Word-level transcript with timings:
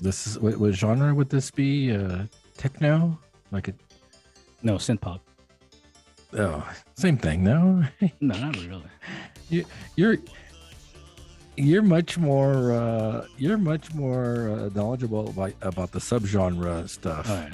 This 0.00 0.26
is 0.26 0.38
what, 0.38 0.56
what 0.58 0.72
genre 0.74 1.14
would 1.14 1.28
this 1.28 1.50
be? 1.50 1.94
Uh, 1.94 2.24
techno? 2.56 3.18
Like 3.52 3.68
a 3.68 3.74
No, 4.62 4.76
synth 4.76 5.00
pop. 5.00 5.20
oh, 6.38 6.66
same 6.94 7.16
thing. 7.18 7.42
No, 7.44 7.84
No, 8.20 8.34
not 8.38 8.56
really. 9.50 9.64
you're 9.96 10.16
you're 11.56 11.82
much 11.82 12.16
more 12.16 12.72
uh, 12.72 13.26
you're 13.36 13.58
much 13.58 13.92
more 13.94 14.48
uh, 14.50 14.70
knowledgeable 14.74 15.28
about, 15.28 15.52
about 15.62 15.92
the 15.92 15.98
subgenre 15.98 16.88
stuff. 16.88 17.28
All 17.28 17.36
right. 17.36 17.52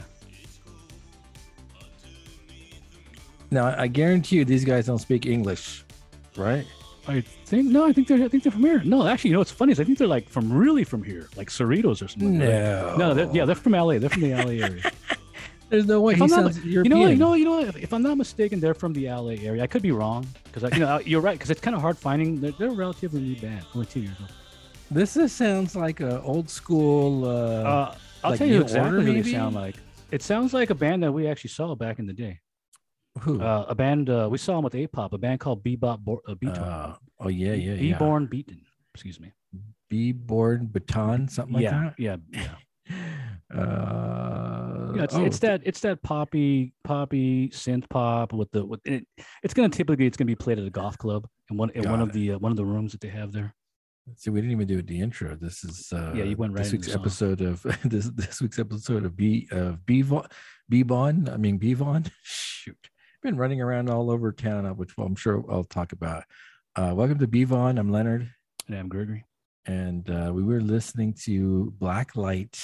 Now, 3.51 3.75
I 3.79 3.87
guarantee 3.87 4.37
you, 4.37 4.45
these 4.45 4.65
guys 4.65 4.87
don't 4.87 4.99
speak 4.99 5.25
English, 5.25 5.85
right? 6.37 6.67
I 7.09 7.21
think 7.21 7.69
no, 7.69 7.85
I 7.87 7.93
think 7.93 8.09
they're 8.09 8.23
I 8.25 8.29
think 8.29 8.43
they're 8.43 8.53
from 8.53 8.63
here. 8.65 8.83
No, 8.85 9.07
actually, 9.07 9.31
you 9.31 9.35
know 9.35 9.41
what's 9.41 9.51
funny 9.53 9.73
is 9.73 9.81
I 9.81 9.85
think 9.85 9.99
they're 9.99 10.07
like 10.09 10.29
from 10.29 10.53
really 10.53 10.85
from 10.85 11.03
here, 11.05 11.29
like 11.37 11.49
Cerritos 11.51 12.03
or 12.05 12.09
something. 12.09 12.39
like. 12.41 12.49
No, 12.49 12.97
No, 12.97 13.15
they're, 13.15 13.31
yeah, 13.33 13.45
they're 13.45 13.55
from 13.55 13.73
LA. 13.73 13.99
They're 13.99 14.11
from 14.11 14.23
the 14.23 14.33
LA 14.35 14.65
area. 14.67 14.91
There's 15.69 15.87
no 15.87 16.01
way 16.01 16.13
If 16.13 16.19
he 16.19 16.25
I'm 16.25 16.31
not- 16.31 16.55
sounds 16.55 16.65
You 16.65 16.85
know, 16.85 17.01
what, 17.01 17.11
you 17.11 17.17
know, 17.17 17.35
you 17.35 17.45
know. 17.45 17.57
what, 17.57 17.77
If, 17.77 17.93
I'm 17.93 18.03
not 18.03 18.17
mistaken, 18.17 18.61
they're 18.61 18.75
from 18.75 18.93
the 18.93 19.07
LA 19.09 19.31
area. 19.43 19.63
I 19.65 19.67
could 19.67 19.83
be 19.83 19.91
wrong 19.91 20.25
because 20.45 20.63
you 20.75 20.79
know 20.81 21.01
you're 21.01 21.21
right 21.21 21.37
because 21.37 21.51
it's 21.51 21.61
kind 21.61 21.75
of 21.75 21.81
hard 21.83 21.99
finding. 21.99 22.41
They're, 22.41 22.53
they're 22.59 22.69
a 22.69 22.73
relatively 22.75 23.21
new 23.21 23.37
band, 23.41 23.65
only 23.75 23.87
two 23.87 24.01
years 24.01 24.17
old. 24.21 24.31
This 24.91 25.15
just 25.15 25.37
sounds 25.37 25.75
like 25.75 25.99
a 26.01 26.21
old 26.23 26.49
school. 26.49 27.25
Uh, 27.25 27.29
Uh, 27.29 27.95
I'll 28.23 28.31
like 28.31 28.39
tell 28.39 28.49
you 28.49 28.61
exactly 28.61 28.97
what 28.99 29.25
they 29.25 29.33
sound 29.33 29.55
like. 29.57 29.77
It 30.13 30.23
sounds 30.23 30.55
like 30.55 30.71
a 30.71 30.75
band 30.75 31.03
that 31.03 31.11
we 31.13 31.27
actually 31.27 31.51
saw 31.51 31.75
back 31.75 31.99
in 31.99 32.07
the 32.07 32.13
day. 32.13 32.39
Who? 33.21 33.41
Uh, 33.41 33.67
a 33.69 33.75
band 33.75 34.11
uh, 34.11 34.29
we 34.31 34.39
saw 34.39 34.59
him 34.59 34.65
with 34.65 34.75
A-pop, 34.75 35.13
a 35.13 35.19
band 35.19 35.41
called 35.41 35.65
Bebop 35.65 36.01
Bo- 36.01 36.23
uh, 36.29 36.35
Beaton. 36.35 36.59
Uh, 36.59 36.97
oh 37.21 37.29
yeah, 37.29 37.55
yeah, 37.55 37.75
yeah. 37.75 37.99
Beborn 37.99 38.29
Beton. 38.29 38.61
Excuse 38.95 39.21
me. 39.21 39.33
Be 39.89 40.13
born 40.13 40.67
baton, 40.67 41.29
something 41.29 41.55
like 41.55 41.63
yeah, 41.63 41.71
that. 41.71 41.95
yeah, 41.99 42.17
yeah. 42.33 42.95
Uh, 43.55 44.93
Yeah, 44.97 45.05
it's, 45.05 45.15
oh, 45.15 45.25
it's 45.25 45.39
that 45.39 45.61
it's 45.65 45.79
that 45.81 46.03
poppy 46.03 46.73
poppy 46.83 47.49
synth 47.51 47.89
pop 47.89 48.33
with 48.33 48.51
the 48.51 48.65
with 48.65 48.81
it, 48.85 49.07
it's 49.45 49.55
gonna 49.55 49.69
typically 49.69 50.05
it's 50.05 50.17
gonna 50.17 50.27
be 50.27 50.35
played 50.35 50.59
at 50.59 50.67
a 50.67 50.71
golf 50.71 50.99
club 50.99 51.29
in 51.49 51.57
one 51.57 51.71
in 51.71 51.89
one 51.89 52.01
Got 52.01 52.09
of 52.09 52.13
the 52.13 52.33
uh, 52.33 52.39
one 52.39 52.51
of 52.51 52.57
the 52.57 52.65
rooms 52.65 52.91
that 52.91 53.01
they 53.01 53.09
have 53.09 53.31
there. 53.31 53.55
See, 54.17 54.31
we 54.31 54.41
didn't 54.41 54.53
even 54.53 54.67
do 54.67 54.83
the 54.83 55.01
intro. 55.01 55.37
This 55.37 55.63
is 55.63 55.93
uh, 55.93 56.13
Yeah, 56.15 56.25
you 56.25 56.37
went 56.37 56.55
right 56.55 56.65
this 56.65 56.73
week's 56.73 56.93
episode 56.93 57.41
of 57.41 57.63
this 57.85 58.11
this 58.11 58.41
week's 58.41 58.59
episode 58.59 59.05
of 59.05 59.17
B 59.17 59.47
of 59.53 59.79
Bevon 59.87 60.29
Bevon. 60.71 61.33
I 61.33 61.37
mean 61.37 61.61
Bevon. 61.61 62.11
Shoot, 62.25 62.89
been 63.23 63.37
running 63.37 63.61
around 63.61 63.91
all 63.91 64.11
over 64.11 64.33
town, 64.33 64.67
uh, 64.67 64.75
which 64.75 64.93
I'm 64.99 65.17
sure 65.17 65.45
I'll 65.51 65.65
talk 65.65 65.93
about. 65.93 66.25
Uh, 66.75 66.93
welcome 66.95 67.19
to 67.19 67.27
Bevon. 67.27 67.79
I'm 67.79 67.91
Leonard, 67.91 68.31
And 68.69 68.77
I'm 68.77 68.89
Gregory. 68.89 69.25
and 69.67 70.09
uh, 70.11 70.31
we 70.35 70.43
were 70.43 70.61
listening 70.61 71.15
to 71.25 71.73
Black 71.79 72.17
Light. 72.17 72.63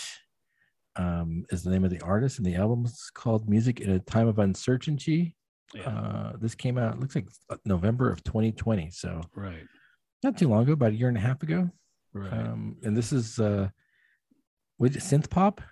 Um, 0.95 1.47
is 1.51 1.63
the 1.63 1.71
name 1.71 1.85
of 1.85 1.91
the 1.91 2.03
artist, 2.03 2.37
and 2.37 2.47
the 2.47 2.55
album 2.55 2.85
is 2.85 3.11
called 3.15 3.49
"Music 3.49 3.81
in 3.81 3.91
a 3.91 3.99
Time 3.99 4.29
of 4.29 4.39
Uncertainty." 4.39 5.35
Yeah, 5.73 5.89
Uh, 5.89 6.33
this 6.39 6.55
came 6.55 6.77
out. 6.77 7.01
Looks 7.01 7.15
like 7.15 7.29
uh, 7.49 7.57
November 7.65 8.11
of 8.13 8.23
2020, 8.25 8.91
so 8.91 9.23
right, 9.35 9.65
not 10.23 10.37
too 10.37 10.49
long 10.49 10.65
ago, 10.65 10.73
about 10.73 10.93
a 10.93 10.95
year 10.95 11.09
and 11.09 11.17
a 11.17 11.21
half 11.21 11.43
ago. 11.43 11.71
right. 12.13 12.31
Um, 12.31 12.77
and 12.83 12.95
this 12.95 13.11
is 13.11 13.39
uh, 13.39 13.71
what 14.77 14.93
synth 14.93 15.31
pop? 15.31 15.63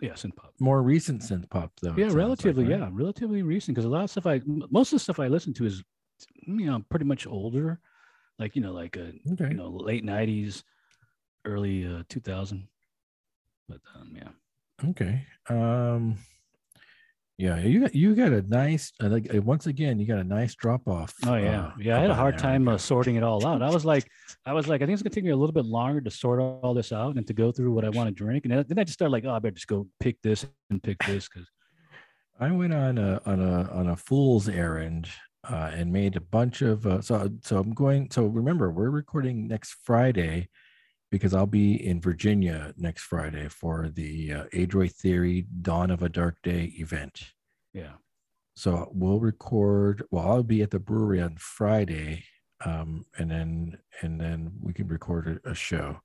Yeah, 0.00 0.12
synth 0.12 0.36
pop. 0.36 0.54
More 0.60 0.82
recent 0.82 1.22
synth 1.22 1.48
pop, 1.50 1.72
though. 1.80 1.94
Yeah, 1.96 2.04
sounds 2.04 2.14
like, 2.14 2.16
relatively. 2.16 2.64
right? 2.64 2.78
Yeah, 2.78 2.88
relatively 2.92 3.42
recent 3.42 3.74
because 3.74 3.84
a 3.84 3.88
lot 3.88 4.04
of 4.04 4.10
stuff 4.10 4.26
I, 4.26 4.40
most 4.46 4.92
of 4.92 4.96
the 4.96 5.00
stuff 5.00 5.18
I 5.20 5.28
listen 5.28 5.52
to 5.54 5.66
is 5.66 5.82
you 6.46 6.66
know 6.66 6.84
pretty 6.88 7.04
much 7.04 7.26
older, 7.26 7.80
like 8.38 8.56
you 8.56 8.62
know 8.62 8.72
like 8.72 8.96
a 8.96 9.12
Okay. 9.32 9.48
you 9.48 9.54
know 9.54 9.68
late 9.70 10.04
'90s, 10.04 10.62
early 11.44 11.86
uh, 11.86 12.02
2000. 12.08 12.66
But 13.68 13.80
um, 13.94 14.12
yeah, 14.16 14.88
Okay. 14.90 15.24
Um, 15.48 16.16
yeah, 17.40 17.58
you 17.58 17.80
got 17.80 17.94
you 17.94 18.14
got 18.14 18.32
a 18.32 18.42
nice 18.42 18.92
uh, 19.02 19.08
like 19.08 19.34
uh, 19.34 19.40
once 19.40 19.66
again 19.66 19.98
you 19.98 20.06
got 20.06 20.18
a 20.18 20.24
nice 20.24 20.54
drop 20.54 20.86
off. 20.86 21.14
Oh 21.26 21.36
yeah, 21.36 21.68
uh, 21.68 21.70
yeah. 21.78 21.96
I 21.96 22.00
had 22.00 22.10
a 22.10 22.14
hard 22.14 22.36
time 22.36 22.68
uh, 22.68 22.76
sorting 22.76 23.16
it 23.16 23.22
all 23.22 23.46
out. 23.46 23.62
I 23.62 23.70
was 23.70 23.84
like, 23.86 24.06
I 24.44 24.52
was 24.52 24.68
like, 24.68 24.82
I 24.82 24.84
think 24.84 24.94
it's 24.94 25.02
gonna 25.02 25.14
take 25.14 25.24
me 25.24 25.30
a 25.30 25.36
little 25.36 25.54
bit 25.54 25.64
longer 25.64 26.02
to 26.02 26.10
sort 26.10 26.38
all 26.38 26.74
this 26.74 26.92
out 26.92 27.16
and 27.16 27.26
to 27.26 27.32
go 27.32 27.50
through 27.50 27.72
what 27.72 27.86
I 27.86 27.88
want 27.88 28.08
to 28.08 28.14
drink. 28.14 28.44
And 28.44 28.52
then- 28.52 28.64
then 28.68 28.78
I 28.78 28.84
just 28.84 28.98
started 28.98 29.12
like, 29.12 29.24
oh, 29.24 29.30
I 29.30 29.38
better 29.38 29.54
just 29.54 29.68
go 29.68 29.86
pick 30.00 30.20
this 30.22 30.44
and 30.68 30.82
pick 30.82 30.98
this 31.06 31.28
because 31.28 31.48
I 32.38 32.50
went 32.50 32.74
on 32.74 32.98
a 32.98 33.22
on 33.24 33.40
a 33.40 33.70
on 33.72 33.88
a 33.88 33.96
fool's 33.96 34.46
errand 34.46 35.08
uh, 35.48 35.70
and 35.72 35.90
made 35.90 36.16
a 36.16 36.20
bunch 36.20 36.60
of 36.60 36.86
uh, 36.86 37.00
so 37.00 37.30
so 37.42 37.56
I'm 37.58 37.72
going. 37.72 38.10
So 38.10 38.26
remember, 38.26 38.70
we're 38.70 38.90
recording 38.90 39.48
next 39.48 39.76
Friday 39.84 40.50
because 41.10 41.34
I'll 41.34 41.46
be 41.46 41.74
in 41.86 42.00
Virginia 42.00 42.72
next 42.76 43.02
Friday 43.02 43.48
for 43.48 43.88
the 43.88 44.32
uh, 44.32 44.44
Adroit 44.52 44.92
Theory 44.92 45.46
Dawn 45.62 45.90
of 45.90 46.02
a 46.02 46.08
Dark 46.08 46.36
Day 46.42 46.72
event. 46.78 47.32
yeah, 47.72 47.94
So 48.54 48.90
we'll 48.94 49.20
record. 49.20 50.02
Well, 50.10 50.26
I'll 50.26 50.42
be 50.42 50.62
at 50.62 50.70
the 50.70 50.78
brewery 50.78 51.20
on 51.20 51.36
Friday, 51.38 52.24
um, 52.64 53.04
and 53.18 53.30
then 53.30 53.78
and 54.02 54.20
then 54.20 54.52
we 54.60 54.72
can 54.72 54.86
record 54.88 55.40
a, 55.44 55.50
a 55.50 55.54
show. 55.54 56.00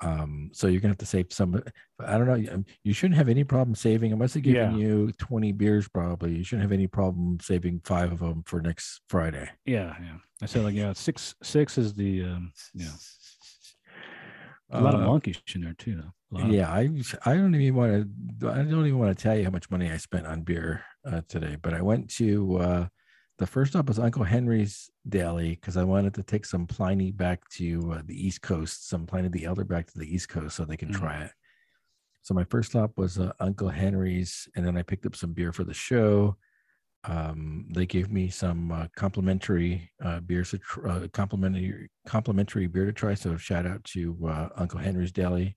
Um, 0.00 0.50
so 0.52 0.66
you're 0.66 0.80
gonna 0.80 0.90
have 0.92 0.98
to 0.98 1.06
save 1.06 1.32
some. 1.32 1.62
I 2.00 2.18
don't 2.18 2.26
know. 2.26 2.52
um, 2.52 2.64
You 2.82 2.92
shouldn't 2.92 3.16
have 3.16 3.28
any 3.28 3.44
problem 3.44 3.74
saving. 3.74 4.12
I 4.12 4.16
must 4.16 4.34
have 4.34 4.42
given 4.42 4.76
Yeah. 4.78 4.86
you 4.86 5.12
20 5.18 5.52
beers, 5.52 5.88
probably. 5.88 6.34
You 6.36 6.44
shouldn't 6.44 6.62
have 6.64 6.72
any 6.72 6.88
problem 6.88 7.38
saving 7.40 7.80
five 7.84 8.12
of 8.12 8.18
them 8.18 8.42
for 8.44 8.60
next 8.60 9.00
Friday. 9.08 9.48
yeah, 9.64 9.94
yeah. 10.02 10.16
I 10.42 10.46
said 10.46 10.64
like, 10.64 10.74
yeah, 10.74 10.92
six 10.92 11.34
six 11.42 11.78
is 11.78 11.94
the 11.94 12.24
um, 12.24 12.52
yeah. 12.74 12.90
A 14.74 14.80
lot 14.82 14.94
of 14.94 15.00
Uh, 15.02 15.06
monkeys 15.06 15.40
in 15.54 15.62
there 15.62 15.74
too. 15.74 15.96
Though. 15.96 16.12
A 16.32 16.34
lot 16.34 16.48
of- 16.48 16.52
yeah, 16.54 16.70
I 16.70 16.90
I 17.24 17.34
don't 17.36 17.54
even 17.54 17.74
want 17.74 17.92
to. 18.40 18.48
I 18.50 18.56
don't 18.62 18.86
even 18.86 18.98
want 18.98 19.16
to 19.16 19.22
tell 19.22 19.36
you 19.36 19.44
how 19.44 19.50
much 19.50 19.70
money 19.70 19.90
I 19.90 19.96
spent 19.98 20.26
on 20.26 20.42
beer 20.42 20.84
uh, 21.04 21.20
today. 21.28 21.56
But 21.60 21.74
I 21.74 21.80
went 21.82 22.10
to 22.16 22.56
uh, 22.58 22.88
the 23.38 23.46
first 23.46 23.72
stop 23.72 23.88
was 23.88 23.98
Uncle 23.98 24.24
Henry's 24.24 24.90
Deli 25.08 25.50
because 25.50 25.76
I 25.76 25.84
wanted 25.84 26.14
to 26.14 26.22
take 26.22 26.44
some 26.44 26.66
Pliny 26.66 27.12
back 27.12 27.48
to 27.50 27.92
uh, 27.92 28.02
the 28.04 28.14
East 28.26 28.42
Coast, 28.42 28.88
some 28.88 29.06
Pliny 29.06 29.28
the 29.28 29.44
Elder 29.44 29.64
back 29.64 29.86
to 29.92 29.98
the 29.98 30.12
East 30.12 30.28
Coast, 30.28 30.56
so 30.56 30.64
they 30.64 30.76
can 30.76 30.90
Mhm. 30.90 30.98
try 30.98 31.22
it. 31.24 31.32
So 32.22 32.34
my 32.34 32.44
first 32.44 32.70
stop 32.70 32.96
was 32.96 33.18
uh, 33.18 33.32
Uncle 33.40 33.68
Henry's, 33.68 34.48
and 34.56 34.66
then 34.66 34.76
I 34.76 34.82
picked 34.82 35.04
up 35.06 35.14
some 35.14 35.32
beer 35.34 35.52
for 35.52 35.62
the 35.64 35.74
show. 35.74 36.36
Um, 37.06 37.66
they 37.74 37.86
gave 37.86 38.10
me 38.10 38.28
some 38.30 38.72
uh, 38.72 38.86
complimentary 38.96 39.90
uh, 40.02 40.20
beers, 40.20 40.50
to 40.50 40.58
tr- 40.58 40.88
uh, 40.88 41.08
complimentary 41.12 41.90
complimentary 42.06 42.66
beer 42.66 42.86
to 42.86 42.92
try. 42.92 43.14
So 43.14 43.36
shout 43.36 43.66
out 43.66 43.84
to 43.84 44.16
uh, 44.26 44.48
Uncle 44.56 44.80
Henry's 44.80 45.12
Deli. 45.12 45.56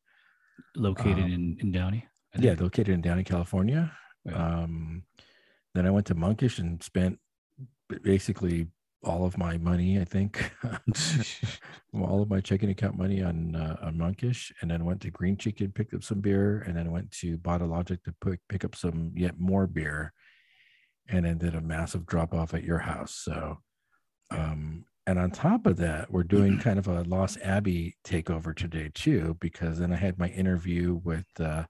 located 0.75 1.25
um, 1.25 1.31
in 1.31 1.57
in 1.61 1.71
Downey. 1.71 2.05
Yeah, 2.37 2.55
located 2.59 2.89
in 2.89 3.01
Downey, 3.01 3.23
California. 3.23 3.91
Yeah. 4.25 4.33
Um, 4.33 5.03
then 5.73 5.85
I 5.85 5.91
went 5.91 6.05
to 6.07 6.15
Monkish 6.15 6.59
and 6.59 6.81
spent 6.83 7.19
basically 8.03 8.67
all 9.03 9.25
of 9.25 9.37
my 9.37 9.57
money. 9.57 9.99
I 9.99 10.05
think 10.05 10.51
all 11.93 12.21
of 12.21 12.29
my 12.29 12.41
checking 12.41 12.69
account 12.69 12.97
money 12.97 13.21
on 13.23 13.55
uh, 13.55 13.77
on 13.81 13.97
Monkish, 13.97 14.51
and 14.61 14.69
then 14.69 14.85
went 14.85 15.01
to 15.01 15.11
Green 15.11 15.37
Cheek, 15.37 15.61
picked 15.75 15.93
up 15.93 16.03
some 16.03 16.19
beer, 16.19 16.63
and 16.67 16.75
then 16.75 16.91
went 16.91 17.11
to 17.11 17.37
Bottle 17.37 17.69
Logic 17.69 18.03
to 18.03 18.13
pick 18.23 18.39
pick 18.49 18.65
up 18.65 18.75
some 18.75 19.11
yet 19.15 19.39
more 19.39 19.67
beer, 19.67 20.13
and 21.09 21.25
then 21.25 21.37
did 21.37 21.55
a 21.55 21.61
massive 21.61 22.05
drop 22.05 22.33
off 22.33 22.53
at 22.53 22.63
your 22.63 22.79
house. 22.79 23.13
So, 23.13 23.59
um, 24.31 24.85
and 25.05 25.17
on 25.17 25.31
top 25.31 25.65
of 25.65 25.77
that, 25.77 26.11
we're 26.11 26.23
doing 26.23 26.59
kind 26.63 26.79
of 26.79 26.87
a 26.87 27.03
Lost 27.03 27.37
Abbey 27.43 27.95
takeover 28.05 28.55
today 28.55 28.91
too, 28.93 29.37
because 29.39 29.79
then 29.79 29.93
I 29.93 29.97
had 29.97 30.19
my 30.19 30.29
interview 30.29 30.99
with. 31.03 31.27
Uh, 31.39 31.63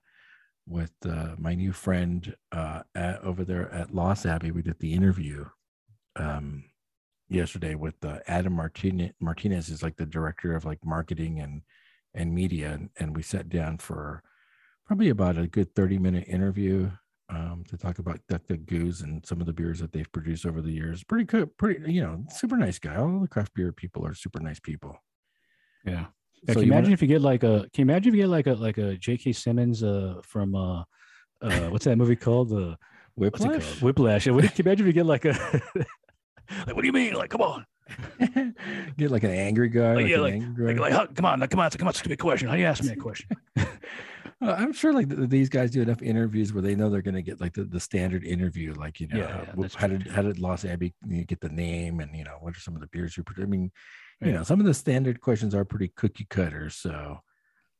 with 0.68 0.92
uh, 1.08 1.30
my 1.38 1.56
new 1.56 1.72
friend 1.72 2.36
uh, 2.52 2.81
at, 2.94 3.22
over 3.24 3.46
there 3.46 3.72
at 3.72 3.94
Lost 3.94 4.25
Abbey. 4.25 4.52
We 4.52 4.62
did 4.62 4.78
the 4.80 4.94
interview 4.94 5.46
um, 6.18 6.66
yesterday 7.30 7.75
with 7.75 8.04
uh, 8.04 8.19
Adam 8.28 8.54
Martinez. 8.54 9.12
Martinez 9.19 9.69
is 9.69 9.81
like 9.81 9.95
the 9.95 10.06
director 10.06 10.56
of 10.56 10.66
like 10.66 10.80
marketing 10.83 11.40
and 11.40 11.62
and 12.13 12.33
media, 12.33 12.72
and, 12.72 12.90
and 13.00 13.16
we 13.16 13.22
sat 13.22 13.48
down 13.50 13.78
for 13.78 14.24
probably 14.86 15.10
about 15.10 15.38
a 15.38 15.48
good 15.48 15.74
thirty 15.75 15.98
minute 15.98 16.25
interview 16.28 16.92
um, 17.29 17.63
to 17.69 17.77
talk 17.77 18.00
about 18.00 18.19
Duck 18.29 18.41
Duck 18.47 18.59
Gooze 18.59 19.03
and 19.03 19.25
some 19.25 19.39
of 19.41 19.47
the 19.47 19.53
beers 19.53 19.79
that 19.79 19.91
they've 19.91 20.12
produced 20.12 20.45
over 20.45 20.62
the 20.62 20.71
years. 20.71 21.03
Pretty 21.03 21.25
good, 21.25 21.56
pretty 21.57 21.91
you 21.91 22.01
know, 22.01 22.24
super 22.29 22.56
nice 22.57 22.79
guy. 22.79 22.95
All 22.95 23.19
the 23.19 23.27
craft 23.27 23.53
beer 23.53 23.71
people 23.71 24.06
are 24.06 24.13
super 24.13 24.39
nice 24.39 24.59
people. 24.59 24.97
yeah. 25.85 26.06
Yeah, 26.44 26.53
So 26.53 26.59
can 26.59 26.62
you 26.62 26.65
you 26.68 26.71
wanna- 26.71 26.79
imagine 26.79 26.94
if 26.94 27.01
you 27.01 27.07
get 27.07 27.21
like 27.21 27.44
a? 27.44 27.68
Can 27.74 27.88
you 27.88 27.91
imagine 27.91 28.09
if 28.09 28.15
you 28.15 28.21
get 28.21 28.29
like 28.29 28.45
a 28.47 28.53
like 28.53 28.77
a 28.77 28.95
J.K. 28.95 29.31
Simmons 29.33 29.81
uh 29.83 30.21
from 30.24 30.53
uh 30.56 30.83
uh 31.41 31.69
what's 31.69 31.85
that 31.85 31.97
movie 31.97 32.15
called 32.15 32.50
the 32.50 32.77
Whiplash. 33.15 33.41
called 33.65 33.81
Whiplash? 33.81 34.23
Can 34.25 34.35
you 34.35 34.39
imagine 34.59 34.85
if 34.85 34.88
you 34.88 34.94
get 34.94 35.07
like 35.07 35.25
a 35.25 35.31
like 36.68 36.75
what 36.75 36.81
do 36.81 36.85
you 36.85 36.94
mean 36.94 37.13
like 37.15 37.31
come 37.31 37.41
on 37.41 37.65
Get 38.97 39.09
like 39.12 39.23
an 39.23 39.31
angry 39.31 39.69
guy. 39.69 39.95
Like, 39.95 40.03
like 40.03 40.12
yeah, 40.12 40.19
like- 40.19 40.33
angry 40.35 40.75
like, 40.75 40.91
like 40.94 41.15
come 41.15 41.25
on 41.25 41.39
like, 41.39 41.50
come 41.50 41.59
on 41.59 41.69
come 41.71 41.88
on 41.88 41.94
stupid 41.95 42.19
question 42.19 42.47
how 42.47 42.53
do 42.56 42.62
you 42.62 42.68
ask 42.68 42.83
me 42.83 42.89
that 42.89 43.00
question 43.00 43.27
I'm 44.39 44.72
sure 44.74 44.94
like 44.94 45.10
th- 45.10 45.30
these 45.30 45.50
guys 45.50 45.72
do 45.72 45.81
enough 45.81 46.01
interviews 46.01 46.54
where 46.54 46.62
they 46.62 46.75
know 46.75 46.89
they're 46.89 47.01
going 47.01 47.16
to 47.16 47.22
get 47.24 47.42
like 47.42 47.54
the, 47.54 47.63
the 47.63 47.80
standard 47.80 48.24
interview, 48.24 48.74
like 48.74 49.00
you 49.00 49.07
know, 49.07 49.18
Yeah, 49.18 49.24
uh, 49.25 49.44
yeah, 49.48 49.54
that's 49.57 49.75
how 49.75 49.88
did 49.88 50.07
how 50.07 50.22
did 50.22 50.39
Los 50.39 50.63
Abbey 50.63 50.94
get 51.25 51.42
the 51.42 51.50
name, 51.50 52.00
and 52.00 52.16
you 52.16 52.24
know 52.24 52.38
what 52.39 52.56
are 52.56 52.60
some 52.60 52.75
of 52.75 52.81
the 52.81 52.88
beers 52.88 53.18
you 53.18 53.24
produce? 53.24 53.44
I 53.44 53.48
mean, 53.48 53.72
you 54.22 54.34
know, 54.34 54.44
some 54.44 54.60
of 54.60 54.66
the 54.66 54.74
standard 54.74 55.22
questions 55.22 55.56
are 55.56 55.66
pretty 55.66 55.92
cookie 55.95 56.28
cutter. 56.30 56.69
So, 56.69 57.19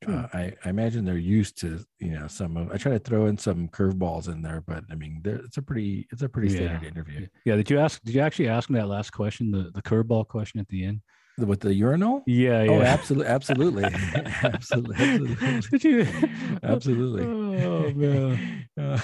uh, 0.08 0.28
I, 0.34 0.54
I 0.66 0.70
imagine 0.70 1.06
they're 1.06 1.18
used 1.18 1.60
to 1.62 1.84
you 2.00 2.12
know 2.12 2.28
some 2.28 2.58
of. 2.58 2.72
I 2.72 2.78
try 2.78 2.92
to 2.94 3.00
throw 3.00 3.28
in 3.28 3.38
some 3.38 3.68
curveballs 3.68 4.28
in 4.28 4.42
there, 4.42 4.62
but 4.66 4.84
I 4.90 4.96
mean, 4.96 5.22
it's 5.26 5.58
a 5.58 5.62
pretty 5.62 6.08
it's 6.12 6.24
a 6.24 6.30
pretty 6.30 6.50
standard 6.50 6.82
Yeah. 6.82 6.90
interview. 6.90 7.28
Yeah. 7.46 7.56
Did 7.58 7.70
you 7.70 7.78
ask? 7.80 8.02
Did 8.04 8.16
you 8.16 8.22
actually 8.22 8.50
ask 8.50 8.68
him 8.70 8.76
that 8.78 8.88
last 8.88 9.12
question, 9.12 9.52
the 9.52 9.70
the 9.76 9.82
curveball 9.84 10.28
question 10.28 10.60
at 10.60 10.68
the 10.70 10.86
end? 10.86 11.02
With 11.38 11.60
the 11.60 11.72
urinal? 11.74 12.24
Yeah. 12.26 12.66
Oh, 12.68 12.80
Yeah. 12.80 12.86
absolutely, 12.86 13.28
absolutely, 13.36 13.84
absolutely, 14.44 15.38
absolutely. 15.44 16.08
Absolutely. 16.64 17.24
Oh 17.64 17.92
man. 17.94 18.68
Uh, 18.76 19.00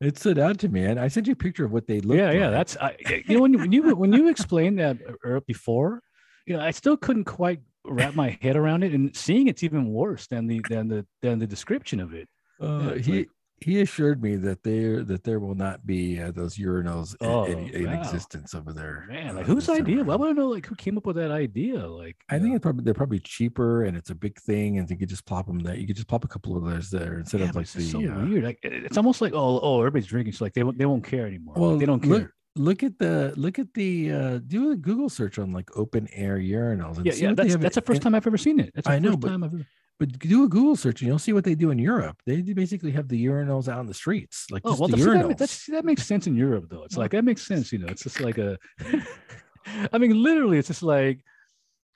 it 0.00 0.18
stood 0.18 0.38
out 0.38 0.58
to 0.58 0.68
me, 0.68 0.84
and 0.84 0.98
I 0.98 1.06
sent 1.08 1.26
you 1.28 1.34
a 1.34 1.36
picture 1.36 1.64
of 1.64 1.70
what 1.72 1.86
they 1.86 2.00
look. 2.00 2.18
Like. 2.18 2.18
Yeah, 2.18 2.30
yeah. 2.32 2.50
That's 2.50 2.76
I, 2.78 2.96
you 3.26 3.36
know 3.36 3.42
when 3.42 3.52
you 3.52 3.58
when 3.60 3.72
you 3.72 3.94
when 3.96 4.12
you 4.12 4.28
explained 4.28 4.78
that 4.80 4.96
uh, 5.24 5.40
before, 5.46 6.02
you 6.46 6.56
know, 6.56 6.62
I 6.62 6.72
still 6.72 6.96
couldn't 6.96 7.24
quite 7.24 7.60
wrap 7.84 8.14
my 8.16 8.36
head 8.42 8.56
around 8.56 8.82
it, 8.82 8.92
and 8.92 9.14
seeing 9.14 9.46
it's 9.46 9.62
even 9.62 9.92
worse 9.92 10.26
than 10.26 10.48
the 10.48 10.60
than 10.68 10.88
the 10.88 11.06
than 11.20 11.38
the 11.38 11.46
description 11.46 12.00
of 12.00 12.12
it. 12.12 12.28
Uh, 12.60 12.92
it's 12.96 13.06
he 13.06 13.12
like- 13.18 13.28
he 13.62 13.80
assured 13.80 14.22
me 14.22 14.36
that 14.36 14.62
there 14.62 15.02
that 15.04 15.24
there 15.24 15.38
will 15.40 15.54
not 15.54 15.86
be 15.86 16.20
uh, 16.20 16.30
those 16.32 16.56
urinals 16.56 17.14
in- 17.20 17.28
Oh, 17.28 17.44
in, 17.44 17.68
in 17.70 17.86
wow. 17.86 18.00
existence 18.00 18.54
over 18.54 18.72
there. 18.72 19.06
Man, 19.08 19.38
uh, 19.38 19.42
whose 19.42 19.68
idea? 19.68 20.00
I 20.00 20.16
want 20.16 20.30
to 20.30 20.34
know 20.34 20.48
like 20.48 20.66
who 20.66 20.74
came 20.74 20.96
up 20.98 21.06
with 21.06 21.16
that 21.16 21.30
idea. 21.30 21.86
Like, 21.86 22.16
I 22.28 22.38
think 22.38 22.54
it's 22.54 22.62
probably 22.62 22.84
they're 22.84 22.94
probably 22.94 23.20
cheaper 23.20 23.84
and 23.84 23.96
it's 23.96 24.10
a 24.10 24.14
big 24.14 24.38
thing, 24.40 24.78
and 24.78 24.90
you 24.90 24.96
could 24.96 25.08
just 25.08 25.24
plop 25.26 25.46
them 25.46 25.60
there. 25.60 25.74
You 25.76 25.86
could 25.86 25.96
just 25.96 26.08
plop 26.08 26.24
a 26.24 26.28
couple 26.28 26.56
of 26.56 26.64
those 26.64 26.90
there 26.90 27.18
instead 27.20 27.40
yeah, 27.40 27.48
of 27.50 27.56
like 27.56 27.68
the. 27.68 27.82
so 27.82 27.98
uh, 27.98 28.24
weird. 28.26 28.44
Like, 28.44 28.58
it's 28.62 28.96
almost 28.96 29.20
like 29.20 29.32
oh 29.34 29.60
oh 29.62 29.78
everybody's 29.80 30.06
drinking, 30.06 30.34
so 30.34 30.44
like 30.44 30.54
they 30.54 30.62
won't 30.62 30.78
they 30.78 30.86
won't 30.86 31.04
care 31.04 31.26
anymore. 31.26 31.54
Like, 31.54 31.60
well, 31.62 31.78
they 31.78 31.86
don't 31.86 32.00
care. 32.00 32.10
look 32.10 32.30
look 32.54 32.82
at 32.82 32.98
the 32.98 33.32
look 33.36 33.58
at 33.58 33.72
the 33.72 34.12
uh 34.12 34.38
do 34.46 34.72
a 34.72 34.76
Google 34.76 35.08
search 35.08 35.38
on 35.38 35.52
like 35.52 35.74
open 35.76 36.06
air 36.12 36.36
urinals. 36.38 36.96
And 36.98 37.06
yeah, 37.06 37.12
see 37.12 37.22
yeah. 37.22 37.32
That's 37.34 37.56
that's 37.56 37.74
the 37.76 37.80
first 37.80 38.02
time 38.02 38.14
I've 38.14 38.26
ever 38.26 38.36
seen 38.36 38.60
it. 38.60 38.72
That's 38.74 38.86
the 38.86 38.92
I 38.94 38.98
know, 38.98 39.10
first 39.12 39.20
but- 39.20 39.28
time 39.28 39.44
I've 39.44 39.54
ever. 39.54 39.66
But 40.02 40.18
do 40.18 40.42
a 40.42 40.48
Google 40.48 40.74
search 40.74 41.00
and 41.00 41.06
you'll 41.06 41.20
see 41.20 41.32
what 41.32 41.44
they 41.44 41.54
do 41.54 41.70
in 41.70 41.78
Europe. 41.78 42.16
They 42.26 42.40
basically 42.40 42.90
have 42.90 43.06
the 43.06 43.24
urinals 43.24 43.68
out 43.68 43.78
in 43.78 43.86
the 43.86 43.94
streets, 43.94 44.46
like 44.50 44.62
Oh 44.64 44.70
just 44.70 44.80
well, 44.80 44.88
the 44.88 44.96
that's, 44.96 45.04
that, 45.04 45.14
urinals. 45.14 45.68
ma- 45.70 45.76
that 45.76 45.84
makes 45.84 46.04
sense 46.04 46.26
in 46.26 46.34
Europe 46.34 46.66
though. 46.68 46.82
It's 46.82 46.96
like 46.96 47.12
that 47.12 47.24
makes 47.24 47.46
sense. 47.46 47.72
You 47.72 47.78
know, 47.78 47.86
it's 47.86 48.02
just 48.02 48.18
like 48.20 48.36
a. 48.38 48.58
I 49.92 49.98
mean, 49.98 50.20
literally, 50.20 50.58
it's 50.58 50.66
just 50.66 50.82
like, 50.82 51.20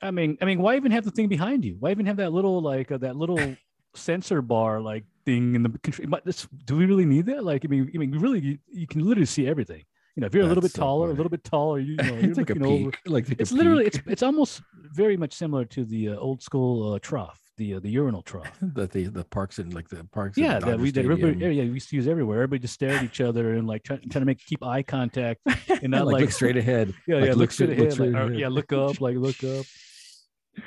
I 0.00 0.12
mean, 0.12 0.38
I 0.40 0.44
mean, 0.44 0.60
why 0.62 0.76
even 0.76 0.92
have 0.92 1.04
the 1.04 1.10
thing 1.10 1.26
behind 1.26 1.64
you? 1.64 1.76
Why 1.80 1.90
even 1.90 2.06
have 2.06 2.18
that 2.18 2.32
little 2.32 2.62
like 2.62 2.92
uh, 2.92 2.98
that 2.98 3.16
little 3.16 3.56
sensor 3.96 4.40
bar 4.40 4.80
like 4.80 5.04
thing 5.24 5.56
in 5.56 5.64
the 5.64 5.70
control? 5.70 6.20
Do 6.64 6.76
we 6.76 6.86
really 6.86 7.06
need 7.06 7.26
that? 7.26 7.42
Like, 7.42 7.64
I 7.64 7.68
mean, 7.68 7.90
I 7.92 7.98
mean, 7.98 8.12
really, 8.12 8.38
you, 8.38 8.58
you 8.70 8.86
can 8.86 9.00
literally 9.04 9.26
see 9.26 9.48
everything. 9.48 9.82
You 10.14 10.20
know, 10.20 10.26
if 10.28 10.34
you're 10.34 10.44
a 10.44 10.46
little 10.46 10.62
bit 10.62 10.70
so 10.72 10.80
taller, 10.82 11.10
a 11.10 11.14
little 11.14 11.28
bit 11.28 11.42
taller, 11.42 11.80
you, 11.80 11.92
you 11.92 11.96
know, 11.96 12.04
you're 12.20 12.28
it's 12.30 12.38
like 12.38 12.50
a 12.50 12.54
looking 12.54 12.66
over. 12.66 12.90
peak. 12.92 13.00
Like 13.06 13.26
It's 13.38 13.50
literally, 13.52 13.84
peek 13.84 13.94
it's 13.96 14.06
it's 14.06 14.22
almost 14.22 14.62
very 14.92 15.16
much 15.16 15.34
similar 15.34 15.64
to 15.66 15.84
the 15.84 16.10
uh, 16.10 16.16
old 16.16 16.40
school 16.40 16.92
uh, 16.94 16.98
trough, 17.00 17.40
the 17.56 17.74
uh, 17.74 17.80
the 17.80 17.88
urinal 17.90 18.22
trough. 18.22 18.56
that 18.62 18.90
the 18.92 19.04
the 19.06 19.24
parks 19.24 19.58
and 19.58 19.72
like 19.74 19.88
the 19.88 20.04
parks. 20.12 20.36
Yeah, 20.38 20.54
that 20.54 20.60
Dodger 20.60 20.76
we 20.82 20.90
that 20.92 21.04
everybody, 21.04 21.38
yeah, 21.38 21.48
we 21.64 21.70
used 21.72 21.88
to 21.90 21.96
use 21.96 22.06
everywhere. 22.08 22.38
Everybody 22.38 22.60
just 22.60 22.74
stare 22.74 22.90
at 22.96 23.02
each 23.04 23.20
other 23.20 23.54
and 23.54 23.66
like 23.66 23.82
try, 23.84 23.96
trying 23.96 24.10
to 24.10 24.24
make 24.24 24.44
keep 24.44 24.62
eye 24.62 24.82
contact 24.82 25.40
and 25.68 25.88
not 25.90 26.06
like, 26.06 26.14
like, 26.14 26.20
look 26.22 26.30
straight 26.32 26.56
ahead. 26.56 26.94
Yeah, 27.06 27.16
like, 27.16 27.24
yeah, 27.24 27.30
look 27.30 27.38
look 27.38 27.50
straight 27.52 27.66
straight- 27.66 27.78
ahead. 27.78 27.98
like, 27.98 28.10
straight 28.10 28.14
or, 28.14 28.32
yeah, 28.34 28.48
look 28.48 28.72
up, 28.72 29.00
like 29.00 29.16
look 29.16 29.42
up. 29.44 29.66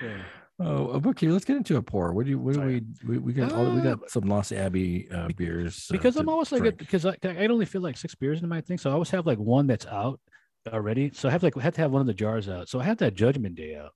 Yeah. 0.01 0.17
Oh, 0.61 1.01
okay. 1.05 1.27
Let's 1.29 1.45
get 1.45 1.55
into 1.55 1.77
a 1.77 1.81
pour. 1.81 2.11
What 2.13 2.25
do 2.25 2.31
you? 2.31 2.39
What 2.39 2.55
do 2.55 2.61
we? 2.61 2.81
We, 3.07 3.17
we 3.17 3.31
got 3.33 3.53
all, 3.53 3.71
we 3.71 3.79
Uh, 3.79 3.95
got 3.95 4.09
some 4.11 4.23
Lost 4.25 4.51
Abbey 4.51 5.09
uh, 5.09 5.29
beers. 5.37 5.87
uh, 5.89 5.93
Because 5.93 6.17
I'm 6.17 6.27
always 6.27 6.51
like 6.51 6.75
because 6.77 7.05
I 7.05 7.15
I 7.23 7.47
only 7.47 7.65
feel 7.65 7.81
like 7.81 7.95
six 7.97 8.13
beers 8.13 8.41
in 8.43 8.49
my 8.49 8.59
thing, 8.59 8.77
so 8.77 8.89
I 8.89 8.93
always 8.93 9.09
have 9.11 9.25
like 9.25 9.37
one 9.37 9.67
that's 9.67 9.85
out 9.85 10.19
already. 10.67 11.11
So 11.13 11.29
I 11.29 11.31
have 11.31 11.43
like 11.43 11.55
I 11.57 11.61
have 11.61 11.75
to 11.75 11.81
have 11.81 11.91
one 11.91 12.01
of 12.01 12.07
the 12.07 12.13
jars 12.13 12.49
out. 12.49 12.67
So 12.67 12.77
I 12.79 12.83
have 12.83 12.97
that 12.97 13.13
Judgment 13.13 13.55
Day 13.55 13.75
out. 13.77 13.91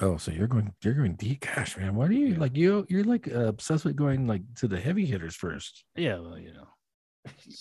Oh, 0.00 0.16
so 0.16 0.30
you're 0.30 0.46
going? 0.46 0.72
You're 0.82 0.94
going 0.94 1.16
deep. 1.16 1.40
Gosh, 1.54 1.76
man, 1.76 1.94
what 1.96 2.10
are 2.10 2.14
you 2.14 2.28
Yeah. 2.28 2.38
like? 2.38 2.56
You 2.56 2.86
you're 2.88 3.04
like 3.04 3.26
uh, 3.28 3.46
obsessed 3.46 3.84
with 3.84 3.96
going 3.96 4.26
like 4.26 4.42
to 4.56 4.68
the 4.68 4.78
heavy 4.80 5.04
hitters 5.06 5.34
first. 5.34 5.84
Yeah, 5.96 6.18
well, 6.20 6.38
you 6.38 6.52
know. 6.52 6.68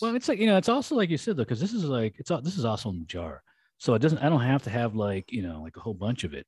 Well, 0.02 0.16
it's 0.16 0.28
like 0.28 0.40
you 0.40 0.46
know, 0.46 0.58
it's 0.58 0.70
also 0.70 0.96
like 0.96 1.10
you 1.10 1.18
said 1.18 1.38
though, 1.38 1.44
because 1.44 1.60
this 1.60 1.74
is 1.74 1.86
like 1.86 2.16
it's 2.20 2.30
this 2.44 2.58
is 2.58 2.66
also 2.66 2.90
in 2.90 3.00
the 3.00 3.06
jar, 3.06 3.42
so 3.78 3.94
it 3.96 4.00
doesn't. 4.00 4.20
I 4.20 4.30
don't 4.30 4.42
have 4.42 4.64
to 4.64 4.70
have 4.70 4.96
like 4.96 5.32
you 5.32 5.42
know 5.42 5.62
like 5.62 5.78
a 5.78 5.80
whole 5.80 5.94
bunch 5.96 6.24
of 6.24 6.34
it. 6.34 6.46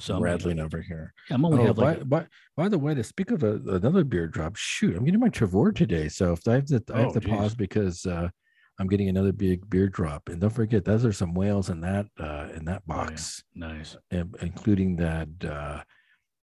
So 0.00 0.16
I'm 0.16 0.22
rattling 0.22 0.58
over 0.58 0.82
here. 0.82 1.14
yeah, 1.30 1.36
I'm 1.36 1.44
only 1.44 1.62
Oh, 1.62 1.66
have 1.66 1.76
by, 1.76 1.94
like 1.94 2.08
by, 2.08 2.26
by 2.56 2.68
the 2.68 2.78
way, 2.78 2.94
to 2.94 3.04
speak 3.04 3.30
of 3.30 3.44
a, 3.44 3.54
another 3.68 4.02
beer 4.02 4.26
drop, 4.26 4.56
shoot, 4.56 4.96
I'm 4.96 5.04
getting 5.04 5.20
my 5.20 5.28
Trevor 5.28 5.70
today. 5.70 6.08
So 6.08 6.32
if 6.32 6.46
I 6.48 6.54
have 6.54 6.64
to, 6.66 6.82
I 6.92 6.98
have 7.00 7.08
Oh, 7.08 7.12
to 7.12 7.20
geez. 7.20 7.30
pause 7.30 7.54
because 7.54 8.04
uh, 8.04 8.28
I'm 8.78 8.88
getting 8.88 9.08
another 9.08 9.32
big 9.32 9.68
beer 9.70 9.88
drop. 9.88 10.28
And 10.28 10.40
don't 10.40 10.50
forget, 10.50 10.84
those 10.84 11.04
are 11.04 11.12
some 11.12 11.32
whales 11.34 11.70
in 11.70 11.80
that 11.82 12.06
uh, 12.18 12.48
in 12.56 12.64
that 12.64 12.82
Oh, 12.88 12.94
yeah. 12.94 13.04
box, 13.04 13.42
nice. 13.54 13.96
in- 14.10 14.34
including 14.40 14.96
that 14.96 15.28
uh, 15.44 15.82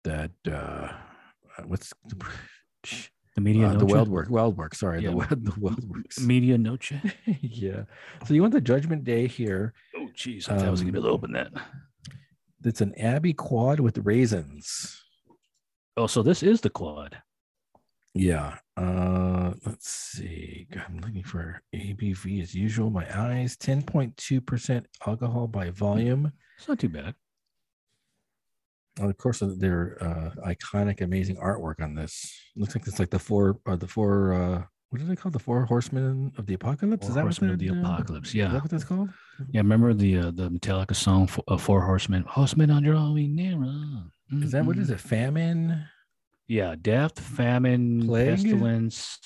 that 0.04 0.32
uh, 0.50 0.90
what's 1.66 1.92
The 3.36 3.42
media 3.42 3.68
uh, 3.70 3.76
the 3.78 3.86
weld 3.86 4.10
work, 4.10 4.30
weld 4.30 4.58
work. 4.58 4.76
Sorry, 4.76 5.02
Yeah. 5.04 5.10
the 5.10 5.16
weld, 5.18 5.46
the 5.46 5.52
WeldWerks. 5.52 6.20
Media 6.22 6.58
noche. 6.58 6.94
yeah. 7.42 7.84
So 8.26 8.34
you 8.34 8.42
want 8.42 8.54
the 8.54 8.62
Judgment 8.62 9.04
Day 9.04 9.28
here? 9.28 9.74
Oh, 9.98 10.08
geez, 10.16 10.48
I 10.48 10.58
thought 10.58 10.68
I 10.68 10.70
was 10.70 10.82
gonna 10.82 10.94
be 10.94 11.00
able 11.00 11.08
to 11.10 11.14
Um, 11.14 11.16
open 11.16 11.32
that. 11.34 11.52
It's 12.64 12.80
an 12.82 12.94
Abbey 12.96 13.34
Quad 13.34 13.80
with 13.82 13.98
raisins. 13.98 15.02
Oh, 15.98 16.08
so 16.08 16.24
this 16.24 16.42
is 16.42 16.62
the 16.62 16.70
quad. 16.70 17.18
Yeah. 18.14 18.58
Uh 18.76 19.54
let's 19.66 19.88
see. 19.90 20.68
I'm 20.88 20.98
looking 21.00 21.24
for 21.24 21.62
ABV 21.76 22.42
as 22.42 22.56
usual. 22.56 22.90
My 22.90 23.06
eyes, 23.18 23.56
10.2% 23.58 24.86
alcohol 25.06 25.48
by 25.48 25.70
volume. 25.70 26.32
It's 26.58 26.68
not 26.68 26.80
too 26.80 26.90
bad. 26.90 27.14
And 29.00 29.10
of 29.10 29.18
course, 29.18 29.42
uh, 29.42 29.54
their 29.58 29.98
uh 30.02 30.32
iconic, 30.48 31.02
amazing 31.02 31.36
artwork 31.38 31.82
on 31.82 31.94
this. 31.94 32.34
Looks 32.56 32.76
like 32.76 32.88
it's 32.88 33.00
like 33.00 33.10
the 33.12 33.20
four 33.20 33.60
uh, 33.68 33.76
the 33.76 33.88
four 33.88 34.34
uh 34.34 34.64
what 34.90 35.02
are 35.02 35.06
they 35.06 35.16
called? 35.16 35.34
The 35.34 35.40
four 35.40 35.66
horsemen 35.66 36.32
of 36.38 36.46
the 36.46 36.54
apocalypse? 36.54 37.02
Four 37.08 37.10
is 37.10 37.16
that 37.16 37.22
Horsemen 37.24 37.50
what 37.50 37.54
of 37.56 37.60
the 37.60 37.70
uh, 37.72 37.80
Apocalypse. 37.80 38.30
Is 38.30 38.36
Yeah, 38.36 38.50
that 38.50 38.62
what 38.62 38.70
that's 38.70 38.84
called? 38.84 39.10
yeah. 39.50 39.62
Remember 39.62 39.92
the 39.94 40.18
uh, 40.20 40.32
the 40.32 40.50
Metallica 40.52 40.96
song 40.96 41.26
for, 41.26 41.44
uh, 41.48 41.58
Four 41.58 41.82
Horsemen? 41.82 42.24
Horsemen 42.28 42.70
on 42.70 42.84
drawing 42.84 43.36
nearer. 43.36 43.74
Is 44.32 44.52
that 44.52 44.64
what 44.66 44.78
is 44.78 44.92
it? 44.92 45.00
Famine? 45.00 45.84
Yeah, 46.48 46.76
death, 46.80 47.18
famine, 47.20 48.06
Plague? 48.06 48.30
pestilence, 48.38 49.20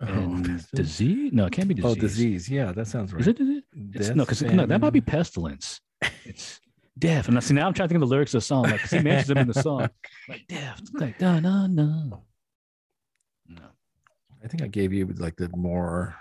Oh, 0.00 0.06
and 0.06 0.36
pestilence. 0.44 0.70
disease. 0.72 1.32
No, 1.32 1.46
it 1.46 1.52
can't 1.52 1.68
be 1.68 1.74
disease. 1.74 1.90
Oh, 1.90 2.00
disease. 2.00 2.48
Yeah, 2.48 2.72
that 2.72 2.86
sounds 2.86 3.12
right. 3.12 3.20
Is 3.20 3.28
it? 3.28 3.40
Is 3.40 3.48
it? 3.58 3.64
It's, 3.94 4.08
no, 4.10 4.24
because 4.24 4.42
no, 4.42 4.66
that 4.66 4.80
might 4.80 4.92
be 4.92 5.00
pestilence. 5.00 5.80
It's 6.24 6.60
death. 6.98 7.28
And 7.28 7.36
I 7.36 7.40
see 7.40 7.54
now 7.54 7.66
I'm 7.66 7.74
trying 7.74 7.88
to 7.88 7.92
think 7.92 8.02
of 8.02 8.08
the 8.08 8.14
lyrics 8.14 8.34
of 8.34 8.38
the 8.38 8.44
song. 8.46 8.64
Like 8.64 8.80
he 8.88 8.98
mentions 9.00 9.28
them 9.28 9.38
in 9.38 9.48
the 9.48 9.54
song. 9.54 9.88
Like 10.28 10.46
death. 10.48 10.80
Like 10.94 11.18
da 11.18 11.38
na 11.40 11.66
na. 11.66 12.18
No. 13.48 13.62
I 14.42 14.48
think 14.48 14.62
I 14.62 14.66
gave 14.68 14.92
you 14.92 15.06
like 15.18 15.36
the 15.36 15.48
more. 15.56 16.14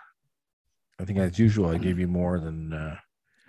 I 1.00 1.06
think 1.06 1.20
as 1.20 1.38
usual, 1.40 1.68
I 1.70 1.78
gave 1.78 2.00
you 2.00 2.08
more 2.08 2.40
than. 2.40 2.74
uh 2.74 2.96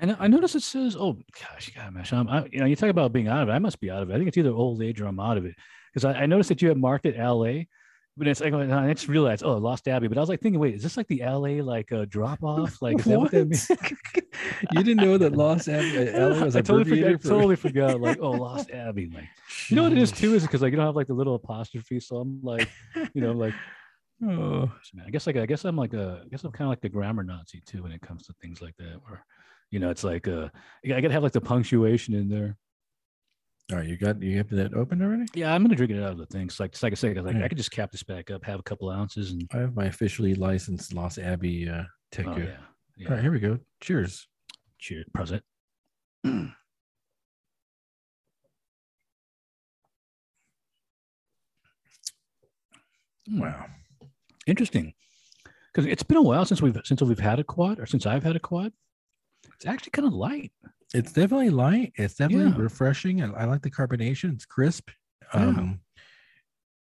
And 0.00 0.16
I 0.18 0.26
noticed 0.26 0.54
it 0.56 0.62
says, 0.62 0.96
"Oh 0.96 1.18
gosh, 1.40 1.68
you 1.68 1.74
got 1.74 1.92
mesh." 1.92 2.12
I'm, 2.12 2.28
I, 2.28 2.46
you 2.50 2.58
know, 2.60 2.66
you 2.66 2.76
talk 2.76 2.90
about 2.90 3.12
being 3.12 3.28
out 3.28 3.42
of 3.42 3.48
it. 3.48 3.52
I 3.52 3.58
must 3.58 3.80
be 3.80 3.90
out 3.90 4.02
of 4.02 4.10
it. 4.10 4.14
I 4.14 4.16
think 4.16 4.28
it's 4.28 4.36
either 4.38 4.50
old 4.50 4.82
age 4.82 5.00
or 5.00 5.06
I'm 5.06 5.20
out 5.20 5.36
of 5.38 5.44
it 5.44 5.54
because 5.94 6.04
I, 6.04 6.22
I 6.22 6.26
noticed 6.26 6.48
that 6.48 6.60
you 6.60 6.68
had 6.68 6.78
marked 6.78 7.06
it 7.06 7.16
L.A. 7.16 7.68
But 8.16 8.28
it's 8.28 8.40
like 8.40 8.54
I 8.54 8.92
just 8.92 9.08
realized, 9.08 9.42
oh, 9.44 9.56
Lost 9.56 9.88
Abbey. 9.88 10.06
But 10.06 10.18
I 10.18 10.20
was 10.20 10.28
like 10.28 10.40
thinking, 10.40 10.60
wait, 10.60 10.76
is 10.76 10.84
this 10.84 10.96
like 10.96 11.08
the 11.08 11.22
L.A. 11.22 11.62
like 11.62 11.90
uh, 11.90 12.04
drop 12.08 12.44
off? 12.44 12.80
Like 12.80 13.00
is 13.00 13.06
that 13.06 13.18
what 13.18 13.32
that 13.32 13.48
means? 13.48 13.68
you 14.72 14.84
didn't 14.84 15.04
know 15.04 15.18
that 15.18 15.32
Lost 15.32 15.68
Abbey 15.68 16.12
LA 16.12 16.28
was 16.44 16.54
I 16.54 16.62
totally, 16.62 17.02
forgot, 17.02 17.26
I 17.26 17.28
totally 17.28 17.56
forgot. 17.56 18.00
Like, 18.00 18.18
oh, 18.20 18.30
Lost 18.30 18.70
Abbey. 18.70 19.10
Like, 19.12 19.28
you 19.68 19.74
know 19.74 19.82
what 19.82 19.92
it 19.92 19.98
is 19.98 20.12
too? 20.12 20.34
Is 20.34 20.42
because 20.42 20.62
like 20.62 20.70
you 20.70 20.76
don't 20.76 20.86
have 20.86 20.94
like 20.94 21.08
the 21.08 21.14
little 21.14 21.34
apostrophe. 21.34 21.98
So 21.98 22.18
I'm 22.18 22.40
like, 22.42 22.68
you 23.14 23.20
know, 23.20 23.32
like, 23.32 23.54
Oh, 24.22 24.70
man, 24.94 25.06
I 25.06 25.10
guess 25.10 25.26
like 25.26 25.36
I 25.36 25.46
guess 25.46 25.64
I'm 25.64 25.76
like 25.76 25.92
a, 25.92 26.22
I 26.24 26.28
guess 26.28 26.44
I'm 26.44 26.52
kind 26.52 26.66
of 26.66 26.70
like 26.70 26.80
the 26.80 26.88
grammar 26.88 27.24
Nazi 27.24 27.62
too 27.66 27.82
when 27.82 27.92
it 27.92 28.00
comes 28.00 28.26
to 28.26 28.34
things 28.40 28.62
like 28.62 28.76
that. 28.78 29.00
Where, 29.06 29.24
you 29.70 29.80
know, 29.80 29.90
it's 29.90 30.04
like 30.04 30.28
uh, 30.28 30.48
I 30.84 31.00
gotta 31.00 31.12
have 31.12 31.22
like 31.22 31.32
the 31.32 31.40
punctuation 31.40 32.14
in 32.14 32.28
there. 32.28 32.56
All 33.72 33.78
right. 33.78 33.88
You 33.88 33.96
got 33.96 34.22
you 34.22 34.36
have 34.38 34.50
that 34.50 34.74
open 34.74 35.00
already? 35.02 35.24
Yeah, 35.34 35.54
I'm 35.54 35.62
gonna 35.62 35.74
drink 35.74 35.92
it 35.92 36.02
out 36.02 36.12
of 36.12 36.18
the 36.18 36.26
thing. 36.26 36.50
So 36.50 36.64
like, 36.64 36.72
just 36.72 36.82
like 36.82 36.92
I 36.92 36.96
said, 36.96 37.16
like 37.16 37.36
Yeah. 37.36 37.44
I 37.44 37.48
could 37.48 37.56
just 37.56 37.70
cap 37.70 37.90
this 37.90 38.02
back 38.02 38.30
up, 38.30 38.44
have 38.44 38.60
a 38.60 38.62
couple 38.62 38.90
ounces, 38.90 39.30
and 39.30 39.48
I 39.52 39.58
have 39.58 39.74
my 39.74 39.86
officially 39.86 40.34
licensed 40.34 40.92
Lost 40.92 41.18
Abbey 41.18 41.68
uh, 41.68 41.84
oh, 42.26 42.36
yeah, 42.36 42.56
yeah. 42.96 43.08
All 43.08 43.14
right, 43.14 43.22
here 43.22 43.32
we 43.32 43.40
go. 43.40 43.58
Cheers. 43.80 44.28
Cheers, 44.78 45.06
present. 45.14 45.42
Wow. 53.26 53.66
interesting 54.46 54.92
because 55.72 55.90
it's 55.90 56.02
been 56.02 56.18
a 56.18 56.22
while 56.22 56.44
since 56.44 56.60
we've 56.60 56.78
since 56.84 57.00
we've 57.00 57.18
had 57.18 57.38
a 57.38 57.44
quad 57.44 57.80
or 57.80 57.86
since 57.86 58.04
I've 58.04 58.22
had 58.22 58.36
a 58.36 58.40
quad. 58.40 58.72
It's 59.54 59.64
actually 59.66 59.90
kind 59.92 60.06
of 60.06 60.12
light. 60.12 60.52
It's 60.94 61.12
definitely 61.12 61.50
light. 61.50 61.92
It's 61.96 62.14
definitely 62.14 62.52
Yeah. 62.52 62.62
refreshing. 62.62 63.22
I, 63.22 63.32
I 63.42 63.44
like 63.44 63.62
the 63.62 63.70
carbonation. 63.70 64.32
It's 64.32 64.46
crisp. 64.46 64.88
Yeah. 65.34 65.40
Um, 65.48 65.80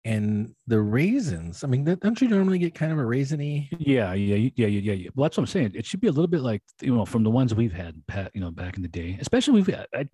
and 0.05 0.55
the 0.67 0.81
raisins. 0.81 1.65
I 1.65 1.67
mean, 1.67 1.85
don't 1.85 2.21
you 2.21 2.29
normally 2.29 2.59
get 2.59 2.75
kind 2.75 2.93
of 2.93 2.99
a 2.99 3.03
raisiny? 3.03 3.69
Yeah, 3.79 4.13
yeah, 4.13 4.37
yeah, 4.37 4.51
yeah, 4.55 4.67
yeah, 4.67 4.93
yeah. 4.93 5.11
Well, 5.15 5.25
that's 5.25 5.39
what 5.39 5.45
I'm 5.45 5.47
saying. 5.47 5.73
It 5.75 5.87
should 5.87 6.01
be 6.03 6.09
a 6.09 6.13
little 6.13 6.27
bit 6.29 6.43
like 6.43 6.63
you 6.83 6.95
know 6.95 7.07
from 7.07 7.23
the 7.25 7.31
ones 7.31 7.55
we've 7.55 7.73
had, 7.73 8.03
Pat. 8.07 8.31
You 8.35 8.43
know, 8.43 8.51
back 8.51 8.77
in 8.77 8.83
the 8.83 8.89
day, 8.89 9.17
especially 9.21 9.55
we've. 9.55 9.67
had- 9.75 9.87
I, 9.95 10.07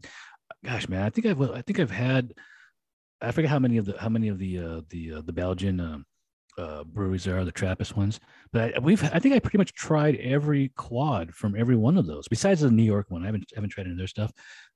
gosh, 0.65 0.89
man, 0.89 1.03
I 1.03 1.11
think 1.11 1.27
I've 1.27 1.41
I 1.43 1.63
think 1.63 1.81
I've 1.81 1.91
had 1.91 2.35
I 3.21 3.33
forget 3.33 3.51
how 3.51 3.59
many 3.59 3.79
of 3.79 3.87
the 3.87 3.97
how 3.99 4.09
many 4.09 4.29
of 4.29 4.39
the 4.39 4.59
uh, 4.59 4.81
the 4.91 5.15
uh, 5.15 5.23
the 5.23 5.33
Belgian 5.33 5.81
um, 5.81 6.07
uh, 6.61 6.85
breweries 6.85 7.25
there 7.25 7.39
are, 7.39 7.45
the 7.45 7.53
Trappist 7.53 7.97
ones. 7.97 8.21
But 8.53 8.77
I, 8.77 8.79
we've 8.81 9.03
I 9.03 9.19
think 9.19 9.35
I 9.35 9.39
pretty 9.39 9.59
much 9.59 9.73
tried 9.75 10.17
every 10.17 10.69
quad 10.77 11.35
from 11.35 11.57
every 11.57 11.77
one 11.77 11.97
of 11.99 12.07
those, 12.07 12.29
besides 12.29 12.61
the 12.61 12.71
New 12.71 12.83
York 12.85 13.11
one. 13.11 13.23
I 13.23 13.27
haven't 13.27 13.45
haven't 13.55 13.71
tried 13.71 13.85
any 13.85 13.93
of 13.93 13.99
their 13.99 14.07
stuff, 14.07 14.33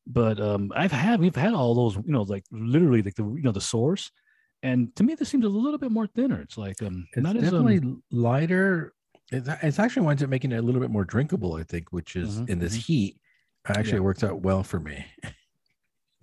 but 0.07 0.41
um, 0.41 0.73
I've 0.75 0.93
had 0.93 1.21
we've 1.21 1.37
had 1.37 1.55
all 1.55 1.75
those, 1.75 1.97
you 1.97 2.13
know, 2.13 2.23
like 2.23 2.45
literally 2.51 3.03
like 3.03 3.15
the 3.15 3.25
you 3.25 3.43
know 3.43 3.53
the 3.53 3.61
source. 3.61 4.11
And 4.63 4.95
to 4.97 5.05
me, 5.05 5.15
this 5.15 5.29
seems 5.29 5.45
a 5.45 5.49
little 5.49 5.79
bit 5.79 5.91
more 5.93 6.07
thinner. 6.07 6.41
It's 6.41 6.57
like 6.57 6.81
um, 6.83 7.07
It's 7.13 7.23
not 7.23 7.37
as 7.37 7.43
definitely 7.43 7.79
um, 7.79 8.03
lighter. 8.11 8.95
It's, 9.31 9.49
it's 9.63 9.79
actually 9.79 10.07
winds 10.07 10.23
up 10.23 10.31
making 10.31 10.53
it 10.53 10.57
a 10.59 10.63
little 10.63 10.81
bit 10.81 10.91
more 10.91 11.05
drinkable, 11.05 11.55
I 11.55 11.65
think, 11.65 11.93
which 11.93 12.17
is 12.17 12.39
Mhm, 12.41 12.49
in 12.49 12.59
this 12.61 12.77
mhm. 12.77 12.85
heat. 12.87 13.21
Actually, 13.67 13.91
Yeah. 13.93 13.97
it 13.97 14.05
works 14.05 14.25
out 14.25 14.41
well 14.43 14.63
for 14.63 14.81
me. 14.81 15.05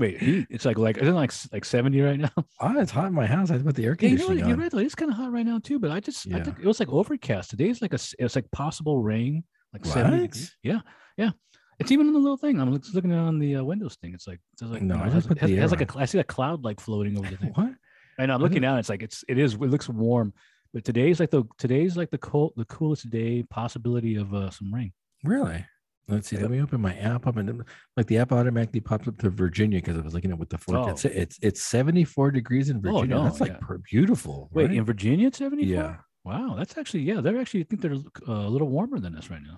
Wait, 0.01 0.17
heat. 0.19 0.47
It's 0.49 0.65
like 0.65 0.77
like 0.77 0.97
isn't 0.97 1.07
it 1.07 1.13
like 1.17 1.31
like 1.53 1.63
seventy 1.65 2.01
right 2.01 2.19
now? 2.19 2.29
Ah, 2.59 2.73
it's 2.77 2.91
hot 2.91 3.07
in 3.07 3.13
my 3.13 3.25
house. 3.25 3.49
I 3.51 3.57
put 3.59 3.75
the 3.75 3.85
air 3.85 3.95
Yeah, 3.99 4.09
you 4.09 4.17
know 4.17 4.25
conditioning? 4.27 4.49
You're 4.49 4.57
on. 4.65 4.69
right. 4.77 4.85
It's 4.85 4.95
kind 4.95 5.11
of 5.11 5.17
hot 5.17 5.31
right 5.31 5.45
now 5.45 5.59
too. 5.59 5.79
But 5.79 5.91
I 5.91 5.99
just 5.99 6.27
I 6.27 6.37
Yeah. 6.37 6.43
think 6.43 6.59
it 6.59 6.65
was 6.65 6.79
like 6.79 6.89
overcast. 6.89 7.49
today. 7.51 7.63
Today's 7.65 7.81
like 7.81 7.93
a 7.93 7.95
s- 7.95 8.15
it's 8.19 8.35
like 8.35 8.49
possible 8.51 9.01
rain, 9.01 9.43
like 9.73 9.85
seventy 9.85 10.21
What? 10.21 10.31
degrees. 10.31 10.55
Yeah, 10.63 10.79
yeah. 11.17 11.31
It's 11.79 11.91
even 11.91 12.07
in 12.07 12.13
the 12.13 12.19
little 12.19 12.37
thing. 12.37 12.59
I'm 12.59 12.77
just 12.79 12.93
looking 12.93 13.13
on 13.13 13.39
the 13.39 13.55
uh, 13.55 13.63
Windows 13.63 13.95
thing. 14.01 14.13
It's 14.13 14.27
like 14.27 14.39
it's 14.53 14.61
like 14.61 14.81
No, 14.81 14.95
I 14.95 15.07
it 15.07 15.11
just 15.11 15.13
has, 15.15 15.27
put 15.27 15.37
it 15.37 15.41
has, 15.41 15.49
the 15.49 15.55
it 15.55 15.59
has 15.61 15.71
air 15.73 15.77
like 15.79 15.89
a 15.89 15.91
cl- 15.93 16.01
I 16.03 16.05
see 16.05 16.19
a 16.19 16.23
cloud 16.23 16.63
like 16.63 16.79
floating 16.79 17.17
over 17.17 17.29
the 17.29 17.37
thing. 17.37 17.51
What? 17.55 17.73
I 18.19 18.25
know. 18.25 18.35
I'm 18.35 18.41
I 18.41 18.43
looking 18.43 18.61
down. 18.61 18.77
It's 18.77 18.89
like 18.89 19.01
it's 19.03 19.23
it 19.27 19.37
is. 19.37 19.53
It 19.53 19.61
looks 19.61 19.87
warm. 19.89 20.33
But 20.73 20.83
today's 20.85 21.19
like 21.19 21.31
the 21.31 21.43
today's 21.57 21.97
like 21.97 22.11
the 22.11 22.17
cold 22.19 22.53
the 22.55 22.65
coolest 22.65 23.09
day 23.09 23.43
possibility 23.43 24.15
of 24.15 24.33
uh, 24.33 24.49
some 24.51 24.73
rain. 24.73 24.93
Really? 25.23 25.65
Let's 26.11 26.27
see. 26.27 26.37
Let 26.37 26.51
me 26.51 26.61
open 26.61 26.81
my 26.81 26.93
app 26.95 27.25
up 27.25 27.37
and 27.37 27.63
like 27.95 28.05
the 28.07 28.17
app 28.17 28.31
automatically 28.31 28.81
popped 28.81 29.07
up 29.07 29.17
to 29.19 29.29
Virginia 29.29 29.79
because 29.79 29.97
I 29.97 30.01
was 30.01 30.13
looking 30.13 30.31
at 30.31 30.37
what 30.37 30.49
the 30.49 30.57
forecast. 30.57 31.05
Oh. 31.05 31.09
It's 31.13 31.39
it's 31.41 31.61
74 31.63 32.31
degrees 32.31 32.69
in 32.69 32.81
Virginia. 32.81 33.15
Oh, 33.15 33.19
no, 33.19 33.23
That's 33.23 33.39
like 33.39 33.51
yeah. 33.51 33.57
per- 33.61 33.77
beautiful. 33.79 34.49
Wait, 34.51 34.67
right? 34.67 34.75
in 34.77 34.83
Virginia 34.85 35.27
it's 35.27 35.37
74? 35.37 35.73
Yeah. 35.73 35.95
Wow, 36.23 36.55
that's 36.57 36.77
actually 36.77 37.01
yeah. 37.03 37.21
They're 37.21 37.39
actually 37.39 37.61
I 37.61 37.63
think 37.63 37.81
they're 37.81 37.93
uh, 38.27 38.47
a 38.47 38.49
little 38.49 38.67
warmer 38.67 38.99
than 38.99 39.15
us 39.15 39.29
right 39.29 39.41
now. 39.41 39.57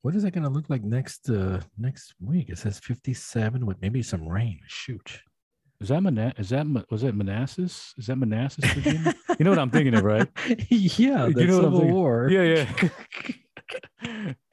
what 0.00 0.16
is 0.16 0.22
that 0.24 0.32
going 0.32 0.42
to 0.44 0.50
look 0.50 0.68
like 0.68 0.82
next 0.82 1.28
uh 1.30 1.60
next 1.78 2.14
week? 2.20 2.48
It 2.48 2.58
says 2.58 2.80
57 2.80 3.64
with 3.66 3.80
maybe 3.80 4.02
some 4.02 4.28
rain. 4.28 4.58
Shoot. 4.66 5.20
Is 5.80 5.88
that 5.88 6.00
Mana- 6.00 6.32
is 6.38 6.48
that 6.50 6.66
was 6.90 7.02
that 7.02 7.14
Manassas? 7.14 7.92
Is 7.98 8.06
that 8.06 8.16
Manassas, 8.16 8.64
Virginia? 8.72 9.14
you 9.38 9.44
know 9.44 9.50
what 9.50 9.58
I'm 9.58 9.70
thinking 9.70 9.94
of, 9.94 10.04
right? 10.04 10.28
yeah, 10.70 11.26
You 11.26 11.46
know 11.46 11.56
what 11.56 11.64
I'm 11.66 11.74
Civil? 11.74 11.88
War. 11.88 12.28
Yeah, 12.30 12.64
yeah. 14.04 14.28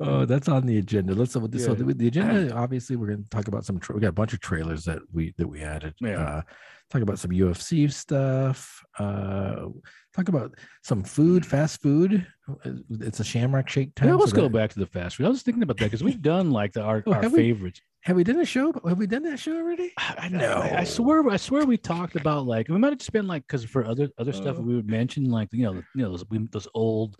Oh, 0.00 0.24
that's 0.26 0.48
on 0.48 0.66
the 0.66 0.78
agenda. 0.78 1.14
Let's 1.14 1.32
so 1.32 1.40
Yeah. 1.40 1.74
the, 1.74 1.94
the 1.94 2.08
agenda. 2.08 2.54
Obviously, 2.54 2.96
we're 2.96 3.08
going 3.08 3.22
to 3.24 3.30
talk 3.30 3.48
about 3.48 3.64
some. 3.64 3.78
Tra- 3.78 3.94
we 3.94 4.00
got 4.00 4.08
a 4.08 4.12
bunch 4.12 4.32
of 4.32 4.40
trailers 4.40 4.84
that 4.84 5.00
we 5.12 5.34
that 5.38 5.46
we 5.46 5.62
added. 5.62 5.94
Yeah. 6.00 6.20
Uh, 6.22 6.42
talk 6.90 7.02
about 7.02 7.18
some 7.18 7.30
UFC 7.32 7.90
stuff. 7.92 8.82
Uh, 8.98 9.66
talk 10.14 10.28
about 10.28 10.54
some 10.82 11.02
food, 11.02 11.44
fast 11.44 11.82
food. 11.82 12.26
Uh, 12.48 12.70
It's 13.00 13.20
a 13.20 13.24
Shamrock 13.24 13.68
Shake 13.68 13.94
time. 13.94 14.08
yeah, 14.08 14.14
let's 14.14 14.32
go 14.32 14.42
that- 14.42 14.52
back 14.52 14.70
to 14.70 14.78
the 14.78 14.86
fast 14.86 15.16
food. 15.16 15.26
I 15.26 15.28
was 15.28 15.42
thinking 15.42 15.62
about 15.62 15.78
that 15.78 15.86
because 15.86 16.04
we've 16.04 16.22
done 16.22 16.50
like 16.50 16.72
the, 16.72 16.82
our, 16.82 17.02
Oh, 17.06 17.12
our 17.12 17.22
have 17.22 17.32
we? 17.32 17.38
favorites. 17.38 17.80
Have 18.02 18.14
we 18.14 18.22
done 18.22 18.38
a 18.38 18.44
show? 18.44 18.72
Have 18.88 18.98
we 18.98 19.08
done 19.08 19.24
that 19.24 19.40
show 19.40 19.56
already? 19.56 19.92
I, 19.98 20.14
I 20.20 20.28
know. 20.28 20.52
I, 20.52 20.78
I 20.80 20.84
swear. 20.84 21.28
I 21.28 21.36
swear 21.38 21.64
we 21.66 21.76
talked 21.76 22.14
about 22.14 22.46
like 22.46 22.68
we 22.68 22.78
might 22.78 22.90
have 22.92 22.98
just 22.98 23.10
been 23.10 23.26
like 23.26 23.44
because 23.48 23.64
for 23.64 23.84
other 23.84 24.08
other 24.16 24.32
stuff 24.32 24.58
Uh. 24.58 24.62
we 24.62 24.76
would 24.76 24.88
mention 24.88 25.24
like 25.28 25.48
you 25.50 25.64
know 25.64 25.72
you 25.74 25.82
know 26.02 26.10
those 26.10 26.24
we, 26.30 26.38
those 26.52 26.68
old 26.72 27.16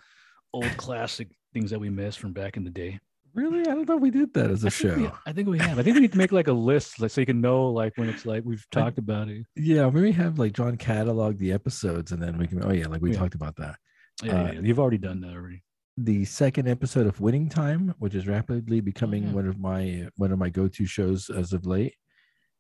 old 0.53 0.77
classic 0.77 1.29
things 1.57 1.71
that 1.71 1.79
we 1.81 1.89
missed 1.89 2.19
from 2.19 2.33
back 2.33 2.57
in 2.59 2.65
the 2.65 2.71
day. 2.71 3.01
Really? 3.35 3.61
I 3.61 3.75
don't 3.75 3.89
know 3.89 3.97
if 3.97 4.03
we 4.03 4.11
did 4.11 4.33
that 4.35 4.51
as 4.51 4.65
a 4.65 4.69
I 4.69 4.71
think, 4.71 4.97
we, 4.97 5.05
show. 5.05 5.13
I 5.27 5.33
think 5.33 5.49
we 5.49 5.59
have. 5.59 5.79
I 5.79 5.83
think 5.83 5.95
we 5.95 6.01
need 6.01 6.13
to 6.13 6.19
make 6.19 6.33
like 6.33 6.49
a 6.49 6.53
list 6.53 7.01
like 7.01 7.11
so 7.11 7.21
you 7.23 7.27
can 7.27 7.41
know 7.41 7.69
like 7.71 7.93
when 7.97 8.09
it's 8.09 8.25
like 8.27 8.43
we've 8.45 8.67
I- 8.75 8.81
talked 8.81 8.99
about 8.99 9.29
it. 9.29 9.45
Yeah, 9.55 9.89
maybe 9.91 10.13
have 10.13 10.39
like 10.39 10.53
John 10.53 10.77
catalog 10.77 11.39
the 11.39 11.53
episodes, 11.53 12.13
and 12.13 12.23
then 12.23 12.37
we 12.39 12.47
can. 12.47 12.63
Oh 12.65 12.73
yeah, 12.73 12.87
like 12.87 13.03
we 13.03 13.13
Yeah. 13.13 13.19
talked 13.19 13.35
about 13.35 13.57
that. 13.57 13.77
Yeah, 14.23 14.33
Uh, 14.33 14.45
yeah, 14.47 14.53
yeah. 14.53 14.61
you've 14.63 14.79
already 14.79 14.99
done 14.99 15.21
that 15.23 15.33
already. 15.35 15.63
the 15.99 16.25
second 16.27 16.69
episode 16.69 17.07
of 17.07 17.21
Winning 17.21 17.49
Time, 17.49 17.95
which 17.99 18.15
is 18.15 18.27
rapidly 18.27 18.81
becoming 18.81 19.25
yeah. 19.25 19.33
one 19.33 19.47
of 19.49 19.59
my 19.59 20.09
one 20.17 20.31
of 20.33 20.39
my 20.39 20.51
go-to 20.51 20.85
shows 20.87 21.31
as 21.31 21.53
of 21.55 21.65
late. 21.67 21.95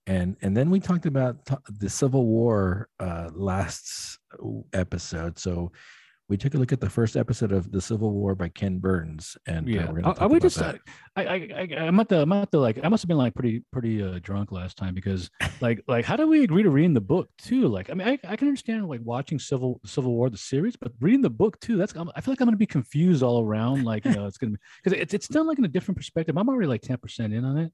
And 0.07 0.37
and 0.43 0.55
then 0.57 0.69
we 0.71 0.79
talked 0.81 1.07
about 1.07 1.45
t- 1.47 1.65
the 1.83 1.88
Civil 1.91 2.25
War 2.26 2.88
uh 3.00 3.29
last 3.35 4.19
episode. 4.75 5.38
So 5.38 5.73
we 6.28 6.37
took 6.37 6.54
a 6.54 6.59
look 6.59 6.73
at 6.73 6.80
the 6.80 6.90
first 6.90 7.16
episode 7.16 7.52
of 7.52 7.71
the 7.71 7.80
Civil 7.80 8.11
War 8.12 8.35
by 8.35 8.49
Ken 8.49 8.78
Burns, 8.78 9.37
and 9.47 9.66
uh, 9.68 9.71
Yeah, 9.71 9.87
talk 10.02 10.21
are 10.21 10.28
we 10.28 10.38
about 10.38 10.42
just? 10.42 10.59
that. 10.59 10.75
uh, 10.75 10.78
I, 11.16 11.23
I, 11.25 11.35
I, 11.56 11.76
I'm 11.87 12.00
at 12.00 12.09
the, 12.09 12.23
I'm 12.23 12.33
at 12.33 12.50
the 12.50 12.59
like, 12.59 12.80
I 12.83 12.88
must 12.88 13.02
have 13.04 13.09
been 13.09 13.16
like 13.16 13.35
pretty, 13.35 13.62
pretty 13.73 14.02
uh, 14.02 14.18
drunk 14.23 14.50
last 14.50 14.76
time 14.76 14.95
because, 14.95 15.30
like, 15.61 15.83
like, 15.87 16.04
how 16.04 16.16
do 16.16 16.26
we 16.26 16.42
agree 16.42 16.62
to 16.64 16.71
reading 16.71 16.95
the 16.95 17.00
book 17.00 17.28
too? 17.38 17.68
Like, 17.68 17.90
I 17.90 17.95
mean, 17.95 18.09
I, 18.09 18.18
I 18.26 18.35
can 18.37 18.49
understand 18.49 18.88
like 18.88 19.00
watching 19.04 19.38
Civil 19.38 19.80
Civil 19.85 20.12
War 20.14 20.28
the 20.28 20.37
series, 20.37 20.75
but 20.76 20.92
reading 21.00 21.23
the 21.23 21.30
book 21.30 21.61
too, 21.61 21.76
that's, 21.76 21.95
I'm, 21.95 22.11
I 22.16 22.21
feel 22.21 22.33
like 22.33 22.40
I'm 22.40 22.47
gonna 22.49 22.56
be 22.56 22.66
confused 22.66 23.23
all 23.23 23.42
around. 23.45 23.85
Like, 23.85 24.04
you 24.04 24.12
know, 24.12 24.26
it's 24.26 24.38
gonna 24.38 24.52
be 24.52 24.59
because 24.83 24.99
it's 24.99 25.14
it's 25.14 25.28
done 25.28 25.47
like 25.47 25.59
in 25.59 25.64
a 25.64 25.68
different 25.68 25.97
perspective. 25.97 26.37
I'm 26.37 26.49
already 26.49 26.66
like 26.66 26.83
10 26.83 26.97
percent 26.99 27.33
in 27.35 27.45
on 27.45 27.56
it. 27.59 27.73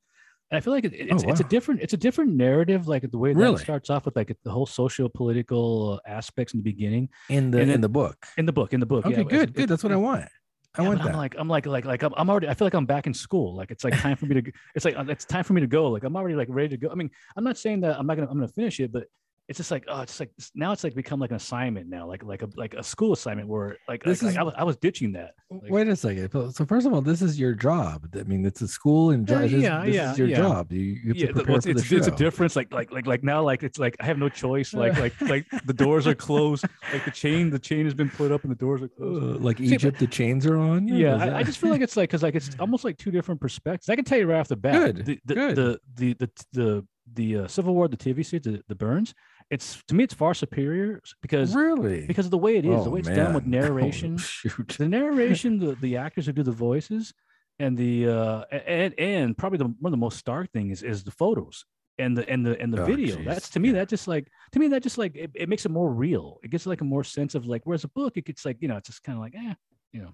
And 0.53 0.59
I 0.59 0.61
feel 0.61 0.75
like 0.75 0.85
it, 0.85 0.93
it's, 0.93 1.25
Oh, 1.25 1.31
it's 1.31 1.41
a 1.41 1.45
different 1.45 1.81
it's 1.81 1.95
a 1.95 1.97
different 1.97 2.35
narrative 2.35 2.87
like 2.87 3.11
the 3.11 3.17
way 3.17 3.33
that 3.33 3.39
Really? 3.41 3.57
starts 3.59 3.89
off 3.89 4.05
with 4.05 4.15
like 4.15 4.37
the 4.45 4.51
whole 4.51 4.67
socio-political 4.67 6.01
uh, 6.05 6.09
aspects 6.11 6.53
in 6.55 6.61
the 6.61 6.65
beginning 6.65 7.09
in 7.31 7.51
the 7.51 7.61
in 7.61 7.81
the 7.81 7.89
book. 7.89 8.27
in 8.37 8.45
the 8.47 8.53
book 8.53 8.73
in 8.75 8.81
the 8.81 8.87
book 8.87 9.07
Okay, 9.07 9.17
yeah, 9.17 9.23
good, 9.23 9.35
it's- 9.49 9.51
good. 9.57 9.69
That's 9.71 9.83
what 9.83 9.93
I 9.93 9.97
want. 9.97 10.27
I 10.75 10.83
yeah, 10.83 10.89
want 10.89 11.03
that. 11.03 11.09
I'm 11.11 11.17
like, 11.19 11.35
I'm 11.37 11.49
like, 11.49 11.67
like, 11.67 11.85
like, 11.85 12.03
I'm, 12.03 12.15
I'm 12.17 12.31
already. 12.31 12.49
I 12.49 12.55
feel 12.55 12.65
like 12.65 12.73
I'm 12.73 12.87
back 12.87 13.07
in 13.07 13.13
school. 13.13 13.55
Like 13.55 13.71
it's 13.71 13.85
like 13.85 13.93
time 13.99 14.17
for 14.17 14.25
me 14.25 14.41
to. 14.41 14.53
It's 14.75 14.87
like 14.87 14.95
it's 15.09 15.27
time 15.27 15.45
for 15.45 15.53
me 15.53 15.61
to 15.61 15.67
go. 15.67 15.91
Like 15.91 16.03
I'm 16.03 16.17
already 16.17 16.35
like 16.35 16.49
ready 16.51 16.71
to 16.71 16.77
go. 16.79 16.89
I 16.91 16.95
mean, 16.95 17.11
I'm 17.37 17.45
not 17.45 17.59
saying 17.59 17.81
that 17.83 17.99
I'm 17.99 18.07
not 18.07 18.15
gonna. 18.17 18.29
I'm 18.31 18.39
gonna 18.39 18.49
finish 18.49 18.81
it, 18.81 18.91
but 18.91 19.05
it's 19.53 19.59
just 19.59 19.71
like, 19.71 19.85
oh, 19.89 20.01
it's 20.01 20.19
like 20.19 20.31
now 20.55 20.73
it's 20.73 20.83
like 20.83 20.95
become 20.95 21.21
like 21.21 21.29
an 21.31 21.37
assignment 21.37 21.87
now, 21.87 22.07
like 22.07 22.23
like 22.25 22.41
a 22.41 22.49
like 22.57 22.73
a 22.73 22.83
school 22.83 23.13
assignment 23.13 23.49
where 23.49 23.77
like, 23.87 24.03
This 24.03 24.23
like, 24.23 24.31
is- 24.33 24.37
I, 24.39 24.43
was, 24.43 24.55
I 24.57 24.65
was 24.65 24.77
ditching 24.79 25.13
that. 25.13 25.33
Like, 25.51 25.71
Wait 25.71 25.89
a 25.89 25.95
second. 25.95 26.31
So 26.55 26.65
first 26.65 26.87
of 26.87 26.95
all, 26.95 27.03
this 27.03 27.21
is 27.21 27.39
your 27.39 27.53
job. 27.55 28.09
I 28.19 28.23
mean, 28.23 28.47
it's 28.47 28.63
a 28.63 28.69
school 28.69 29.11
and 29.11 29.29
Yeah, 29.29 29.35
job. 29.43 29.51
this, 29.51 29.63
yeah, 29.63 29.85
this 29.85 30.13
is 30.13 30.19
your 30.19 30.29
yeah. 30.29 30.37
job. 30.39 30.73
You, 30.73 30.81
you 30.81 31.09
have 31.09 31.17
yeah, 31.19 31.27
to 31.27 31.33
prepare 31.35 31.51
well, 31.53 31.57
it's, 31.59 31.67
for 31.67 31.73
the 31.75 31.79
it's, 31.81 31.89
show. 31.89 31.97
it's 31.97 32.07
a 32.07 32.11
difference. 32.13 32.57
Like 32.57 32.73
like 32.73 32.91
like 32.91 33.07
like 33.07 33.23
now, 33.23 33.43
like 33.43 33.63
it's 33.63 33.79
like 33.79 33.95
I 34.01 34.07
have 34.07 34.19
no 34.19 34.29
choice. 34.31 34.73
Like 34.83 34.99
like 34.99 35.21
like 35.21 35.47
the 35.67 35.75
doors 35.75 36.07
are 36.07 36.15
closed. 36.15 36.65
Like 36.93 37.05
the 37.05 37.11
chain, 37.11 37.51
the 37.51 37.59
chain 37.59 37.85
has 37.85 37.93
been 37.95 38.09
put 38.11 38.33
up, 38.33 38.43
and 38.45 38.51
the 38.51 38.57
doors 38.57 38.81
are 38.83 38.89
closed. 38.89 39.23
Uh, 39.23 39.39
like 39.39 39.59
See, 39.59 39.69
but- 39.69 39.75
Egypt, 39.75 39.99
the 39.99 40.07
chains 40.07 40.47
are 40.47 40.57
on. 40.57 40.89
you? 40.89 40.97
yeah 40.97 41.17
I, 41.17 41.39
I 41.39 41.43
just 41.43 41.59
feel 41.59 41.71
like 41.71 41.83
it's 41.83 41.97
like 41.97 42.09
because 42.09 42.23
like 42.23 42.35
it's 42.35 42.51
almost 42.59 42.85
like 42.85 42.97
two 42.97 43.11
different 43.11 43.41
perspectives 43.41 43.89
i 43.89 43.97
can 43.97 44.05
tell 44.05 44.19
you 44.19 44.27
right 44.27 44.41
off 44.41 44.49
the 44.49 44.57
bat 44.57 44.95
Good, 44.95 44.97
the 45.07 45.19
the, 45.27 45.35
good. 45.35 45.57
the 45.57 45.81
the 45.95 46.15
the 46.15 46.31
the, 46.53 46.87
the 47.15 47.39
uh, 47.45 47.47
civil 47.49 47.75
war 47.75 47.89
the 47.89 47.97
tv 47.97 48.25
series 48.25 48.45
the, 48.45 48.63
the 48.69 48.75
burns 48.75 49.15
it's 49.53 49.83
to 49.89 49.95
me 49.95 50.03
it's 50.05 50.15
far 50.15 50.35
superior 50.35 51.01
because 51.21 51.55
really? 51.55 52.07
because 52.07 52.25
of 52.25 52.31
the 52.31 52.39
way 52.47 52.57
it 52.57 52.65
is 52.65 52.83
the 52.85 52.89
Oh, 52.91 52.95
way 52.95 53.01
it's 53.01 53.11
done 53.11 53.35
with 53.35 53.45
man. 53.47 53.63
Oh, 53.63 53.69
narration. 53.69 54.17
shoot. 54.19 54.69
the 54.79 54.89
narration 54.89 55.59
the, 55.59 55.77
the 55.77 55.97
actors 55.99 56.27
who 56.27 56.33
do 56.33 56.43
the 56.43 56.59
voices 56.71 57.13
and 57.59 57.77
the 57.77 58.09
uh 58.09 58.41
and 58.51 58.95
and 58.99 59.37
probably 59.37 59.59
the 59.59 59.67
one 59.85 59.91
of 59.93 59.97
the 59.99 60.05
most 60.09 60.19
stark 60.19 60.51
thing 60.53 60.71
is 60.71 60.83
is 60.83 61.05
the 61.05 61.11
photos 61.11 61.65
and 61.99 62.17
the 62.17 62.25
and 62.33 62.45
the 62.47 62.59
and 62.63 62.73
the 62.73 62.83
Oh, 62.83 62.87
video. 62.87 63.17
jeez, 63.19 63.25
that's 63.27 63.51
to 63.51 63.61
me 63.61 63.71
that 63.73 63.89
just 63.91 64.09
like 64.09 64.27
to 64.53 64.59
me 64.59 64.67
that 64.69 64.83
just 64.83 64.97
like 64.97 65.15
it, 65.15 65.31
it 65.35 65.49
makes 65.51 65.67
it 65.67 65.71
more 65.71 65.91
real. 65.93 66.41
It 66.43 66.51
gets 66.51 66.65
like 66.67 66.81
a 66.81 66.85
more 66.85 67.05
sense 67.05 67.35
of 67.35 67.47
like 67.47 67.63
whereas 67.65 67.85
a 67.85 67.89
book 67.89 68.17
it 68.17 68.25
gets 68.25 68.45
like 68.47 68.57
you 68.63 68.69
know 68.69 68.77
it's 68.79 68.89
just 68.89 69.03
kind 69.05 69.17
of 69.19 69.23
like 69.23 69.35
eh 69.37 69.55
you 69.93 70.01
know 70.03 70.13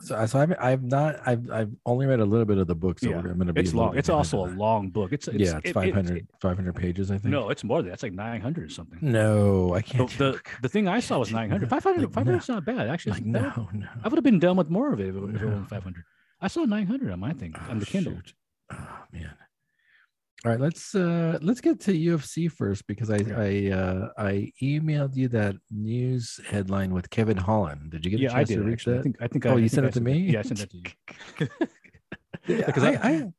So, 0.00 0.14
uh, 0.16 0.26
so 0.26 0.38
I've, 0.40 0.54
I've 0.60 0.82
not 0.82 1.16
I've 1.26 1.50
I've 1.50 1.70
only 1.86 2.06
read 2.06 2.20
a 2.20 2.24
little 2.24 2.44
bit 2.44 2.58
of 2.58 2.66
the 2.66 2.74
book, 2.74 2.98
so 2.98 3.08
Yeah, 3.10 3.16
I'm 3.18 3.22
going 3.22 3.46
to 3.46 3.52
be. 3.52 3.60
it's 3.60 3.72
long. 3.74 3.96
It's 3.96 4.08
also 4.08 4.44
a 4.44 4.48
long 4.48 4.90
book. 4.90 5.12
It's, 5.12 5.28
it's 5.28 5.38
yeah, 5.38 5.56
it's 5.58 5.66
it- 5.66 5.70
it- 5.70 5.74
500, 5.74 6.26
500 6.40 6.74
pages, 6.74 7.10
I 7.10 7.18
think. 7.18 7.32
no, 7.32 7.48
it's 7.50 7.64
more 7.64 7.78
than 7.78 7.86
that. 7.88 7.94
It's 7.94 8.02
like 8.02 8.12
900 8.12 8.64
or 8.64 8.68
something. 8.68 8.98
no, 9.00 9.74
I 9.74 9.82
can't. 9.82 10.10
the, 10.18 10.40
the 10.62 10.68
thing 10.68 10.88
I 10.88 11.00
saw 11.00 11.18
was 11.20 11.30
900. 11.32 11.68
500, 11.70 12.00
Like, 12.02 12.12
500 12.12 12.48
no. 12.48 12.54
not 12.54 12.64
bad. 12.64 12.88
Actually, 12.88 13.12
like 13.12 13.24
no, 13.26 13.68
no. 13.72 13.86
I 14.02 14.08
would 14.08 14.16
have 14.16 14.24
been 14.24 14.38
done 14.38 14.56
with 14.56 14.68
more 14.70 14.92
of 14.92 15.00
it 15.00 15.08
if 15.08 15.14
it, 15.16 15.22
if 15.36 15.42
it 15.42 15.46
wasn't 15.46 15.68
500. 15.68 16.04
I 16.40 16.48
saw 16.48 16.64
900 16.64 17.12
on 17.12 17.20
my 17.20 17.32
thing 17.32 17.54
on 17.70 17.78
the 17.78 17.86
Oh, 17.86 17.90
Kindle. 17.90 18.14
shoot. 18.14 18.34
Oh 18.72 18.76
man. 19.12 19.34
All 20.44 20.50
right, 20.50 20.60
let's 20.60 20.94
uh 20.94 21.38
let's 21.40 21.62
get 21.62 21.80
to 21.80 21.92
UFC 21.92 22.50
first 22.52 22.86
because 22.86 23.10
I 23.10 23.16
I 23.34 23.70
uh 23.72 24.08
I 24.18 24.52
emailed 24.62 25.16
you 25.16 25.28
that 25.28 25.56
news 25.70 26.38
headline 26.46 26.92
with 26.92 27.08
Kevin 27.08 27.38
Holland. 27.38 27.92
Did 27.92 28.04
you 28.04 28.10
get 28.10 28.20
a 28.20 28.22
Yeah, 28.24 28.28
chance 28.34 28.50
I 28.50 28.54
did. 28.54 28.64
to 28.66 28.72
Actually. 28.72 28.92
that? 28.94 28.98
I 28.98 29.02
think. 29.02 29.16
I 29.22 29.28
think. 29.28 29.46
Oh, 29.46 29.56
I, 29.56 29.58
you 29.60 29.68
sent 29.70 29.86
it 29.86 29.94
to 29.94 30.02
me? 30.02 30.18
Yeah, 30.18 30.40
I 30.40 30.42
sent 30.42 30.60
it 30.60 30.70
to 30.70 30.76
you. 30.76 31.48
Yeah, 32.46 32.66
because 32.66 32.84
I, 32.84 32.90
I- 32.92 32.98
I 33.10 33.32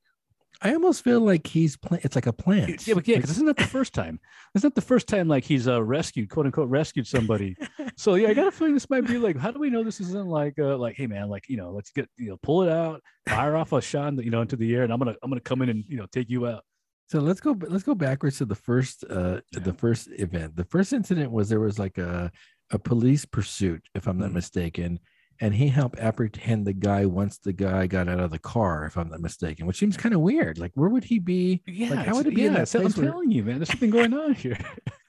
I 0.61 0.73
almost 0.73 1.03
feel 1.03 1.19
like 1.19 1.45
he's 1.45 1.77
playing. 1.77 2.01
It's 2.05 2.15
like 2.15 2.25
a 2.25 2.33
plant. 2.33 2.87
Yeah, 2.87 2.95
but 2.95 3.07
yeah, 3.07 3.17
because 3.17 3.29
isn't 3.31 3.45
that 3.45 3.57
the 3.57 3.67
first 3.67 3.93
time? 3.93 4.19
Isn't 4.55 4.67
that 4.69 4.73
the 4.73 4.81
first 4.87 5.07
time 5.07 5.27
like 5.27 5.43
he's 5.43 5.67
uh 5.67 5.83
rescued, 5.83 6.29
quote 6.29 6.47
unquote, 6.47 6.69
rescued 6.69 7.05
somebody? 7.05 7.55
so 7.97 8.15
yeah, 8.15 8.29
I 8.29 8.33
got 8.33 8.47
a 8.47 8.51
feeling 8.51 8.73
this 8.73 8.89
might 8.89 9.05
be 9.05 9.19
like, 9.19 9.37
how 9.37 9.51
do 9.51 9.59
we 9.59 9.69
know 9.69 9.83
this 9.83 9.99
isn't 10.01 10.25
like 10.27 10.57
uh 10.57 10.75
like, 10.77 10.95
hey 10.95 11.05
man, 11.05 11.29
like 11.29 11.47
you 11.49 11.57
know, 11.57 11.69
let's 11.71 11.91
get 11.91 12.09
you 12.17 12.29
know, 12.29 12.37
pull 12.41 12.63
it 12.63 12.69
out, 12.69 13.01
fire 13.29 13.55
off 13.55 13.73
a 13.73 13.81
shot, 13.81 14.15
you 14.23 14.31
know, 14.31 14.41
into 14.41 14.55
the 14.55 14.73
air, 14.73 14.81
and 14.83 14.91
I'm 14.91 14.97
gonna 14.97 15.15
I'm 15.21 15.29
gonna 15.29 15.41
come 15.41 15.61
in 15.61 15.69
and 15.69 15.83
you 15.87 15.97
know 15.97 16.07
take 16.11 16.31
you 16.31 16.47
out. 16.47 16.63
So 17.07 17.19
let's 17.19 17.39
go. 17.39 17.55
Let's 17.67 17.83
go 17.83 17.95
backwards 17.95 18.37
to 18.39 18.45
the 18.45 18.55
first. 18.55 19.03
Uh, 19.09 19.41
Yeah. 19.53 19.59
the 19.59 19.73
first 19.73 20.09
event. 20.17 20.55
The 20.55 20.65
first 20.65 20.91
incident 20.93 21.31
was 21.31 21.49
there 21.49 21.59
was 21.59 21.77
like 21.79 21.97
a 21.97 22.31
a 22.71 22.79
police 22.79 23.25
pursuit, 23.25 23.83
if 23.93 24.07
I'm 24.07 24.17
not 24.17 24.31
Mhm. 24.31 24.35
mistaken, 24.35 24.99
and 25.39 25.53
he 25.53 25.67
helped 25.67 25.99
apprehend 25.99 26.65
the 26.65 26.73
guy 26.73 27.05
once 27.05 27.37
the 27.37 27.53
guy 27.53 27.85
got 27.85 28.07
out 28.09 28.19
of 28.19 28.31
the 28.31 28.39
car, 28.39 28.85
if 28.85 28.97
I'm 28.97 29.09
not 29.09 29.19
mistaken, 29.21 29.67
which 29.67 29.77
seems 29.77 29.97
kind 29.97 30.15
of 30.15 30.21
weird. 30.21 30.57
Like, 30.57 30.71
where 30.73 30.89
would 30.89 31.03
he 31.03 31.19
be? 31.19 31.61
Yeah, 31.67 31.89
like, 31.93 32.07
how 32.07 32.15
would 32.15 32.25
it 32.25 32.33
be 32.33 32.41
yeah, 32.41 32.47
in 32.47 32.53
that 32.55 32.61
it's- 32.63 32.75
I'm 32.75 33.03
where- 33.03 33.11
telling 33.11 33.29
you, 33.29 33.43
man, 33.43 33.57
there's 33.59 33.69
something 33.69 33.91
going 33.91 34.13
on 34.15 34.33
here. 34.33 34.57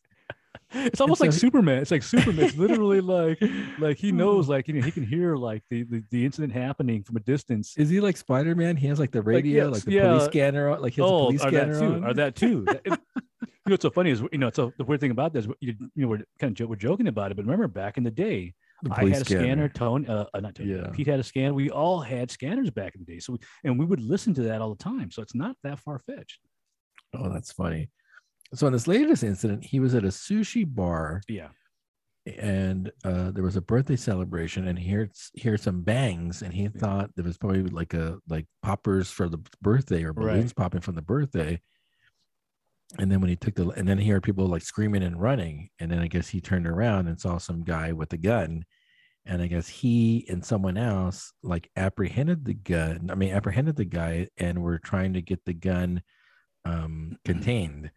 It's 0.73 1.00
almost 1.00 1.20
so 1.20 1.26
like 1.26 1.32
Superman. 1.32 1.78
It's 1.78 1.90
like 1.90 2.02
Superman. 2.02 2.44
It's 2.46 2.56
literally 2.56 3.00
like, 3.00 3.40
like 3.78 3.99
he 3.99 4.11
Oh. 4.12 4.14
knows, 4.16 4.49
like 4.49 4.66
you 4.68 4.75
know, 4.75 4.82
he 4.82 4.90
can 4.90 5.04
hear 5.06 5.37
like 5.37 5.62
the 5.70 5.85
the, 5.85 6.02
the 6.11 6.25
incident 6.25 6.52
happening 6.52 7.02
from 7.04 7.16
a 7.16 7.20
distance. 7.20 7.76
Is 7.76 7.88
he 7.88 8.00
like 8.00 8.16
Spider 8.16 8.54
Man? 8.54 8.76
He 8.76 8.87
has 8.88 8.99
like 8.99 9.12
the 9.12 9.23
radio, 9.23 9.66
like, 9.66 9.75
yes, 9.76 9.85
the 9.85 9.92
yeah. 9.92 10.08
police 10.08 10.25
scanner, 10.25 10.68
on- 10.70 10.82
like 10.82 10.94
he 10.94 11.02
has 11.02 11.11
oh, 11.11 11.26
police 11.26 11.44
or 11.44 11.49
scanner 11.49 11.75
that 11.75 11.80
too, 11.80 11.94
on. 11.94 12.04
or 12.04 12.14
that 12.14 12.35
too. 12.37 12.64
That- 12.66 12.82
it- 12.85 13.00
you 13.66 13.70
know, 13.70 13.73
what's 13.75 13.82
so 13.82 13.90
funny 13.90 14.11
is 14.11 14.23
you 14.32 14.38
know, 14.38 14.50
so 14.52 14.73
the 14.78 14.85
weird 14.85 15.00
thing 15.00 15.11
about 15.12 15.32
this, 15.32 15.46
you, 15.61 15.75
you 15.80 15.90
know, 15.96 16.08
we're 16.08 16.25
kind 16.38 16.50
of 16.50 16.54
jo- 16.54 16.66
we're 16.66 16.76
joking 16.76 17.08
about 17.08 17.30
it, 17.30 17.37
but 17.37 17.44
remember 17.44 17.68
back 17.68 17.96
in 17.96 18.04
the 18.04 18.11
day, 18.11 18.54
The 18.82 18.92
I 18.92 19.08
had 19.08 19.23
a 19.23 19.25
scanner. 19.25 19.68
Tone, 19.68 20.06
uh, 20.08 20.26
uh, 20.35 20.40
not 20.40 20.54
Tony. 20.56 20.70
Yeah. 20.75 20.88
Pete 20.92 21.06
had 21.06 21.18
a 21.20 21.25
scanner. 21.25 21.54
We 21.54 21.70
all 21.70 22.00
had 22.00 22.30
scanners 22.30 22.70
back 22.70 22.94
in 22.94 23.04
the 23.04 23.12
day. 23.12 23.18
So, 23.20 23.32
we, 23.35 23.38
and 23.64 23.78
we 23.78 23.85
would 23.85 24.00
listen 24.00 24.35
to 24.35 24.42
that 24.42 24.61
all 24.61 24.70
the 24.75 24.82
time. 24.82 25.11
So 25.11 25.23
it's 25.23 25.35
not 25.35 25.56
that 25.64 25.78
far 25.80 25.99
fetched. 26.00 26.38
Oh, 27.14 27.28
that's 27.32 27.52
funny. 27.52 27.90
So 28.54 28.66
in 28.66 28.72
this 28.72 28.86
latest 28.86 29.24
incident, 29.24 29.64
he 29.64 29.80
was 29.80 29.94
at 29.94 30.04
a 30.04 30.08
sushi 30.08 30.64
bar 30.66 31.20
Yeah. 31.28 31.48
and 32.26 32.90
uh, 33.04 33.30
there 33.32 33.44
was 33.44 33.56
a 33.56 33.60
birthday 33.60 33.96
celebration 33.96 34.68
and 34.68 34.78
he 34.78 34.90
heard, 34.90 35.12
heard 35.42 35.60
some 35.60 35.82
bangs 35.82 36.42
and 36.42 36.52
he 36.52 36.68
thought 36.68 37.10
there 37.14 37.24
was 37.24 37.38
probably 37.38 37.62
like 37.64 37.94
a 37.94 38.18
like 38.28 38.46
poppers 38.62 39.10
for 39.10 39.28
the 39.28 39.38
birthday 39.62 40.04
or 40.04 40.12
Right. 40.12 40.34
balloons 40.34 40.52
popping 40.52 40.80
from 40.80 40.94
the 40.94 41.02
birthday 41.02 41.60
and 42.98 43.10
then 43.10 43.20
when 43.20 43.30
he 43.30 43.36
took 43.36 43.54
the 43.54 43.68
and 43.70 43.86
then 43.86 43.98
he 43.98 44.08
heard 44.10 44.22
people 44.22 44.46
like 44.46 44.62
screaming 44.62 45.02
and 45.02 45.20
running 45.20 45.68
and 45.80 45.90
then 45.90 45.98
i 45.98 46.06
guess 46.06 46.28
he 46.28 46.40
turned 46.40 46.66
around 46.66 47.08
and 47.08 47.20
saw 47.20 47.36
some 47.38 47.64
guy 47.64 47.92
with 47.92 48.12
a 48.12 48.16
gun 48.16 48.64
and 49.24 49.42
i 49.42 49.46
guess 49.46 49.66
he 49.68 50.24
and 50.28 50.44
someone 50.44 50.76
else 50.76 51.32
like 51.42 51.68
apprehended 51.76 52.44
the 52.44 52.54
gun 52.54 53.08
i 53.10 53.14
mean 53.14 53.32
apprehended 53.32 53.76
the 53.76 53.84
guy 53.84 54.28
and 54.38 54.62
were 54.62 54.78
trying 54.78 55.12
to 55.12 55.20
get 55.20 55.44
the 55.44 55.54
gun 55.54 56.00
um 56.64 57.16
contained 57.24 57.90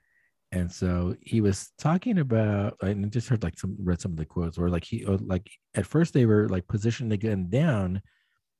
and 0.51 0.71
so 0.71 1.15
he 1.21 1.41
was 1.41 1.71
talking 1.77 2.19
about 2.19 2.75
i 2.81 2.93
just 2.93 3.29
heard 3.29 3.43
like 3.43 3.57
some 3.57 3.75
read 3.79 4.01
some 4.01 4.11
of 4.11 4.17
the 4.17 4.25
quotes 4.25 4.57
where 4.57 4.69
like 4.69 4.83
he 4.83 5.05
uh, 5.05 5.17
like 5.25 5.49
at 5.75 5.85
first 5.85 6.13
they 6.13 6.25
were 6.25 6.49
like 6.49 6.67
positioning 6.67 7.09
the 7.09 7.17
gun 7.17 7.49
down 7.49 8.01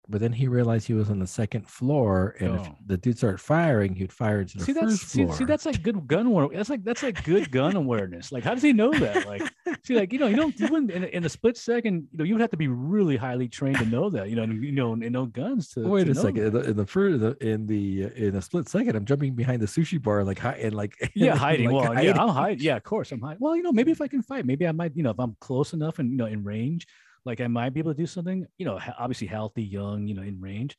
but 0.10 0.20
then 0.20 0.34
he 0.34 0.48
realized 0.48 0.88
he 0.88 0.94
was 0.94 1.10
on 1.10 1.20
the 1.20 1.28
second 1.28 1.68
floor 1.70 2.36
and 2.40 2.56
if 2.56 2.62
Oh. 2.68 2.76
the 2.88 2.98
dude 2.98 3.18
started 3.18 3.40
firing 3.40 3.94
he'd 3.96 4.12
fire 4.12 4.42
into 4.42 4.58
the 4.58 4.64
See 4.66 4.74
first 4.74 5.08
see, 5.08 5.24
floor 5.24 5.36
see 5.36 5.46
that's 5.46 5.66
like 5.66 5.84
good 5.84 6.08
gun 6.08 6.26
aware- 6.28 6.50
That's 6.52 6.70
like 6.70 6.84
that's 6.84 7.04
like 7.04 7.24
good 7.24 7.52
gun 7.52 7.76
awareness. 7.76 8.32
Like 8.32 8.44
how 8.44 8.54
does 8.56 8.64
he 8.64 8.74
know 8.74 8.92
that? 8.92 9.28
Like 9.28 9.44
see 9.86 9.96
like 9.96 10.12
you 10.12 10.20
know 10.20 10.28
you 10.28 10.36
don't 10.36 10.60
you 10.60 10.68
wouldn't 10.68 10.92
in, 10.92 11.04
a- 11.04 11.08
in 11.18 11.26
a 11.26 11.30
split 11.30 11.56
second 11.58 12.08
you 12.12 12.18
know 12.18 12.24
you 12.24 12.34
would 12.34 12.42
have 12.42 12.50
to 12.50 12.58
be 12.58 12.68
really 12.68 13.16
highly 13.18 13.48
trained 13.48 13.78
to 13.78 13.86
know 13.86 14.10
that 14.10 14.30
you 14.30 14.36
know 14.36 14.44
and, 14.44 14.64
you 14.64 14.72
know 14.72 14.94
and 14.94 15.12
know 15.12 15.26
guns 15.28 15.70
to 15.70 15.88
Wait 15.88 16.06
to 16.06 16.12
a 16.12 16.16
second. 16.16 16.44
In 16.48 16.54
the, 16.54 16.62
in 16.72 16.76
the 16.76 16.86
first, 16.86 17.20
the, 17.20 17.38
in 17.46 17.66
the 17.68 18.06
uh, 18.06 18.10
in 18.16 18.36
a 18.36 18.42
split 18.42 18.68
second, 18.68 18.96
I'm 18.96 19.06
jumping 19.06 19.36
behind 19.36 19.62
the 19.62 19.68
sushi 19.68 20.02
bar, 20.02 20.24
like 20.24 20.40
hi, 20.40 20.54
and 20.54 20.74
like 20.74 20.96
yeah 21.16 21.32
and, 21.32 21.40
hiding 21.40 21.70
like, 21.72 21.76
well 21.84 21.94
hiding. 21.94 22.16
yeah 22.16 22.22
I'm 22.24 22.30
hiding 22.30 22.64
yeah 22.64 22.76
of 22.78 22.84
course 22.84 23.12
I'm 23.12 23.22
hiding 23.22 23.38
well 23.42 23.56
you 23.56 23.62
know 23.64 23.72
maybe 23.72 23.92
if 23.92 24.02
I 24.02 24.08
can 24.08 24.22
fight 24.24 24.46
maybe 24.46 24.68
I 24.68 24.72
might 24.72 24.96
you 24.96 25.04
know 25.04 25.12
if 25.12 25.20
I'm 25.20 25.36
close 25.40 25.74
enough 25.74 26.00
and 26.00 26.10
you 26.12 26.18
know 26.18 26.26
in 26.26 26.44
range 26.44 26.88
like 27.26 27.42
I 27.42 27.48
might 27.48 27.74
be 27.74 27.80
able 27.80 27.94
to 27.94 27.98
do 27.98 28.06
something 28.08 28.46
you 28.58 28.66
know 28.66 28.80
obviously 28.98 29.28
healthy 29.28 29.64
young 29.64 30.08
you 30.08 30.16
know 30.16 30.22
in 30.22 30.40
range. 30.42 30.78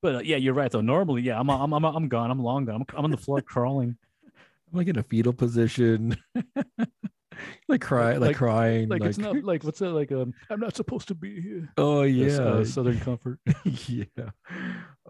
But 0.00 0.14
uh, 0.16 0.18
yeah 0.20 0.36
you're 0.36 0.54
right 0.54 0.70
though. 0.70 0.80
Normally 0.80 1.22
yeah 1.22 1.38
I'm 1.38 1.48
I'm 1.50 1.72
I'm, 1.72 1.84
I'm 1.84 2.08
gone. 2.08 2.30
I'm 2.30 2.42
long 2.42 2.64
gone. 2.64 2.76
I'm, 2.76 2.96
I'm 2.96 3.04
on 3.04 3.10
the 3.10 3.16
floor 3.16 3.40
crawling. 3.40 3.96
I'm 4.72 4.78
like 4.78 4.88
in 4.88 4.98
a 4.98 5.02
fetal 5.02 5.32
position, 5.34 6.16
like 7.68 7.80
cry, 7.80 8.12
like, 8.12 8.20
Like- 8.20 8.36
crying, 8.36 8.88
like, 8.88 9.02
it's 9.02 9.18
not 9.18 9.42
like 9.44 9.64
what's 9.64 9.78
that 9.80 9.90
like 9.90 10.12
um 10.12 10.32
I'm 10.50 10.60
not 10.60 10.76
supposed 10.76 11.08
to 11.08 11.14
be 11.14 11.40
here. 11.40 11.68
Oh 11.76 12.02
Yes, 12.02 12.32
yeah, 12.38 12.44
uh, 12.44 12.64
Southern 12.64 13.00
Comfort. 13.00 13.38
Yeah. 13.86 14.04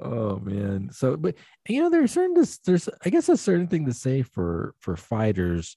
Oh 0.00 0.38
man. 0.38 0.90
So, 0.92 1.16
but 1.16 1.36
you 1.68 1.80
know, 1.80 1.90
there's 1.90 2.12
certain 2.12 2.34
this, 2.34 2.58
there's 2.58 2.88
I 3.04 3.10
guess 3.10 3.28
a 3.28 3.36
certain 3.36 3.68
thing 3.68 3.86
to 3.86 3.92
say 3.94 4.22
for 4.22 4.74
for 4.80 4.96
fighters 4.96 5.76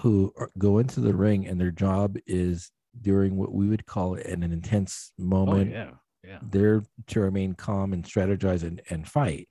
who 0.00 0.32
are, 0.36 0.50
go 0.58 0.78
into 0.78 1.00
the 1.00 1.14
ring 1.14 1.46
and 1.46 1.60
their 1.60 1.70
job 1.72 2.16
is 2.26 2.70
during 3.00 3.36
what 3.36 3.52
we 3.52 3.68
would 3.68 3.86
call 3.86 4.14
an, 4.14 4.42
an 4.42 4.52
intense 4.52 5.12
oh 5.20 5.24
moment. 5.24 5.70
yeah 5.70 5.90
yeah 6.24 6.38
They're 6.42 6.82
to 7.08 7.20
remain 7.20 7.54
calm 7.54 7.92
and 7.92 8.04
strategize 8.04 8.62
and, 8.62 8.82
and 8.90 9.06
fight. 9.06 9.48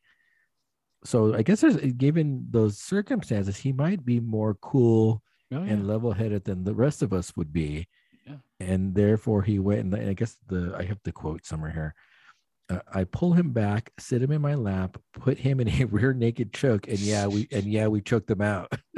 So 1.04 1.36
I 1.36 1.42
guess 1.42 1.62
there's 1.62 1.78
given 1.94 2.48
those 2.50 2.80
circumstances, 2.80 3.56
he 3.58 3.72
might 3.72 4.04
be 4.04 4.20
more 4.20 4.56
cool 4.56 5.22
oh, 5.54 5.64
yeah. 5.64 5.72
and 5.72 5.88
level 5.88 6.12
headed 6.12 6.44
than 6.44 6.64
the 6.64 6.74
rest 6.74 7.02
of 7.02 7.14
us 7.14 7.36
would 7.38 7.54
be. 7.54 7.88
Yeah. 8.26 8.38
And 8.60 8.94
therefore 8.94 9.44
he 9.44 9.60
went 9.60 9.82
and 9.82 9.96
I 9.96 10.14
guess 10.14 10.38
the 10.48 10.76
I 10.78 10.84
have 10.84 11.00
the 11.04 11.12
quote 11.12 11.46
somewhere 11.46 11.72
here. 11.72 11.96
Uh, 12.70 12.80
I 12.94 13.06
pull 13.06 13.32
him 13.32 13.54
back, 13.54 13.92
sit 13.98 14.22
him 14.22 14.34
in 14.34 14.42
my 14.42 14.56
lap, 14.56 14.98
put 15.14 15.38
him 15.38 15.62
in 15.62 15.70
a 15.70 15.86
rear 15.90 16.14
naked 16.14 16.52
choke, 16.52 16.88
and 16.88 17.00
yeah, 17.00 17.28
we 17.28 17.48
and 17.52 17.64
yeah, 17.64 17.88
we 17.88 18.02
choked 18.02 18.30
him 18.30 18.42
out. 18.42 18.72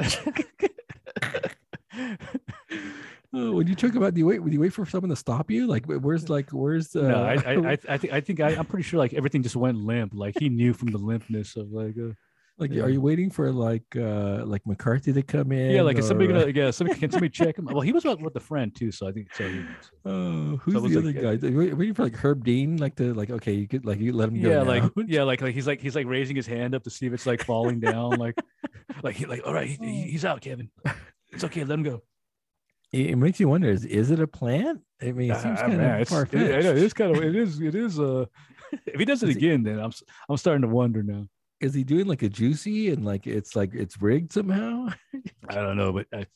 oh, 3.34 3.52
when 3.52 3.66
you 3.66 3.74
talk 3.74 3.94
about 3.94 4.06
out, 4.06 4.14
do 4.14 4.20
you 4.20 4.26
wait? 4.26 4.40
Would 4.40 4.52
you 4.52 4.60
wait 4.60 4.72
for 4.72 4.84
someone 4.86 5.10
to 5.10 5.16
stop 5.16 5.50
you? 5.50 5.66
Like, 5.66 5.86
where's 5.86 6.28
like, 6.28 6.50
where's 6.50 6.94
uh, 6.96 7.02
no, 7.02 7.22
I, 7.22 7.34
I, 7.34 7.52
I, 7.72 7.78
I 7.88 7.96
think, 7.98 8.12
I 8.12 8.20
think, 8.20 8.40
I, 8.40 8.50
I'm 8.56 8.66
pretty 8.66 8.82
sure 8.84 8.98
like 8.98 9.14
everything 9.14 9.42
just 9.42 9.56
went 9.56 9.78
limp. 9.78 10.12
Like 10.14 10.36
he 10.38 10.48
knew 10.48 10.72
from 10.72 10.90
the 10.90 10.98
limpness 10.98 11.56
of 11.56 11.70
like, 11.70 11.96
uh, 11.98 12.14
like, 12.58 12.72
yeah. 12.72 12.82
are 12.82 12.90
you 12.90 13.00
waiting 13.00 13.30
for 13.30 13.50
like, 13.52 13.84
uh, 13.96 14.44
like 14.44 14.66
McCarthy 14.66 15.14
to 15.14 15.22
come 15.22 15.50
in? 15.50 15.70
yeah, 15.70 15.80
like 15.80 15.96
is 15.96 16.06
somebody 16.06 16.30
gonna, 16.30 16.48
yeah, 16.48 16.70
somebody 16.70 17.00
can 17.00 17.10
somebody 17.10 17.30
check 17.30 17.58
him? 17.58 17.64
Well, 17.72 17.80
he 17.80 17.92
was 17.92 18.04
with 18.04 18.20
with 18.20 18.36
a 18.36 18.40
friend 18.40 18.74
too, 18.76 18.92
so 18.92 19.08
I 19.08 19.12
think 19.12 19.34
so. 19.34 19.48
he- 19.48 19.64
Oh, 20.04 20.56
who's 20.58 20.74
was 20.74 20.92
the 20.92 21.00
like, 21.00 21.16
other 21.16 21.36
guy? 21.38 21.48
Wait- 21.56 21.74
Waiting 21.76 21.94
for 21.94 22.02
like 22.02 22.16
Herb 22.16 22.44
Dean, 22.44 22.76
like 22.76 22.96
to 22.96 23.14
like 23.14 23.30
okay, 23.30 23.52
you 23.54 23.66
could 23.66 23.86
like 23.86 23.98
you 23.98 24.12
let 24.12 24.28
him 24.28 24.42
go. 24.42 24.50
yeah, 24.50 24.60
like 24.60 24.82
now. 24.82 24.90
yeah, 25.08 25.22
like 25.22 25.40
like 25.40 25.54
he's 25.54 25.66
like 25.66 25.80
he's 25.80 25.96
like 25.96 26.06
raising 26.06 26.36
his 26.36 26.46
hand 26.46 26.74
up 26.74 26.82
to 26.84 26.90
see 26.90 27.06
if 27.06 27.12
it's 27.14 27.24
like 27.26 27.42
falling 27.44 27.80
down, 27.80 28.10
like 28.18 28.36
like 29.02 29.16
he 29.16 29.24
like 29.24 29.40
all 29.46 29.54
right, 29.54 29.68
he- 29.80 30.10
he's 30.10 30.26
out, 30.26 30.42
Kevin. 30.42 30.68
It's 31.32 31.44
okay, 31.44 31.64
let 31.64 31.78
him 31.78 31.82
go. 31.84 32.02
It, 32.92 33.16
makes 33.16 33.40
you 33.40 33.48
wonder: 33.48 33.68
is 33.68 33.84
is 33.84 34.10
it 34.10 34.20
a 34.20 34.26
plant? 34.26 34.80
I 35.02 35.12
mean, 35.12 35.30
it 35.30 35.40
seems 35.40 35.60
kind 35.60 35.74
of 35.74 36.00
it's, 36.00 36.10
far 36.10 36.22
it, 36.22 36.32
know, 36.32 36.70
it 36.70 36.78
is 36.78 36.92
kind 36.92 37.16
of 37.16 37.22
it 37.22 37.36
is 37.36 37.60
it 37.60 37.74
is 37.74 37.98
uh 37.98 38.26
if 38.86 38.98
he 38.98 39.04
does 39.04 39.22
it 39.22 39.30
Is 39.30 39.36
again, 39.36 39.62
then 39.62 39.78
I'm 39.78 39.92
I'm 40.28 40.36
starting 40.36 40.62
to 40.62 40.68
wonder 40.68 41.02
now. 41.02 41.26
Is 41.60 41.74
he 41.74 41.84
doing 41.84 42.06
like 42.06 42.22
a 42.22 42.28
juicy 42.28 42.90
and 42.90 43.04
like 43.04 43.26
it's 43.26 43.54
like 43.54 43.74
it's 43.74 44.00
rigged 44.00 44.32
somehow? 44.32 44.88
I 45.48 45.54
don't 45.54 45.76
know, 45.76 45.92
but 45.92 46.06
I, 46.12 46.26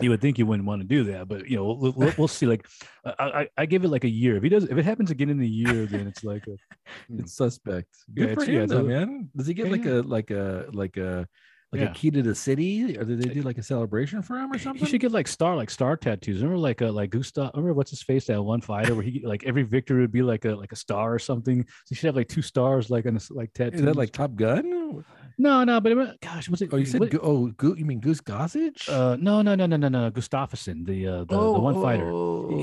you 0.00 0.10
would 0.10 0.20
think 0.20 0.38
you 0.38 0.46
wouldn't 0.46 0.66
want 0.66 0.82
to 0.82 0.88
do 0.88 1.04
that, 1.04 1.28
but 1.28 1.48
you 1.48 1.56
know, 1.56 1.72
we'll, 1.72 2.12
we'll, 2.18 2.28
see. 2.28 2.46
Like, 2.46 2.66
I, 3.04 3.12
I, 3.18 3.48
I 3.58 3.66
give 3.66 3.84
it 3.84 3.88
like 3.88 4.04
a 4.04 4.08
year. 4.08 4.36
If 4.36 4.42
he 4.42 4.48
does, 4.48 4.64
if 4.64 4.76
it 4.76 4.84
happens 4.84 5.10
again 5.10 5.30
in 5.30 5.40
a 5.40 5.46
year, 5.46 5.86
then 5.86 6.06
it's 6.06 6.24
like, 6.24 6.46
a, 6.46 6.56
Hmm. 7.08 7.20
It's 7.20 7.34
suspect. 7.34 7.88
Yeah, 8.14 8.26
Good 8.26 8.34
for 8.34 8.42
it's- 8.42 8.54
yeah, 8.54 8.66
though, 8.66 8.82
man. 8.82 9.30
Does 9.36 9.46
he 9.46 9.54
get 9.54 9.66
Yeah, 9.66 9.72
like 9.72 9.84
yeah. 9.84 9.92
a 9.92 10.02
like 10.02 10.30
a 10.30 10.66
like 10.72 10.96
a 10.96 11.28
like 11.74 11.82
Yeah. 11.82 11.90
a 11.90 11.94
key 11.94 12.10
to 12.12 12.22
the 12.22 12.34
city, 12.34 12.96
or 12.96 13.04
did 13.04 13.20
they 13.20 13.34
do 13.34 13.42
like 13.42 13.58
a 13.58 13.62
celebration 13.62 14.22
for 14.22 14.36
him 14.38 14.52
or 14.52 14.58
something? 14.58 14.80
You 14.80 14.86
should 14.86 15.00
get 15.00 15.12
like 15.12 15.26
star, 15.28 15.56
like 15.56 15.70
star 15.70 15.96
tattoos. 15.96 16.36
Remember, 16.40 16.56
like, 16.58 16.80
uh, 16.80 16.92
like 16.92 17.10
Gustav. 17.10 17.50
Remember 17.54 17.74
what's 17.74 17.90
his 17.90 18.02
face? 18.02 18.26
That 18.26 18.40
one 18.42 18.60
fighter 18.60 18.94
where 18.94 19.02
he 19.02 19.22
like 19.24 19.44
every 19.44 19.64
victory 19.64 20.00
would 20.00 20.12
be 20.12 20.22
like 20.22 20.44
a 20.44 20.54
like 20.54 20.72
a 20.72 20.76
star 20.76 21.12
or 21.12 21.18
something. 21.18 21.62
So 21.66 21.72
he 21.88 21.94
should 21.96 22.06
have 22.06 22.16
like 22.16 22.28
two 22.28 22.42
stars, 22.42 22.90
like 22.90 23.06
on 23.06 23.14
his 23.14 23.30
like 23.30 23.52
tattoos. 23.52 23.80
Is 23.80 23.86
that 23.86 23.96
like 23.96 24.12
Top 24.12 24.34
Gun? 24.36 25.04
no, 25.36 25.64
no, 25.64 25.80
but 25.80 25.90
it, 25.92 26.20
gosh, 26.20 26.48
was 26.48 26.62
it? 26.62 26.70
Oh, 26.72 26.76
you 26.76 26.84
said 26.86 27.00
what- 27.00 27.14
oh, 27.20 27.48
Gu- 27.56 27.74
you 27.76 27.84
mean 27.84 27.98
Goose 28.00 28.20
Gossage? 28.20 28.88
uh, 28.88 29.16
no, 29.20 29.42
no, 29.42 29.56
no, 29.56 29.66
no, 29.66 29.76
no, 29.76 29.88
no, 29.88 30.10
Gustafsson, 30.12 30.86
the 30.86 31.08
uh, 31.08 31.18
the, 31.24 31.36
the 31.40 31.58
one 31.58 31.74
fighter. 31.82 32.08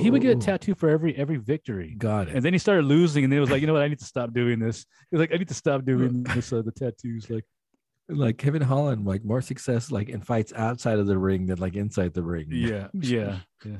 He 0.01 0.09
would 0.09 0.21
get 0.21 0.31
a 0.33 0.37
oh, 0.37 0.39
tattoo 0.39 0.75
for 0.75 0.89
every 0.89 1.15
every 1.17 1.37
victory. 1.37 1.95
Got 1.97 2.29
it. 2.29 2.35
And 2.35 2.45
then 2.45 2.53
he 2.53 2.59
started 2.59 2.85
losing, 2.85 3.23
and 3.25 3.31
then 3.33 3.37
it 3.37 3.41
was 3.41 3.51
like, 3.51 3.59
you 3.61 3.67
know 3.67 3.73
what? 3.73 3.81
I 3.81 3.87
need 3.89 3.99
to 3.99 4.05
stop 4.05 4.31
doing 4.33 4.59
this. 4.59 4.85
He 5.09 5.17
was 5.17 5.19
like, 5.19 5.33
I 5.33 5.37
need 5.37 5.49
to 5.49 5.53
stop 5.53 5.83
doing 5.83 6.23
this. 6.35 6.53
Uh, 6.53 6.61
the 6.61 6.71
tattoos, 6.71 7.29
like, 7.29 7.43
like 8.11 8.37
Kevin 8.37 8.61
Holland, 8.61 9.05
like 9.05 9.23
more 9.23 9.41
success 9.41 9.91
like 9.91 10.09
in 10.09 10.21
fights 10.21 10.53
outside 10.55 10.99
of 10.99 11.07
the 11.07 11.17
ring 11.17 11.45
than 11.47 11.59
like 11.59 11.75
inside 11.75 12.13
the 12.13 12.23
ring. 12.23 12.47
yeah, 12.51 12.87
yeah, 12.93 13.39
yeah. 13.65 13.77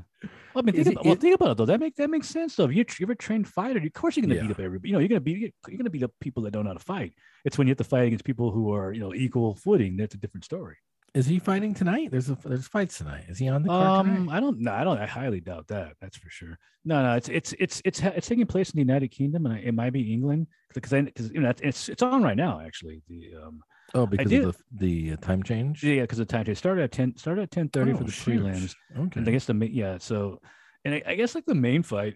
Well, 0.54 0.58
I 0.58 0.62
mean, 0.62 0.76
Is 0.76 0.86
think 0.86 0.88
it- 0.88 0.92
about, 0.94 1.06
well, 1.06 1.14
it- 1.14 1.20
think 1.22 1.36
about 1.36 1.52
it 1.52 1.58
though. 1.58 1.66
That 1.66 1.80
makes 1.80 1.98
that 1.98 2.10
makes 2.10 2.28
sense 2.30 2.56
though. 2.56 2.66
If 2.66 2.74
you're, 2.74 2.86
you're 3.00 3.12
a 3.12 3.16
trained 3.16 3.48
fighter, 3.48 3.80
of 3.80 3.94
course 3.94 4.16
you're 4.18 4.22
gonna 4.26 4.36
Yeah. 4.36 4.42
beat 4.44 4.52
up 4.52 4.60
everybody. 4.60 4.90
You 4.90 4.94
know, 4.94 5.00
you're 5.00 5.10
gonna 5.10 5.22
beat 5.22 5.54
you're 5.68 5.78
gonna 5.78 5.90
beat 5.90 6.04
up 6.04 6.12
people 6.20 6.44
that 6.44 6.52
don't 6.52 6.64
know 6.64 6.72
how 6.72 6.78
to 6.78 6.84
fight. 6.84 7.14
It's 7.46 7.58
when 7.58 7.68
you 7.68 7.72
have 7.72 7.78
to 7.80 7.84
fight 7.84 8.08
against 8.08 8.26
people 8.26 8.52
who 8.52 8.74
are 8.74 8.92
you 8.94 9.00
know 9.00 9.14
equal 9.14 9.56
footing. 9.56 9.98
That's 9.98 10.16
a 10.16 10.18
different 10.18 10.46
story. 10.46 10.78
Is 11.14 11.26
he 11.26 11.40
fighting 11.40 11.74
tonight? 11.74 12.10
There's 12.10 12.30
a 12.30 12.38
there's 12.46 12.68
fights 12.68 12.98
tonight. 12.98 13.26
Is 13.28 13.38
he 13.38 13.50
on 13.50 13.64
the 13.64 13.68
card 13.70 14.08
Um, 14.08 14.16
tonight? 14.16 14.38
I 14.38 14.40
don't 14.40 14.60
know. 14.60 14.72
I 14.72 14.84
don't. 14.86 14.98
I 14.98 15.06
highly 15.06 15.42
doubt 15.42 15.68
that. 15.68 15.94
That's 16.00 16.16
for 16.18 16.30
sure. 16.30 16.58
No, 16.86 17.04
no. 17.04 17.16
It's 17.16 17.28
it's 17.28 17.54
it's 17.60 17.82
it's 17.84 18.00
it's 18.02 18.28
taking 18.30 18.46
place 18.46 18.70
in 18.70 18.78
the 18.78 18.82
United 18.84 19.10
Kingdom, 19.10 19.46
and 19.46 19.60
it 19.60 19.74
might 19.74 19.92
be 19.92 20.14
England 20.14 20.48
because 20.74 20.92
because 20.92 21.30
you 21.32 21.42
know 21.42 21.52
it's 21.62 21.90
it's 21.90 22.02
on 22.02 22.24
right 22.24 22.38
now 22.38 22.62
actually. 22.66 23.02
The 23.10 23.32
um 23.46 23.62
Oh, 23.94 24.06
because 24.06 24.32
of 24.32 24.58
the 24.72 25.10
the 25.10 25.14
uh, 25.14 25.16
time 25.18 25.44
change. 25.44 25.84
yeah 25.84 26.02
because 26.02 26.18
the 26.18 26.26
time 26.26 26.46
change 26.46 26.58
started 26.58 26.84
at 26.84 26.92
ten 26.92 27.16
started 27.18 27.42
at 27.44 27.52
ten 27.52 27.70
thirty 27.70 27.92
for 27.94 28.04
Oh, 28.04 28.06
the 28.06 28.12
shoot. 28.12 28.42
prelims. 28.42 28.76
Okay. 28.98 29.20
And 29.20 29.28
I 29.28 29.32
guess 29.32 29.46
the 29.46 29.54
main, 29.54 29.72
yeah. 29.74 29.98
So, 30.00 30.40
and 30.86 30.96
I, 30.96 31.04
I 31.08 31.16
guess 31.16 31.36
like 31.36 31.46
the 31.46 31.56
main 31.56 31.84
fight, 31.84 32.16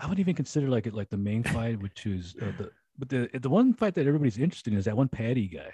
I 0.00 0.06
would 0.06 0.18
even 0.18 0.34
consider 0.34 0.68
like 0.68 0.86
it 0.86 0.94
like 0.94 1.10
the 1.10 1.16
main 1.18 1.42
fight, 1.42 1.80
which 1.80 2.06
is 2.06 2.34
uh, 2.40 2.52
the 2.58 2.70
but 2.98 3.08
the 3.08 3.28
the 3.38 3.50
one 3.50 3.74
fight 3.74 3.94
that 3.94 4.06
everybody's 4.06 4.38
interested 4.38 4.72
in 4.72 4.78
is 4.78 4.84
that 4.86 4.96
one 4.96 5.08
Paddy 5.08 5.48
guy. 5.48 5.72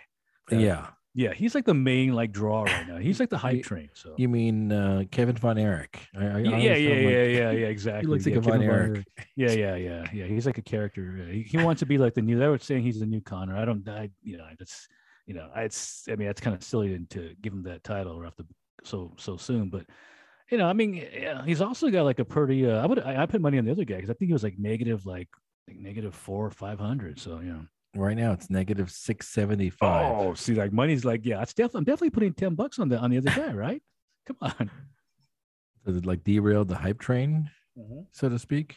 yeah. 0.50 0.88
Yeah, 1.18 1.32
he's 1.32 1.54
like 1.54 1.64
the 1.64 1.72
main 1.72 2.12
like 2.12 2.30
draw 2.30 2.64
right 2.64 2.86
now. 2.86 2.98
He's 2.98 3.18
like 3.18 3.30
the 3.30 3.38
hype 3.38 3.62
train. 3.64 3.88
So 3.94 4.12
You 4.18 4.28
mean 4.28 4.70
uh, 4.70 5.04
Kevin 5.10 5.34
Von 5.34 5.56
Erich? 5.56 5.98
I, 6.14 6.26
I 6.26 6.38
yeah, 6.40 6.56
yeah, 6.58 6.74
yeah, 6.74 6.88
felt 6.90 7.00
yeah, 7.10 7.22
yeah, 7.22 7.50
yeah, 7.52 7.66
exactly. 7.68 8.00
He 8.02 8.06
looks 8.06 8.26
like 8.26 8.34
a 8.34 8.40
Von 8.42 8.60
Erich. 8.62 8.90
Erich. 8.96 9.06
Yeah, 9.34 9.52
yeah, 9.52 9.76
yeah, 9.76 10.06
yeah. 10.12 10.24
He's 10.26 10.44
like 10.44 10.58
a 10.58 10.62
character. 10.62 11.26
He, 11.30 11.40
he 11.40 11.56
wants 11.56 11.80
to 11.80 11.86
be 11.86 11.96
like 11.96 12.12
the 12.12 12.20
new. 12.20 12.38
They 12.38 12.48
were 12.48 12.58
saying 12.58 12.82
he's 12.82 13.00
the 13.00 13.06
new 13.06 13.22
Conor. 13.22 13.56
I 13.56 13.64
don't. 13.64 13.88
I 13.88 14.10
you 14.22 14.36
know 14.36 14.44
that's 14.58 14.88
you 15.26 15.34
know 15.34 15.48
it's. 15.56 16.04
I 16.10 16.16
mean 16.16 16.26
that's 16.26 16.40
kind 16.40 16.56
of 16.56 16.62
silly 16.62 16.98
to 17.10 17.34
give 17.40 17.52
him 17.52 17.62
that 17.64 17.84
title 17.84 18.24
off 18.24 18.36
the 18.36 18.46
so 18.84 19.12
so 19.16 19.36
soon. 19.36 19.68
But 19.68 19.86
you 20.50 20.58
know 20.58 20.66
I 20.66 20.72
mean 20.72 20.94
yeah, 20.94 21.44
he's 21.44 21.60
also 21.60 21.90
got 21.90 22.04
like 22.04 22.18
a 22.18 22.24
pretty. 22.24 22.68
Uh, 22.68 22.82
I 22.82 22.86
would 22.86 23.00
I, 23.00 23.22
I 23.22 23.26
put 23.26 23.40
money 23.40 23.58
on 23.58 23.64
the 23.64 23.72
other 23.72 23.84
guy 23.84 23.96
because 23.96 24.10
I 24.10 24.14
think 24.14 24.28
he 24.28 24.32
was 24.32 24.44
like 24.44 24.58
negative 24.58 25.06
like 25.06 25.28
like 25.68 25.78
negative 25.78 26.14
four 26.14 26.46
or 26.46 26.50
five 26.50 26.78
hundred. 26.78 27.18
So 27.20 27.40
you 27.40 27.52
know. 27.52 27.66
Right 27.94 28.16
now, 28.16 28.32
it's 28.32 28.50
negative 28.50 28.90
six 28.90 29.28
seventy 29.28 29.70
five. 29.70 30.14
Oh, 30.14 30.34
see, 30.34 30.54
like 30.54 30.70
money's 30.70 31.06
like 31.06 31.24
yeah. 31.24 31.40
It's 31.40 31.54
definitely 31.54 31.78
I'm 31.78 31.84
definitely 31.84 32.10
putting 32.10 32.34
ten 32.34 32.54
bucks 32.54 32.78
on 32.78 32.90
the 32.90 32.98
on 32.98 33.10
the 33.10 33.16
other 33.16 33.30
guy, 33.30 33.54
right? 33.54 33.82
Come 34.26 34.36
on. 34.42 34.70
Does 35.86 35.96
it 35.96 36.04
like 36.04 36.22
derailed 36.22 36.68
the 36.68 36.74
hype 36.74 36.98
train, 36.98 37.48
so 38.12 38.28
to 38.28 38.38
speak? 38.38 38.76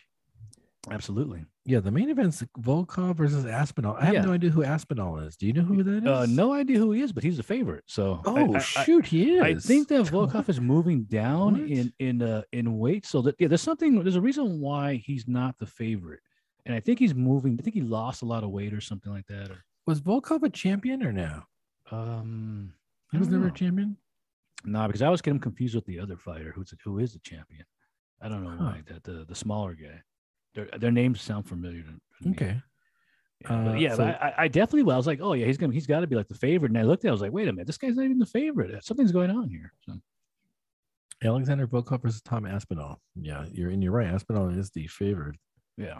Absolutely. 0.90 1.44
Yeah, 1.70 1.82
the 1.82 1.92
main 1.92 2.10
event's 2.10 2.44
Volkov 2.60 3.16
versus 3.18 3.46
Aspinall. 3.46 3.96
I 3.96 4.06
have 4.06 4.14
Yeah. 4.16 4.22
no 4.26 4.32
idea 4.34 4.50
who 4.50 4.64
Aspinall 4.64 5.20
is. 5.20 5.38
Do 5.38 5.46
you 5.46 5.54
know 5.54 5.62
who 5.62 5.84
that 5.84 6.04
is? 6.04 6.08
Uh, 6.10 6.26
no 6.28 6.52
idea 6.52 6.80
who 6.80 6.92
he 6.94 7.02
is, 7.02 7.14
but 7.14 7.24
he's 7.24 7.38
a 7.38 7.44
favorite. 7.44 7.84
So 7.86 8.22
Oh 8.26 8.54
I- 8.54 8.58
I- 8.58 8.60
shoot, 8.60 9.06
he 9.06 9.36
is. 9.36 9.42
I 9.44 9.54
think 9.56 9.88
that 9.90 10.06
Volkov 10.08 10.50
is 10.50 10.60
moving 10.76 11.04
down 11.04 11.54
What? 11.62 11.70
in 11.70 11.94
in 12.00 12.22
uh, 12.24 12.42
in 12.52 12.80
weight. 12.80 13.06
So 13.06 13.22
that 13.22 13.36
yeah, 13.40 13.48
there's 13.50 13.62
something. 13.62 14.02
There's 14.02 14.16
a 14.16 14.22
reason 14.22 14.60
why 14.60 14.96
he's 14.96 15.28
not 15.28 15.60
the 15.60 15.68
favorite, 15.68 16.22
and 16.66 16.74
I 16.74 16.80
think 16.80 16.98
he's 16.98 17.14
moving. 17.14 17.56
I 17.60 17.62
think 17.62 17.76
he 17.76 17.82
lost 17.82 18.24
a 18.24 18.26
lot 18.26 18.44
of 18.44 18.50
weight 18.50 18.74
or 18.74 18.82
something 18.82 19.12
like 19.12 19.28
that. 19.28 19.52
Or 19.52 19.64
was 19.86 20.02
Volkov 20.02 20.42
a 20.42 20.50
champion 20.50 21.04
or 21.04 21.12
no? 21.12 21.44
um, 21.92 22.74
He 23.12 23.18
was 23.20 23.28
never 23.30 23.48
a 23.48 23.52
champion. 23.52 23.96
No, 24.66 24.88
because 24.88 25.02
I 25.02 25.06
always 25.06 25.22
get 25.22 25.32
him 25.32 25.40
confused 25.40 25.76
with 25.76 25.86
the 25.86 26.00
other 26.00 26.18
fighter 26.18 26.52
who's 26.52 26.74
who 26.84 27.00
is 27.00 27.14
the 27.14 27.20
champion. 27.20 27.66
I 28.22 28.28
don't 28.28 28.44
know 28.44 28.58
Huh. 28.58 28.64
why 28.74 28.82
that 28.88 29.04
the 29.04 29.24
the 29.26 29.36
smaller 29.36 29.76
guy. 29.76 30.02
Their 30.56 30.66
their 30.78 30.92
names 30.92 31.22
sound 31.22 31.48
familiar 31.48 31.84
to, 31.84 31.92
me. 32.28 32.32
Okay. 32.32 32.62
Yeah, 33.42 33.48
but 33.48 33.68
Uh, 33.68 33.74
yeah, 33.76 33.92
so- 33.92 33.98
but 33.98 34.22
I, 34.22 34.34
I 34.38 34.48
definitely. 34.48 34.84
Well, 34.84 34.96
I 34.96 34.98
was 34.98 35.08
like, 35.08 35.20
oh 35.22 35.34
yeah, 35.34 35.46
he's 35.46 35.58
gonna, 35.58 35.74
he's 35.74 35.88
got 35.88 36.02
to 36.02 36.08
be 36.08 36.16
like 36.16 36.28
the 36.28 36.36
favorite. 36.36 36.72
And 36.72 36.78
I 36.78 36.84
looked 36.84 37.06
at, 37.06 37.08
it, 37.08 37.12
I 37.12 37.14
was 37.14 37.22
like, 37.22 37.32
wait 37.32 37.48
a 37.48 37.54
minute, 37.54 37.68
this 37.68 37.78
guy's 37.78 37.96
not 37.96 38.04
even 38.06 38.20
the 38.20 38.26
favorite. 38.26 38.84
Something's 38.84 39.12
going 39.12 39.30
on 39.32 39.48
here. 39.50 39.72
So 39.86 39.94
Alexander 41.24 41.68
Volkov 41.68 42.02
versus 42.02 42.22
Tom 42.22 42.46
Aspinall. 42.46 43.02
Yeah, 43.16 43.46
you're 43.52 43.70
and 43.72 43.82
you're 43.84 43.92
right. 43.92 44.08
Aspinall 44.08 44.50
is 44.50 44.70
the 44.72 44.88
favorite. 44.88 45.36
yeah, 45.78 46.00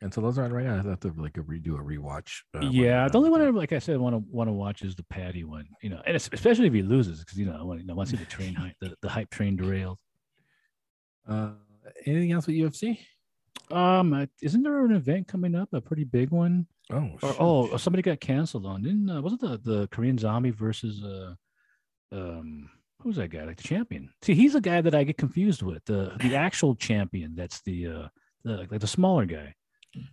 And 0.00 0.12
so 0.14 0.20
those 0.20 0.38
aren't 0.38 0.52
right. 0.54 0.66
I 0.66 0.76
have 0.76 1.00
to 1.00 1.12
like 1.16 1.36
a 1.38 1.40
redo 1.42 1.74
a 1.78 1.82
rewatch. 1.82 2.42
uh, 2.54 2.60
yeah. 2.70 3.08
The 3.08 3.18
only 3.18 3.30
one, 3.30 3.40
I, 3.40 3.48
like 3.50 3.72
I 3.72 3.78
said, 3.80 3.98
want 3.98 4.14
to 4.14 4.22
want 4.30 4.48
to 4.48 4.52
watch 4.52 4.82
is 4.82 4.94
the 4.94 5.04
Paddy 5.04 5.42
one. 5.44 5.66
You 5.82 5.90
know, 5.90 6.02
and 6.06 6.14
it's, 6.14 6.28
especially 6.32 6.66
if 6.68 6.72
he 6.72 6.82
loses, 6.82 7.18
because 7.20 7.38
you 7.38 7.46
know, 7.46 7.56
I 7.58 7.62
want, 7.64 7.80
you 7.80 7.86
know, 7.86 7.94
I 7.94 7.96
want 7.96 8.10
to 8.10 8.16
see 8.16 8.22
the 8.22 8.30
train 8.30 8.54
hype, 8.62 8.76
the, 8.80 8.94
the 9.02 9.08
hype 9.08 9.30
train 9.30 9.56
derailed. 9.56 9.98
Uh, 11.28 11.50
anything 12.06 12.32
else 12.32 12.46
with 12.46 12.56
UFC? 12.56 12.98
Um, 13.70 14.12
uh, 14.14 14.26
isn't 14.42 14.62
there 14.62 14.84
an 14.84 14.92
event 14.92 15.28
coming 15.28 15.54
up, 15.54 15.68
a 15.72 15.80
pretty 15.80 16.04
big 16.04 16.30
one? 16.30 16.66
Oh, 16.90 17.10
Or, 17.22 17.34
oh, 17.38 17.76
somebody 17.76 18.02
got 18.02 18.18
canceled 18.20 18.64
on. 18.64 18.82
Didn't 18.82 19.10
uh, 19.10 19.20
wasn't 19.20 19.42
the 19.42 19.58
the 19.62 19.88
Korean 19.88 20.16
Zombie 20.18 20.50
versus 20.50 21.04
uh 21.04 21.34
um 22.12 22.70
who's 23.02 23.16
that 23.16 23.28
guy 23.28 23.44
like 23.44 23.56
the 23.58 23.62
champion? 23.62 24.10
See, 24.22 24.34
he's 24.34 24.54
a 24.54 24.60
guy 24.60 24.80
that 24.80 24.94
I 24.94 25.04
get 25.04 25.18
confused 25.18 25.62
with 25.62 25.84
the 25.84 26.12
the 26.20 26.34
actual 26.36 26.74
champion. 26.74 27.34
That's 27.34 27.60
the 27.62 27.86
uh 27.86 28.08
the 28.44 28.66
like 28.70 28.80
the 28.80 28.86
smaller 28.86 29.26
guy. 29.26 29.54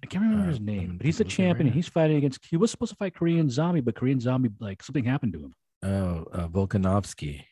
I 0.03 0.05
can't 0.07 0.23
remember 0.23 0.45
Uh, 0.45 0.49
his 0.49 0.59
name, 0.59 0.97
but 0.97 1.05
he's 1.05 1.17
the 1.17 1.23
looking 1.25 1.45
right 1.45 1.49
champion. 1.51 1.73
he's 1.73 1.87
fighting 1.87 2.17
against. 2.17 2.45
He 2.49 2.57
was 2.57 2.71
supposed 2.71 2.91
to 2.91 2.95
fight 2.97 3.13
Korean 3.15 3.49
Zombie, 3.49 3.81
but 3.81 3.95
Korean 3.95 4.19
Zombie 4.19 4.49
like 4.59 4.81
something 4.83 5.03
happened 5.05 5.33
to 5.33 5.39
him. 5.45 5.53
oh, 5.83 6.25
uh, 6.33 6.47
Volkanovski. 6.47 7.43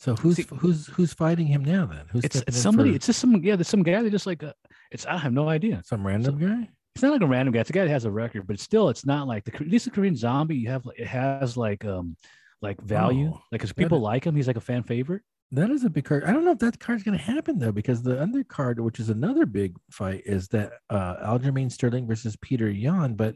So 0.00 0.16
who's 0.16 0.36
See- 0.36 0.46
who's 0.56 0.86
who's 0.86 1.12
fighting 1.12 1.46
him 1.46 1.62
now? 1.64 1.84
Then 1.86 2.06
who's 2.10 2.24
It's, 2.24 2.36
it's 2.46 2.56
somebody. 2.56 2.90
for 2.90 2.96
It's 2.96 3.06
just 3.06 3.20
some 3.20 3.36
yeah. 3.44 3.54
There's 3.56 3.68
some 3.68 3.82
guy 3.82 4.02
that 4.02 4.10
just 4.10 4.26
like 4.26 4.42
uh, 4.42 4.52
it's. 4.90 5.04
I 5.06 5.18
have 5.18 5.32
no 5.32 5.48
idea. 5.48 5.82
some 5.84 6.06
random 6.06 6.38
guy. 6.38 6.68
It's 6.94 7.02
not 7.02 7.12
like 7.12 7.20
a 7.20 7.26
random 7.26 7.52
guy. 7.52 7.60
It's 7.60 7.70
a 7.70 7.74
guy 7.74 7.84
that 7.84 7.90
has 7.90 8.06
a 8.06 8.10
record, 8.10 8.46
but 8.46 8.58
still, 8.58 8.88
it's 8.88 9.04
not 9.06 9.28
like 9.28 9.44
the 9.44 9.54
at 9.54 9.68
least 9.68 9.84
the 9.84 9.90
Korean 9.90 10.16
Zombie. 10.16 10.56
You 10.56 10.70
have 10.70 10.84
it 10.96 11.06
has 11.06 11.56
like 11.56 11.84
um 11.84 12.16
like 12.62 12.80
value. 12.80 13.28
Oh, 13.34 13.42
like 13.52 13.60
because 13.60 13.72
people 13.74 13.98
is- 13.98 14.02
like 14.02 14.24
him, 14.24 14.34
he's 14.34 14.46
like 14.46 14.56
a 14.56 14.60
fan 14.60 14.82
favorite. 14.82 15.22
That 15.52 15.68
is 15.70 15.84
a 15.84 15.90
big 15.90 16.04
card. 16.04 16.24
I 16.24 16.32
don't 16.32 16.44
know 16.44 16.52
if 16.52 16.60
that 16.60 16.78
card's 16.78 17.02
going 17.02 17.18
to 17.18 17.24
happen 17.24 17.58
though, 17.58 17.72
because 17.72 18.02
the 18.02 18.14
undercard, 18.14 18.78
which 18.78 19.00
is 19.00 19.10
another 19.10 19.44
big 19.46 19.76
fight, 19.90 20.22
is 20.24 20.46
that 20.48 20.74
uh, 20.90 21.16
Aljamain 21.26 21.70
Sterling 21.72 22.06
versus 22.06 22.36
Petr 22.36 22.72
Yan. 22.72 23.14
But 23.14 23.34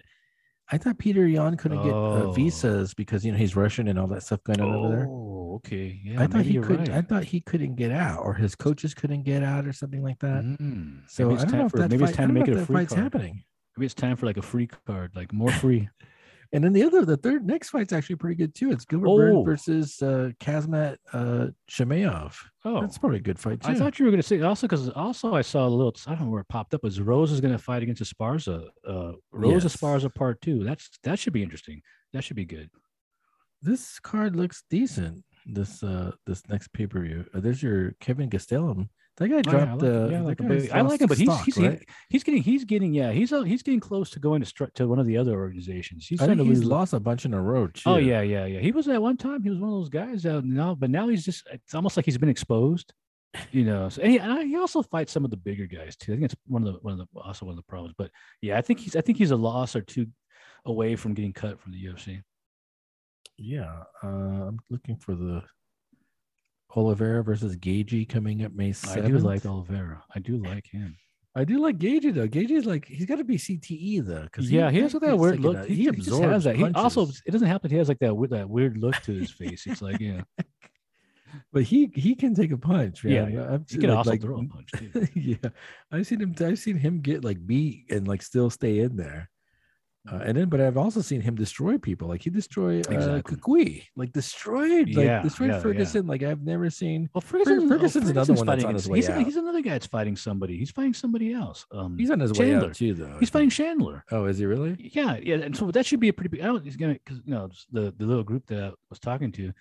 I 0.73 0.79
thought 0.79 0.97
Petr 0.99 1.31
Yan 1.31 1.57
couldn't 1.57 1.83
get 1.83 1.93
uh, 1.93 2.25
Oh. 2.25 2.33
visas 2.33 2.95
because 2.95 3.25
you 3.25 3.33
know 3.33 3.39
he's 3.39 3.55
Russian 3.55 3.87
and 3.89 3.99
all 3.99 4.07
that 4.09 4.23
stuff 4.23 4.43
going 4.45 4.61
on 4.61 4.75
over 4.75 4.97
there. 4.97 5.07
Oh, 5.09 5.57
okay. 5.57 6.01
Yeah, 6.03 6.23
I 6.23 6.27
thought 6.27 6.45
he 6.47 6.59
could. 6.59 6.89
I 6.89 7.03
thought 7.03 7.25
he 7.25 7.41
couldn't 7.41 7.75
get 7.77 7.93
out, 7.93 8.21
or 8.25 8.35
his 8.35 8.55
coaches 8.55 8.95
couldn't 8.95 9.25
get 9.25 9.43
out, 9.43 9.67
or 9.67 9.73
something 9.73 10.03
like 10.03 10.19
that. 10.21 10.43
Mm. 10.43 11.03
So 11.09 11.25
maybe 11.29 11.39
I 11.39 11.43
it's 11.43 11.45
don't 11.45 11.53
know 11.53 11.59
time 11.59 11.67
if 11.67 11.71
for 11.73 11.79
that 11.79 11.91
maybe 11.91 12.01
fight, 12.01 12.09
it's 12.11 12.17
time 12.17 12.29
to 12.29 12.35
make 12.35 12.49
it 12.49 12.57
a 12.57 12.65
free 12.65 12.87
card. 12.87 12.99
happening. 12.99 13.45
Maybe 13.77 13.87
it's 13.87 13.95
time 13.95 14.17
for 14.17 14.25
like 14.27 14.37
a 14.39 14.43
free 14.43 14.67
card, 14.87 15.13
like 15.15 15.33
more 15.33 15.51
free. 15.53 15.89
And 16.55 16.63
then 16.65 16.73
the 16.73 16.85
other, 16.85 17.05
the 17.05 17.17
third 17.17 17.45
next 17.45 17.71
fight's 17.71 17.93
actually 17.93 18.15
pretty 18.17 18.37
good 18.37 18.55
too. 18.55 18.71
It's 18.71 18.85
Gilbert 18.85 19.09
Oh. 19.09 19.17
Burns 19.19 19.45
versus 19.45 20.01
uh, 20.01 20.31
Khamzat 20.41 20.97
uh, 21.13 21.49
Chimaev. 21.71 22.35
Oh, 22.65 22.81
That's 22.81 22.97
probably 22.97 23.19
a 23.19 23.23
good 23.23 23.39
fight 23.39 23.61
too. 23.61 23.73
I 23.73 23.75
thought 23.75 23.99
you 23.99 24.05
were 24.05 24.11
going 24.13 24.23
to 24.23 24.27
say 24.27 24.41
also 24.41 24.67
because 24.67 24.89
also 24.91 25.35
I 25.35 25.43
saw 25.43 25.67
a 25.67 25.69
little. 25.69 25.95
I 26.07 26.15
don't 26.15 26.27
know 26.27 26.31
where 26.31 26.41
it 26.43 26.49
popped 26.49 26.73
up. 26.73 26.83
Was 26.85 27.01
Rose 27.01 27.33
is 27.33 27.41
going 27.43 27.53
to 27.53 27.59
fight 27.59 27.83
against 27.83 28.03
Esparza? 28.03 28.69
Uh, 28.89 29.13
Rose 29.33 29.65
Yes. 29.65 29.77
Esparza 29.77 30.15
part 30.15 30.41
two. 30.41 30.63
That's 30.65 30.89
that 31.03 31.19
should 31.19 31.33
be 31.33 31.43
interesting. 31.43 31.83
That 32.13 32.23
should 32.25 32.37
be 32.37 32.45
good. 32.47 32.71
this 33.61 33.99
card 33.99 34.37
looks 34.37 34.63
decent. 34.71 35.25
This 35.47 35.83
uh 35.83 36.13
this 36.27 36.43
next 36.49 36.73
pay 36.73 36.87
per 36.87 37.01
view. 37.03 37.25
Uh, 37.35 37.41
there's 37.41 37.63
your 37.63 37.93
Kelvin 38.01 38.31
Gastelum. 38.31 38.89
That 39.17 39.29
guy 39.29 39.35
Oh, 39.35 39.37
yeah, 39.37 39.39
I 39.39 39.65
dropped. 39.65 39.83
like- 39.83 39.91
uh, 39.93 40.09
yeah, 40.09 40.19
I 40.19 40.21
like 40.23 40.41
him, 40.41 40.49
guy's 40.49 40.67
but 40.69 40.77
I 40.77 40.81
like 40.81 41.01
him, 41.01 41.07
but 41.07 41.19
he's 41.19 41.29
stock, 41.29 41.45
he's, 41.45 41.59
right? 41.59 41.89
he's 42.09 42.25
getting 42.25 42.43
he's 42.43 42.65
getting 42.65 42.93
yeah 42.95 43.13
he's 43.13 43.33
uh, 43.33 43.43
he's 43.43 43.63
getting 43.63 43.79
close 43.81 44.11
to 44.11 44.19
going 44.19 44.41
to 44.41 44.47
str- 44.47 44.65
to 44.75 44.89
one 44.89 44.99
of 44.99 45.07
the 45.07 45.17
other 45.17 45.33
organizations. 45.35 46.07
He's 46.09 46.21
I 46.21 46.27
think 46.27 46.39
to 46.39 46.45
he's 46.45 46.59
lose 46.61 46.67
lost 46.69 46.93
a 46.95 47.01
bunch 47.01 47.25
in 47.25 47.33
a 47.33 47.41
row 47.41 47.69
too. 47.69 47.83
Oh 47.87 47.97
yeah, 47.97 48.23
yeah, 48.23 48.45
yeah. 48.47 48.59
He 48.61 48.73
was 48.73 48.89
at 48.89 49.01
one 49.01 49.17
time. 49.17 49.43
He 49.45 49.51
was 49.51 49.59
one 49.61 49.71
of 49.71 49.77
those 49.77 49.89
guys 49.89 50.27
out 50.27 50.45
now, 50.45 50.75
but 50.75 50.91
now 50.91 51.09
he's 51.09 51.25
just. 51.25 51.47
It's 51.53 51.75
almost 51.75 51.97
like 51.97 52.07
he's 52.07 52.19
been 52.19 52.29
exposed. 52.29 52.93
You 53.51 53.65
know, 53.65 53.89
so, 53.89 54.01
and, 54.03 54.13
he, 54.13 54.19
and 54.19 54.33
I- 54.33 54.45
he 54.45 54.57
also 54.57 54.83
fights 54.83 55.13
some 55.13 55.25
of 55.25 55.31
the 55.31 55.37
bigger 55.37 55.67
guys 55.67 55.97
too. 55.97 56.13
I 56.13 56.17
think 56.17 56.25
it's 56.33 56.37
one 56.47 56.67
of 56.67 56.73
the 56.75 56.81
one 56.81 56.93
of 56.93 56.99
the 56.99 57.21
also 57.21 57.47
one 57.47 57.53
of 57.53 57.57
the 57.57 57.63
problems. 57.69 57.95
But 57.97 58.11
yeah, 58.43 58.59
I 58.59 58.63
think 58.63 58.81
he's 58.81 58.97
I 58.97 59.01
think 59.01 59.19
he's 59.19 59.31
a 59.31 59.37
loss 59.37 59.77
or 59.77 59.81
two 59.81 60.07
away 60.67 60.97
from 60.97 61.15
getting 61.15 61.33
cut 61.33 61.61
from 61.61 61.71
the 61.73 61.85
UFC. 61.85 62.21
yeah. 63.39 63.83
Uh, 64.03 64.07
I'm 64.49 64.59
looking 64.71 64.97
for 64.97 65.15
the 65.15 65.43
Oliveira 66.77 67.23
versus 67.23 67.57
Gaethje 67.57 68.09
coming 68.09 68.45
up 68.45 68.53
May 68.53 68.71
7th. 68.71 69.05
I 69.05 69.09
do 69.09 69.19
like 69.19 69.47
Oliveira. 69.47 70.03
I 70.15 70.19
do 70.19 70.37
like 70.39 70.67
him. 70.67 70.97
I 71.37 71.45
do 71.45 71.59
like 71.61 71.79
Gaethje 71.79 72.15
though. 72.15 72.29
Gaethje's 72.29 72.65
like 72.65 72.87
he's 72.87 73.07
got 73.07 73.17
to 73.17 73.25
be 73.25 73.37
CTE 73.37 74.05
though, 74.07 74.23
because 74.23 74.51
Yeah, 74.51 74.71
he 74.71 74.81
has 74.81 74.93
that 74.93 75.19
weird 75.19 75.41
look. 75.41 75.67
he, 75.67 75.87
just 75.87 75.99
absorbs 75.99 76.33
has 76.33 76.45
that. 76.45 76.57
He 76.57 76.65
also 76.75 77.09
it 77.27 77.31
doesn't 77.33 77.49
happen. 77.49 77.71
He 77.71 77.77
has 77.77 77.89
like 77.89 77.99
that 78.01 78.15
weird 78.17 78.31
that 78.31 78.49
weird 78.49 78.77
look 78.77 78.95
to 79.03 79.13
his 79.13 79.33
face. 79.33 79.67
It's 79.67 79.83
like 79.83 79.99
yeah, 80.01 80.23
but 81.53 81.65
he 81.65 81.91
he 81.95 82.15
can 82.15 82.35
take 82.37 82.53
a 82.53 82.57
punch. 82.57 83.03
Yeah, 83.05 83.25
man. 83.25 83.33
yeah. 83.33 83.59
He 83.69 83.79
can 83.79 83.91
like- 83.91 83.99
also 83.99 84.11
like- 84.11 84.21
throw 84.23 84.37
a 84.41 84.47
punch 84.47 84.71
too. 84.77 85.09
yeah, 85.21 85.51
I've 85.91 86.07
seen 86.07 86.21
him. 86.21 86.35
I've 86.41 86.59
seen 86.61 86.77
him 86.77 87.01
get 87.01 87.25
like 87.25 87.45
beat 87.45 87.87
and 87.91 88.07
like 88.07 88.23
still 88.23 88.49
stay 88.51 88.79
in 88.79 88.95
there. 88.97 89.29
Uh, 90.11 90.17
and 90.17 90.37
then, 90.37 90.51
but 90.51 90.61
I've 90.61 90.77
also 90.77 91.01
seen 91.01 91.23
him 91.23 91.35
destroy 91.35 91.79
people. 91.79 92.09
Like 92.09 92.21
he 92.23 92.29
destroyed 92.29 92.87
uh, 92.91 92.95
Exactly. 92.95 93.37
Cucuy, 93.37 93.83
like 93.97 94.13
destroyed, 94.13 94.89
like 94.95 95.07
Yeah, 95.07 95.23
destroyed 95.23 95.49
yeah, 95.49 95.57
yeah. 95.57 95.63
Ferguson. 95.63 96.07
Like 96.07 96.23
I've 96.23 96.43
never 96.43 96.69
seen. 96.69 97.09
Well, 97.15 97.23
Ferguson, 97.23 97.69
Ferguson's 97.69 98.11
another 98.11 98.35
one 98.35 98.47
that's 98.47 98.65
on 98.65 98.75
his 98.75 98.87
way 98.87 98.99
he's, 98.99 99.09
out. 99.09 99.25
he's 99.25 99.37
another 99.37 99.63
guy 99.63 99.71
that's 99.71 99.87
fighting 99.87 100.15
somebody. 100.17 100.59
He's 100.59 100.71
fighting 100.71 100.93
somebody 100.93 101.33
else. 101.33 101.65
Um, 101.73 101.97
He's 101.97 102.11
on 102.11 102.21
his 102.21 102.33
way 102.33 102.51
Chandler. 102.51 102.69
out 102.69 102.75
too, 102.75 102.93
though. 102.93 103.17
He's 103.19 103.31
fighting. 103.31 103.49
Chandler. 103.49 104.05
Oh, 104.11 104.27
is 104.27 104.37
he 104.37 104.45
really? 104.45 104.77
Yeah, 104.79 105.17
yeah, 105.23 105.37
and 105.37 105.57
so 105.57 105.71
that 105.71 105.87
should 105.87 106.01
be 106.01 106.09
a 106.09 106.13
pretty 106.13 106.29
big. 106.29 106.43
I 106.43 106.47
don't. 106.47 106.63
He's 106.63 106.77
gonna 106.77 106.95
because 106.95 107.19
you 107.25 107.33
know 107.33 107.49
the 107.73 107.95
the 107.97 108.05
little 108.05 108.25
group 108.25 108.47
that 108.49 108.63
I 108.63 108.73
was 108.91 108.99
talking 108.99 109.33
to, 109.33 109.53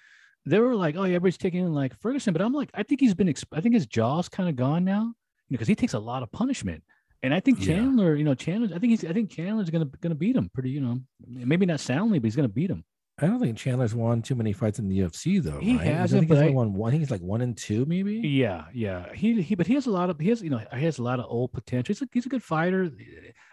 they 0.45 0.60
were 0.60 0.75
like, 0.75 0.95
oh 0.97 1.03
yeah, 1.03 1.15
everybody's 1.15 1.38
taking 1.38 1.63
in 1.63 1.73
like 1.73 1.97
Ferguson, 2.01 2.34
but 2.34 2.41
I'm 2.41 2.51
like, 2.53 2.69
I 2.73 2.84
think 2.84 2.99
he's 2.99 3.13
been. 3.13 3.27
Exp- 3.27 3.45
I 3.53 3.62
think 3.62 3.75
his 3.75 3.86
jaw's 3.86 4.27
kind 4.27 4.49
of 4.49 4.58
gone 4.58 4.84
now, 4.84 5.13
because 5.49 5.69
he 5.69 5.75
takes 5.75 5.93
a 5.93 5.99
lot 5.99 6.21
of 6.21 6.32
punishment, 6.34 6.84
and 7.23 7.33
I 7.33 7.39
think 7.39 7.59
Yeah. 7.59 7.75
Chandler, 7.75 8.15
you 8.15 8.23
know, 8.23 8.36
Chandler, 8.36 8.75
I 8.75 8.79
think 8.79 8.91
he's. 8.91 9.05
I 9.05 9.13
think 9.13 9.31
Chandler's 9.31 9.69
gonna 9.69 9.89
gonna 10.01 10.15
beat 10.15 10.36
him 10.36 10.49
pretty. 10.53 10.69
You 10.69 10.81
know, 10.81 10.99
maybe 11.25 11.65
not 11.65 11.79
soundly, 11.79 12.19
but 12.19 12.25
he's 12.25 12.36
gonna 12.36 12.49
beat 12.49 12.69
him. 12.69 12.83
I 13.19 13.27
don't 13.27 13.39
think 13.39 13.57
Chandler's 13.57 13.93
won 13.93 14.23
too 14.23 14.33
many 14.33 14.53
fights 14.53 14.79
in 14.79 14.89
the 14.89 14.99
UFC 14.99 15.41
though. 15.41 15.59
He 15.59 15.77
right? 15.77 15.86
hasn't, 15.86 16.23
I 16.23 16.27
think 16.27 16.45
he's 16.45 16.53
won 16.53 16.73
one. 16.73 16.89
I 16.89 16.91
think 16.91 17.01
he's 17.01 17.12
like 17.12 17.21
one 17.21 17.41
and 17.41 17.55
two, 17.55 17.86
maybe. 17.86 18.15
Yeah, 18.15 18.65
yeah. 18.73 19.13
He 19.13 19.39
he, 19.41 19.53
but 19.53 19.67
he 19.67 19.75
has 19.75 19.86
a 19.86 19.91
lot 19.91 20.09
of 20.09 20.19
he 20.19 20.29
has 20.29 20.41
you 20.41 20.49
know 20.49 20.62
he 20.75 20.83
has 20.83 20.97
a 20.97 21.03
lot 21.03 21.19
of 21.19 21.27
old 21.29 21.53
potential. 21.53 21.93
He's 21.93 22.01
a, 22.01 22.07
he's 22.12 22.25
a 22.25 22.29
good 22.29 22.43
fighter. 22.43 22.89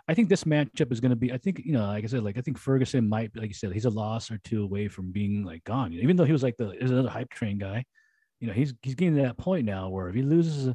I 0.09 0.15
think 0.15 0.31
this 0.31 0.45
matchup 0.45 0.91
is 0.91 0.99
going 0.99 1.11
to 1.11 1.17
be. 1.17 1.31
I 1.31 1.37
think 1.37 1.61
you 1.65 1.73
know, 1.73 1.87
like 1.87 2.05
I 2.05 2.07
said, 2.07 2.25
like 2.25 2.39
I 2.39 2.41
think 2.41 2.59
Ferguson 2.59 3.07
might, 3.07 3.37
like 3.37 3.49
you 3.49 3.55
said, 3.55 3.73
he's 3.73 3.85
a 3.85 3.91
loss 3.91 4.31
or 4.31 4.39
two 4.39 4.63
away 4.65 4.89
from 4.89 5.13
being 5.13 5.45
like 5.45 5.63
gone. 5.65 5.93
Even 5.93 6.17
though 6.17 6.25
he 6.25 6.33
was 6.33 6.43
like 6.43 6.57
the 6.57 6.75
there's 6.79 6.91
another 6.91 7.11
hype 7.11 7.29
train 7.29 7.59
guy, 7.59 7.85
you 8.41 8.47
know, 8.47 8.55
he's 8.55 8.73
he's 8.83 8.95
getting 8.95 9.17
to 9.17 9.23
that 9.23 9.37
point 9.37 9.67
now 9.67 9.91
where 9.91 10.09
if 10.09 10.15
he 10.15 10.23
loses, 10.23 10.75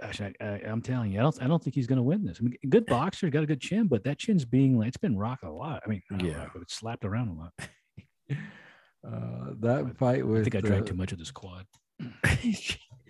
gosh, 0.00 0.20
I, 0.20 0.32
I, 0.40 0.60
I'm 0.66 0.80
telling 0.82 1.12
you, 1.12 1.18
I 1.20 1.22
don't 1.22 1.42
I 1.42 1.46
don't 1.46 1.62
think 1.62 1.74
he's 1.74 1.86
going 1.86 1.98
to 1.98 2.02
win 2.02 2.24
this. 2.24 2.38
I 2.40 2.44
mean, 2.44 2.56
good 2.68 2.86
boxer, 2.96 3.28
got 3.30 3.42
a 3.42 3.46
good 3.46 3.60
chin, 3.60 3.86
but 3.86 4.04
that 4.04 4.18
chin's 4.18 4.44
being 4.44 4.78
like 4.78 4.88
it's 4.88 4.96
been 4.96 5.16
rocked 5.18 5.44
a 5.44 5.50
lot. 5.50 5.82
I 5.84 5.88
mean, 5.88 6.02
not 6.10 6.24
Yeah. 6.24 6.46
but 6.52 6.62
it's 6.62 6.74
slapped 6.74 7.04
around 7.04 7.28
a 7.28 7.34
lot. 7.34 7.52
Uh, 9.02 9.54
that 9.60 9.96
fight 9.96 10.26
was. 10.26 10.42
I 10.42 10.44
think 10.50 10.56
I 10.56 10.60
drank 10.60 10.84
uh, 10.84 10.88
too 10.88 10.94
much 10.94 11.10
of 11.12 11.18
this 11.18 11.30
quad. 11.30 11.64
I 12.00 12.06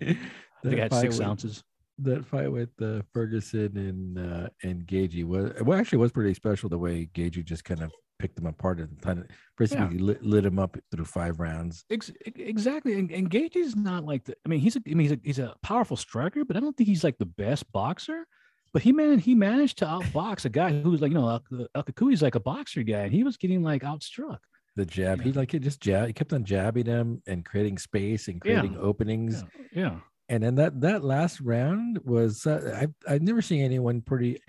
I 0.01 0.15
think 0.63 0.79
I 0.79 0.83
had 0.83 0.93
six 0.93 1.19
ounces. 1.19 1.65
That 1.99 2.25
fight 2.25 2.49
with 2.49 2.69
uh, 2.81 3.01
Ferguson 3.13 3.75
and 3.75 4.17
uh, 4.17 4.47
and 4.63 4.87
Gaethje 4.87 5.25
was 5.25 5.51
well, 5.61 5.77
actually, 5.77 5.97
was 5.97 6.13
pretty 6.13 6.33
special 6.33 6.69
the 6.69 6.77
way 6.77 7.09
Gaethje 7.13 7.43
just 7.43 7.65
kind 7.65 7.81
of 7.81 7.91
picked 8.21 8.35
them 8.35 8.45
apart 8.45 8.79
and 8.79 9.01
kind 9.01 9.19
of 9.19 9.25
basically 9.57 9.97
lit, 9.97 10.23
lit 10.23 10.45
him 10.45 10.59
up 10.59 10.77
through 10.91 11.05
five 11.05 11.39
rounds. 11.39 11.83
Ex- 11.89 12.11
exactly. 12.25 12.93
And, 12.99 13.11
and 13.11 13.29
Gaethje 13.29 13.55
is 13.57 13.75
not 13.75 14.05
like 14.05 14.23
the. 14.25 14.35
I 14.45 14.49
mean, 14.49 14.59
he's 14.59 14.75
a. 14.75 14.81
I 14.87 14.93
mean, 14.93 14.99
he's 15.07 15.11
a, 15.11 15.19
he's 15.23 15.39
a 15.39 15.55
powerful 15.63 15.97
striker, 15.97 16.45
but 16.45 16.55
I 16.55 16.59
don't 16.59 16.75
think 16.77 16.87
he's 16.87 17.03
like 17.03 17.17
the 17.17 17.25
best 17.25 17.69
boxer. 17.71 18.25
But 18.73 18.83
he 18.83 18.91
man, 18.93 19.19
he 19.19 19.35
managed 19.35 19.79
to 19.79 19.85
outbox 19.85 20.45
a 20.45 20.49
guy 20.49 20.81
who's 20.81 21.01
like, 21.01 21.11
you 21.11 21.17
know, 21.17 21.27
Al- 21.29 21.67
Al 21.75 21.83
Cucuy's 21.83 22.21
like 22.21 22.35
a 22.35 22.39
boxer 22.39 22.83
guy, 22.83 23.01
and 23.01 23.11
he 23.13 23.23
was 23.23 23.35
getting 23.37 23.61
like 23.63 23.81
outstruck. 23.81 24.37
The 24.77 24.85
jab, 24.85 25.21
he 25.21 25.33
like 25.33 25.51
he 25.51 25.59
just 25.59 25.81
jab, 25.81 26.07
he 26.07 26.13
kept 26.13 26.31
on 26.31 26.45
jabbing 26.45 26.85
him 26.85 27.21
and 27.27 27.43
creating 27.43 27.77
space 27.77 28.29
and 28.29 28.41
Yeah. 28.45 28.59
creating 28.59 28.77
openings. 28.79 29.43
Yeah. 29.73 29.81
Yeah. 29.81 29.95
And 30.29 30.41
then 30.41 30.55
that 30.55 30.79
that 30.79 31.03
last 31.03 31.41
round 31.41 31.99
was 32.05 32.47
uh, 32.47 32.77
I've 32.81 32.93
I've 33.05 33.21
never 33.21 33.41
seen 33.41 33.61
anyone 33.63 33.99
pretty. 33.99 34.39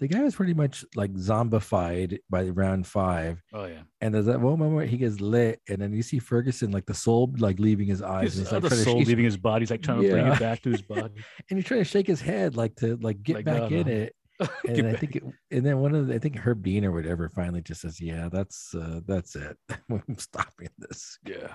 The 0.00 0.08
guy 0.08 0.22
was 0.22 0.34
pretty 0.34 0.54
much 0.54 0.84
like 0.96 1.12
zombified 1.12 2.18
by 2.28 2.44
round 2.48 2.86
five. 2.86 3.42
Oh 3.52 3.66
yeah. 3.66 3.82
And 4.00 4.14
there's 4.14 4.26
that 4.26 4.40
one 4.40 4.58
moment 4.58 4.74
where 4.76 4.86
he 4.86 4.96
gets 4.96 5.20
lit, 5.20 5.60
and 5.68 5.78
then 5.78 5.92
you 5.92 6.02
see 6.02 6.18
Ferguson 6.18 6.70
like 6.72 6.86
the 6.86 6.94
soul 6.94 7.32
like 7.38 7.58
leaving 7.60 7.86
his 7.86 8.00
eyes, 8.02 8.36
and 8.38 8.46
His 8.46 8.52
like 8.52 8.62
to 8.62 8.76
soul 8.76 8.98
leaving 9.00 9.24
his 9.26 9.36
body. 9.36 9.62
He's 9.62 9.70
like 9.70 9.82
trying 9.82 10.00
to 10.02 10.10
bring 10.10 10.26
it 10.26 10.40
back 10.40 10.62
to 10.62 10.70
his 10.70 10.82
body. 10.96 11.12
and 11.50 11.58
he's 11.58 11.64
trying 11.64 11.80
to 11.80 11.84
shake 11.84 12.06
his 12.06 12.20
head 12.20 12.56
like 12.56 12.74
to 12.76 12.96
like 12.96 13.22
get 13.22 13.36
Like, 13.36 13.44
back 13.44 13.70
no, 13.70 13.76
in 13.76 13.86
no. 13.86 13.92
it. 13.92 14.16
And 14.66 14.86
I 14.88 14.94
think, 14.94 15.16
it, 15.16 15.22
and 15.50 15.66
then 15.66 15.80
one 15.80 15.94
of 15.94 16.06
the, 16.06 16.14
I 16.14 16.18
think 16.18 16.38
Herb 16.38 16.62
Dean 16.62 16.86
or 16.86 16.92
whatever 16.92 17.28
finally 17.28 17.60
just 17.60 17.82
says, 17.82 18.00
"Yeah, 18.00 18.30
that's 18.32 18.74
uh, 18.74 19.00
that's 19.06 19.36
it. 19.36 19.58
I'm 19.90 20.16
stopping 20.16 20.68
this." 20.78 21.18
yeah. 21.26 21.52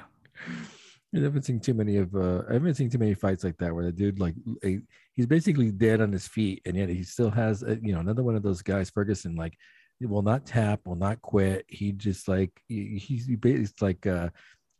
I 1.17 1.23
haven't 1.23 1.43
seen 1.43 1.59
too 1.59 1.73
many 1.73 1.97
of 1.97 2.13
uh, 2.15 2.43
I 2.49 2.53
haven't 2.53 2.75
seen 2.75 2.89
too 2.89 2.97
many 2.97 3.13
fights 3.13 3.43
like 3.43 3.57
that 3.57 3.73
where 3.73 3.85
the 3.85 3.91
dude 3.91 4.19
like 4.19 4.35
a, 4.63 4.79
he's 5.13 5.25
basically 5.25 5.71
dead 5.71 6.01
on 6.01 6.11
his 6.11 6.27
feet 6.27 6.61
and 6.65 6.75
yet 6.75 6.89
he 6.89 7.03
still 7.03 7.31
has 7.31 7.63
a, 7.63 7.77
you 7.81 7.93
know 7.93 7.99
another 7.99 8.23
one 8.23 8.35
of 8.35 8.43
those 8.43 8.61
guys 8.61 8.89
Ferguson 8.89 9.35
like 9.35 9.57
he 9.99 10.05
will 10.05 10.21
not 10.21 10.45
tap 10.45 10.81
will 10.85 10.95
not 10.95 11.21
quit 11.21 11.65
he 11.67 11.91
just 11.91 12.27
like 12.27 12.51
he, 12.67 12.97
he's 12.97 13.27
it's 13.29 13.81
like 13.81 14.05
uh 14.05 14.29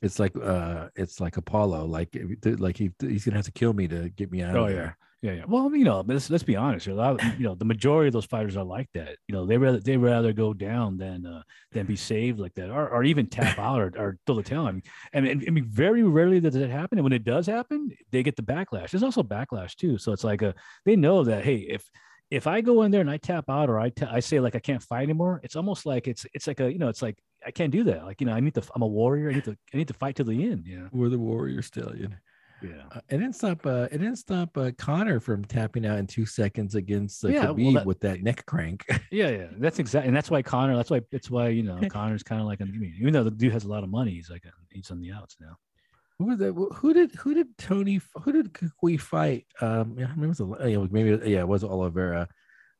it's 0.01 0.19
like 0.19 0.35
uh 0.37 0.89
it's 0.95 1.19
like 1.19 1.37
Apollo 1.37 1.85
like 1.85 2.15
like 2.43 2.77
he 2.77 2.91
he's 2.99 3.25
gonna 3.25 3.37
have 3.37 3.45
to 3.45 3.51
kill 3.51 3.73
me 3.73 3.87
to 3.87 4.09
get 4.09 4.31
me 4.31 4.41
out 4.41 4.55
Oh 4.55 4.65
of 4.65 4.69
yeah. 4.71 4.75
there 4.75 4.97
Yeah, 5.25 5.31
yeah. 5.31 5.43
Well, 5.47 5.75
you 5.75 5.85
know, 5.85 6.03
let's 6.05 6.29
let's 6.29 6.43
be 6.43 6.55
honest. 6.55 6.85
A 6.85 6.93
lot, 6.93 7.19
you 7.39 7.45
know, 7.45 7.55
the 7.55 7.65
majority 7.65 8.09
of 8.09 8.13
those 8.13 8.25
fighters 8.25 8.55
are 8.55 8.63
like 8.63 8.87
that. 8.93 9.17
You 9.27 9.33
know, 9.33 9.47
they 9.47 9.57
rather 9.57 9.79
they 9.79 9.97
rather 9.97 10.33
go 10.33 10.53
down 10.53 10.99
than 10.99 11.25
uh, 11.25 11.41
than 11.71 11.87
be 11.87 11.95
saved 11.95 12.39
like 12.39 12.53
that, 12.53 12.69
or, 12.69 12.87
or 12.89 13.03
even 13.03 13.25
tap 13.25 13.57
out 13.57 13.81
or, 13.81 13.91
or 13.97 14.17
throw 14.27 14.35
the 14.35 14.43
tail. 14.43 14.67
I 14.67 14.71
mean, 14.71 14.83
I 15.15 15.49
mean, 15.49 15.65
very 15.65 16.03
rarely 16.03 16.39
does 16.39 16.55
it 16.55 16.69
happen. 16.69 16.99
And 16.99 17.03
when 17.03 17.11
it 17.11 17.23
does 17.23 17.47
happen, 17.47 17.89
they 18.11 18.21
get 18.21 18.35
the 18.35 18.43
backlash. 18.43 18.91
There's 18.91 19.01
also 19.01 19.23
backlash 19.23 19.73
too. 19.75 19.97
So 19.97 20.11
it's 20.11 20.23
like 20.23 20.43
a 20.43 20.53
they 20.85 20.95
know 20.95 21.23
that 21.23 21.43
hey, 21.43 21.55
if 21.55 21.89
if 22.29 22.45
I 22.45 22.61
go 22.61 22.83
in 22.83 22.91
there 22.91 23.01
and 23.01 23.09
I 23.09 23.17
tap 23.17 23.45
out 23.49 23.67
or 23.67 23.79
I 23.79 23.91
I 24.07 24.19
say 24.19 24.39
like 24.39 24.55
I 24.55 24.59
can't 24.59 24.83
fight 24.83 25.03
anymore, 25.03 25.41
it's 25.43 25.55
almost 25.55 25.87
like 25.87 26.07
it's 26.07 26.27
it's 26.35 26.45
like 26.45 26.59
a 26.59 26.71
you 26.71 26.77
know 26.77 26.89
it's 26.89 27.01
like 27.01 27.17
I 27.43 27.49
can't 27.49 27.71
do 27.71 27.83
that. 27.85 28.05
Like 28.05 28.21
you 28.21 28.27
know 28.27 28.33
I 28.33 28.41
need 28.41 28.53
to 28.53 28.63
I'm 28.75 28.83
a 28.83 28.87
warrior. 28.87 29.31
I 29.31 29.33
need 29.33 29.45
to 29.45 29.57
I 29.73 29.77
need 29.77 29.87
to 29.87 29.95
fight 29.95 30.17
to 30.17 30.23
the 30.23 30.51
end. 30.51 30.67
You 30.67 30.81
know. 30.81 30.89
we're 30.91 31.09
the 31.09 31.17
warrior 31.17 31.63
stallion 31.63 32.15
Yeah. 32.69 32.83
uh, 32.91 33.01
it 33.09 33.17
didn't 33.17 33.33
stop 33.35 33.65
uh 33.65 33.87
it 33.91 33.97
didn't 33.99 34.15
stop 34.17 34.57
uh, 34.57 34.71
Conor 34.77 35.19
from 35.19 35.45
tapping 35.45 35.85
out 35.85 35.97
in 35.99 36.07
two 36.07 36.25
seconds 36.25 36.75
against 36.75 37.23
uh, 37.23 37.29
Yeah, 37.29 37.45
well, 37.45 37.55
Khabib 37.55 37.73
that- 37.75 37.85
with 37.85 37.99
that 38.01 38.21
neck 38.23 38.45
crank 38.45 38.85
Yeah, 39.11 39.29
yeah, 39.29 39.47
that's 39.57 39.79
exactly, 39.79 40.07
and 40.07 40.15
that's 40.17 40.29
why 40.31 40.41
Conor. 40.41 40.75
That's 40.75 40.89
why 40.89 41.01
it's 41.11 41.29
why 41.29 41.49
you 41.49 41.63
know 41.63 41.79
Conor's 41.89 42.23
kind 42.23 42.41
of 42.41 42.47
like, 42.47 42.61
I 42.61 42.65
mean, 42.65 42.93
even 42.99 43.13
though 43.13 43.23
the 43.23 43.31
dude 43.31 43.53
has 43.53 43.65
a 43.65 43.69
lot 43.69 43.83
of 43.83 43.89
money, 43.89 44.11
he's 44.11 44.29
like 44.29 44.43
he's 44.71 44.91
on 44.91 44.99
the 44.99 45.11
outs 45.11 45.35
now. 45.39 45.57
Who 46.19 46.25
was 46.25 46.39
that? 46.39 46.53
Who 46.77 46.93
did 46.93 47.13
who 47.15 47.33
did 47.33 47.57
Tony? 47.57 47.99
Who 48.23 48.31
did 48.31 48.55
we 48.81 48.95
fight? 48.97 49.45
Um, 49.61 49.95
yeah, 49.99 50.07
maybe 50.15 50.25
it 50.31 50.39
was 50.39 50.39
a, 50.39 50.69
yeah, 50.69 50.85
maybe 50.89 51.29
yeah, 51.29 51.39
it 51.41 51.47
was 51.47 51.63
Oliveira, 51.63 52.29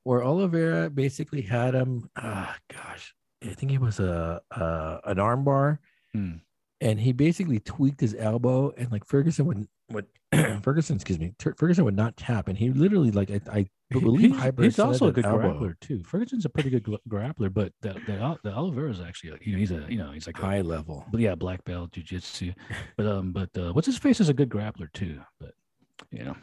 where 0.03 0.23
Oliveira 0.23 0.89
basically 0.89 1.41
had 1.41 1.73
him. 1.75 2.09
Ah, 2.15 2.55
gosh, 2.71 3.13
I 3.43 3.47
think 3.53 3.73
it 3.73 3.81
was 3.81 3.99
a, 3.99 4.41
a 4.51 4.99
an 5.03 5.17
armbar, 5.17 5.79
Hmm. 6.13 6.35
and 6.79 6.97
he 6.97 7.11
basically 7.11 7.59
tweaked 7.59 7.99
his 7.99 8.15
elbow, 8.17 8.71
and 8.77 8.89
like 8.89 9.05
Ferguson 9.05 9.45
would 9.47 9.67
would 9.89 10.05
Ferguson, 10.63 10.95
excuse 10.95 11.19
me, 11.19 11.33
Ter- 11.37 11.53
Ferguson 11.55 11.85
would 11.85 11.95
not 11.95 12.17
tap, 12.17 12.47
and 12.47 12.57
he 12.57 12.71
literally 12.71 13.11
like 13.11 13.29
I, 13.31 13.39
I 13.51 13.67
believe 13.91 14.35
he's, 14.35 14.53
he's 14.57 14.79
also 14.79 15.07
a 15.07 15.11
good 15.11 15.25
elbow. 15.25 15.59
grappler 15.59 15.79
too. 15.79 16.03
Ferguson's 16.03 16.45
a 16.45 16.49
pretty 16.49 16.69
good 16.69 16.83
gra- 16.83 16.99
grappler, 17.07 17.53
but 17.53 17.71
the 17.81 17.93
the, 18.05 18.39
the 18.43 18.53
Oliveira's 18.53 18.99
actually, 18.99 19.31
a, 19.31 19.37
you 19.41 19.53
know, 19.53 19.59
he's 19.59 19.71
a 19.71 19.85
you 19.87 19.97
know 19.97 20.11
he's 20.11 20.27
like 20.27 20.39
a, 20.39 20.41
high 20.41 20.61
level. 20.61 21.05
but 21.11 21.21
yeah, 21.21 21.35
black 21.35 21.63
belt 21.63 21.91
jujitsu. 21.91 22.53
But 22.97 23.05
um, 23.05 23.31
but 23.31 23.49
uh, 23.57 23.73
what's 23.73 23.85
his 23.85 23.97
face 23.97 24.19
is 24.19 24.29
a 24.29 24.33
good 24.33 24.49
grappler 24.49 24.91
too. 24.93 25.19
But 25.39 25.51
you 26.11 26.23
know, 26.23 26.35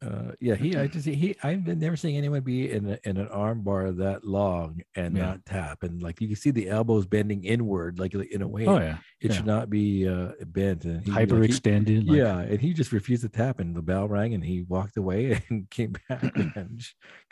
Uh, 0.00 0.30
yeah, 0.40 0.54
he. 0.54 0.76
I 0.76 0.86
just 0.86 1.06
he. 1.06 1.34
I've 1.42 1.64
been 1.64 1.80
never 1.80 1.96
seen 1.96 2.16
anyone 2.16 2.42
be 2.42 2.70
in 2.70 2.88
a, 2.90 2.98
in 3.02 3.16
an 3.16 3.26
arm 3.28 3.62
bar 3.62 3.90
that 3.90 4.24
long 4.24 4.80
and 4.94 5.16
Yeah. 5.16 5.26
not 5.26 5.44
tap, 5.44 5.82
and 5.82 6.00
like 6.00 6.20
you 6.20 6.28
can 6.28 6.36
see 6.36 6.52
the 6.52 6.68
elbows 6.68 7.04
bending 7.04 7.42
inward, 7.42 7.98
like 7.98 8.14
in 8.14 8.42
a 8.42 8.46
way 8.46 8.64
oh 8.66 8.78
yeah, 8.78 8.98
it 9.20 9.30
yeah. 9.30 9.36
should 9.36 9.46
not 9.46 9.68
be 9.70 10.06
uh, 10.06 10.32
bent. 10.46 10.84
And 10.84 11.04
he, 11.04 11.10
like, 11.10 11.28
hyperextended. 11.28 12.06
like- 12.06 12.16
yeah, 12.16 12.38
and 12.38 12.60
he 12.60 12.72
just 12.72 12.92
refused 12.92 13.22
to 13.22 13.28
tap, 13.28 13.58
and 13.58 13.74
the 13.74 13.82
bell 13.82 14.06
rang, 14.06 14.34
and 14.34 14.44
he 14.44 14.62
walked 14.62 14.96
away 14.96 15.42
and 15.48 15.68
came 15.68 15.94
back. 16.08 16.22
and 16.56 16.80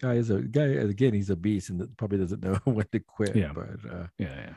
guy 0.00 0.14
is 0.14 0.30
a 0.30 0.40
guy 0.42 0.64
again. 0.64 1.14
He's 1.14 1.30
a 1.30 1.36
beast, 1.36 1.70
and 1.70 1.96
probably 1.96 2.18
doesn't 2.18 2.42
know 2.42 2.54
when 2.64 2.86
to 2.90 2.98
quit. 2.98 3.36
Yeah. 3.36 3.52
But 3.54 3.68
uh, 3.88 4.06
yeah, 4.18 4.50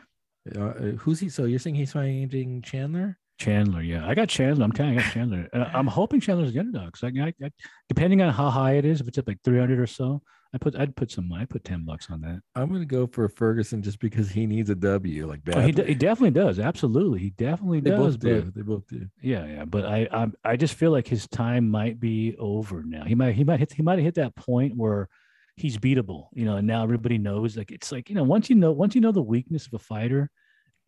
yeah. 0.56 0.64
uh, 0.64 0.74
who's 0.98 1.20
he? 1.20 1.30
So 1.30 1.44
you're 1.44 1.60
saying 1.60 1.76
he's 1.76 1.92
fighting 1.92 2.64
Chandler? 2.64 3.20
Chandler, 3.40 3.82
yeah, 3.82 4.06
I 4.08 4.14
got 4.16 4.28
Chandler. 4.30 4.66
I'm 4.66 4.72
kind 4.72 4.98
of 4.98 5.04
got 5.04 5.14
Chandler. 5.14 5.48
Uh, 5.54 5.66
I'm 5.74 5.88
hoping 5.88 6.20
Chandler's 6.20 6.52
the 6.54 6.60
underdog. 6.60 6.98
So 6.98 7.08
I, 7.08 7.12
I, 7.22 7.34
I, 7.46 7.50
depending 7.88 8.22
on 8.22 8.34
how 8.34 8.50
high 8.50 8.74
it 8.74 8.86
is, 8.86 9.00
if 9.02 9.08
it's 9.08 9.18
up 9.18 9.28
like 9.28 9.40
300 9.44 9.80
or 9.80 9.88
so, 9.88 10.22
I 10.54 10.58
put 10.58 10.76
I'd 10.76 10.96
put 10.96 11.12
some 11.12 11.32
I 11.32 11.46
put 11.46 11.64
10 11.64 11.86
bucks 11.86 12.10
on 12.10 12.22
that. 12.22 12.42
I'm 12.56 12.72
gonna 12.72 12.84
go 12.84 13.06
for 13.08 13.30
Ferguson 13.30 13.82
just 13.84 14.00
because 14.00 14.30
he 14.32 14.46
needs 14.48 14.70
a 14.72 14.76
W. 14.76 15.28
Like 15.28 15.42
Oh, 15.54 15.62
he, 15.62 15.68
he 15.72 15.94
definitely 15.94 16.32
does. 16.32 16.60
Absolutely, 16.60 17.20
he 17.20 17.30
definitely 17.30 17.80
they 17.82 17.92
does. 17.92 18.18
both 18.18 18.20
do. 18.20 18.42
But 18.42 18.56
They 18.56 18.62
both 18.64 18.88
do. 18.88 19.08
yeah, 19.22 19.46
yeah. 19.46 19.66
But 19.66 19.86
I, 19.86 20.08
I 20.12 20.28
I 20.44 20.56
just 20.58 20.74
feel 20.74 20.92
like 20.92 21.08
his 21.08 21.28
time 21.28 21.70
might 21.70 22.00
be 22.00 22.36
over 22.40 22.84
now. 22.84 23.04
He 23.06 23.14
might 23.16 23.36
he 23.36 23.44
might 23.44 23.60
hit 23.60 23.74
he 23.74 23.84
might 23.84 24.00
have 24.00 24.06
hit 24.06 24.16
that 24.16 24.36
point 24.36 24.76
where 24.76 25.08
he's 25.56 25.78
beatable. 25.78 26.28
You 26.34 26.46
know, 26.46 26.56
and 26.58 26.66
now 26.68 26.84
everybody 26.84 27.20
knows. 27.20 27.56
Like 27.56 27.72
it's 27.72 27.92
like 27.92 28.10
you 28.10 28.16
know 28.16 28.24
once 28.24 28.50
you 28.50 28.56
know 28.56 28.72
once 28.72 28.96
you 28.96 29.02
know 29.02 29.12
the 29.12 29.22
weakness 29.22 29.68
of 29.68 29.74
a 29.76 29.80
fighter. 29.80 30.30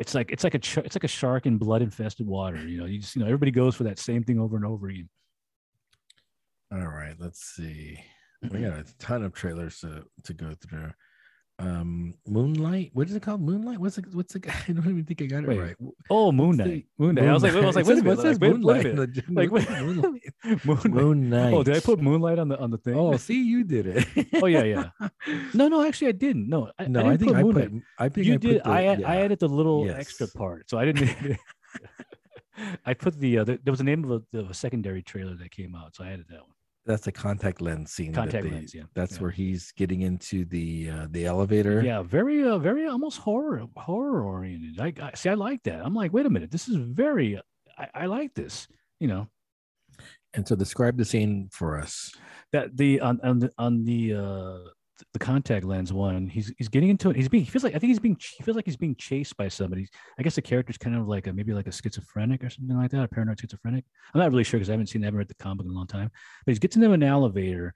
It's 0.02 0.16
like 0.16 0.32
it's 0.32 0.44
like 0.44 0.56
a 0.56 0.58
it's 0.58 0.96
like 0.96 1.04
a 1.04 1.08
shark 1.08 1.46
in 1.46 1.60
blood 1.60 1.84
infested 1.84 2.26
water. 2.26 2.58
You 2.58 2.80
know, 2.80 2.86
you 2.88 2.98
just 2.98 3.16
you 3.16 3.22
know 3.22 3.28
everybody 3.28 3.52
goes 3.52 3.76
for 3.76 3.84
that 3.84 4.00
same 4.00 4.24
thing 4.24 4.40
over 4.40 4.56
and 4.56 4.66
over 4.66 4.90
again. 4.90 5.08
All 6.74 6.88
right, 6.88 7.14
let's 7.20 7.44
see. 7.56 8.00
We 8.42 8.62
got 8.62 8.80
a 8.80 8.86
ton 8.98 9.24
of 9.24 9.34
trailers 9.34 9.80
to, 9.82 10.04
to 10.24 10.34
go 10.34 10.56
through. 10.60 10.90
Um, 11.62 12.16
Moonlight. 12.28 12.90
What 12.94 13.08
is 13.08 13.16
it 13.16 13.22
called? 13.22 13.40
Moonlight. 13.42 13.78
What's 13.78 13.98
it? 14.00 14.06
What's 14.14 14.34
the 14.34 14.40
guy? 14.40 14.54
I 14.68 14.72
don't 14.72 14.84
even 14.88 15.06
think 15.06 15.22
I 15.22 15.26
got 15.26 15.44
it 15.44 15.48
Wait, 15.50 15.60
right. 15.60 15.76
Oh, 16.10 16.32
Moonlight. 16.32 16.86
Moonlight. 16.98 17.24
Moon 17.24 17.30
I 17.30 17.34
was 17.34 17.44
like, 17.44 17.54
I 17.54 17.60
was 17.66 17.76
like, 17.76 17.86
It 17.86 17.90
wait 17.90 18.00
a 18.00 18.04
minute. 18.04 18.18
what 18.18 18.22
says 18.22 18.42
Like, 18.42 18.52
wait, 18.52 18.84
wait 18.86 18.96
Moonlight? 18.96 19.24
Like, 19.30 19.52
what's 19.52 19.70
wait- 19.70 19.82
Moonlight? 20.66 20.86
Moon 20.86 21.30
Knight. 21.30 21.54
Oh, 21.54 21.64
did 21.64 21.76
I 21.78 21.80
put 21.80 22.00
Moonlight 22.02 22.40
on 22.40 22.48
the 22.48 22.60
on 22.60 22.72
the 22.72 22.78
thing? 22.80 22.96
Oh, 22.96 23.16
see, 23.18 23.44
you 23.44 23.64
did 23.64 23.86
it. 23.88 24.28
Oh, 24.42 24.48
yeah, 24.48 24.64
yeah. 24.64 24.90
No, 25.54 25.68
no, 25.68 25.86
actually, 25.86 26.08
I 26.08 26.14
didn't. 26.14 26.50
No, 26.50 26.72
I, 26.80 26.88
no, 26.88 27.02
I, 27.02 27.12
I, 27.12 27.18
think 27.18 27.36
I 27.36 27.44
Moonlight. 27.44 27.72
put. 27.72 27.82
I 28.00 28.10
think 28.10 28.28
you 28.28 28.34
I 28.34 28.38
did. 28.38 28.64
Put 28.64 28.64
the, 28.64 28.70
I 28.70 28.82
yeah. 28.82 29.08
I 29.08 29.16
added 29.18 29.40
the 29.40 29.48
little 29.48 29.86
Yes. 29.86 29.98
extra 30.00 30.28
part, 30.28 30.70
so 30.70 30.80
I 30.80 30.86
didn't. 30.86 31.38
I 32.86 32.94
put 32.94 33.20
the 33.20 33.40
uh, 33.40 33.44
there 33.44 33.60
was 33.68 33.82
a 33.82 33.84
name 33.84 34.04
of 34.04 34.24
a, 34.34 34.38
of 34.40 34.50
a 34.50 34.54
secondary 34.54 35.02
trailer 35.02 35.36
that 35.36 35.52
came 35.52 35.76
out, 35.76 35.96
so 35.96 36.04
I 36.04 36.12
added 36.12 36.26
that 36.30 36.42
one. 36.42 36.56
That's 36.86 37.06
a 37.08 37.12
contact 37.12 37.62
lens 37.62 37.92
scene. 37.92 38.12
that 38.12 38.18
Contact 38.22 38.44
they- 38.44 38.50
lens, 38.52 38.74
yeah. 38.74 38.84
That's 38.96 39.16
yeah. 39.16 39.22
where 39.22 39.32
he's 39.32 39.72
getting 39.74 40.02
into 40.02 40.46
the 40.46 40.90
uh, 40.90 41.08
the 41.12 41.26
elevator. 41.26 41.82
Yeah, 41.84 42.02
very, 42.02 42.44
uh, 42.44 42.58
very 42.58 42.88
almost 42.88 43.20
horror 43.20 43.66
horror 43.78 44.24
oriented. 44.24 44.80
I, 44.80 44.94
I 45.02 45.12
see. 45.16 45.30
I 45.30 45.36
like 45.36 45.62
that. 45.64 45.86
I'm 45.86 45.94
like, 45.94 46.12
wait 46.12 46.26
a 46.26 46.30
minute, 46.30 46.50
this 46.52 46.68
is 46.68 46.76
very. 46.78 47.40
I, 47.78 47.88
I 47.94 48.06
like 48.08 48.34
this. 48.34 48.68
You 49.00 49.08
know 49.08 49.28
And 50.34 50.48
so 50.48 50.56
describe 50.56 50.98
the 50.98 51.06
scene 51.06 51.50
for 51.52 51.78
us. 51.80 52.12
that 52.52 52.76
the 52.78 53.00
on 53.02 53.20
on 53.24 53.40
the 53.40 53.52
on 53.58 53.84
the 53.86 54.14
uh 54.16 54.60
the 55.14 55.20
contact 55.20 55.66
lens 55.66 55.92
one 55.92 56.28
he's 56.28 56.54
he's 56.58 56.70
getting 56.70 56.90
into 56.90 57.10
it. 57.10 57.16
He's 57.16 57.30
being 57.30 57.44
he 57.44 57.50
feels 57.50 57.64
like 57.64 57.76
i 57.76 57.80
think 57.80 57.90
he's 57.90 58.00
being 58.00 58.18
he 58.20 58.44
feels 58.44 58.56
like 58.56 58.66
he's 58.66 58.78
being 58.78 58.96
chased 58.96 59.36
by 59.38 59.48
somebody. 59.48 59.88
I 60.20 60.24
guess 60.24 60.36
the 60.36 60.42
character's 60.42 60.78
kind 60.78 60.96
of 60.96 61.08
like 61.08 61.28
a 61.28 61.34
maybe 61.34 61.54
like 61.54 61.68
a 61.68 61.72
schizophrenic 61.72 62.44
or 62.44 62.50
something 62.50 62.78
like 62.78 62.92
that 62.92 63.04
a 63.04 63.08
paranoid 63.08 63.40
schizophrenic. 63.40 63.86
I'm 64.14 64.20
not 64.20 64.32
really 64.32 64.44
sure 64.44 64.60
because 64.60 64.70
i 64.70 64.74
haven't 64.74 64.88
seen 64.88 65.04
I 65.04 65.08
haven't 65.08 65.20
read 65.20 65.28
the 65.28 65.36
comic 65.36 65.66
in 65.66 65.72
a 65.72 65.76
long 65.76 65.88
time 65.88 66.12
but 66.46 66.54
he 66.54 66.60
gets 66.60 66.76
into 66.76 66.92
an 66.92 67.04
elevator 67.04 67.74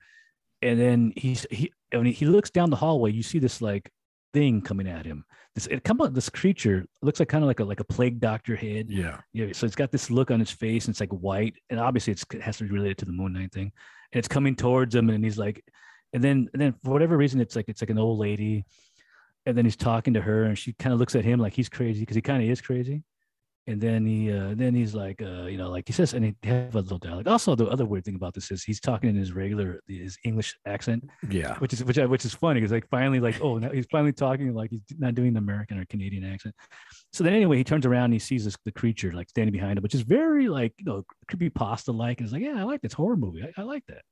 and 0.61 0.79
then 0.79 1.13
he's 1.15 1.45
he 1.51 1.71
when 1.91 2.05
he, 2.05 2.11
he 2.11 2.25
looks 2.25 2.49
down 2.49 2.69
the 2.69 2.75
hallway 2.75 3.11
you 3.11 3.23
see 3.23 3.39
this 3.39 3.61
like 3.61 3.91
thing 4.35 4.61
coming 4.61 4.87
at 4.87 5.05
him. 5.05 5.23
This 5.55 5.67
it 5.67 5.83
come 5.85 6.01
out 6.01 6.13
this 6.13 6.29
creature 6.29 6.85
looks 7.01 7.19
like 7.19 7.29
kind 7.29 7.43
of 7.43 7.47
like 7.47 7.61
a 7.61 7.63
like 7.63 7.79
a 7.79 7.85
plague 7.85 8.19
doctor 8.19 8.55
head. 8.55 8.87
Yeah. 8.89 9.21
yeah, 9.31 9.47
so 9.53 9.65
it's 9.65 9.77
got 9.77 9.91
this 9.91 10.11
look 10.11 10.29
on 10.29 10.41
his 10.41 10.51
face, 10.51 10.85
and 10.85 10.93
it's 10.93 10.99
like 10.99 11.11
white, 11.11 11.55
and 11.69 11.79
obviously 11.79 12.11
it's, 12.11 12.25
it 12.33 12.41
has 12.41 12.57
to 12.57 12.65
be 12.65 12.71
related 12.71 12.97
to 12.99 13.05
the 13.05 13.13
Moon 13.13 13.33
Knight 13.33 13.53
thing. 13.53 13.71
And 14.11 14.19
it's 14.19 14.27
coming 14.27 14.55
towards 14.55 14.93
him, 14.93 15.09
and 15.09 15.23
he's 15.23 15.37
like, 15.37 15.63
and 16.15 16.23
then 16.23 16.49
and 16.53 16.61
then 16.61 16.73
for 16.83 16.89
whatever 16.91 17.15
reason, 17.17 17.39
it's 17.41 17.55
like 17.55 17.65
it's 17.67 17.81
like 17.81 17.91
an 17.91 17.99
old 17.99 18.17
lady, 18.17 18.65
and 19.45 19.55
then 19.57 19.65
he's 19.65 19.75
talking 19.75 20.13
to 20.15 20.21
her, 20.21 20.43
and 20.45 20.57
she 20.57 20.73
kind 20.73 20.93
of 20.93 20.99
looks 20.99 21.15
at 21.15 21.23
him 21.25 21.39
like 21.39 21.53
he's 21.53 21.69
crazy 21.69 21.99
because 21.99 22.15
he 22.15 22.21
kind 22.21 22.41
of 22.41 22.49
is 22.49 22.61
crazy, 22.61 23.03
and 23.67 23.79
then 23.81 24.05
he 24.05 24.31
uh 24.31 24.53
then 24.55 24.73
he's 24.73 24.93
like 24.95 25.21
uh 25.21 25.45
you 25.45 25.57
know 25.57 25.69
like 25.69 25.83
he 25.87 25.93
says 25.93 26.13
and 26.13 26.23
he 26.25 26.35
have 26.49 26.73
a 26.75 26.79
little 26.81 26.99
dialogue 26.99 27.27
also 27.27 27.55
the 27.55 27.65
other 27.67 27.85
weird 27.85 28.05
thing 28.05 28.15
about 28.15 28.33
this 28.33 28.51
is 28.51 28.63
he's 28.63 28.79
talking 28.79 29.09
in 29.09 29.15
his 29.15 29.33
regular 29.33 29.81
his 29.87 30.17
english 30.23 30.55
accent 30.67 31.03
Yeah. 31.29 31.57
which 31.57 31.73
is 31.73 31.83
which 31.83 31.97
I- 31.97 32.05
which 32.05 32.25
is 32.25 32.33
funny 32.35 32.59
because 32.59 32.71
like 32.71 32.87
finally 32.89 33.19
like 33.19 33.41
oh 33.41 33.57
now 33.57 33.71
he's 33.71 33.87
finally 33.91 34.13
talking 34.13 34.53
like 34.53 34.69
he's 34.69 34.81
not 34.99 35.15
doing 35.15 35.33
the 35.33 35.39
american 35.39 35.79
or 35.79 35.85
canadian 35.85 36.23
accent. 36.31 36.53
So 37.11 37.23
then 37.23 37.33
anyway 37.33 37.57
he 37.57 37.63
turns 37.63 37.85
around 37.87 38.05
and 38.05 38.13
he 38.13 38.19
sees 38.19 38.45
this 38.45 38.55
the 38.65 38.71
creature 38.71 39.11
like 39.13 39.29
standing 39.29 39.51
behind 39.53 39.77
him 39.79 39.83
which 39.83 39.95
is 39.95 40.01
very 40.01 40.47
like 40.47 40.73
you 40.77 40.85
know 40.85 41.03
creepy 41.27 41.49
pasta 41.49 41.91
like 41.91 42.19
and 42.19 42.27
he's 42.27 42.33
like 42.33 42.43
yeah 42.43 42.59
i 42.59 42.63
like 42.63 42.81
this 42.81 42.93
horror 42.93 43.17
movie. 43.17 43.41
I, 43.43 43.61
I 43.61 43.63
like 43.63 43.83
that 43.87 44.03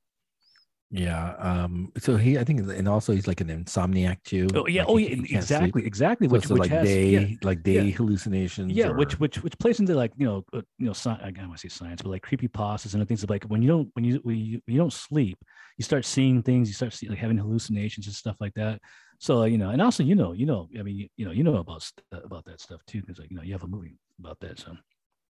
Yeah. 0.96 1.34
Um. 1.38 1.90
So 1.98 2.16
he, 2.16 2.38
I 2.38 2.44
think, 2.44 2.60
and 2.60 2.88
also 2.88 3.12
he's 3.12 3.26
like 3.26 3.40
an 3.40 3.48
insomniac 3.48 4.22
too. 4.22 4.46
oh 4.54 4.66
yeah 4.68 4.82
Like, 4.82 4.88
oh 4.90 4.96
he- 4.96 5.08
yeah 5.10 5.22
he 5.26 5.34
exactly 5.36 5.70
sleep. 5.82 5.86
exactly 5.86 6.28
So 6.28 6.32
which, 6.32 6.42
it's 6.44 6.52
which 6.52 6.60
like 6.60 6.70
has 6.70 6.86
day, 6.86 7.06
yeah, 7.08 7.36
like 7.42 7.62
day 7.64 7.82
yeah. 7.82 7.96
hallucinations. 7.96 8.72
yeah 8.72 8.88
or- 8.88 8.94
which 8.94 9.18
which 9.18 9.42
which 9.42 9.58
plays 9.58 9.80
into 9.80 9.94
like 9.94 10.12
you 10.16 10.26
know 10.26 10.44
uh, 10.52 10.62
you 10.78 10.86
know 10.86 10.92
sci- 10.92 11.18
I 11.22 11.30
don't 11.32 11.48
want 11.48 11.58
to 11.60 11.68
say 11.68 11.72
science 11.74 12.00
but 12.02 12.10
like 12.10 12.22
creepy 12.22 12.46
pastas 12.48 12.94
and 12.94 13.06
things 13.08 13.24
of 13.24 13.30
like 13.30 13.44
when 13.44 13.60
you 13.60 13.68
don't 13.68 13.88
when 13.94 14.04
you 14.04 14.20
when 14.22 14.36
you, 14.38 14.60
when 14.64 14.72
you 14.74 14.78
don't 14.78 14.92
sleep 14.92 15.36
you 15.78 15.82
start 15.84 16.04
seeing 16.04 16.42
things 16.42 16.68
you 16.68 16.74
start 16.74 16.92
see, 16.92 17.08
like 17.08 17.18
having 17.18 17.38
hallucinations 17.38 18.06
and 18.06 18.14
stuff 18.14 18.36
like 18.40 18.54
that 18.54 18.80
so 19.18 19.42
uh, 19.42 19.44
you 19.46 19.58
know 19.58 19.70
and 19.70 19.82
also 19.82 20.02
you 20.04 20.14
know 20.14 20.32
you 20.32 20.46
know 20.46 20.68
i 20.78 20.82
mean 20.82 20.96
you, 20.96 21.08
you 21.16 21.24
know 21.24 21.32
you 21.32 21.42
know 21.42 21.56
about 21.56 21.82
about 22.12 22.44
that 22.44 22.60
stuff 22.60 22.80
too 22.86 23.00
because 23.00 23.18
like 23.18 23.30
you 23.30 23.36
know 23.36 23.42
you 23.42 23.52
have 23.52 23.64
a 23.64 23.66
movie 23.66 23.98
about 24.20 24.38
that 24.40 24.58
so 24.60 24.76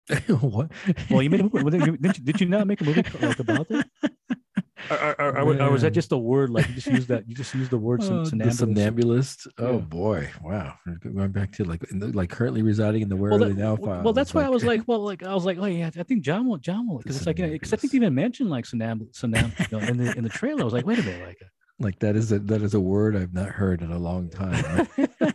what? 0.36 0.70
well 1.10 1.22
you 1.24 1.30
made 1.30 1.40
a 1.40 1.44
movie 1.44 1.78
didn't 1.78 1.88
you, 2.04 2.24
did 2.24 2.42
you 2.42 2.48
not 2.48 2.68
make 2.68 2.82
a 2.82 2.84
movie 2.84 3.04
like 3.22 3.40
about 3.40 3.68
that 3.70 3.88
or, 4.90 4.98
or, 4.98 5.16
or, 5.20 5.38
or, 5.40 5.62
or 5.64 5.72
was 5.72 5.82
that 5.84 5.92
just 5.92 6.12
a 6.12 6.18
word 6.18 6.50
like 6.50 6.68
you 6.68 6.74
just 6.76 6.88
used 6.88 7.08
that 7.08 7.28
you 7.28 7.36
just 7.36 7.54
used 7.56 7.72
the 7.72 7.78
word 7.78 8.00
Oh, 8.04 8.24
some 8.26 8.38
the 8.40 8.52
somnambulist. 8.52 9.48
Oh 9.58 9.74
Yeah. 9.74 9.80
boy! 9.80 10.30
Wow, 10.44 10.76
going 11.04 11.32
back 11.32 11.52
to 11.54 11.64
like 11.64 11.84
in 11.92 12.00
the, 12.00 12.08
like 12.10 12.30
currently 12.30 12.62
residing 12.62 13.02
in 13.02 13.10
the 13.10 13.16
where 13.16 13.32
well, 13.32 13.44
are 13.44 13.48
they 13.48 13.54
that- 13.54 13.60
now 13.60 13.76
well, 13.76 13.96
file. 13.96 14.04
well, 14.04 14.14
that's 14.14 14.30
It's 14.30 14.36
why 14.36 14.44
I 14.44 14.50
was 14.50 14.64
like, 14.64 14.82
well, 14.88 15.00
like 15.00 15.24
I 15.24 15.34
was 15.34 15.46
like, 15.46 15.58
oh 15.60 15.66
yeah, 15.66 15.90
I 15.98 16.04
think 16.04 16.24
John 16.24 16.48
will, 16.48 16.58
John 16.58 16.88
will, 16.88 16.98
because 17.00 17.18
it's 17.18 17.26
like, 17.28 17.38
because 17.38 17.74
I 17.74 17.78
think 17.78 17.92
they 17.92 17.98
even 17.98 18.14
mentioned 18.14 18.50
like 18.50 18.66
Sonam, 18.66 19.12
Sonam, 19.14 19.52
you 19.72 19.78
know, 19.80 19.86
in 19.86 19.98
the 19.98 20.16
in 20.18 20.24
the 20.24 20.30
trailer. 20.30 20.62
I 20.62 20.66
was 20.66 20.74
like, 20.74 20.86
wait 20.86 21.00
a 21.00 21.04
minute, 21.04 21.26
like, 21.28 21.38
uh, 21.42 21.48
like 21.80 22.00
that 22.00 22.16
is 22.16 22.32
a 22.32 22.40
that 22.40 22.62
is 22.62 22.74
a 22.74 22.80
word 22.80 23.16
I've 23.16 23.34
not 23.34 23.50
heard 23.50 23.82
in 23.82 23.92
a 23.92 24.00
long 24.00 24.30
time. 24.30 24.88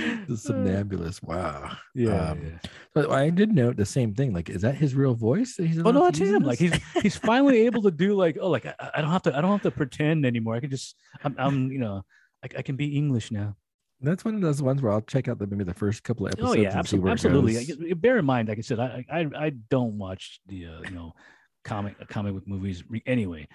the 0.28 0.36
somnambulist. 0.36 1.22
Wow. 1.22 1.76
yeah, 1.94 2.30
Um, 2.30 2.42
yeah. 2.42 2.70
But 2.94 3.10
I 3.10 3.30
did 3.30 3.52
note 3.52 3.76
the 3.76 3.86
same 3.86 4.14
thing. 4.14 4.32
Like, 4.32 4.50
is 4.50 4.62
that 4.62 4.74
his 4.74 4.94
real 4.94 5.14
voice? 5.14 5.56
That 5.56 5.66
he's 5.66 5.78
Oh 5.78 5.90
no, 5.90 6.10
to 6.10 6.24
him. 6.24 6.42
Like 6.42 6.58
he's 6.58 6.74
he's 7.02 7.16
finally 7.30 7.66
able 7.66 7.82
to 7.82 7.90
do 7.90 8.14
like, 8.14 8.38
oh, 8.40 8.48
like 8.48 8.66
I, 8.66 8.74
I 8.94 9.00
don't 9.00 9.10
have 9.10 9.22
to, 9.22 9.36
I 9.36 9.40
don't 9.40 9.52
have 9.52 9.62
to 9.62 9.70
pretend 9.70 10.26
anymore. 10.26 10.54
I 10.54 10.60
can 10.60 10.70
just, 10.70 10.96
I'm, 11.24 11.34
I'm 11.38 11.70
you 11.72 11.78
know, 11.78 12.02
I, 12.44 12.48
I 12.58 12.62
can 12.62 12.76
be 12.76 12.96
English 12.96 13.30
now. 13.30 13.56
That's 14.02 14.24
one 14.24 14.34
of 14.34 14.40
those 14.40 14.62
ones 14.62 14.80
where 14.80 14.92
I'll 14.92 15.02
check 15.02 15.28
out 15.28 15.38
the 15.38 15.46
maybe 15.46 15.64
the 15.64 15.74
first 15.74 16.02
couple 16.02 16.26
of 16.26 16.32
episodes. 16.32 16.56
Oh 16.56 16.60
yeah, 16.60 16.70
absolutely, 16.70 17.10
absolutely. 17.10 17.92
Bear 17.94 18.16
in 18.18 18.24
mind, 18.24 18.48
like 18.48 18.58
I 18.58 18.62
said, 18.62 18.80
I 18.80 19.04
I, 19.10 19.26
I 19.36 19.50
don't 19.68 19.98
watch 19.98 20.40
the 20.46 20.66
uh, 20.66 20.80
you 20.84 20.90
know 20.92 21.12
comic 21.64 22.08
comic 22.08 22.32
book 22.32 22.44
movies 22.46 22.82
re- 22.88 23.02
anyway. 23.06 23.46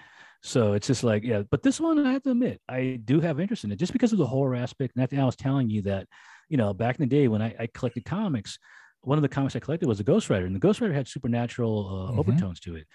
So 0.42 0.74
it's 0.74 0.86
just 0.86 1.02
like 1.02 1.24
yeah, 1.24 1.42
but 1.50 1.64
this 1.64 1.80
one 1.80 1.98
I 2.06 2.12
have 2.12 2.22
to 2.22 2.30
admit 2.30 2.60
I 2.68 3.00
do 3.04 3.20
have 3.20 3.40
interest 3.40 3.64
in 3.64 3.72
it 3.72 3.78
just 3.80 3.92
because 3.92 4.12
of 4.12 4.18
the 4.18 4.26
horror 4.26 4.54
aspect. 4.54 4.94
And 4.94 5.02
I 5.02 5.06
think 5.06 5.20
I 5.20 5.24
was 5.24 5.34
telling 5.34 5.68
you 5.68 5.82
that 5.82 6.06
you 6.48 6.56
know 6.56 6.72
back 6.74 6.96
in 6.98 7.02
the 7.08 7.14
day 7.16 7.28
when 7.28 7.42
I, 7.42 7.54
I 7.58 7.66
collected 7.74 8.04
comics, 8.04 8.58
one 9.02 9.18
of 9.18 9.22
the 9.22 9.28
comics 9.28 9.54
I 9.56 9.60
collected 9.60 9.88
was 9.88 10.00
a 10.00 10.04
Ghost 10.04 10.30
Rider, 10.30 10.46
and 10.46 10.54
the 10.54 10.60
Ghost 10.60 10.80
Rider 10.80 10.94
had 10.94 11.08
supernatural 11.08 11.88
uh, 11.88 12.12
Mhm. 12.12 12.18
overtones 12.18 12.60
to 12.60 12.76
it. 12.76 12.86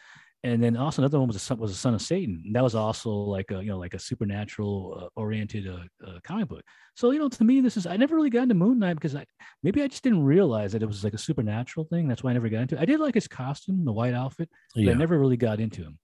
And 0.44 0.62
then 0.64 0.76
also 0.76 1.04
another 1.04 1.20
one 1.20 1.28
was 1.28 1.36
a 1.36 1.40
son, 1.40 1.60
was 1.60 1.70
a 1.70 1.76
son 1.76 1.94
of 1.94 2.02
Satan. 2.02 2.42
And 2.46 2.56
that 2.56 2.64
was 2.64 2.74
also 2.74 3.12
like 3.12 3.52
a 3.52 3.62
you 3.62 3.70
know 3.70 3.78
like 3.78 3.94
a 3.94 4.00
supernatural 4.00 4.98
uh, 5.00 5.20
oriented 5.20 5.68
uh, 5.68 5.84
uh, 6.08 6.20
comic 6.24 6.48
book. 6.48 6.64
So 6.96 7.12
you 7.12 7.20
know 7.20 7.30
to 7.30 7.44
me 7.44 7.62
this 7.62 7.78
is 7.78 7.86
I 7.86 7.96
never 7.98 8.16
really 8.16 8.32
got 8.32 8.44
into 8.44 8.56
Moon 8.56 8.80
Knight 8.80 8.96
because 8.96 9.16
I 9.16 9.24
maybe 9.62 9.84
I 9.84 9.88
just 9.88 10.02
didn't 10.04 10.24
realize 10.24 10.72
that 10.72 10.82
it 10.82 10.88
was 10.88 11.04
like 11.04 11.14
a 11.14 11.18
supernatural 11.20 11.86
thing. 11.86 12.08
That's 12.08 12.24
why 12.24 12.32
I 12.32 12.34
never 12.34 12.50
got 12.50 12.62
into 12.64 12.76
it. 12.76 12.82
I 12.82 12.86
did 12.86 13.00
like 13.00 13.14
his 13.14 13.28
costume, 13.28 13.86
the 13.86 13.94
white 13.94 14.14
outfit, 14.16 14.50
but 14.74 14.84
Yeah. 14.84 14.92
I 14.92 14.96
never 14.96 15.20
really 15.20 15.38
got 15.38 15.60
into 15.60 15.84
him. 15.84 16.00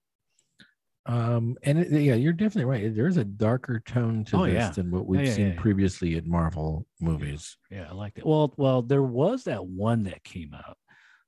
Um, 1.08 1.56
and 1.62 1.78
it, 1.78 1.90
yeah, 1.90 2.14
you're 2.14 2.34
definitely 2.34 2.66
right. 2.66 2.94
There 2.94 3.06
is 3.06 3.16
a 3.16 3.24
darker 3.24 3.80
tone 3.80 4.24
to 4.26 4.36
Oh, 4.36 4.44
this 4.44 4.52
yeah. 4.54 4.70
than 4.70 4.90
what 4.90 5.06
we've 5.06 5.24
yeah, 5.26 5.32
seen 5.32 5.56
previously 5.56 6.16
at 6.16 6.26
Marvel 6.26 6.86
movies. 7.00 7.56
Yeah, 7.70 7.86
I 7.90 7.94
liked 7.94 8.18
it. 8.18 8.26
Well, 8.26 8.52
well, 8.58 8.82
there 8.82 9.02
was 9.02 9.44
that 9.44 9.64
one 9.66 10.02
that 10.04 10.22
came 10.22 10.52
out. 10.54 10.76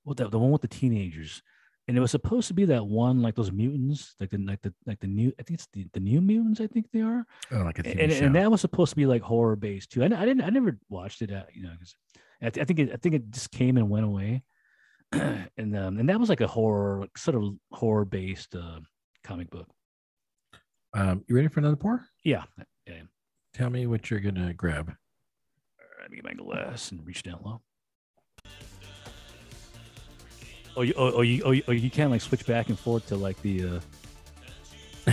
Well, 0.05 0.14
the, 0.14 0.29
the 0.29 0.38
one 0.38 0.51
with 0.51 0.61
the 0.62 0.69
teenagers, 0.69 1.43
and 1.88 1.97
it 1.97 2.01
was 2.01 2.11
supposed 2.11 2.47
to 2.49 2.55
be 2.55 2.66
that 2.66 2.87
one 2.87 3.23
like 3.23 3.35
those 3.35 3.51
mutants, 3.53 4.14
like 4.21 4.31
the 4.31 4.38
like 4.38 4.61
the 4.61 4.73
like 4.87 5.01
the 5.01 5.07
new. 5.07 5.33
I 5.40 5.43
think 5.45 5.59
it's 5.61 5.69
the, 5.73 5.87
the 5.95 6.01
new 6.01 6.21
mutants. 6.21 6.61
I 6.61 6.66
think 6.66 6.87
they 6.93 7.01
are, 7.01 7.25
Oh, 7.51 7.62
like 7.62 7.79
a 7.79 7.83
TV 7.83 8.03
and, 8.05 8.12
show. 8.12 8.25
and 8.27 8.35
that 8.35 8.51
was 8.51 8.61
supposed 8.61 8.90
to 8.90 8.97
be 8.97 9.07
like 9.07 9.23
horror 9.23 9.57
based 9.57 9.93
too. 9.93 10.03
I, 10.03 10.07
I 10.07 10.25
didn't. 10.27 10.43
I 10.43 10.51
never 10.51 10.79
watched 10.90 11.23
it. 11.23 11.33
Uh, 11.33 11.45
you 11.55 11.62
know, 11.62 11.73
'cause 11.79 11.95
I, 12.43 12.51
th- 12.51 12.62
I 12.62 12.66
think 12.66 12.79
it. 12.81 12.90
I 12.93 12.97
think 12.97 13.14
it 13.14 13.31
just 13.31 13.51
came 13.51 13.77
and 13.79 13.88
went 13.90 14.05
away, 14.07 14.43
and 15.12 15.77
um, 15.77 15.99
and 15.99 16.09
that 16.11 16.21
was 16.21 16.29
like 16.29 16.40
a 16.43 16.47
horror, 16.47 17.01
like, 17.01 17.16
sort 17.16 17.37
of 17.43 17.55
horror 17.73 18.05
based 18.05 18.55
uh, 18.55 18.81
comic 19.23 19.51
book. 19.51 19.69
um, 20.95 21.25
you 21.29 21.35
ready 21.37 21.49
for 21.49 21.61
another 21.61 21.77
pour? 21.77 22.05
Yeah, 22.25 22.45
yeah. 22.87 23.03
Tell 23.55 23.71
me 23.71 23.87
what 23.87 24.11
you're 24.11 24.21
gonna 24.21 24.53
grab. 24.55 24.89
All 24.89 24.95
right, 25.99 26.03
let 26.03 26.11
me 26.11 26.17
get 26.17 26.25
my 26.25 26.35
glass 26.35 26.91
and 26.93 27.05
reach 27.07 27.23
down 27.23 27.41
low. 27.45 27.61
Oh, 30.77 30.83
you, 30.83 30.95
oh, 30.97 31.13
oh, 31.17 31.21
you, 31.23 31.43
oh, 31.45 31.51
you, 31.51 31.63
oh, 31.69 31.73
you 31.73 31.91
can't 31.91 32.11
like 32.11 32.21
switch 32.21 32.47
back 32.47 32.69
and 32.69 32.79
forth 32.79 33.07
to 33.09 33.17
like 33.17 33.41
the. 33.43 33.65
uh 33.65 33.81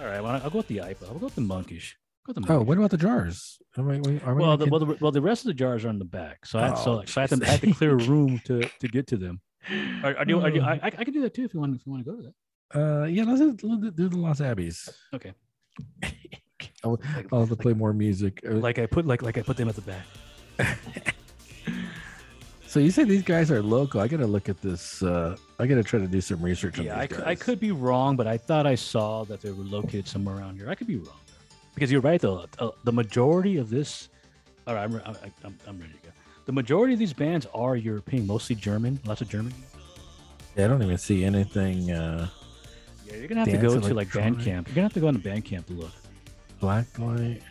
All 0.00 0.06
right, 0.06 0.22
well, 0.22 0.40
I'll 0.42 0.50
go 0.50 0.58
with 0.58 0.68
the 0.68 0.78
IPA. 0.78 1.08
I'll 1.08 1.14
go 1.18 1.26
with 1.26 1.34
the 1.34 1.40
monkish. 1.40 1.96
Go 2.28 2.40
with 2.42 2.50
Oh, 2.50 2.60
what 2.62 2.76
about 2.76 2.90
the 2.90 2.96
jars? 2.98 3.58
Are 3.78 3.84
we, 3.84 4.00
we- 4.00 4.20
are 4.20 4.34
we 4.34 4.42
well, 4.42 4.56
the, 4.56 4.66
well, 4.66 4.80
the, 4.80 4.96
well, 5.00 5.12
the 5.12 5.20
rest 5.22 5.42
of 5.44 5.46
the 5.48 5.54
jars 5.54 5.84
are 5.84 5.88
in 5.88 5.98
the 5.98 6.04
back, 6.04 6.44
so 6.44 6.58
I, 6.58 6.74
so, 6.74 7.00
Oh, 7.00 7.04
so 7.06 7.20
I, 7.20 7.26
had 7.26 7.30
to, 7.40 7.46
I 7.46 7.50
had 7.50 7.60
to 7.62 7.72
clear 7.72 7.96
room 8.12 8.40
to 8.44 8.60
to 8.80 8.88
get 8.88 9.06
to 9.08 9.16
them. 9.16 9.40
Are, 10.02 10.14
are 10.16 10.24
you, 10.26 10.40
are 10.40 10.50
you, 10.50 10.60
I, 10.62 10.74
I 10.74 10.86
I 10.86 11.04
can 11.04 11.12
do 11.14 11.22
that 11.22 11.32
too 11.34 11.44
if 11.44 11.54
you 11.54 11.60
want. 11.60 11.74
If 11.74 11.86
you 11.86 11.92
want 11.92 12.04
to 12.04 12.10
go 12.10 12.16
to 12.16 12.22
that. 12.22 12.34
Uh, 12.74 13.04
yeah, 13.06 13.24
let's 13.24 13.40
do, 13.40 13.56
let's 13.66 13.96
do 13.96 14.08
the 14.10 14.16
Lost 14.16 14.40
Abbeys. 14.42 14.88
Okay. 15.14 15.32
I'll, 16.84 17.00
Like, 17.16 17.26
I'll 17.32 17.40
have 17.40 17.48
to 17.48 17.56
play 17.56 17.72
more 17.72 17.92
music. 17.92 18.40
Uh, 18.46 18.54
like 18.54 18.78
I 18.78 18.86
put 18.86 19.06
like 19.06 19.22
like 19.22 19.38
I 19.38 19.42
put 19.42 19.56
them 19.56 19.68
at 19.68 19.74
the 19.76 19.80
back. 19.82 20.04
so 22.66 22.78
you 22.80 22.90
say 22.90 23.04
these 23.04 23.22
guys 23.22 23.50
are 23.50 23.62
local? 23.62 24.00
I 24.00 24.08
gotta 24.08 24.26
look 24.26 24.48
at 24.48 24.60
this. 24.60 25.02
Uh, 25.02 25.36
I 25.58 25.66
gotta 25.66 25.82
try 25.82 25.98
to 25.98 26.06
do 26.06 26.20
some 26.20 26.42
research 26.42 26.78
on 26.78 26.84
Yeah, 26.84 26.94
these 27.06 27.18
I, 27.18 27.22
cou- 27.22 27.30
I 27.30 27.34
could 27.34 27.58
be 27.60 27.72
wrong, 27.72 28.16
but 28.16 28.26
I 28.26 28.36
thought 28.36 28.66
I 28.66 28.74
saw 28.74 29.24
that 29.24 29.40
they 29.40 29.50
were 29.50 29.64
located 29.64 30.06
somewhere 30.08 30.36
around 30.36 30.56
here. 30.56 30.68
I 30.68 30.74
could 30.74 30.86
be 30.86 30.96
wrong 30.96 31.16
because 31.78 31.92
you're 31.92 32.00
right 32.00 32.20
though. 32.20 32.44
Uh, 32.58 32.70
the 32.84 32.92
majority 32.92 33.56
of 33.56 33.70
this, 33.70 34.08
all 34.66 34.74
right, 34.74 34.84
I'm, 34.84 34.96
I- 34.96 35.32
I'm, 35.44 35.58
I'm 35.66 35.78
ready 35.78 35.92
to 35.92 35.98
go. 36.06 36.12
The 36.46 36.52
majority 36.52 36.94
of 36.94 36.98
these 36.98 37.12
bands 37.12 37.46
are 37.54 37.76
European, 37.76 38.26
mostly 38.26 38.56
German, 38.56 38.98
lots 39.04 39.20
of 39.20 39.28
German. 39.28 39.52
Yeah, 40.56 40.64
I 40.64 40.68
don't 40.68 40.82
even 40.82 40.98
see 40.98 41.24
anything. 41.24 41.90
Uh, 41.90 42.28
Yeah, 43.06 43.16
you're 43.16 43.28
gonna 43.28 43.40
have 43.40 43.50
to 43.50 43.58
go 43.58 43.78
to 43.78 43.94
like. 43.94 44.08
Bandcamp. 44.08 44.66
You're 44.66 44.74
gonna 44.74 44.82
have 44.82 44.92
to 44.94 45.00
go 45.00 45.08
on 45.08 45.14
to 45.14 45.20
Bandcamp 45.20 45.66
to 45.66 45.72
look. 45.74 45.92
black 46.60 46.86
light. 46.98 47.42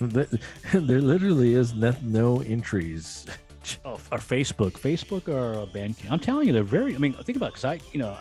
There 0.72 1.00
literally 1.02 1.54
is 1.54 1.74
no, 1.74 1.94
no 2.02 2.40
entries. 2.42 3.26
Oh, 3.84 4.00
or 4.10 4.18
Facebook, 4.18 4.72
Facebook 4.72 5.28
or 5.28 5.66
Bandcamp. 5.66 6.10
I'm 6.10 6.18
telling 6.18 6.46
you, 6.46 6.52
they're 6.54 6.62
very. 6.62 6.94
I 6.94 6.98
mean, 6.98 7.12
think 7.12 7.36
about 7.36 7.50
because 7.52 7.66
I, 7.66 7.78
you 7.92 7.98
know, 8.00 8.16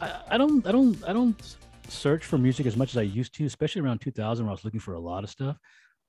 I, 0.00 0.20
I 0.30 0.38
don't, 0.38 0.64
I 0.66 0.70
don't, 0.72 0.96
I 1.04 1.12
don't 1.12 1.56
search 1.88 2.24
for 2.24 2.38
music 2.38 2.66
as 2.66 2.76
much 2.76 2.90
as 2.90 2.96
I 2.96 3.02
used 3.02 3.34
to, 3.36 3.44
especially 3.44 3.82
around 3.82 4.00
2000 4.00 4.44
when 4.44 4.50
I 4.50 4.52
was 4.54 4.64
looking 4.64 4.80
for 4.80 4.94
a 4.94 5.00
lot 5.00 5.24
of 5.24 5.30
stuff. 5.30 5.58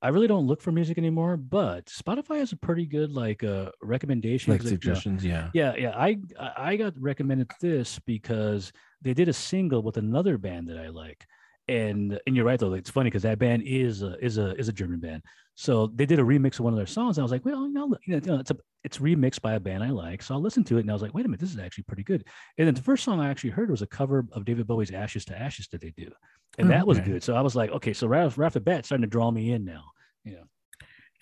I 0.01 0.09
really 0.09 0.27
don't 0.27 0.45
look 0.45 0.61
for 0.61 0.71
music 0.71 0.97
anymore, 0.97 1.35
but 1.37 1.85
Spotify 1.87 2.37
has 2.37 2.51
a 2.51 2.57
pretty 2.57 2.85
good 2.85 3.11
like 3.11 3.43
uh, 3.43 3.71
recommendation. 3.81 4.51
Like 4.51 4.61
'cause 4.61 4.71
it, 4.71 4.83
you 4.83 4.89
know, 4.89 4.93
suggestions, 4.93 5.25
yeah. 5.25 5.49
yeah, 5.53 5.73
yeah. 5.77 5.93
I 5.97 6.17
I 6.39 6.51
I 6.57 6.75
got 6.75 6.93
recommended 6.99 7.49
this 7.61 7.97
because 7.99 8.71
they 9.01 9.13
did 9.13 9.29
a 9.29 9.33
single 9.33 9.81
with 9.81 9.97
another 9.97 10.37
band 10.37 10.67
that 10.67 10.77
I 10.77 10.89
like, 10.89 11.25
and 11.67 12.19
and 12.27 12.35
you're 12.35 12.45
right 12.45 12.59
though. 12.59 12.73
It's 12.73 12.89
funny 12.89 13.09
because 13.09 13.23
that 13.23 13.39
band 13.39 13.63
is 13.65 14.03
a, 14.03 14.15
is 14.23 14.37
a 14.37 14.55
is 14.57 14.67
a 14.67 14.73
German 14.73 14.99
band. 14.99 15.23
So 15.55 15.87
they 15.87 16.05
did 16.05 16.19
a 16.19 16.23
remix 16.23 16.53
of 16.59 16.65
one 16.65 16.73
of 16.73 16.77
their 16.77 16.85
songs. 16.85 17.17
And 17.17 17.23
I 17.23 17.25
was 17.25 17.31
like, 17.31 17.45
well, 17.45 17.65
you 17.67 17.73
know, 17.73 17.95
you 18.05 18.19
know, 18.19 18.39
it's 18.39 18.51
a 18.51 18.57
it's 18.83 18.97
remixed 18.99 19.41
by 19.41 19.53
a 19.53 19.59
band 19.59 19.83
I 19.83 19.89
like. 19.89 20.21
So 20.21 20.35
I 20.35 20.37
listened 20.37 20.67
to 20.67 20.77
it, 20.77 20.81
and 20.81 20.89
I 20.91 20.93
was 20.93 21.01
like, 21.01 21.13
wait 21.13 21.25
a 21.25 21.27
minute, 21.29 21.39
this 21.39 21.51
is 21.51 21.57
actually 21.57 21.85
pretty 21.85 22.03
good. 22.03 22.23
And 22.57 22.67
then 22.67 22.75
the 22.75 22.81
first 22.81 23.03
song 23.03 23.19
I 23.19 23.29
actually 23.29 23.49
heard 23.51 23.71
was 23.71 23.81
a 23.81 23.87
cover 23.87 24.25
of 24.33 24.45
David 24.45 24.67
Bowie's 24.67 24.91
"Ashes 24.91 25.25
to 25.25 25.39
Ashes" 25.39 25.67
that 25.69 25.81
they 25.81 25.91
do, 25.97 26.11
and 26.57 26.67
Oh, 26.67 26.71
that 26.71 26.85
was 26.85 26.99
good. 26.99 27.23
So 27.23 27.35
I 27.35 27.41
was 27.41 27.55
like, 27.55 27.71
okay, 27.71 27.93
so 27.93 28.05
right 28.07 28.37
right 28.37 28.45
off 28.47 28.53
the 28.53 28.59
bat, 28.59 28.85
starting 28.85 29.03
to 29.03 29.09
draw 29.09 29.31
me 29.31 29.53
in 29.53 29.63
now. 29.65 29.85
Yeah, 30.25 30.43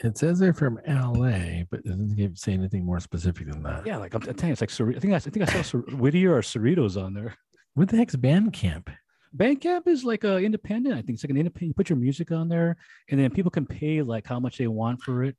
It 0.03 0.17
says 0.17 0.39
they're 0.39 0.53
from 0.53 0.79
LA, 0.87 1.63
but 1.69 1.79
it 1.81 1.85
doesn't 1.85 2.15
give- 2.15 2.37
say 2.37 2.53
anything 2.53 2.85
more 2.85 2.99
specific 2.99 3.47
than 3.49 3.61
that. 3.63 3.85
yeah. 3.85 3.97
Like 3.97 4.13
I'm, 4.15 4.21
I'm 4.23 4.33
telling 4.33 4.47
you, 4.49 4.53
it's 4.53 4.79
like 4.79 4.95
I 4.95 4.99
think 4.99 5.13
I, 5.13 5.17
I 5.17 5.19
think 5.19 5.49
I 5.55 5.61
saw 5.61 5.77
Whittier 5.77 6.33
or 6.35 6.41
Cerritos 6.41 7.01
on 7.01 7.13
there. 7.13 7.35
What 7.75 7.89
the 7.89 7.97
heck's 7.97 8.15
Bandcamp? 8.15 8.87
Bandcamp 9.35 9.87
is 9.87 10.03
like 10.03 10.23
a 10.23 10.37
independent. 10.37 10.95
I 10.95 11.01
think 11.01 11.15
it's 11.15 11.23
like 11.23 11.31
an 11.31 11.37
independent. 11.37 11.69
You 11.69 11.73
put 11.73 11.89
your 11.89 11.97
music 11.97 12.31
on 12.31 12.49
there, 12.49 12.77
and 13.09 13.19
then 13.19 13.31
people 13.31 13.51
can 13.51 13.65
pay 13.65 14.01
like 14.01 14.27
how 14.27 14.39
much 14.39 14.57
they 14.57 14.67
want 14.67 15.01
for 15.01 15.23
it. 15.23 15.35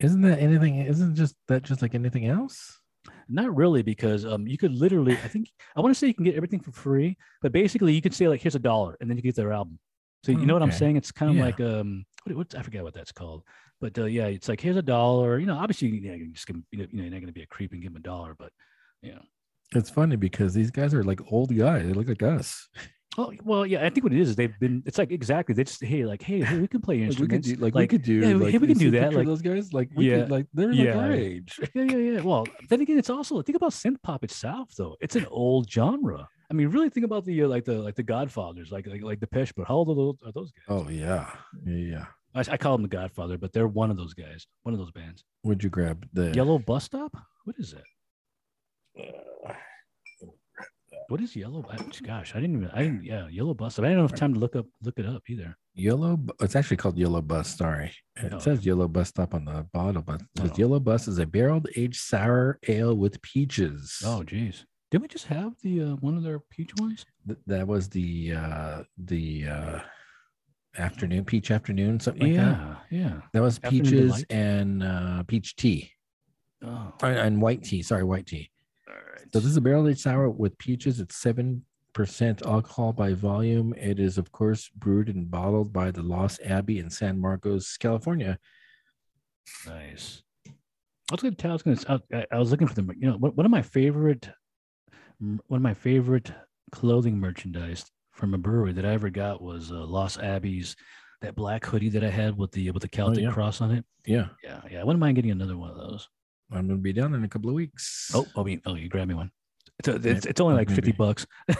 Isn't 0.00 0.22
that 0.22 0.40
anything? 0.40 0.76
Isn't 0.78 1.14
just 1.14 1.36
that 1.48 1.62
just 1.62 1.80
like 1.82 1.94
anything 1.94 2.26
else? 2.26 2.80
Not 3.28 3.54
really, 3.54 3.82
because 3.82 4.26
um, 4.26 4.46
you 4.46 4.58
could 4.58 4.72
literally. 4.72 5.12
I 5.12 5.28
think 5.28 5.48
I 5.76 5.80
want 5.80 5.94
to 5.94 5.98
say 5.98 6.08
you 6.08 6.14
can 6.14 6.24
get 6.24 6.34
everything 6.34 6.60
for 6.60 6.72
free, 6.72 7.16
but 7.40 7.52
basically 7.52 7.92
you 7.92 8.02
could 8.02 8.14
say 8.14 8.28
like, 8.28 8.40
"Here's 8.40 8.56
a 8.56 8.60
dollar," 8.60 8.96
and 9.00 9.08
then 9.08 9.16
you 9.16 9.22
get 9.22 9.36
their 9.36 9.52
album. 9.52 9.78
So 10.24 10.32
you 10.32 10.38
Oh, 10.38 10.44
know 10.44 10.54
what 10.54 10.62
I'm 10.62 10.72
saying? 10.72 10.96
It's 10.96 11.12
kind 11.12 11.30
of 11.30 11.36
Yeah. 11.36 11.44
like 11.44 11.60
um, 11.60 12.04
what, 12.24 12.36
what's 12.36 12.54
I 12.56 12.62
forget 12.62 12.82
what 12.82 12.94
that's 12.94 13.12
called. 13.12 13.44
But 13.80 13.96
uh, 13.98 14.06
yeah, 14.06 14.26
it's 14.26 14.48
like 14.48 14.60
here's 14.60 14.76
a 14.76 14.82
dollar. 14.82 15.38
You 15.38 15.46
know, 15.46 15.56
obviously 15.56 15.88
you, 15.88 16.08
know, 16.08 16.14
you 16.14 16.32
just 16.32 16.46
give 16.46 16.56
you 16.72 16.78
know 16.78 16.86
you're 16.92 17.04
not 17.04 17.10
going 17.20 17.26
to 17.26 17.32
be 17.32 17.42
a 17.42 17.46
creep 17.46 17.72
and 17.72 17.80
give 17.80 17.92
them 17.92 18.00
a 18.00 18.02
dollar, 18.02 18.34
but 18.36 18.50
you 19.02 19.12
know. 19.12 19.22
It's 19.74 19.90
funny 19.90 20.16
because 20.16 20.54
these 20.54 20.70
guys 20.70 20.94
are 20.94 21.02
like 21.04 21.20
old 21.30 21.56
guys. 21.56 21.86
They 21.86 21.92
look 21.92 22.08
like 22.08 22.22
us. 22.22 22.68
Oh 23.18 23.32
well, 23.44 23.64
yeah. 23.64 23.84
I 23.84 23.90
think 23.90 24.04
what 24.04 24.12
it 24.12 24.20
is 24.20 24.30
is 24.30 24.36
they've 24.36 24.58
been. 24.58 24.82
It's 24.84 24.98
like 24.98 25.10
exactly. 25.10 25.54
They 25.54 25.64
just 25.64 25.82
hey, 25.82 26.04
like 26.04 26.22
hey, 26.22 26.42
hey 26.42 26.58
we 26.58 26.68
can 26.68 26.80
play 26.80 27.06
Like 27.06 27.18
we 27.18 27.26
could 27.26 27.46
instruments. 27.46 27.48
do, 27.48 27.56
like, 27.56 27.74
we 27.74 27.86
could 27.86 28.02
do, 28.02 28.14
yeah, 28.14 28.34
like, 28.36 28.52
hey, 28.52 28.58
we 28.58 28.68
you 28.68 28.74
can 28.74 28.78
do 28.78 28.90
that. 28.92 29.14
Like 29.14 29.26
those 29.26 29.42
guys, 29.42 29.72
like 29.72 29.90
we 29.94 30.10
Yeah. 30.10 30.22
could, 30.22 30.30
like 30.30 30.46
they're 30.52 30.68
like 30.72 30.78
Yeah. 30.78 30.98
our 30.98 31.12
age. 31.12 31.58
yeah, 31.74 31.82
yeah, 31.84 31.96
yeah. 31.96 32.20
Well, 32.20 32.46
then 32.68 32.80
again, 32.82 32.98
it's 32.98 33.10
also 33.10 33.40
think 33.42 33.56
about 33.56 33.72
synth 33.72 34.02
pop 34.02 34.22
itself, 34.24 34.74
though. 34.76 34.96
It's 35.00 35.16
an 35.16 35.26
old 35.30 35.70
genre. 35.70 36.28
I 36.50 36.54
mean, 36.54 36.68
really 36.68 36.90
think 36.90 37.04
about 37.06 37.24
the 37.24 37.42
uh, 37.42 37.48
like 37.48 37.64
the 37.64 37.78
like 37.78 37.94
the 37.94 38.02
Godfathers, 38.02 38.70
like 38.70 38.86
like 38.86 39.02
like 39.02 39.20
Depeche. 39.20 39.52
But 39.56 39.66
how 39.66 39.76
old 39.76 39.88
are 39.90 39.94
those, 39.94 40.16
are 40.24 40.32
those 40.32 40.52
guys? 40.52 40.64
Oh 40.68 40.88
yeah, 40.88 41.30
yeah. 41.64 41.74
yeah. 41.74 42.04
I, 42.34 42.40
I 42.52 42.56
call 42.58 42.72
them 42.72 42.82
the 42.82 42.88
Godfather, 42.88 43.38
but 43.38 43.52
they're 43.52 43.66
one 43.66 43.90
of 43.90 43.96
those 43.96 44.12
guys, 44.12 44.46
one 44.62 44.74
of 44.74 44.78
those 44.78 44.90
bands. 44.92 45.24
Would 45.42 45.64
you 45.64 45.70
grab 45.70 46.06
the 46.12 46.32
Yellow 46.34 46.58
Bus 46.58 46.84
Stop. 46.84 47.16
What 47.44 47.56
is 47.58 47.72
that? 47.72 49.56
What 51.08 51.20
is 51.20 51.36
yellow? 51.36 51.64
Gosh, 52.04 52.34
I 52.34 52.40
didn't 52.40 52.56
even. 52.56 52.70
I 52.72 52.82
didn't. 52.82 53.04
Yeah, 53.04 53.28
yellow 53.28 53.54
bus. 53.54 53.78
I 53.78 53.82
didn't 53.82 54.00
have 54.00 54.14
time 54.14 54.34
to 54.34 54.40
look 54.40 54.56
up 54.56 54.66
look 54.82 54.98
it 54.98 55.06
up 55.06 55.22
either. 55.28 55.56
Yellow? 55.74 56.18
It's 56.40 56.56
actually 56.56 56.78
called 56.78 56.96
Yellow 56.96 57.20
Bus. 57.20 57.54
Sorry, 57.56 57.92
it 58.16 58.32
Oh. 58.32 58.38
says 58.38 58.64
Yellow 58.64 58.88
Bus 58.88 59.08
Stop 59.10 59.34
on 59.34 59.44
the 59.44 59.66
bottle, 59.72 60.02
but 60.02 60.22
it 60.22 60.26
says 60.38 60.50
Oh. 60.54 60.56
Yellow 60.56 60.80
Bus 60.80 61.06
is 61.06 61.18
a 61.18 61.26
barreled 61.26 61.68
aged 61.76 62.00
sour 62.00 62.58
ale 62.66 62.94
with 62.96 63.20
peaches. 63.22 64.02
Oh, 64.04 64.22
geez. 64.22 64.64
Didn't 64.90 65.02
we 65.02 65.08
just 65.08 65.26
have 65.26 65.52
the 65.62 65.82
uh, 65.82 65.96
one 65.96 66.16
of 66.16 66.22
their 66.22 66.40
peach 66.40 66.70
ones? 66.78 67.04
Th- 67.26 67.38
that 67.46 67.66
was 67.68 67.88
the 67.90 68.32
uh 68.34 68.82
the 68.96 69.46
uh 69.48 69.80
afternoon 70.78 71.24
peach 71.24 71.50
afternoon 71.50 72.00
something 72.00 72.34
like 72.34 72.36
that. 72.36 72.58
yeah, 72.90 72.98
yeah. 72.98 73.20
That 73.32 73.42
was 73.42 73.56
Afternoon 73.62 73.82
peaches 73.84 74.10
delight? 74.12 74.26
and 74.30 74.82
uh, 74.82 75.22
peach 75.24 75.56
tea 75.56 75.90
Oh, 76.62 76.92
Uh, 77.02 77.06
and 77.06 77.40
white 77.42 77.62
tea. 77.62 77.82
Sorry, 77.82 78.02
white 78.02 78.26
tea. 78.26 78.50
All 78.96 79.12
right. 79.12 79.32
So 79.32 79.40
this 79.40 79.50
is 79.50 79.56
a 79.56 79.60
barrel 79.60 79.88
aged 79.88 80.00
sour 80.00 80.30
with 80.30 80.56
peaches. 80.58 81.00
It's 81.00 81.16
seven 81.16 81.64
percent 81.92 82.42
alcohol 82.44 82.92
by 82.92 83.14
volume. 83.14 83.74
It 83.74 83.98
is 83.98 84.18
of 84.18 84.32
course 84.32 84.70
brewed 84.76 85.08
and 85.08 85.30
bottled 85.30 85.72
by 85.72 85.90
the 85.90 86.02
Lost 86.02 86.40
Abbey 86.44 86.78
in 86.78 86.90
San 86.90 87.18
Marcos, 87.18 87.76
California. 87.76 88.38
Nice. 89.66 90.22
I 90.46 91.14
was 91.14 91.22
gonna 91.22 91.34
tell. 91.34 91.52
I 91.52 91.54
was 91.54 91.62
gonna. 91.62 92.02
I, 92.12 92.26
I 92.32 92.38
was 92.38 92.50
looking 92.50 92.66
for 92.66 92.74
them. 92.74 92.90
You 92.98 93.10
know, 93.10 93.16
one 93.16 93.32
one 93.32 93.46
of 93.46 93.52
my 93.52 93.62
favorite, 93.62 94.28
one 95.18 95.40
of 95.50 95.62
my 95.62 95.74
favorite 95.74 96.32
clothing 96.72 97.18
merchandise 97.18 97.84
from 98.12 98.34
a 98.34 98.38
brewery 98.38 98.72
that 98.72 98.84
I 98.84 98.92
ever 98.92 99.10
got 99.10 99.40
was 99.40 99.70
uh, 99.70 99.76
Lost 99.76 100.18
Abbey's 100.18 100.74
that 101.22 101.36
black 101.36 101.64
hoodie 101.64 101.88
that 101.90 102.04
I 102.04 102.10
had 102.10 102.36
with 102.36 102.50
the 102.52 102.70
with 102.70 102.82
the 102.82 102.88
Celtic 102.88 103.24
yeah. 103.24 103.30
cross 103.30 103.60
on 103.60 103.70
it. 103.70 103.84
Yeah, 104.04 104.28
Yeah, 104.42 104.60
yeah. 104.70 104.80
I 104.80 104.84
wouldn't 104.84 105.00
mind 105.00 105.16
getting 105.16 105.30
another 105.30 105.56
one 105.56 105.70
of 105.70 105.76
those. 105.76 106.08
I'm 106.52 106.68
gonna 106.68 106.78
be 106.78 106.92
down 106.92 107.14
in 107.14 107.24
a 107.24 107.28
couple 107.28 107.48
of 107.50 107.54
weeks. 107.56 108.10
Oh, 108.14 108.26
oh, 108.36 108.46
you- 108.46 108.60
oh, 108.66 108.74
you 108.74 108.88
grab 108.88 109.08
me 109.08 109.14
one. 109.14 109.30
It's, 109.78 109.88
a, 109.88 109.94
it's, 109.96 110.26
it's 110.26 110.40
only 110.40 110.54
like 110.54 110.70
fifty 110.70 110.92
bucks. 110.92 111.26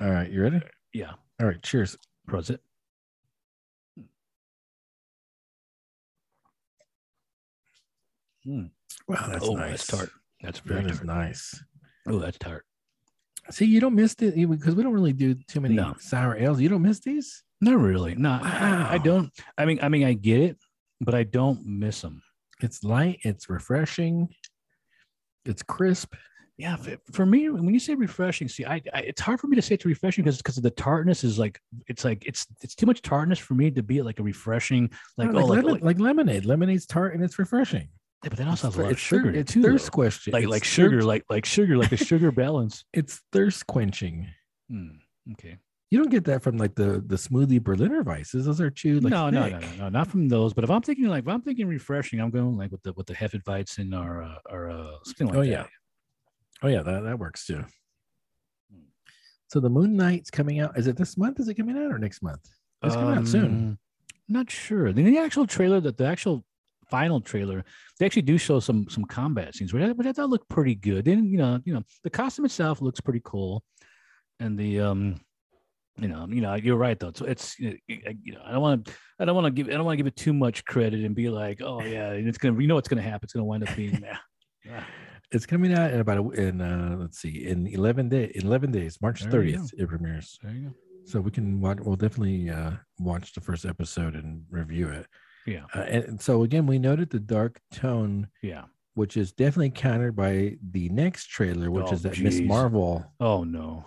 all 0.00 0.10
right, 0.10 0.30
you 0.30 0.42
ready? 0.42 0.60
yeah. 0.92 1.12
All 1.40 1.46
right, 1.46 1.62
cheers. 1.62 1.96
Prosit. 2.28 2.58
Hmm. 8.44 8.66
Wow, 9.06 9.26
that's 9.28 9.44
oh, 9.46 9.54
nice. 9.54 9.70
that's 9.70 9.86
tart. 9.86 10.10
That's 10.42 10.58
very 10.60 10.82
That 10.82 10.90
is 10.90 10.96
tart. 10.98 11.06
nice. 11.06 11.62
Oh, 12.08 12.18
that's 12.18 12.38
tart. 12.38 12.64
See, 13.50 13.64
you 13.66 13.80
don't 13.80 13.94
miss 13.94 14.14
it 14.20 14.34
because 14.48 14.74
we 14.74 14.82
don't 14.82 14.92
really 14.92 15.12
do 15.12 15.34
too 15.48 15.60
many 15.60 15.74
No. 15.74 15.94
sour 15.98 16.36
ales. 16.36 16.60
You 16.60 16.68
don't 16.68 16.82
miss 16.82 17.00
these? 17.00 17.42
Not 17.60 17.78
really. 17.78 18.14
No, 18.14 18.38
I, 18.42 18.94
I 18.94 18.98
don't. 18.98 19.30
I 19.56 19.64
mean, 19.64 19.78
I 19.82 19.88
mean, 19.88 20.04
I 20.04 20.12
get 20.12 20.40
it, 20.40 20.58
but 21.00 21.14
I 21.14 21.24
don't 21.24 21.64
miss 21.66 22.02
them. 22.02 22.22
It's 22.60 22.82
light. 22.84 23.18
It's 23.22 23.48
refreshing. 23.48 24.28
It's 25.44 25.62
crisp. 25.62 26.14
Yeah, 26.56 26.76
for, 27.12 27.24
me, 27.24 27.48
when 27.50 27.72
you 27.72 27.78
say 27.78 27.94
refreshing, 27.94 28.48
see, 28.48 28.64
I, 28.64 28.82
I 28.92 29.00
it's 29.02 29.20
hard 29.20 29.38
for 29.38 29.46
me 29.46 29.54
to 29.54 29.62
say 29.62 29.76
it's 29.76 29.84
refreshing 29.84 30.24
because 30.24 30.38
because 30.38 30.56
the 30.56 30.70
tartness 30.72 31.22
is 31.22 31.38
like 31.38 31.60
it's 31.86 32.04
like 32.04 32.26
it's 32.26 32.48
it's 32.62 32.74
too 32.74 32.84
much 32.86 33.00
tartness 33.00 33.38
for 33.38 33.54
me 33.54 33.70
to 33.70 33.82
be 33.82 34.02
like 34.02 34.18
a 34.18 34.24
refreshing 34.24 34.90
like 35.16 35.32
like, 35.32 35.44
oh 35.44 35.46
lemon- 35.46 35.72
like, 35.74 35.82
like 35.84 36.00
lemonade. 36.00 36.44
Lemonade's 36.46 36.84
tart 36.84 37.14
and 37.14 37.22
it's 37.22 37.38
refreshing. 37.38 37.88
yeah, 38.24 38.30
but 38.30 38.38
that 38.38 38.48
also 38.48 38.66
has 38.66 38.76
a 38.76 38.80
It's 38.80 38.84
lot 38.86 38.92
of 38.92 38.98
sugar 38.98 39.28
in 39.28 39.36
it 39.36 39.38
It's 39.38 39.52
too. 39.52 39.62
thirst 39.62 39.84
though. 39.86 39.90
question. 39.92 40.32
Like 40.32 40.42
It's 40.42 40.50
like 40.50 40.64
sugar, 40.64 40.96
thirst- 40.96 41.06
like 41.06 41.24
like 41.30 41.46
sugar, 41.46 41.78
like 41.78 41.90
the 41.90 41.96
sugar 41.96 42.32
balance. 42.44 42.84
it's 42.92 43.20
thirst 43.30 43.64
quenching. 43.68 44.26
Hmm, 44.68 44.88
okay. 45.34 45.58
You 45.90 45.98
don't 45.98 46.10
get 46.10 46.24
that 46.24 46.42
from 46.42 46.58
like 46.58 46.74
the 46.74 47.02
the 47.06 47.16
smoothie 47.16 47.62
Berliner 47.62 48.04
Weisses. 48.04 48.44
Those 48.44 48.60
are 48.60 48.70
chewed 48.70 49.02
like 49.04 49.10
no, 49.10 49.30
no, 49.30 49.48
no, 49.48 49.58
no, 49.58 49.68
no, 49.78 49.88
not 49.88 50.08
from 50.08 50.28
those. 50.28 50.52
But 50.52 50.64
if 50.64 50.70
I'm 50.70 50.82
thinking 50.82 51.06
like 51.06 51.24
if 51.24 51.28
I'm 51.28 51.40
thinking 51.40 51.66
refreshing, 51.66 52.20
I'm 52.20 52.30
going 52.30 52.56
like 52.58 52.70
with 52.70 52.82
the 52.82 52.92
with 52.92 53.06
the 53.06 53.14
Hefeweizen 53.14 53.98
or 53.98 54.22
uh, 54.22 54.34
or 54.50 54.70
uh, 54.70 54.90
something 55.04 55.28
like 55.28 55.36
Oh, 55.36 55.40
that. 55.40 55.46
yeah. 55.48 55.66
Oh 56.62 56.68
yeah, 56.68 56.82
that, 56.82 57.04
that 57.04 57.18
works 57.18 57.46
too. 57.46 57.64
Hmm. 58.70 58.80
So 59.48 59.60
the 59.60 59.70
Moon 59.70 59.96
Knight's 59.96 60.30
coming 60.30 60.60
out. 60.60 60.76
Is 60.78 60.88
it 60.88 60.96
this 60.96 61.16
month? 61.16 61.40
Is 61.40 61.48
it 61.48 61.54
coming 61.54 61.78
out 61.78 61.90
or 61.90 61.98
next 61.98 62.22
month? 62.22 62.46
It's 62.82 62.94
coming 62.94 63.16
out 63.18 63.26
soon. 63.26 63.44
Um, 63.46 63.78
Not 64.28 64.50
sure. 64.50 64.92
The, 64.92 65.02
the 65.02 65.18
actual 65.18 65.46
trailer, 65.46 65.80
that 65.80 65.96
the 65.96 66.06
actual 66.06 66.44
final 66.90 67.20
trailer, 67.20 67.64
they 67.98 68.04
actually 68.06 68.22
do 68.22 68.36
show 68.36 68.60
some 68.60 68.88
some 68.90 69.04
combat 69.06 69.54
scenes, 69.54 69.72
which 69.72 69.82
I, 69.82 69.92
which 69.92 70.06
I 70.06 70.12
thought 70.12 70.28
looked 70.28 70.50
pretty 70.50 70.74
good. 70.74 71.08
And 71.08 71.30
you 71.30 71.38
know, 71.38 71.60
you 71.64 71.72
know, 71.72 71.82
the 72.04 72.10
costume 72.10 72.44
itself 72.44 72.82
looks 72.82 73.00
pretty 73.00 73.22
cool, 73.24 73.64
and 74.38 74.58
the 74.58 74.80
um, 74.80 75.20
you 75.98 76.08
know, 76.08 76.26
you 76.28 76.40
know, 76.40 76.54
you're 76.54 76.76
right 76.76 76.98
though. 76.98 77.12
So 77.14 77.24
it's 77.26 77.58
you 77.58 77.78
know, 77.88 78.40
I 78.44 78.52
don't 78.52 78.60
want 78.62 78.86
to, 78.86 78.92
I 79.20 79.24
don't 79.24 79.34
want 79.34 79.46
to 79.46 79.50
give, 79.50 79.68
I 79.68 79.76
don't 79.76 79.84
want 79.84 79.94
to 79.94 79.96
give 79.98 80.06
it 80.06 80.16
too 80.16 80.32
much 80.32 80.64
credit 80.64 81.04
and 81.04 81.14
be 81.14 81.28
like, 81.28 81.60
oh 81.62 81.82
yeah, 81.82 82.10
it's 82.12 82.38
gonna, 82.38 82.60
you 82.60 82.66
know, 82.68 82.74
what's 82.76 82.88
gonna 82.88 83.02
happen. 83.02 83.20
It's 83.24 83.32
gonna 83.32 83.44
wind 83.44 83.68
up 83.68 83.74
being 83.76 84.00
that. 84.00 84.20
Yeah. 84.64 84.84
It's 85.30 85.44
coming 85.44 85.74
out 85.74 85.92
in 85.92 86.00
about 86.00 86.16
a, 86.16 86.30
in 86.30 86.62
uh 86.62 86.96
let's 86.98 87.18
see 87.18 87.46
in 87.46 87.66
11 87.66 88.08
day 88.08 88.32
11 88.34 88.70
days 88.70 88.96
March 89.02 89.22
30th 89.26 89.74
it 89.76 89.86
premieres 89.86 90.38
There 90.42 90.52
you 90.54 90.68
go. 90.68 90.74
so 91.04 91.20
we 91.20 91.30
can 91.30 91.60
watch 91.60 91.80
we'll 91.82 91.96
definitely 91.96 92.48
uh 92.48 92.70
watch 92.98 93.34
the 93.34 93.42
first 93.42 93.66
episode 93.66 94.14
and 94.14 94.44
review 94.48 94.88
it 94.88 95.06
Yeah, 95.46 95.64
uh, 95.74 95.80
and 95.80 96.18
so 96.18 96.44
again 96.44 96.66
we 96.66 96.78
noted 96.78 97.10
the 97.10 97.20
dark 97.20 97.60
tone 97.74 98.28
yeah. 98.42 98.64
which 98.94 99.18
is 99.18 99.32
definitely 99.32 99.68
countered 99.68 100.16
by 100.16 100.56
the 100.70 100.88
next 100.88 101.26
trailer 101.26 101.70
which 101.70 101.88
Oh, 101.90 101.92
is 101.92 102.00
that 102.04 102.18
Miss. 102.18 102.40
Marvel 102.40 103.04
Oh 103.20 103.44
no. 103.44 103.84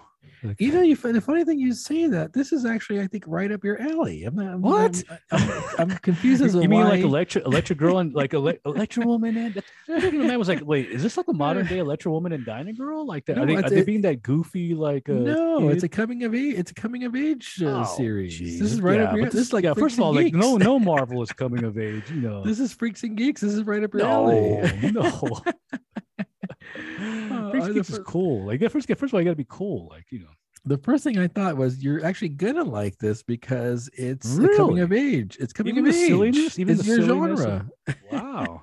You 0.58 0.72
know 0.72 0.82
you 0.82 0.96
the 0.96 1.22
funny 1.22 1.44
thing 1.44 1.60
you 1.60 1.74
say 1.74 2.08
that 2.08 2.34
this 2.34 2.52
is 2.52 2.66
actually 2.66 3.00
I 3.00 3.08
think 3.08 3.24
right 3.28 3.52
up 3.52 3.64
your 3.64 3.80
alley 3.82 4.24
I'm 4.24 4.36
not 4.36 4.48
I'm, 4.54 4.62
What? 4.62 5.04
I'm, 5.32 5.50
I'm, 5.50 5.64
I'm 5.80 5.90
confused 6.00 6.42
as 6.44 6.54
you 6.56 6.62
mean 6.62 6.80
why 6.80 6.90
like 6.90 7.02
Electra, 7.02 7.42
Electra 7.44 7.76
Girl 7.76 8.00
and 8.00 8.14
like 8.14 8.34
ele- 8.34 8.54
Electra 8.66 9.06
Woman 9.06 9.38
and 9.38 9.64
the 9.88 10.12
man 10.12 10.40
was 10.40 10.48
like, 10.48 10.66
wait, 10.66 10.90
is 10.90 11.04
this 11.04 11.18
like 11.18 11.28
a 11.28 11.34
modern 11.34 11.68
day 11.68 11.80
Electra 11.80 12.12
Woman 12.12 12.32
and 12.32 12.46
Dyna 12.46 12.74
Girl? 12.74 13.06
Like 13.06 13.26
that? 13.26 13.38
No, 13.38 13.44
are 13.44 13.46
they, 13.46 13.56
are 13.56 13.70
they 13.70 13.84
being 13.84 14.02
that 14.02 14.22
goofy 14.22 14.74
like? 14.74 15.10
Uh, 15.10 15.14
no 15.14 15.70
it's 15.70 15.84
a 15.84 15.90
coming 15.90 16.24
of 16.24 16.34
age 16.34 16.56
it's 16.56 16.72
a 16.72 16.76
coming 16.76 17.04
of 17.04 17.16
age 17.16 17.62
uh, 17.62 17.82
Oh, 17.82 17.96
series 17.98 18.38
geez. 18.38 18.60
this 18.60 18.72
is 18.72 18.82
right 18.82 19.00
yeah, 19.00 19.06
up 19.06 19.16
your 19.16 19.26
but 19.26 19.32
this 19.34 19.42
is 19.42 19.54
like 19.54 19.64
yeah. 19.64 19.74
First 19.74 19.96
of 19.98 20.02
all, 20.02 20.14
like 20.14 20.34
no, 20.34 20.58
no 20.58 20.80
Marvel 20.92 21.22
is 21.22 21.32
coming 21.32 21.64
of 21.64 21.78
age. 21.78 22.04
You 22.10 22.22
know, 22.22 22.44
This 22.44 22.60
is 22.60 22.74
Freaks 22.74 23.04
and 23.04 23.16
Geeks. 23.16 23.42
This 23.42 23.54
is 23.54 23.64
right 23.64 23.84
up 23.84 23.94
your 23.94 24.06
alley. 24.06 24.62
no, 24.92 25.02
no. 25.02 25.10
Freaks 25.12 26.31
Uh, 26.78 27.52
and 27.54 27.64
the 27.64 27.74
Geeks 27.74 27.90
is 27.90 28.00
cool. 28.06 28.46
Like 28.46 28.60
first, 28.70 28.88
first 28.88 29.04
of 29.04 29.14
all, 29.14 29.22
you 29.22 29.26
got 29.26 29.32
to 29.32 29.36
be 29.36 29.46
cool. 29.50 29.88
Like 29.90 30.06
you 30.12 30.20
know, 30.20 30.30
The 30.66 30.78
first 30.78 31.04
thing 31.04 31.18
I 31.18 31.28
thought 31.28 31.58
was 31.58 31.84
you're 31.84 32.04
actually 32.06 32.30
gonna 32.30 32.64
like 32.64 32.98
this 32.98 33.24
because 33.24 33.90
it's 33.94 34.38
a 34.38 34.48
coming 34.58 34.80
of 34.80 34.92
age. 34.94 35.38
It's 35.40 35.54
coming 35.54 35.74
Even 35.78 35.88
of 35.88 35.94
the 35.94 36.00
age. 36.02 36.08
silliness, 36.08 36.60
even 36.60 36.76
it's 36.76 36.84
the 36.84 36.96
your 36.96 37.06
silliness 37.06 37.40
of- 37.42 37.46
genre. 37.46 37.70
wow. 38.12 38.62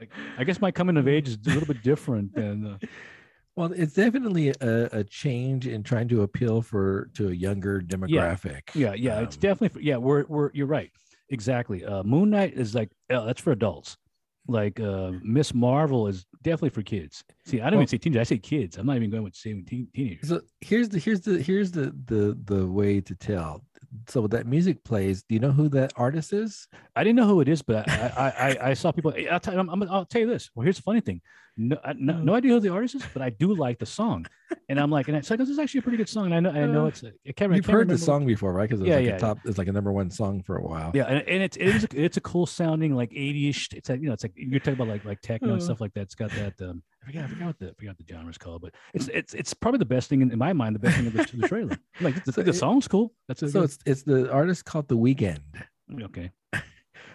Like, 0.00 0.10
I 0.38 0.44
guess 0.44 0.60
my 0.60 0.70
coming 0.72 0.96
of 0.96 1.06
age 1.06 1.28
is 1.28 1.38
a 1.46 1.50
little 1.50 1.66
bit 1.66 1.82
different 1.82 2.34
than. 2.34 2.66
Uh, 2.66 2.78
Well, 3.54 3.70
it's 3.72 3.92
definitely 3.92 4.48
a, 4.48 4.86
a 5.00 5.04
change 5.04 5.66
in 5.68 5.82
trying 5.82 6.08
to 6.08 6.22
appeal 6.22 6.62
for 6.62 7.10
to 7.14 7.28
a 7.28 7.32
younger 7.32 7.82
demographic. 7.82 8.62
Yeah, 8.74 8.94
yeah, 8.94 9.20
it's 9.20 9.36
Um, 9.36 9.40
definitely 9.40 9.68
for, 9.68 9.80
yeah. 9.80 9.98
We're 9.98 10.24
we're 10.26 10.50
you're 10.54 10.66
right, 10.66 10.90
exactly. 11.28 11.84
Uh, 11.84 12.02
Moon 12.02 12.30
Knight 12.30 12.54
is 12.54 12.74
like 12.74 12.90
uh, 13.10 13.26
that's 13.26 13.42
for 13.42 13.52
adults. 13.52 13.98
Like 14.48 14.80
uh, 14.80 15.12
Miss 15.22 15.54
Marvel 15.54 16.08
is 16.08 16.26
definitely 16.42 16.70
for 16.70 16.82
kids. 16.82 17.22
See, 17.44 17.60
I 17.60 17.64
don't 17.70 17.74
Well- 17.74 17.82
even 17.82 17.88
say 17.88 17.98
teenagers. 17.98 18.20
I 18.20 18.24
say 18.34 18.38
kids. 18.38 18.76
I'm 18.76 18.86
not 18.86 18.96
even 18.96 19.10
going 19.10 19.22
with 19.22 19.36
saying 19.36 19.66
teen, 19.66 19.86
teenagers. 19.94 20.28
So 20.28 20.40
here's 20.60 20.88
the 20.88 20.98
here's 20.98 21.20
the 21.20 21.40
here's 21.40 21.70
the 21.70 21.94
the 22.06 22.36
the 22.44 22.66
way 22.66 23.00
to 23.00 23.14
tell. 23.14 23.64
So 24.08 24.26
that 24.28 24.46
music 24.46 24.84
plays. 24.84 25.22
Do 25.22 25.34
you 25.34 25.40
know 25.40 25.52
who 25.52 25.68
that 25.70 25.92
artist 25.96 26.32
is? 26.32 26.66
I 26.96 27.04
didn't 27.04 27.16
know 27.16 27.26
who 27.26 27.40
it 27.40 27.48
is, 27.48 27.62
but 27.62 27.88
I 27.88 28.12
I, 28.16 28.48
I, 28.48 28.70
I 28.70 28.74
saw 28.74 28.90
people. 28.92 29.14
I'll 29.30 29.40
tell, 29.40 29.58
I'm, 29.58 29.68
I'm, 29.68 29.82
I'll 29.84 30.04
tell 30.06 30.20
you 30.22 30.26
this. 30.26 30.50
Well, 30.54 30.64
here's 30.64 30.76
the 30.76 30.82
funny 30.82 31.00
thing. 31.00 31.20
No, 31.56 31.76
I, 31.84 31.92
no, 31.92 32.18
no 32.18 32.34
idea 32.34 32.52
who 32.52 32.60
the 32.60 32.70
artist 32.70 32.94
is, 32.94 33.04
but 33.12 33.20
I 33.22 33.28
do 33.28 33.54
like 33.54 33.78
the 33.78 33.84
song, 33.84 34.24
and 34.70 34.80
I'm 34.80 34.90
like, 34.90 35.08
and 35.08 35.16
it's 35.18 35.28
like 35.28 35.38
this 35.38 35.50
is 35.50 35.58
actually 35.58 35.80
a 35.80 35.82
pretty 35.82 35.98
good 35.98 36.08
song. 36.08 36.32
And 36.32 36.34
I 36.34 36.40
know, 36.40 36.50
I 36.50 36.66
know 36.66 36.84
Uh, 36.84 36.88
it's. 36.88 37.02
A, 37.02 37.08
I 37.28 37.32
can't, 37.32 37.54
You've 37.54 37.66
can't 37.66 37.76
heard 37.76 37.88
the 37.88 37.98
song 37.98 38.24
before, 38.24 38.54
right? 38.54 38.66
Because 38.68 38.80
it's 38.80 38.88
Yeah, 38.88 38.96
like 38.96 39.04
yeah, 39.04 39.16
a 39.16 39.20
top. 39.20 39.38
It's 39.44 39.58
like 39.58 39.68
a 39.68 39.72
number 39.72 39.92
one 39.92 40.10
song 40.10 40.42
for 40.42 40.56
a 40.56 40.62
while. 40.62 40.92
Yeah, 40.94 41.04
and, 41.04 41.18
and 41.28 41.42
it's 41.42 41.58
it 41.58 41.66
is 41.66 41.84
a, 41.84 41.88
it's 41.92 42.16
a 42.16 42.22
cool 42.22 42.46
sounding 42.46 42.94
like 42.94 43.10
80ish. 43.10 43.74
It's 43.74 43.90
like 43.90 44.00
you 44.00 44.06
know 44.06 44.14
it's 44.14 44.24
like 44.24 44.32
you're 44.34 44.60
talking 44.60 44.74
about 44.80 44.88
like 44.88 45.04
like 45.04 45.20
techno 45.20 45.52
and 45.52 45.60
Uh. 45.60 45.64
stuff 45.64 45.80
like 45.82 45.92
that. 45.92 46.02
It's 46.02 46.14
got 46.14 46.30
that 46.30 46.54
um 46.62 46.82
I 47.02 47.06
forgot, 47.06 47.24
I 47.24 47.26
forgot 47.28 47.46
what 47.46 47.58
the 47.58 47.68
I 47.70 47.72
forgot 47.78 47.98
the 47.98 48.04
genre's 48.14 48.38
called, 48.38 48.62
but 48.62 48.74
it's 48.94 49.08
it's 49.08 49.34
it's 49.34 49.54
probably 49.54 49.78
the 49.78 49.84
best 49.84 50.08
thing 50.08 50.22
in, 50.22 50.30
in 50.30 50.38
my 50.38 50.52
mind. 50.52 50.74
The 50.76 50.78
best 50.78 50.96
thing 50.96 51.06
of 51.08 51.12
the, 51.12 51.28
the 51.36 51.48
trailer. 51.48 51.76
Like 52.00 52.22
the, 52.24 52.42
the 52.42 52.52
song's 52.52 52.86
cool. 52.88 53.12
That's 53.28 53.40
So 53.52 53.62
it's 53.62 53.78
it's 53.84 54.02
the 54.04 54.30
artist 54.30 54.64
called 54.64 54.88
The 54.88 54.96
Weeknd. 54.96 55.40
okay. 56.02 56.30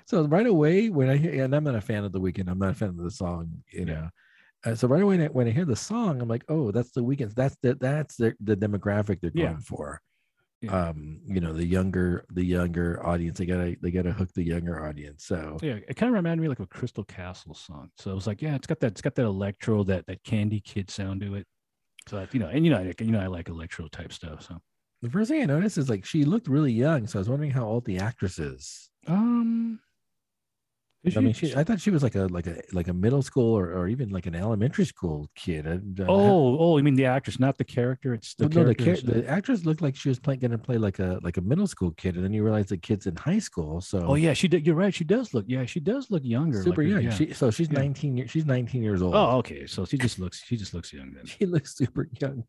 So 0.05 0.25
right 0.25 0.47
away, 0.47 0.89
when 0.89 1.09
I 1.09 1.17
hear, 1.17 1.43
and 1.43 1.53
I'm 1.53 1.65
not 1.65 1.75
a 1.75 1.81
fan 1.81 2.05
of 2.05 2.11
The 2.13 2.19
Weeknd, 2.21 2.49
I'm 2.49 2.59
not 2.59 2.69
a 2.71 2.73
fan 2.73 2.89
of 2.89 2.97
the 2.97 3.11
song, 3.11 3.63
you 3.71 3.81
Yeah. 3.81 3.85
know. 3.85 4.09
Uh, 4.65 4.75
so 4.75 4.87
right 4.87 5.01
away, 5.01 5.17
when 5.17 5.25
I- 5.27 5.31
when 5.31 5.47
I 5.47 5.51
hear 5.51 5.65
the 5.65 5.75
song, 5.75 6.21
I'm 6.21 6.27
like, 6.29 6.43
oh, 6.49 6.71
that's 6.71 6.91
The 6.91 7.01
Weeknd. 7.03 7.33
That's 7.35 7.55
the 7.61 7.75
that's 7.75 8.15
the, 8.15 8.33
the 8.41 8.55
demographic 8.55 9.19
they're 9.21 9.31
Yeah. 9.33 9.47
going 9.47 9.59
for. 9.59 10.01
Yeah. 10.61 10.89
Um, 10.89 11.21
you 11.25 11.39
know, 11.39 11.53
the 11.53 11.65
younger 11.65 12.25
the 12.29 12.43
younger 12.43 13.05
audience. 13.05 13.37
They 13.37 13.45
gotta 13.45 13.75
they 13.81 13.91
gotta 13.91 14.11
hook 14.11 14.33
the 14.33 14.43
younger 14.43 14.83
audience. 14.85 15.23
So 15.25 15.57
Yeah, 15.61 15.75
it 15.87 15.95
kind 15.95 16.09
of 16.09 16.15
reminded 16.15 16.41
me 16.41 16.47
like 16.47 16.59
a 16.59 16.65
Crystal 16.67 17.03
Castle 17.03 17.53
song. 17.53 17.91
So 17.97 18.11
it 18.11 18.15
was 18.15 18.25
like, 18.27 18.41
yeah, 18.41 18.55
it's 18.55 18.67
got 18.67 18.79
that 18.79 18.91
it's 18.93 19.01
got 19.01 19.15
that 19.15 19.25
electro 19.25 19.83
that 19.83 20.07
that 20.07 20.23
Candy 20.23 20.59
Kid 20.59 20.89
sound 20.89 21.21
to 21.21 21.35
it. 21.35 21.47
So 22.07 22.25
you 22.31 22.39
know, 22.39 22.47
and 22.47 22.65
you 22.65 22.71
know, 22.71 22.79
I, 22.79 22.93
you 22.99 23.11
know, 23.11 23.19
I 23.19 23.27
like 23.27 23.49
electro 23.49 23.87
type 23.87 24.13
stuff. 24.13 24.43
So 24.43 24.59
the 25.01 25.09
first 25.09 25.29
thing 25.29 25.41
I 25.41 25.45
noticed 25.45 25.77
is 25.77 25.89
like 25.89 26.05
she 26.05 26.25
looked 26.25 26.47
really 26.47 26.71
young. 26.73 27.07
So 27.07 27.19
I 27.19 27.21
was 27.21 27.29
wondering 27.29 27.51
how 27.51 27.65
old 27.67 27.85
the 27.85 27.99
actress 27.99 28.39
is. 28.39 28.89
um, 29.07 29.79
I 31.15 31.19
mean, 31.21 31.33
she- 31.33 31.55
I 31.55 31.63
thought 31.63 31.79
she 31.79 31.89
was 31.91 32.03
like 32.03 32.15
a 32.15 32.25
like 32.27 32.47
a 32.47 32.61
like 32.73 32.87
a 32.87 32.93
middle 32.93 33.21
school 33.21 33.57
or, 33.57 33.71
or 33.71 33.87
even 33.87 34.09
like 34.09 34.25
an 34.25 34.35
elementary 34.35 34.85
school 34.85 35.29
kid. 35.35 35.65
And, 35.65 35.99
uh, 35.99 36.05
oh, 36.09 36.57
oh, 36.59 36.77
you 36.77 36.83
mean 36.83 36.95
the 36.95 37.05
actress, 37.05 37.39
not 37.39 37.57
the 37.57 37.63
character? 37.63 38.13
It's 38.13 38.33
the 38.35 38.49
no, 38.49 38.63
the, 38.65 38.75
character. 38.75 38.83
char- 38.85 38.93
is- 38.95 39.03
the 39.23 39.29
actress 39.29 39.63
looked 39.65 39.81
like 39.81 39.95
she 39.95 40.09
was 40.09 40.19
playing 40.19 40.39
going 40.39 40.51
to 40.51 40.57
play 40.57 40.77
like 40.77 40.99
a 40.99 41.19
like 41.21 41.37
a 41.37 41.41
middle 41.41 41.67
school 41.67 41.91
kid, 41.91 42.15
and 42.15 42.23
then 42.25 42.33
you 42.33 42.43
realize 42.43 42.65
the 42.67 42.77
kid's 42.77 43.07
in 43.07 43.15
high 43.15 43.39
school. 43.39 43.79
So 43.79 44.03
oh 44.05 44.15
yeah, 44.15 44.33
she 44.33 44.47
did. 44.47 44.65
You're 44.65 44.75
right. 44.75 44.93
She 44.93 45.03
does 45.05 45.33
look. 45.33 45.45
Yeah, 45.47 45.65
she 45.65 45.79
does 45.79 46.11
look 46.11 46.23
younger. 46.25 46.61
super 46.63 46.83
like, 46.83 46.91
young. 46.91 47.03
yeah. 47.03 47.09
She 47.11 47.33
so 47.33 47.51
she's 47.51 47.69
Yeah. 47.71 47.79
19 47.79 48.17
years. 48.17 48.31
She's 48.31 48.45
19 48.45 48.83
years 48.83 49.01
old. 49.01 49.15
oh, 49.15 49.37
okay. 49.37 49.65
So 49.67 49.85
she 49.85 49.97
just 49.97 50.19
looks. 50.19 50.43
She 50.43 50.57
just 50.57 50.73
looks 50.73 50.91
young 50.91 51.13
then. 51.13 51.25
she 51.27 51.45
looks 51.45 51.75
super 51.75 52.09
young. 52.19 52.43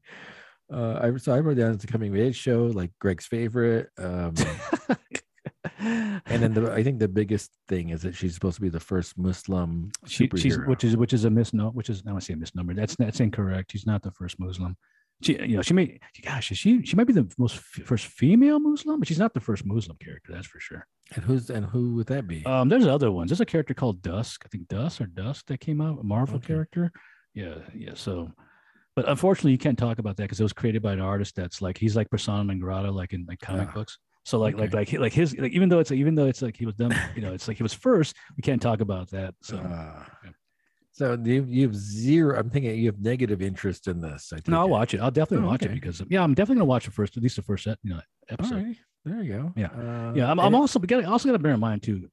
Uh, 0.72 0.98
I 1.02 1.16
so 1.18 1.32
I 1.34 1.40
wrote 1.40 1.56
down 1.58 1.72
it's 1.72 1.84
a 1.84 1.86
coming 1.86 2.10
of 2.12 2.20
age 2.20 2.36
show, 2.36 2.66
like 2.66 2.90
Greg's 2.98 3.26
favorite. 3.26 3.88
Um, 3.98 4.34
and 5.80 6.22
then 6.42 6.54
the, 6.54 6.72
I 6.72 6.82
think 6.82 6.98
the 6.98 7.08
biggest 7.08 7.50
thing 7.68 7.90
is 7.90 8.02
that 8.02 8.14
she's 8.14 8.34
supposed 8.34 8.56
to 8.56 8.62
be 8.62 8.68
the 8.68 8.80
first 8.80 9.16
Muslim 9.18 9.90
she, 10.06 10.28
she's 10.36 10.58
which 10.58 10.84
is 10.84 10.96
which 10.96 11.12
is 11.12 11.24
a 11.24 11.30
misnomer. 11.30 11.70
Which 11.70 11.90
is 11.90 12.02
I 12.06 12.10
want 12.10 12.22
to 12.22 12.26
say 12.26 12.34
a 12.34 12.36
misnomer. 12.36 12.74
That's 12.74 12.96
that's 12.96 13.20
incorrect. 13.20 13.72
She's 13.72 13.86
not 13.86 14.02
the 14.02 14.10
first 14.12 14.38
Muslim. 14.40 14.76
She, 15.20 15.32
you 15.36 15.56
know, 15.56 15.62
she 15.62 15.74
may, 15.74 15.98
gosh, 16.24 16.46
she 16.54 16.82
she 16.84 16.94
might 16.96 17.08
be 17.08 17.12
the 17.12 17.28
most 17.38 17.56
f- 17.56 17.84
first 17.84 18.06
female 18.06 18.60
Muslim, 18.60 19.00
but 19.00 19.08
she's 19.08 19.18
not 19.18 19.34
the 19.34 19.40
first 19.40 19.66
Muslim 19.66 19.96
character. 20.00 20.32
That's 20.32 20.46
for 20.46 20.60
sure. 20.60 20.86
and 21.16 21.24
who's 21.24 21.50
and 21.50 21.66
who 21.66 21.94
would 21.96 22.06
that 22.06 22.28
be? 22.28 22.46
Um, 22.46 22.68
there's 22.68 22.86
other 22.86 23.10
ones. 23.10 23.30
There's 23.30 23.40
a 23.40 23.44
character 23.46 23.74
called 23.74 24.00
Dusk. 24.00 24.42
I 24.44 24.48
think 24.48 24.68
Dusk 24.68 25.00
or 25.00 25.06
Dusk 25.06 25.46
that 25.46 25.58
came 25.58 25.80
out, 25.80 25.98
a 25.98 26.04
Marvel 26.04 26.36
Okay. 26.36 26.46
character. 26.46 26.92
Yeah, 27.34 27.54
yeah. 27.74 27.92
So, 27.94 28.30
but 28.94 29.08
unfortunately, 29.08 29.52
you 29.52 29.58
can't 29.58 29.76
talk 29.78 29.98
about 29.98 30.16
that 30.18 30.24
because 30.24 30.38
it 30.38 30.44
was 30.44 30.52
created 30.52 30.82
by 30.82 30.92
an 30.92 31.00
artist 31.00 31.34
that's 31.34 31.60
like 31.60 31.78
he's 31.78 31.96
like 31.96 32.08
persona 32.10 32.44
non 32.44 32.60
grata, 32.60 32.90
like 32.92 33.12
in 33.12 33.26
like 33.28 33.40
comic 33.40 33.70
Ah, 33.70 33.74
books. 33.74 33.98
So 34.24 34.38
like 34.38 34.56
like 34.56 34.68
okay. 34.70 34.76
like 34.78 34.88
he- 34.88 34.98
like 34.98 35.12
his 35.12 35.36
like 35.38 35.52
even 35.52 35.68
though 35.68 35.78
it's 35.78 35.90
like, 35.90 35.98
even 36.00 36.14
though 36.14 36.26
it's 36.26 36.42
like 36.42 36.56
he 36.56 36.66
was 36.66 36.74
done, 36.74 36.94
you 37.14 37.22
know, 37.22 37.32
it's 37.32 37.48
like 37.48 37.56
he 37.56 37.62
was 37.62 37.72
first. 37.72 38.14
We 38.36 38.42
can't 38.42 38.60
talk 38.60 38.80
about 38.80 39.10
that. 39.10 39.34
So 39.42 39.56
Uh, 39.58 40.04
yeah. 40.24 40.30
so 40.92 41.18
you 41.24 41.44
you 41.48 41.62
have 41.66 41.74
zero. 41.76 42.38
I'm 42.38 42.50
thinking 42.50 42.76
you 42.78 42.86
have 42.86 43.00
negative 43.00 43.40
interest 43.40 43.88
in 43.88 44.00
this. 44.00 44.32
I 44.34 44.40
no, 44.46 44.60
I'll 44.60 44.68
watch 44.68 44.92
it. 44.94 45.00
I'll 45.00 45.10
definitely 45.10 45.46
Oh, 45.46 45.50
watch 45.50 45.62
okay. 45.62 45.72
it 45.72 45.74
because 45.74 46.02
yeah, 46.10 46.22
I'm 46.22 46.34
definitely 46.34 46.56
gonna 46.60 46.66
watch 46.66 46.84
the 46.84 46.90
first 46.90 47.16
at 47.16 47.22
least 47.22 47.36
the 47.36 47.42
first 47.42 47.64
set, 47.64 47.78
you 47.82 47.90
know 47.94 48.00
episode. 48.28 48.56
right, 48.56 48.76
there 49.06 49.22
you 49.22 49.32
go. 49.32 49.52
Yeah. 49.56 49.68
uh, 49.68 50.12
Yeah, 50.14 50.30
I'm, 50.30 50.38
I'm 50.38 50.54
also 50.54 50.78
but 50.78 50.92
also 51.06 51.28
got 51.28 51.32
to 51.32 51.38
bear 51.38 51.52
in 51.54 51.60
mind 51.60 51.82
too. 51.82 52.10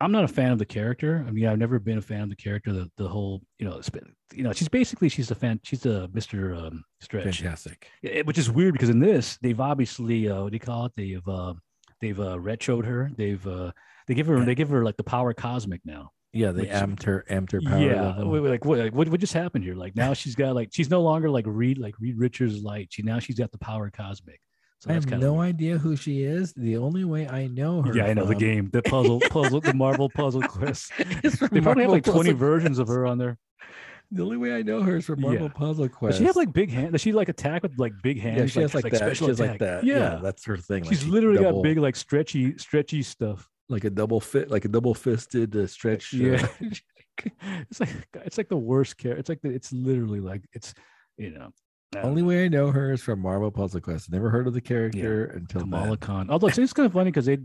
I'm 0.00 0.12
not 0.12 0.24
a 0.24 0.28
fan 0.28 0.50
of 0.52 0.58
the 0.58 0.64
character. 0.64 1.24
I 1.26 1.30
mean, 1.30 1.46
I've 1.46 1.58
never 1.58 1.78
been 1.78 1.98
a 1.98 2.02
fan 2.02 2.22
of 2.22 2.30
the 2.30 2.36
character. 2.36 2.72
The 2.72 2.90
the 2.96 3.08
whole, 3.08 3.42
you 3.58 3.66
know, 3.68 3.76
it's 3.76 3.90
been, 3.90 4.14
you 4.34 4.42
know, 4.42 4.52
she's 4.52 4.68
basically 4.68 5.08
she's 5.08 5.30
a 5.30 5.34
fan. 5.34 5.60
She's 5.62 5.84
a 5.84 6.08
Mr. 6.12 6.56
Um, 6.56 6.84
Stretch, 7.00 7.24
fantastic. 7.24 7.88
Yeah, 8.02 8.22
which 8.22 8.38
is 8.38 8.50
weird 8.50 8.72
because 8.72 8.88
in 8.88 8.98
this 9.00 9.38
they've 9.42 9.60
obviously 9.60 10.28
uh, 10.28 10.42
what 10.42 10.52
do 10.52 10.56
you 10.56 10.60
call 10.60 10.86
it? 10.86 10.92
They've 10.96 11.28
uh, 11.28 11.54
they've 12.00 12.18
uh, 12.18 12.36
retroed 12.38 12.86
her. 12.86 13.10
They've 13.16 13.46
uh, 13.46 13.72
they 14.06 14.14
give 14.14 14.26
her 14.28 14.38
Yeah. 14.38 14.44
they 14.44 14.54
give 14.54 14.70
her 14.70 14.84
like 14.84 14.96
the 14.96 15.04
power 15.04 15.34
cosmic 15.34 15.82
now. 15.84 16.12
Yeah, 16.32 16.52
they 16.52 16.66
amped 16.66 17.02
her 17.02 17.24
amped 17.28 17.52
her 17.52 17.60
power 17.60 17.80
yeah, 17.80 18.14
level. 18.16 18.40
like 18.48 18.64
what, 18.64 18.78
like 18.78 18.94
what 18.94 19.08
what 19.08 19.20
just 19.20 19.32
happened 19.32 19.64
here? 19.64 19.74
Like 19.74 19.96
now 19.96 20.14
she's 20.14 20.36
got 20.36 20.54
like 20.54 20.70
she's 20.72 20.88
no 20.88 21.02
longer 21.02 21.28
like 21.28 21.44
Reed 21.46 21.76
like 21.76 21.94
Reed 21.98 22.16
Richards 22.16 22.62
light. 22.62 22.88
She 22.90 23.02
now 23.02 23.18
she's 23.18 23.36
got 23.38 23.50
the 23.50 23.58
power 23.58 23.90
cosmic. 23.90 24.40
So 24.80 24.90
I 24.90 24.94
have 24.94 25.10
no 25.10 25.40
idea 25.42 25.76
who 25.76 25.94
she 25.94 26.22
is. 26.22 26.54
The 26.54 26.78
only 26.78 27.04
way 27.04 27.28
I 27.28 27.46
know 27.48 27.82
her. 27.82 27.94
yeah, 27.94 28.06
I 28.06 28.14
know 28.14 28.24
the 28.24 28.34
game, 28.34 28.70
the 28.72 28.80
puzzle, 28.82 29.20
puzzle, 29.20 29.60
the 29.60 29.74
Marvel 29.74 30.08
puzzle 30.08 30.40
quest. 30.48 30.90
They 30.96 31.60
probably 31.60 31.82
have 31.82 31.92
like 31.92 32.02
20 32.04 32.18
Puzzle 32.30 32.34
versions 32.34 32.78
of 32.78 32.88
her 32.88 33.06
on 33.06 33.18
there. 33.18 33.36
The 34.10 34.22
only 34.24 34.38
way 34.38 34.54
I 34.54 34.62
know 34.62 34.82
her 34.82 34.96
is 34.96 35.04
from 35.06 35.20
Marvel 35.20 35.42
Yeah. 35.48 35.52
Puzzle 35.52 35.86
Does 35.86 35.94
Quest. 35.96 36.18
she 36.18 36.24
have 36.24 36.34
like 36.34 36.52
big 36.52 36.70
hands? 36.70 36.92
Does 36.92 37.00
she 37.02 37.12
like 37.12 37.28
attack 37.28 37.62
with 37.62 37.78
like 37.78 37.92
big 38.02 38.18
hands? 38.20 38.38
yeah, 38.40 38.46
she 38.46 38.60
has 38.62 38.74
like, 38.74 38.90
that. 38.90 39.16
She 39.16 39.24
like 39.26 39.58
that. 39.60 39.84
Yeah, 39.84 40.18
that's 40.22 40.44
her 40.46 40.56
thing. 40.56 40.84
she's 40.84 41.02
she 41.02 41.06
literally 41.08 41.36
double- 41.42 41.58
got 41.62 41.68
big 41.68 41.78
like 41.78 41.94
stretchy, 41.94 42.56
stretchy 42.58 43.02
stuff. 43.02 43.48
like 43.68 43.84
a 43.84 43.90
double 43.90 44.18
fit, 44.18 44.50
like 44.50 44.64
a 44.64 44.68
double 44.68 44.94
fisted 44.94 45.54
uh, 45.54 45.66
stretch. 45.66 46.12
uh, 46.14 46.16
Yeah. 46.16 46.46
it's 47.70 47.78
like 47.80 47.90
it's 48.14 48.38
like 48.38 48.48
the 48.48 48.56
worst 48.56 48.96
care. 48.96 49.16
It's 49.16 49.28
like 49.28 49.42
the, 49.42 49.50
it's 49.50 49.72
literally 49.72 50.20
like 50.20 50.42
it's 50.54 50.72
you 51.18 51.30
know. 51.30 51.50
I 51.92 52.02
don't 52.02 52.10
only 52.10 52.22
way 52.22 52.44
I 52.44 52.48
know 52.48 52.70
her 52.70 52.92
is 52.92 53.02
from 53.02 53.20
Marvel 53.20 53.50
Puzzle 53.50 53.80
Quest. 53.80 54.12
Never 54.12 54.30
heard 54.30 54.46
of 54.46 54.54
the 54.54 54.60
character 54.60 55.24
until 55.24 55.62
Kamala 55.62 55.88
then. 55.88 55.96
Khan. 55.96 56.30
Although 56.30 56.46
it's, 56.46 56.58
it's 56.58 56.72
kind 56.72 56.86
of 56.86 56.92
funny 56.92 57.10
because 57.10 57.26
they, 57.26 57.38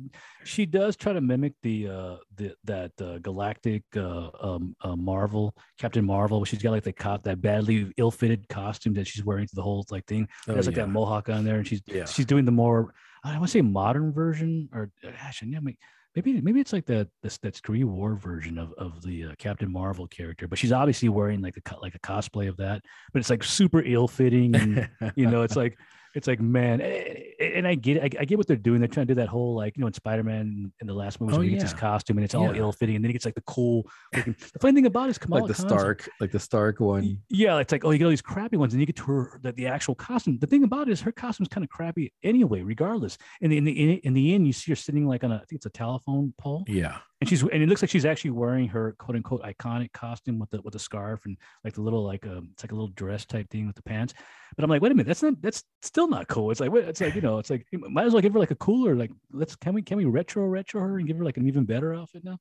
she 0.44 0.68
does 0.68 0.96
try 0.96 1.14
to 1.14 1.22
mimic 1.22 1.54
the 1.64 1.88
uh 1.88 2.16
the 2.36 2.56
that 2.64 2.92
uh, 3.02 3.18
galactic 3.20 3.84
uh, 3.98 4.30
um 4.40 4.76
uh, 4.82 4.96
Marvel 4.96 5.56
Captain 5.80 6.06
Marvel. 6.06 6.40
But 6.40 6.48
she's 6.48 6.62
got 6.62 6.72
like 6.72 6.84
the 6.84 6.94
cop 6.94 7.24
that 7.24 7.42
badly 7.42 7.92
ill-fitted 7.98 8.48
costume 8.48 8.94
that 8.94 9.08
she's 9.08 9.26
wearing 9.26 9.48
to 9.48 9.56
the 9.56 9.64
whole 9.64 9.84
like 9.90 10.06
thing. 10.06 10.28
Oh, 10.48 10.54
like 10.54 10.66
yeah. 10.66 10.72
that 10.72 10.90
mohawk 10.90 11.30
on 11.30 11.44
there, 11.44 11.56
and 11.56 11.68
she's 11.68 11.82
Yeah. 11.88 12.06
she's 12.06 12.28
doing 12.28 12.46
the 12.46 12.52
more 12.52 12.94
I 13.24 13.32
want 13.40 13.46
to 13.46 13.52
say 13.52 13.62
modern 13.62 14.14
version 14.14 14.70
or 14.72 14.92
uh, 15.04 15.10
actually 15.20 15.54
yeah, 15.54 15.60
maybe 15.60 15.80
maybe 16.16 16.42
maybe 16.42 16.60
it's 16.60 16.74
like 16.74 16.86
that 16.86 17.10
this 17.22 17.38
that 17.40 17.56
Kree 17.56 17.84
War 17.84 18.16
version 18.16 18.58
of 18.58 18.74
of 18.74 19.02
the 19.02 19.26
uh, 19.26 19.32
Captain 19.38 19.72
Marvel 19.72 20.08
character, 20.08 20.48
but 20.48 20.58
she's 20.58 20.72
obviously 20.72 21.10
wearing 21.10 21.42
like 21.42 21.58
a 21.58 21.80
like 21.80 21.96
a 21.96 22.00
cosplay 22.00 22.48
of 22.48 22.58
that, 22.58 22.82
but 23.14 23.20
it's 23.20 23.30
like 23.30 23.44
super 23.44 23.82
ill-fitting 23.82 24.56
and 24.56 24.90
you 25.16 25.28
know 25.30 25.44
it's 25.44 25.56
like 25.56 25.78
it's 26.16 26.28
like 26.28 26.40
man 26.40 26.82
eh, 26.82 27.14
and 27.40 27.68
i 27.68 27.76
get 27.76 27.98
it 27.98 28.16
I, 28.18 28.22
I 28.22 28.26
get 28.26 28.38
what 28.38 28.48
they're 28.48 28.56
doing 28.56 28.80
they're 28.80 28.88
trying 28.88 29.08
to 29.08 29.14
do 29.14 29.20
that 29.22 29.28
whole 29.28 29.56
like 29.56 29.76
you 29.78 29.82
know 29.82 29.88
in 29.88 29.94
spider-man 29.94 30.72
in 30.80 30.88
the 30.88 30.94
last 30.94 31.20
movie 31.20 31.34
Oh, 31.34 31.38
where 31.38 31.44
he 31.46 31.52
gets 31.52 31.64
his 31.64 31.74
costume 31.74 32.18
and 32.18 32.26
it's 32.26 32.36
all 32.36 32.54
Yeah. 32.54 32.62
ill-fitting 32.62 32.96
and 32.96 33.04
then 33.04 33.10
he 33.10 33.14
gets 33.14 33.26
like 33.26 33.36
the 33.36 33.42
cool 33.42 33.90
looking, 34.16 34.36
the 34.54 34.60
funny 34.60 34.74
thing 34.76 34.86
about 34.86 35.08
it 35.08 35.12
is 35.12 35.18
Kamala 35.18 35.42
like 35.42 35.48
the 35.50 35.54
Khan's- 35.54 35.72
Stark, 35.72 36.10
like 36.20 36.32
the 36.32 36.40
Stark 36.40 36.80
one. 36.80 37.20
yeah 37.30 37.58
it's 37.58 37.72
like 37.72 37.84
oh 37.86 37.92
you 37.92 37.98
get 37.98 38.06
all 38.06 38.10
these 38.10 38.22
crappy 38.22 38.58
ones 38.58 38.74
and 38.74 38.80
you 38.80 38.86
get 38.86 38.96
to 38.98 39.04
her 39.04 39.40
the, 39.44 39.52
the 39.54 39.68
actual 39.68 39.96
costume 39.96 40.38
the 40.40 40.48
thing 40.48 40.64
about 40.64 40.88
it 40.88 40.92
is 40.92 41.02
her 41.02 41.12
costume's 41.12 41.50
kind 41.50 41.64
of 41.64 41.70
crappy 41.70 42.12
anyway 42.24 42.62
regardless 42.62 43.18
the 43.42 43.58
in 43.58 43.64
the 43.64 43.72
in, 43.72 43.98
in 44.00 44.14
the 44.14 44.34
end 44.34 44.46
you 44.48 44.54
see 44.54 44.72
her 44.72 44.76
sitting 44.76 45.06
like 45.08 45.24
on 45.24 45.32
a 45.32 45.36
i 45.36 45.40
think 45.40 45.54
it's 45.54 45.66
a 45.66 45.70
telephone 45.70 46.34
pole 46.38 46.64
Yeah, 46.68 46.98
and 47.22 47.30
she's 47.30 47.42
and 47.42 47.62
it 47.64 47.68
looks 47.70 47.82
like 47.82 47.90
she's 47.92 48.06
actually 48.06 48.32
wearing 48.32 48.68
her 48.70 48.94
quote 48.98 49.16
unquote 49.16 49.42
iconic 49.44 49.92
costume 49.94 50.40
with 50.40 50.50
the 50.52 50.62
with 50.62 50.74
the 50.74 50.80
scarf 50.80 51.22
and 51.26 51.38
like 51.64 51.74
the 51.74 51.82
little 51.82 52.04
like 52.04 52.26
um 52.28 52.50
it's 52.54 52.64
like 52.64 52.72
a 52.72 52.76
little 52.76 52.90
dress 52.90 53.26
type 53.26 53.50
thing 53.50 53.68
with 53.68 53.76
the 53.76 53.82
pants. 53.84 54.14
But 54.56 54.64
I'm 54.64 54.70
like, 54.70 54.82
wait 54.82 54.92
a 54.92 54.96
minute, 54.96 55.08
that's 55.08 55.22
not 55.24 55.42
that's 55.42 55.64
still 55.82 56.08
not 56.08 56.28
cool. 56.28 56.50
It's 56.52 56.60
like 56.62 56.72
wait, 56.72 56.86
it's 56.86 57.02
like 57.02 57.16
you 57.16 57.22
know, 57.22 57.25
it's 57.40 57.50
like 57.50 57.66
might 57.74 58.06
as 58.06 58.14
well 58.14 58.22
give 58.22 58.34
her 58.34 58.40
like 58.40 58.52
a 58.52 58.56
cooler 58.68 58.96
like 58.96 59.12
let's 59.32 59.56
can 59.56 59.74
we 59.74 59.82
can 59.82 59.98
we 59.98 60.06
retro 60.06 60.46
retro 60.48 60.82
her 60.82 60.98
and 61.00 61.08
give 61.08 61.18
her 61.18 61.26
like 61.26 61.38
an 61.38 61.48
even 61.48 61.66
better 61.66 61.94
outfit 61.94 62.24
now? 62.24 62.38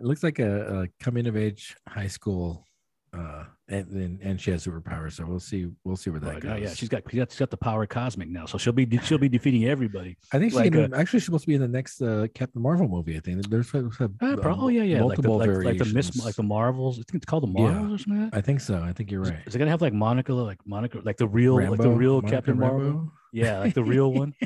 it 0.00 0.06
looks 0.06 0.22
like 0.22 0.38
a, 0.38 0.80
a 0.82 0.88
coming 1.04 1.26
of 1.26 1.36
age 1.36 1.76
high 1.86 2.06
school, 2.06 2.64
uh, 3.12 3.44
and 3.68 3.86
and, 3.90 4.20
and 4.22 4.40
she 4.40 4.50
has 4.50 4.64
superpowers. 4.66 5.12
So 5.12 5.26
we'll 5.26 5.40
see. 5.50 5.68
We'll 5.84 5.96
see 5.96 6.08
where 6.08 6.20
that 6.20 6.34
Like, 6.34 6.42
goes. 6.42 6.52
oh, 6.52 6.56
yeah, 6.56 6.72
she's 6.72 6.88
got 6.88 7.02
she's 7.10 7.18
got, 7.18 7.30
she's 7.30 7.38
got 7.38 7.50
the 7.50 7.58
power 7.58 7.84
cosmic 7.86 8.30
now, 8.30 8.46
so 8.46 8.56
she'll 8.56 8.72
be 8.72 8.86
she'll 9.04 9.18
be 9.18 9.28
defeating 9.28 9.66
everybody. 9.66 10.16
I 10.32 10.38
think 10.38 10.52
she's 10.52 10.60
like 10.60 10.72
gonna, 10.72 10.96
actually 10.96 11.18
she's 11.20 11.26
supposed 11.26 11.42
to 11.42 11.48
be 11.48 11.54
in 11.54 11.60
the 11.60 11.68
next 11.68 12.00
uh, 12.00 12.28
Captain 12.34 12.62
Marvel 12.62 12.88
movie. 12.88 13.14
I 13.18 13.20
think 13.20 13.46
there's, 13.50 13.74
a, 13.74 13.90
Uh, 14.00 14.08
pro- 14.36 14.56
oh 14.58 14.68
yeah, 14.68 14.84
yeah, 14.84 15.02
like 15.02 15.18
the, 15.18 15.28
multiple 15.28 15.58
like, 15.58 15.78
like 15.78 15.78
the 15.78 15.92
Miss 15.94 16.16
like 16.24 16.34
the 16.34 16.42
Marvels. 16.44 16.94
I 16.98 17.02
think 17.10 17.16
it's 17.22 17.26
called 17.26 17.42
the 17.42 17.60
Yeah. 17.60 17.72
Marvels 17.72 18.00
or 18.00 18.02
something. 18.02 18.24
Like. 18.24 18.36
I 18.36 18.40
think 18.40 18.60
so. 18.62 18.78
I 18.82 18.94
think 18.94 19.10
you're 19.10 19.20
right. 19.20 19.36
Is 19.46 19.54
it 19.54 19.58
gonna 19.58 19.70
have 19.70 19.82
like 19.82 19.92
Monica, 19.92 20.32
like 20.32 20.60
Monica, 20.66 21.02
like 21.04 21.18
the 21.18 21.28
real, 21.28 21.56
like 21.56 21.78
the 21.78 21.90
real 21.90 22.22
Monica 22.22 22.36
Captain 22.36 22.58
Marvel? 22.58 23.12
Yeah, 23.32 23.58
like 23.58 23.74
the 23.74 23.84
real 23.84 24.12
one. 24.12 24.34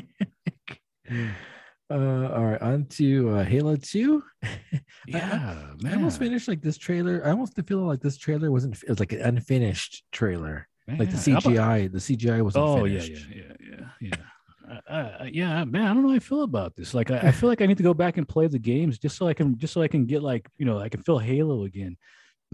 Uh, 1.87 2.29
all 2.33 2.43
right, 2.45 2.61
on 2.63 2.83
to 2.87 3.29
uh, 3.29 3.43
Halo 3.43 3.75
Two. 3.75 4.23
Yeah, 5.07 5.67
man. 5.83 5.93
I 5.93 5.95
almost 5.97 6.17
finished 6.17 6.47
like 6.47 6.59
this 6.63 6.77
trailer. 6.79 7.21
I 7.23 7.29
almost 7.29 7.53
feel 7.67 7.77
like 7.81 7.99
this 8.01 8.17
trailer 8.17 8.51
wasn't. 8.51 8.81
It 8.81 8.89
was 8.89 8.99
like 8.99 9.11
an 9.13 9.21
unfinished 9.21 10.03
trailer. 10.11 10.67
Like 10.87 11.11
the 11.11 11.31
Man, 11.31 11.41
how 11.43 11.51
about- 11.51 11.53
CGI, 11.79 11.91
the 11.91 11.99
CGI 11.99 12.41
wasn't 12.41 12.65
Oh 12.65 12.85
yeah, 12.85 12.99
finished. 13.01 13.27
yeah, 13.29 13.43
yeah, 13.61 13.85
yeah, 14.01 14.09
yeah. 14.67 14.81
Uh, 14.89 15.25
yeah, 15.31 15.63
man, 15.63 15.83
I 15.83 15.93
don't 15.93 16.01
know 16.01 16.09
how 16.09 16.15
I 16.15 16.19
feel 16.19 16.41
about 16.41 16.75
this. 16.75 16.95
Like, 16.95 17.11
I, 17.11 17.19
I 17.27 17.31
feel 17.31 17.49
like 17.49 17.61
I 17.61 17.67
need 17.67 17.77
to 17.77 17.83
go 17.83 17.93
back 17.93 18.17
and 18.17 18.27
play 18.27 18.47
the 18.47 18.57
games 18.57 18.97
just 18.97 19.15
so 19.15 19.27
I 19.27 19.35
can, 19.35 19.55
just 19.59 19.73
so 19.73 19.83
I 19.83 19.87
can 19.87 20.07
get 20.07 20.23
like, 20.23 20.49
you 20.57 20.65
know, 20.65 20.79
I 20.79 20.89
can 20.89 21.03
feel 21.03 21.19
Halo 21.19 21.65
again. 21.65 21.97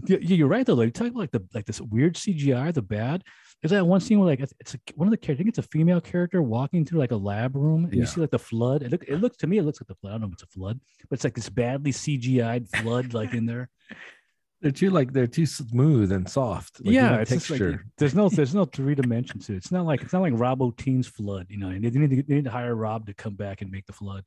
Yeah, 0.04 0.18
you're 0.20 0.46
right 0.48 0.66
though. 0.66 0.74
Like, 0.74 0.92
talk 0.92 1.06
about 1.08 1.20
like 1.20 1.30
the 1.30 1.42
like 1.54 1.64
this 1.64 1.80
weird 1.80 2.16
CGI, 2.16 2.74
the 2.74 2.82
bad. 2.82 3.22
There's 3.62 3.70
that 3.70 3.86
one 3.86 4.00
scene 4.00 4.18
where 4.18 4.28
like 4.28 4.40
it's, 4.40 4.52
it's 4.58 4.74
a, 4.74 4.78
one 4.96 5.06
of 5.06 5.12
the 5.12 5.16
characters. 5.16 5.36
I 5.36 5.38
think 5.44 5.48
it's 5.50 5.58
a 5.58 5.70
female 5.70 6.00
character 6.00 6.42
walking 6.42 6.84
through 6.84 6.98
like 6.98 7.12
a 7.12 7.16
lab 7.16 7.54
room, 7.54 7.84
and 7.84 7.94
Yeah. 7.94 8.00
you 8.00 8.06
see 8.06 8.20
like 8.20 8.30
the 8.30 8.38
flood. 8.38 8.82
It 8.82 8.90
look, 8.90 9.04
it 9.04 9.16
looks 9.18 9.36
to 9.38 9.46
me, 9.46 9.58
it 9.58 9.62
looks 9.62 9.80
like 9.80 9.86
the 9.88 9.94
flood. 9.94 10.10
I 10.10 10.14
don't 10.14 10.22
know 10.22 10.26
if 10.28 10.32
it's 10.34 10.42
a 10.42 10.46
flood, 10.46 10.80
but 11.08 11.14
it's 11.16 11.24
like 11.24 11.34
this 11.34 11.48
badly 11.48 11.92
CGI'd 11.92 12.68
flood 12.68 13.14
like 13.14 13.34
in 13.34 13.46
there. 13.46 13.70
they're 14.62 14.70
too 14.72 14.90
like 14.90 15.12
they're 15.12 15.26
too 15.26 15.46
smooth 15.46 16.12
and 16.12 16.28
soft. 16.28 16.84
Like, 16.84 16.94
yeah, 16.94 17.22
just 17.24 17.50
like 17.50 17.60
there's 17.98 18.14
no 18.14 18.28
there's 18.28 18.54
no 18.54 18.64
three 18.76 18.94
dimension 18.94 19.38
to 19.40 19.52
it. 19.52 19.56
It's 19.58 19.72
not 19.72 19.86
like 19.86 20.02
it's 20.02 20.12
not 20.12 20.22
like 20.22 20.34
Robo 20.36 20.72
Teens 20.72 21.06
Flood. 21.06 21.46
You 21.48 21.58
know, 21.58 21.70
they 21.70 21.78
need 21.78 21.92
to, 22.10 22.22
they 22.22 22.34
need 22.34 22.44
to 22.44 22.50
hire 22.50 22.74
Rob 22.74 23.06
to 23.06 23.14
come 23.14 23.34
back 23.34 23.62
and 23.62 23.70
make 23.70 23.86
the 23.86 23.92
flood. 23.92 24.24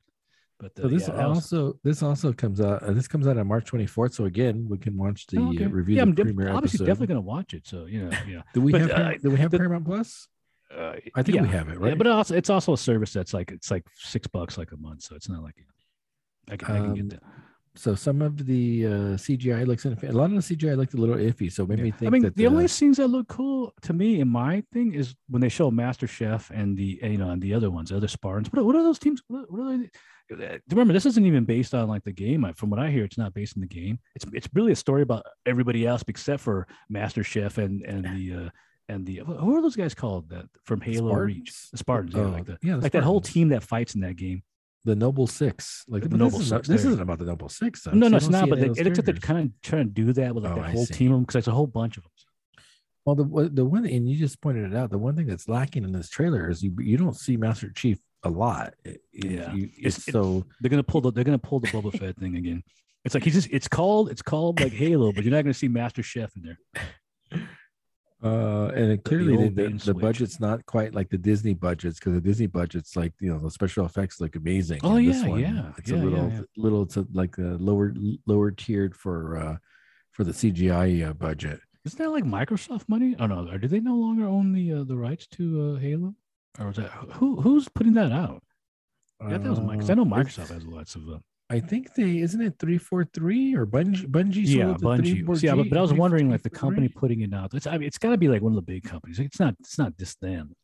But 0.58 0.72
uh, 0.78 0.82
so 0.82 0.88
this 0.88 1.08
yeah, 1.08 1.26
also 1.26 1.78
this 1.84 2.02
also 2.02 2.32
comes 2.32 2.60
out. 2.60 2.82
Uh, 2.82 2.92
this 2.92 3.06
comes 3.06 3.26
out 3.26 3.36
on 3.36 3.46
March 3.46 3.70
24th. 3.70 4.14
So 4.14 4.24
again, 4.24 4.66
we 4.70 4.78
can 4.78 4.96
watch 4.96 5.26
the 5.26 5.38
Oh, 5.38 5.50
okay. 5.50 5.64
uh, 5.64 5.68
review 5.68 5.96
Yeah, 5.96 6.04
the 6.06 6.10
I'm 6.10 6.14
premiere 6.16 6.48
obviously 6.48 6.76
episode. 6.78 6.86
definitely 6.86 7.06
gonna 7.08 7.20
watch 7.20 7.52
it. 7.52 7.66
So 7.66 7.84
you 7.86 8.04
know, 8.04 8.10
yeah. 8.26 8.42
do 8.54 8.60
we 8.62 8.72
but, 8.72 8.80
have 8.82 8.90
uh, 8.90 9.12
do 9.22 9.30
we 9.30 9.36
have 9.36 9.50
the- 9.50 9.58
Paramount 9.58 9.84
Plus? 9.84 10.28
Uh, 10.74 10.94
I 11.14 11.22
think 11.22 11.36
yeah. 11.36 11.42
we 11.42 11.48
have 11.48 11.68
it, 11.68 11.78
Yeah, 11.80 11.88
right? 11.90 11.98
but 11.98 12.06
also 12.08 12.34
it's 12.34 12.50
also 12.50 12.72
a 12.72 12.78
service 12.78 13.12
that's 13.12 13.32
like 13.34 13.52
it's 13.52 13.70
like 13.70 13.84
six 13.94 14.26
bucks 14.26 14.56
like 14.58 14.72
a 14.72 14.76
month, 14.76 15.02
so 15.02 15.14
it's 15.14 15.28
not 15.28 15.42
like 15.42 15.54
I 16.50 16.56
can, 16.56 16.70
I 16.74 16.78
can 16.78 16.86
Um, 16.90 16.94
get 16.94 17.10
that. 17.10 17.22
So 17.78 17.94
some 17.94 18.22
of 18.22 18.46
the 18.46 18.86
uh, 18.86 18.90
CGI 19.16 19.66
looks 19.66 19.84
in, 19.84 19.92
a 20.02 20.12
lot 20.12 20.32
of 20.32 20.46
the 20.46 20.56
CGI 20.56 20.76
looked 20.76 20.94
a 20.94 20.96
little 20.96 21.16
iffy. 21.16 21.50
So 21.52 21.66
maybe 21.66 21.88
Yeah. 21.88 21.94
think 21.96 22.06
I 22.08 22.10
mean, 22.10 22.32
the 22.34 22.46
uh, 22.46 22.50
only 22.50 22.68
scenes 22.68 22.96
that 22.96 23.08
look 23.08 23.28
cool 23.28 23.74
to 23.82 23.92
me 23.92 24.20
in 24.20 24.28
my 24.28 24.62
thing 24.72 24.94
is 24.94 25.14
when 25.28 25.40
they 25.42 25.48
show 25.48 25.70
Master 25.70 26.06
Chief 26.06 26.50
and 26.50 26.76
the 26.76 26.98
you 27.02 27.18
know 27.18 27.30
and 27.30 27.42
the 27.42 27.54
other 27.54 27.70
ones, 27.70 27.90
the 27.90 27.96
other 27.96 28.08
Spartans. 28.08 28.52
What 28.52 28.60
are, 28.60 28.64
what 28.64 28.76
are 28.76 28.82
those 28.82 28.98
teams? 28.98 29.22
What, 29.28 29.50
what 29.50 29.60
are 29.60 29.78
they? 29.78 29.90
uh, 30.54 30.58
Remember, 30.70 30.92
this 30.92 31.06
isn't 31.06 31.24
even 31.26 31.44
based 31.44 31.74
on 31.74 31.88
like 31.88 32.04
the 32.04 32.12
game. 32.12 32.50
From 32.56 32.70
what 32.70 32.80
I 32.80 32.90
hear, 32.90 33.04
it's 33.04 33.18
not 33.18 33.34
based 33.34 33.56
on 33.56 33.60
the 33.60 33.68
game. 33.68 33.98
It's 34.14 34.24
it's 34.32 34.48
really 34.54 34.72
a 34.72 34.76
story 34.76 35.02
about 35.02 35.24
everybody 35.44 35.86
else 35.86 36.02
except 36.08 36.42
for 36.42 36.66
Master 36.88 37.22
Chief 37.22 37.58
and 37.58 37.82
and 37.82 38.04
the 38.04 38.46
uh, 38.46 38.50
and 38.88 39.04
the 39.06 39.16
who 39.26 39.56
are 39.56 39.62
those 39.62 39.76
guys 39.76 39.94
called 39.94 40.30
that 40.30 40.46
from 40.64 40.80
Halo 40.80 41.12
Reach? 41.14 41.50
Spartans? 41.52 41.68
The 41.72 41.78
Spartans, 41.78 42.14
yeah, 42.14 42.22
Oh, 42.22 42.30
like 42.30 42.44
the 42.46 42.58
yeah, 42.62 42.76
the 42.76 42.82
like 42.82 42.92
that 42.92 43.02
whole 43.04 43.20
team 43.20 43.48
that 43.50 43.62
fights 43.62 43.94
in 43.94 44.00
that 44.02 44.16
game. 44.16 44.42
The 44.86 44.94
Noble 44.96 45.26
Six, 45.26 45.84
like 45.88 46.04
The 46.08 46.16
Noble 46.16 46.38
this, 46.38 46.46
is 46.46 46.52
not- 46.52 46.58
Six, 46.60 46.68
this 46.68 46.82
there. 46.82 46.90
isn't 46.92 47.02
about 47.02 47.18
the 47.18 47.24
Noble 47.26 47.48
Six. 47.48 47.82
Though, 47.82 47.90
no, 47.90 48.08
no, 48.08 48.16
it's 48.16 48.28
don't 48.28 48.48
But 48.48 48.60
they, 48.60 48.66
it 48.66 48.84
looks 48.84 48.98
like 48.98 49.04
they're 49.04 49.14
kind 49.16 49.38
of 49.46 49.60
trying 49.62 49.86
to 49.86 49.90
do 49.92 50.12
that 50.14 50.34
with 50.34 50.44
like 50.44 50.52
Oh, 50.54 50.62
that 50.62 50.70
whole 50.72 50.86
team 50.86 51.10
of 51.12 51.16
them 51.16 51.22
because 51.24 51.32
there's 51.34 51.48
a 51.48 51.52
whole 51.52 51.66
bunch 51.66 51.96
of 51.98 52.04
them. 52.04 52.12
Well, 53.04 53.14
the 53.16 53.50
the 53.52 53.64
one 53.64 53.84
and 53.84 54.08
you 54.08 54.16
just 54.16 54.40
pointed 54.40 54.72
it 54.72 54.76
out. 54.76 54.90
The 54.90 54.98
one 54.98 55.14
thing 55.16 55.26
that's 55.26 55.48
lacking 55.48 55.84
in 55.84 55.92
this 55.92 56.08
trailer 56.08 56.48
is 56.50 56.62
you 56.62 56.74
you 56.80 56.96
don't 56.96 57.16
see 57.16 57.36
Master 57.36 57.70
Chief 57.70 57.98
a 58.24 58.30
lot. 58.30 58.74
It- 58.84 59.02
Yeah. 59.12 59.52
you- 59.54 59.64
It's- 59.78 59.98
it's 59.98 60.08
it- 60.08 60.12
so 60.12 60.44
They're 60.60 60.70
gonna 60.70 60.82
pull 60.82 61.00
the 61.00 61.10
they're 61.12 61.24
gonna 61.24 61.38
pull 61.38 61.60
the 61.60 61.68
Boba 61.68 61.96
Fett 61.98 62.16
thing 62.16 62.36
again. 62.36 62.62
It's 63.04 63.14
like 63.14 63.22
he's 63.24 63.34
just 63.34 63.48
it's 63.52 63.68
called 63.68 64.10
it's 64.10 64.22
called 64.22 64.60
like 64.60 64.72
Halo, 64.72 65.12
but 65.12 65.24
you're 65.24 65.32
not 65.34 65.42
gonna 65.42 65.54
see 65.54 65.68
Master 65.68 66.02
Chief 66.02 66.30
in 66.36 66.42
there. 66.42 66.58
uh 68.22 68.68
and 68.74 68.92
it 68.92 69.04
clearly 69.04 69.36
the, 69.50 69.68
the, 69.68 69.92
the 69.92 69.94
budget's 69.94 70.40
not 70.40 70.64
quite 70.64 70.94
like 70.94 71.10
the 71.10 71.18
Disney 71.18 71.52
budgets 71.52 71.98
because 71.98 72.14
the 72.14 72.20
Disney 72.20 72.46
budget's 72.46 72.96
like 72.96 73.12
you 73.20 73.30
know 73.30 73.38
the 73.38 73.50
special 73.50 73.84
effects 73.84 74.20
look 74.22 74.36
amazing. 74.36 74.80
Oh, 74.82 74.96
and 74.96 75.06
this 75.08 75.22
yeah, 75.22 75.28
one, 75.28 75.40
yeah, 75.40 75.72
It's 75.76 75.90
yeah, 75.90 75.96
a 75.96 76.02
little 76.02 76.28
yeah. 76.30 76.40
little 76.56 76.86
to 76.86 77.06
like 77.12 77.36
a 77.38 77.56
lower 77.60 77.92
lower 78.26 78.50
tiered 78.50 78.96
for 78.96 79.36
uh 79.36 79.56
for 80.12 80.24
the 80.24 80.32
CGI 80.32 81.06
uh, 81.08 81.12
budget. 81.12 81.60
Isn't 81.84 81.98
that 81.98 82.10
like 82.10 82.24
Microsoft 82.24 82.88
money? 82.88 83.14
Oh 83.18 83.26
no, 83.26 83.56
do 83.58 83.68
they 83.68 83.80
no 83.80 83.94
longer 83.96 84.26
own 84.26 84.52
the 84.54 84.72
uh, 84.72 84.84
the 84.84 84.96
rights 84.96 85.26
to 85.36 85.74
uh, 85.76 85.78
Halo? 85.78 86.14
Or 86.58 86.68
was 86.68 86.76
that 86.76 86.90
who 87.12 87.40
who's 87.42 87.68
putting 87.68 87.92
that 87.94 88.12
out? 88.12 88.42
Yeah, 89.20 89.38
that 89.38 89.50
was. 89.50 89.58
'cause 89.58 89.90
I 89.90 89.94
know 89.94 90.02
Uh, 90.02 90.06
Microsoft 90.06 90.48
has 90.48 90.66
lots 90.66 90.94
of. 90.94 91.02
Uh, 91.08 91.18
I 91.48 91.60
think 91.60 91.94
they 91.94 92.18
isn't 92.18 92.40
it 92.40 92.54
three 92.58 92.76
four 92.78 93.04
three 93.04 93.54
or 93.54 93.66
Bungie 93.66 94.06
Bungie. 94.06 94.42
yeah, 94.46 94.64
sold 94.64 94.76
it 94.76 94.78
to 94.78 94.84
Bungie. 94.84 95.24
343? 95.24 95.48
Yeah, 95.48 95.54
but, 95.54 95.70
but 95.70 95.78
I 95.78 95.82
was 95.82 95.92
wondering, 95.92 96.28
like 96.30 96.42
the 96.42 96.50
company 96.50 96.88
putting 96.88 97.20
it 97.20 97.32
out. 97.32 97.54
It's 97.54 97.66
I 97.66 97.78
mean, 97.78 97.86
it's 97.86 97.98
got 97.98 98.10
to 98.10 98.16
be 98.16 98.28
like 98.28 98.42
one 98.42 98.52
of 98.52 98.56
the 98.56 98.62
big 98.62 98.82
companies. 98.84 99.18
It's 99.20 99.38
not. 99.38 99.54
It's 99.60 99.78
not 99.78 99.96
just 99.96 100.20
them. 100.20 100.54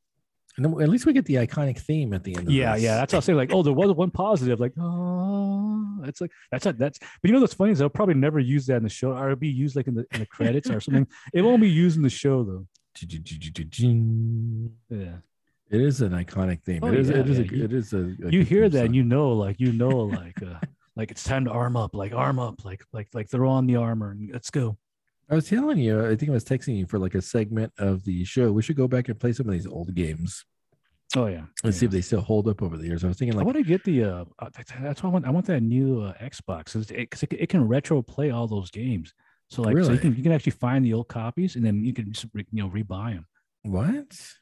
And 0.57 0.67
then 0.67 0.83
at 0.83 0.89
least 0.91 1.07
we 1.07 1.15
get 1.15 1.25
the 1.25 1.37
iconic 1.37 1.79
theme 1.79 2.13
at 2.13 2.25
the 2.25 2.37
end. 2.37 2.49
Of 2.49 2.53
Yeah, 2.53 2.75
this. 2.75 2.83
yeah. 2.83 2.97
That's 2.97 3.13
what 3.13 3.17
I 3.17 3.19
was 3.19 3.25
saying. 3.25 3.39
Like, 3.39 3.55
oh, 3.55 3.63
there 3.63 3.73
was 3.73 3.91
one 3.93 4.11
positive. 4.11 4.61
Like, 4.61 4.75
oh, 4.79 5.97
that's 6.03 6.21
like 6.21 6.31
that's 6.51 6.67
a, 6.67 6.73
that's. 6.75 6.99
But 6.99 7.09
you 7.23 7.33
know 7.33 7.41
what's 7.41 7.55
funny 7.55 7.73
is 7.73 7.79
they'll 7.79 7.89
probably 7.89 8.15
never 8.15 8.39
use 8.41 8.67
that 8.67 8.77
in 8.77 8.83
the 8.83 8.89
show, 8.91 9.13
or 9.13 9.27
it'll 9.31 9.37
be 9.37 9.49
used 9.49 9.77
like 9.77 9.87
in 9.87 9.95
the 9.95 10.05
in 10.13 10.21
the 10.21 10.27
credits 10.27 10.69
or 10.69 10.81
something. 10.81 11.07
It 11.33 11.43
won't 11.43 11.63
be 11.63 11.71
used 11.71 11.97
in 11.97 12.03
the 12.03 12.11
show 12.11 12.43
though. 12.45 12.67
Yeah, 14.91 15.19
It 15.73 15.81
is 15.81 16.03
an 16.03 16.13
iconic 16.13 16.63
theme. 16.63 16.81
Oh, 16.83 16.89
it 16.89 16.99
is. 16.99 17.09
yeah, 17.09 17.17
it 17.17 17.29
is. 17.31 17.39
yeah. 17.39 17.45
A, 17.45 17.65
it 17.65 17.73
is 17.73 17.93
a. 17.95 18.15
a 18.27 18.31
you 18.31 18.43
hear 18.45 18.69
that, 18.69 18.79
and 18.79 18.89
song. 18.89 18.95
you 18.95 19.05
know, 19.05 19.33
like 19.33 19.59
you 19.59 19.73
know, 19.73 19.89
like 19.89 20.41
uh, 20.43 20.61
like 20.97 21.11
it's 21.11 21.25
time 21.25 21.47
to 21.47 21.51
arm 21.51 21.77
up, 21.77 21.95
like 21.95 22.13
arm 22.13 22.39
up, 22.39 22.65
like 22.65 22.85
like 22.93 23.09
like 23.15 23.29
throw 23.31 23.49
on 23.51 23.67
the 23.67 23.77
armor 23.77 24.11
and 24.11 24.31
let's 24.33 24.51
go. 24.51 24.77
I 25.31 25.35
was 25.35 25.49
telling 25.49 25.79
you. 25.79 26.05
I 26.07 26.15
think 26.15 26.29
I 26.31 26.35
was 26.35 26.45
texting 26.45 26.77
you 26.77 26.87
for 26.87 26.99
like 26.99 27.15
a 27.15 27.23
segment 27.23 27.73
of 27.79 28.05
the 28.05 28.23
show. 28.25 28.53
We 28.53 28.63
should 28.63 28.77
go 28.77 28.87
back 28.87 29.09
and 29.09 29.19
play 29.19 29.33
some 29.33 29.47
of 29.49 29.53
these 29.53 29.67
old 29.67 29.95
games 29.95 30.45
Oh 31.17 31.27
yeah, 31.27 31.45
and 31.65 31.75
see 31.75 31.87
if 31.87 31.93
they 31.93 32.01
still 32.01 32.21
hold 32.23 32.49
up 32.49 32.63
over 32.63 32.77
the 32.77 32.87
years. 32.87 33.05
I 33.05 33.09
was 33.09 33.19
thinking 33.19 33.37
like, 33.37 33.45
I 33.45 33.47
want 33.47 33.57
to 33.59 33.63
get 33.65 33.85
the 33.85 34.05
uh, 34.05 34.25
uh, 34.39 34.49
that's- 34.55 35.03
why 35.03 35.09
I 35.09 35.13
want. 35.13 35.27
I 35.27 35.31
want 35.31 35.47
that 35.47 35.63
new 35.63 36.03
uh, 36.03 36.15
Xbox 36.23 36.65
because 36.67 36.91
it, 36.91 37.09
it, 37.13 37.33
it 37.33 37.49
can 37.49 37.67
retro 37.67 38.01
play 38.03 38.31
all 38.31 38.47
those 38.47 38.71
games. 38.71 39.13
So 39.51 39.61
like, 39.63 39.73
so 39.77 39.81
Really? 39.81 39.95
you 39.95 39.99
can 40.01 40.17
you 40.17 40.23
can 40.23 40.33
actually 40.33 40.53
find 40.53 40.85
the 40.85 40.95
old 40.95 41.09
copies 41.09 41.57
and 41.57 41.65
then 41.65 41.85
you 41.85 41.93
can 41.93 42.13
just 42.13 42.27
re, 42.33 42.47
you 42.51 42.63
know 42.63 42.71
rebuy 42.71 43.15
them. 43.15 43.27
What? 43.63 43.95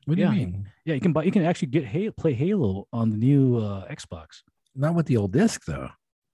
What 0.06 0.14
do 0.16 0.20
Yeah. 0.22 0.32
you 0.32 0.38
mean? 0.46 0.68
Yeah, 0.84 0.94
you 0.94 1.00
can 1.00 1.12
buy. 1.12 1.24
You 1.24 1.30
can 1.32 1.44
actually 1.44 1.68
get 1.68 1.84
Halo, 1.84 2.12
play 2.12 2.32
Halo 2.34 2.86
on 2.92 3.10
the 3.10 3.16
new 3.16 3.58
uh, 3.58 3.86
Xbox 3.88 4.26
Not 4.74 4.94
with 4.94 5.06
the 5.06 5.16
old 5.16 5.32
disc 5.32 5.64
though. 5.66 5.88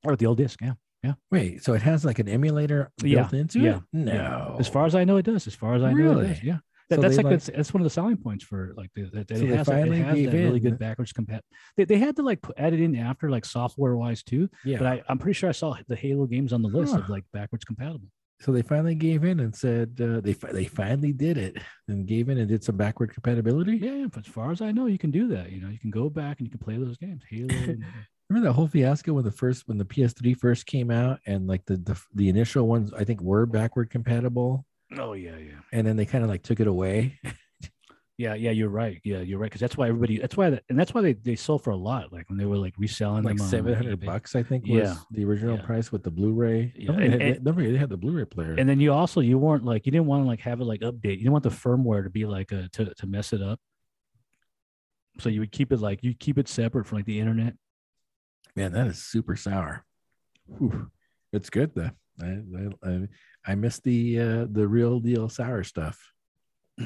or 0.05 0.13
with 0.13 0.21
the 0.21 0.27
old 0.27 0.39
disc. 0.39 0.61
Yeah, 0.63 0.75
yeah. 1.03 1.15
Wait, 1.31 1.63
so 1.65 1.73
it 1.75 1.83
has 1.83 2.05
like 2.05 2.19
an 2.19 2.29
emulator 2.29 2.93
Yeah, 3.03 3.23
built 3.23 3.33
into 3.35 3.61
yeah, 3.61 3.77
it? 3.77 3.83
No. 3.93 4.57
as 4.59 4.69
far 4.69 4.87
as 4.87 4.95
I 4.95 5.05
know, 5.05 5.17
it 5.17 5.25
does. 5.25 5.47
As 5.47 5.55
far 5.55 5.75
as 5.75 5.83
I 5.83 5.93
know, 5.93 5.99
it 5.99 6.15
Really? 6.15 6.27
does. 6.29 6.43
Yeah, 6.45 6.59
that, 6.91 6.97
So 6.97 7.03
that's 7.03 7.17
like, 7.17 7.25
like- 7.25 7.31
that's, 7.33 7.47
that's 7.47 7.75
one 7.75 7.81
of 7.81 7.85
the 7.85 7.91
selling 7.91 8.17
points 8.19 8.45
for 8.45 8.73
like 8.77 8.91
the, 8.95 9.03
that, 9.13 9.27
that 9.29 9.39
So 9.39 9.45
it 9.45 9.49
they 9.49 9.57
has, 9.57 9.69
it 9.69 9.73
has 10.05 10.25
that 10.25 10.33
really 10.33 10.61
good 10.61 10.79
backwards 10.79 11.13
compat. 11.13 11.41
They, 11.77 11.85
they 11.85 11.99
had 11.99 12.15
to 12.17 12.23
like 12.23 12.41
put, 12.43 12.57
add 12.59 12.73
it 12.73 12.81
in 12.81 12.95
after 12.95 13.29
like 13.31 13.45
software 13.45 13.97
wise 13.97 14.23
too. 14.23 14.49
yeah. 14.65 14.79
But 14.79 14.87
I, 14.87 15.03
I'm 15.09 15.19
pretty 15.19 15.35
sure 15.35 15.49
I 15.49 15.53
saw 15.53 15.77
the 15.89 15.97
Halo 15.97 16.27
games 16.27 16.53
on 16.53 16.63
the 16.63 16.69
list 16.69 16.95
of 16.95 17.09
like 17.09 17.25
backwards 17.33 17.65
compatible. 17.65 18.09
So 18.41 18.53
they 18.53 18.63
finally 18.63 18.95
gave 18.95 19.25
in 19.25 19.41
and 19.41 19.55
said 19.55 19.99
uh, 20.01 20.21
they 20.21 20.33
fi- 20.33 20.53
they 20.53 20.65
finally 20.67 21.13
did 21.13 21.39
it 21.39 21.57
and 21.89 22.07
gave 22.07 22.29
in 22.29 22.39
and 22.39 22.49
did 22.49 22.63
some 22.63 22.77
backward 22.77 23.13
compatibility. 23.13 23.77
Yeah, 23.77 24.07
as 24.17 24.27
far 24.27 24.51
as 24.53 24.61
I 24.61 24.73
know, 24.73 24.87
you 24.87 24.99
can 24.99 25.11
do 25.11 25.29
that. 25.29 25.51
You 25.53 25.61
know, 25.61 25.69
you 25.69 25.79
can 25.79 25.91
go 25.91 26.11
back 26.11 26.39
and 26.39 26.47
you 26.47 26.51
can 26.51 26.61
play 26.61 26.77
those 26.77 26.97
games. 26.99 27.23
Halo. 27.29 27.49
and- 27.51 27.85
Remember 28.29 28.49
that 28.49 28.55
whole 28.55 28.67
fiasco 28.67 29.13
when 29.13 29.23
the 29.25 29.31
first 29.31 29.69
when 29.69 29.79
the 29.79 29.85
PS3 29.85 30.37
first 30.37 30.67
came 30.67 30.91
out 30.91 31.21
and 31.27 31.47
like 31.47 31.65
the 31.65 31.77
the, 31.77 32.01
the 32.13 32.29
initial 32.29 32.67
ones 32.67 32.93
I 32.93 33.05
think 33.05 33.21
were 33.21 33.47
backward 33.47 33.89
compatible 33.89 34.67
oh 34.99 35.13
yeah, 35.13 35.37
yeah. 35.37 35.61
and 35.73 35.87
then 35.87 35.95
they 35.97 36.07
kind 36.07 36.25
of 36.25 36.31
like 36.31 36.43
took 36.43 36.59
it 36.59 36.67
away. 36.67 37.21
Yeah, 38.19 38.33
yeah, 38.33 38.51
you're 38.51 38.71
right. 38.71 38.99
Yeah, 39.05 39.19
you're 39.19 39.39
right. 39.39 39.47
Because 39.51 39.61
that's 39.61 39.77
why 39.77 39.89
everybody. 39.89 40.19
That's 40.19 40.39
why, 40.39 40.49
that, 40.49 40.65
and 40.71 40.79
that's 40.79 40.95
why 40.95 41.03
they, 41.03 41.13
they 41.13 41.37
sold 41.37 41.63
for 41.63 41.71
a 41.71 41.77
lot. 41.77 42.15
Like 42.15 42.31
when 42.31 42.39
they 42.39 42.47
were 42.47 42.57
like 42.57 42.73
reselling 42.79 43.25
like 43.25 43.37
them 43.37 43.45
on, 43.45 43.51
seven 43.51 43.75
hundred 43.75 44.01
bucks 44.05 44.35
I 44.35 44.43
think 44.43 44.67
was 44.67 44.83
Yeah, 44.89 44.95
the 45.11 45.25
original 45.27 45.57
yeah. 45.57 45.63
price 45.67 45.93
with 45.93 46.03
the 46.03 46.11
Blu-ray. 46.11 46.73
Yeah, 46.75 46.87
Don't 46.93 47.03
and- 47.03 47.21
they, 47.21 47.31
and- 47.33 47.45
don't 47.45 47.55
forget 47.55 47.73
they 47.73 47.79
had 47.79 47.91
the 47.91 47.99
Blu-ray 47.99 48.25
player. 48.25 48.55
And 48.57 48.67
then 48.67 48.81
you 48.81 48.91
also 48.95 49.21
you 49.21 49.37
weren't 49.37 49.65
like 49.67 49.85
you 49.85 49.93
didn't 49.93 50.07
want 50.07 50.23
to 50.25 50.27
like 50.27 50.41
have 50.41 50.61
it 50.63 50.65
like 50.65 50.81
update. 50.81 51.11
You 51.19 51.25
didn't 51.25 51.33
want 51.33 51.45
the 51.45 51.51
firmware 51.51 52.05
to 52.05 52.11
be 52.11 52.25
like 52.25 52.53
a 52.53 52.71
to 52.73 52.95
to 52.95 53.07
mess 53.07 53.35
it 53.35 53.43
up. 53.43 53.61
So 55.21 55.29
you 55.29 55.41
would 55.41 55.53
keep 55.53 55.71
it 55.71 55.81
like 55.81 56.03
you 56.03 56.15
keep 56.15 56.39
it 56.39 56.49
separate 56.49 56.87
from 56.87 56.97
like 56.99 57.07
the 57.07 57.21
internet. 57.21 57.53
Man, 58.55 58.73
that 58.73 58.87
is 58.87 59.03
super 59.03 59.37
sour. 59.37 59.85
Whew. 60.57 60.91
It's 61.35 61.51
good 61.51 61.73
though. 61.75 61.91
I 62.19 62.25
I, 62.25 62.91
I, 62.91 63.09
I 63.49 63.55
miss 63.57 63.79
the 63.81 64.21
uh, 64.21 64.47
the 64.51 64.67
real 64.67 65.01
deal 65.01 65.29
sour 65.29 65.63
stuff. 65.65 66.13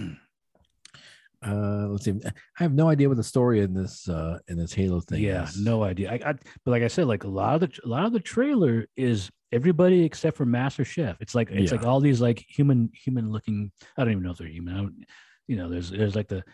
Uh, 1.47 1.87
let's 1.89 2.05
see. 2.05 2.13
I 2.59 2.63
have 2.63 2.75
no 2.75 2.89
idea 2.89 3.09
what 3.09 3.17
the 3.17 3.25
story 3.25 3.61
in 3.61 3.73
this 3.73 4.09
uh 4.09 4.39
in 4.49 4.59
this 4.59 4.73
Halo 4.75 5.01
thing 5.01 5.23
yeah, 5.23 5.45
is. 5.45 5.59
no 5.59 5.83
idea. 5.83 6.11
I, 6.13 6.15
I 6.31 6.33
but 6.65 6.71
like 6.71 6.83
I 6.83 6.89
said, 6.89 7.07
like 7.07 7.25
a 7.25 7.29
lot 7.29 7.55
of 7.55 7.61
the 7.63 7.81
a 7.85 7.89
lot 7.89 8.05
of 8.05 8.13
the 8.13 8.21
trailer 8.21 8.87
is 8.97 9.31
everybody 9.53 10.05
except 10.05 10.37
for 10.37 10.45
Master 10.45 10.85
Chief. 10.85 11.17
It's 11.21 11.35
like 11.35 11.51
it's 11.51 11.73
like 11.73 11.85
all 11.87 11.99
these 12.01 12.21
like 12.21 12.45
human 12.47 12.91
human 12.93 13.31
looking. 13.31 13.73
I 13.97 14.05
don't 14.05 14.13
even 14.13 14.23
know 14.23 14.33
if 14.33 14.39
they're 14.39 14.49
human. 14.49 14.75
I 14.75 14.79
don't, 14.79 15.05
you 15.49 15.57
know, 15.57 15.71
there's 15.71 15.91
there's 15.91 16.15
like 16.15 16.29
the 16.29 16.45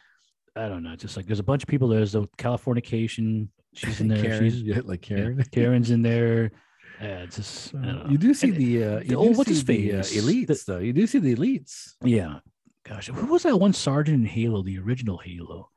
I 0.54 0.68
don't 0.68 0.82
know. 0.84 0.92
It's 0.92 1.02
just 1.02 1.16
like 1.16 1.26
there's 1.26 1.40
a 1.40 1.42
bunch 1.50 1.64
of 1.64 1.68
people. 1.68 1.88
There's 1.88 2.12
the 2.12 2.26
Californication. 2.38 3.48
She's 3.74 4.00
in 4.00 4.08
there. 4.12 4.22
Karen, 4.22 4.44
She's 4.50 4.62
yeah, 4.62 4.80
like 4.84 5.08
yeah, 5.10 5.16
Karen. 5.16 5.44
Karen's 5.52 5.90
in 5.90 6.02
there. 6.02 6.52
Yeah, 6.98 7.24
it's 7.24 7.36
just 7.36 7.74
I 7.74 7.82
don't 7.84 8.04
know. 8.04 8.10
You 8.10 8.16
do 8.16 8.32
see 8.32 8.48
And- 8.48 8.56
the 8.56 8.82
uh, 8.84 9.00
the- 9.00 9.16
oh, 9.16 9.30
what's 9.32 9.50
his 9.50 9.58
see 9.60 9.90
the, 9.90 9.92
uh, 9.98 10.02
face? 10.02 10.16
elites 10.24 10.46
The- 10.46 10.62
though. 10.66 10.78
You 10.78 10.94
do 10.94 11.06
see 11.06 11.18
the 11.18 11.34
elites. 11.36 11.92
Yeah. 12.02 12.38
Gosh, 12.88 13.08
who 13.08 13.26
was 13.26 13.42
that 13.44 13.58
one 13.58 13.72
sergeant 13.72 14.20
in 14.20 14.24
Halo, 14.26 14.62
the 14.62 14.78
original 14.78 15.18
Halo? 15.18 15.70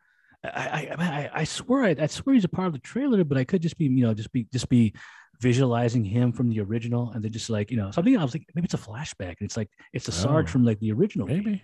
I 0.43 0.49
I 0.49 0.95
I, 0.99 1.30
I 1.34 1.43
swear 1.43 1.84
I, 1.84 1.95
I 1.99 2.07
swear 2.07 2.34
he's 2.36 2.43
a 2.45 2.49
part 2.49 2.68
of 2.68 2.74
the 2.74 2.80
trailer, 2.80 3.24
but 3.24 3.38
I 3.38 3.43
could 3.43 3.62
just 3.62 3.78
be 3.78 3.86
you 3.86 4.05
know 4.05 4.14
just 4.14 4.32
be 4.32 4.47
just 4.53 4.70
be 4.70 4.93
visualizing 5.41 6.03
him 6.03 6.32
from 6.32 6.49
the 6.49 6.60
original, 6.62 7.12
and 7.12 7.24
then 7.24 7.32
just 7.32 7.49
like 7.49 7.72
you 7.72 7.78
know 7.78 7.91
something. 7.91 8.16
I 8.18 8.24
was 8.24 8.34
like 8.34 8.45
maybe 8.55 8.66
it's 8.66 8.74
a 8.74 8.78
flashback. 8.78 9.38
And 9.39 9.41
it's 9.47 9.57
like 9.57 9.70
it's 9.93 10.07
a 10.07 10.12
Sarge 10.12 10.47
Oh. 10.47 10.51
from 10.51 10.64
like 10.66 10.80
the 10.80 10.91
original. 10.91 11.28
game. 11.28 11.43
Maybe, 11.43 11.64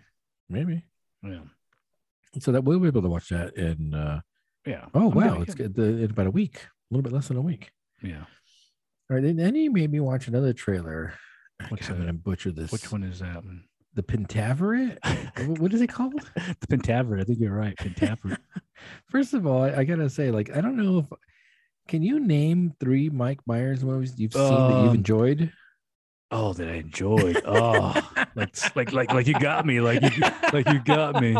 maybe. 0.49 0.85
Yeah. 1.23 1.41
So 2.39 2.51
that 2.51 2.63
we'll 2.63 2.79
be 2.79 2.87
able 2.87 3.01
to 3.03 3.09
watch 3.09 3.29
that 3.29 3.55
in. 3.55 3.93
Uh, 3.93 4.21
Yeah. 4.65 4.85
oh 4.93 5.09
I'm 5.11 5.15
wow, 5.15 5.41
it's 5.41 5.55
good. 5.55 5.73
The, 5.75 5.83
in 6.03 6.11
about 6.11 6.27
a 6.27 6.31
week, 6.31 6.55
a 6.57 6.93
little 6.93 7.03
bit 7.03 7.13
less 7.13 7.27
than 7.29 7.37
a 7.37 7.41
week. 7.41 7.71
Yeah. 8.01 8.25
All 9.09 9.15
right, 9.15 9.23
then, 9.23 9.35
then 9.37 9.55
you 9.55 9.71
made 9.71 9.91
me 9.91 9.99
watch 9.99 10.27
another 10.27 10.51
trailer. 10.51 11.13
What's 11.69 11.87
I'm 11.89 11.97
gonna 11.99 12.11
butcher 12.13 12.51
this. 12.51 12.71
Which 12.71 12.91
one 12.91 13.03
is 13.03 13.19
that 13.19 13.45
one? 13.45 13.63
The 13.95 14.03
Pentaverate. 14.03 15.57
What 15.59 15.73
is 15.73 15.81
it 15.81 15.87
called? 15.87 16.13
the 16.35 16.67
Pentaverate. 16.67 17.21
I 17.21 17.23
think 17.23 17.39
you're 17.39 17.55
right. 17.55 17.75
Pentaverate. 17.77 18.37
First 19.09 19.33
of 19.33 19.47
all, 19.47 19.63
I, 19.63 19.71
I 19.77 19.83
gotta 19.85 20.09
say, 20.09 20.31
like, 20.31 20.55
I 20.55 20.61
don't 20.61 20.75
know 20.75 20.99
if 20.99 21.05
can 21.87 22.01
you 22.03 22.19
name 22.19 22.73
three 22.79 23.09
Mike 23.09 23.39
Myers 23.45 23.83
movies 23.83 24.13
you've 24.17 24.33
seen 24.33 24.43
that 24.43 24.81
you've 24.81 24.89
Um, 24.89 24.95
enjoyed? 24.95 25.51
Oh, 26.31 26.51
that 26.53 26.67
I 26.67 26.73
enjoyed. 26.73 27.41
Oh, 27.45 27.93
like 28.35 28.75
like 28.75 28.91
like 28.91 29.13
like 29.13 29.27
you 29.27 29.39
got 29.39 29.65
me. 29.65 29.79
Like 29.79 30.01
you 30.01 30.21
like 30.51 30.67
you 30.67 30.79
got 30.79 31.21
me. 31.21 31.37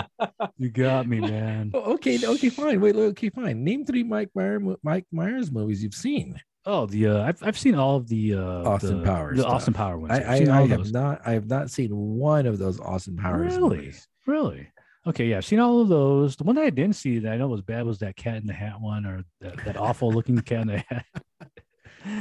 You 0.58 0.70
got 0.70 1.08
me, 1.08 1.20
man. 1.20 1.72
Oh, 1.74 1.94
okay, 1.96 2.20
okay, 2.26 2.50
fine. 2.50 2.80
Wait, 2.80 2.96
okay, 2.96 3.30
fine. 3.30 3.64
Name 3.64 3.86
three 3.86 4.04
Mike 4.04 4.30
Myers 4.36 4.62
Mike 4.84 5.08
Myers 5.12 5.52
movies 5.52 5.84
you've 5.84 5.96
seen. 5.96 6.40
Oh, 6.68 6.86
the 6.88 7.08
uh, 7.08 7.24
I've 7.24 7.44
I've 7.44 7.58
seen 7.58 7.76
all 7.76 7.98
of 7.98 8.08
the 8.08 8.34
uh, 8.36 8.42
Austin 8.70 9.00
the, 9.00 9.06
Powers 9.06 9.38
the 9.38 9.44
stuff. 9.44 9.54
Austin 9.54 9.74
Power 9.74 9.98
ones. 10.00 10.12
I, 10.14 10.18
I, 10.22 10.62
I 10.62 10.68
have 10.68 10.80
those. 10.80 10.92
not 10.92 11.22
I 11.26 11.32
have 11.34 11.48
not 11.48 11.70
seen 11.70 11.90
one 11.96 12.46
of 12.48 12.58
those 12.58 12.80
Austin 12.80 13.16
Powers 13.18 13.56
Really? 13.56 13.78
movies. 13.78 14.08
Really? 14.26 14.68
Okay, 15.08 15.26
yeah, 15.28 15.38
I've 15.38 15.46
seen 15.46 15.60
all 15.60 15.82
of 15.82 15.88
those. 15.90 16.36
The 16.36 16.44
one 16.44 16.56
that 16.56 16.64
I 16.64 16.72
didn't 16.72 16.96
see 16.96 17.20
that 17.20 17.32
I 17.32 17.38
know 17.38 17.48
was 17.48 17.62
bad 17.62 17.86
was 17.86 18.00
that 18.00 18.16
Cat 18.16 18.38
in 18.38 18.48
the 18.48 18.54
Hat 18.54 18.82
one, 18.82 19.06
or 19.06 19.24
that, 19.42 19.64
that 19.64 19.78
awful 19.78 20.12
looking 20.12 20.40
Cat 20.40 20.62
in 20.62 20.68
the 20.68 20.78
Hat. 20.90 21.06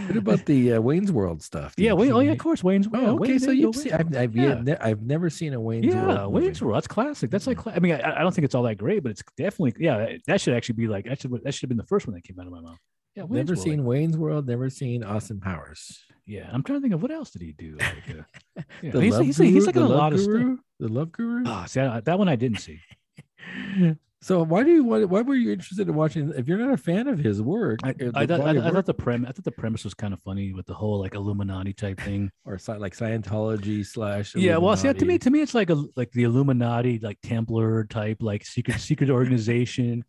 What 0.07 0.17
about 0.17 0.47
the 0.47 0.73
uh, 0.75 0.81
Wayne's 0.81 1.13
World 1.13 1.43
stuff? 1.43 1.75
Yeah, 1.77 1.93
Wayne. 1.93 2.11
Oh 2.13 2.21
yeah, 2.21 2.33
of 2.33 2.39
course, 2.39 2.65
Wayne's. 2.65 2.89
World. 2.89 3.05
Oh, 3.07 3.11
okay. 3.17 3.33
Wayne 3.33 3.39
So 3.39 3.51
you've 3.51 3.77
seen, 3.77 3.93
I've, 3.93 4.17
I've, 4.17 4.35
yeah. 4.35 4.55
ne- 4.63 4.79
I've 4.79 5.03
never 5.03 5.29
seen 5.29 5.53
a 5.53 5.61
Wayne's 5.61 5.85
yeah, 5.85 6.07
World. 6.07 6.33
movie. 6.33 6.47
Wayne's 6.47 6.63
World. 6.63 6.77
That's 6.77 6.87
classic. 6.89 7.31
That's 7.31 7.47
like. 7.47 7.59
I 7.67 7.79
mean, 7.81 7.93
I, 7.97 8.17
I 8.19 8.23
don't 8.23 8.35
think 8.35 8.47
it's 8.47 8.55
all 8.55 8.63
that 8.63 8.77
great, 8.79 9.03
but 9.03 9.11
it's 9.11 9.23
definitely, 9.37 9.75
yeah, 9.85 9.99
that- 9.99 10.21
that 10.27 10.41
should 10.41 10.55
actually 10.55 10.77
be 10.77 10.87
like, 10.89 11.05
that 11.05 11.21
should, 11.21 11.33
that 11.45 11.53
should 11.53 11.63
have 11.65 11.69
been 11.69 11.77
the 11.77 11.85
first 11.85 12.07
one 12.07 12.15
that 12.15 12.25
came 12.25 12.41
out 12.41 12.47
of 12.47 12.53
my 12.53 12.61
mouth. 12.63 12.79
Yeah, 13.15 13.25
Wayne's 13.25 13.49
Never 13.49 13.53
World, 13.53 13.65
seen 13.65 13.85
Wayne's 13.85 14.17
World. 14.17 14.47
Never 14.49 14.71
seen 14.71 15.05
Austin 15.05 15.41
Powers. 15.41 16.03
yeah, 16.27 16.49
I'm 16.53 16.63
trying 16.63 16.79
to 16.79 16.83
think 16.83 16.95
of 16.95 17.03
what 17.03 17.11
else 17.11 17.31
did 17.31 17.43
he 17.43 17.53
do? 17.53 17.77
Like, 17.79 18.11
uh, 18.11 18.63
yeah, 18.83 18.91
The 18.91 19.01
he's, 19.01 19.15
Love 19.15 19.27
he's, 19.27 19.39
he's 19.39 19.67
like 19.67 19.75
The 19.75 19.83
a 19.83 19.87
Love 19.87 19.91
lot 19.99 20.13
of 20.13 20.21
stuff. 20.21 20.59
The 20.81 20.89
Love 20.89 21.13
Guru. 21.13 21.45
Ah, 21.47 21.65
see, 21.67 21.81
I, 21.81 22.01
that 22.01 22.19
one 22.19 22.29
I 22.29 22.37
didn't 22.37 22.59
see. 22.59 22.81
So 24.25 24.43
why 24.43 24.63
do 24.63 24.71
you 24.71 24.85
why, 24.85 25.05
why 25.05 25.21
were 25.21 25.35
you 25.35 25.53
interested 25.53 25.87
in 25.87 25.95
watching? 25.95 26.33
If 26.35 26.49
you're 26.49 26.57
not 26.57 26.73
a 26.73 26.79
fan 26.79 27.09
of 27.09 27.19
his 27.19 27.43
work, 27.43 27.81
I, 27.85 27.91
uh, 27.91 28.11
I, 28.15 28.25
thought, 28.25 28.41
I 28.41 28.55
work, 28.55 28.73
thought 28.73 28.87
the 28.87 28.95
premise, 28.95 29.29
I 29.29 29.33
thought 29.33 29.45
the 29.45 29.51
premise 29.51 29.85
was 29.85 29.93
kind 29.93 30.15
of 30.15 30.21
funny 30.23 30.55
with 30.55 30.65
the 30.65 30.73
whole 30.73 30.99
like 30.99 31.15
Illuminati 31.15 31.75
type 31.75 32.01
thing. 32.01 32.31
or 32.47 32.59
like 32.79 32.97
Scientology 32.97 33.85
slash 33.85 34.35
Yeah, 34.35 34.57
well, 34.57 34.79
see, 34.79 34.91
to 34.91 35.05
me, 35.05 35.19
to 35.19 35.29
me, 35.29 35.43
it's 35.43 35.53
like 35.53 35.69
a 35.69 35.85
like 35.95 36.11
the 36.13 36.23
Illuminati, 36.23 37.01
like 37.01 37.19
Templar 37.23 37.85
type, 37.85 38.23
like 38.23 38.47
secret 38.47 38.81
secret 38.81 39.11
organization, 39.11 40.03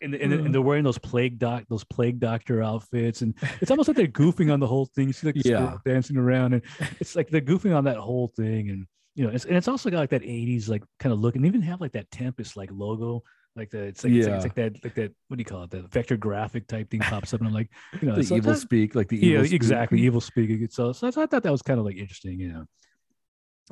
and 0.00 0.14
and, 0.14 0.32
mm-hmm. 0.32 0.46
and 0.46 0.54
they're 0.54 0.62
wearing 0.62 0.84
those 0.84 0.98
plague 0.98 1.38
doc 1.38 1.64
those 1.68 1.84
plague 1.84 2.20
doctor 2.20 2.62
outfits, 2.62 3.22
and 3.22 3.34
it's 3.60 3.70
almost 3.70 3.88
like 3.88 3.96
they're 3.96 4.06
goofing 4.06 4.52
on 4.52 4.60
the 4.60 4.66
whole 4.66 4.86
thing. 4.86 5.08
You 5.08 5.12
see, 5.12 5.26
like 5.26 5.36
Yeah. 5.44 5.76
dancing 5.84 6.16
around, 6.16 6.54
and 6.54 6.62
it's 7.00 7.16
like 7.16 7.28
they're 7.28 7.40
goofing 7.40 7.76
on 7.76 7.84
that 7.84 7.96
whole 7.96 8.28
thing, 8.28 8.70
and 8.70 8.86
you 9.14 9.24
know, 9.24 9.30
it's 9.30 9.44
and 9.44 9.56
it's 9.56 9.68
also 9.68 9.90
got 9.90 9.98
like 9.98 10.10
that 10.10 10.22
'80s 10.22 10.68
like 10.68 10.84
kind 10.98 11.12
of 11.12 11.18
look, 11.20 11.36
and 11.36 11.44
even 11.46 11.62
have 11.62 11.80
like 11.80 11.92
that 11.92 12.10
Tempest 12.10 12.56
like 12.56 12.70
logo. 12.72 13.22
Like 13.56 13.70
the 13.70 13.78
it's 13.84 14.04
like, 14.04 14.12
it's 14.12 14.26
like 14.28 14.36
it's 14.36 14.44
like 14.44 14.54
that 14.54 14.84
like 14.84 14.94
that 14.94 15.12
what 15.26 15.36
do 15.36 15.40
you 15.40 15.44
call 15.44 15.64
it 15.64 15.70
that 15.70 15.90
vector 15.90 16.16
graphic 16.16 16.68
type 16.68 16.90
thing 16.90 17.00
pops 17.00 17.34
up 17.34 17.40
and 17.40 17.48
I'm 17.48 17.54
like 17.54 17.68
you 18.00 18.06
know 18.06 18.14
the 18.14 18.22
so 18.22 18.36
evil 18.36 18.54
speak, 18.54 18.94
like 18.94 19.08
the 19.08 19.16
yeah 19.16 19.24
evil 19.26 19.46
speak. 19.46 19.52
exactly 19.54 20.00
evil 20.00 20.20
speaking 20.20 20.68
so, 20.70 20.92
so 20.92 21.08
I 21.08 21.10
thought 21.10 21.42
that 21.42 21.50
was 21.50 21.62
kind 21.62 21.80
of 21.80 21.84
like 21.84 21.96
interesting 21.96 22.38
you 22.38 22.52
know 22.52 22.64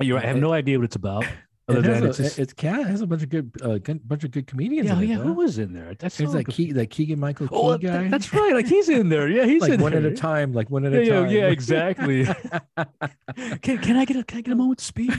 you're 0.01 0.17
right 0.17 0.25
I 0.25 0.29
have 0.29 0.39
no 0.39 0.53
idea 0.53 0.79
what 0.79 0.87
it's 0.87 0.97
about 0.97 1.25
It 1.69 1.79
other 1.79 1.89
has, 1.89 1.95
than 1.97 2.05
a, 2.05 2.09
it's 2.11 2.19
just 2.19 2.39
it's 2.39 2.53
cat 2.53 2.81
it 2.81 2.87
has 2.87 3.01
a 3.01 3.07
bunch 3.09 3.23
of 3.25 3.29
good 3.29 3.51
uh, 3.61 3.79
good- 3.79 4.07
bunch 4.07 4.23
of 4.23 4.31
good 4.31 4.47
comedians. 4.47 4.89
yeah 4.89 5.01
it, 5.01 5.09
yeah 5.09 5.17
who 5.17 5.33
was 5.33 5.59
in 5.59 5.73
there 5.73 5.95
that's 5.99 6.17
There's 6.17 6.33
that 6.33 6.47
Key, 6.47 6.71
that 6.73 6.91
Keegan 6.91 7.19
Michael 7.19 7.49
Key 7.49 7.55
oh 7.57 7.77
guy. 7.77 8.03
that- 8.05 8.11
that's 8.13 8.33
right 8.33 8.53
like 8.55 8.69
he's 8.69 8.89
in 8.89 9.09
there 9.09 9.29
yeah 9.29 9.47
he's 9.47 9.63
like 9.63 9.81
one 9.81 9.91
there. 9.93 10.07
at 10.07 10.13
a 10.13 10.15
time, 10.15 10.53
like 10.53 10.71
one 10.71 10.85
at 10.85 10.93
yeah, 10.93 10.99
a 11.01 11.21
time. 11.23 11.31
yeah, 11.31 11.47
exactly. 11.49 12.25
can, 13.63 13.79
can 13.79 13.97
I 13.97 14.05
get 14.05 14.17
a 14.17 14.25
can 14.25 14.39
I 14.39 14.41
get 14.43 14.53
a 14.53 14.57
moment 14.57 14.79
to 14.79 14.85
speak? 14.85 15.11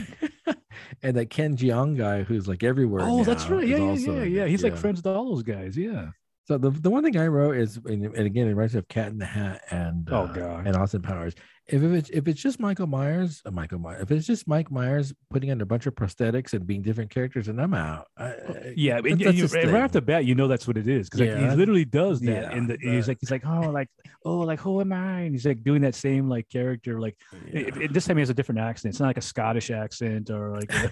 and 1.02 1.16
that 1.16 1.30
Ken 1.30 1.56
Jeong 1.56 1.96
guy 1.96 2.22
who's 2.22 2.48
like 2.48 2.62
everywhere. 2.62 3.02
Oh, 3.04 3.24
that's 3.24 3.48
right. 3.48 3.66
Yeah, 3.66 3.92
yeah, 3.92 3.92
yeah, 3.92 4.22
yeah. 4.22 4.42
it. 4.44 4.48
He's 4.48 4.62
like 4.62 4.76
friends 4.76 4.98
with 4.98 5.06
all 5.06 5.34
those 5.34 5.42
guys. 5.42 5.76
Yeah. 5.76 6.10
So 6.46 6.56
the, 6.56 6.70
the 6.70 6.88
one 6.88 7.04
thing 7.04 7.14
I 7.18 7.26
wrote 7.26 7.58
is, 7.58 7.76
and, 7.76 8.06
and 8.06 8.24
again, 8.26 8.46
it 8.46 8.50
reminds 8.50 8.72
me 8.72 8.78
of 8.78 8.88
Cat 8.88 9.08
in 9.08 9.18
the 9.18 9.26
Hat 9.26 9.60
and 9.70 10.08
Oh, 10.10 10.22
uh, 10.22 10.32
God. 10.32 10.66
and 10.66 10.76
Austin 10.76 11.02
Powers. 11.02 11.34
If 11.68 11.82
it's 11.82 12.08
if 12.10 12.26
it's 12.28 12.40
just 12.40 12.58
Michael 12.58 12.86
Myers, 12.86 13.42
uh, 13.44 13.50
Michael 13.50 13.78
Myers, 13.78 14.00
if 14.02 14.10
it's 14.10 14.26
just 14.26 14.48
Mike 14.48 14.70
Myers 14.70 15.12
putting 15.28 15.50
on 15.50 15.60
a 15.60 15.66
bunch 15.66 15.86
of 15.86 15.94
prosthetics 15.94 16.54
and 16.54 16.66
being 16.66 16.80
different 16.80 17.10
characters, 17.10 17.44
then 17.46 17.60
I'm 17.60 17.74
out. 17.74 18.06
I, 18.16 18.24
I- 18.24 18.72
Yeah, 18.74 18.96
and, 18.98 19.20
and 19.20 19.34
you, 19.36 19.46
right 19.46 19.82
off 19.82 19.92
the 19.92 20.00
bat, 20.00 20.24
you 20.24 20.34
know 20.34 20.48
that's 20.48 20.66
what 20.66 20.78
it 20.78 20.88
is 20.88 21.10
because 21.10 21.26
Yeah. 21.26 21.50
he 21.50 21.56
literally 21.56 21.84
does 21.84 22.20
that. 22.20 22.26
Yeah, 22.52 22.56
in 22.56 22.66
the 22.68 22.78
he's 22.80 23.06
like 23.06 23.18
he's 23.20 23.30
like 23.30 23.44
oh 23.46 23.68
like 23.70 23.88
oh 24.24 24.38
like 24.38 24.60
who 24.60 24.80
am 24.80 24.94
I? 24.94 25.20
And 25.20 25.34
he's 25.34 25.44
like 25.44 25.62
doing 25.62 25.82
that 25.82 25.94
same 25.94 26.26
like 26.28 26.48
character 26.48 26.98
like 27.00 27.18
it- 27.52 27.76
it- 27.76 27.92
this 27.92 28.06
time 28.06 28.16
he 28.16 28.22
has 28.22 28.30
a 28.30 28.34
different 28.34 28.60
accent. 28.60 28.92
It's 28.94 29.00
not 29.00 29.08
like 29.08 29.18
a 29.18 29.22
Scottish 29.22 29.70
accent 29.70 30.30
or 30.30 30.56
like 30.58 30.72
a- 30.72 30.90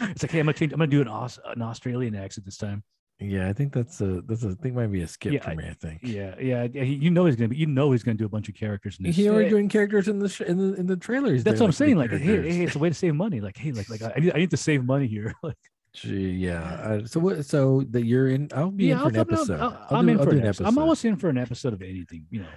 it's 0.00 0.22
like 0.24 0.32
hey 0.32 0.40
I'm 0.40 0.46
gonna 0.46 0.54
change, 0.54 0.72
I'm 0.72 0.78
gonna 0.80 0.90
do 0.90 1.00
an 1.00 1.06
Aus- 1.08 1.38
an 1.44 1.62
Australian 1.62 2.16
accent 2.16 2.44
this 2.44 2.56
time. 2.56 2.82
Yeah, 3.20 3.48
I 3.48 3.52
think 3.52 3.72
that's 3.72 4.00
a 4.00 4.20
that's 4.22 4.44
a 4.44 4.54
thing 4.54 4.74
might 4.74 4.86
be 4.92 5.02
a 5.02 5.08
skip 5.08 5.32
Yeah, 5.32 5.40
for 5.48 5.54
me. 5.54 5.66
I 5.68 5.72
think. 5.74 6.00
Yeah, 6.02 6.34
yeah, 6.40 6.66
yeah. 6.72 6.82
You 6.84 7.10
know 7.10 7.24
he's 7.26 7.36
gonna 7.36 7.48
be 7.48 7.56
you 7.56 7.66
know 7.66 7.90
he's 7.92 8.02
gonna 8.02 8.16
do 8.16 8.26
a 8.26 8.28
bunch 8.28 8.48
of 8.48 8.54
characters 8.54 8.98
in 8.98 9.06
this. 9.06 9.16
He 9.16 9.28
already 9.28 9.44
Yeah, 9.46 9.50
doing 9.50 9.68
characters 9.68 10.08
in 10.08 10.18
the 10.20 10.28
sh- 10.28 10.42
in 10.42 10.56
the 10.56 10.78
in 10.78 10.86
the 10.86 10.96
trailers. 10.96 11.42
that's 11.44 11.60
what 11.60 11.66
I'm 11.66 11.72
saying. 11.72 11.96
Like, 11.96 12.10
hey, 12.10 12.18
hey, 12.18 12.62
it's 12.64 12.76
a 12.76 12.78
way 12.78 12.88
to 12.88 12.94
save 12.94 13.14
money. 13.14 13.40
Like, 13.40 13.56
hey, 13.56 13.72
like, 13.72 13.88
like 13.90 14.02
I 14.02 14.18
need, 14.20 14.32
I 14.34 14.38
need 14.38 14.50
to 14.50 14.56
save 14.56 14.84
money 14.84 15.06
here. 15.06 15.34
like, 15.42 15.56
Gee, 15.94 16.30
yeah. 16.30 16.62
Uh, 16.62 17.06
so 17.06 17.18
what? 17.18 17.44
So 17.44 17.82
that 17.90 18.04
you're 18.04 18.28
in? 18.28 18.48
I'll 18.54 18.70
be 18.70 18.90
in 18.90 18.98
for 18.98 19.04
I'll- 19.04 19.08
an 19.08 19.16
I'll- 19.16 19.20
episode. 19.22 19.60
I'll- 19.60 19.86
I'll 19.90 19.96
I'm 19.98 20.06
do- 20.06 20.12
in 20.12 20.18
I'll 20.18 20.24
for 20.24 20.30
do 20.32 20.36
an 20.38 20.44
episode. 20.46 20.66
I'm 20.66 20.78
always 20.78 21.04
in 21.04 21.16
for 21.16 21.28
an 21.28 21.38
episode 21.38 21.72
of 21.72 21.82
anything. 21.82 22.26
You 22.30 22.40
know. 22.42 22.48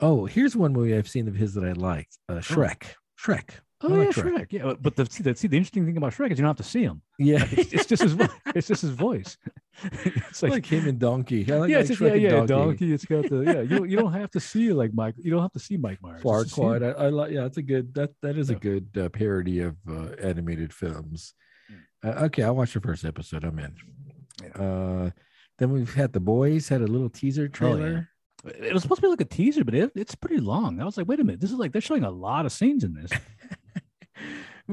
Oh, 0.00 0.24
here's 0.24 0.56
one 0.56 0.72
movie 0.72 0.96
I've 0.96 1.08
seen 1.08 1.28
of 1.28 1.34
his 1.36 1.54
that 1.54 1.64
I 1.64 1.72
liked. 1.72 2.16
Uh, 2.28 2.36
Shrek. 2.36 2.84
Shrek. 3.20 3.50
I 3.82 3.86
Oh 3.86 3.88
like 3.88 4.16
yeah, 4.16 4.22
Shrek. 4.22 4.32
Shrek. 4.38 4.46
Yeah, 4.52 4.72
but 4.80 4.96
the 4.96 5.06
see, 5.06 5.22
the 5.22 5.34
see 5.36 5.46
the 5.46 5.56
interesting 5.58 5.84
thing 5.86 5.96
about 5.98 6.12
Shrek 6.14 6.32
is 6.32 6.38
you 6.38 6.42
don't 6.42 6.46
have 6.48 6.56
to 6.56 6.62
see 6.62 6.82
him. 6.82 7.02
Yeah. 7.18 7.46
It's, 7.52 7.72
it's 7.72 7.86
just 7.86 8.02
his. 8.02 8.16
It's 8.54 8.66
just 8.66 8.82
his 8.82 8.90
voice. 8.90 9.36
it's 9.92 10.42
like, 10.42 10.52
like, 10.52 10.66
him 10.66 10.88
and 10.88 10.98
Donkey. 10.98 11.50
I 11.50 11.56
like, 11.56 11.70
yeah, 11.70 11.78
like 11.78 11.90
it's 11.90 12.00
yeah, 12.00 12.14
yeah, 12.14 12.30
Donkey. 12.30 12.52
donkey. 12.52 12.92
It's 12.92 13.04
got 13.04 13.28
the 13.28 13.40
yeah. 13.40 13.60
You 13.60 13.84
you 13.84 13.96
don't 13.96 14.12
have 14.12 14.30
to 14.32 14.40
see 14.40 14.72
like 14.72 14.92
Mike. 14.92 15.14
You 15.18 15.30
don't 15.30 15.42
have 15.42 15.52
to 15.52 15.58
see 15.58 15.76
Mike 15.76 15.98
Myers. 16.02 16.22
just 16.22 16.48
to 16.48 16.54
see 16.54 16.62
him. 16.62 16.68
Farquaad. 16.68 16.96
I, 16.98 17.04
I 17.04 17.08
like. 17.08 17.30
Yeah, 17.32 17.42
that's 17.42 17.56
a 17.56 17.62
good. 17.62 17.94
That 17.94 18.10
that 18.22 18.36
is 18.36 18.50
a 18.50 18.54
good 18.54 18.88
uh, 18.96 19.08
parody 19.08 19.60
of 19.60 19.76
uh, 19.88 20.10
animated 20.22 20.74
films. 20.74 21.34
Hmm. 21.68 22.08
Uh, 22.08 22.24
okay, 22.24 22.42
I'll 22.42 22.56
watch 22.56 22.74
the 22.74 22.80
first 22.80 23.04
episode. 23.04 23.44
I'm 23.44 23.58
in. 23.58 23.74
Yeah. 24.42 24.62
Uh, 24.62 25.10
then 25.58 25.70
we've 25.70 25.94
had 25.94 26.12
the 26.12 26.20
boys 26.20 26.68
had 26.68 26.80
a 26.80 26.86
little 26.86 27.10
teaser 27.10 27.44
Oh, 27.44 27.48
trailer. 27.48 28.08
It 28.44 28.72
was 28.72 28.82
supposed 28.82 29.02
to 29.02 29.06
be 29.06 29.10
like 29.10 29.20
a 29.20 29.26
teaser, 29.26 29.64
but 29.64 29.74
it, 29.74 29.92
it's 29.94 30.14
pretty 30.14 30.38
long. 30.38 30.80
I 30.80 30.84
was 30.84 30.96
like, 30.96 31.06
wait 31.06 31.20
a 31.20 31.24
minute, 31.24 31.40
this 31.40 31.52
is 31.52 31.58
like 31.58 31.72
they're 31.72 31.82
showing 31.82 32.04
a 32.04 32.10
lot 32.10 32.46
of 32.46 32.52
scenes 32.52 32.84
in 32.84 32.94
this. 32.94 33.10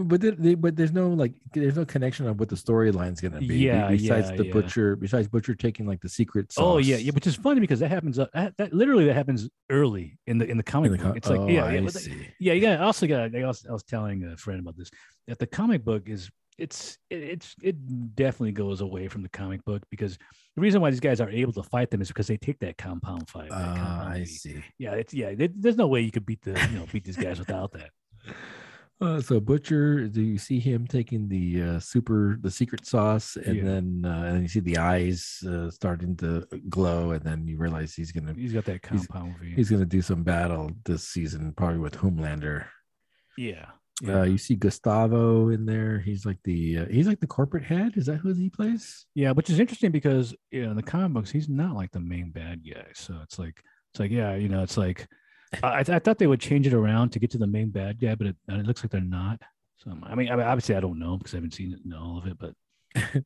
But 0.03 0.21
there, 0.21 0.55
but 0.57 0.75
there's 0.75 0.91
no 0.93 1.09
like 1.09 1.33
there's 1.53 1.75
no 1.75 1.85
connection 1.85 2.27
of 2.27 2.39
what 2.39 2.49
the 2.49 2.55
storyline's 2.55 3.21
gonna 3.21 3.39
be. 3.39 3.47
be- 3.47 3.55
Yeah, 3.59 3.89
Besides 3.89 4.29
yeah, 4.31 4.35
the 4.35 4.45
yeah. 4.47 4.53
butcher, 4.53 4.95
besides 4.95 5.27
butcher 5.27 5.55
taking 5.55 5.85
like 5.85 6.01
the 6.01 6.09
secret 6.09 6.51
sauce. 6.51 6.63
Oh 6.63 6.77
yeah, 6.77 6.97
yeah, 6.97 7.11
which 7.11 7.27
is 7.27 7.35
funny 7.35 7.59
because 7.59 7.79
that 7.79 7.89
happens. 7.89 8.19
Uh, 8.19 8.27
that, 8.33 8.55
that 8.57 8.73
literally 8.73 9.05
that 9.05 9.15
happens 9.15 9.49
early 9.69 10.17
in 10.27 10.37
the 10.37 10.45
in 10.49 10.57
the 10.57 10.63
comic 10.63 10.91
In 10.91 10.97
the 10.97 11.03
book. 11.03 11.17
It's 11.17 11.29
like 11.29 11.39
oh, 11.39 11.47
yeah, 11.47 11.65
I 11.65 11.73
yeah, 11.75 11.89
yeah, 12.39 12.53
yeah. 12.53 12.71
I 12.81 12.85
also 12.85 13.07
got. 13.07 13.35
I 13.35 13.45
was, 13.45 13.65
I 13.67 13.71
was 13.73 13.83
telling 13.83 14.23
a 14.23 14.37
friend 14.37 14.59
about 14.59 14.77
this 14.77 14.89
that 15.27 15.39
the 15.39 15.47
comic 15.47 15.83
book 15.83 16.07
is 16.09 16.29
it's 16.57 16.97
it, 17.09 17.21
it's 17.21 17.55
it 17.61 18.15
definitely 18.15 18.51
goes 18.51 18.81
away 18.81 19.07
from 19.07 19.21
the 19.21 19.29
comic 19.29 19.63
book 19.65 19.83
because 19.91 20.17
the 20.55 20.61
reason 20.61 20.81
why 20.81 20.89
these 20.89 20.99
guys 20.99 21.21
are 21.21 21.29
able 21.29 21.53
to 21.53 21.61
fight 21.61 21.91
them 21.91 22.01
is 22.01 22.07
because 22.07 22.25
they 22.27 22.37
take 22.37 22.57
that 22.59 22.77
compound 22.79 23.29
fight. 23.29 23.49
that 23.49 23.55
Ah, 23.55 23.75
compound 23.75 24.13
I 24.13 24.23
see. 24.23 24.63
Yeah, 24.79 24.93
it's 24.93 25.13
yeah. 25.13 25.35
there- 25.35 25.49
there's 25.55 25.77
no 25.77 25.87
way 25.87 26.01
you 26.01 26.09
could 26.11 26.25
beat 26.25 26.41
the 26.41 26.51
you 26.71 26.79
know 26.79 26.85
beat 26.91 27.03
these 27.03 27.15
guys 27.17 27.37
without 27.39 27.71
that. 27.73 27.89
Uh, 28.99 29.21
so 29.21 29.39
butcher, 29.39 30.07
do 30.07 30.23
you 30.23 30.39
see 30.39 30.59
him 30.59 30.87
taking 30.87 31.27
the 31.29 31.61
uh, 31.61 31.79
super 31.79 32.39
the 32.41 32.49
secret 32.49 32.83
sauce, 32.85 33.35
and 33.35 33.57
Yeah. 33.57 33.63
then 33.63 34.01
uh, 34.05 34.23
and 34.25 34.41
you 34.41 34.47
see 34.47 34.59
the 34.59 34.77
eyes 34.79 35.43
uh, 35.47 35.69
starting 35.69 36.15
to 36.17 36.47
glow, 36.67 37.11
and 37.11 37.23
then 37.23 37.47
you 37.47 37.57
realize 37.57 37.93
he's 37.93 38.11
gonna 38.11 38.33
He's 38.33 38.53
got 38.53 38.65
that 38.65 38.83
He's- 38.83 39.05
compound 39.05 39.37
V. 39.39 39.53
he's 39.55 39.69
gonna 39.69 39.85
do 39.85 40.01
some 40.01 40.23
battle 40.23 40.71
this 40.85 41.03
season, 41.07 41.53
probably 41.53 41.77
with 41.79 41.95
Homelander. 41.97 42.65
yeah. 43.37 43.67
Uh, 44.07 44.21
you 44.21 44.37
see 44.37 44.53
Gustavo 44.55 45.49
in 45.49 45.65
there. 45.65 45.97
He's 45.99 46.23
like 46.23 46.37
the 46.43 46.77
uh, 46.79 46.85
he's 46.85 47.07
like 47.07 47.19
the 47.19 47.25
corporate 47.25 47.63
head. 47.63 47.97
Is 47.97 48.05
that 48.05 48.17
who 48.17 48.31
he 48.31 48.47
plays? 48.47 49.07
Yeah, 49.15 49.31
which 49.31 49.49
is 49.49 49.59
interesting 49.59 49.91
because 49.91 50.35
you 50.51 50.63
know, 50.63 50.69
in 50.71 50.75
the 50.77 50.83
comic 50.83 51.13
books, 51.13 51.31
he's 51.31 51.49
not 51.49 51.73
like 51.75 51.91
the 51.91 51.99
main 51.99 52.29
bad 52.29 52.61
guy. 52.63 52.85
So 52.93 53.15
it's 53.23 53.39
like 53.39 53.63
it's 53.91 53.99
like 53.99 54.11
yeah, 54.11 54.35
you 54.35 54.49
know, 54.49 54.61
it's 54.61 54.77
like 54.77 55.07
I, 55.63 55.83
th- 55.83 55.95
I 55.95 55.99
thought 55.99 56.17
they 56.17 56.27
would 56.27 56.41
change 56.41 56.67
it 56.67 56.73
around 56.73 57.11
to 57.11 57.19
get 57.19 57.31
to 57.31 57.37
the 57.37 57.47
main 57.47 57.69
bad 57.69 57.99
guy, 57.99 58.15
but 58.15 58.27
it, 58.27 58.35
it 58.49 58.65
looks 58.65 58.83
like 58.83 58.91
they're 58.91 59.01
not. 59.01 59.41
So 59.77 59.91
I 60.03 60.15
mean, 60.15 60.29
I 60.29 60.35
mean, 60.35 60.45
obviously 60.45 60.75
I 60.75 60.79
don't 60.79 60.99
know 60.99 61.17
because 61.17 61.33
I 61.33 61.37
haven't 61.37 61.53
seen 61.53 61.73
it, 61.73 61.79
in 61.85 61.93
all 61.93 62.17
of 62.17 62.27
it, 62.27 62.37
but 62.37 62.53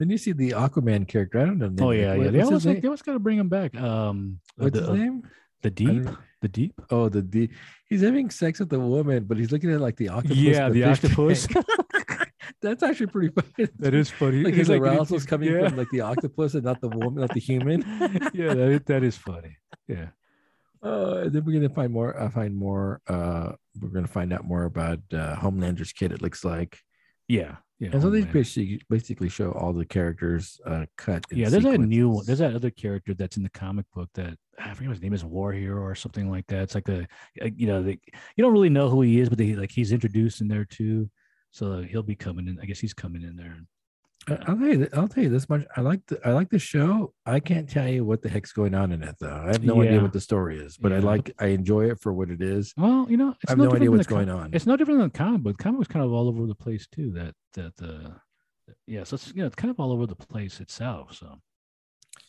Then 0.00 0.08
you 0.08 0.16
see 0.16 0.32
the 0.32 0.52
Aquaman 0.52 1.06
character. 1.06 1.40
I 1.40 1.44
don't 1.44 1.58
know. 1.58 1.68
the 1.68 1.84
oh 1.84 1.90
yeah, 1.90 2.16
What- 2.16 2.24
yeah, 2.24 2.30
they 2.30 2.40
almost 2.40 2.64
like, 2.64 2.80
they 2.80 2.88
almost 2.88 3.04
got 3.04 3.12
to 3.12 3.18
bring 3.18 3.38
him 3.38 3.50
back. 3.50 3.76
Um, 3.76 4.40
uh, 4.58 4.64
What's 4.64 4.74
the, 4.74 4.80
his 4.80 4.88
uh, 4.88 4.94
name? 4.94 5.22
the 5.60 5.70
deep, 5.70 6.06
the 6.40 6.48
deep. 6.48 6.80
Oh, 6.90 7.10
the 7.10 7.20
deep. 7.20 7.52
He's 7.86 8.00
having 8.00 8.30
sex 8.30 8.60
with 8.60 8.70
the 8.70 8.80
woman, 8.80 9.24
but 9.24 9.36
he's 9.36 9.52
looking 9.52 9.70
at 9.70 9.78
like 9.78 9.96
the 9.96 10.08
octopus. 10.08 10.38
Yeah, 10.38 10.68
in 10.68 10.72
the 10.72 10.84
octopus. 10.84 11.46
That's 12.62 12.82
actually 12.82 13.08
pretty 13.08 13.28
funny. 13.28 13.68
That 13.78 13.92
is 13.92 14.08
funny. 14.10 14.42
like 14.42 14.54
his 14.54 14.70
like- 14.70 14.80
arousal's 14.80 15.26
coming 15.26 15.52
yeah. 15.52 15.68
from 15.68 15.76
like 15.76 15.90
the 15.90 16.00
octopus 16.00 16.54
and 16.54 16.64
not 16.64 16.80
the 16.80 16.88
woman, 16.88 17.20
not 17.20 17.34
the 17.34 17.40
human. 17.40 17.82
yeah, 18.32 18.54
that 18.54 18.68
is, 18.70 18.80
that 18.86 19.02
is 19.02 19.16
funny. 19.18 19.58
Yeah. 19.86 20.08
Uh, 20.82 21.28
then 21.28 21.44
we're 21.44 21.52
gonna 21.52 21.68
find 21.68 21.92
more. 21.92 22.18
Uh, 22.18 22.30
find 22.30 22.56
more. 22.56 23.00
Uh, 23.06 23.52
we're 23.80 23.88
gonna 23.90 24.06
find 24.06 24.32
out 24.32 24.44
more 24.44 24.64
about 24.64 25.00
uh, 25.12 25.36
Homelander's 25.36 25.92
kid. 25.92 26.12
It 26.12 26.22
looks 26.22 26.44
like 26.44 26.78
Yeah, 27.28 27.56
yeah. 27.78 27.90
And 27.92 28.02
so 28.02 28.08
they 28.10 28.22
Homelander. 28.22 28.32
basically 28.32 28.80
basically 28.88 29.28
show 29.28 29.52
all 29.52 29.72
the 29.72 29.84
characters 29.84 30.58
uh, 30.66 30.86
cut. 30.96 31.24
in 31.30 31.38
yeah, 31.38 31.48
there's 31.50 31.64
that 31.64 31.78
new 31.78 32.08
one. 32.08 32.24
There's 32.26 32.38
that 32.38 32.54
other 32.54 32.70
character 32.70 33.12
that's 33.14 33.36
in 33.36 33.42
the 33.42 33.50
comic 33.50 33.86
book 33.94 34.08
that 34.14 34.36
I 34.58 34.72
forget 34.74 34.88
what 34.88 34.96
his 34.96 35.02
name 35.02 35.14
is, 35.14 35.24
War 35.24 35.52
Hero 35.52 35.82
or 35.82 35.94
something 35.94 36.30
like 36.30 36.46
that. 36.48 36.62
It's 36.62 36.74
like 36.74 36.88
a, 36.88 37.06
a- 37.40 37.50
you 37.50 37.66
know, 37.66 37.82
they, 37.82 37.98
you 38.36 38.44
don't 38.44 38.52
really 38.52 38.68
know 38.68 38.88
who 38.88 39.02
he 39.02 39.20
is, 39.20 39.28
but 39.28 39.38
they 39.38 39.54
like 39.54 39.70
he's 39.72 39.92
introduced 39.92 40.40
in 40.40 40.48
there 40.48 40.64
too. 40.64 41.10
So 41.52 41.82
he'll 41.82 42.02
be 42.02 42.14
coming 42.14 42.46
in. 42.48 42.58
I 42.62 42.64
guess 42.66 42.78
he's 42.78 42.94
coming 42.94 43.22
in 43.22 43.36
there. 43.36 43.56
I'll 44.46 44.56
tell 44.56 44.68
you. 44.68 44.88
I'll 44.94 45.08
tell 45.08 45.22
you 45.24 45.30
this 45.30 45.48
much. 45.48 45.64
I 45.76 45.80
like 45.80 46.04
the 46.06 46.20
I 46.26 46.32
like 46.32 46.50
the 46.50 46.58
show. 46.58 47.12
I 47.26 47.40
can't 47.40 47.68
tell 47.68 47.88
you 47.88 48.04
what 48.04 48.22
the 48.22 48.28
heck's 48.28 48.52
going 48.52 48.74
on 48.74 48.92
in 48.92 49.02
it 49.02 49.16
though. 49.20 49.42
I 49.44 49.48
have 49.48 49.64
no 49.64 49.82
idea 49.82 50.00
what 50.00 50.12
the 50.12 50.20
story 50.20 50.58
is, 50.58 50.76
but 50.76 50.92
I 50.92 50.98
like. 50.98 51.32
I 51.38 51.46
enjoy 51.46 51.90
it 51.90 52.00
for 52.00 52.12
what 52.12 52.30
it 52.30 52.42
is. 52.42 52.72
Well, 52.76 53.06
you 53.08 53.16
know, 53.16 53.34
it's 53.42 53.50
I 53.50 53.52
have 53.52 53.58
no 53.58 53.64
different 53.64 53.82
idea 53.82 53.90
what's 53.90 54.06
com- 54.06 54.16
going 54.16 54.30
on. 54.30 54.50
It's 54.52 54.66
no 54.66 54.76
different 54.76 55.00
than 55.00 55.08
the 55.08 55.18
comic 55.18 55.42
book. 55.42 55.56
The 55.58 55.62
comic 55.62 55.78
was 55.78 55.88
kind 55.88 56.04
of 56.04 56.12
all 56.12 56.28
over 56.28 56.46
the 56.46 56.54
place 56.54 56.86
too. 56.86 57.10
That 57.12 57.34
that 57.54 57.74
uh, 57.82 58.10
yeah, 58.86 59.04
so 59.04 59.14
it's 59.14 59.28
you 59.28 59.40
know 59.40 59.46
it's 59.46 59.56
kind 59.56 59.70
of 59.70 59.80
all 59.80 59.92
over 59.92 60.06
the 60.06 60.16
place 60.16 60.60
itself. 60.60 61.14
So 61.14 61.40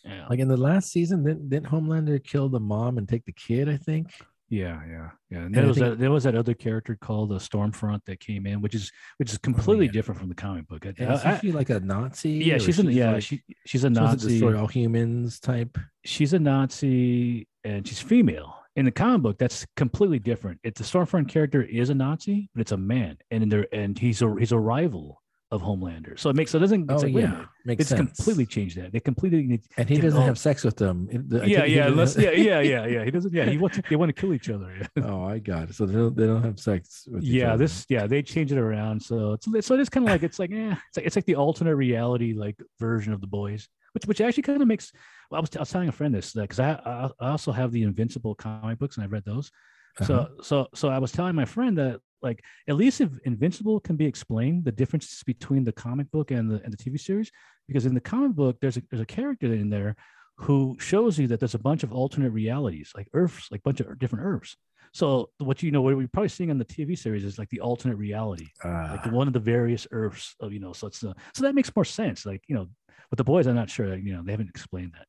yeah, 0.04 0.28
Like 0.30 0.40
in 0.40 0.48
the 0.48 0.58
last 0.58 0.92
season, 0.92 1.24
didn't, 1.24 1.50
didn't 1.50 1.68
Homelander 1.68 2.24
kill 2.24 2.50
the 2.50 2.60
mom 2.60 2.98
and 2.98 3.08
take 3.08 3.26
the 3.26 3.34
kid? 3.34 3.70
I 3.70 3.78
think. 3.78 4.14
Yeah, 4.52 4.82
yeah, 4.88 5.10
yeah. 5.30 5.38
And 5.38 5.46
And 5.46 5.56
there 5.56 5.64
I 5.64 5.68
was 5.68 5.78
think- 5.78 5.90
that 5.92 6.00
there 6.00 6.12
was 6.12 6.24
that 6.26 6.36
other 6.36 6.54
character 6.54 6.96
called 7.00 7.30
the 7.30 7.38
Stormfront 7.38 8.02
that 8.06 8.20
came 8.20 8.46
in, 8.46 8.62
which 8.62 8.76
is 8.76 8.92
which 9.18 9.30
is 9.32 9.38
oh, 9.38 9.40
completely 9.42 9.86
yeah. 9.86 9.94
different 9.94 10.20
from 10.20 10.28
the 10.30 10.36
comic 10.36 10.68
book. 10.68 10.86
I- 10.86 10.90
is 10.92 11.40
she 11.40 11.52
like 11.54 11.70
a 11.70 11.80
Nazi? 11.80 12.32
yeah, 12.32 12.58
she's 12.58 12.78
an 12.78 12.92
yeah 12.92 13.14
like, 13.14 13.24
she 13.24 13.42
she's 13.66 13.86
a 13.86 13.90
she 13.90 14.00
wants 14.00 14.24
to 14.24 14.28
Nazi. 14.28 14.40
destroy 14.40 14.60
all 14.60 14.68
humans 14.68 15.40
type. 15.40 15.78
she's 16.04 16.34
a 16.34 16.40
Nazi 16.40 17.48
and 17.64 17.88
she's 17.88 18.00
female. 18.00 18.56
In 18.78 18.86
the 18.86 18.92
comic 18.92 19.22
book, 19.22 19.38
that's 19.38 19.66
completely 19.76 20.20
different. 20.20 20.60
It's 20.64 20.80
the 20.80 20.86
Stormfront 20.86 21.28
character 21.28 21.62
is 21.62 21.90
a 21.90 21.94
Nazi, 21.96 22.50
but 22.54 22.62
it's 22.62 22.72
a 22.72 22.78
man, 22.78 23.18
and 23.30 23.44
in 23.44 23.50
there 23.50 23.68
and 23.74 23.98
he's 23.98 24.22
a 24.22 24.36
he's 24.38 24.52
a 24.52 24.60
rival 24.60 25.21
of 25.52 25.62
Homelander. 25.62 26.18
So 26.18 26.30
it 26.30 26.36
makes 26.36 26.52
so 26.52 26.58
it 26.58 26.62
doesn't. 26.62 26.90
It's 26.90 27.04
Oh 27.04 27.08
like, 27.08 27.14
yeah, 27.14 27.46
makes 27.66 27.82
It's 27.82 27.90
sense. 27.90 28.16
completely 28.16 28.46
changed 28.46 28.78
that. 28.78 28.94
They 28.94 29.02
completely. 29.02 29.62
And 29.78 29.90
he 29.90 29.98
doesn't 30.00 30.22
have 30.22 30.40
sex 30.40 30.64
with 30.64 30.78
them. 30.78 31.08
The- 31.28 31.48
yeah, 31.48 31.66
yeah, 31.66 31.90
have- 31.94 32.16
yeah, 32.18 32.32
yeah, 32.32 32.60
yeah, 32.62 32.86
yeah. 32.86 33.04
He 33.06 33.12
doesn't. 33.12 33.34
Yeah, 33.34 33.46
he 33.46 33.58
wants. 33.58 33.80
They 33.90 33.98
want 33.98 34.10
to 34.10 34.20
kill 34.20 34.34
each 34.34 34.50
other. 34.50 34.74
Yeah, 34.96 35.04
Oh, 35.06 35.26
I 35.26 35.40
got 35.40 35.70
it. 35.70 35.76
So 35.76 35.86
they 35.86 35.94
don't, 35.94 36.16
they 36.16 36.26
don't 36.26 36.44
have 36.44 36.60
sex 36.60 37.08
yeah. 37.20 37.56
This. 37.58 37.86
Yeah, 37.90 38.08
they 38.08 38.22
change 38.24 38.52
it 38.52 38.58
around. 38.58 39.02
So 39.02 39.34
it's 39.34 39.68
so 39.68 39.76
it's 39.76 39.90
kind 39.90 40.06
of 40.08 40.12
like 40.12 40.24
it's 40.24 40.40
like 40.40 40.52
yeah, 40.52 40.78
it's 40.88 40.98
like 40.98 41.06
it's 41.06 41.16
like 41.18 41.26
the 41.26 41.36
alternate 41.36 41.76
reality 41.76 42.34
like 42.34 42.58
version 42.80 43.12
of 43.12 43.20
the 43.20 43.28
boys, 43.28 43.68
which 43.94 44.06
which 44.06 44.22
actually 44.22 44.44
kind 44.44 44.62
of 44.62 44.68
makes. 44.68 44.92
Well, 45.30 45.40
I 45.40 45.42
was, 45.42 45.50
I 45.56 45.60
was 45.60 45.70
telling 45.70 45.90
a 45.90 45.92
friend 45.94 46.14
this 46.16 46.34
because 46.34 46.60
I, 46.60 46.72
I 46.86 47.10
I 47.20 47.30
also 47.32 47.52
have 47.52 47.72
the 47.74 47.84
Invincible 47.84 48.36
comic 48.36 48.80
books 48.80 48.96
and 48.98 49.04
I've 49.04 49.12
read 49.12 49.26
those. 49.26 49.52
Uh-huh. 50.00 50.06
So 50.06 50.28
so 50.42 50.68
so 50.74 50.88
I 50.90 51.00
was 51.00 51.12
telling 51.12 51.36
my 51.36 51.46
friend 51.46 51.78
that 51.78 52.00
like 52.22 52.44
at 52.68 52.76
least 52.76 53.02
if 53.02 53.10
Invincible 53.26 53.80
can 53.80 53.96
be 53.96 54.06
explained 54.06 54.66
the 54.66 54.72
differences 54.72 55.24
between 55.24 55.64
the 55.64 55.72
comic 55.72 56.10
book 56.12 56.32
and 56.32 56.50
the 56.50 56.62
and 56.64 56.72
the 56.74 56.78
TV 56.78 57.00
series 57.00 57.32
because 57.68 57.86
in 57.86 57.94
the 57.94 58.02
comic 58.02 58.34
book 58.34 58.58
there's 58.62 58.78
a 58.78 58.84
there's 58.90 59.02
a 59.02 59.06
character 59.06 59.48
in 59.48 59.70
there 59.70 59.96
who 60.38 60.76
shows 60.80 61.20
you 61.20 61.28
that 61.28 61.40
there's 61.40 61.54
a 61.56 61.60
bunch 61.60 61.84
of 61.84 61.92
alternate 61.94 62.32
realities 62.32 62.92
like 62.96 63.08
Earths 63.14 63.48
like 63.52 63.62
bunch 63.64 63.80
of 63.80 64.00
different 64.00 64.26
Earths. 64.26 64.56
So 64.94 65.30
what 65.38 65.64
you 65.64 65.72
know 65.72 65.82
what 65.82 65.96
we're 65.96 66.08
probably 66.08 66.30
seeing 66.30 66.52
on 66.52 66.58
the 66.58 66.66
TV 66.66 66.98
series 66.98 67.24
is 67.24 67.38
like 67.40 67.50
the 67.50 67.62
alternate 67.62 67.96
reality 67.98 68.48
like 68.64 69.06
Ah, 69.06 69.10
one 69.10 69.28
of 69.28 69.34
the 69.34 69.40
various 69.40 69.88
Earths 69.92 70.36
of 70.40 70.52
you 70.52 70.60
know 70.60 70.74
so 70.74 70.88
it's 70.88 71.04
uh, 71.04 71.14
so 71.34 71.44
that 71.44 71.56
makes 71.56 71.74
more 71.76 71.86
sense 71.86 72.26
like 72.26 72.42
you 72.48 72.56
know 72.56 72.68
with 73.10 73.18
the 73.18 73.24
boys 73.24 73.48
I'm 73.48 73.56
not 73.56 73.70
sure 73.70 73.88
like, 73.88 74.04
you 74.04 74.14
know 74.14 74.22
they 74.24 74.32
haven't 74.32 74.50
explained 74.50 74.94
that 74.94 75.08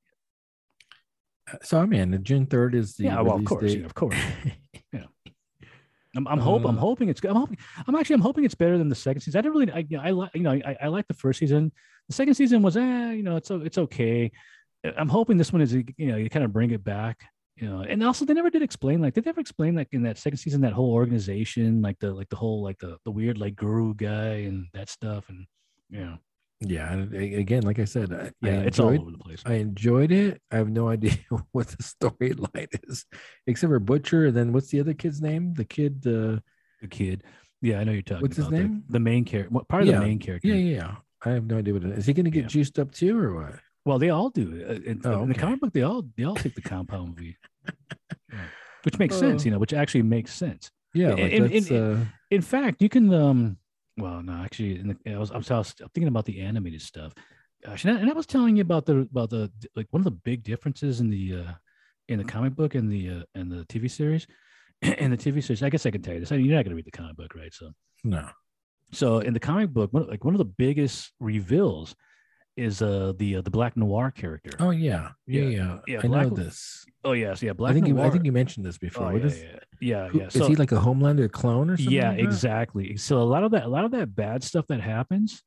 yet. 1.53 1.65
so 1.65 1.79
I'm 1.81 1.93
in. 1.93 2.23
June 2.23 2.47
third 2.47 2.75
is 2.75 2.95
the 2.95 3.05
yeah 3.05 3.21
well 3.21 3.37
of 3.37 3.45
course 3.45 3.75
yeah, 3.75 3.85
of 3.85 3.95
course 3.95 4.17
I'm, 6.17 6.27
I'm 6.29 6.39
hope 6.39 6.65
I'm 6.65 6.77
Uh, 6.77 6.81
hoping 6.81 7.09
it's 7.09 7.21
good. 7.21 7.31
I'm 7.31 7.37
hoping 7.37 7.59
I'm 7.87 7.95
actually 7.95 8.15
I'm 8.15 8.21
hoping 8.21 8.45
it's 8.45 8.55
better 8.55 8.77
than 8.79 8.89
the 8.89 8.95
second 8.95 9.21
season. 9.23 9.39
I 9.39 9.43
didn't 9.43 9.55
really 9.57 9.73
I 9.73 9.79
you 9.89 9.97
know, 9.97 10.03
I 10.03 10.11
like 10.11 10.31
you 10.35 10.43
know 10.43 10.53
I, 10.53 10.77
I 10.83 10.89
like 10.89 11.07
the 11.09 11.15
first 11.15 11.39
season. 11.39 11.73
The 12.09 12.15
second 12.15 12.35
season 12.35 12.63
was 12.63 12.77
eh 12.77 13.13
you 13.13 13.23
know 13.23 13.37
it's 13.37 13.51
it's 13.51 13.79
okay. 13.79 14.31
I'm 14.99 15.09
hoping 15.09 15.37
this 15.39 15.53
one 15.53 15.63
is 15.63 15.73
you 15.73 15.85
know 15.99 16.17
you 16.17 16.29
kind 16.29 16.45
of 16.45 16.53
bring 16.53 16.71
it 16.73 16.83
back 16.85 17.23
you 17.57 17.69
know 17.69 17.81
and 17.81 18.03
also 18.03 18.25
they 18.25 18.35
never 18.35 18.51
did 18.51 18.63
explain 18.63 19.01
like 19.01 19.15
did 19.15 19.25
they 19.25 19.29
never 19.29 19.41
explained 19.41 19.77
like 19.77 19.89
in 19.93 20.03
that 20.03 20.19
second 20.19 20.39
season 20.39 20.63
that 20.63 20.73
whole 20.73 20.93
organization 20.93 21.83
like 21.83 21.99
the 22.01 22.11
like 22.13 22.29
the 22.31 22.37
whole 22.37 22.63
like 22.63 22.79
the 22.79 22.97
the 23.05 23.11
weird 23.11 23.39
like 23.39 23.55
guru 23.55 23.95
guy 23.95 24.37
and 24.49 24.67
that 24.73 24.89
stuff 24.89 25.29
and 25.29 25.47
you 25.91 26.01
know 26.01 26.17
Yeah, 26.65 26.95
again, 27.13 27.63
like 27.63 27.79
I 27.79 27.85
said, 27.87 28.13
I, 28.13 28.31
yeah 28.41 28.61
I 28.61 28.65
it's 28.65 28.79
all 28.79 28.89
over 29.01 29.11
the 29.11 29.19
place. 29.19 29.43
I 29.45 29.55
enjoyed 29.55 30.13
it. 30.13 30.41
I 30.51 30.57
have 30.57 30.69
no 30.71 30.89
idea 30.97 31.17
what 31.53 31.69
the 31.69 31.83
storyline 31.83 32.69
is, 32.89 33.05
except 33.47 33.71
for 33.71 33.79
Butcher. 33.81 34.27
And 34.27 34.37
then 34.37 34.53
what's 34.53 34.69
the 34.69 34.81
other 34.81 34.95
kid's 34.95 35.21
name? 35.21 35.55
The 35.55 35.65
kid. 35.65 36.07
Uh, 36.07 36.39
The 36.83 36.89
kid, 36.89 37.23
yeah 37.61 37.79
I 37.81 37.85
know 37.85 37.93
you're 37.93 38.03
talking 38.03 38.23
What's 38.23 38.37
his 38.37 38.47
about 38.47 38.57
the- 38.57 38.63
name? 38.69 38.85
The, 38.89 38.99
main 39.01 39.25
character, 39.25 39.57
part 39.69 39.83
of 39.83 39.89
Yeah, 39.89 40.01
the 40.01 40.07
main 40.07 40.19
character. 40.19 40.49
yeah, 40.49 40.55
yeah, 40.55 40.77
yeah. 40.81 40.95
I 41.25 41.31
have 41.31 41.47
no 41.47 41.59
idea 41.59 41.73
what 41.75 41.85
it 41.85 41.91
is. 41.93 41.99
Is 41.99 42.07
he 42.07 42.13
going 42.13 42.25
to 42.25 42.31
get 42.39 42.43
Yeah. 42.45 42.49
juiced 42.57 42.79
up 42.79 42.91
too, 42.91 43.17
or 43.19 43.35
what? 43.35 43.55
Well, 43.85 43.99
they 43.99 44.11
all 44.11 44.31
do. 44.31 44.47
Uh, 44.69 44.91
In, 44.91 45.01
Oh, 45.05 45.23
in 45.23 45.29
the 45.29 45.35
comic 45.35 45.61
book, 45.61 45.73
they 45.73 45.83
all 45.83 46.03
they 46.17 46.25
all 46.25 46.35
take 46.37 46.55
the 46.55 46.63
compound 46.63 47.17
V, 47.17 47.37
Yeah. 48.33 48.39
which 48.85 48.99
makes 48.99 49.17
sense, 49.17 49.43
Uh, 49.43 49.45
you 49.45 49.51
know, 49.53 49.59
which 49.59 49.73
actually 49.73 50.03
makes 50.03 50.33
sense. 50.35 50.71
Yeah, 50.95 51.15
like 51.15 51.33
in- 51.33 51.43
that's, 51.49 51.71
in- 51.71 51.77
uh, 51.83 52.05
In 52.31 52.43
fact, 52.43 52.83
you 52.83 52.89
can. 52.89 53.13
um 53.15 53.59
Well, 53.97 54.23
no, 54.23 54.33
actually, 54.33 54.79
in 54.79 54.89
the, 54.89 55.13
I 55.15 55.19
was 55.19 55.31
I 55.31 55.37
was, 55.37 55.51
I 55.51 55.59
was 55.59 55.73
thinking 55.73 56.09
about 56.09 56.25
the 56.25 56.41
animated 56.41 56.83
stuff. 56.83 57.13
Gosh, 57.65 57.85
and 57.85 57.97
I, 57.97 58.01
and 58.01 58.11
I 58.11 58.15
was 58.15 58.27
telling 58.27 58.57
you 58.57 58.63
about 58.63 58.87
the 58.87 59.01
about 59.01 59.31
the 59.31 59.51
like 59.77 59.87
one 59.91 60.01
of 60.01 60.05
the 60.05 60.11
big 60.11 60.43
differences 60.43 61.01
in 61.01 61.11
the 61.11 61.37
uh 61.37 61.53
in 62.09 62.19
the 62.19 62.25
comic 62.25 62.55
book 62.55 62.75
and 62.75 62.91
the 62.91 63.11
uh, 63.11 63.23
and 63.35 63.51
the 63.51 63.65
TV 63.67 63.91
series. 63.91 64.27
In 64.99 65.13
the 65.13 65.17
TV 65.17 65.41
series, 65.41 65.63
I 65.63 65.69
guess 65.69 65.87
I 65.87 65.93
can 65.93 66.03
tell 66.03 66.15
you 66.15 66.19
this. 66.19 66.33
I 66.33 66.37
mean, 66.37 66.47
you're 66.47 66.57
not 66.57 66.65
going 66.65 66.71
to 66.71 66.75
read 66.75 66.87
the 66.87 66.91
comic 66.91 67.17
book, 67.17 67.37
right? 67.37 67.55
So, 67.55 67.71
no. 68.03 68.29
so 68.91 69.21
in 69.21 69.33
the 69.33 69.39
comic 69.39 69.71
book, 69.71 69.93
one, 69.93 70.09
like 70.09 70.25
one 70.25 70.35
of 70.35 70.39
the 70.39 70.45
biggest 70.45 71.13
reveals 71.21 71.95
is 72.57 72.83
uh 72.83 73.13
the 73.17 73.37
uh, 73.37 73.41
the 73.43 73.51
Black 73.51 73.77
Noir 73.77 74.11
character. 74.11 74.51
Oh 74.61 74.71
yeah, 74.71 75.11
yeah, 75.27 75.43
Yeah, 75.43 75.79
yeah. 75.87 75.99
I 76.03 76.07
Black- 76.07 76.29
know 76.29 76.35
this. 76.37 76.85
Oh 77.05 77.13
yes, 77.13 77.43
yeah, 77.43 77.53
Black 77.53 77.71
I 77.71 77.75
think 77.75 77.89
you, 77.89 78.01
I 78.01 78.11
think 78.11 78.25
you 78.25 78.33
mentioned 78.33 78.65
this 78.67 78.79
before. 78.79 79.07
Oh, 79.13 79.17
yeah, 79.17 79.25
is- 79.27 79.43
yeah, 79.43 79.49
yeah, 79.81 80.09
who- 80.09 80.19
yeah. 80.21 80.27
is 80.27 80.47
he 80.47 80.57
like 80.57 80.73
a 80.73 80.77
Homelander 80.77 81.31
clone 81.31 81.71
or 81.71 81.77
something? 81.77 81.93
yeah, 81.93 82.11
like 82.11 82.21
exactly. 82.21 82.97
So 82.97 83.19
a 83.19 83.25
lot 83.25 83.43
of 83.45 83.51
that, 83.53 83.65
a 83.65 83.69
lot 83.69 83.85
of 83.85 83.91
that 83.93 84.15
bad 84.15 84.45
stuff 84.45 84.67
that 84.69 84.81
happens, 84.81 85.43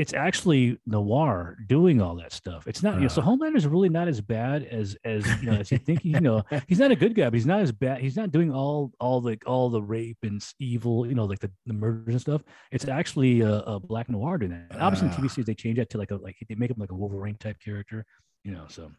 it's 0.00 0.14
actually 0.14 0.78
Noir 0.86 1.58
doing 1.66 2.00
all 2.00 2.14
that 2.16 2.32
stuff. 2.32 2.66
It's 2.66 2.82
not. 2.82 2.94
you 2.96 3.02
know, 3.02 3.08
so 3.08 3.20
Ah. 3.20 3.24
Homelander's 3.26 3.66
really 3.66 3.88
not 3.88 4.08
as 4.08 4.20
bad 4.20 4.64
as 4.64 4.96
as 5.04 5.26
you 5.42 5.50
know 5.50 5.58
as 5.58 5.70
you 5.70 5.78
think. 5.78 6.04
You 6.04 6.20
know, 6.20 6.42
he's 6.68 6.78
not 6.78 6.90
a 6.90 6.96
good 6.96 7.14
guy, 7.14 7.24
but 7.26 7.34
he's 7.34 7.46
not 7.46 7.60
as 7.60 7.70
bad. 7.72 8.00
He's 8.00 8.16
not 8.16 8.30
doing 8.32 8.50
all 8.52 8.92
all 8.98 9.20
the 9.20 9.38
all 9.46 9.68
the 9.70 9.82
rape 9.82 10.18
and 10.22 10.42
evil. 10.58 11.06
You 11.06 11.14
know, 11.14 11.24
like 11.26 11.38
the, 11.40 11.50
the 11.66 11.74
murders 11.74 12.14
and 12.14 12.20
stuff. 12.20 12.42
It's 12.72 12.88
actually 12.88 13.42
a, 13.42 13.54
a 13.74 13.78
Black 13.78 14.08
Noir 14.08 14.38
doing 14.38 14.52
that. 14.52 14.66
And 14.70 14.80
obviously, 14.82 15.08
in 15.08 15.14
Ah. 15.14 15.16
TV 15.18 15.30
series 15.30 15.46
they 15.46 15.54
change 15.54 15.76
that 15.78 15.90
to 15.90 15.98
like 15.98 16.10
a 16.10 16.16
like 16.16 16.36
they 16.48 16.54
make 16.54 16.70
him 16.70 16.78
like 16.78 16.92
a 16.92 16.94
Wolverine 16.94 17.36
type 17.36 17.58
character. 17.64 18.04
You 18.42 18.52
know, 18.52 18.64
so 18.68 18.90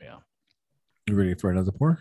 yeah. 0.00 0.16
You 1.08 1.14
ready 1.16 1.34
for 1.34 1.50
another 1.50 1.72
pour? 1.72 1.98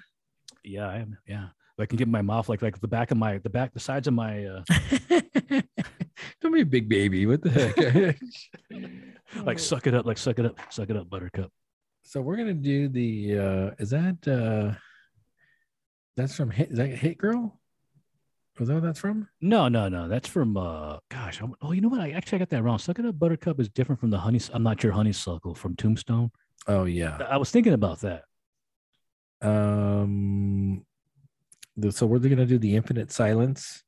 Yeah, 0.64 0.88
I 0.88 0.98
am. 0.98 1.18
Yeah. 1.28 1.48
I 1.80 1.88
can 1.88 1.98
get 1.98 2.08
my 2.08 2.22
mouth 2.22 2.48
like 2.50 2.62
like 2.62 2.80
the 2.80 2.88
back 2.88 3.10
of 3.12 3.18
my 3.18 3.40
the 3.40 3.50
back 3.50 3.74
the 3.74 3.80
sides 3.80 4.08
of 4.08 4.14
my 4.14 4.46
uh 4.46 4.64
Don't 6.42 6.54
be 6.54 6.62
a 6.62 6.66
big 6.66 6.88
baby. 6.90 7.26
What 7.26 7.42
the 7.42 7.50
heck? 7.50 8.18
like 9.46 9.60
suck 9.60 9.88
it 9.88 9.94
up, 9.94 10.06
like 10.06 10.18
suck 10.18 10.40
it 10.40 10.46
up, 10.46 10.58
suck 10.70 10.90
it 10.90 10.98
up, 10.98 11.10
buttercup. 11.10 11.52
so 12.04 12.22
we're 12.22 12.38
gonna 12.38 12.54
do 12.54 12.88
the. 12.90 13.38
uh 13.40 13.72
Is 13.80 13.90
that? 13.92 14.18
uh 14.28 14.78
That's 16.18 16.36
from 16.36 16.52
Hit. 16.52 16.72
Is 16.72 16.78
that 16.78 16.88
Hit 16.90 17.18
Girl? 17.18 17.60
Was 18.60 18.68
that 18.68 18.76
what 18.76 18.84
that's 18.84 19.00
from? 19.00 19.28
No, 19.42 19.68
no, 19.68 19.90
no. 19.90 20.08
That's 20.08 20.28
from 20.30 20.56
uh 20.58 20.98
gosh. 21.10 21.42
I'm, 21.42 21.56
oh, 21.62 21.72
you 21.72 21.82
know 21.82 21.90
what? 21.90 22.02
I 22.02 22.12
actually 22.12 22.36
I 22.38 22.40
got 22.40 22.50
that 22.52 22.62
wrong. 22.64 22.78
Suck 22.78 23.00
it 23.00 23.06
up, 23.06 23.18
buttercup 23.18 23.60
is 23.60 23.68
different 23.70 24.00
from 24.00 24.12
the 24.12 24.20
honey. 24.20 24.40
I'm 24.54 24.62
not 24.64 24.84
your 24.84 24.92
honeysuckle 24.92 25.56
from 25.56 25.76
Tombstone. 25.76 26.30
Oh 26.68 26.86
yeah. 26.86 27.18
I 27.30 27.38
was 27.38 27.50
thinking 27.52 27.74
about 27.74 28.02
that. 28.02 28.24
Um. 29.42 30.86
the- 31.78 31.92
So 31.92 32.06
we're 32.06 32.20
gonna 32.20 32.46
do 32.46 32.58
the 32.60 32.76
Infinite 32.76 33.12
Silence. 33.12 33.83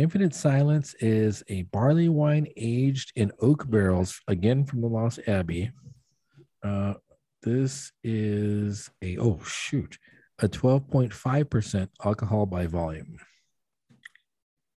Infinite 0.00 0.34
Silence 0.34 0.94
is 1.00 1.44
a 1.48 1.62
barley 1.64 2.08
wine 2.08 2.46
aged 2.56 3.12
in 3.16 3.30
oak 3.42 3.68
barrels, 3.68 4.18
again 4.28 4.64
from 4.64 4.80
the 4.80 4.86
Lost 4.86 5.20
Abbey. 5.26 5.72
Uh, 6.64 6.94
this 7.42 7.92
is 8.02 8.88
a 9.02 9.18
oh 9.18 9.38
shoot, 9.44 9.98
a 10.38 10.48
twelve 10.48 10.88
point 10.88 11.12
five 11.12 11.50
percent 11.50 11.90
alcohol 12.02 12.46
by 12.46 12.66
volume. 12.66 13.18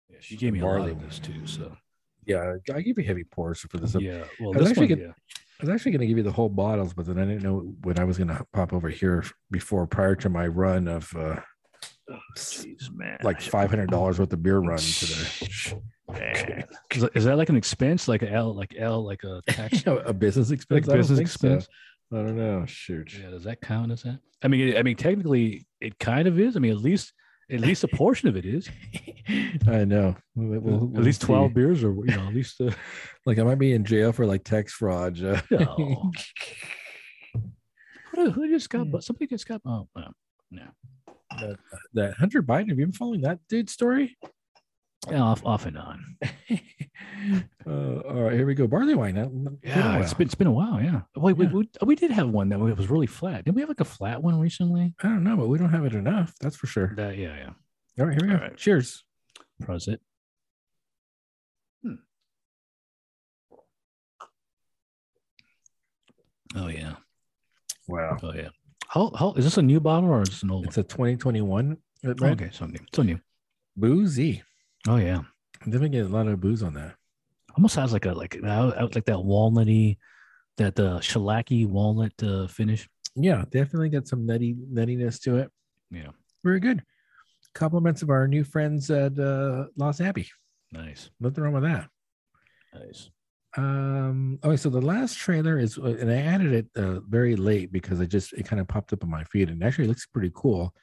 Yeah, 0.10 0.18
she 0.22 0.38
gave 0.38 0.54
me 0.54 0.60
a 0.60 0.66
lot 0.66 0.90
of 0.90 1.00
this 1.00 1.20
too. 1.20 1.46
So 1.46 1.78
Yeah, 2.26 2.56
I 2.74 2.82
gave 2.82 2.98
you 2.98 3.04
heavy 3.06 3.24
pours 3.24 3.60
for 3.60 3.78
this. 3.78 3.94
yeah. 4.00 4.24
Well, 4.40 4.56
I 4.56 4.58
was 4.58 4.70
this 4.70 4.70
actually 4.70 4.88
one, 4.88 4.88
get- 4.88 5.00
yeah. 5.00 5.14
I 5.60 5.66
was 5.66 5.70
actually 5.70 5.92
going 5.92 6.02
to 6.02 6.08
give 6.08 6.18
you 6.18 6.24
the 6.24 6.32
whole 6.32 6.50
bottles, 6.50 6.96
but 6.96 7.06
then 7.06 7.20
I 7.20 7.26
didn't 7.26 7.44
know 7.44 7.76
when 7.84 8.00
I 8.00 8.04
was 8.04 8.18
going 8.18 8.30
to 8.30 8.44
pop 8.52 8.74
over 8.74 8.90
here 8.90 9.24
before 9.52 9.86
prior 9.86 10.16
to 10.16 10.30
my 10.30 10.48
run 10.48 10.88
of 10.88 11.16
uh, 11.16 11.40
Jeez, 12.38 12.92
man. 12.94 13.18
like 13.24 13.42
five 13.42 13.70
hundred 13.70 13.90
dollars 13.90 14.20
worth 14.20 14.32
of 14.34 14.42
beer 14.44 14.60
run 14.60 14.78
today. 14.78 15.82
Man. 16.12 16.64
Is, 16.94 17.02
that- 17.02 17.12
is 17.16 17.24
that 17.26 17.38
like 17.38 17.50
an 17.50 17.56
expense, 17.56 18.08
like 18.08 18.22
a 18.24 18.32
L, 18.32 18.54
like 18.54 18.76
L, 18.78 19.04
like 19.06 19.24
a 19.24 19.42
tax? 19.48 19.86
You 19.86 19.94
know, 19.94 19.98
a 20.00 20.14
business 20.14 20.52
expense. 20.52 20.88
Like 20.88 20.94
I 20.94 20.98
don't 20.98 21.08
business 21.08 21.18
think 21.20 21.30
so. 21.30 21.48
expense? 21.56 21.68
I 22.14 22.16
don't 22.18 22.36
know. 22.38 22.66
Shoot. 22.66 23.18
Yeah, 23.18 23.30
does 23.30 23.44
that 23.46 23.62
count 23.62 23.92
as 23.92 24.04
that? 24.04 24.20
I 24.44 24.48
mean, 24.50 24.76
I 24.76 24.84
mean, 24.84 24.98
technically, 24.98 25.66
it 25.80 25.98
kind 26.00 26.28
of 26.28 26.40
is. 26.40 26.58
I 26.58 26.60
mean, 26.60 26.72
at 26.74 26.80
least 26.80 27.14
At 27.50 27.62
least 27.70 27.84
a 27.86 27.88
portion 27.88 28.28
of 28.28 28.36
it 28.36 28.46
is. 28.46 28.70
I 29.68 29.86
know. 29.86 30.16
We'll- 30.36 30.60
we'll- 30.60 30.76
at 30.76 30.82
we'll 30.92 31.04
least 31.04 31.22
twelve 31.22 31.52
see. 31.52 31.54
beers, 31.56 31.84
or 31.84 31.94
you 31.94 32.16
know, 32.18 32.28
at 32.28 32.34
least. 32.34 32.60
Uh, 32.60 32.72
Like 33.26 33.38
I 33.40 33.44
might 33.44 33.60
be 33.60 33.72
in 33.74 33.86
jail 33.86 34.12
for 34.12 34.26
like 34.26 34.44
tax 34.44 34.74
fraud. 34.74 35.24
uh, 35.24 35.40
no. 35.52 36.12
who, 38.16 38.32
who 38.32 38.50
just 38.50 38.70
got? 38.70 38.90
But 38.92 39.04
somebody 39.04 39.28
just 39.28 39.48
got. 39.48 39.62
Oh, 39.66 39.88
no. 39.96 40.08
no. 40.52 40.64
That, 41.40 41.58
that 41.94 42.14
Hunter 42.16 42.44
Biden. 42.44 42.70
Have 42.70 42.80
you 42.80 42.86
been 42.86 42.92
following 42.94 43.22
that 43.22 43.40
dude's 43.48 43.74
story? 43.74 44.18
Yeah, 45.10 45.22
off, 45.22 45.44
off 45.46 45.66
and 45.66 45.78
on. 45.78 46.18
uh, 47.66 48.00
all 48.06 48.22
right, 48.22 48.34
here 48.34 48.46
we 48.46 48.54
go. 48.54 48.68
Barley 48.68 48.94
wine. 48.94 49.16
been 49.16 49.60
a 49.64 49.68
Yeah, 49.68 50.00
it's 50.00 50.14
been 50.14 50.28
it's 50.28 50.36
been 50.36 50.48
a 50.48 50.52
while. 50.52 50.80
Yeah. 50.80 51.02
Wait, 51.16 51.38
Yeah. 51.38 51.48
We, 51.52 51.62
we, 51.62 51.70
we 51.84 51.96
did 51.96 52.12
have 52.12 52.30
one 52.30 52.50
that 52.50 52.60
was 52.60 52.90
really 52.90 53.08
flat. 53.08 53.46
Did 53.46 53.56
we 53.56 53.62
have 53.62 53.70
like 53.70 53.80
a 53.80 53.86
flat 53.86 54.22
one 54.22 54.40
recently? 54.40 54.94
I 55.02 55.08
don't 55.08 55.24
know, 55.24 55.36
but 55.36 55.48
we 55.48 55.58
don't 55.58 55.72
have 55.72 55.86
it 55.86 55.94
enough. 55.94 56.34
That's 56.40 56.56
for 56.56 56.68
sure. 56.68 56.94
That 56.96 57.18
yeah, 57.18 57.36
yeah. 57.36 57.50
All 58.00 58.06
right, 58.06 58.14
here 58.14 58.22
we 58.22 58.28
go. 58.28 58.36
All 58.36 58.42
right. 58.42 58.58
Cheers. 58.58 59.04
Prosit. 59.64 59.98
Hmm. 61.84 61.94
Oh 66.56 66.68
yeah. 66.68 66.96
Wow. 67.88 68.18
Oh 68.22 68.34
yeah. 68.34 68.50
How 68.92 69.10
how 69.18 69.32
is 69.34 69.46
this 69.46 69.58
a 69.58 69.62
new 69.62 69.80
bottle 69.80 70.10
or 70.10 70.22
is 70.22 70.30
this 70.30 70.44
an 70.44 70.52
old 70.52 70.66
It's 70.66 70.78
a 70.78 70.84
2021 70.84 71.48
one? 71.48 71.78
Okay, 72.34 72.50
so 72.52 72.66
new. 72.66 72.80
So 72.94 73.04
new. 73.04 73.20
boozy. 73.78 74.44
Oh 74.86 74.98
yeah. 74.98 75.22
Definitely 75.64 75.90
get 75.90 76.08
a 76.08 76.10
lot 76.10 76.28
of 76.28 76.42
booze 76.42 76.62
on 76.62 76.74
that. 76.74 76.96
Almost 77.56 77.76
has 77.76 77.94
like 77.94 78.06
a 78.06 78.12
like 78.12 78.38
uh, 78.44 78.90
like 78.94 79.06
that 79.06 79.18
walnutty, 79.18 79.98
that 80.58 80.78
uh, 80.78 81.00
shellacky 81.00 81.66
walnut 81.66 82.12
uh, 82.22 82.48
finish. 82.48 82.90
Yeah, 83.16 83.46
definitely 83.50 83.88
got 83.88 84.10
some 84.10 84.26
nutty 84.26 84.56
nuttiness 84.56 85.22
to 85.22 85.38
it. 85.38 85.52
Yeah. 85.90 86.12
Very 86.44 86.60
good. 86.60 86.84
Compliments 87.54 88.02
of 88.02 88.10
our 88.10 88.28
new 88.28 88.44
friends 88.44 88.92
at 88.92 89.18
uh, 89.18 89.68
Los 89.78 90.02
Abbey. 90.02 90.28
Nice. 90.74 91.10
Nothing 91.18 91.46
wrong 91.46 91.54
with 91.54 91.64
that. 91.64 91.88
Nice. 92.74 93.10
Um. 93.58 94.40
Okay, 94.44 94.58
so 94.58 94.70
the 94.70 94.82
last 94.82 95.18
trailer 95.18 95.60
is, 95.60 95.78
uh, 95.78 95.96
and 96.00 96.10
I 96.10 96.18
added 96.18 96.54
it 96.54 96.68
uh, 96.76 97.00
very 97.02 97.36
late 97.36 97.72
because 97.72 98.00
I 98.00 98.06
just 98.06 98.34
it 98.34 98.46
kind 98.46 98.60
of 98.62 98.68
popped 98.68 98.94
up 98.94 99.04
on 99.04 99.10
my 99.10 99.24
feed, 99.26 99.50
and 99.50 99.64
actually 99.64 99.88
looks 99.88 100.06
pretty 100.06 100.32
cool. 100.34 100.74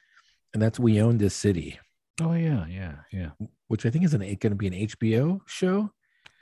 And 0.53 0.61
that's 0.61 0.79
We 0.79 1.01
Own 1.01 1.17
This 1.17 1.35
City, 1.35 1.79
Oh 2.21 2.33
yeah, 2.33 2.65
yeah, 2.67 2.95
yeah. 3.11 3.29
which 3.67 3.85
I 3.85 3.89
think 3.89 4.03
is 4.05 4.13
an 4.13 4.21
going 4.21 4.37
to 4.39 4.55
be 4.55 4.67
an 4.67 4.73
HBO 4.73 5.41
show. 5.47 5.91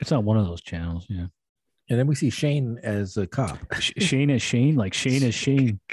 It's 0.00 0.10
not 0.10 0.24
one 0.24 0.36
of 0.36 0.46
those 0.46 0.62
channels. 0.62 1.06
Yeah. 1.08 1.26
And 1.90 1.98
then 1.98 2.06
we 2.06 2.14
see 2.14 2.30
Shane 2.30 2.78
as 2.82 3.16
a 3.16 3.26
cop. 3.26 3.58
Shane 3.80 4.30
as 4.30 4.42
Shane, 4.42 4.76
like 4.76 4.92
Shane 4.94 5.22
as 5.22 5.34
Shane. 5.34 5.80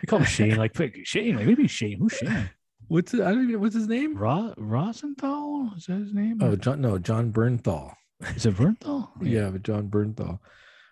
We 0.00 0.06
call 0.06 0.20
him 0.20 0.26
Shane, 0.26 0.54
like 0.56 0.74
quick, 0.74 1.00
Shane, 1.04 1.34
like 1.34 1.46
maybe 1.46 1.66
Shane. 1.66 1.98
Who's 1.98 2.12
Shane? 2.12 2.48
What's? 2.86 3.12
I 3.14 3.18
don't 3.32 3.48
even. 3.48 3.60
What's 3.60 3.74
his 3.74 3.88
name? 3.88 4.16
Ro- 4.16 4.54
Rosenthal? 4.56 5.72
Is 5.76 5.86
that 5.86 5.98
his 5.98 6.14
name? 6.14 6.38
Oh, 6.40 6.54
John. 6.54 6.80
No, 6.80 6.98
Jon 6.98 7.32
Bernthal. 7.32 7.92
Is 8.34 8.46
it 8.46 8.54
Vernthal? 8.54 9.08
Yeah, 9.22 9.50
but 9.50 9.62
Jon 9.62 9.88
Bernthal. 9.88 10.38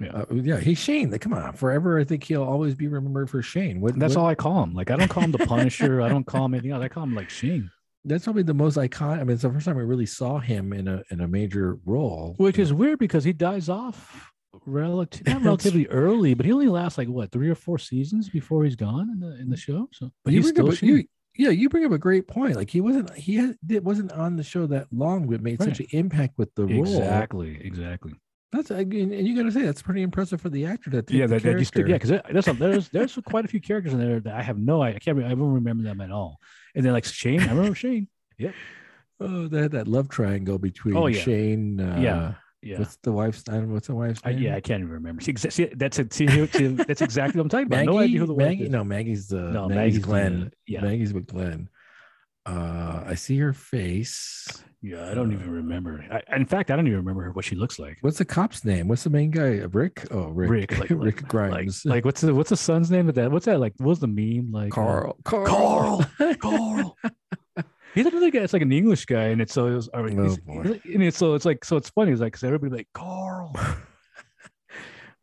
Yeah. 0.00 0.08
Uh, 0.12 0.24
yeah. 0.34 0.58
He's 0.60 0.78
Shane. 0.78 1.10
Like, 1.10 1.20
come 1.20 1.32
on, 1.34 1.52
forever. 1.54 1.98
I 1.98 2.04
think 2.04 2.24
he'll 2.24 2.42
always 2.42 2.74
be 2.74 2.88
remembered 2.88 3.30
for 3.30 3.42
Shane. 3.42 3.80
What, 3.80 3.98
That's 3.98 4.16
what- 4.16 4.22
all 4.22 4.28
I 4.28 4.34
call 4.34 4.62
him. 4.62 4.74
Like 4.74 4.90
I 4.90 4.96
don't 4.96 5.08
call 5.08 5.22
him 5.22 5.30
the 5.32 5.38
Punisher. 5.46 6.02
I 6.02 6.08
don't 6.08 6.26
call 6.26 6.44
him 6.46 6.54
anything 6.54 6.72
else. 6.72 6.82
I 6.82 6.88
call 6.88 7.04
him 7.04 7.14
like 7.14 7.30
Shane, 7.30 7.70
That's 8.04 8.24
probably 8.24 8.42
the 8.42 8.54
most 8.54 8.76
iconic. 8.76 9.20
I 9.20 9.24
mean, 9.24 9.30
it's 9.34 9.42
the 9.42 9.50
first 9.50 9.66
time 9.66 9.76
we 9.76 9.84
really 9.84 10.06
saw 10.06 10.38
him 10.38 10.72
in 10.72 10.88
a 10.88 11.02
in 11.10 11.20
a 11.20 11.28
major 11.28 11.78
role. 11.86 12.34
which 12.38 12.58
is 12.58 12.72
weird 12.72 12.98
because 12.98 13.24
he 13.24 13.32
dies 13.32 13.68
off 13.68 14.30
relative 14.66 15.26
not 15.26 15.42
relatively 15.50 15.86
early, 15.88 16.34
but 16.34 16.44
he 16.44 16.52
only 16.52 16.68
lasts 16.68 16.98
like 16.98 17.08
what 17.08 17.30
three 17.32 17.48
or 17.48 17.54
four 17.54 17.78
seasons 17.78 18.28
before 18.28 18.64
he's 18.64 18.76
gone 18.76 19.08
in 19.10 19.20
the 19.20 19.40
in 19.40 19.48
the 19.48 19.56
show. 19.56 19.88
So, 19.92 20.10
but 20.24 20.32
he's 20.34 20.48
still 20.48 20.70
Shane. 20.72 20.88
you, 20.88 21.04
yeah, 21.36 21.50
you 21.50 21.68
bring 21.68 21.84
up 21.84 21.92
a 21.92 21.98
great 21.98 22.28
point. 22.28 22.56
Like 22.56 22.70
he 22.70 22.80
wasn't 22.80 23.12
he 23.14 23.36
had, 23.36 23.56
it 23.68 23.82
wasn't 23.84 24.12
on 24.12 24.36
the 24.36 24.42
show 24.42 24.66
that 24.66 24.86
long, 24.92 25.26
but 25.28 25.40
made 25.42 25.62
such 25.62 25.80
an 25.80 25.86
impact 25.90 26.38
with 26.38 26.54
the 26.54 26.66
role. 26.66 26.80
exactly, 26.80 27.60
exactly. 27.62 28.14
That's 28.52 28.70
I 28.70 28.84
mean, 28.84 29.12
and 29.12 29.26
you 29.26 29.34
got 29.34 29.42
to 29.42 29.50
say 29.52 29.62
that's 29.62 29.82
pretty 29.82 30.02
impressive 30.02 30.40
for 30.40 30.48
the 30.48 30.66
actor 30.66 30.90
that 30.90 31.10
yeah, 31.10 31.26
that, 31.26 31.42
that 31.42 31.64
stick, 31.66 31.86
character. 31.86 32.14
yeah, 32.14 32.20
because 32.22 32.44
there's 32.44 32.48
a, 32.48 32.52
there's 32.52 32.88
there's 32.90 33.18
quite 33.26 33.44
a 33.44 33.48
few 33.48 33.60
characters 33.60 33.92
in 33.92 33.98
there 33.98 34.20
that 34.20 34.34
I 34.34 34.42
have 34.42 34.58
no 34.58 34.80
idea. 34.80 34.96
I 34.96 34.98
can't. 35.00 35.24
I 35.24 35.30
don't 35.30 35.54
remember 35.54 35.82
them 35.82 36.00
at 36.00 36.12
all. 36.12 36.38
And 36.74 36.84
then 36.84 36.92
like 36.92 37.04
Shane, 37.04 37.40
I 37.40 37.48
remember 37.48 37.74
Shane. 37.74 38.06
Yeah. 38.38 38.52
Oh, 39.20 39.48
they 39.48 39.62
had 39.62 39.72
that 39.72 39.88
love 39.88 40.08
triangle 40.08 40.58
between 40.58 40.96
Oh, 40.96 41.06
yeah. 41.06 41.20
Shane. 41.20 41.80
Uh, 41.80 41.98
Yeah. 42.00 42.34
Yeah. 42.64 42.78
What's 42.78 42.96
the 42.96 43.12
wife's? 43.12 43.44
I 43.48 43.52
don't 43.52 43.72
what's 43.72 43.88
the 43.88 43.94
wife's 43.94 44.20
I, 44.24 44.30
name? 44.32 44.42
yeah, 44.42 44.56
I 44.56 44.60
can't 44.60 44.80
even 44.80 44.92
remember. 44.92 45.20
See, 45.22 45.34
see, 45.36 45.66
that's 45.76 45.98
it. 45.98 46.12
See, 46.12 46.26
see, 46.46 46.66
that's 46.68 47.02
exactly 47.02 47.38
what 47.38 47.44
I'm 47.44 47.48
talking 47.50 47.66
about. 47.66 47.76
Maggie. 47.76 47.90
no 47.90 47.98
idea 47.98 48.20
who 48.20 48.26
the 48.26 48.34
wife 48.34 48.46
Maggie. 48.48 48.64
is. 48.64 48.70
No, 48.70 48.84
Maggie's 48.84 49.28
the 49.28 49.40
No, 49.40 49.68
Maggie's, 49.68 49.76
Maggie's 49.76 49.98
Glenn. 49.98 50.52
yeah. 50.66 50.80
Maggie's 50.80 51.12
with 51.12 51.26
Glenn. 51.26 51.68
Uh, 52.46 53.02
I 53.06 53.14
see 53.14 53.38
her 53.38 53.52
face. 53.52 54.46
Yeah, 54.82 55.10
I 55.10 55.14
don't 55.14 55.32
even 55.32 55.50
remember. 55.50 56.04
I, 56.10 56.36
in 56.36 56.44
fact, 56.44 56.70
I 56.70 56.76
don't 56.76 56.86
even 56.86 56.98
remember 56.98 57.30
what 57.32 57.44
she 57.46 57.56
looks 57.56 57.78
like. 57.78 57.96
What's 58.02 58.18
the 58.18 58.26
cop's 58.26 58.66
name? 58.66 58.86
What's 58.86 59.04
the 59.04 59.08
main 59.10 59.30
guy? 59.30 59.62
Rick. 59.72 60.06
Oh, 60.10 60.28
Rick. 60.28 60.50
Rick, 60.50 60.78
like, 60.78 60.90
Rick 60.90 61.22
like, 61.22 61.28
Grimes. 61.28 61.86
Like, 61.86 61.94
like 61.96 62.04
what's 62.04 62.20
the 62.20 62.34
what's 62.34 62.50
the 62.50 62.56
son's 62.58 62.90
name 62.90 63.08
of 63.08 63.14
that? 63.14 63.30
What's 63.30 63.46
that 63.46 63.60
like? 63.60 63.72
What's 63.78 64.00
the 64.00 64.06
meme 64.08 64.52
like? 64.52 64.72
uh, 64.72 64.74
Carl. 64.74 65.16
Carl. 65.24 66.06
Carl. 66.38 66.98
He's 67.94 68.06
another 68.06 68.30
guy. 68.30 68.40
It's 68.40 68.52
like 68.52 68.62
an 68.62 68.72
English 68.72 69.06
guy, 69.06 69.24
and 69.24 69.40
it's 69.40 69.52
so 69.52 69.66
it 69.66 69.74
was. 69.74 69.88
Or 69.94 70.00
Oh, 70.00 70.08
he's- 70.08 70.38
boy. 70.38 70.80
and 70.92 71.02
it's 71.02 71.16
so 71.16 71.34
it's 71.34 71.44
like 71.44 71.64
so 71.64 71.76
it's 71.76 71.90
funny. 71.90 72.12
It's 72.12 72.20
like 72.20 72.32
because 72.32 72.44
everybody 72.44 72.74
like 72.74 72.88
Carl. 72.92 73.54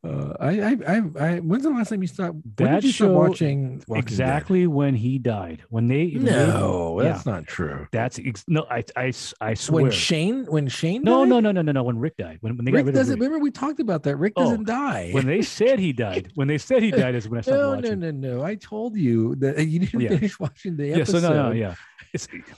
Uh, 0.03 0.33
I, 0.39 0.49
I, 0.61 0.77
I, 0.87 1.01
I, 1.19 1.39
when's 1.41 1.61
the 1.61 1.69
last 1.69 1.89
time 1.89 2.01
you 2.01 2.07
stopped? 2.07 2.33
when 2.33 2.43
That 2.55 2.81
did 2.81 2.85
you 2.85 2.91
stop 2.91 3.05
show 3.05 3.11
watching 3.13 3.73
Walking 3.85 3.93
Dead? 3.93 3.97
exactly 3.99 4.65
when 4.65 4.95
he 4.95 5.19
died. 5.19 5.61
When 5.69 5.87
they 5.87 6.07
when 6.15 6.25
they- 6.25 6.31
No, 6.31 6.99
yeah. 6.99 7.09
that's 7.11 7.27
not 7.27 7.45
true. 7.45 7.85
that's 7.91 8.17
ex- 8.17 8.43
no. 8.47 8.65
I 8.67 9.11
swear. 9.11 9.83
When 9.83 9.91
Shane, 9.91 10.45
when 10.45 10.67
Shane, 10.69 11.03
no, 11.03 11.19
died? 11.19 11.29
no, 11.29 11.39
no, 11.39 11.51
no, 11.51 11.61
no, 11.61 11.71
no. 11.71 11.83
When 11.83 11.99
Rick 11.99 12.17
died. 12.17 12.39
When 12.41 12.57
when 12.57 12.65
they 12.65 12.71
got 12.71 12.77
Rick 12.77 12.85
rid 12.87 12.95
doesn't. 12.95 13.19
Rick. 13.19 13.27
Remember, 13.27 13.43
we 13.43 13.51
talked 13.51 13.79
about 13.79 14.01
that. 14.01 14.15
Rick 14.15 14.33
Oh, 14.37 14.45
doesn't 14.45 14.65
die. 14.65 15.09
When 15.11 15.27
they 15.27 15.43
said 15.43 15.77
he 15.77 15.93
died. 15.93 16.31
When 16.33 16.47
they 16.47 16.57
said 16.57 16.81
he 16.81 16.89
died 16.89 17.13
is 17.13 17.29
when 17.29 17.37
I 17.37 17.41
stopped 17.43 17.57
no, 17.59 17.75
watching. 17.75 17.99
no, 17.99 18.09
no, 18.09 18.29
no. 18.29 18.37
No. 18.37 18.43
I 18.43 18.55
told 18.55 18.95
you 18.97 19.35
that 19.35 19.59
you 19.67 19.81
didn't 19.81 20.01
Yeah. 20.01 20.09
finish 20.09 20.39
watching 20.39 20.77
the 20.77 20.87
Yeah, 20.87 20.95
episode. 20.95 21.19
so 21.21 21.29
no, 21.29 21.49
no, 21.49 21.51
yeah. 21.51 21.75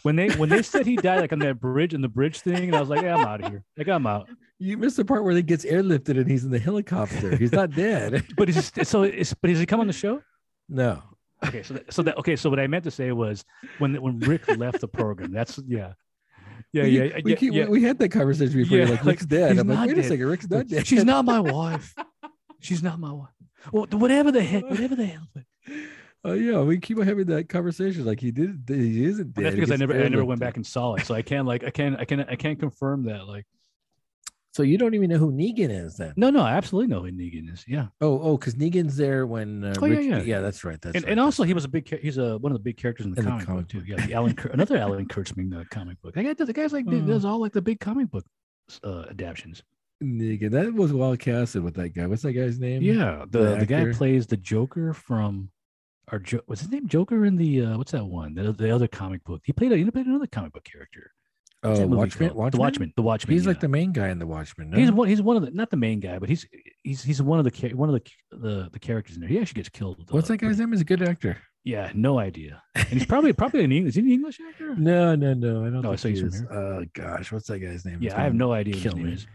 When 0.01 0.16
they 0.16 0.30
when 0.30 0.49
they 0.49 0.62
said 0.64 0.86
he 0.86 0.95
died 0.95 1.22
like 1.22 1.32
on 1.32 1.39
that 1.39 1.60
bridge 1.60 1.93
and 1.93 2.04
the 2.04 2.08
bridge 2.10 2.39
thing, 2.39 2.64
and 2.64 2.76
I 2.76 2.80
was 2.80 2.89
like, 2.89 3.04
yeah, 3.04 3.16
I'm 3.16 3.26
out 3.26 3.43
of 3.43 3.51
here. 3.51 3.64
Like 3.78 3.88
I'm 3.88 4.08
out. 4.08 4.30
You 4.60 4.78
missed 4.78 4.97
the 4.97 5.06
part 5.06 5.24
where 5.24 5.36
he 5.36 5.43
gets 5.43 5.66
airlifted 5.66 6.18
and 6.18 6.30
he's 6.30 6.43
in 6.43 6.51
the 6.51 6.60
helicopter. 6.60 7.36
He's 7.36 7.51
not 7.51 7.72
dead. 7.72 8.26
But 8.36 8.47
he's 8.47 8.72
he, 8.74 8.84
so 8.84 9.04
it's 9.04 9.34
but 9.34 9.49
does 9.49 9.60
he 9.60 9.66
come 9.66 9.80
on 9.80 9.88
the 9.88 9.93
show? 9.93 10.22
No. 10.70 11.01
Okay, 11.45 11.62
so 11.62 11.74
that, 11.76 11.93
so 11.93 12.01
that 12.04 12.18
okay, 12.18 12.36
so 12.36 12.49
what 12.49 12.60
I 12.60 12.68
meant 12.68 12.86
to 12.86 12.91
say 12.91 13.12
was 13.12 13.43
when 13.78 14.01
when 14.01 14.20
Rick 14.20 14.47
left 14.58 14.80
the 14.80 14.88
program. 14.88 15.32
That's 15.32 15.60
yeah, 15.68 15.93
yeah, 16.72 16.84
we, 16.84 16.89
yeah, 16.89 17.20
we, 17.24 17.32
yeah, 17.32 17.38
keep, 17.38 17.54
yeah. 17.54 17.66
we 17.68 17.84
had 17.84 17.99
that 17.99 18.10
conversation 18.10 18.64
before. 18.64 18.78
Yeah, 18.78 18.86
like, 18.86 19.06
Rick's 19.06 19.26
dead. 19.26 19.60
I'm 19.60 19.68
like, 19.68 19.89
wait 19.89 19.97
a 19.99 20.04
second, 20.04 20.26
Rick's 20.26 20.49
not 20.49 20.68
dead. 20.68 20.88
She's 20.88 21.06
not 21.06 21.26
my 21.26 21.39
wife. 21.39 21.93
She's 22.60 22.82
not 22.82 22.99
my 22.99 23.12
wife. 23.12 23.30
Well, 23.72 23.86
whatever 23.91 24.32
the 24.32 24.43
heck, 24.43 24.64
whatever 24.64 24.95
the 24.95 25.06
hell. 25.06 25.28
Oh 26.26 26.34
yeah, 26.34 26.62
we 26.62 26.80
keep 26.80 26.98
on 27.00 27.06
having 27.06 27.26
that 27.28 27.50
conversation. 27.50 28.06
Like 28.06 28.20
he 28.22 28.32
did, 28.32 28.64
he 28.68 29.04
isn't 29.06 29.34
dead. 29.34 29.46
That's 29.46 29.56
because 29.56 29.72
I 29.72 29.76
never 29.76 29.94
I 29.94 30.08
never 30.08 30.24
went 30.26 30.40
back 30.40 30.56
and 30.56 30.66
saw 30.66 30.96
it, 30.96 31.06
so 31.06 31.14
I 31.16 31.22
can't 31.22 31.46
like 31.48 31.64
I 31.64 31.70
can't 31.70 32.00
I 32.00 32.06
can 32.06 32.22
I 32.22 32.36
can't 32.36 32.60
confirm 32.60 33.04
that. 33.06 33.28
Like 33.28 33.46
So 34.52 34.64
you 34.64 34.78
don't 34.78 34.94
even 34.94 35.10
know 35.10 35.18
who 35.18 35.32
Negan 35.34 35.70
is 35.70 35.98
then? 35.98 36.14
no, 36.16 36.30
no, 36.30 36.42
I 36.42 36.54
absolutely 36.54 36.88
know 36.94 37.02
who 37.04 37.12
Negan 37.12 37.52
is. 37.52 37.66
Yeah, 37.68 37.88
Oh, 38.00 38.22
oh, 38.22 38.38
because 38.38 38.56
Negan's 38.56 38.96
there 38.96 39.26
when. 39.28 39.66
Uh, 39.66 39.74
Oh, 39.82 39.86
yeah, 39.86 39.96
Rich- 39.98 40.06
yeah. 40.08 40.22
yeah, 40.22 40.40
that's 40.40 40.64
right. 40.64 40.80
That's 40.82 40.96
and, 40.96 41.04
right, 41.04 41.12
and 41.12 41.20
also 41.20 41.44
he 41.44 41.54
was 41.54 41.66
a 41.66 41.68
big 41.68 41.88
he's 42.00 42.18
a 42.18 42.38
one 42.38 42.52
of 42.54 42.58
the 42.58 42.64
big 42.64 42.78
characters 42.78 43.06
in 43.06 43.14
the 43.14 43.20
In 43.20 43.26
the 43.26 43.32
comic, 43.32 43.46
comic 43.48 43.62
book 43.68 43.70
too. 43.70 43.84
Yeah, 43.86 44.06
the 44.06 44.14
Alan 44.14 44.38
another 44.54 44.78
Alan 44.78 45.06
Kurtzman 45.08 45.60
uh, 45.60 45.66
comic 45.72 46.02
book. 46.02 46.14
That 46.16 46.24
guy, 46.24 46.34
the 46.46 46.54
guy's 46.54 46.72
like 46.72 46.86
Oh. 46.88 47.02
does 47.02 47.26
all 47.26 47.42
like 47.42 47.52
the 47.52 47.62
big 47.62 47.80
comic 47.82 48.10
book 48.12 48.26
uh, 48.84 49.06
adaptions. 49.10 49.62
Negan. 50.02 50.52
That 50.52 50.74
was 50.74 50.94
well 50.94 51.18
casted 51.18 51.64
with 51.64 51.76
that 51.76 51.90
guy. 51.90 52.08
What's 52.08 52.22
that 52.24 52.34
guy's 52.34 52.60
name? 52.60 52.82
Yeah, 52.82 53.26
the 53.30 53.40
the 53.40 53.56
the, 53.58 53.66
guy 53.66 53.92
plays 53.92 54.26
the 54.28 54.38
Joker 54.38 54.94
from, 54.94 55.50
or 56.12 56.20
jo- 56.20 56.41
what's 56.47 56.62
his 56.62 56.70
name? 56.72 56.88
Joker 56.88 57.26
in 57.26 57.36
the 57.38 57.62
uh, 57.66 57.78
what's 57.78 57.91
that 57.91 58.06
one? 58.06 58.34
The, 58.36 58.51
the 58.51 58.74
other 58.74 58.88
comic 58.88 59.24
book. 59.24 59.41
He 59.45 59.54
played 59.54 59.72
a, 59.72 59.78
he 59.78 59.89
played 59.89 60.06
another 60.06 60.28
comic 60.28 60.54
book 60.54 60.64
character. 60.64 61.12
What's 61.62 61.80
Oh, 61.80 61.88
Watchmen. 61.88 62.34
Watchmen. 62.36 62.51
The 62.51 62.58
Watchmen. 62.60 62.93
The 62.97 63.01
Watchmen. 63.01 63.34
He's 63.38 63.47
like 63.47 63.62
the 63.62 63.70
main 63.70 63.93
guy 63.93 64.10
in 64.10 64.20
the 64.20 64.28
Watchmen. 64.28 64.70
No? 64.70 64.78
He's 64.78 64.91
one. 64.91 65.08
He's 65.08 65.22
one 65.22 65.38
of 65.38 65.43
the 65.43 65.51
not 65.51 65.70
the 65.70 65.78
main 65.78 66.01
guy, 66.01 66.20
but 66.20 66.28
he's 66.28 66.45
he's 66.84 67.01
he's 67.04 67.22
one 67.22 67.39
of 67.39 67.45
the 67.49 67.74
one 67.74 67.88
of 67.89 67.95
the 67.95 68.38
the, 68.38 68.70
the 68.74 68.80
characters 68.80 69.16
in 69.16 69.22
there. 69.22 69.30
He 69.30 69.39
actually 69.39 69.60
gets 69.60 69.70
killed. 69.70 69.97
What's 70.12 70.30
uh, 70.30 70.34
that 70.34 70.38
guy's 70.39 70.47
pretty- 70.58 70.60
name? 70.64 70.72
He's 70.74 70.82
a 70.82 70.86
good 70.86 71.01
actor. 71.01 71.38
Yeah, 71.66 71.89
no 71.95 72.20
idea. 72.20 72.62
And 72.76 72.86
he's 72.89 73.06
probably 73.06 73.32
probably 73.32 73.64
an 73.64 73.72
English. 73.72 73.91
Is 73.91 73.95
he 73.95 74.01
an 74.01 74.12
English 74.12 74.39
actor? 74.49 74.76
No, 74.78 75.16
no, 75.16 75.34
no. 75.34 75.66
I 75.66 75.70
don't 75.70 75.86
Oh, 75.86 75.95
think 75.95 75.99
so 75.99 76.08
he 76.10 76.16
he's. 76.16 76.43
Oh 76.51 76.84
gosh, 76.93 77.32
what's 77.32 77.47
that 77.47 77.60
guy's 77.60 77.86
name? 77.86 77.99
Yeah, 78.01 78.20
I 78.20 78.24
have 78.26 78.36
no 78.36 78.51
idea 78.51 78.74
kill 78.76 78.97
me. 78.97 79.18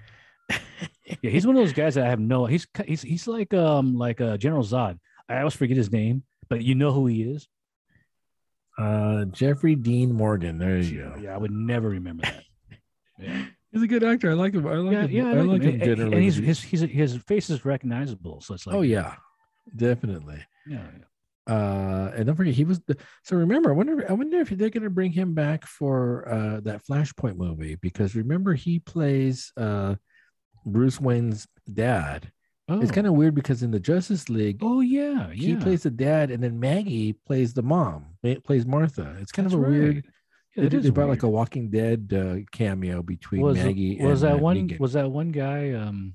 Yeah, 1.23 1.31
he's 1.31 1.47
one 1.47 1.57
of 1.57 1.63
those 1.63 1.73
guys 1.73 1.95
that 1.95 2.05
I 2.05 2.11
have 2.11 2.21
no. 2.21 2.45
He's 2.45 2.67
he's 2.87 3.01
he's 3.01 3.27
like 3.27 3.55
um 3.55 3.97
like 3.97 4.21
uh, 4.21 4.37
General 4.37 4.63
Zod. 4.63 4.99
I 5.29 5.39
always 5.39 5.55
forget 5.55 5.77
his 5.79 5.91
name, 5.91 6.23
but 6.49 6.63
you 6.63 6.75
know 6.75 6.93
who 6.93 7.07
he 7.07 7.23
is. 7.23 7.49
Uh, 8.79 9.25
Jeffrey 9.27 9.75
Dean 9.75 10.13
Morgan. 10.13 10.59
There 10.59 10.79
you 10.79 11.03
go. 11.03 11.17
Yeah, 11.21 11.35
I 11.35 11.39
would 11.39 11.51
never 11.51 11.89
remember 11.89 12.23
that. 12.23 12.45
Yeah, 13.19 13.45
He's 13.73 13.83
a 13.83 13.87
good 13.89 14.05
actor. 14.05 14.31
I 14.31 14.35
like 14.35 14.55
him. 14.55 14.67
I 14.67 14.75
like 14.77 14.93
yeah, 14.93 15.03
him. 15.03 15.11
yeah. 15.11 15.29
I 15.41 15.43
like 15.43 15.63
him 15.63 15.75
And- 15.75 15.83
generally. 15.83 16.15
And 16.15 16.23
he's 16.23 16.37
but 16.37 16.45
his 16.45 16.63
he's 16.63 16.81
his 16.83 17.17
face 17.27 17.51
is 17.51 17.65
recognizable, 17.65 18.41
so 18.41 18.55
it's 18.55 18.67
like 18.67 18.77
oh 18.77 18.83
yeah, 18.83 19.17
definitely. 19.75 20.41
yeah. 20.67 20.87
Uh, 21.47 22.13
and 22.15 22.27
don't 22.27 22.37
forget 22.37 22.53
he 22.55 22.65
was 22.65 22.81
the. 22.81 22.97
So 23.25 23.35
remember, 23.37 23.71
I 23.71 23.75
wonder. 23.75 24.05
I 24.09 24.13
wonder 24.13 24.39
if 24.39 24.51
they're 24.51 24.69
going 24.71 24.83
to 24.83 24.91
bring 24.91 25.13
him 25.13 25.33
back 25.35 25.67
for 25.67 26.29
uh 26.29 26.61
that 26.61 26.83
Flashpoint 26.87 27.37
movie 27.37 27.77
because 27.77 28.15
remember 28.15 28.53
he 28.55 28.79
plays 28.79 29.51
uh 29.57 29.95
Bruce 30.67 31.01
Wayne's 31.01 31.47
dad. 31.73 32.31
Oh. 32.71 32.81
It's 32.83 32.93
kind 32.93 33.07
of 33.07 33.15
weird 33.15 33.35
because 33.35 33.63
in 33.63 33.71
the 33.71 33.81
Justice 33.81 34.29
League, 34.29 34.59
Oh 34.61 34.81
yeah, 34.81 35.29
yeah, 35.31 35.33
he 35.33 35.57
plays 35.57 35.85
the 35.85 35.91
dad, 35.91 36.31
and 36.31 36.43
then 36.43 36.61
Maggie 36.61 37.15
plays 37.15 37.55
the 37.55 37.63
mom. 37.63 38.07
Plays 38.45 38.67
Martha. 38.67 39.17
It's 39.21 39.33
kind 39.33 39.47
That's 39.47 39.55
of 39.55 39.63
a 39.63 39.69
weird. 39.71 39.95
right. 39.97 40.05
they, 40.05 40.11
Yeah, 40.57 40.63
that 40.65 40.71
did- 40.71 40.79
is 40.81 40.85
they 40.85 40.91
brought 40.91 41.09
like 41.09 41.23
a. 41.23 41.29
Walking 41.29 41.71
Dead 41.71 42.13
uh, 42.13 42.45
cameo 42.53 43.03
between 43.03 43.41
was 43.43 43.57
Maggie 43.57 43.97
was 44.03 44.23
and 44.23 44.33
that 44.33 44.37
uh, 44.37 44.43
one 44.43 44.69
Negan. 44.69 44.81
was 44.81 44.93
that 44.95 45.11
one 45.11 45.31
guy 45.33 45.73
um 45.73 46.15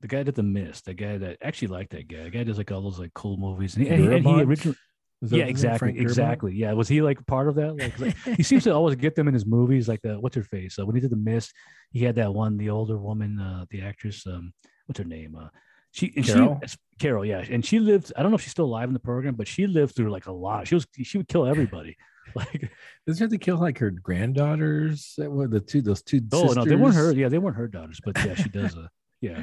the 0.00 0.06
guy 0.06 0.22
did 0.22 0.36
the 0.36 0.42
mist 0.44 0.84
the 0.84 0.94
guy 0.94 1.18
that 1.18 1.38
actually 1.42 1.68
liked 1.68 1.90
that 1.90 2.06
guy 2.06 2.22
the 2.24 2.30
guy 2.30 2.44
does 2.44 2.58
like 2.58 2.70
all 2.70 2.80
those 2.82 3.00
like 3.00 3.12
cool 3.14 3.36
movies 3.36 3.74
and 3.76 3.84
he, 3.86 3.90
and 3.92 4.04
he, 4.04 4.14
and 4.16 4.26
he 4.26 4.42
originally 4.42 4.76
yeah 5.22 5.44
exactly 5.46 5.98
exactly 5.98 6.54
yeah 6.54 6.72
was 6.72 6.86
he 6.86 7.02
like 7.02 7.24
part 7.26 7.48
of 7.48 7.56
that 7.56 7.76
like 7.76 7.98
like, 7.98 8.16
he 8.36 8.42
seems 8.44 8.62
to 8.62 8.70
always 8.72 8.94
get 8.94 9.16
them 9.16 9.26
in 9.26 9.34
his 9.34 9.44
movies 9.46 9.88
like 9.88 10.00
the 10.02 10.14
what's 10.20 10.36
her 10.36 10.44
face 10.44 10.76
so 10.76 10.84
when 10.84 10.94
he 10.94 11.00
did 11.00 11.10
the 11.10 11.16
mist 11.16 11.52
he 11.90 12.04
had 12.04 12.14
that 12.14 12.32
one 12.32 12.56
the 12.56 12.70
older 12.70 12.96
woman 12.98 13.40
uh 13.40 13.64
the 13.70 13.80
actress 13.82 14.24
um 14.28 14.52
what's 14.86 14.98
her 14.98 15.04
name 15.04 15.34
uh 15.34 15.48
she 15.98 16.12
and 16.16 16.24
Carol? 16.26 16.60
she 16.66 16.76
Carol 16.98 17.24
yeah 17.24 17.44
and 17.50 17.64
she 17.64 17.78
lived 17.78 18.12
I 18.16 18.22
don't 18.22 18.30
know 18.30 18.36
if 18.36 18.42
she's 18.42 18.50
still 18.52 18.64
alive 18.66 18.88
in 18.88 18.92
the 18.94 19.00
program 19.00 19.34
but 19.34 19.46
she 19.48 19.66
lived 19.66 19.94
through 19.94 20.10
like 20.10 20.26
a 20.26 20.32
lot 20.32 20.66
she 20.68 20.74
was 20.74 20.86
she 21.02 21.18
would 21.18 21.28
kill 21.28 21.46
everybody 21.46 21.96
like 22.34 22.70
Does 23.06 23.18
she 23.18 23.24
have 23.24 23.30
to 23.30 23.38
kill 23.38 23.56
like 23.58 23.78
her 23.78 23.90
granddaughters? 23.90 25.14
That 25.18 25.30
were 25.30 25.48
the 25.48 25.60
two 25.60 25.80
those 25.82 26.02
two. 26.02 26.20
oh 26.32 26.52
no 26.52 26.64
they 26.64 26.76
weren't 26.76 26.94
her 26.94 27.12
yeah 27.14 27.28
they 27.28 27.38
weren't 27.38 27.56
her 27.56 27.68
daughters 27.68 28.00
but 28.04 28.16
yeah 28.24 28.34
she 28.34 28.48
does 28.48 28.76
uh 28.76 28.88
yeah 29.20 29.42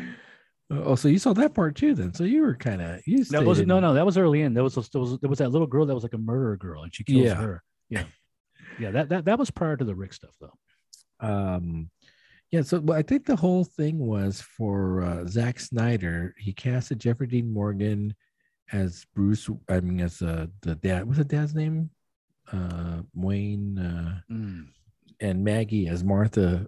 Oh, 0.71 0.95
so 0.95 1.07
you 1.09 1.19
saw 1.19 1.31
that 1.33 1.53
part 1.53 1.75
too 1.75 1.93
then? 1.93 2.11
So 2.15 2.23
you 2.23 2.41
were 2.41 2.55
kind 2.55 2.81
of 2.81 2.99
you. 3.05 3.23
That 3.25 3.45
was 3.45 3.61
no, 3.61 3.79
no. 3.79 3.93
That 3.93 4.03
was 4.03 4.17
early 4.17 4.41
in. 4.41 4.55
There 4.55 4.63
was 4.63 4.73
there 4.73 4.99
was 4.99 5.19
there 5.19 5.29
was 5.29 5.37
that 5.37 5.49
little 5.51 5.67
girl 5.67 5.85
that 5.85 5.93
was 5.93 6.01
like 6.01 6.15
a 6.15 6.17
murderer 6.17 6.57
girl, 6.57 6.81
and 6.81 6.91
she 6.91 7.03
kills 7.03 7.23
Yeah. 7.23 7.35
her. 7.35 7.63
Yeah, 7.87 8.05
yeah. 8.79 8.89
That 8.89 9.09
that 9.09 9.25
that 9.25 9.37
was 9.37 9.51
prior 9.51 9.77
to 9.77 9.85
the 9.85 9.93
Rick 9.93 10.13
stuff, 10.13 10.35
though. 10.41 10.57
um 11.19 11.91
yeah 12.51 12.61
so 12.61 12.79
well, 12.79 12.97
i 12.97 13.01
think 13.01 13.25
the 13.25 13.35
whole 13.35 13.63
thing 13.63 13.99
was 13.99 14.41
for 14.41 15.03
uh 15.03 15.25
Zack 15.27 15.59
snyder 15.59 16.33
he 16.37 16.53
casted 16.53 16.99
jeffrey 16.99 17.27
dean 17.27 17.51
morgan 17.51 18.15
as 18.71 19.05
bruce 19.15 19.49
i 19.69 19.79
mean 19.79 20.01
as 20.01 20.21
uh 20.21 20.47
the 20.61 20.75
dad 20.75 21.05
what's 21.05 21.17
the 21.17 21.23
dad's 21.23 21.53
name 21.53 21.89
uh 22.51 23.01
wayne 23.13 23.77
uh 23.77 24.19
and 25.19 25.43
maggie 25.43 25.87
as 25.87 26.03
martha 26.03 26.67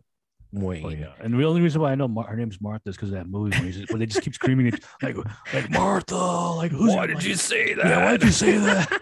wayne 0.51 0.85
Oh 0.85 0.89
yeah. 0.89 1.13
And 1.19 1.33
the 1.33 1.43
only 1.45 1.61
reason 1.61 1.81
why 1.81 1.91
I 1.91 1.95
know 1.95 2.07
Mar- 2.07 2.27
her 2.27 2.35
name's 2.35 2.61
Martha 2.61 2.89
is 2.89 2.95
because 2.95 3.09
of 3.09 3.15
that 3.15 3.27
movie 3.29 3.55
when, 3.57 3.65
he's, 3.65 3.89
when 3.89 3.99
they 3.99 4.05
just 4.05 4.21
keep 4.21 4.33
screaming 4.33 4.67
it 4.67 4.83
like 5.01 5.17
like 5.53 5.69
Martha, 5.69 6.15
like 6.15 6.71
who's 6.71 6.95
why 6.95 7.07
did 7.07 7.17
like, 7.17 7.25
you 7.25 7.35
say 7.35 7.73
that 7.73 7.85
Yeah, 7.85 8.05
why 8.05 8.11
did 8.11 8.23
you 8.23 8.31
say 8.31 8.57
that? 8.57 9.01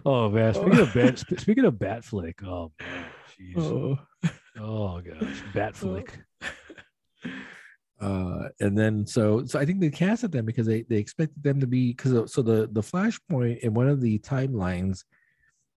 oh 0.04 0.28
man, 0.30 0.54
speaking 0.54 0.78
of 0.78 0.94
bat, 0.94 1.18
speaking 1.18 1.64
of 1.64 1.78
bat 1.78 2.04
flick, 2.04 2.42
oh 2.44 2.72
man, 2.80 3.04
jeez. 3.40 3.58
oh. 3.58 3.98
Oh 4.60 5.00
gosh, 5.00 5.42
bat 5.54 5.76
flick. 5.76 6.18
uh 8.00 8.48
and 8.60 8.78
then 8.78 9.04
so 9.04 9.44
so 9.44 9.58
i 9.58 9.64
think 9.66 9.80
they 9.80 9.90
casted 9.90 10.30
them 10.30 10.46
because 10.46 10.66
they 10.68 10.82
they 10.82 10.96
expected 10.98 11.42
them 11.42 11.58
to 11.58 11.66
be 11.66 11.88
because 11.92 12.32
so 12.32 12.42
the 12.42 12.68
the 12.70 12.80
flashpoint 12.80 13.58
in 13.58 13.74
one 13.74 13.88
of 13.88 14.00
the 14.00 14.20
timelines 14.20 15.02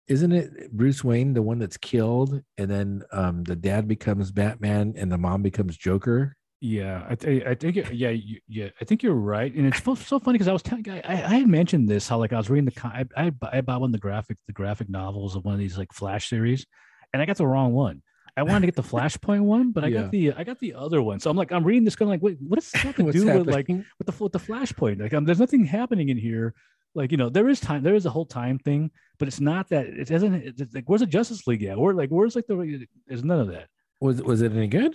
isn't 0.06 0.30
it 0.32 0.70
bruce 0.70 1.02
wayne 1.02 1.32
the 1.32 1.40
one 1.40 1.58
that's 1.58 1.78
killed 1.78 2.42
and 2.58 2.70
then 2.70 3.02
um 3.12 3.42
the 3.44 3.56
dad 3.56 3.88
becomes 3.88 4.30
batman 4.30 4.92
and 4.98 5.10
the 5.10 5.16
mom 5.16 5.40
becomes 5.42 5.78
joker 5.78 6.36
Yeah, 6.60 7.06
I, 7.08 7.14
th- 7.14 7.46
I 7.46 7.54
think 7.54 7.78
it- 7.78 7.94
yeah, 7.94 8.10
you, 8.10 8.38
yeah, 8.46 8.68
I 8.78 8.84
think 8.84 9.02
you're 9.02 9.14
right, 9.14 9.50
and 9.54 9.66
it's 9.66 9.82
so, 9.82 9.94
so 9.94 10.18
funny 10.18 10.36
because 10.36 10.46
I 10.48 10.52
was 10.52 10.62
telling, 10.62 10.84
I, 10.90 11.00
I 11.08 11.34
had 11.40 11.48
mentioned 11.48 11.88
this 11.88 12.06
how 12.06 12.18
like 12.18 12.34
I 12.34 12.36
was 12.36 12.50
reading 12.50 12.66
the, 12.68 12.76
I, 12.86 13.06
I, 13.16 13.32
I 13.50 13.60
bought 13.62 13.80
one 13.80 13.88
of 13.88 13.92
the 13.92 13.98
graphic, 14.08 14.36
the 14.46 14.52
graphic 14.52 14.90
novels 14.90 15.36
of 15.36 15.44
one 15.46 15.54
of 15.54 15.58
these 15.60 15.78
like 15.78 15.90
Flash 15.94 16.28
series, 16.28 16.66
and 17.14 17.22
I 17.22 17.24
got 17.24 17.38
the 17.38 17.46
wrong 17.46 17.72
one. 17.72 18.02
I 18.36 18.42
wanted 18.42 18.60
to 18.60 18.66
get 18.66 18.76
the 18.76 18.82
Flashpoint 18.82 19.42
one, 19.42 19.72
but 19.72 19.84
I 19.84 19.88
Yeah. 19.88 20.02
got 20.02 20.10
the, 20.12 20.32
I 20.32 20.44
got 20.44 20.58
the 20.58 20.74
other 20.74 21.02
one. 21.02 21.20
So 21.20 21.30
I'm 21.30 21.36
like, 21.36 21.52
I'm 21.52 21.64
reading 21.64 21.84
this, 21.84 21.96
going 21.96 22.08
like, 22.08 22.22
wait, 22.22 22.38
what 22.40 22.56
does 22.60 22.70
this 22.70 22.82
have 22.82 22.96
to 22.96 23.10
do 23.12 23.26
with 23.26 23.46
like 23.48 23.68
with 23.68 24.06
the 24.06 24.22
with 24.24 24.32
the 24.32 24.38
Flashpoint? 24.38 25.00
Like, 25.00 25.12
um, 25.14 25.24
there's 25.24 25.40
nothing 25.40 25.64
happening 25.64 26.08
in 26.08 26.16
here. 26.16 26.54
Like, 26.94 27.12
you 27.12 27.16
know, 27.18 27.28
there 27.28 27.48
is 27.48 27.60
time, 27.60 27.82
there 27.82 27.94
is 27.94 28.06
a 28.06 28.10
whole 28.10 28.26
time 28.26 28.58
thing, 28.58 28.90
but 29.18 29.28
it's 29.28 29.40
not 29.40 29.68
that. 29.68 29.86
It 29.86 30.08
doesn't. 30.08 30.34
It's 30.34 30.74
like, 30.74 30.88
where's 30.88 31.00
the 31.02 31.06
Justice 31.06 31.46
League 31.46 31.62
at? 31.64 31.78
Where 31.78 31.94
like, 31.94 32.10
where's 32.10 32.34
like 32.34 32.46
the? 32.48 32.86
There's 33.06 33.22
none 33.24 33.38
of 33.40 33.48
that. 33.48 33.68
was 34.00 34.20
was 34.22 34.42
it 34.42 34.52
any 34.52 34.66
good 34.66 34.94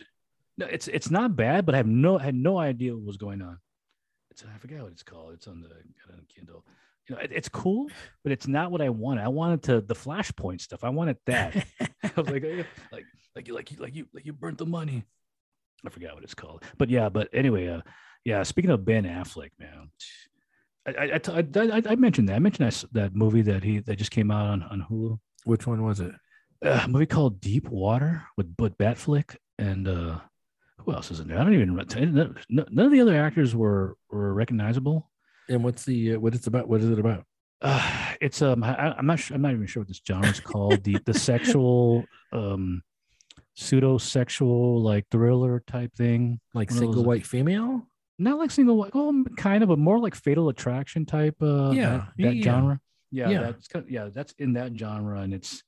No, 0.58 0.66
it's 0.66 0.88
it's 0.90 1.10
not 1.10 1.36
bad, 1.36 1.66
but 1.66 1.74
I 1.76 1.78
have 1.78 1.88
no 1.88 2.20
I 2.20 2.24
had 2.24 2.36
no 2.36 2.58
idea 2.58 2.94
what 2.94 3.06
was 3.06 3.18
going 3.18 3.42
on. 3.42 3.60
It's 4.32 4.44
I 4.44 4.58
forget 4.58 4.82
what 4.82 4.92
it's 4.92 5.04
called. 5.04 5.34
It's 5.36 5.48
on 5.48 5.62
the 5.62 5.70
on 6.14 6.26
Kindle. 6.28 6.66
You 7.08 7.16
know, 7.16 7.22
it, 7.22 7.32
it's 7.32 7.48
cool, 7.50 7.88
but 8.24 8.32
it's 8.34 8.48
not 8.48 8.72
what 8.72 8.82
I 8.82 8.90
wanted. 8.90 9.24
I 9.24 9.28
wanted 9.30 9.64
to 9.64 9.80
the 9.82 9.94
flashpoint 9.96 10.60
stuff. 10.60 10.84
I 10.84 10.90
wanted 10.90 11.18
that. 11.28 11.56
I 12.04 12.12
was 12.18 12.30
like, 12.30 12.44
like, 12.92 13.06
like 13.36 13.48
you, 13.48 13.54
like 13.56 13.72
you, 13.72 13.78
like 13.78 13.96
you, 13.96 14.06
like 14.14 14.26
you 14.26 14.34
burnt 14.34 14.58
the 14.58 14.66
money. 14.66 15.04
I 15.86 15.90
forgot 15.90 16.16
what 16.16 16.24
it's 16.24 16.34
called, 16.34 16.64
but 16.78 16.90
yeah. 16.90 17.10
But 17.10 17.30
anyway, 17.34 17.68
uh, 17.68 17.82
yeah. 18.24 18.44
Speaking 18.44 18.72
of 18.72 18.86
Ben 18.86 19.04
Affleck, 19.04 19.52
man, 19.60 19.90
I 20.88 21.20
I 21.20 21.82
I 21.92 21.96
mentioned 21.96 22.30
that. 22.30 22.36
I 22.36 22.40
mentioned 22.40 22.72
that, 22.72 22.86
that 22.94 23.16
movie 23.16 23.42
that 23.44 23.64
he 23.64 23.80
that 23.80 23.98
just 23.98 24.12
came 24.12 24.32
out 24.32 24.46
on 24.48 24.64
on 24.64 24.86
Hulu. 24.90 25.20
which 25.44 25.68
one 25.68 25.84
was 25.84 26.00
it 26.00 26.14
Uh, 26.64 26.82
a 26.86 26.88
movie 26.88 27.06
called 27.06 27.42
Deep 27.42 27.68
Water 27.70 28.24
with 28.38 28.54
with 28.58 28.78
Batflick 28.78 29.36
and 29.60 29.88
uh, 29.88 30.20
who 30.80 30.94
else 30.94 31.12
is 31.12 31.20
in 31.20 31.28
there? 31.28 31.38
I 31.40 31.44
don't 31.44 31.54
even. 31.54 31.76
None, 31.76 32.36
none 32.50 32.86
of 32.86 32.92
the 32.92 33.02
other 33.02 33.16
actors 33.20 33.56
were 33.56 33.98
were 34.10 34.34
recognizable. 34.34 35.10
and 35.50 35.64
what's 35.64 35.84
the 35.86 36.16
uh, 36.16 36.20
what 36.20 36.34
it's 36.34 36.48
about 36.48 36.68
what 36.68 36.82
is 36.82 36.90
it 36.90 37.00
about 37.00 37.26
Uh, 37.62 38.14
it's 38.22 38.42
um 38.42 38.64
I, 38.64 38.96
I'm 38.98 39.06
not 39.06 39.20
sure, 39.20 39.36
I'm 39.36 39.42
not 39.42 39.54
even 39.54 39.68
sure 39.68 39.82
what 39.82 39.88
this 39.88 40.02
genre 40.08 40.30
is 40.30 40.40
called. 40.40 40.84
the 40.84 40.98
the 41.06 41.14
sexual 41.14 42.06
um 42.32 42.82
pseudo 43.56 43.98
sexual 43.98 44.82
like 44.82 45.06
thriller 45.12 45.62
type 45.66 45.94
thing. 45.96 46.40
like 46.54 46.70
One 46.70 46.78
of 46.78 46.80
single 46.80 46.96
those- 46.98 47.06
white 47.06 47.26
female 47.26 47.88
Not 48.20 48.38
like 48.38 48.52
single 48.52 48.78
white, 48.78 48.94
well, 48.96 49.24
kind 49.38 49.64
of, 49.64 49.70
but 49.70 49.80
more 49.80 50.00
like 50.00 50.16
Fatal 50.16 50.48
Attraction 50.50 51.06
type. 51.06 51.36
Uh, 51.42 51.72
Yeah, 51.72 51.90
that, 51.98 52.08
that 52.18 52.36
yeah. 52.36 52.44
genre. 52.44 52.80
Yeah, 53.12 53.30
Yeah. 53.30 53.42
that's 53.42 53.68
kind 53.68 53.84
of, 53.86 53.92
yeah, 53.92 54.10
that's 54.14 54.34
in 54.40 54.54
that 54.54 54.78
genre, 54.78 55.20
and 55.22 55.34
it's 55.34 55.64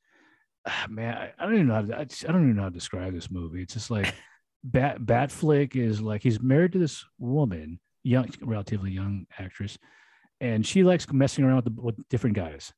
ah, 0.65 0.85
man, 0.89 1.15
I, 1.17 1.33
I 1.39 1.45
don't 1.45 1.55
even 1.55 1.67
know 1.67 1.73
how 1.75 1.81
to, 1.81 1.99
I, 1.99 2.03
just- 2.05 2.27
I 2.27 2.31
don't 2.31 2.43
even 2.43 2.55
know 2.57 2.63
how 2.63 2.69
to 2.69 2.73
describe 2.73 3.13
this 3.13 3.31
movie. 3.31 3.61
It's 3.63 3.73
just 3.73 3.89
like 3.91 4.13
Bat 4.63 5.05
Bat 5.05 5.31
Flick 5.31 5.75
is 5.75 6.01
like 6.01 6.23
he's 6.23 6.41
married 6.41 6.73
to 6.73 6.79
this 6.79 7.05
woman, 7.19 7.79
young, 8.03 8.29
relatively 8.41 8.91
young 8.91 9.27
actress, 9.39 9.77
and 10.41 10.65
she 10.65 10.83
likes 10.83 11.09
messing 11.11 11.45
around 11.45 11.63
with, 11.63 11.75
the, 11.75 11.81
with 11.81 12.09
different 12.09 12.35
guys. 12.35 12.73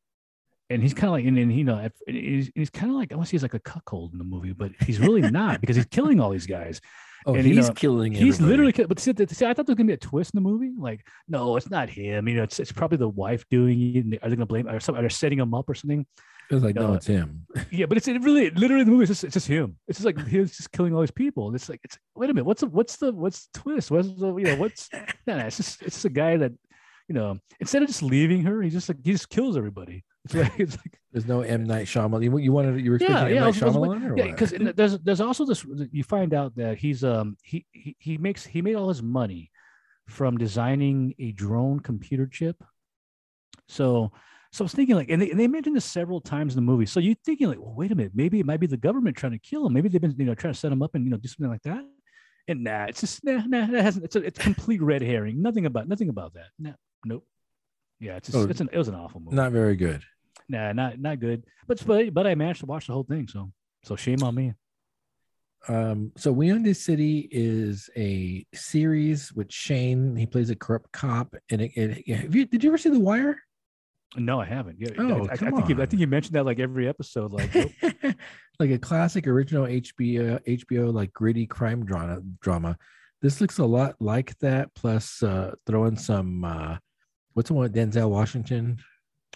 And 0.69 0.81
he's 0.83 0.93
kind 0.93 1.05
of 1.05 1.11
like, 1.13 1.25
and, 1.25 1.37
and 1.37 1.51
you 1.51 1.63
know, 1.63 1.89
he's, 2.07 2.51
he's 2.53 2.69
kind 2.69 2.91
of 2.91 2.97
like, 2.97 3.11
I 3.11 3.15
want 3.15 3.27
to 3.27 3.29
say 3.29 3.31
he's 3.37 3.41
like 3.41 3.55
a 3.55 3.59
cuckold 3.59 4.11
in 4.13 4.19
the 4.19 4.23
movie, 4.23 4.53
but 4.53 4.71
he's 4.85 4.99
really 4.99 5.21
not 5.31 5.61
because 5.61 5.75
he's 5.75 5.85
killing 5.87 6.19
all 6.19 6.29
these 6.29 6.45
guys. 6.45 6.79
oh 7.25 7.33
And, 7.33 7.43
you 7.45 7.55
he's 7.55 7.67
know, 7.67 7.73
killing 7.73 8.13
He's 8.13 8.35
everybody. 8.35 8.49
literally, 8.51 8.71
ki- 8.73 8.85
but 8.85 8.99
see, 8.99 9.13
see, 9.29 9.45
I 9.45 9.53
thought 9.53 9.65
there 9.65 9.73
was 9.73 9.77
gonna 9.77 9.87
be 9.87 9.93
a 9.93 9.97
twist 9.97 10.33
in 10.33 10.43
the 10.43 10.47
movie. 10.47 10.71
Like, 10.77 11.05
no, 11.27 11.57
it's 11.57 11.69
not 11.71 11.89
him. 11.89 12.27
You 12.27 12.35
know, 12.35 12.43
it's, 12.43 12.59
it's 12.59 12.71
probably 12.71 12.97
the 12.97 13.09
wife 13.09 13.43
doing 13.49 13.95
it. 13.95 14.03
And 14.03 14.13
they- 14.13 14.19
are 14.19 14.29
they 14.29 14.35
gonna 14.35 14.45
blame? 14.45 14.67
Or 14.67 14.79
something? 14.79 14.99
Are 14.99 15.07
they 15.07 15.09
setting 15.13 15.39
him 15.39 15.53
up 15.53 15.67
or 15.69 15.73
something? 15.75 16.05
it 16.51 16.55
was 16.55 16.63
like 16.63 16.73
no 16.73 16.93
uh, 16.93 16.93
it's 16.95 17.05
him 17.05 17.45
Yeah, 17.71 17.85
but 17.85 17.95
it's 17.97 18.07
it 18.07 18.19
really, 18.23 18.49
literally, 18.49 18.83
the 18.83 18.89
movie 18.89 19.03
is 19.03 19.09
just, 19.09 19.23
it's 19.23 19.33
just 19.35 19.47
him. 19.47 19.77
It's 19.87 19.99
just 19.99 20.05
like 20.05 20.27
he's 20.27 20.55
just 20.57 20.71
killing 20.71 20.95
all 20.95 21.01
these 21.01 21.11
people. 21.11 21.45
And 21.47 21.55
it's 21.55 21.69
like, 21.69 21.79
it's 21.83 21.97
wait 22.15 22.29
a 22.29 22.33
minute, 22.33 22.45
what's 22.45 22.61
the 22.61 22.67
what's 22.67 22.95
the 22.97 23.11
what's 23.11 23.47
the 23.53 23.59
twist? 23.59 23.91
What's 23.91 24.07
the 24.19 24.35
you 24.35 24.45
know 24.45 24.55
what's 24.55 24.89
no, 25.27 25.37
no, 25.37 25.45
it's 25.45 25.57
just 25.57 25.81
it's 25.83 25.95
just 25.97 26.05
a 26.05 26.09
guy 26.09 26.37
that 26.37 26.51
you 27.07 27.15
know 27.15 27.37
instead 27.59 27.81
of 27.83 27.87
just 27.87 28.01
leaving 28.01 28.43
her, 28.43 28.61
he 28.61 28.69
just 28.69 28.87
like 28.89 28.97
he 29.03 29.11
just 29.11 29.29
kills 29.29 29.57
everybody. 29.57 30.03
Like 30.39 30.59
it's 30.59 30.77
like 30.77 30.99
there's 31.11 31.25
no 31.25 31.41
m. 31.41 31.63
Night 31.65 31.87
Shyamalan. 31.87 32.23
you, 32.23 32.37
you 32.37 32.51
wanted 32.51 32.79
you 32.83 32.91
were 32.91 32.97
Yeah, 32.97 33.07
expecting 33.25 33.35
yeah, 33.35 33.41
m. 33.41 33.45
night 33.45 33.47
was- 33.47 33.63
I 33.63 33.67
Shyamalan 33.67 34.09
or 34.11 34.17
yeah 34.17 34.25
because 34.27 34.51
there's 34.75 34.99
there's 34.99 35.21
also 35.21 35.45
this 35.45 35.65
you 35.91 36.03
find 36.03 36.33
out 36.33 36.55
that 36.55 36.77
he's 36.77 37.03
um 37.03 37.35
he, 37.43 37.65
he 37.71 37.95
he 37.99 38.17
makes 38.17 38.45
he 38.45 38.61
made 38.61 38.75
all 38.75 38.89
his 38.89 39.01
money 39.01 39.51
from 40.07 40.37
designing 40.37 41.13
a 41.19 41.31
drone 41.31 41.79
computer 41.79 42.27
chip. 42.27 42.63
So 43.67 44.11
so 44.51 44.63
i 44.63 44.65
was 44.65 44.73
thinking 44.73 44.95
like 44.95 45.09
and 45.11 45.21
they, 45.21 45.29
and 45.29 45.39
they 45.39 45.47
mentioned 45.47 45.75
this 45.75 45.85
several 45.85 46.19
times 46.21 46.53
in 46.53 46.57
the 46.57 46.61
movie. 46.71 46.85
So 46.85 46.99
you're 46.99 47.15
thinking 47.25 47.47
like 47.47 47.59
well 47.59 47.73
wait 47.75 47.91
a 47.91 47.95
minute 47.95 48.13
maybe 48.15 48.39
it 48.39 48.45
might 48.45 48.59
be 48.59 48.67
the 48.67 48.77
government 48.77 49.15
trying 49.17 49.33
to 49.33 49.39
kill 49.39 49.65
him. 49.65 49.73
Maybe 49.73 49.89
they've 49.89 50.01
been 50.01 50.15
you 50.17 50.25
know 50.25 50.35
trying 50.35 50.53
to 50.53 50.59
set 50.59 50.71
him 50.71 50.81
up 50.81 50.95
and 50.95 51.05
you 51.05 51.11
know 51.11 51.17
do 51.17 51.27
something 51.27 51.49
like 51.51 51.61
that. 51.63 51.83
And 52.47 52.63
nah 52.63 52.85
it's 52.85 53.01
just 53.01 53.23
nah 53.23 53.43
nah 53.45 53.67
that 53.67 53.83
hasn't 53.83 54.05
it's 54.05 54.15
a, 54.15 54.19
it's 54.23 54.39
complete 54.39 54.81
red 54.81 55.01
herring. 55.03 55.41
Nothing 55.41 55.65
about 55.67 55.87
nothing 55.87 56.09
about 56.09 56.33
that. 56.33 56.47
Nah, 56.57 56.71
nope. 57.05 57.25
Yeah 57.99 58.15
it's 58.15 58.29
just, 58.31 58.37
Oh, 58.37 58.49
it's 58.49 58.61
an 58.61 58.69
it 58.73 58.77
was 58.77 58.87
an 58.87 58.95
awful 58.95 59.19
movie. 59.19 59.35
not 59.35 59.51
very 59.51 59.75
good 59.75 60.01
nah 60.49 60.73
not 60.73 60.99
not 60.99 61.19
good 61.19 61.43
but 61.67 61.85
but 61.85 62.13
but 62.13 62.27
i 62.27 62.35
managed 62.35 62.59
to 62.59 62.65
watch 62.65 62.87
the 62.87 62.93
whole 62.93 63.03
thing 63.03 63.27
so 63.27 63.51
so 63.83 63.95
shame 63.95 64.21
on 64.23 64.35
me 64.35 64.53
um 65.67 66.11
so 66.17 66.31
we 66.31 66.51
own 66.51 66.63
this 66.63 66.81
city 66.81 67.29
is 67.31 67.89
a 67.95 68.45
series 68.53 69.31
with 69.33 69.51
shane 69.51 70.15
he 70.15 70.25
plays 70.25 70.49
a 70.49 70.55
corrupt 70.55 70.91
cop 70.91 71.35
and 71.51 71.61
it, 71.61 71.71
it 71.75 72.15
have 72.15 72.35
you, 72.35 72.45
did 72.45 72.63
you 72.63 72.69
ever 72.69 72.77
see 72.77 72.89
the 72.89 72.99
wire 72.99 73.37
No, 74.17 74.41
I 74.41 74.45
haven't. 74.45 74.77
Yeah, 74.79 74.89
Oh, 74.97 75.27
I, 75.29 75.33
I, 75.33 75.37
come 75.37 75.53
think 75.53 75.69
you, 75.69 75.83
I 75.83 75.85
think 75.85 75.99
you 75.99 76.07
mentioned 76.07 76.33
that 76.33 76.43
like 76.43 76.57
every 76.57 76.87
episode. 76.87 77.31
Like, 77.31 77.55
oh, 77.55 77.69
like 78.59 78.71
a 78.71 78.79
classic 78.79 79.27
original 79.27 79.65
hbo 79.65 80.41
hbo 80.43 80.91
like 80.91 81.13
gritty 81.13 81.45
crime 81.45 81.85
drama 81.85 82.17
drama 82.41 82.75
this 83.21 83.39
looks 83.39 83.59
a 83.59 83.65
lot 83.65 83.93
like 83.99 84.35
that 84.39 84.73
plus 84.73 85.21
uh 85.21 85.53
throw 85.67 85.85
in 85.85 85.95
some 85.95 86.43
uh 86.43 86.77
what's 87.33 87.47
the 87.47 87.53
one 87.53 87.63
with 87.63 87.73
Denzel 87.73 88.09
Washington? 88.09 88.77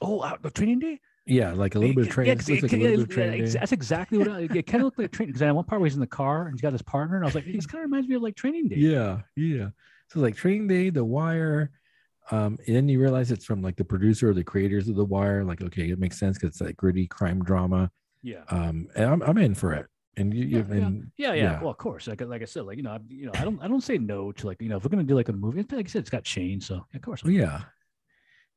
Oh, 0.01 0.35
the 0.41 0.49
training 0.51 0.79
day. 0.79 0.99
Yeah, 1.25 1.53
like 1.53 1.75
a 1.75 1.79
little 1.79 1.95
bit 1.95 2.07
of 2.07 2.13
training. 2.13 2.27
Yeah, 2.27 2.33
it 2.33 2.37
'cause 2.39 2.49
looks 2.49 2.63
it- 2.63 2.65
like 2.65 2.73
a 2.73 2.75
little 2.83 2.89
yeah, 2.91 2.95
bit 2.97 3.03
of 3.03 3.09
training. 3.15 3.41
ex- 3.43 3.53
that's 3.53 3.71
exactly 3.71 4.17
what 4.17 4.27
I, 4.27 4.39
it 4.41 4.63
kind 4.67 4.81
of 4.81 4.85
looked 4.85 4.99
like 4.99 5.11
training. 5.11 5.29
Because 5.33 5.41
at 5.41 5.55
one 5.55 5.63
part 5.63 5.79
where 5.79 5.87
he's 5.87 5.93
in 5.95 6.01
the 6.01 6.07
car 6.07 6.47
and 6.47 6.53
he's 6.55 6.61
got 6.61 6.73
his 6.73 6.81
partner, 6.81 7.15
and 7.15 7.23
I 7.23 7.27
was 7.27 7.35
like, 7.35 7.45
this 7.45 7.65
kind 7.65 7.83
of 7.83 7.89
reminds 7.89 8.09
me 8.09 8.15
of 8.15 8.21
like 8.21 8.35
training 8.35 8.67
day. 8.67 8.75
Yeah, 8.77 9.21
yeah. 9.37 9.69
So 10.09 10.19
like 10.19 10.35
Training 10.35 10.67
Day, 10.67 10.89
The 10.89 11.03
Wire, 11.05 11.71
um, 12.29 12.57
and 12.67 12.75
then 12.75 12.89
you 12.89 12.99
realize 13.01 13.31
it's 13.31 13.45
from 13.45 13.61
like 13.61 13.77
the 13.77 13.85
producer 13.85 14.29
or 14.29 14.33
the 14.33 14.43
creators 14.43 14.87
of 14.89 14.95
The 14.95 15.05
Wire. 15.05 15.43
Like, 15.43 15.61
okay, 15.63 15.89
it 15.89 15.97
makes 15.99 16.19
sense 16.19 16.37
because 16.37 16.49
it's 16.55 16.61
like 16.61 16.75
gritty 16.77 17.07
crime 17.07 17.41
drama. 17.43 17.89
yeah. 18.21 18.43
Um, 18.49 18.87
and 18.95 19.05
I'm 19.05 19.21
I'm 19.23 19.37
in 19.37 19.55
for 19.55 19.73
it. 19.73 19.87
And 20.17 20.31
you, 20.33 20.45
you 20.45 20.57
Yeah, 20.57 20.63
yeah. 20.75 20.85
and 20.85 21.11
Yeah, 21.17 21.33
yeah. 21.33 21.43
Yeah. 21.43 21.59
Well, 21.61 21.71
of 21.71 21.77
course. 21.77 22.05
Like, 22.07 22.21
like 22.21 22.41
I 22.41 22.45
said, 22.45 22.63
like 22.65 22.77
you 22.77 22.83
know, 22.83 22.91
I, 22.91 22.99
you 23.07 23.25
know, 23.25 23.31
I 23.35 23.43
don't, 23.43 23.59
I 23.63 23.67
don't 23.67 23.81
say 23.81 23.97
no 23.97 24.31
to 24.33 24.45
like, 24.47 24.61
you 24.61 24.69
know, 24.69 24.77
if 24.77 24.83
we're 24.83 24.89
gonna 24.89 25.03
do 25.03 25.15
like 25.15 25.29
a 25.29 25.33
movie, 25.33 25.65
like 25.71 25.85
I 25.85 25.89
said, 25.89 26.01
it's 26.01 26.09
got 26.11 26.27
Shane, 26.27 26.59
so 26.61 26.85
of 26.93 27.01
course. 27.01 27.23
oh, 27.25 27.29
yeah, 27.29 27.61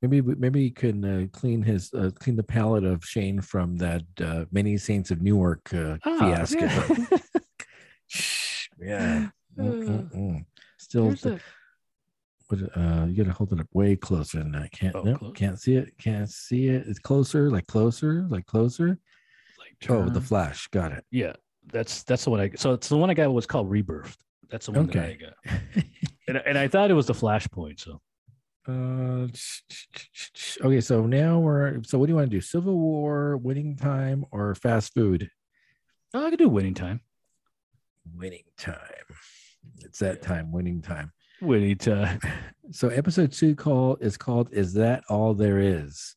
maybe 0.03 0.21
maybe 0.21 0.63
he 0.63 0.71
can 0.71 1.05
uh, 1.05 1.27
clean 1.33 1.63
his 1.63 1.93
uh, 1.95 2.11
clean 2.19 2.37
the 2.37 2.43
palate 2.43 2.85
of 2.85 3.05
Shane 3.05 3.41
from 3.41 3.77
that 3.77 4.03
uh, 4.21 4.45
Many 4.53 4.77
Saints 4.77 5.11
of 5.11 5.23
Newark 5.23 5.73
uh, 5.75 5.97
Ah, 6.05 6.19
fiasco. 6.19 6.61
yeah. 6.61 7.19
yeah. 8.79 9.29
Mm. 9.59 10.45
Still, 10.79 11.09
a- 11.25 11.41
what, 12.49 12.61
uh, 12.77 13.07
you 13.09 13.17
gotta 13.25 13.33
hold 13.33 13.53
it 13.53 13.61
up 13.61 13.67
way 13.73 13.97
closer 13.97 14.39
than 14.39 14.53
that. 14.53 14.71
Can't 14.71 14.95
Oh, 14.95 15.03
close. 15.17 15.33
can't 15.35 15.59
see 15.59 15.77
it. 15.77 15.97
Can't 15.99 16.31
see 16.31 16.69
it. 16.69 16.87
It's 16.87 16.99
closer, 17.01 17.51
like 17.51 17.67
closer, 17.67 18.27
like 18.29 18.47
closer. 18.47 18.99
like 19.59 19.91
Oh, 19.91 20.09
the 20.09 20.21
flash. 20.21 20.69
Got 20.69 20.93
it. 20.93 21.05
Yeah, 21.11 21.33
that's 21.73 22.03
that's 22.05 22.23
the 22.25 22.31
one 22.31 22.41
I. 22.41 22.51
So 22.57 22.73
it's 22.75 22.89
the 22.89 22.97
one 22.97 23.11
I 23.11 23.15
got 23.15 23.33
was 23.33 23.47
called 23.47 23.69
Rebirth. 23.71 24.17
That's 24.49 24.67
the 24.67 24.73
one 24.73 24.87
that 24.87 24.97
I 25.05 25.15
got, 25.15 25.61
and, 26.29 26.37
and 26.37 26.57
I 26.57 26.69
thought 26.69 26.89
it 26.91 26.95
was 26.95 27.07
the 27.07 27.15
Flashpoint. 27.15 27.81
So 27.81 28.01
Uh, 28.69 29.29
okay, 30.65 30.81
so 30.81 31.07
now 31.07 31.39
we're 31.39 31.83
so 31.85 31.99
what 31.99 32.07
do 32.07 32.13
you 32.13 32.17
want 32.17 32.31
to 32.31 32.37
do? 32.37 32.41
Civil 32.41 32.77
War, 32.79 33.37
winning 33.37 33.77
time, 33.77 34.25
or 34.31 34.55
fast 34.55 34.95
food? 34.95 35.31
oh, 36.15 36.27
I 36.27 36.31
could 36.31 36.39
do 36.39 36.49
Winning 36.49 36.75
Time. 36.75 37.01
Winning 38.17 38.45
time. 38.57 38.79
It's 39.81 39.99
that 39.99 40.23
time, 40.23 40.53
winning 40.53 40.81
time. 40.83 41.13
Winning 41.41 41.77
Time. 41.77 42.21
So 42.73 42.89
episode 42.89 43.31
two 43.31 43.55
call 43.55 43.97
is 44.01 44.17
called 44.17 44.49
"Is 44.51 44.75
That 44.75 45.05
All 45.09 45.35
There 45.35 45.61
Is?" 45.61 46.17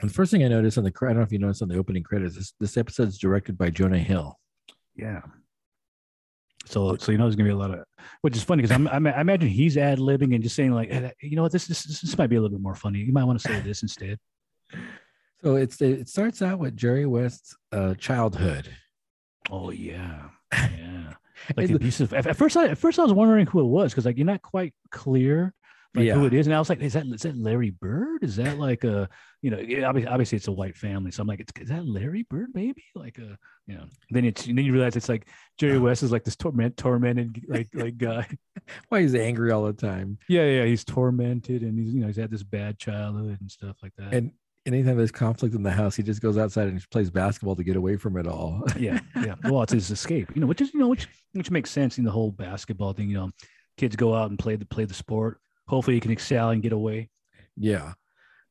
And 0.00 0.08
the 0.08 0.14
first 0.14 0.30
thing 0.30 0.44
I 0.44 0.48
noticed 0.48 0.78
on 0.78 0.84
the 0.84 0.92
I 1.02 1.06
don't 1.06 1.16
know 1.16 1.22
if 1.22 1.32
you 1.32 1.40
noticed 1.40 1.62
on 1.62 1.68
the 1.68 1.78
opening 1.78 2.04
credits, 2.04 2.36
this, 2.36 2.54
this 2.60 2.76
episode 2.76 3.08
is 3.08 3.18
directed 3.18 3.58
by 3.58 3.70
Jonah 3.70 3.98
Hill. 3.98 4.38
Yeah. 4.94 5.22
So, 6.70 6.96
so 6.96 7.10
you 7.12 7.18
know, 7.18 7.24
there's 7.24 7.36
gonna 7.36 7.48
be 7.48 7.52
a 7.52 7.56
lot 7.56 7.72
of, 7.72 7.84
which 8.22 8.36
is 8.36 8.42
funny 8.44 8.62
because 8.62 8.74
I'm, 8.74 8.86
I'm, 8.88 9.06
I 9.06 9.20
imagine 9.20 9.48
he's 9.48 9.76
ad 9.76 9.98
libbing 9.98 10.34
and 10.34 10.42
just 10.42 10.54
saying 10.54 10.70
like, 10.72 10.90
"Hey, 10.90 11.12
you 11.20 11.34
know 11.36 11.42
what, 11.42 11.50
this, 11.52 11.66
this, 11.66 11.82
this 11.82 12.16
might 12.16 12.28
be 12.28 12.36
a 12.36 12.40
little 12.40 12.56
bit 12.56 12.62
more 12.62 12.74
funny. 12.76 13.00
You 13.00 13.12
might 13.12 13.24
want 13.24 13.40
to 13.40 13.48
say 13.48 13.58
this 13.60 13.82
instead. 13.82 14.18
So 15.42 15.56
it's 15.56 15.80
it 15.80 16.08
starts 16.08 16.42
out 16.42 16.58
with 16.58 16.76
Jerry 16.76 17.06
West's 17.06 17.56
uh, 17.72 17.94
childhood. 17.94 18.68
Oh 19.50 19.70
yeah, 19.70 20.28
yeah. 20.52 21.14
Like 21.56 21.56
And 21.56 21.64
the 21.64 21.66
the- 21.68 21.74
abusive. 21.76 22.12
At, 22.14 22.26
at 22.26 22.36
first, 22.36 22.56
I 22.56 22.68
at 22.68 22.78
first 22.78 22.98
I 22.98 23.02
was 23.02 23.12
wondering 23.12 23.46
who 23.46 23.60
it 23.60 23.64
was 23.64 23.92
because 23.92 24.04
like 24.06 24.16
you're 24.16 24.26
not 24.26 24.42
quite 24.42 24.72
clear 24.92 25.52
like 25.94 26.08
who 26.08 26.20
Yeah. 26.20 26.26
it 26.26 26.34
is, 26.34 26.46
and 26.46 26.54
I 26.54 26.58
was 26.58 26.68
like, 26.68 26.80
is 26.80 26.92
that 26.92 27.06
is 27.06 27.22
that 27.22 27.36
Larry 27.36 27.70
Bird? 27.70 28.22
Is 28.22 28.36
that 28.36 28.58
like 28.58 28.84
a 28.84 29.08
you 29.42 29.50
know 29.50 29.58
obviously, 29.86 30.06
obviously 30.06 30.36
it's 30.36 30.48
a 30.48 30.52
white 30.52 30.76
family, 30.76 31.10
so 31.10 31.22
I'm 31.22 31.28
like, 31.28 31.40
it's, 31.40 31.52
is 31.60 31.68
that 31.70 31.86
Larry 31.86 32.22
Bird 32.30 32.50
maybe 32.54 32.84
like 32.94 33.18
a 33.18 33.36
you 33.66 33.76
know? 33.76 33.84
Then 34.10 34.24
it's 34.24 34.44
then 34.44 34.58
you 34.58 34.72
realize 34.72 34.96
it's 34.96 35.08
like 35.08 35.26
Jerry 35.58 35.78
West 35.78 36.02
is 36.02 36.12
like 36.12 36.24
this 36.24 36.36
torment 36.36 36.76
tormented 36.76 37.44
like 37.48 37.68
like 37.74 37.96
guy. 37.98 38.26
Why 38.88 39.02
he's 39.02 39.14
angry 39.14 39.50
all 39.50 39.64
the 39.64 39.72
time. 39.72 40.18
Yeah, 40.28 40.44
yeah, 40.44 40.64
he's 40.64 40.84
tormented 40.84 41.62
and 41.62 41.78
he's 41.78 41.92
you 41.94 42.00
know 42.00 42.06
he's 42.06 42.16
had 42.16 42.30
this 42.30 42.42
bad 42.42 42.78
childhood 42.78 43.38
and 43.40 43.50
stuff 43.50 43.76
like 43.82 43.92
that. 43.98 44.14
And 44.14 44.32
anytime 44.66 44.96
there's 44.96 45.10
conflict 45.10 45.54
in 45.54 45.62
the 45.62 45.70
house, 45.72 45.96
he 45.96 46.02
just 46.04 46.20
goes 46.20 46.38
outside 46.38 46.68
and 46.68 46.90
plays 46.90 47.10
basketball 47.10 47.56
to 47.56 47.64
get 47.64 47.76
away 47.76 47.96
from 47.96 48.16
it 48.16 48.26
all. 48.28 48.62
yeah, 48.78 49.00
yeah. 49.16 49.34
Well, 49.44 49.62
it's 49.62 49.72
his 49.72 49.90
escape, 49.90 50.30
you 50.34 50.40
know, 50.40 50.46
which 50.46 50.60
is 50.60 50.72
you 50.72 50.78
know 50.80 50.88
which 50.88 51.08
which 51.32 51.50
makes 51.50 51.70
sense 51.70 51.98
in 51.98 52.04
the 52.04 52.10
whole 52.12 52.30
basketball 52.30 52.92
thing. 52.92 53.08
You 53.08 53.16
know, 53.16 53.30
kids 53.76 53.96
go 53.96 54.14
out 54.14 54.30
and 54.30 54.38
play 54.38 54.54
the 54.56 54.66
play 54.66 54.84
the 54.84 54.94
sport. 54.94 55.40
Hopefully, 55.70 55.94
you 55.94 56.00
can 56.00 56.10
excel 56.10 56.50
and 56.50 56.62
get 56.62 56.72
away. 56.72 57.08
yeah. 57.56 57.92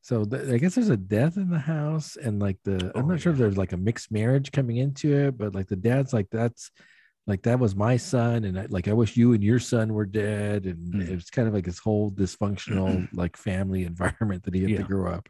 So 0.02 0.24
th- 0.24 0.48
I 0.48 0.56
guess 0.56 0.74
there's 0.76 0.88
a 0.88 0.96
death 0.96 1.36
in 1.36 1.50
the 1.50 1.58
house, 1.58 2.16
and 2.16 2.40
like 2.40 2.56
the 2.64 2.90
I'm 2.94 3.04
Oh, 3.04 3.08
not 3.08 3.20
sure 3.20 3.32
if 3.32 3.38
there's 3.38 3.58
like 3.58 3.72
a 3.72 3.76
mixed 3.76 4.10
marriage 4.10 4.50
coming 4.50 4.78
into 4.78 5.14
it, 5.14 5.36
but 5.36 5.54
like 5.54 5.68
the 5.68 5.76
dad's 5.76 6.14
like 6.14 6.28
that's 6.32 6.70
like 7.26 7.42
that 7.42 7.58
was 7.60 7.76
my 7.76 7.98
son, 7.98 8.44
and 8.44 8.58
I, 8.58 8.66
like 8.70 8.88
I 8.88 8.94
wish 8.94 9.14
you 9.18 9.34
and 9.34 9.44
your 9.44 9.58
son 9.60 9.92
were 9.92 10.06
dead, 10.06 10.64
and 10.64 10.94
Mm. 10.94 11.08
it's 11.10 11.28
kind 11.28 11.46
of 11.46 11.52
like 11.52 11.66
this 11.66 11.78
whole 11.78 12.10
dysfunctional 12.10 13.06
like 13.12 13.36
family 13.36 13.84
environment 13.92 14.42
that 14.44 14.54
he 14.54 14.62
had 14.62 14.70
Yeah. 14.70 14.76
to 14.78 14.84
grow 14.84 15.12
up. 15.12 15.28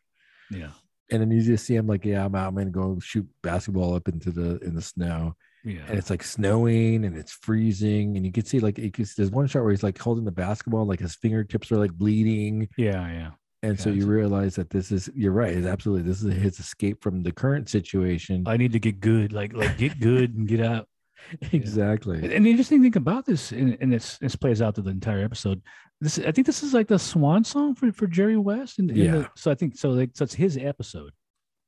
Yeah, 0.53 0.71
And 1.11 1.21
then 1.21 1.31
you 1.33 1.43
just 1.43 1.67
see 1.67 1.75
him 1.75 1.89
like, 1.89 2.05
yeah, 2.05 2.25
I'm 2.25 2.35
out. 2.37 2.49
I'm 2.49 2.55
gonna 2.55 2.71
go 2.71 2.99
shoot 3.01 3.27
basketball 3.43 3.95
up 3.97 4.07
into 4.07 4.31
the 4.31 4.59
in 4.61 4.77
the 4.77 4.83
snow. 4.83 5.35
Yeah. 5.65 5.81
and 5.89 5.99
it's 5.99 6.11
like 6.11 6.23
snowing 6.23 7.05
and 7.05 7.16
it's 7.16 7.32
freezing 7.32 8.16
and 8.16 8.24
you 8.24 8.32
can 8.32 8.45
see 8.45 8.61
like 8.61 8.78
it 8.78 8.95
there's 9.16 9.31
one 9.31 9.47
shot 9.47 9.62
where 9.62 9.70
he's 9.70 9.82
like 9.82 9.99
holding 9.99 10.24
the 10.24 10.31
basketball 10.32 10.87
like 10.87 11.01
his 11.01 11.15
fingertips 11.16 11.70
are 11.73 11.77
like 11.78 11.93
bleeding 11.93 12.69
Yeah, 12.78 13.11
yeah. 13.12 13.31
and 13.62 13.78
so 13.78 13.91
you 13.91 14.07
realize 14.07 14.55
that 14.57 14.70
this 14.70 14.91
is 14.91 15.11
you're 15.15 15.32
right 15.32 15.53
it's 15.55 15.66
absolutely 15.66 16.09
this 16.09 16.23
is 16.23 16.32
his 16.35 16.59
escape 16.61 17.03
from 17.03 17.23
the 17.23 17.32
current 17.32 17.69
situation 17.69 18.45
I 18.47 18.57
need 18.57 18.73
to 18.73 18.78
get 18.81 19.01
good, 19.01 19.32
like 19.32 19.53
like 19.53 19.77
get 19.78 20.01
good 20.01 20.35
and 20.37 20.49
get 20.49 20.61
out. 20.61 20.87
exactly 21.53 22.16
And 22.35 22.47
the 22.47 22.51
interesting 22.51 22.81
thing 22.82 22.97
about 22.97 23.27
this, 23.27 23.53
and, 23.53 23.77
and 23.81 23.93
this 23.93 24.16
this 24.19 24.35
plays 24.37 24.62
out 24.62 24.74
to 24.77 24.82
the 24.82 24.91
entire 24.91 25.23
episode. 25.23 25.61
This 26.01 26.19
I 26.19 26.32
think 26.32 26.47
this 26.47 26.62
is 26.62 26.73
like 26.73 26.89
the 26.89 26.99
swan 26.99 27.45
song 27.45 27.74
for, 27.74 27.93
for 27.93 28.07
Jerry 28.07 28.39
West. 28.39 28.78
And 28.78 28.91
Yeah. 28.97 29.27
so 29.37 29.51
I 29.51 29.55
think 29.55 29.77
so. 29.77 29.91
Like 29.91 30.11
so, 30.15 30.24
it's 30.24 30.32
his 30.35 30.57
episode. 30.57 31.12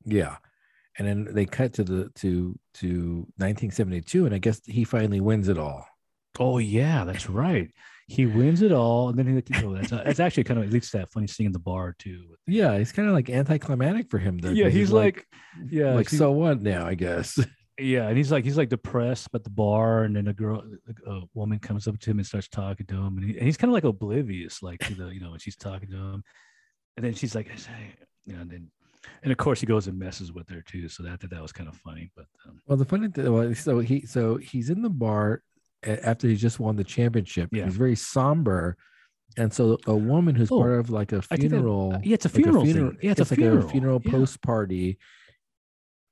yeah 0.06 0.36
and 0.98 1.06
then 1.06 1.28
they 1.30 1.46
cut 1.46 1.72
to 1.72 1.84
the 1.84 2.10
to 2.14 2.58
to 2.74 2.88
1972 3.36 4.26
and 4.26 4.34
i 4.34 4.38
guess 4.38 4.60
he 4.66 4.84
finally 4.84 5.20
wins 5.20 5.48
it 5.48 5.58
all 5.58 5.86
Oh 6.40 6.58
yeah, 6.58 7.04
that's 7.04 7.28
right. 7.28 7.70
He 8.06 8.26
wins 8.26 8.62
it 8.62 8.72
all, 8.72 9.08
and 9.08 9.18
then 9.18 9.26
he. 9.26 9.34
Like, 9.34 9.64
oh, 9.64 9.74
that's 9.74 9.92
uh, 9.92 10.02
that's 10.04 10.20
actually 10.20 10.44
kind 10.44 10.58
of 10.58 10.66
at 10.66 10.72
least 10.72 10.92
that 10.92 11.10
funny 11.12 11.26
scene 11.26 11.46
in 11.46 11.52
the 11.52 11.58
bar 11.58 11.94
too. 11.98 12.36
yeah 12.46 12.72
it's 12.72 12.92
kind 12.92 13.08
of 13.08 13.14
like 13.14 13.30
anticlimactic 13.30 14.10
for 14.10 14.18
him 14.18 14.38
though 14.38 14.50
yeah 14.50 14.68
he's 14.68 14.90
like, 14.90 15.26
yeah, 15.70 15.94
like 15.94 16.08
so 16.08 16.32
what 16.32 16.60
now 16.60 16.86
i 16.86 16.94
guess 16.94 17.38
yeah, 17.78 18.08
and 18.08 18.16
he's 18.16 18.32
like 18.32 18.44
he's 18.44 18.56
like 18.56 18.68
depressed 18.68 19.28
at 19.34 19.44
the 19.44 19.50
bar, 19.50 20.04
and 20.04 20.16
then 20.16 20.28
a 20.28 20.32
girl, 20.32 20.62
a 21.06 21.20
woman 21.34 21.58
comes 21.58 21.86
up 21.86 21.98
to 22.00 22.10
him 22.10 22.18
and 22.18 22.26
starts 22.26 22.48
talking 22.48 22.86
to 22.86 22.94
him, 22.94 23.18
and, 23.18 23.24
he, 23.24 23.36
and 23.36 23.46
he's 23.46 23.56
kind 23.56 23.70
of 23.70 23.74
like 23.74 23.84
oblivious, 23.84 24.62
like 24.62 24.80
to 24.80 24.94
the 24.94 25.08
you 25.08 25.20
know 25.20 25.30
when 25.30 25.38
she's 25.38 25.56
talking 25.56 25.90
to 25.90 25.96
him, 25.96 26.24
and 26.96 27.04
then 27.04 27.14
she's 27.14 27.34
like, 27.34 27.50
I 27.50 27.56
you 28.26 28.34
know, 28.34 28.40
and 28.42 28.50
then 28.50 28.70
and 29.22 29.32
of 29.32 29.38
course 29.38 29.60
he 29.60 29.66
goes 29.66 29.86
and 29.88 29.98
messes 29.98 30.32
with 30.32 30.48
her 30.48 30.62
too, 30.62 30.88
so 30.88 31.02
that 31.02 31.20
that, 31.20 31.30
that 31.30 31.42
was 31.42 31.52
kind 31.52 31.68
of 31.68 31.76
funny, 31.76 32.10
but 32.16 32.26
um, 32.46 32.60
Well, 32.66 32.76
the 32.78 32.84
funny 32.84 33.08
thing, 33.08 33.32
well, 33.32 33.54
so 33.54 33.78
he 33.80 34.06
so 34.06 34.36
he's 34.36 34.70
in 34.70 34.82
the 34.82 34.90
bar 34.90 35.42
after 35.84 36.28
he 36.28 36.36
just 36.36 36.60
won 36.60 36.76
the 36.76 36.84
championship. 36.84 37.48
Yeah. 37.52 37.64
He's 37.64 37.76
very 37.76 37.96
somber, 37.96 38.76
and 39.36 39.52
so 39.52 39.78
a 39.86 39.94
woman 39.96 40.34
who's 40.34 40.52
Oh, 40.52 40.60
part 40.60 40.78
of 40.78 40.90
like 40.90 41.12
a 41.12 41.22
think 41.22 41.40
that- 41.42 41.48
funeral, 41.50 41.98
yeah, 42.04 42.14
it's 42.14 42.26
a 42.26 42.28
like 42.28 42.34
funeral. 42.36 42.66
Yeah, 43.02 43.10
it's 43.12 43.20
a 43.20 43.24
like 43.24 43.34
funeral. 43.38 43.66
a 43.66 43.68
funeral 43.68 44.02
Yeah. 44.04 44.10
post 44.12 44.40
party, 44.42 44.98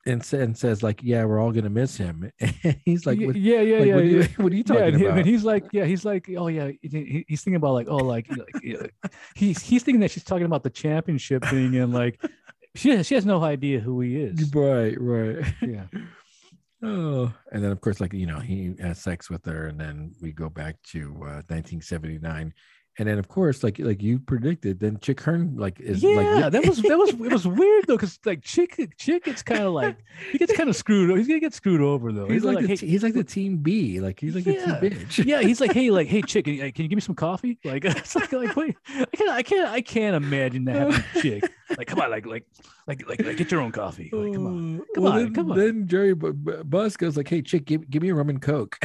and, 0.06 0.26
and 0.32 0.56
says 0.56 0.82
like, 0.82 1.00
"Yeah, 1.02 1.24
we're 1.24 1.38
all 1.38 1.52
gonna 1.52 1.68
miss 1.70 1.96
him." 1.96 2.30
And 2.64 2.76
he's 2.84 3.04
like, 3.06 3.20
what, 3.20 3.36
yeah, 3.36 3.60
yeah, 3.60 3.78
like, 3.78 3.86
yeah, 3.88 3.94
what, 3.94 4.02
are 4.02 4.06
you, 4.06 4.22
what 4.38 4.52
are 4.52 4.56
you 4.56 4.64
yeah, 4.66 4.74
talking 4.74 4.82
and, 4.88 4.96
he- 4.98 5.04
about? 5.04 5.18
and 5.18 5.26
he's 5.26 5.44
like, 5.44 5.64
yeah, 5.72 5.84
he's 5.84 6.04
like, 6.04 6.28
oh 6.36 6.48
yeah, 6.48 6.70
he- 6.80 6.88
he- 6.88 7.24
he's 7.28 7.42
thinking 7.42 7.56
about 7.56 7.74
like, 7.74 7.86
oh, 7.88 7.96
like, 7.98 8.26
like 8.30 8.92
he's 9.36 9.60
he's 9.62 9.82
thinking 9.82 10.00
that 10.00 10.10
she's 10.10 10.24
talking 10.24 10.46
about 10.46 10.62
the 10.62 10.70
championship 10.70 11.44
thing, 11.44 11.76
and 11.76 11.92
like, 11.92 12.18
she 12.74 12.90
has, 12.90 13.06
she 13.06 13.14
has 13.14 13.26
no 13.26 13.42
idea 13.42 13.80
who 13.80 14.00
he 14.00 14.16
is. 14.16 14.54
right, 14.54 14.96
right. 15.00 15.44
Yeah, 15.62 15.84
Oh, 16.82 17.30
and 17.52 17.62
then 17.62 17.72
of 17.72 17.80
course, 17.82 18.00
like 18.00 18.14
you 18.14 18.26
know, 18.26 18.38
he 18.38 18.74
has 18.80 18.98
sex 19.00 19.28
with 19.28 19.44
her, 19.44 19.66
and 19.66 19.78
then 19.78 20.12
we 20.22 20.32
go 20.32 20.48
back 20.48 20.76
to 20.92 21.12
uh, 21.20 21.42
1979, 21.48 22.54
and 22.98 23.08
then 23.08 23.18
of 23.18 23.28
course, 23.28 23.62
like 23.62 23.78
like 23.78 24.02
you 24.02 24.18
predicted, 24.18 24.80
then 24.80 24.98
Chick 24.98 25.20
Hearn 25.20 25.56
like 25.58 25.78
is 25.78 26.02
like 26.02 26.24
yeah, 26.24 26.34
like 26.36 26.52
that 26.52 26.66
was 26.66 26.80
that 26.80 26.96
was 26.96 27.10
it 27.10 27.18
was 27.32 27.46
weird 27.60 27.86
though, 27.86 27.96
because 27.98 28.18
like 28.24 28.40
Chick 28.42 28.80
Chick 28.96 29.24
gets 29.24 29.42
kind 29.42 29.60
of 29.64 29.74
like 29.74 29.98
he 30.32 30.38
gets 30.38 30.54
kind 30.54 30.70
of 30.70 30.76
screwed. 30.76 31.14
He's 31.18 31.28
gonna 31.28 31.38
get 31.40 31.52
screwed 31.52 31.82
over 31.82 32.12
though. 32.12 32.28
he's 32.28 32.44
like, 32.44 32.60
the 32.60 32.66
hey, 32.68 32.76
he's 32.76 33.02
like 33.02 33.12
the 33.14 33.24
team 33.24 33.58
B, 33.58 34.00
like 34.00 34.18
he's 34.18 34.34
like 34.34 34.46
Yeah. 34.46 34.78
the 34.80 34.88
team 34.88 34.98
bitch. 35.00 35.24
yeah, 35.26 35.42
he's 35.42 35.60
like, 35.60 35.72
hey, 35.72 35.90
like, 35.90 36.06
hey, 36.08 36.22
chick, 36.22 36.46
can 36.46 36.54
you, 36.54 36.72
can 36.72 36.84
you 36.84 36.88
give 36.88 36.96
me 36.96 37.02
some 37.02 37.14
coffee? 37.14 37.58
Like, 37.62 37.84
it's 37.86 38.14
like, 38.16 38.32
like, 38.32 38.56
wait, 38.56 38.74
I 38.88 39.04
can't, 39.14 39.30
I 39.30 39.42
can't, 39.42 39.68
I 39.68 39.80
can't 39.82 40.16
imagine 40.16 40.64
that 40.64 41.04
chick. 41.20 41.44
Like, 41.78 41.86
come 41.86 42.00
on, 42.00 42.10
like, 42.10 42.26
like, 42.26 42.44
like, 42.86 43.08
like, 43.08 43.22
like 43.24 43.36
get 43.36 43.50
your 43.50 43.60
own 43.60 43.72
coffee. 43.72 44.10
Like, 44.12 44.32
come 44.34 44.46
on. 44.46 44.80
Oh, 44.80 44.84
come 44.94 45.04
well, 45.04 45.12
on, 45.12 45.18
then, 45.22 45.34
come 45.34 45.50
on. 45.52 45.58
Then 45.58 45.86
Jerry 45.86 46.14
B- 46.14 46.32
B- 46.32 46.52
Buss 46.64 46.96
goes 46.96 47.16
like, 47.16 47.28
"Hey, 47.28 47.42
chick, 47.42 47.64
give, 47.64 47.88
give 47.88 48.02
me 48.02 48.08
a 48.10 48.14
rum 48.14 48.28
and 48.28 48.40
coke." 48.42 48.78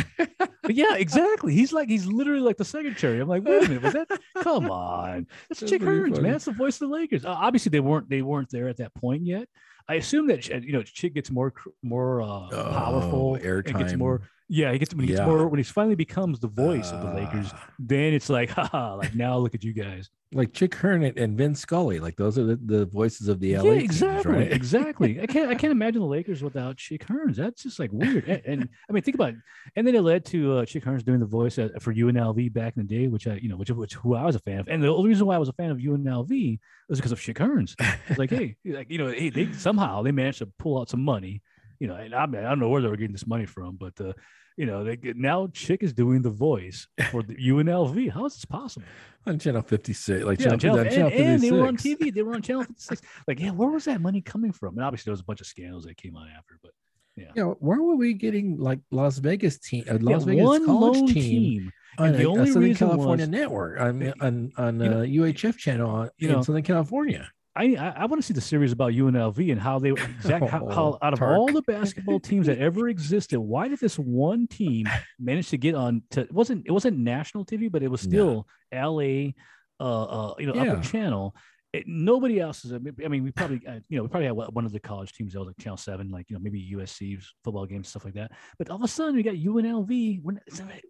Yeah, 0.68 0.96
exactly. 0.96 1.54
He's 1.54 1.72
like, 1.74 1.90
he's 1.90 2.08
literally 2.08 2.42
like 2.42 2.58
the 2.58 2.66
secretary. 2.66 3.20
I'm 3.20 3.28
like, 3.28 3.44
wait 3.44 3.66
a 3.66 3.68
minute, 3.70 3.84
was 3.84 3.94
that? 3.94 4.08
Come 4.42 4.72
on, 4.72 5.28
that's 5.48 5.60
That's 5.60 5.72
Chick 5.72 5.82
Hearns, 5.84 6.10
funny. 6.10 6.22
man. 6.24 6.32
That's 6.32 6.46
the 6.46 6.54
voice 6.54 6.76
of 6.82 6.90
the 6.90 6.96
Lakers. 6.96 7.24
Uh, 7.24 7.30
obviously, 7.30 7.70
they 7.70 7.80
weren't, 7.80 8.10
they 8.10 8.24
weren't 8.24 8.50
there 8.50 8.68
at 8.68 8.78
that 8.78 8.94
point 8.96 9.24
yet. 9.26 9.48
I 9.88 9.96
assume 9.96 10.26
that 10.28 10.48
you 10.48 10.74
know, 10.74 10.82
Chick 10.82 11.14
gets 11.14 11.30
more, 11.30 11.54
more 11.84 12.24
uh, 12.24 12.26
Oh, 12.52 12.70
powerful. 12.72 13.36
and 13.36 13.78
gets 13.78 13.94
more, 13.94 14.22
Yeah, 14.48 14.72
he 14.72 14.78
gets 14.78 14.94
when 14.94 15.02
he 15.02 15.08
gets 15.08 15.20
Yeah. 15.22 15.26
more 15.26 15.48
when 15.48 15.58
he 15.58 15.64
finally 15.64 15.96
becomes 15.96 16.40
the 16.40 16.48
voice 16.48 16.92
of 16.92 17.02
the 17.02 17.12
Lakers. 17.14 17.52
Uh, 17.52 17.58
Then 17.80 18.14
it's 18.14 18.30
like, 18.30 18.50
haha, 18.52 18.96
like 18.96 19.16
now 19.16 19.38
look 19.38 19.56
at 19.56 19.64
you 19.64 19.74
guys. 19.74 20.10
like 20.34 20.54
Chick 20.54 20.76
Hearn 20.76 21.04
and- 21.04 21.36
Vince 21.38 21.62
Scully. 21.62 22.00
Like 22.00 22.16
those 22.16 22.38
are 22.38 22.44
the, 22.46 22.56
the 22.64 22.86
voices 22.86 23.28
of 23.28 23.40
the 23.40 23.50
yeah, 23.50 23.62
LA 23.62 23.72
teams, 23.72 23.84
exactly, 23.84 24.32
right? 24.34 24.52
exactly. 24.60 25.22
I 25.22 25.26
can't 25.26 25.50
I 25.50 25.56
can't 25.56 25.72
imagine 25.72 26.02
the 26.02 26.08
Lakers 26.08 26.44
without 26.44 26.78
Chick 26.78 27.06
Hearns. 27.08 27.38
That's 27.38 27.64
just 27.64 27.80
like 27.80 27.92
weird. 27.92 28.26
And, 28.28 28.42
and, 28.46 28.70
I 28.88 28.94
mean, 28.94 29.02
think 29.02 29.16
about 29.16 29.30
it. 29.30 29.36
And 29.76 29.88
then 29.88 29.96
it 29.96 30.02
led 30.02 30.26
to 30.26 30.58
uh, 30.60 30.66
Chick 30.66 30.84
Hearns 30.84 31.04
doing 31.04 31.20
the 31.22 31.26
voice 31.26 31.58
uh, 31.58 31.70
for 31.80 31.92
UNLV 31.94 32.54
back 32.54 32.78
in 32.78 32.86
the 32.86 32.96
day, 33.00 33.08
which 33.08 33.26
I 33.28 33.36
you 33.42 33.50
know 33.50 33.58
which 33.58 33.72
which 33.72 33.96
who 33.96 34.14
I 34.14 34.26
was 34.26 34.36
a 34.36 34.40
fan 34.40 34.60
of. 34.60 34.68
And 34.68 34.84
the 34.84 34.90
only 34.94 35.10
reason 35.10 35.26
why 35.26 35.36
I 35.36 35.40
was 35.40 35.50
a 35.50 35.54
fan 35.54 35.72
of 35.72 35.80
UNLV 35.80 36.60
was 36.88 37.00
because 37.00 37.12
of 37.12 37.20
Chick 37.20 37.38
Hearns. 37.38 37.74
It's 38.10 38.20
like, 38.20 38.30
hey, 38.38 38.58
like 38.66 38.92
you 38.92 39.00
know, 39.00 39.08
hey, 39.08 39.30
they 39.32 39.52
somehow 39.54 40.04
they 40.04 40.12
managed 40.12 40.38
to 40.40 40.46
pull 40.60 40.80
out 40.80 40.88
some 40.90 41.04
money. 41.04 41.42
You 41.80 41.88
know, 41.88 41.96
and 41.96 42.14
I, 42.16 42.26
mean, 42.26 42.44
I 42.44 42.50
don't 42.50 42.60
know 42.60 42.70
where 42.70 42.82
they 42.82 42.88
were 42.88 42.98
getting 42.98 43.12
this 43.14 43.28
money 43.28 43.46
from, 43.46 43.76
but 43.78 44.00
uh, 44.00 44.14
you 44.58 44.66
know, 44.66 44.84
they 44.84 44.96
get, 44.96 45.18
now 45.18 45.48
Chick 45.54 45.84
is 45.84 45.92
doing 45.94 46.22
the 46.22 46.30
voice 46.30 46.88
for 47.12 47.22
the 47.24 47.36
UNLV. 47.50 48.12
How 48.12 48.26
is 48.26 48.36
this 48.36 48.46
possible? 48.46 48.86
on 49.28 49.40
channel 49.40 49.62
56. 49.64 50.24
Like 50.24 50.40
Yeah, 50.40 50.44
channel, 50.56 50.60
channel, 50.60 50.80
on 50.80 50.88
and, 50.88 51.14
and 51.14 51.42
they 51.42 51.52
were 51.52 51.68
on 51.68 51.76
TV. 51.78 52.14
They 52.14 52.22
were 52.22 52.36
on 52.36 52.42
channel 52.44 52.64
56. 52.64 53.02
Like, 53.28 53.40
yeah, 53.40 53.50
where 53.52 53.70
was 53.70 53.86
that 53.86 54.00
money 54.00 54.22
coming 54.22 54.52
from? 54.52 54.76
And 54.78 54.86
obviously, 54.86 55.10
there 55.10 55.14
was 55.14 55.22
a 55.22 55.26
bunch 55.26 55.42
of 55.42 55.48
scandals 55.48 55.84
that 55.86 55.98
came 55.98 56.16
out 56.16 56.28
after, 56.38 56.60
but 56.62 56.72
yeah, 57.18 57.32
Yeah, 57.36 57.44
where 57.60 57.82
were 57.82 57.96
we 57.96 58.14
getting 58.14 58.58
like 58.60 58.80
Las 58.92 59.18
Vegas 59.18 59.58
team, 59.60 59.84
a 59.90 59.94
Yeah, 59.94 60.00
Las 60.02 60.24
Vegas 60.26 60.44
one 60.46 60.66
college 60.66 61.12
team, 61.14 61.14
team. 61.14 61.72
on 61.98 62.08
And 62.10 62.16
the 62.18 62.24
a, 62.24 62.28
a 62.28 62.32
only 62.32 62.52
Southern 62.52 62.76
California 62.76 63.24
was- 63.24 63.30
network 63.30 63.80
on 63.80 64.14
on 64.22 64.52
on 64.58 64.80
You 64.80 64.90
know- 64.90 65.00
uh, 65.00 65.06
UHF 65.34 65.58
channel 65.58 65.90
on, 65.90 66.10
you 66.18 66.28
in 66.30 66.36
know, 66.36 66.42
Southern 66.44 66.64
California. 66.64 67.28
I 67.56 67.76
I, 67.76 67.94
I 67.98 68.06
want 68.06 68.22
to 68.22 68.26
see 68.26 68.34
the 68.34 68.42
series 68.42 68.72
about 68.72 68.92
UNLV 68.92 69.52
and 69.52 69.60
how 69.62 69.80
they 69.80 69.90
exact 69.92 70.50
how, 70.50 70.68
how 70.70 70.86
Oh, 70.86 70.98
out 71.02 71.14
of 71.14 71.22
all 71.22 71.48
the 71.48 71.62
basketball 71.62 72.20
teams 72.20 72.48
that 72.48 72.58
ever 72.60 72.90
existed, 72.90 73.40
why 73.40 73.68
did 73.68 73.80
this 73.80 73.98
one 73.98 74.48
team 74.48 74.88
manage 75.20 75.50
to 75.50 75.58
get 75.58 75.76
on 75.76 76.04
to 76.12 76.22
it 76.22 76.32
wasn't 76.34 76.66
it 76.66 76.72
wasn't 76.72 76.98
national 76.98 77.46
TV, 77.46 77.72
but 77.72 77.84
it 77.84 77.90
was 77.90 78.06
No. 78.08 78.10
still 78.10 78.48
LA, 78.74 79.32
uh, 79.80 80.04
uh 80.04 80.34
you 80.40 80.48
know, 80.48 80.56
Yeah. 80.56 80.74
upper 80.74 80.84
channel. 80.84 81.36
It, 81.74 81.84
nobody 81.88 82.40
else 82.40 82.64
is. 82.64 82.72
I 82.72 82.78
mean- 82.78 82.96
I 83.04 83.10
mean, 83.10 83.22
we 83.22 83.32
probably, 83.32 83.60
uh, 83.68 83.82
you 83.90 83.98
know, 83.98 84.04
we 84.04 84.08
probably 84.08 84.28
had 84.28 84.32
one 84.38 84.66
of 84.66 84.72
the 84.72 84.80
college 84.80 85.12
teams 85.12 85.34
that 85.34 85.40
was 85.40 85.48
like 85.48 85.58
Channel 85.58 85.76
Seven, 85.76 86.10
like 86.10 86.30
you 86.30 86.34
know, 86.36 86.40
maybe 86.42 86.72
USC's 86.74 87.34
football 87.44 87.66
games, 87.66 87.90
stuff 87.90 88.06
like 88.06 88.14
that. 88.14 88.32
But 88.58 88.70
all 88.70 88.78
of 88.78 88.84
a 88.84 88.88
sudden, 88.88 89.16
we 89.16 89.24
got 89.24 89.34
UNLV. 89.36 90.22
We're 90.24 90.32
not, 90.32 90.44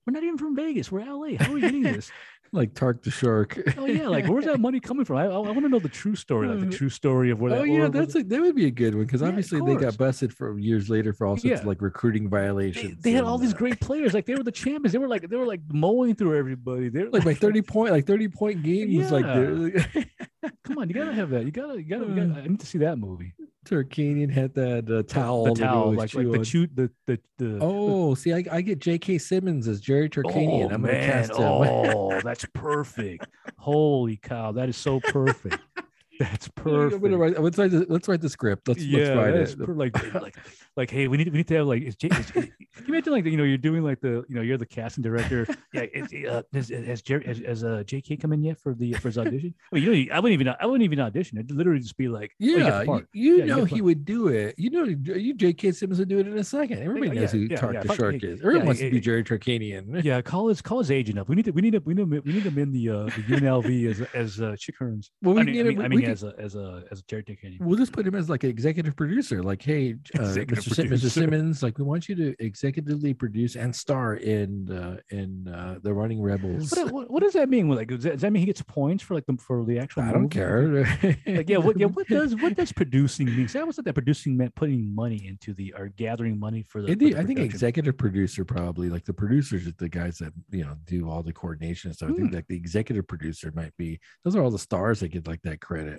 we're 0.05 0.11
not 0.11 0.21
even 0.21 0.37
from 0.37 0.55
Vegas. 0.55 0.91
We're 0.91 1.03
LA. 1.03 1.37
How 1.39 1.49
are 1.49 1.53
we 1.55 1.61
getting 1.61 1.81
this? 1.81 2.11
Like 2.51 2.73
Tark 2.73 3.03
the 3.03 3.11
Shark. 3.11 3.57
Oh 3.77 3.85
yeah, 3.85 4.07
like 4.07 4.27
where's 4.27 4.45
that 4.45 4.59
money 4.59 4.79
coming 4.79 5.03
from? 5.05 5.17
I, 5.17 5.25
I, 5.25 5.37
want 5.37 5.61
to 5.61 5.69
know 5.69 5.79
the 5.79 5.89
true 5.89 6.15
story, 6.15 6.47
like 6.47 6.69
the 6.69 6.75
true 6.75 6.89
story 6.89 7.29
of 7.29 7.41
where 7.41 7.51
that. 7.51 7.59
Oh 7.59 7.63
yeah, 7.63 7.87
that's 7.89 8.15
a, 8.15 8.23
that 8.23 8.41
would 8.41 8.55
be 8.55 8.67
a 8.67 8.71
good 8.71 8.95
one 8.95 9.05
because 9.05 9.21
Yeah, 9.21 9.27
obviously 9.27 9.61
they 9.61 9.75
got 9.75 9.97
busted 9.97 10.33
for 10.33 10.57
years 10.57 10.89
later 10.89 11.13
for 11.13 11.27
all 11.27 11.35
sorts 11.35 11.45
Yeah. 11.45 11.59
of 11.59 11.65
like 11.65 11.81
recruiting 11.81 12.29
violations. 12.29 13.01
they 13.01 13.11
had 13.11 13.19
and, 13.19 13.27
all 13.27 13.37
these 13.37 13.53
uh, 13.53 13.57
great 13.57 13.79
players. 13.79 14.13
Like 14.13 14.25
they 14.25 14.35
were 14.35 14.43
the 14.43 14.51
champions. 14.51 14.93
They 14.93 14.99
were 14.99 15.07
like 15.07 15.27
they 15.29 15.35
were 15.35 15.45
like 15.45 15.61
mowing 15.69 16.15
through 16.15 16.37
everybody. 16.37 16.89
They're 16.89 17.09
like 17.09 17.25
by 17.25 17.33
thirty 17.33 17.61
point, 17.61 17.91
like 17.91 18.07
thirty 18.07 18.27
point 18.27 18.63
games. 18.63 19.11
Like 19.11 19.25
they're- 19.25 20.05
Come 20.63 20.77
on, 20.77 20.89
you 20.89 20.95
gotta 20.95 21.13
have 21.13 21.29
that. 21.31 21.43
You 21.45 21.51
gotta, 21.51 21.81
you 21.81 21.89
gotta, 21.89 22.05
you 22.05 22.15
gotta 22.15 22.41
I 22.41 22.47
need 22.47 22.59
to 22.59 22.65
see 22.65 22.79
that 22.79 22.97
movie. 22.97 23.33
Tarkanian 23.65 24.31
had 24.31 24.53
that 24.55 24.89
uh, 24.89 25.03
towel. 25.03 25.45
the 25.45 25.61
towel, 25.61 25.93
like, 25.93 26.09
chew 26.09 26.31
like 26.31 26.39
the 26.39 26.45
shoot, 26.45 26.69
the 26.75 26.89
the 27.05 27.19
the. 27.37 27.59
Oh, 27.61 28.15
see, 28.15 28.33
I, 28.33 28.43
I 28.51 28.61
get 28.61 28.79
J.K. 28.79 29.17
Simmons 29.17 29.67
as 29.67 29.81
Jerry 29.81 30.09
Tarkanian. 30.09 30.63
Oh, 30.63 30.73
I'm 30.73 30.81
gonna 30.81 30.93
man. 30.93 31.11
cast 31.11 31.31
him. 31.31 31.37
Oh, 31.39 32.21
that's 32.21 32.45
perfect. 32.53 33.27
Holy 33.57 34.17
cow, 34.17 34.51
that 34.53 34.69
is 34.69 34.77
so 34.77 34.99
perfect. 34.99 35.57
That's 36.19 36.47
I'm 36.57 36.63
perfect. 36.63 37.01
gonna 37.03 37.17
write, 37.17 37.41
let's 37.41 37.57
write 37.57 37.71
the 37.71 37.85
let's 37.89 38.07
write 38.07 38.21
the 38.21 38.29
script. 38.29 38.67
Let's 38.67 38.83
let's 38.85 39.09
write 39.09 39.33
it. 39.33 39.57
per- 39.59 39.73
like, 39.73 40.13
like, 40.21 40.37
like, 40.77 40.89
hey, 40.89 41.07
we 41.07 41.17
need, 41.17 41.27
we 41.31 41.37
need 41.37 41.47
to 41.49 41.55
have 41.55 41.67
like, 41.67 41.83
is 41.83 41.95
is, 42.01 42.31
can 42.31 42.43
you 42.43 42.93
imagine 42.93 43.13
like, 43.13 43.25
you 43.25 43.37
know, 43.37 43.43
you're 43.43 43.57
doing 43.57 43.83
like 43.83 43.99
the, 44.01 44.23
you 44.29 44.35
know, 44.35 44.41
you're 44.41 44.57
the 44.57 44.65
casting 44.65 45.01
director. 45.03 45.47
Yeah, 45.73 45.85
is, 45.93 46.13
uh, 46.29 46.41
has, 46.53 46.69
has 46.69 47.01
Jerry, 47.01 47.25
has, 47.25 47.39
has 47.39 47.63
uh, 47.63 47.83
J.K. 47.85 48.17
come 48.17 48.31
in 48.33 48.41
yet 48.43 48.59
for 48.59 48.73
the 48.73 48.93
for 48.93 49.09
his 49.09 49.17
audition? 49.17 49.53
I 49.71 49.75
mean, 49.75 49.83
you 49.83 50.05
know, 50.05 50.13
I 50.13 50.19
wouldn't 50.19 50.41
even, 50.41 50.55
I 50.59 50.65
wouldn't 50.65 50.83
even 50.83 50.99
audition. 50.99 51.37
It'd 51.37 51.51
literally 51.51 51.79
just 51.79 51.97
be 51.97 52.07
like, 52.07 52.31
oh, 52.41 52.45
you 52.45 52.57
Yeah, 52.57 52.83
you, 53.13 53.37
Yeah, 53.37 53.45
know 53.45 53.65
he 53.65 53.81
would 53.81 54.05
do 54.05 54.29
it. 54.29 54.55
You 54.57 54.69
know, 54.69 54.83
you 54.85 55.33
J.K. 55.33 55.71
Simmons 55.73 55.99
would 55.99 56.07
do 56.09 56.19
it 56.19 56.27
in 56.27 56.37
a 56.37 56.43
second. 56.43 56.79
Everybody 56.81 57.15
yeah, 57.15 57.21
knows 57.21 57.31
who 57.31 57.39
yeah, 57.39 57.55
Tark 57.57 57.73
yeah. 57.73 57.81
the 57.81 57.87
Fuck, 57.89 57.97
Shark 57.97 58.15
hey, 58.21 58.27
is. 58.27 58.39
Everyone 58.39 58.61
yeah, 58.61 58.65
wants 58.67 58.81
to 58.81 58.89
be 58.91 58.99
Jerry 58.99 59.23
Tarkanian. 59.23 60.03
yeah, 60.03 60.21
call 60.21 60.47
his 60.47 60.61
call 60.61 60.79
his 60.79 60.91
agent 60.91 61.19
up. 61.19 61.27
We 61.29 61.35
need 61.35 61.45
to 61.45 61.51
we 61.51 61.61
need 61.61 61.71
to 61.71 61.79
we 61.79 61.93
need 61.93 62.09
to, 62.09 62.21
we 62.21 62.33
need 62.33 62.43
him 62.43 62.57
in 62.57 62.71
the 62.71 62.89
uh 62.89 63.03
the 63.05 63.11
UNLV 63.35 63.89
as 63.89 64.01
as 64.13 64.41
uh, 64.41 64.55
Chick 64.57 64.75
Hearns. 64.79 65.09
Well, 65.21 65.35
we 65.35 65.41
I 65.41 65.43
mean, 65.43 65.49
I 65.49 65.57
get 65.57 65.65
him- 65.65 65.67
mean, 65.75 65.79
I 65.79 65.87
we 65.87 65.95
mean 65.97 66.04
as 66.11 66.23
a 66.23 66.33
as 66.37 66.55
a 66.55 66.83
as 66.91 66.99
a 66.99 67.03
Dick 67.03 67.39
We'll 67.59 67.77
just 67.77 67.91
put 67.93 68.05
him 68.05 68.15
as 68.15 68.29
like 68.29 68.43
an 68.43 68.49
executive 68.49 68.95
producer. 68.95 69.41
Like, 69.43 69.61
hey, 69.61 69.95
uh, 70.15 70.19
Mr. 70.19 70.73
Sim- 70.73 70.89
Mr. 70.89 71.09
Simmons, 71.09 71.63
like 71.63 71.77
we 71.77 71.83
want 71.83 72.07
you 72.09 72.15
to 72.15 72.35
executively 72.37 73.17
produce 73.17 73.55
and 73.55 73.75
star 73.75 74.15
in 74.15 74.71
uh, 74.71 74.97
in 75.09 75.47
uh, 75.47 75.79
the 75.81 75.93
Running 75.93 76.21
Rebels. 76.21 76.71
What, 76.71 76.91
what, 76.91 77.11
what 77.11 77.23
does 77.23 77.33
that 77.33 77.49
mean? 77.49 77.69
Like, 77.69 77.87
does 77.89 78.03
that, 78.03 78.13
does 78.13 78.21
that 78.21 78.31
mean 78.31 78.41
he 78.41 78.45
gets 78.47 78.61
points 78.61 79.03
for 79.03 79.15
like 79.15 79.25
the 79.25 79.37
for 79.37 79.65
the 79.65 79.79
actual? 79.79 80.03
I 80.03 80.11
don't 80.11 80.23
movie? 80.23 80.29
care. 80.35 81.15
Like, 81.35 81.49
yeah, 81.49 81.57
what, 81.57 81.77
yeah, 81.79 81.87
what 81.87 82.07
does 82.07 82.35
what 82.35 82.55
does 82.55 82.71
producing 82.71 83.27
mean? 83.27 83.47
I 83.55 83.63
was 83.63 83.75
that 83.77 83.93
producing 83.93 84.37
meant 84.37 84.53
putting 84.55 84.93
money 84.93 85.25
into 85.27 85.53
the 85.53 85.73
or 85.77 85.89
gathering 85.89 86.39
money 86.39 86.63
for 86.67 86.81
the. 86.81 86.87
I 86.89 86.93
for 86.93 86.99
think, 86.99 87.13
the 87.15 87.19
I 87.19 87.25
think 87.25 87.39
executive 87.39 87.97
producer 87.97 88.45
probably 88.45 88.89
like 88.89 89.05
the 89.05 89.13
producers 89.13 89.67
are 89.67 89.71
the 89.77 89.89
guys 89.89 90.17
that 90.19 90.33
you 90.51 90.63
know 90.63 90.75
do 90.85 91.09
all 91.09 91.23
the 91.23 91.33
coordination 91.33 91.89
and 91.89 91.95
stuff. 91.95 92.09
I 92.09 92.13
think 92.13 92.29
Hmm. 92.29 92.35
like 92.35 92.47
the 92.47 92.55
executive 92.55 93.07
producer 93.07 93.51
might 93.55 93.75
be 93.77 93.99
those 94.23 94.35
are 94.35 94.41
all 94.43 94.51
the 94.51 94.59
stars 94.59 94.99
that 94.99 95.09
get 95.09 95.27
like 95.27 95.41
that 95.43 95.61
credit. 95.61 95.94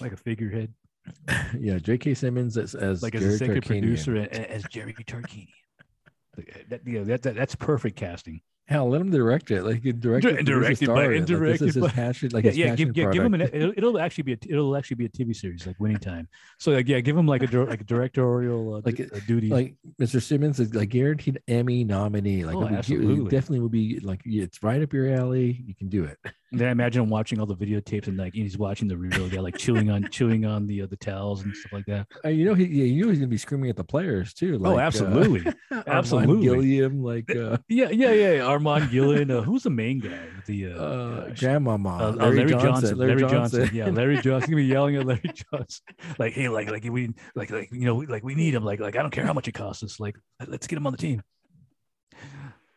Like 0.00 0.12
a 0.12 0.16
figurehead, 0.16 0.72
yeah, 1.58 1.78
J.K. 1.78 2.14
Simmons 2.14 2.56
as, 2.56 2.74
as 2.74 3.02
like 3.02 3.14
as 3.14 3.20
Jerry 3.22 3.32
executive 3.34 3.64
Tarkanian. 3.64 3.80
producer 3.80 4.16
a- 4.16 4.20
a- 4.22 4.50
as 4.52 4.64
Jerry 4.64 4.92
Tarkanian. 4.94 5.48
Like, 6.36 6.66
That, 6.68 6.80
yeah, 6.86 7.02
that, 7.04 7.22
that 7.22 7.34
that's 7.34 7.54
perfect 7.54 7.96
casting. 7.96 8.40
Hell, 8.68 8.88
let 8.90 9.00
him 9.00 9.10
direct 9.12 9.52
it. 9.52 9.62
Like 9.62 9.82
direct 10.00 10.24
Dir- 10.24 10.38
it, 10.40 10.44
directed 10.44 10.88
by- 10.88 11.04
it. 11.04 11.18
Like, 11.20 11.26
directed 11.26 11.60
this 11.68 11.68
is 11.68 11.74
his 11.76 11.84
by- 11.84 11.90
passion. 11.90 12.30
Like 12.32 12.42
yeah, 12.44 12.50
his 12.50 12.58
yeah, 12.58 12.70
passion 12.70 12.92
give, 12.92 12.96
yeah, 12.96 13.10
give 13.12 13.22
him 13.24 13.34
an. 13.34 13.40
It'll, 13.42 13.72
it'll 13.76 13.98
actually 14.00 14.24
be 14.24 14.32
a, 14.32 14.38
it'll 14.48 14.76
actually 14.76 14.96
be 14.96 15.04
a 15.04 15.08
TV 15.08 15.34
series 15.36 15.66
like 15.68 15.76
Winning 15.78 15.98
Time. 15.98 16.26
So 16.58 16.72
like 16.72 16.88
yeah, 16.88 16.98
give 16.98 17.16
him 17.16 17.26
like 17.28 17.44
a 17.44 17.58
like 17.64 17.80
a 17.80 17.84
directorial 17.84 18.74
uh, 18.74 18.80
Like 18.84 18.98
it- 18.98 19.12
uh, 19.14 19.20
duties. 19.28 19.52
like 19.52 19.76
Mr. 20.00 20.20
Simmons 20.20 20.58
is 20.58 20.74
like 20.74 20.88
guaranteed 20.88 21.40
Emmy 21.46 21.84
nominee. 21.84 22.44
Like 22.44 22.56
Oh, 22.56 22.62
it'll 22.62 22.68
be- 22.70 22.74
absolutely. 22.74 23.30
definitely 23.30 23.60
will 23.60 23.68
be 23.68 24.00
like 24.00 24.20
it's 24.24 24.60
right 24.64 24.82
up 24.82 24.92
your 24.92 25.14
alley. 25.14 25.62
You 25.64 25.74
can 25.76 25.88
do 25.88 26.02
it. 26.04 26.18
And 26.56 26.62
then 26.62 26.68
I 26.68 26.72
imagine 26.72 27.02
him 27.02 27.10
watching 27.10 27.38
all 27.38 27.44
the 27.44 27.54
videotapes 27.54 28.06
and 28.06 28.16
like 28.16 28.32
he's 28.32 28.56
watching 28.56 28.88
the 28.88 28.96
real 28.96 29.28
guy 29.28 29.40
like 29.40 29.58
chewing 29.58 29.90
on 29.90 30.08
chewing 30.10 30.46
on 30.46 30.66
the 30.66 30.80
uh, 30.80 30.86
the 30.86 30.96
towels 30.96 31.42
and 31.42 31.54
stuff 31.54 31.70
like 31.70 31.84
that. 31.84 32.06
Uh, 32.24 32.30
you 32.30 32.46
know, 32.46 32.54
he 32.54 32.64
yeah, 32.64 32.84
you 32.84 33.02
know 33.02 33.10
he's 33.10 33.18
gonna 33.18 33.28
be 33.28 33.36
screaming 33.36 33.68
at 33.68 33.76
the 33.76 33.84
players 33.84 34.32
too. 34.32 34.56
Like, 34.56 34.72
oh, 34.72 34.76
uh, 34.78 34.80
absolutely. 34.80 35.40
Armon 35.70 35.86
Absolutely. 35.86 36.42
Gilliam, 36.46 37.02
like 37.02 37.30
uh, 37.30 37.58
yeah, 37.68 37.90
yeah, 37.90 38.12
yeah. 38.12 38.38
Armon 38.38 38.90
Gillen. 38.90 39.30
Uh, 39.30 39.42
who's 39.42 39.64
the 39.64 39.70
main 39.70 39.98
guy? 39.98 40.18
The 40.46 40.68
uh, 40.68 40.82
uh, 40.82 41.30
grandmama, 41.38 41.90
Uh, 41.90 41.92
uh, 41.92 42.12
Larry, 42.12 42.36
Larry, 42.36 42.50
Johnson, 42.52 42.70
Johnson, 42.70 42.98
Larry, 42.98 43.10
Larry 43.16 43.20
Johnson. 43.30 43.60
Johnson. 43.60 43.76
Yeah, 43.76 43.90
Larry 43.90 44.16
Johnson. 44.22 44.50
Gonna 44.50 44.56
be 44.56 44.64
yelling 44.64 44.96
at 44.96 45.04
Larry 45.04 45.30
Johnson, 45.52 45.84
like, 46.18 46.32
"Hey, 46.32 46.48
like, 46.48 46.70
like 46.70 46.84
we, 46.84 47.10
like, 47.34 47.50
like, 47.50 47.68
you 47.70 47.84
know, 47.84 47.96
like 47.96 48.24
we 48.24 48.34
need 48.34 48.54
him. 48.54 48.64
Like, 48.64 48.80
like 48.80 48.96
I 48.96 49.02
don't 49.02 49.10
care 49.10 49.26
how 49.26 49.34
much 49.34 49.46
it 49.46 49.52
costs 49.52 49.82
us. 49.82 50.00
Like, 50.00 50.16
let's 50.46 50.66
get 50.66 50.78
him 50.78 50.86
on 50.86 50.92
the 50.92 50.98
team." 50.98 51.22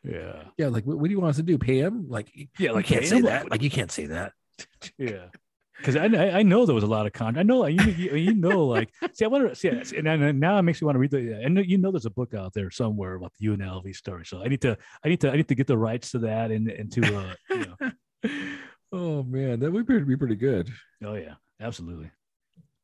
Yeah, 0.03 0.43
yeah, 0.57 0.67
like 0.67 0.85
what, 0.85 0.97
what 0.97 1.05
do 1.07 1.11
you 1.11 1.19
want 1.19 1.31
us 1.31 1.35
to 1.37 1.43
do? 1.43 1.57
Pay 1.57 1.79
him? 1.79 2.07
Like, 2.09 2.31
yeah. 2.35 2.45
you 2.57 2.73
Like, 2.73 2.85
can't 2.85 3.01
hey, 3.03 3.07
say 3.09 3.21
that. 3.21 3.51
Like, 3.51 3.61
you 3.61 3.69
can't 3.69 3.91
say 3.91 4.05
that. 4.07 4.33
Yeah. 4.97 5.27
Because 5.77 5.95
I, 5.95 6.07
I 6.39 6.43
know 6.43 6.65
there 6.65 6.75
was 6.75 6.83
a 6.83 6.87
lot 6.87 7.05
of 7.05 7.13
content. 7.13 7.37
I 7.37 7.43
know 7.43 7.65
you, 7.65 7.81
you 7.93 8.15
you 8.17 8.33
know 8.33 8.65
like 8.65 8.89
see 9.13 9.23
I 9.23 9.29
want 9.29 9.47
to 9.47 9.55
see 9.55 9.69
and 9.69 10.05
then- 10.05 10.37
now 10.37 10.57
it 10.59 10.63
makes 10.63 10.81
me 10.81 10.85
want 10.87 10.95
to 10.95 10.99
read 10.99 11.11
the 11.11 11.41
and 11.41 11.57
you 11.65 11.77
know 11.77 11.89
there's 11.91 12.05
a 12.05 12.09
book 12.09 12.33
out 12.33 12.53
there 12.53 12.69
somewhere 12.69 13.15
about 13.15 13.31
the 13.39 13.47
UNLV 13.47 13.95
story. 13.95 14.25
So 14.25 14.43
I 14.43 14.49
need 14.49 14.59
to 14.63 14.77
I 15.05 15.07
need 15.07 15.21
to 15.21 15.31
I 15.31 15.37
need 15.37 15.47
to 15.47 15.55
get 15.55 15.67
the 15.67 15.77
rights 15.77 16.11
to 16.11 16.19
that 16.19 16.51
and 16.51 16.69
and 16.69 16.91
to 16.91 17.15
uh 17.17 17.33
you 17.51 17.65
know 17.65 17.91
oh 18.91 19.23
man, 19.23 19.61
that 19.61 19.71
would 19.71 19.85
be 19.87 20.17
pretty 20.17 20.35
good. 20.35 20.69
oh 21.05 21.13
yeah 21.15 21.35
absolutely. 21.61 22.11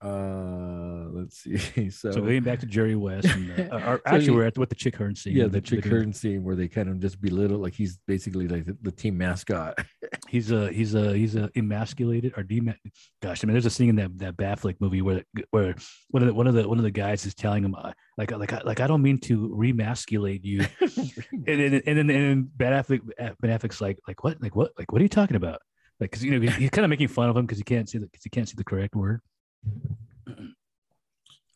Uh, 0.06 1.08
let's 1.12 1.38
see. 1.44 1.90
So, 1.90 2.12
So 2.12 2.22
going 2.22 2.44
back 2.44 2.60
to 2.60 2.66
Jerry 2.66 2.96
West 2.96 3.28
and 3.28 3.72
uh, 3.72 3.76
or, 3.76 3.96
So 3.98 4.02
actually 4.06 4.26
you- 4.26 4.34
we're 4.36 4.46
at 4.46 4.58
with 4.58 4.70
the 4.70 4.76
Chick 4.76 4.96
Hearn 4.96 5.16
scene. 5.16 5.36
yeah, 5.36 5.44
where 5.44 5.50
the 5.50 5.62
Chick 5.62 5.84
they're- 5.84 5.92
Hearn 6.00 6.14
scene 6.14 6.44
where 6.44 6.56
they 6.56 6.68
kind 6.68 6.90
of 6.90 7.00
just 7.00 7.20
belittle, 7.22 7.58
like 7.60 7.74
he's 7.74 7.98
basically 8.08 8.48
like 8.48 8.66
the, 8.66 8.78
the 8.82 8.92
team 8.92 9.18
mascot. 9.18 9.80
He's 10.30 10.52
a 10.52 10.72
he's 10.72 10.96
a 10.96 11.16
he's 11.16 11.36
a 11.36 11.50
emasculated 11.56 12.34
or 12.38 12.44
dema- 12.44 12.78
Gosh, 13.22 13.44
I 13.44 13.48
mean, 13.48 13.54
there's 13.54 13.66
a 13.66 13.70
scene 13.70 13.90
in 13.90 13.96
that 13.98 14.18
that 14.20 14.38
Batfleck 14.38 14.76
movie 14.80 15.02
where 15.02 15.24
where 15.52 15.76
one 16.10 16.24
of 16.24 16.28
the 16.28 16.34
one 16.34 16.48
of 16.48 16.54
the 16.56 16.68
one 16.68 16.78
of 16.78 16.84
the 16.84 16.92
guys 16.92 17.26
is 17.26 17.34
telling 17.36 17.64
him 17.64 17.76
uh, 17.76 17.92
like 18.18 18.32
like 18.32 18.52
I- 18.54 18.62
like 18.66 18.80
I 18.80 18.88
don't 18.88 19.02
mean 19.02 19.20
to 19.22 19.50
remasculate 19.50 20.44
you, 20.44 20.66
and 20.82 21.44
then 21.46 21.74
and 21.86 21.98
then 21.98 21.98
and 21.98 22.10
then 22.10 22.50
Ben 22.56 22.74
Affleck 22.74 23.02
Ben 23.40 23.52
Affleck's 23.60 23.82
like 23.82 24.00
like 24.08 24.24
what 24.24 24.42
like 24.42 24.56
what 24.56 24.72
like 24.78 24.92
what 24.92 25.00
are 25.02 25.04
you 25.04 25.10
talking 25.10 25.36
about? 25.38 25.60
Like 26.00 26.12
because 26.12 26.24
you 26.24 26.32
know 26.38 26.52
he's 26.52 26.70
kind 26.72 26.84
of 26.86 26.90
making 26.90 27.08
fun 27.10 27.30
of 27.30 27.38
him 27.38 27.46
because 27.46 27.58
he 27.60 27.64
can't 27.64 27.88
see 27.90 27.98
the 28.00 28.08
because 28.08 28.24
he 28.24 28.30
can't 28.30 28.48
see 28.50 28.56
the 28.58 28.64
correct 28.64 28.96
word. 28.96 29.22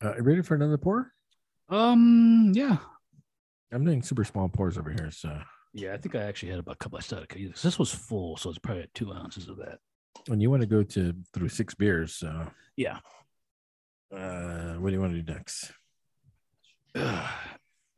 Uh, 0.02 0.14
you 0.16 0.22
ready 0.22 0.42
for 0.42 0.54
another 0.54 0.78
pour? 0.78 1.12
Um. 1.68 2.52
Yeah. 2.54 2.78
I'm 3.72 3.84
doing 3.84 4.02
super 4.02 4.24
small 4.24 4.48
pours 4.48 4.76
over 4.78 4.90
here, 4.90 5.10
so 5.10 5.38
Yeah. 5.74 5.92
I 5.94 5.98
think 5.98 6.14
I 6.14 6.22
actually 6.22 6.50
had 6.50 6.58
about 6.58 6.74
a 6.76 6.78
couple. 6.78 6.98
I 6.98 7.02
started 7.02 7.28
because 7.28 7.62
this 7.62 7.78
was 7.78 7.92
full, 7.92 8.36
so 8.36 8.50
it's 8.50 8.58
probably 8.58 8.82
at 8.84 8.94
two 8.94 9.12
ounces 9.12 9.48
of 9.48 9.56
that. 9.58 9.78
and 10.28 10.42
you 10.42 10.50
want 10.50 10.60
to 10.62 10.66
go 10.66 10.82
to 10.82 11.14
through 11.32 11.48
six 11.50 11.74
beers, 11.74 12.14
so 12.14 12.46
Yeah. 12.76 12.98
uh, 14.12 14.74
what 14.74 14.88
do 14.90 14.94
you 14.94 15.00
want 15.00 15.12
to 15.14 15.22
do 15.22 15.32
next? 15.32 15.72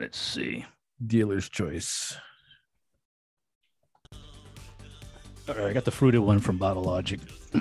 Let's 0.01 0.19
see. 0.19 0.67
Dealer's 1.07 1.49
choice. 1.49 2.17
All 5.49 5.55
right, 5.57 5.67
I 5.67 5.73
got 5.73 5.85
the 5.85 5.91
fruited 5.91 6.21
one 6.21 6.39
from 6.41 6.59
Bottle 6.59 6.83
Logic. 6.85 7.21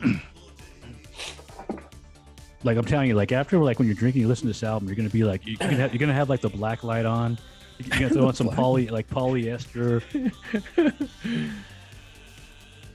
like 2.63 2.77
I'm 2.77 2.85
telling 2.85 3.07
you, 3.09 3.15
like 3.15 3.31
after 3.31 3.57
like 3.59 3.79
when 3.79 3.87
you're 3.87 3.95
drinking, 3.95 4.21
you 4.21 4.27
listen 4.27 4.43
to 4.43 4.49
this 4.49 4.63
album, 4.63 4.87
you're 4.87 4.95
gonna 4.95 5.09
be 5.09 5.23
like 5.23 5.45
you're 5.45 5.57
gonna 5.57 5.73
have, 5.75 5.93
you're 5.93 5.99
gonna 5.99 6.13
have 6.13 6.29
like 6.29 6.41
the 6.41 6.49
black 6.49 6.83
light 6.83 7.05
on. 7.05 7.37
You're 7.79 7.99
gonna 7.99 8.09
throw 8.13 8.27
on 8.27 8.33
some 8.41 8.49
poly 8.49 8.87
like 8.87 9.09
polyester. 9.09 10.03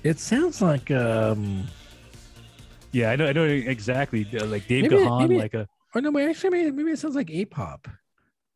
It 0.02 0.20
sounds 0.20 0.62
like 0.62 0.90
um 0.92 1.66
Yeah, 2.92 3.10
I 3.10 3.16
know, 3.16 3.26
I 3.26 3.32
know 3.32 3.44
exactly. 3.44 4.26
uh, 4.40 4.46
Like 4.46 4.68
Dave 4.68 4.82
Maybe- 4.84 5.02
Gahan, 5.02 5.28
maybe- 5.28 5.40
like 5.40 5.54
a 5.54 5.68
or 5.94 6.00
no, 6.00 6.10
wait, 6.10 6.28
actually 6.28 6.50
maybe, 6.50 6.70
maybe 6.72 6.90
it 6.92 6.98
sounds 6.98 7.16
like 7.16 7.30
A-pop. 7.30 7.88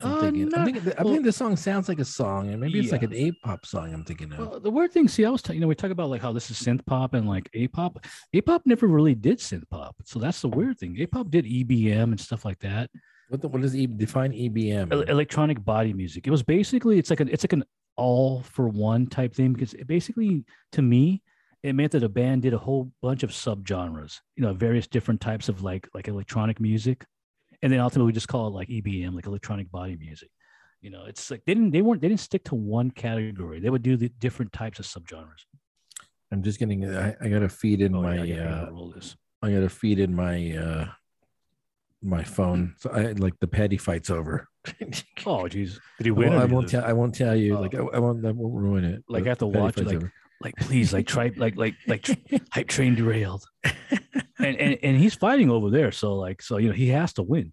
I'm 0.03 0.13
Uh, 0.13 0.21
thinking. 0.21 0.43
I'm 0.45 0.49
not- 0.51 0.65
thinking, 0.65 0.83
I'm 0.83 1.05
well- 1.05 1.15
thinking 1.15 1.23
the 1.27 1.33
song 1.33 1.57
sounds 1.57 1.89
like 1.89 1.99
a 1.99 2.05
song, 2.05 2.49
and 2.51 2.61
maybe 2.61 2.79
it's 2.79 2.93
like 2.93 3.03
an 3.03 3.13
A-pop 3.15 3.67
song. 3.67 3.93
I'm 3.93 4.05
thinking 4.05 4.33
of. 4.33 4.39
Well, 4.39 4.61
the 4.61 4.71
weird 4.71 4.93
thing, 4.93 5.09
see, 5.09 5.25
I 5.25 5.31
was, 5.31 5.43
t- 5.43 5.55
you 5.55 5.61
know, 5.61 5.67
we 5.67 5.75
talk 5.75 5.91
about 5.91 6.11
like 6.11 6.23
how 6.23 6.33
this 6.33 6.51
is 6.51 6.59
synth 6.61 6.85
pop 6.87 7.15
and 7.15 7.29
like 7.29 7.49
A-pop. 7.55 8.05
A-pop 8.35 8.63
never 8.67 8.87
really 8.87 9.15
did 9.15 9.39
synth 9.39 9.69
pop, 9.71 9.97
so 10.05 10.19
that's 10.19 10.41
the 10.41 10.49
weird 10.49 10.79
thing. 10.79 10.97
A-pop 11.01 11.31
did 11.31 11.45
EBM 11.45 12.05
and 12.05 12.21
stuff 12.21 12.45
like 12.45 12.59
that, 12.61 12.91
what, 13.29 13.41
the, 13.43 13.49
what 13.49 13.63
does 13.63 13.77
e, 13.77 13.87
define 13.87 14.33
EBM? 14.33 14.93
El- 14.93 15.03
electronic 15.03 15.65
body 15.65 15.93
music. 15.93 16.27
It 16.27 16.31
was 16.31 16.43
basically, 16.43 16.99
it's 16.99 17.11
like 17.11 17.21
an, 17.21 17.29
it's 17.29 17.45
like 17.45 17.53
an 17.53 17.65
all 17.97 18.43
for 18.43 18.69
one 18.69 19.07
type 19.07 19.35
thing 19.35 19.53
because 19.53 19.75
it 19.75 19.87
basically, 19.87 20.45
to 20.73 20.83
me, 20.83 21.23
it 21.63 21.75
meant 21.75 21.93
that 21.93 22.03
a 22.03 22.09
band 22.09 22.41
did 22.43 22.55
a 22.55 22.59
whole 22.59 22.91
bunch 23.03 23.23
of 23.23 23.31
subgenres, 23.31 24.21
you 24.35 24.43
know, 24.43 24.55
various 24.55 24.87
different 24.89 25.21
types 25.21 25.49
of 25.51 25.63
like 25.63 25.87
like 25.93 26.09
electronic 26.09 26.59
music, 26.59 27.05
and 27.63 27.73
then 27.73 27.81
ultimately 27.81 28.07
we 28.07 28.13
just 28.13 28.29
call 28.29 28.47
it 28.49 28.51
like 28.55 28.69
EBM, 28.69 29.15
like 29.15 29.27
electronic 29.27 29.71
body 29.71 29.97
music. 29.97 30.31
You 30.81 30.91
know, 30.91 31.05
it's 31.07 31.31
like 31.31 31.43
they 31.47 31.55
didn't 31.55 31.73
they 31.73 31.83
weren't 31.83 32.01
they 32.01 32.09
didn't 32.09 32.21
stick 32.21 32.45
to 32.45 32.55
one 32.55 32.91
category. 32.91 33.61
They 33.61 33.71
would 33.71 33.83
do 33.83 33.97
the 33.97 34.09
different 34.09 34.53
types 34.53 34.79
of 34.79 34.87
subgenres. 34.87 35.45
I'm 36.33 36.43
just 36.43 36.59
getting. 36.59 36.89
I, 36.97 37.15
I 37.21 37.29
got 37.29 37.41
to 37.41 37.49
feed 37.49 37.81
in 37.83 37.95
Oh, 37.95 38.03
my. 38.03 38.23
yeah, 38.23 38.23
I 38.23 38.27
gotta- 38.27 38.41
I 38.43 38.53
uh, 38.53 38.61
gotta 38.61 38.73
roll 38.73 38.91
this. 38.91 39.17
I 39.43 39.51
got 39.51 39.61
to 39.61 39.69
feed 39.69 39.99
in 39.99 40.15
my. 40.15 40.57
uh 40.57 40.87
my 42.03 42.25
phone. 42.25 42.75
So 42.79 42.89
I 42.91 43.13
like 43.13 43.39
the 43.41 43.47
petty 43.47 43.77
fight's 43.77 44.09
over. 44.11 44.49
Oh, 45.27 45.45
jeez. 45.45 45.79
Did 45.99 46.07
he 46.07 46.09
I 46.09 46.13
win? 46.13 46.31
won't, 46.33 46.43
I 46.43 46.45
won't 46.47 46.69
tell. 46.71 46.85
I 46.85 46.93
won't 46.95 47.15
tell 47.15 47.37
you. 47.37 47.59
Oh. 47.59 47.61
Like 47.61 47.75
I, 47.75 47.79
I 47.79 47.99
won't. 47.99 48.25
I 48.25 48.31
won't 48.31 48.55
ruin 48.55 48.85
it. 48.85 49.05
Like, 49.07 49.27
I 49.27 49.29
have 49.31 49.39
to 49.39 49.47
watch 49.47 49.77
it, 49.77 49.87
like, 49.87 49.97
over. 49.97 50.13
Lose? 50.41 50.45
like, 50.45 50.57
please, 50.57 50.93
like, 50.93 51.07
try, 51.07 51.31
like, 51.37 51.57
like, 51.57 51.75
like, 51.87 52.03
tr- 52.03 52.13
hype 52.53 52.69
train 52.69 52.95
derailed, 52.95 53.45
and 54.39 54.57
and 54.57 54.79
and 54.83 54.97
he's 54.99 55.15
fighting 55.15 55.51
over 55.51 55.71
there. 55.71 55.93
So 55.93 56.15
like, 56.17 56.43
so 56.43 56.57
you 56.59 56.69
know, 56.69 56.75
he 56.75 56.89
has 56.89 57.13
to 57.15 57.23
win. 57.23 57.53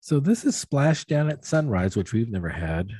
So 0.00 0.18
this 0.20 0.44
is 0.44 0.62
Splashdown 0.64 1.30
at 1.30 1.44
Sunrise, 1.44 1.96
which 1.96 2.12
we've 2.12 2.30
never 2.30 2.48
had. 2.48 2.90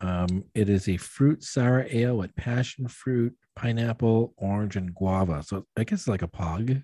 Um, 0.00 0.44
it 0.54 0.68
is 0.68 0.88
a 0.88 0.96
fruit 0.96 1.42
sour 1.44 1.86
ale 1.90 2.16
with 2.16 2.34
passion 2.36 2.88
fruit, 2.88 3.34
pineapple, 3.56 4.32
orange, 4.36 4.76
and 4.76 4.94
guava. 4.94 5.42
So 5.42 5.66
I 5.76 5.84
guess 5.84 6.00
it's 6.00 6.08
like 6.08 6.22
a 6.22 6.28
pog. 6.28 6.82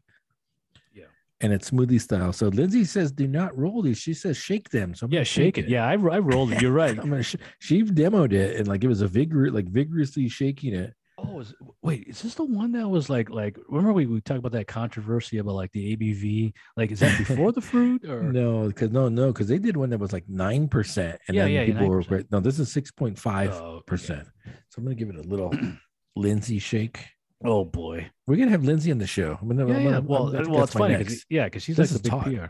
Yeah. 0.94 1.04
And 1.40 1.52
it's 1.52 1.70
smoothie 1.70 2.00
style. 2.00 2.32
So 2.32 2.48
Lindsay 2.48 2.84
says, 2.84 3.10
"Do 3.12 3.26
not 3.26 3.56
roll 3.56 3.82
these." 3.82 3.98
She 3.98 4.14
says, 4.14 4.36
"Shake 4.36 4.68
them." 4.70 4.94
So 4.94 5.06
I'm 5.06 5.12
Yeah, 5.12 5.18
gonna 5.18 5.24
shake 5.24 5.58
it. 5.58 5.68
Yeah, 5.68 5.86
I, 5.86 5.92
I 5.92 6.18
rolled 6.18 6.52
it. 6.52 6.60
You're 6.62 6.72
right. 6.72 6.90
I'm 6.98 7.08
gonna. 7.10 7.22
Sh- 7.22 7.36
she 7.60 7.82
demoed 7.82 8.32
it 8.32 8.56
and 8.56 8.68
like 8.68 8.84
it 8.84 8.88
was 8.88 9.00
a 9.00 9.08
vigor, 9.08 9.50
like 9.50 9.66
vigorously 9.66 10.28
shaking 10.28 10.74
it. 10.74 10.92
Is, 11.40 11.54
wait, 11.82 12.06
is 12.08 12.22
this 12.22 12.34
the 12.34 12.44
one 12.44 12.72
that 12.72 12.88
was 12.88 13.08
like, 13.10 13.30
like, 13.30 13.58
remember 13.68 13.92
we, 13.92 14.06
we 14.06 14.20
talked 14.20 14.38
about 14.38 14.52
that 14.52 14.66
controversy 14.66 15.38
about 15.38 15.54
like 15.54 15.72
the 15.72 15.96
ABV? 15.96 16.52
Like, 16.76 16.90
is 16.90 17.00
that 17.00 17.16
before 17.18 17.52
the 17.52 17.60
fruit 17.60 18.04
or? 18.08 18.22
No, 18.24 18.68
because 18.68 18.90
no, 18.90 19.08
no, 19.08 19.28
because 19.28 19.48
they 19.48 19.58
did 19.58 19.76
one 19.76 19.90
that 19.90 19.98
was 19.98 20.12
like 20.12 20.24
nine 20.28 20.68
percent, 20.68 21.20
and 21.28 21.34
Yeah, 21.36 21.44
then 21.44 21.52
yeah, 21.52 21.60
yeah, 21.62 21.66
people 21.72 21.88
were 21.88 22.02
9%. 22.02 22.26
no. 22.30 22.40
This 22.40 22.58
is 22.58 22.72
six 22.72 22.90
point 22.90 23.18
five 23.18 23.50
Oh, 23.52 23.82
percent. 23.86 24.26
So 24.70 24.78
I'm 24.78 24.84
gonna 24.84 24.94
give 24.94 25.10
it 25.10 25.16
a 25.16 25.22
little 25.28 25.52
Lindsay 26.16 26.58
shake. 26.58 27.04
Oh 27.44 27.64
boy. 27.64 28.10
We're 28.26 28.36
gonna 28.36 28.50
have 28.50 28.64
Lindsay 28.64 28.90
on 28.90 28.98
the 28.98 29.06
show. 29.06 29.38
I'm 29.40 29.48
gonna, 29.48 29.66
Yeah, 29.68 29.76
I'm 29.76 29.84
gonna- 29.84 30.00
Well, 30.00 30.22
I'm- 30.24 30.32
that's- 30.32 30.48
well, 30.48 30.58
that's 30.60 30.70
it's 30.72 30.78
funny. 30.78 31.04
'cause- 31.04 31.24
yeah, 31.30 31.44
because 31.44 31.62
she's 31.62 31.76
This 31.76 31.92
like 31.92 32.02
the 32.02 32.10
big. 32.30 32.38
PR. 32.40 32.46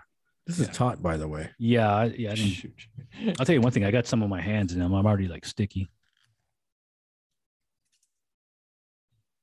This 0.47 0.60
is 0.60 0.66
yeah. 0.69 0.73
taught, 0.73 1.02
by 1.02 1.19
the 1.19 1.28
way. 1.28 1.51
Yeah, 1.59 1.94
I, 1.94 2.05
yeah. 2.06 2.31
I 2.31 2.35
didn't, 2.36 2.73
I'll 3.39 3.44
tell 3.44 3.55
you 3.55 3.60
one 3.60 3.70
thing. 3.70 3.85
I 3.85 3.90
got 3.90 4.06
some 4.06 4.23
on 4.23 4.31
my 4.31 4.40
hands 4.40 4.73
and 4.73 4.82
I'm, 4.82 4.94
I'm 4.94 5.06
already 5.06 5.28
like 5.28 5.44
sticky. 5.44 5.90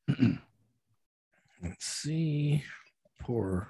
Let's 1.63 1.85
see. 1.85 2.63
Pour. 3.21 3.67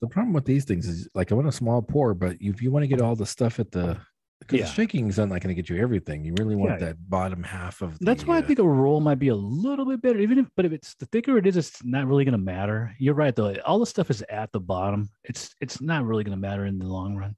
The 0.00 0.08
problem 0.08 0.32
with 0.32 0.44
these 0.44 0.64
things 0.64 0.88
is 0.88 1.08
like 1.14 1.30
I 1.30 1.34
want 1.34 1.48
a 1.48 1.52
small 1.52 1.80
pour, 1.80 2.12
but 2.14 2.36
if 2.40 2.60
you 2.60 2.70
want 2.70 2.82
to 2.82 2.88
get 2.88 3.00
all 3.00 3.14
the 3.14 3.26
stuff 3.26 3.60
at 3.60 3.70
the 3.70 3.98
because 4.40 4.58
Yeah. 4.58 4.64
the 4.64 4.72
shaking 4.72 5.06
is 5.08 5.18
not 5.18 5.28
going 5.28 5.40
to 5.42 5.54
get 5.54 5.68
you 5.70 5.80
everything. 5.80 6.24
You 6.24 6.34
really 6.36 6.56
want 6.56 6.72
Yeah. 6.72 6.86
that 6.86 7.08
bottom 7.08 7.44
half 7.44 7.80
of. 7.80 7.96
The, 8.00 8.04
That's 8.06 8.26
why 8.26 8.36
I 8.36 8.38
uh, 8.40 8.42
think 8.42 8.58
a 8.58 8.64
roll 8.68 9.00
might 9.00 9.20
be 9.20 9.28
a 9.28 9.36
little 9.36 9.84
bit 9.86 10.02
better, 10.02 10.18
even 10.18 10.38
if. 10.38 10.48
But 10.56 10.64
if 10.64 10.72
it's 10.72 10.96
the 10.96 11.06
thicker 11.06 11.38
it 11.38 11.46
is, 11.46 11.56
it's 11.56 11.84
not 11.84 12.08
really 12.08 12.24
going 12.24 12.32
to 12.32 12.38
matter. 12.38 12.92
You're 12.98 13.14
right 13.14 13.34
though. 13.36 13.54
All 13.64 13.78
the 13.78 13.86
stuff 13.86 14.10
is 14.10 14.22
at 14.28 14.50
the 14.50 14.58
bottom. 14.60 15.08
It's 15.22 15.54
it's 15.60 15.80
not 15.80 16.04
really 16.04 16.24
going 16.24 16.36
to 16.36 16.40
matter 16.40 16.66
in 16.66 16.78
the 16.80 16.86
long 16.86 17.14
run. 17.16 17.36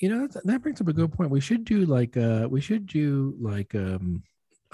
you 0.00 0.10
know 0.10 0.26
that, 0.26 0.44
that 0.46 0.60
brings 0.60 0.82
up 0.82 0.88
a 0.88 0.92
good 0.92 1.10
point. 1.12 1.30
We 1.30 1.40
should 1.40 1.64
do 1.64 1.86
like 1.86 2.16
uh 2.18 2.46
we 2.50 2.60
should 2.60 2.86
do 2.86 3.34
like 3.40 3.74
um 3.74 4.22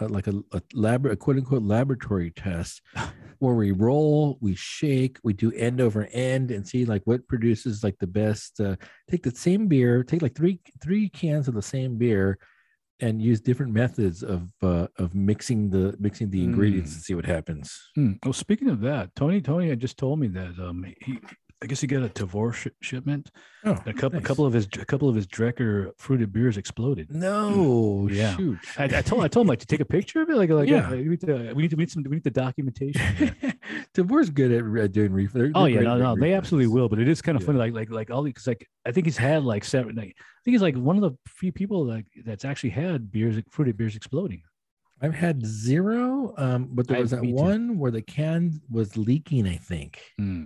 uh, 0.01 0.09
like 0.09 0.27
a, 0.27 0.35
a 0.53 0.63
lab 0.75 1.07
a 1.07 1.17
quote 1.17 1.37
unquote 1.37 1.63
laboratory 1.63 2.31
test 2.31 2.83
where 3.39 3.55
we 3.55 3.71
roll, 3.73 4.37
we 4.41 4.55
shake, 4.55 5.19
we 5.25 5.33
do 5.33 5.51
end 5.53 5.81
over 5.81 6.07
end 6.13 6.51
and 6.51 6.67
see 6.67 6.85
like 6.85 7.03
what 7.07 7.27
produces 7.29 7.83
like 7.83 7.99
the 7.99 8.07
best. 8.07 8.61
Uh, 8.61 8.77
take 9.11 9.23
the 9.23 9.31
same 9.31 9.67
beer, 9.67 10.03
take 10.05 10.23
like 10.23 10.35
three 10.35 10.61
three 10.83 11.09
cans 11.09 11.49
of 11.49 11.55
the 11.55 11.63
same 11.63 11.97
beer, 11.97 12.39
and 13.01 13.23
use 13.23 13.41
different 13.41 13.73
methods 13.73 14.23
of 14.23 14.51
uh, 14.63 14.87
of 14.99 15.15
mixing 15.15 15.71
the 15.71 15.97
mixing 15.99 16.31
the 16.31 16.45
ingredients 16.45 16.91
Mm. 16.91 16.95
and 16.97 17.03
see 17.03 17.15
what 17.15 17.25
happens. 17.27 17.81
Hmm. 17.95 18.13
Well, 18.25 18.35
speaking 18.35 18.69
of 18.69 18.81
that, 18.83 19.15
Tony 19.17 19.41
Tony 19.41 19.69
had 19.71 19.81
just 19.81 19.97
told 19.97 20.19
me 20.21 20.29
that 20.29 20.59
um 20.59 20.85
he. 21.01 21.19
I 21.63 21.67
guess 21.67 21.81
he 21.83 21.87
got 21.87 22.03
a 22.03 22.09
Tavour 22.09 22.55
sh- 22.55 22.69
shipment. 22.81 23.31
Oh, 23.65 23.73
A 23.85 23.93
couple, 23.93 24.13
nice. 24.19 24.21
a 24.25 24.27
couple 24.27 24.47
of 24.47 24.55
his, 24.55 24.65
a 24.79 24.85
couple 24.87 25.11
of 25.11 25.15
his 25.15 25.27
Drekker 25.27 25.91
fruited 25.99 26.33
beers 26.33 26.57
exploded. 26.57 27.15
No, 27.15 28.09
Yeah. 28.11 28.35
shoot. 28.35 28.59
I, 28.79 28.85
I 28.85 29.03
told, 29.03 29.23
I 29.25 29.29
told 29.29 29.45
him 29.45 29.49
like 29.49 29.59
to 29.59 29.67
take 29.67 29.81
a 29.81 29.85
picture 29.85 30.23
of 30.23 30.31
it. 30.31 30.37
Like, 30.37 30.49
like, 30.49 30.69
Yeah. 30.71 30.91
we 30.91 31.05
need 31.05 31.21
to, 31.21 31.53
we 31.53 31.63
need 31.63 31.71
to, 31.71 31.77
we 31.77 31.83
need 31.83 31.91
some, 31.91 32.03
we 32.05 32.17
need 32.17 32.25
the 32.25 32.31
documentation. 32.31 33.03
Tavour's 33.95 34.31
good 34.31 34.53
at 34.79 34.93
doing 34.93 35.13
reef. 35.13 35.33
they're- 35.35 35.53
Oh 35.55 35.67
yeah, 35.67 35.81
no, 35.81 35.99
no, 35.99 36.17
they 36.17 36.33
absolutely 36.33 36.69
will. 36.69 36.89
But 36.89 36.99
it 36.99 37.09
is 37.09 37.21
kind 37.21 37.37
of 37.37 37.43
Yeah. 37.43 37.47
funny, 37.49 37.59
like, 37.59 37.75
like, 37.75 37.91
like 37.91 38.11
all 38.11 38.23
because 38.25 38.47
like 38.47 38.67
I 38.87 38.93
think 38.93 39.07
he's 39.07 39.19
had 39.19 39.45
like 39.45 39.65
seven. 39.65 39.97
Like, 39.97 40.17
I 40.19 40.41
think 40.45 40.55
he's 40.55 40.63
like 40.63 40.77
one 40.77 40.97
of 40.97 41.03
the 41.03 41.13
few 41.29 41.53
people 41.53 41.85
like 41.85 42.07
that's 42.25 42.47
actually 42.47 42.71
had 42.71 43.11
beers, 43.13 43.37
fruited 43.51 43.77
beers 43.77 43.97
exploding. 43.97 44.43
I've 45.03 45.15
had 45.15 45.45
zero, 45.45 46.35
um, 46.39 46.69
but 46.73 46.87
there 46.89 46.97
I- 46.97 47.01
was 47.01 47.11
that 47.11 47.21
me 47.23 47.29
too. 47.29 47.35
one 47.35 47.79
where 47.79 47.91
the 47.91 48.03
can 48.03 48.61
was 48.71 48.97
leaking. 48.97 49.47
I 49.47 49.57
think 49.57 50.01
Hmm. 50.19 50.45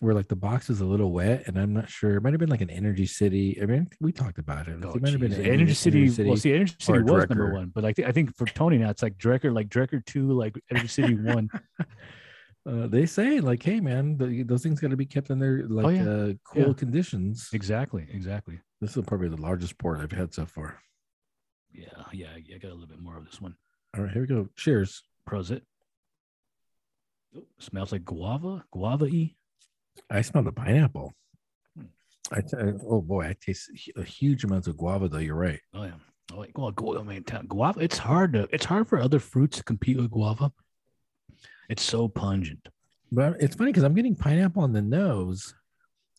Where 0.00 0.14
like 0.14 0.28
the 0.28 0.36
box 0.36 0.68
is 0.68 0.80
a 0.82 0.84
little 0.84 1.10
wet, 1.10 1.44
and 1.46 1.56
I'm 1.58 1.72
not 1.72 1.88
sure. 1.88 2.16
It 2.16 2.22
might 2.22 2.34
have 2.34 2.40
been 2.40 2.50
like 2.50 2.60
an 2.60 2.68
Energy 2.68 3.06
City. 3.06 3.58
I 3.62 3.64
mean, 3.64 3.88
we 3.98 4.12
talked 4.12 4.38
about 4.38 4.68
it. 4.68 4.76
Oh, 4.84 4.90
it 4.92 5.00
might 5.00 5.12
have 5.12 5.20
been 5.20 5.30
geez. 5.30 5.38
an 5.38 5.46
Energy, 5.46 5.72
City, 5.72 6.10
Well, 6.24 6.36
see, 6.36 6.52
Energy 6.52 6.74
City 6.78 6.98
was 7.02 7.28
number 7.30 7.54
one, 7.54 7.72
but 7.74 7.82
like 7.82 7.98
I 8.00 8.12
think 8.12 8.36
for 8.36 8.44
Tony 8.46 8.76
now 8.76 8.90
it's 8.90 9.02
like 9.02 9.16
Drekker, 9.16 9.54
like 9.54 9.68
Drekker 9.70 10.04
two, 10.04 10.32
like 10.32 10.54
Energy 10.70 10.88
City 10.88 11.14
one. 11.14 11.48
uh, 12.68 12.86
they 12.88 13.06
say 13.06 13.40
like, 13.40 13.62
hey 13.62 13.80
man, 13.80 14.18
the, 14.18 14.42
those 14.42 14.62
things 14.62 14.80
got 14.80 14.90
to 14.90 14.96
be 14.98 15.06
kept 15.06 15.30
in 15.30 15.38
their 15.38 15.62
like 15.66 15.86
Oh, 15.86 15.88
yeah. 15.88 16.02
uh, 16.02 16.32
cool 16.44 16.66
Yeah. 16.68 16.72
conditions. 16.74 17.48
exactly, 17.54 18.06
exactly. 18.12 18.60
This 18.82 18.98
is 18.98 19.04
probably 19.06 19.28
the 19.28 19.40
largest 19.40 19.78
port 19.78 20.00
I've 20.00 20.12
had 20.12 20.34
so 20.34 20.44
far. 20.44 20.78
Yeah, 21.72 21.86
yeah. 22.12 22.26
I 22.34 22.42
I 22.54 22.58
got 22.58 22.68
a 22.70 22.74
little 22.74 22.86
bit 22.86 23.00
more 23.00 23.16
of 23.16 23.24
this 23.24 23.40
one. 23.40 23.54
All 23.96 24.02
right, 24.04 24.12
here 24.12 24.20
we 24.20 24.28
go. 24.28 24.48
Cheers. 24.56 25.02
Prosit. 25.26 25.62
Oh, 27.34 27.44
smells 27.58 27.92
like 27.92 28.04
guava, 28.04 28.64
guava 28.70 29.06
y. 29.06 29.34
I 30.10 30.22
smell 30.22 30.42
the 30.44 30.52
pineapple. 30.52 31.12
Hmm. 31.76 31.84
I 32.32 32.40
t- 32.40 32.56
oh 32.88 33.00
boy, 33.02 33.26
I 33.26 33.36
taste 33.40 33.70
a 33.96 34.02
huge 34.02 34.44
amounts 34.44 34.66
of 34.68 34.76
guava 34.76 35.08
though. 35.08 35.18
You're 35.18 35.34
right. 35.36 35.60
Oh 35.74 35.84
yeah. 35.84 35.92
Oh, 36.32 36.38
like, 36.40 36.58
well, 36.58 36.72
guava, 36.72 37.04
man, 37.04 37.22
guava. 37.46 37.80
It's 37.80 37.98
hard 37.98 38.32
to. 38.32 38.48
It's 38.52 38.64
hard 38.64 38.88
for 38.88 38.98
other 39.00 39.20
fruits 39.20 39.58
to 39.58 39.64
compete 39.64 39.96
with 39.96 40.10
guava. 40.10 40.50
It's 41.68 41.82
so 41.82 42.08
pungent. 42.08 42.68
But 43.12 43.40
it's 43.40 43.54
funny 43.54 43.70
because 43.70 43.84
I'm 43.84 43.94
getting 43.94 44.16
pineapple 44.16 44.62
on 44.62 44.72
the 44.72 44.82
nose, 44.82 45.54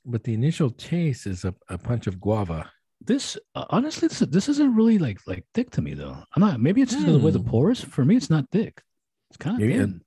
but 0.06 0.24
the 0.24 0.34
initial 0.34 0.70
taste 0.70 1.28
is 1.28 1.44
a, 1.44 1.54
a 1.68 1.78
punch 1.78 2.08
of 2.08 2.22
guava. 2.22 2.72
This 3.02 3.38
uh, 3.54 3.66
honestly, 3.70 4.08
this, 4.08 4.20
this 4.20 4.50
isn't 4.50 4.76
really 4.76 4.98
like 4.98 5.20
like 5.28 5.46
thick 5.54 5.70
to 5.72 5.82
me 5.82 5.94
though. 5.94 6.18
I'm 6.36 6.42
not. 6.42 6.60
Maybe 6.62 6.82
it's 6.82 6.94
just 6.94 7.06
the 7.06 7.20
way 7.20 7.32
the 7.32 7.40
Hmm. 7.40 7.50
pores. 7.50 7.82
For 7.84 8.06
me, 8.06 8.16
it's 8.16 8.30
not 8.30 8.46
thick. 8.52 8.82
It's 9.30 9.38
kind 9.38 9.58
of 9.58 9.62
Maybe, 9.62 9.78
thin. 9.78 10.02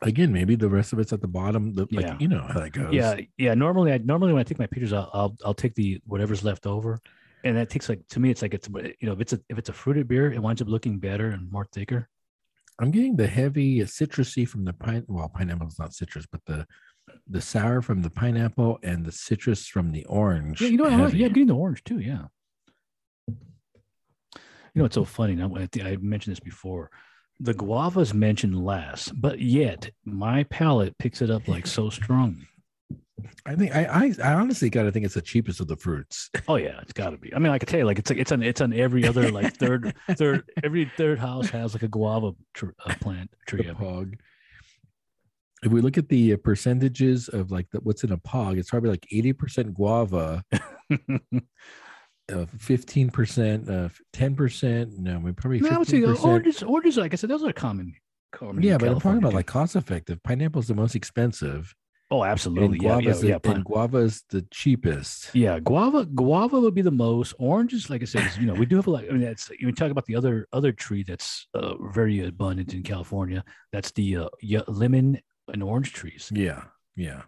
Again, 0.00 0.32
maybe 0.32 0.56
the 0.56 0.68
rest 0.68 0.92
of 0.92 0.98
it's 0.98 1.12
at 1.12 1.20
the 1.20 1.28
bottom. 1.28 1.74
The, 1.74 1.82
like 1.92 2.06
Yeah. 2.06 2.16
you 2.18 2.26
know 2.28 2.40
how 2.40 2.60
that 2.60 2.70
goes. 2.72 2.92
Yeah, 2.92 3.20
yeah. 3.36 3.54
Normally, 3.54 3.92
I 3.92 3.98
normally 3.98 4.32
when 4.32 4.40
I 4.40 4.44
take 4.44 4.58
my 4.58 4.66
pictures, 4.66 4.92
I'll, 4.92 5.10
I'll 5.12 5.36
I'll 5.44 5.54
take 5.54 5.74
the 5.74 6.00
whatever's 6.06 6.42
left 6.42 6.66
over, 6.66 6.98
and 7.44 7.56
that 7.56 7.70
takes 7.70 7.88
like 7.88 8.00
to 8.08 8.18
me, 8.18 8.30
it's 8.30 8.42
like 8.42 8.54
it's 8.54 8.68
you 8.68 8.94
know 9.06 9.12
if 9.12 9.20
it's 9.20 9.32
a 9.34 9.40
if 9.48 9.58
it's 9.58 9.68
a 9.68 9.72
fruited 9.72 10.08
beer, 10.08 10.32
it 10.32 10.42
winds 10.42 10.62
up 10.62 10.68
looking 10.68 10.98
better 10.98 11.28
and 11.28 11.50
more 11.52 11.66
thicker. 11.72 12.08
I'm 12.80 12.90
getting 12.90 13.14
the 13.16 13.26
heavy 13.26 13.82
uh, 13.82 13.84
citrusy 13.84 14.48
from 14.48 14.64
the 14.64 14.72
pine. 14.72 15.04
Well, 15.06 15.28
pineapple 15.28 15.68
is 15.68 15.78
not 15.78 15.94
citrus, 15.94 16.26
but 16.26 16.40
the 16.46 16.66
the 17.28 17.40
sour 17.42 17.82
from 17.82 18.02
the 18.02 18.10
pineapple 18.10 18.78
and 18.82 19.04
the 19.04 19.12
citrus 19.12 19.66
from 19.68 19.92
the 19.92 20.04
orange. 20.06 20.60
Yeah, 20.62 20.68
you 20.68 20.78
know, 20.78 20.84
like- 20.84 21.12
yeah, 21.12 21.28
getting 21.28 21.46
the 21.48 21.54
orange 21.54 21.84
too. 21.84 22.00
Yeah. 22.00 22.24
You 24.74 24.80
know, 24.80 24.86
it's 24.86 24.94
so 24.94 25.04
funny. 25.04 25.34
Now, 25.34 25.54
I 25.54 25.96
mentioned 26.00 26.32
this 26.32 26.40
before. 26.40 26.90
The 27.42 27.54
guava's 27.54 28.14
mentioned 28.14 28.64
last, 28.64 29.20
but 29.20 29.40
yet 29.40 29.90
my 30.04 30.44
palate 30.44 30.96
picks 30.98 31.20
it 31.20 31.28
up 31.28 31.48
like 31.48 31.66
so 31.66 31.90
strongly. 31.90 32.46
I 33.44 33.56
think 33.56 33.74
I 33.74 33.84
I, 33.84 34.14
I 34.22 34.34
honestly 34.34 34.70
got 34.70 34.84
to 34.84 34.92
think 34.92 35.04
it's 35.04 35.14
the 35.14 35.22
cheapest 35.22 35.60
of 35.60 35.66
the 35.66 35.74
fruits. 35.76 36.30
Oh 36.48 36.54
yeah, 36.54 36.78
it's 36.82 36.92
got 36.92 37.10
to 37.10 37.16
be. 37.18 37.34
I 37.34 37.40
mean, 37.40 37.50
I 37.52 37.58
could 37.58 37.68
tell 37.68 37.80
you, 37.80 37.84
like 37.86 37.98
it's 37.98 38.10
like 38.10 38.20
it's 38.20 38.30
on 38.30 38.44
it's 38.44 38.60
on 38.60 38.72
every 38.72 39.04
other 39.06 39.30
like 39.32 39.56
third 39.56 39.92
third 40.12 40.44
every 40.62 40.90
third 40.96 41.18
house 41.18 41.48
has 41.50 41.74
like 41.74 41.82
a 41.82 41.88
guava 41.88 42.32
tr- 42.54 42.70
uh, 42.86 42.94
plant 43.00 43.30
tree. 43.48 43.66
the 43.66 43.72
pog. 43.74 44.14
If 45.64 45.72
we 45.72 45.80
look 45.80 45.98
at 45.98 46.08
the 46.08 46.36
percentages 46.36 47.28
of 47.28 47.50
like 47.50 47.70
the, 47.70 47.80
what's 47.80 48.04
in 48.04 48.12
a 48.12 48.18
pog, 48.18 48.56
it's 48.58 48.70
probably 48.70 48.90
like 48.90 49.06
eighty 49.10 49.32
percent 49.32 49.74
guava, 49.74 50.44
uh, 52.32 52.46
fifteen 52.58 53.10
percent, 53.10 53.68
uh, 53.68 53.88
ten 54.12 54.34
percent. 54.34 54.98
No, 54.98 55.18
we 55.18 55.32
probably 55.32 55.60
No, 55.60 55.70
I 55.70 55.78
would 55.78 55.88
say 55.88 56.02
uh, 56.02 56.14
oranges. 56.14 56.62
Oranges, 56.62 56.96
like 56.96 57.12
I 57.12 57.16
said, 57.16 57.30
those 57.30 57.44
are 57.44 57.52
common. 57.52 57.94
common 58.32 58.62
Yeah, 58.62 58.78
but 58.78 58.88
I'm 58.88 59.00
talking 59.00 59.18
about 59.18 59.34
like 59.34 59.46
cost 59.46 59.76
effective. 59.76 60.22
Pineapple 60.22 60.60
is 60.60 60.68
the 60.68 60.74
most 60.74 60.94
expensive, 60.94 61.74
oh, 62.10 62.24
absolutely, 62.24 62.78
and 62.78 62.82
yeah, 62.82 62.98
yeah, 62.98 63.00
guava's 63.02 63.24
yeah. 63.24 63.34
the, 63.34 63.40
pine- 63.40 63.56
and 63.56 63.64
guava's 63.64 64.24
the 64.30 64.42
cheapest. 64.50 65.34
Yeah, 65.34 65.60
guava 65.60 66.06
guava 66.06 66.60
would 66.60 66.74
be 66.74 66.82
the 66.82 66.90
most. 66.90 67.34
Oranges, 67.38 67.90
like 67.90 68.02
I 68.02 68.06
said, 68.06 68.26
is, 68.26 68.38
you 68.38 68.46
know, 68.46 68.54
we 68.54 68.66
do 68.66 68.76
have 68.76 68.86
a 68.86 68.90
lot. 68.90 69.04
I 69.04 69.12
mean, 69.12 69.22
that's 69.22 69.50
you 69.58 69.70
talk 69.72 69.90
about 69.90 70.06
the 70.06 70.16
other 70.16 70.48
other 70.52 70.72
tree 70.72 71.02
that's 71.02 71.46
uh, 71.54 71.74
very 71.92 72.24
abundant 72.24 72.74
in 72.74 72.82
California. 72.82 73.44
That's 73.72 73.90
the 73.92 74.16
uh, 74.16 74.28
lemon 74.68 75.20
and 75.48 75.62
orange 75.62 75.92
trees. 75.92 76.30
Yeah, 76.34 76.64
yeah. 76.96 77.22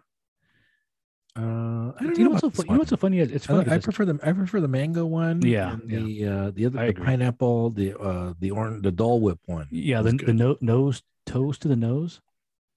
Uh, 1.37 1.91
I 1.99 2.03
don't 2.03 2.17
you 2.17 2.23
know 2.23 2.29
what's 2.31 2.41
so 2.41 2.47
about 2.47 2.55
fu- 2.55 2.61
this 2.61 2.65
you 2.67 2.71
know 2.73 2.77
what's 2.79 2.89
so 2.91 2.95
one. 2.95 2.99
funny? 2.99 3.19
It's 3.19 3.45
I, 3.49 3.53
funny. 3.53 3.59
I 3.71 3.75
it's- 3.75 3.83
prefer 3.83 4.05
the 4.05 4.19
I 4.23 4.31
prefer 4.31 4.61
the 4.61 4.67
mango 4.69 5.05
one. 5.05 5.41
Yeah, 5.41 5.73
and 5.73 5.89
yeah. 5.89 5.99
the 5.99 6.25
uh, 6.27 6.51
the 6.51 6.65
other 6.67 6.87
the 6.87 6.93
pineapple, 7.01 7.69
the 7.71 7.99
uh 7.99 8.33
the 8.39 8.51
orange, 8.51 8.83
the 8.83 8.91
Dole 8.91 9.19
Whip 9.19 9.39
one. 9.45 9.67
yeah, 9.69 10.01
the, 10.01 10.13
good. 10.13 10.27
the 10.27 10.33
no, 10.33 10.57
nose 10.61 11.01
toes 11.25 11.57
to 11.59 11.67
the 11.67 11.75
nose. 11.75 12.21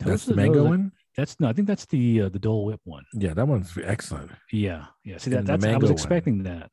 Toes 0.01 0.09
That's 0.10 0.24
to 0.24 0.30
the 0.30 0.36
mango 0.36 0.60
nose, 0.62 0.68
one. 0.68 0.93
That's 1.16 1.39
no, 1.40 1.48
I 1.48 1.52
think 1.52 1.68
that's 1.68 1.86
the 1.86 2.22
uh, 2.22 2.28
the 2.30 2.39
Dole 2.39 2.64
Whip 2.64 2.80
one. 2.85 3.05
Yeah, 3.14 3.35
that 3.35 3.47
one's 3.47 3.76
excellent. 3.82 4.32
Yeah, 4.52 4.86
yeah. 5.05 5.18
See 5.18 5.30
that 5.30 5.39
And 5.40 5.47
that's 5.48 5.64
I 5.64 5.74
was 5.76 5.85
one. 5.85 5.93
expecting 5.93 6.43
that. 6.44 6.70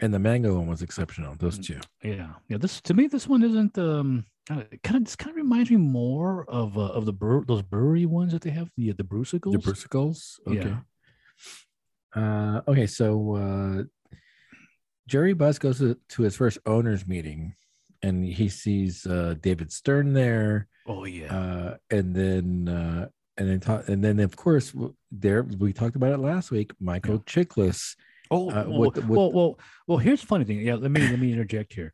And 0.00 0.14
the 0.14 0.18
mango 0.20 0.54
one 0.56 0.66
was 0.68 0.82
exceptional. 0.82 1.34
Those 1.38 1.58
Mm. 1.58 1.64
two. 1.66 1.80
Yeah, 2.02 2.28
yeah. 2.48 2.56
This 2.58 2.80
to 2.82 2.94
me, 2.94 3.06
this 3.06 3.26
one 3.28 3.42
isn't. 3.42 3.76
Um, 3.78 4.24
uh, 4.50 4.62
it 4.72 4.82
kind 4.82 4.96
of 4.96 5.04
this 5.04 5.14
kind 5.16 5.30
of 5.30 5.36
reminds 5.36 5.70
me 5.70 5.76
more 5.76 6.44
of 6.48 6.76
uh, 6.78 6.82
of 6.82 7.04
the 7.04 7.12
brew, 7.12 7.44
those 7.46 7.62
brewery 7.62 8.06
ones 8.06 8.32
that 8.32 8.42
they 8.42 8.50
have 8.50 8.70
the 8.76 8.92
the 8.92 9.04
Brusicles. 9.04 9.52
The 9.52 9.58
Brusicles. 9.58 10.38
Okay. 10.46 10.68
Yeah. 10.68 10.78
Uh, 12.18 12.62
okay, 12.68 12.86
so 12.86 13.36
uh, 13.36 13.82
Jerry 15.06 15.34
Buss 15.34 15.58
goes 15.58 15.78
to, 15.78 15.96
to 16.10 16.22
his 16.22 16.36
first 16.36 16.58
owners 16.66 17.06
meeting, 17.06 17.54
and 18.02 18.24
he 18.24 18.48
sees 18.48 19.06
uh, 19.06 19.34
David 19.40 19.72
Stern 19.72 20.12
there, 20.12 20.66
oh 20.86 21.04
yeah. 21.04 21.34
uh, 21.34 21.76
and 21.90 22.14
then 22.14 22.68
uh, 22.68 23.08
and 23.36 23.48
then 23.48 23.60
ta- 23.60 23.82
and 23.86 24.02
then 24.02 24.18
of 24.20 24.36
course 24.36 24.74
there 25.12 25.44
we 25.44 25.72
talked 25.72 25.96
about 25.96 26.12
it 26.12 26.18
last 26.18 26.50
week. 26.50 26.72
Michael 26.80 27.20
Chiklis. 27.20 27.94
Oh, 28.30 28.50
uh, 28.50 28.64
well, 28.66 28.80
with 28.80 28.96
with- 28.96 29.06
well, 29.06 29.32
well, 29.32 29.58
well, 29.86 29.98
here's 29.98 30.20
the 30.20 30.26
funny 30.26 30.44
thing. 30.44 30.58
Yeah, 30.60 30.74
let 30.74 30.90
me 30.90 31.00
let 31.00 31.18
me 31.18 31.32
interject 31.32 31.72
here. 31.72 31.92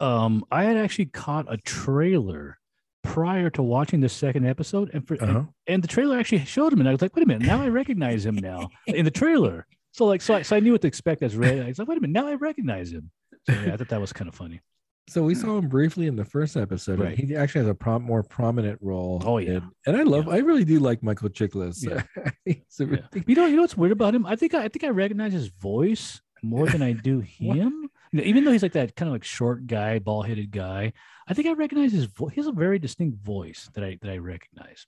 Um, 0.00 0.44
I 0.50 0.64
had 0.64 0.76
actually 0.76 1.06
caught 1.06 1.52
a 1.52 1.56
trailer 1.58 2.58
prior 3.06 3.50
to 3.50 3.62
watching 3.62 4.00
the 4.00 4.08
second 4.08 4.46
episode, 4.46 4.90
and 4.92 5.06
for 5.06 5.14
and- 5.14 5.22
Uh-huh. 5.30 5.42
and, 5.66 5.82
the 5.82 5.88
trailer 5.88 6.18
actually 6.18 6.44
showed 6.44 6.72
him, 6.72 6.80
and 6.80 6.88
I 6.88 6.92
was 6.92 7.00
like, 7.02 7.14
wait 7.16 7.22
a 7.24 7.26
minute, 7.26 7.46
now 7.46 7.62
I 7.62 7.68
recognize 7.68 8.24
him 8.26 8.36
now 8.36 8.68
in 8.86 9.04
the 9.04 9.10
trailer. 9.10 9.66
So 9.92 10.04
like, 10.06 10.20
so 10.22 10.34
I, 10.34 10.42
so 10.42 10.56
I 10.56 10.60
knew 10.60 10.72
what 10.72 10.82
to 10.82 10.88
expect 10.88 11.22
as 11.22 11.36
Red. 11.36 11.60
I 11.64 11.68
was 11.68 11.78
like, 11.78 11.88
wait 11.88 11.98
a 11.98 12.00
minute, 12.00 12.12
now 12.12 12.28
I 12.28 12.34
recognize 12.34 12.92
him. 12.92 13.10
So 13.48 13.54
yeah, 13.54 13.72
I 13.74 13.76
thought 13.76 13.88
that 13.88 14.00
was 14.00 14.12
kind 14.12 14.28
of 14.28 14.34
funny. 14.34 14.60
So 15.08 15.22
we 15.22 15.36
saw 15.36 15.56
him 15.58 15.68
briefly 15.68 16.08
in 16.08 16.16
the 16.16 16.24
first 16.24 16.56
episode. 16.56 16.98
Right. 16.98 17.16
He 17.16 17.36
actually 17.36 17.60
has 17.60 17.68
a 17.68 17.74
prom- 17.76 18.02
more 18.02 18.24
prominent 18.24 18.78
role. 18.82 19.22
Oh, 19.24 19.38
yeah. 19.38 19.50
and, 19.52 19.62
and 19.86 19.96
I 19.96 20.02
love. 20.02 20.28
I 20.28 20.38
really 20.38 20.64
do 20.64 20.80
like 20.80 21.00
Michael 21.02 21.28
Chiklis. 21.28 21.76
Yeah. 21.88 22.02
He's 22.44 22.56
Yeah. 22.80 22.86
really- 22.86 23.24
You 23.26 23.34
know, 23.36 23.46
you 23.46 23.54
know 23.56 23.62
what's 23.62 23.76
weird 23.76 23.92
about 23.92 24.16
him? 24.16 24.26
I 24.26 24.34
think 24.34 24.52
I, 24.54 24.64
I 24.64 24.68
think 24.68 24.82
I 24.82 24.88
recognize 24.88 25.32
his 25.32 25.46
voice 25.46 26.20
more 26.42 26.66
than 26.66 26.82
I 26.82 26.92
do 26.92 27.20
him. 27.38 27.88
Even 28.20 28.44
though 28.44 28.52
he's 28.52 28.62
like 28.62 28.72
that 28.72 28.96
kind 28.96 29.08
of 29.08 29.12
like 29.12 29.24
short 29.24 29.66
guy, 29.66 29.98
bald 29.98 30.26
headed 30.26 30.50
guy, 30.50 30.92
I 31.28 31.34
think 31.34 31.46
I 31.48 31.52
recognize 31.52 31.92
his 31.92 32.04
voice. 32.06 32.32
He 32.34 32.40
has 32.40 32.46
a 32.46 32.52
very 32.52 32.78
distinct 32.78 33.24
voice 33.24 33.68
that 33.74 33.82
I 33.84 33.98
that 34.02 34.10
I 34.10 34.18
recognize. 34.18 34.86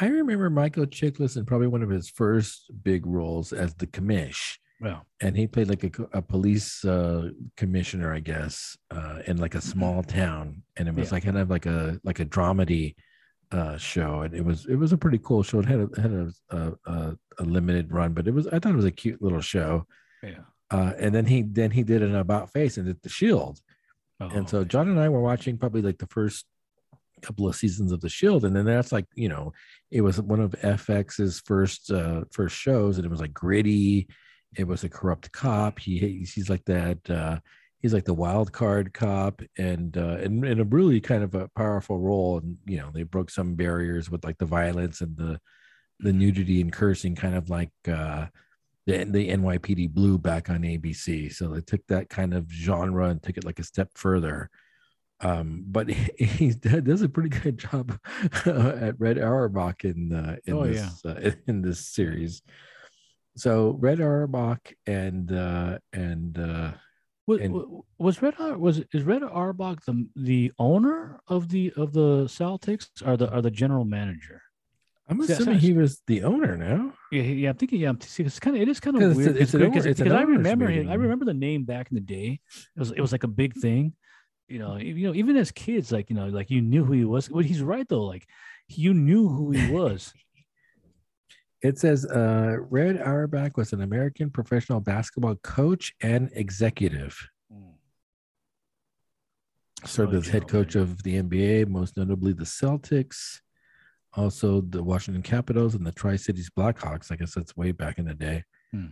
I 0.00 0.06
remember 0.06 0.50
Michael 0.50 0.86
Chiklis 0.86 1.36
in 1.36 1.44
probably 1.44 1.68
one 1.68 1.82
of 1.82 1.90
his 1.90 2.08
first 2.10 2.70
big 2.82 3.06
roles 3.06 3.52
as 3.52 3.74
the 3.74 3.86
commish. 3.86 4.58
Well, 4.80 5.06
and 5.22 5.36
he 5.36 5.46
played 5.46 5.68
like 5.68 5.84
a, 5.84 5.90
a 6.14 6.20
police 6.20 6.84
uh, 6.84 7.30
commissioner, 7.56 8.12
I 8.12 8.18
guess, 8.18 8.76
uh, 8.90 9.20
in 9.26 9.36
like 9.36 9.54
a 9.54 9.60
small 9.60 10.02
town, 10.02 10.62
and 10.76 10.88
it 10.88 10.94
was 10.94 11.08
Yeah. 11.10 11.14
like 11.14 11.24
kind 11.24 11.38
of 11.38 11.48
like 11.48 11.66
a 11.66 12.00
like 12.02 12.18
a 12.18 12.24
dramedy 12.24 12.96
uh, 13.52 13.76
show, 13.76 14.22
and 14.22 14.34
it 14.34 14.44
was 14.44 14.66
it 14.66 14.74
was 14.74 14.92
a 14.92 14.98
pretty 14.98 15.18
cool 15.22 15.44
show. 15.44 15.60
It 15.60 15.66
had 15.66 15.80
a 15.80 16.00
had 16.02 16.10
a, 16.12 16.32
a, 16.50 16.72
a, 16.86 17.16
a 17.38 17.44
limited 17.44 17.92
run, 17.92 18.14
but 18.14 18.26
it 18.26 18.34
was 18.34 18.48
I 18.48 18.58
thought 18.58 18.72
it 18.72 18.76
was 18.76 18.84
a 18.84 18.90
cute 18.90 19.22
little 19.22 19.40
show. 19.40 19.86
yeah. 20.24 20.40
Uh, 20.74 20.92
and 20.98 21.14
then 21.14 21.24
he 21.26 21.42
then 21.42 21.70
he 21.70 21.82
did 21.84 22.02
an 22.02 22.16
about 22.16 22.52
face 22.52 22.76
and 22.76 22.86
did 22.86 23.00
the 23.02 23.08
Shield, 23.08 23.60
Oh, 24.20 24.28
and 24.28 24.48
so. 24.48 24.64
John 24.64 24.88
and 24.88 24.98
I 24.98 25.08
were 25.08 25.20
watching 25.20 25.56
probably 25.58 25.82
like 25.82 25.98
the 25.98 26.06
first 26.08 26.46
couple 27.22 27.48
of 27.48 27.54
seasons 27.54 27.92
of 27.92 28.00
the 28.00 28.08
Shield, 28.08 28.44
and 28.44 28.54
then 28.56 28.64
that's 28.64 28.90
like 28.90 29.06
you 29.14 29.28
know 29.28 29.52
it 29.90 30.00
was 30.00 30.20
one 30.20 30.40
of 30.40 30.52
FX's 30.62 31.40
first 31.40 31.90
uh, 31.90 32.24
first 32.32 32.56
shows, 32.56 32.96
and 32.96 33.04
it 33.04 33.10
was 33.10 33.20
like 33.20 33.32
gritty. 33.32 34.08
It 34.56 34.66
was 34.66 34.82
a 34.82 34.88
corrupt 34.88 35.30
cop. 35.30 35.78
He 35.78 35.98
he's 36.34 36.50
like 36.50 36.64
that. 36.64 36.98
Uh, 37.08 37.38
he's 37.80 37.94
like 37.94 38.04
the 38.04 38.14
wild 38.14 38.52
card 38.52 38.92
cop, 38.92 39.42
and 39.56 39.96
uh, 39.96 40.18
and 40.22 40.44
in 40.44 40.58
a 40.60 40.64
really 40.64 41.00
kind 41.00 41.22
of 41.22 41.34
a 41.36 41.48
powerful 41.56 42.00
role. 42.00 42.38
And 42.38 42.56
you 42.66 42.78
know 42.78 42.90
they 42.92 43.04
broke 43.04 43.30
some 43.30 43.54
barriers 43.54 44.10
with 44.10 44.24
like 44.24 44.38
the 44.38 44.46
violence 44.58 45.00
and 45.00 45.16
the 45.16 45.40
the 46.00 46.12
nudity 46.12 46.60
and 46.60 46.72
cursing, 46.72 47.14
kind 47.14 47.36
of 47.36 47.48
like. 47.48 47.70
Uh, 47.86 48.26
the, 48.86 49.04
the 49.04 49.28
NYPD 49.30 49.90
Blue 49.90 50.18
back 50.18 50.50
on 50.50 50.62
ABC. 50.62 51.32
So 51.32 51.48
they 51.48 51.60
took 51.60 51.86
that 51.88 52.08
kind 52.08 52.34
of 52.34 52.50
genre 52.50 53.08
and 53.08 53.22
took 53.22 53.36
it 53.36 53.44
like 53.44 53.58
a 53.58 53.64
step 53.64 53.90
further. 53.94 54.50
Um, 55.20 55.64
but 55.66 55.88
he, 55.90 56.14
he 56.18 56.50
does 56.50 57.02
a 57.02 57.08
pretty 57.08 57.30
good 57.30 57.58
job 57.58 57.98
at 58.46 58.98
Red 59.00 59.18
Auerbach 59.18 59.84
in 59.84 60.12
uh, 60.12 60.36
in 60.44 60.54
Oh, 60.54 60.66
this 60.66 61.04
uh, 61.04 61.30
in 61.46 61.62
this 61.62 61.88
series. 61.88 62.42
So 63.36 63.76
Red 63.80 64.00
Auerbach 64.00 64.72
and 64.86 65.32
uh, 65.32 65.78
and 65.92 66.38
uh, 66.38 66.72
was, 67.26 67.40
and- 67.40 67.82
was 67.98 68.22
Red 68.22 68.34
was 68.58 68.82
is 68.92 69.02
Red 69.02 69.22
Auerbach 69.22 69.84
the 69.84 70.06
the 70.14 70.52
owner 70.58 71.20
of 71.26 71.48
the 71.48 71.72
of 71.76 71.92
the 71.92 72.24
Celtics 72.26 72.88
or 73.04 73.16
the 73.16 73.32
or 73.34 73.40
the 73.42 73.50
general 73.50 73.84
manager? 73.84 74.42
I'm 75.08 75.20
See, 75.20 75.26
that's 75.26 75.40
assuming 75.40 75.58
he 75.60 75.72
was 75.74 76.00
the 76.06 76.22
owner 76.22 76.56
now. 76.56 76.92
Yeah, 77.12 77.22
yeah. 77.22 77.50
I'm 77.50 77.56
thinking. 77.56 77.80
Yeah, 77.80 77.92
see, 78.00 78.22
it's 78.22 78.40
kind 78.40 78.56
of 78.56 78.62
it 78.62 78.68
is 78.68 78.80
kind 78.80 78.96
'Cause 78.98 79.10
of 79.10 79.16
weird. 79.16 79.36
it's 79.36 79.52
an 79.54 79.62
owner- 79.62 79.72
'cause- 79.74 79.86
it's 79.86 80.00
an 80.00 80.04
because 80.06 80.18
I 80.18 80.22
owners 80.22 80.36
remember 80.38 80.66
him. 80.68 80.88
I 80.88 80.94
remember 80.94 81.24
the 81.26 81.34
name 81.34 81.64
back 81.64 81.90
in 81.90 81.94
the 81.96 82.00
day. 82.00 82.40
It 82.74 82.78
was 82.78 82.90
it 82.92 83.00
was 83.00 83.12
like 83.12 83.24
a 83.24 83.28
big 83.28 83.54
thing. 83.54 83.94
You 84.48 84.58
know, 84.60 84.76
you 84.76 85.06
know, 85.06 85.14
even 85.14 85.36
as 85.36 85.50
kids, 85.50 85.92
like 85.92 86.08
you 86.10 86.16
know, 86.16 86.28
like 86.28 86.50
you 86.50 86.62
knew 86.62 86.84
who 86.84 86.92
he 86.94 87.04
was. 87.04 87.30
Well, 87.30 87.44
he's 87.44 87.62
right 87.62 87.86
though. 87.88 88.04
Like 88.04 88.26
you 88.68 88.94
knew 88.94 89.28
who 89.28 89.50
he 89.52 89.70
was. 89.70 90.12
It 91.62 91.78
says 91.78 92.04
uh, 92.04 92.56
Red 92.68 93.00
Auerbach 93.00 93.56
was 93.56 93.72
an 93.72 93.80
American 93.80 94.28
professional 94.28 94.80
basketball 94.80 95.36
coach 95.36 95.94
and 96.02 96.28
executive. 96.34 97.16
served 99.86 100.14
Oh, 100.14 100.18
as 100.18 100.26
head 100.28 100.42
general 100.46 100.64
coach 100.64 100.74
of 100.76 101.02
the 101.04 101.14
NBA, 101.22 101.66
most 101.68 101.96
notably 101.96 102.32
the 102.34 102.44
Celtics, 102.44 103.40
also 104.16 104.60
the 104.62 104.82
Washington 104.82 105.22
Capitols 105.22 105.74
and 105.74 105.86
the 105.86 105.92
Tri 105.92 106.16
Cities 106.16 106.50
Blackhawks. 106.56 107.10
I 107.12 107.16
guess 107.16 107.34
that's 107.34 107.56
way 107.56 107.72
back 107.72 107.98
in 107.98 108.04
the 108.06 108.14
day. 108.14 108.44
Hmm. 108.72 108.86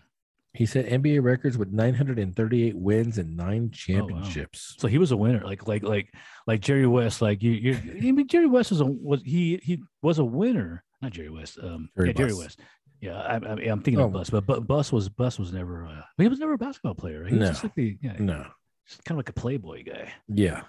He 0.54 0.66
set 0.66 0.86
NBA 0.86 1.22
records 1.22 1.56
with 1.56 1.72
938 1.72 2.76
wins 2.76 3.16
and 3.16 3.36
nine 3.36 3.70
championships. 3.70 4.74
So 4.78 4.86
he 4.86 4.98
was 4.98 5.10
a 5.10 5.16
winner, 5.16 5.42
like 5.44 5.66
like 5.66 5.82
like 5.82 6.12
like 6.46 6.60
Jerry 6.60 6.86
West. 6.86 7.22
Like 7.22 7.42
you, 7.42 7.52
you. 7.52 7.74
I 7.74 8.10
mean, 8.12 8.28
Jerry 8.28 8.46
West 8.46 8.70
was 8.70 8.80
a 8.80 8.84
was 8.84 9.22
he 9.24 9.58
he 9.62 9.82
was 10.02 10.18
a 10.18 10.24
winner. 10.24 10.84
Not 11.00 11.12
Jerry 11.12 11.30
West. 11.30 11.58
Um, 11.62 11.88
Jerry 11.96 12.08
yeah, 12.08 12.12
Jerry 12.14 12.34
West. 12.34 12.60
Yeah, 13.00 13.18
I, 13.18 13.36
I'm 13.36 13.82
thinking 13.82 13.98
Oh. 13.98 14.04
of 14.04 14.12
Buss, 14.12 14.30
but, 14.30 14.46
but 14.46 14.66
Buss 14.66 14.92
was 14.92 15.08
Buss 15.08 15.38
was 15.38 15.52
never. 15.52 15.86
Uh, 15.86 16.02
he 16.18 16.28
was 16.28 16.38
never 16.38 16.52
a 16.52 16.58
basketball 16.58 16.94
player. 16.94 17.24
He 17.24 17.32
was 17.34 17.40
No. 17.40 17.46
just 17.48 17.64
like 17.64 17.74
the 17.74 17.98
yeah, 18.00 18.16
No, 18.20 18.46
just 18.86 19.02
kind 19.04 19.16
of 19.16 19.20
like 19.20 19.30
a 19.30 19.32
playboy 19.40 19.84
guy. 19.84 20.12
yeah. 20.28 20.62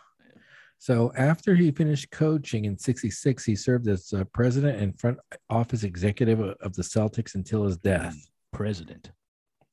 So 0.84 1.14
after 1.16 1.56
he 1.56 1.72
finished 1.72 2.12
coaching 2.12 2.66
in 2.66 2.78
'66, 2.78 3.46
he 3.46 3.56
served 3.56 3.88
as 3.88 4.12
uh, 4.12 4.26
president 4.34 4.82
and 4.82 5.00
front 5.00 5.18
office 5.50 5.84
executive 5.84 6.42
of 6.42 6.74
the 6.74 6.82
Celtics 6.82 7.36
until 7.36 7.64
his 7.64 7.78
death. 7.78 8.18
President. 8.52 9.10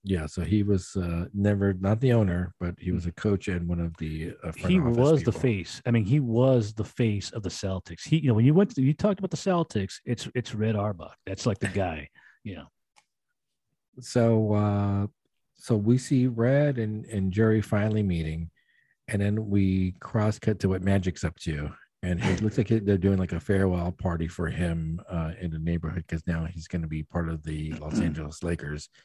Yeah, 0.05 0.27
so 0.27 0.43
he 0.43 0.62
was 0.62 0.95
uh, 0.95 1.24
never 1.35 1.73
not 1.73 1.99
the 1.99 2.12
owner, 2.12 2.55
but 2.61 2.77
he 2.78 2.93
was 2.93 3.07
a 3.07 3.12
coach 3.12 3.49
and 3.49 3.66
one 3.66 3.81
of 3.81 3.97
the 3.97 4.35
uh, 4.45 4.53
he 4.53 4.78
was 4.78 5.24
the 5.24 5.32
face. 5.32 5.82
I 5.85 5.91
mean, 5.91 6.05
he 6.05 6.20
was 6.20 6.74
the 6.74 6.85
face 6.85 7.32
of 7.32 7.43
the 7.43 7.49
Celtics. 7.49 8.07
He, 8.07 8.19
you 8.19 8.28
know, 8.28 8.35
when 8.35 8.45
you 8.45 8.55
went 8.55 8.77
to, 8.77 8.81
you 8.81 8.95
talked 8.95 9.19
about 9.19 9.32
the 9.32 9.37
Celtics, 9.37 9.95
it's 10.05 10.28
it's 10.37 10.55
Red 10.55 10.77
Auerbach. 10.77 11.16
That's 11.27 11.45
like 11.45 11.59
the 11.59 11.66
guy. 11.66 12.09
You 12.45 12.55
know, 12.55 12.66
so 13.99 14.53
uh 14.55 15.07
so 15.57 15.74
we 15.74 15.99
see 15.99 16.28
red 16.28 16.78
and 16.78 17.05
and 17.07 17.32
jerry 17.32 17.61
finally 17.61 18.05
meeting 18.05 18.49
and 19.11 19.20
then 19.20 19.49
we 19.51 19.93
cross 20.01 20.39
cut 20.39 20.59
to 20.61 20.69
what 20.69 20.82
Magic's 20.82 21.24
up 21.24 21.39
to, 21.41 21.70
and 22.03 22.20
it 22.24 22.41
looks 22.43 22.57
like 22.59 22.69
they're 22.69 22.97
doing 22.99 23.19
like 23.19 23.32
a 23.32 23.41
farewell 23.41 23.93
party 23.93 24.28
for 24.28 24.49
him 24.49 25.01
uh, 25.11 25.32
in 25.41 25.51
the 25.51 25.59
neighborhood 25.59 26.05
because 26.07 26.27
now 26.27 26.45
he's 26.47 26.66
going 26.69 26.82
to 26.82 26.89
be 26.89 27.03
part 27.03 27.28
of 27.28 27.43
the 27.43 27.73
Los 27.74 28.01
Angeles 28.01 28.43
Lakers. 28.43 28.89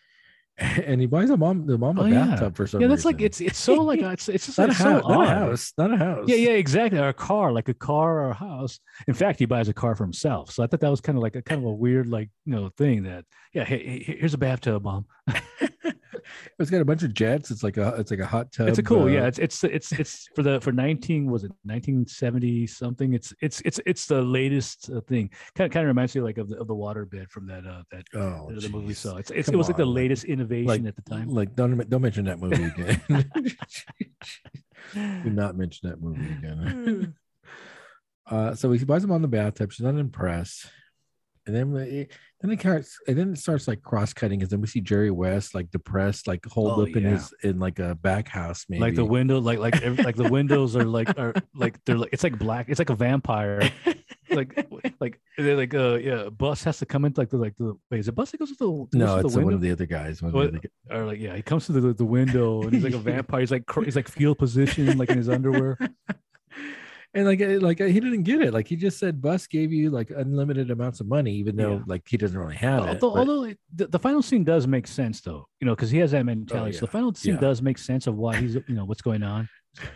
And 0.57 1.01
he 1.01 1.05
buys 1.05 1.29
a 1.31 1.35
mom 1.35 1.65
the 1.67 1.77
mom 1.77 1.97
a 1.97 2.03
Oh, 2.03 2.05
yeah. 2.05 2.27
bathtub 2.27 2.55
for 2.55 2.65
some 2.65 2.79
Yeah, 2.79 2.87
that's 2.87 2.99
reason. 3.03 3.11
like 3.17 3.21
it's 3.21 3.41
it's 3.41 3.57
so 3.57 3.73
like 3.73 3.99
it's 3.99 4.29
it's 4.29 4.45
just 4.55 4.57
not 4.57 4.69
a 4.69 4.71
like 4.71 4.77
so 4.77 4.85
house, 4.85 5.03
not 5.09 5.21
a 5.25 5.27
house, 5.27 5.73
not 5.77 5.93
a 5.93 5.97
house. 5.97 6.25
Yeah, 6.29 6.37
yeah, 6.37 6.51
exactly. 6.51 6.97
Or 6.97 7.09
a 7.09 7.13
car, 7.13 7.51
like 7.51 7.67
a 7.67 7.73
car 7.73 8.21
or 8.21 8.29
a 8.29 8.33
house. 8.33 8.79
In 9.05 9.13
fact, 9.13 9.39
he 9.39 9.45
buys 9.45 9.67
a 9.67 9.73
car 9.73 9.95
for 9.97 10.05
himself. 10.05 10.51
So 10.51 10.63
I 10.63 10.67
thought 10.67 10.79
that 10.79 10.89
was 10.89 11.01
kind 11.01 11.17
of 11.17 11.23
like 11.23 11.35
a 11.35 11.41
kind 11.41 11.59
of 11.59 11.65
a 11.67 11.73
weird, 11.73 12.07
like 12.07 12.29
you 12.45 12.53
know, 12.55 12.69
thing 12.77 13.03
that 13.03 13.25
yeah, 13.51 13.65
hey, 13.65 13.79
hey, 13.85 14.15
here's 14.17 14.33
a 14.33 14.37
bathtub, 14.37 14.83
mom. 14.85 15.07
It's 16.59 16.69
got 16.69 16.81
a 16.81 16.85
bunch 16.85 17.03
of 17.03 17.13
jets. 17.13 17.51
It's 17.51 17.63
like 17.63 17.77
a 17.77 17.95
it's 17.97 18.11
like 18.11 18.19
a 18.19 18.25
hot 18.25 18.51
tub. 18.51 18.67
It's 18.69 18.77
a 18.79 18.83
cool, 18.83 19.03
uh, 19.03 19.07
yeah. 19.07 19.27
It's 19.27 19.39
it's 19.39 19.63
it's 19.63 19.91
it's 19.91 20.27
for 20.35 20.43
the 20.43 20.61
for 20.61 20.71
nineteen 20.71 21.29
was 21.29 21.43
it 21.43 21.51
nineteen 21.63 22.05
seventy 22.07 22.65
something? 22.67 23.13
It's 23.13 23.33
it's 23.41 23.61
it's 23.61 23.79
it's 23.85 24.05
the 24.05 24.21
latest 24.21 24.89
uh, 24.89 25.01
thing. 25.01 25.29
Kind 25.55 25.67
of 25.67 25.73
kind 25.73 25.85
of 25.85 25.87
reminds 25.87 26.15
me 26.15 26.21
like 26.21 26.37
of 26.37 26.49
the 26.49 26.57
of 26.57 26.67
the 26.67 26.75
waterbed 26.75 27.29
from 27.29 27.47
that 27.47 27.65
uh 27.65 27.83
that 27.91 28.05
Oh, 28.13 28.49
the 28.51 28.69
movie 28.69 28.93
So 28.93 29.15
jeez. 29.15 29.19
It's, 29.19 29.31
it's 29.31 29.47
it 29.49 29.51
Come 29.51 29.57
was 29.57 29.67
like 29.67 29.77
the 29.77 29.85
latest 29.85 30.23
innovation 30.25 30.67
like- 30.67 30.85
at 30.85 30.95
the 30.95 31.01
time. 31.01 31.29
Like 31.29 31.55
don't 31.55 31.89
don't 31.89 32.01
mention 32.01 32.25
that 32.25 32.39
movie 32.39 32.63
again. 32.77 33.01
Do 34.93 35.29
not 35.29 35.57
mention 35.57 35.89
that 35.89 36.01
movie 36.01 36.25
again. 36.25 37.15
uh, 38.27 38.53
so 38.55 38.71
he 38.71 38.85
buys 38.85 39.03
him 39.03 39.11
on 39.11 39.21
the 39.21 39.27
bathtub. 39.27 39.71
She's 39.71 39.85
not 39.85 39.95
impressed. 39.95 40.67
And 41.47 41.55
then 41.55 41.75
it, 41.75 42.11
then 42.41 42.51
it 42.51 42.59
starts 42.59 42.97
and 43.07 43.17
then 43.17 43.33
it 43.33 43.37
starts 43.37 43.67
like 43.67 43.81
cross 43.83 44.13
cutting 44.13 44.39
because 44.39 44.49
then 44.49 44.61
we 44.61 44.67
see 44.67 44.81
Jerry 44.81 45.11
West 45.11 45.53
like 45.53 45.69
depressed, 45.71 46.27
like 46.27 46.43
holed 46.45 46.79
Oh, 46.79 46.83
up 46.83 46.95
in 46.95 47.03
his 47.03 47.33
in 47.43 47.59
like 47.59 47.79
a 47.79 47.93
back 47.95 48.27
house, 48.27 48.65
maybe 48.67 48.81
like 48.81 48.95
the 48.95 49.05
window, 49.05 49.39
like 49.39 49.59
like 49.59 49.81
every, 49.83 50.03
like 50.03 50.15
the 50.15 50.29
windows 50.37 50.75
are 50.75 50.83
like 50.85 51.17
are 51.19 51.33
like 51.53 51.83
they're 51.85 51.97
like 51.97 52.09
it's 52.13 52.23
like 52.23 52.39
black. 52.39 52.67
It's 52.69 52.79
like 52.79 52.89
a 52.89 52.95
vampire. 52.95 53.69
like 54.31 54.67
like 54.99 55.19
they're 55.37 55.55
like 55.55 55.73
uh 55.75 55.95
yeah, 55.95 56.29
bus 56.29 56.63
has 56.63 56.79
to 56.79 56.85
come 56.87 57.05
into 57.05 57.21
like 57.21 57.29
the 57.29 57.37
like 57.37 57.55
the 57.57 57.75
wait 57.91 57.99
is 57.99 58.07
it 58.07 58.15
bus 58.15 58.31
that 58.31 58.37
goes 58.39 58.49
to 58.57 58.87
the 58.91 58.97
no, 58.97 59.17
it's 59.19 59.35
the 59.35 59.41
one 59.41 59.53
of 59.53 59.61
the 59.61 59.71
other 59.71 59.85
guys. 59.85 60.21
One 60.21 60.33
What- 60.33 60.51
the 60.53 60.69
other 60.89 61.01
or 61.03 61.05
like 61.05 61.19
yeah 61.19 61.35
he 61.35 61.41
comes 61.43 61.67
to 61.67 61.73
the 61.73 61.93
the 61.93 62.05
window 62.05 62.63
and 62.63 62.73
he's 62.73 62.83
like 62.83 62.93
a 62.93 62.97
vampire. 63.13 63.39
He's 63.41 63.51
like 63.51 63.65
cr- 63.67 63.83
he's 63.83 63.95
like 63.95 64.07
field 64.07 64.39
position 64.39 64.97
like 64.97 65.09
in 65.09 65.17
his 65.17 65.29
underwear. 65.29 65.77
And 67.15 67.25
like 67.25 67.41
uh, 67.41 67.59
like 67.61 67.79
uh, 67.79 67.85
he 67.85 67.99
didn't 68.01 68.23
get 68.23 68.41
it. 68.41 68.53
Like 68.53 68.67
he 68.67 68.75
just 68.75 68.99
said, 68.99 69.21
Buss 69.21 69.47
gave 69.47 69.71
you 69.71 69.89
like 69.89 70.09
unlimited 70.09 70.69
amounts 70.69 70.99
of 70.99 71.07
money, 71.07 71.31
even 71.35 71.55
though 71.55 71.75
Yeah. 71.77 71.83
like 71.87 72.03
he 72.07 72.17
doesn't 72.17 72.37
really 72.37 72.57
have 72.57 72.83
it. 72.83 72.87
Although, 72.89 72.99
but- 73.13 73.19
although 73.19 73.43
it, 73.45 73.59
the, 73.73 73.87
the 73.87 73.99
final 73.99 74.21
scene 74.21 74.43
does 74.43 74.67
make 74.67 74.85
sense 74.85 75.21
though, 75.21 75.47
you 75.61 75.65
know, 75.65 75.73
because 75.75 75.89
he 75.89 75.97
has 75.99 76.11
that 76.11 76.25
mentality. 76.25 76.73
So 76.73 76.85
the 76.85 76.91
final 76.91 77.13
scene 77.15 77.35
Yeah. 77.35 77.39
does 77.39 77.61
make 77.61 77.77
sense 77.77 78.05
of 78.05 78.15
why 78.17 78.35
he's 78.35 78.55
you 78.55 78.75
know 78.75 78.85
what's 78.85 79.01
going 79.01 79.23
on. 79.23 79.47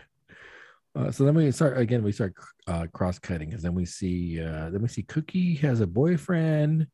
Uh, 0.96 1.12
so 1.12 1.24
then 1.24 1.36
we 1.36 1.52
start 1.52 1.78
again. 1.78 2.02
We 2.04 2.12
start 2.12 2.34
uh, 2.66 2.88
cross 2.92 3.20
cutting 3.20 3.50
because 3.50 3.62
then 3.62 3.76
we 3.76 3.86
see 3.86 4.42
uh, 4.42 4.72
then 4.72 4.82
we 4.82 4.88
see 4.88 5.04
Cookie 5.04 5.54
has 5.58 5.82
a 5.82 5.88
boyfriend, 5.88 6.88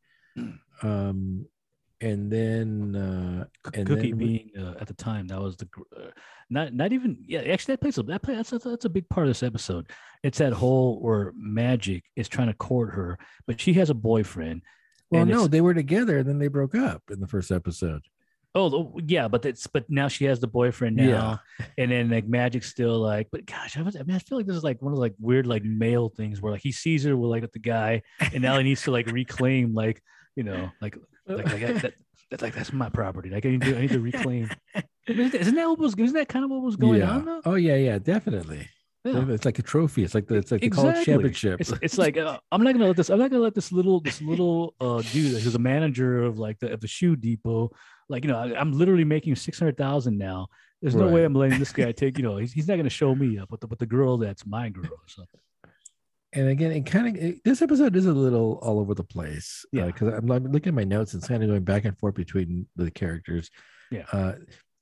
um, 0.82 1.46
and 2.00 2.30
then 2.30 2.94
uh, 2.94 3.44
and 3.74 3.86
Cookie 3.86 4.10
then 4.12 4.18
being 4.18 4.50
uh, 4.58 4.74
at 4.80 4.86
the 4.86 4.94
time 4.94 5.28
that 5.28 5.40
was 5.40 5.56
the 5.56 5.68
uh, 5.96 6.10
not 6.50 6.74
not 6.74 6.92
even 6.92 7.16
yeah 7.26 7.40
actually 7.40 7.72
that 7.72 7.80
plays 7.80 7.98
a 7.98 8.02
that 8.04 8.22
play 8.22 8.34
that's 8.34 8.52
a, 8.52 8.58
that's 8.58 8.84
a 8.84 8.90
big 8.90 9.08
part 9.08 9.26
of 9.26 9.30
this 9.30 9.42
episode. 9.42 9.88
It's 10.22 10.38
that 10.38 10.52
whole 10.52 11.00
where 11.00 11.32
Magic 11.36 12.04
is 12.16 12.28
trying 12.28 12.48
to 12.48 12.54
court 12.54 12.94
her, 12.94 13.18
but 13.46 13.60
she 13.60 13.72
has 13.74 13.90
a 13.90 13.94
boyfriend. 13.94 14.62
well, 15.10 15.24
no, 15.24 15.46
they 15.46 15.60
were 15.60 15.74
together, 15.74 16.18
and 16.18 16.28
then 16.28 16.38
they 16.38 16.48
broke 16.48 16.74
up 16.74 17.02
in 17.10 17.20
the 17.20 17.26
first 17.28 17.50
episode. 17.50 18.02
Oh 18.54 18.98
yeah, 19.06 19.28
but 19.28 19.44
it's 19.44 19.66
but 19.66 19.84
now 19.88 20.08
she 20.08 20.24
has 20.24 20.40
the 20.40 20.46
boyfriend 20.46 20.96
now, 20.96 21.40
Yeah. 21.58 21.66
and 21.76 21.90
then 21.90 22.10
like 22.10 22.26
Magic's 22.26 22.68
still 22.70 22.98
like, 23.00 23.28
but 23.30 23.44
gosh, 23.44 23.76
I, 23.76 23.82
was, 23.82 23.96
I 23.96 24.02
mean 24.02 24.16
I 24.16 24.18
feel 24.18 24.38
like 24.38 24.46
this 24.46 24.56
is 24.56 24.64
like 24.64 24.80
one 24.80 24.92
of 24.92 24.96
those 24.96 25.02
like 25.02 25.14
weird 25.18 25.46
like 25.46 25.62
male 25.62 26.08
things 26.08 26.40
where 26.40 26.52
like 26.52 26.62
he 26.62 26.72
sees 26.72 27.04
her 27.04 27.16
with 27.16 27.30
like 27.30 27.52
the 27.52 27.58
guy, 27.58 28.02
and 28.20 28.42
now 28.42 28.56
he 28.56 28.64
needs 28.64 28.82
to 28.82 28.90
like 28.90 29.06
reclaim 29.08 29.74
like 29.74 30.02
you 30.36 30.42
know 30.42 30.70
like 30.80 30.96
like, 31.26 31.46
like 31.46 31.60
that, 31.60 31.82
that, 31.82 31.94
that's 32.30 32.42
like 32.42 32.54
that's 32.54 32.72
my 32.72 32.88
property. 32.88 33.30
Like 33.30 33.46
I 33.46 33.50
need 33.50 33.62
to 33.62 33.76
I 33.76 33.80
need 33.82 33.90
to 33.90 34.00
reclaim. 34.00 34.50
Isn't 35.08 35.54
that 35.54 35.68
what 35.68 35.78
was 35.78 35.94
isn't 35.94 36.14
that 36.14 36.28
kind 36.28 36.44
of 36.44 36.50
what 36.50 36.62
was 36.62 36.74
going 36.74 37.00
yeah. 37.00 37.10
on 37.10 37.24
though? 37.24 37.40
Oh 37.44 37.54
yeah, 37.54 37.76
yeah, 37.76 37.98
definitely. 37.98 38.68
Yeah. 39.04 39.24
It's 39.28 39.44
like 39.44 39.60
a 39.60 39.62
trophy. 39.62 40.02
It's 40.02 40.16
like 40.16 40.26
the 40.26 40.36
it's 40.36 40.50
like 40.50 40.62
the 40.62 40.70
college 40.70 41.04
championship. 41.04 41.60
It's, 41.60 41.72
it's 41.80 41.96
like 41.96 42.16
uh, 42.16 42.40
I'm 42.50 42.64
not 42.64 42.72
gonna 42.72 42.86
let 42.86 42.96
this. 42.96 43.08
I'm 43.08 43.20
not 43.20 43.30
gonna 43.30 43.42
let 43.42 43.54
this 43.54 43.70
little 43.70 44.00
this 44.00 44.20
little 44.20 44.74
uh 44.80 45.00
dude 45.12 45.40
who's 45.40 45.54
a 45.54 45.60
manager 45.60 46.24
of 46.24 46.40
like 46.40 46.58
the 46.58 46.72
of 46.72 46.80
the 46.80 46.88
shoe 46.88 47.14
depot. 47.14 47.70
Like 48.08 48.24
you 48.24 48.32
know, 48.32 48.38
I, 48.38 48.58
I'm 48.58 48.72
literally 48.72 49.04
making 49.04 49.36
six 49.36 49.60
hundred 49.60 49.76
thousand 49.76 50.18
now. 50.18 50.48
There's 50.82 50.96
no 50.96 51.08
way 51.08 51.24
I'm 51.24 51.34
letting 51.34 51.58
this 51.58 51.72
guy 51.72 51.92
take. 51.92 52.18
You 52.18 52.24
know, 52.24 52.36
he's, 52.36 52.52
he's 52.52 52.66
not 52.68 52.76
gonna 52.76 52.90
show 52.90 53.14
me 53.14 53.38
up. 53.38 53.48
But 53.48 53.60
the 53.60 53.68
but 53.68 53.78
the 53.78 53.86
girl 53.86 54.18
that's 54.18 54.44
my 54.44 54.68
girl 54.70 54.86
or 54.86 55.08
something. 55.08 55.40
And 56.36 56.48
again, 56.48 56.70
it 56.70 56.84
kind 56.86 57.16
of 57.16 57.42
this 57.44 57.62
episode 57.62 57.96
is 57.96 58.06
a 58.06 58.12
little 58.12 58.58
all 58.62 58.78
over 58.78 58.94
the 58.94 59.02
place. 59.02 59.64
Yeah. 59.72 59.86
because 59.86 60.12
I'm, 60.14 60.30
I'm 60.30 60.44
looking 60.52 60.68
at 60.68 60.74
my 60.74 60.84
notes 60.84 61.14
and 61.14 61.22
it's 61.22 61.28
kind 61.28 61.42
of 61.42 61.48
going 61.48 61.64
back 61.64 61.84
and 61.86 61.98
forth 61.98 62.14
between 62.14 62.66
the 62.76 62.90
characters. 62.90 63.50
Yeah. 63.90 64.04
Uh, 64.12 64.32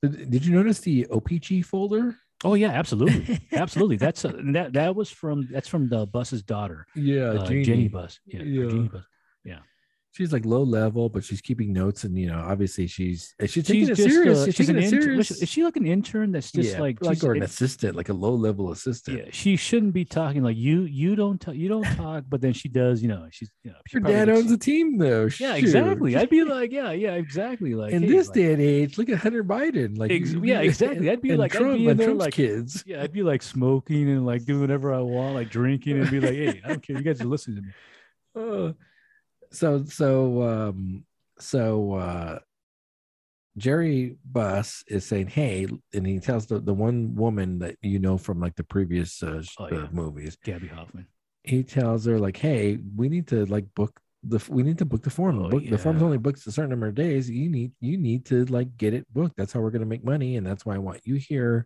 did, 0.03 0.29
did 0.31 0.45
you 0.45 0.53
notice 0.53 0.79
the 0.81 1.07
OPG 1.09 1.63
folder? 1.65 2.17
Oh 2.43 2.53
yeah, 2.55 2.71
absolutely, 2.71 3.39
absolutely. 3.53 3.95
That's 3.95 4.25
uh, 4.25 4.33
that 4.53 4.73
that 4.73 4.95
was 4.95 5.09
from 5.09 5.47
that's 5.49 5.69
from 5.69 5.87
the 5.87 6.05
Buss's 6.05 6.43
daughter, 6.43 6.85
Yeah, 6.93 7.29
uh, 7.29 7.47
Jenny. 7.47 7.87
Buss. 7.87 8.19
Yeah, 8.25 8.43
Yeah. 8.43 8.67
Jenny 8.69 8.89
Buss. 8.89 9.03
She's 10.15 10.31
like 10.33 10.45
low 10.45 10.63
level, 10.63 11.09
but 11.09 11.23
she's 11.23 11.41
keeping 11.41 11.73
notes, 11.73 12.03
and 12.05 12.17
you 12.17 12.27
know, 12.27 12.39
obviously 12.39 12.87
she's 12.87 13.35
and 13.39 13.49
she's 13.49 13.65
taking 13.65 13.81
She's 13.81 13.89
it 13.89 13.95
just 14.03 14.09
serious. 14.09 14.39
uh, 14.39 14.45
she's, 14.45 14.55
she's 14.55 14.69
an 14.69 14.77
intern. 14.79 15.19
Is 15.19 15.49
she 15.49 15.63
like 15.63 15.75
an 15.75 15.85
intern 15.85 16.31
that's 16.31 16.51
just 16.51 16.73
Yeah, 16.73 16.79
like 16.79 17.01
like 17.03 17.23
or 17.23 17.33
an 17.33 17.41
it- 17.43 17.45
assistant, 17.45 17.95
like 17.95 18.09
a 18.09 18.13
low 18.13 18.33
level 18.33 18.71
assistant. 18.71 19.17
yeah, 19.17 19.25
she 19.31 19.55
shouldn't 19.55 19.93
be 19.93 20.05
talking 20.05 20.43
like 20.43 20.57
you. 20.57 20.81
You 20.83 21.15
don't 21.15 21.39
talk. 21.39 21.55
You 21.55 21.67
don't 21.69 21.83
talk, 21.95 22.23
but 22.29 22.41
then 22.41 22.53
she 22.53 22.69
does. 22.69 23.01
You 23.01 23.09
know, 23.09 23.27
she's 23.31 23.51
you 23.63 23.71
know. 23.71 23.77
she 23.87 23.99
probably 23.99 24.13
dad 24.15 24.29
owns 24.29 24.51
a 24.51 24.57
team, 24.57 24.97
though. 24.97 25.27
Yeah, 25.39 25.55
exactly. 25.55 26.15
I'd 26.15 26.29
be 26.29 26.43
like, 26.43 26.71
yeah, 26.79 26.91
yeah, 26.91 27.13
exactly. 27.15 27.75
Like 27.75 27.91
in 27.93 28.03
hey, 28.03 28.09
this 28.09 28.27
like- 28.27 28.35
day 28.35 28.53
and 28.53 28.61
age, 28.61 28.97
look 28.97 29.09
at 29.09 29.19
Hunter 29.19 29.43
Biden. 29.43 29.97
Like, 29.97 30.11
Ex- 30.11 30.33
yeah, 30.33 30.61
exactly. 30.61 31.09
I'd 31.09 31.21
be 31.21 31.35
like- 31.35 31.53
I'd 31.55 31.59
Trump 31.59 31.77
be 31.77 31.89
and 31.89 31.99
there 31.99 32.07
Trump's 32.07 32.19
like- 32.25 32.33
kids. 32.33 32.83
yeah, 32.87 33.03
I'd 33.03 33.11
be 33.13 33.23
like 33.23 33.43
smoking 33.43 34.09
and 34.09 34.25
like 34.25 34.45
doing 34.45 34.61
whatever 34.61 34.93
I 34.93 34.99
want, 34.99 35.35
like 35.35 35.49
drinking 35.49 35.99
and 35.99 36.09
be 36.09 36.19
like, 36.19 36.31
hey, 36.33 36.61
I 36.63 36.67
don't 36.69 36.81
care. 36.81 36.95
You 36.97 37.03
guys 37.03 37.21
are 37.21 37.25
listening 37.25 37.57
to 37.57 37.61
me. 37.63 37.69
Uh, 38.37 38.73
so 39.55 39.83
so 39.85 40.41
um 40.43 41.05
so 41.39 41.93
uh 41.93 42.39
Jerry 43.57 44.17
Buss 44.29 44.83
is 44.87 45.05
saying, 45.05 45.27
"Hey," 45.27 45.65
and 45.93 46.05
he 46.05 46.19
tells 46.19 46.45
the, 46.45 46.59
the 46.59 46.73
one 46.73 47.15
woman 47.15 47.59
that 47.59 47.77
you 47.81 47.99
know 47.99 48.17
from 48.17 48.39
like 48.41 48.55
the 48.55 48.65
previous 48.65 49.23
uh, 49.23 49.41
Oh, 49.59 49.67
yeah. 49.71 49.87
movies. 49.91 50.37
Gaby 50.43 50.67
Hoffmann. 50.67 51.07
He 51.43 51.63
tells 51.63 52.05
her 52.05 52.19
like, 52.19 52.35
"Hey, 52.35 52.79
we 52.97 53.07
need 53.07 53.27
to 53.27 53.45
like 53.45 53.65
book 53.73 53.97
the 54.23 54.43
we 54.49 54.61
need 54.63 54.77
to 54.79 54.85
book 54.85 55.03
the 55.03 55.09
Forum. 55.09 55.39
Oh, 55.39 55.49
book 55.49 55.63
the 55.69 55.77
Forum's 55.77 56.01
only 56.01 56.17
booked 56.17 56.45
a 56.47 56.51
certain 56.51 56.71
number 56.71 56.87
of 56.87 56.95
days. 56.95 57.29
You 57.29 57.49
need 57.49 57.71
you 57.79 57.97
need 57.97 58.25
to 58.25 58.43
like 58.45 58.75
get 58.75 58.93
it 58.93 59.05
booked. 59.13 59.37
That's 59.37 59.53
how 59.53 59.61
we're 59.61 59.71
gonna 59.71 59.85
make 59.85 60.03
money, 60.03 60.35
and 60.35 60.45
that's 60.45 60.65
why 60.65 60.75
I 60.75 60.79
want 60.79 61.01
you 61.05 61.15
here." 61.15 61.65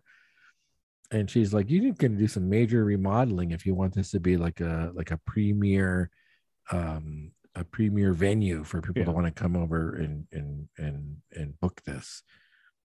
And 1.10 1.28
she's 1.28 1.52
like, 1.52 1.68
"You're 1.70 1.92
gonna 1.94 2.14
do 2.18 2.28
some 2.28 2.48
major 2.48 2.84
remodeling 2.84 3.50
if 3.50 3.66
you 3.66 3.74
want 3.74 3.94
this 3.94 4.12
to 4.12 4.20
be 4.20 4.36
like 4.36 4.60
a 4.60 4.92
like 4.94 5.10
a 5.10 5.18
premier, 5.26 6.08
um, 6.70 7.32
a 7.54 7.64
premier 7.64 8.12
venue 8.12 8.64
for 8.64 8.80
people 8.80 9.04
to 9.04 9.10
want 9.10 9.26
to 9.26 9.32
come 9.32 9.56
over 9.56 9.94
and 9.94 10.26
and 10.32 10.68
and 10.78 11.16
and 11.32 11.58
book 11.60 11.82
this." 11.84 12.22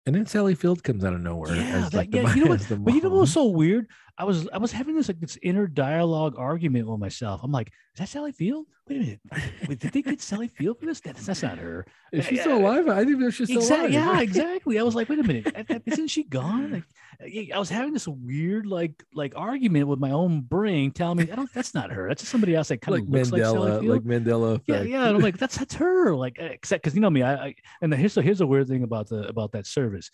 And 0.05 0.15
then 0.15 0.25
Sally 0.25 0.55
Field 0.55 0.83
comes 0.83 1.05
out 1.05 1.13
of 1.13 1.21
nowhere. 1.21 1.55
Yeah, 1.55 1.61
as, 1.85 1.89
that- 1.91 1.97
like, 1.97 2.11
the 2.11 2.21
yeah, 2.21 2.33
you 2.35 2.43
know 2.45 2.49
what- 2.51 2.61
the 2.61 2.75
But 2.75 2.93
you 2.93 3.01
know 3.01 3.09
what's 3.09 3.33
so 3.33 3.45
weird? 3.45 3.87
I 4.17 4.23
was 4.23 4.47
I 4.53 4.57
was 4.59 4.71
having 4.71 4.95
this 4.95 5.07
like 5.07 5.19
this 5.19 5.37
inner 5.41 5.65
dialogue 5.67 6.35
argument 6.37 6.87
with 6.87 6.99
myself. 6.99 7.41
I'm 7.43 7.51
like, 7.51 7.69
is 7.69 7.99
that 7.99 8.09
Sally 8.09 8.31
Field? 8.31 8.67
Wait 8.87 8.97
a 8.97 8.99
minute. 8.99 9.19
Wait, 9.67 9.79
did 9.79 9.93
they 9.93 10.01
get 10.01 10.21
Sally 10.21 10.47
Field 10.47 10.79
for 10.79 10.85
this? 10.85 10.99
That's, 10.99 11.25
that's 11.25 11.41
not 11.41 11.57
her. 11.57 11.85
Is 12.11 12.25
she 12.25 12.35
Yeah, 12.35 12.41
still 12.41 12.57
alive? 12.57 12.87
I 12.89 13.03
didn't 13.03 13.19
know 13.19 13.29
she's 13.29 13.47
still 13.47 13.61
Exactly. 13.61 13.95
alive. 13.95 14.15
Yeah, 14.17 14.21
exactly. 14.27 14.77
I 14.79 14.83
was 14.83 14.95
like, 14.95 15.07
wait 15.09 15.19
a 15.19 15.23
minute, 15.23 15.81
isn't 15.85 16.09
she 16.09 16.23
gone? 16.25 16.83
Like, 17.23 17.51
I 17.53 17.57
was 17.57 17.69
having 17.69 17.93
this 17.93 18.07
weird 18.07 18.65
like 18.67 19.01
like 19.15 19.33
argument 19.35 19.87
with 19.87 19.99
my 19.99 20.11
own 20.11 20.41
brain, 20.41 20.91
telling 20.91 21.17
me, 21.17 21.31
I 21.31 21.35
don't. 21.35 21.51
That's 21.53 21.73
not 21.73 21.91
her. 21.91 22.07
That's 22.09 22.21
just 22.21 22.31
somebody 22.31 22.53
else 22.53 22.67
that 22.67 22.81
kind 22.81 22.93
like 22.97 23.03
of 23.03 23.09
looks 23.09 23.31
like 23.31 23.41
Sally 23.43 23.79
Field. 23.81 23.85
like 23.85 24.01
Mandela 24.03 24.61
yeah, 24.67 24.75
effect. 24.75 24.89
yeah. 24.89 25.05
And 25.07 25.15
I'm 25.15 25.21
like, 25.23 25.37
that's 25.37 25.57
that's 25.57 25.75
her. 25.75 26.13
Like, 26.15 26.37
except 26.37 26.83
because 26.83 26.95
you 26.95 27.01
know 27.01 27.09
me, 27.09 27.23
I, 27.23 27.33
I 27.47 27.55
and 27.81 27.91
the, 27.91 27.97
here's 27.97 28.13
the 28.15 28.21
here's 28.21 28.41
a 28.41 28.47
weird 28.47 28.67
thing 28.67 28.83
about 28.83 29.07
the 29.07 29.27
about 29.27 29.53
that 29.53 29.65
service. 29.91 30.09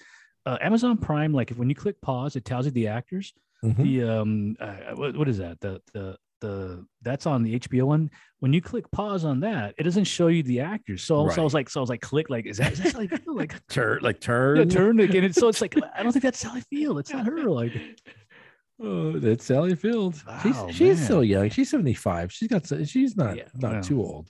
Uh, 0.46 0.58
Amazon 0.62 0.98
Prime, 0.98 1.34
like 1.34 1.52
if 1.52 1.58
when 1.58 1.70
you 1.70 1.76
click 1.76 2.00
pause, 2.02 2.36
it 2.36 2.46
tells 2.46 2.66
you 2.66 2.72
the 2.72 2.88
actors. 2.88 3.34
Mhm. 3.64 3.78
The 3.78 4.04
um, 4.04 4.56
uh, 4.60 4.96
what, 4.96 5.18
what 5.18 5.28
is 5.28 5.38
that? 5.40 5.60
The 5.60 5.82
the 5.94 6.18
the 6.40 6.86
that's 7.02 7.26
on 7.26 7.44
the 7.44 7.60
HBO 7.60 7.84
one. 7.84 8.10
When 8.40 8.54
you 8.54 8.62
click 8.62 8.90
pause 8.92 9.26
on 9.26 9.40
that, 9.42 9.74
it 9.78 9.84
doesn't 9.84 10.04
show 10.06 10.28
you 10.28 10.44
the 10.44 10.60
actors. 10.62 11.04
So, 11.04 11.28
so 11.30 11.42
I 11.42 11.44
was 11.44 11.54
like, 11.56 11.70
so 11.70 11.80
I 11.80 11.82
was 11.82 11.90
like, 11.90 12.02
click, 12.02 12.30
like, 12.30 12.46
is 12.46 12.58
that 12.58 12.74
is 12.74 12.80
that 12.80 12.92
Sally 12.92 13.08
Field? 13.08 13.36
Like, 13.36 13.68
turn, 13.68 14.00
like 14.04 14.22
turn. 14.30 14.58
yeah, 14.58 14.66
turn 14.66 15.00
again. 15.00 15.24
And 15.24 15.34
so 15.36 15.48
it's 15.48 15.60
like, 15.62 15.76
I 15.96 16.04
don't 16.04 16.12
think 16.12 16.24
that's 16.24 16.40
Sally 16.40 16.62
Field. 16.70 17.00
It's 17.00 17.12
not 17.12 17.26
her. 17.26 17.50
Like, 17.50 17.74
Oh, 18.80 19.14
that's 19.14 19.44
Sally 19.44 19.74
Field. 19.76 20.22
Wow, 20.28 20.40
she's 20.44 20.76
she's 20.76 21.04
still 21.04 21.24
young. 21.24 21.50
She's 21.50 21.72
seventy 21.72 21.96
five. 21.96 22.32
She's 22.32 22.48
got. 22.48 22.68
She's 22.88 23.18
not 23.18 23.36
Yeah, 23.36 23.46
not 23.56 23.84
too 23.84 24.00
old. 24.00 24.30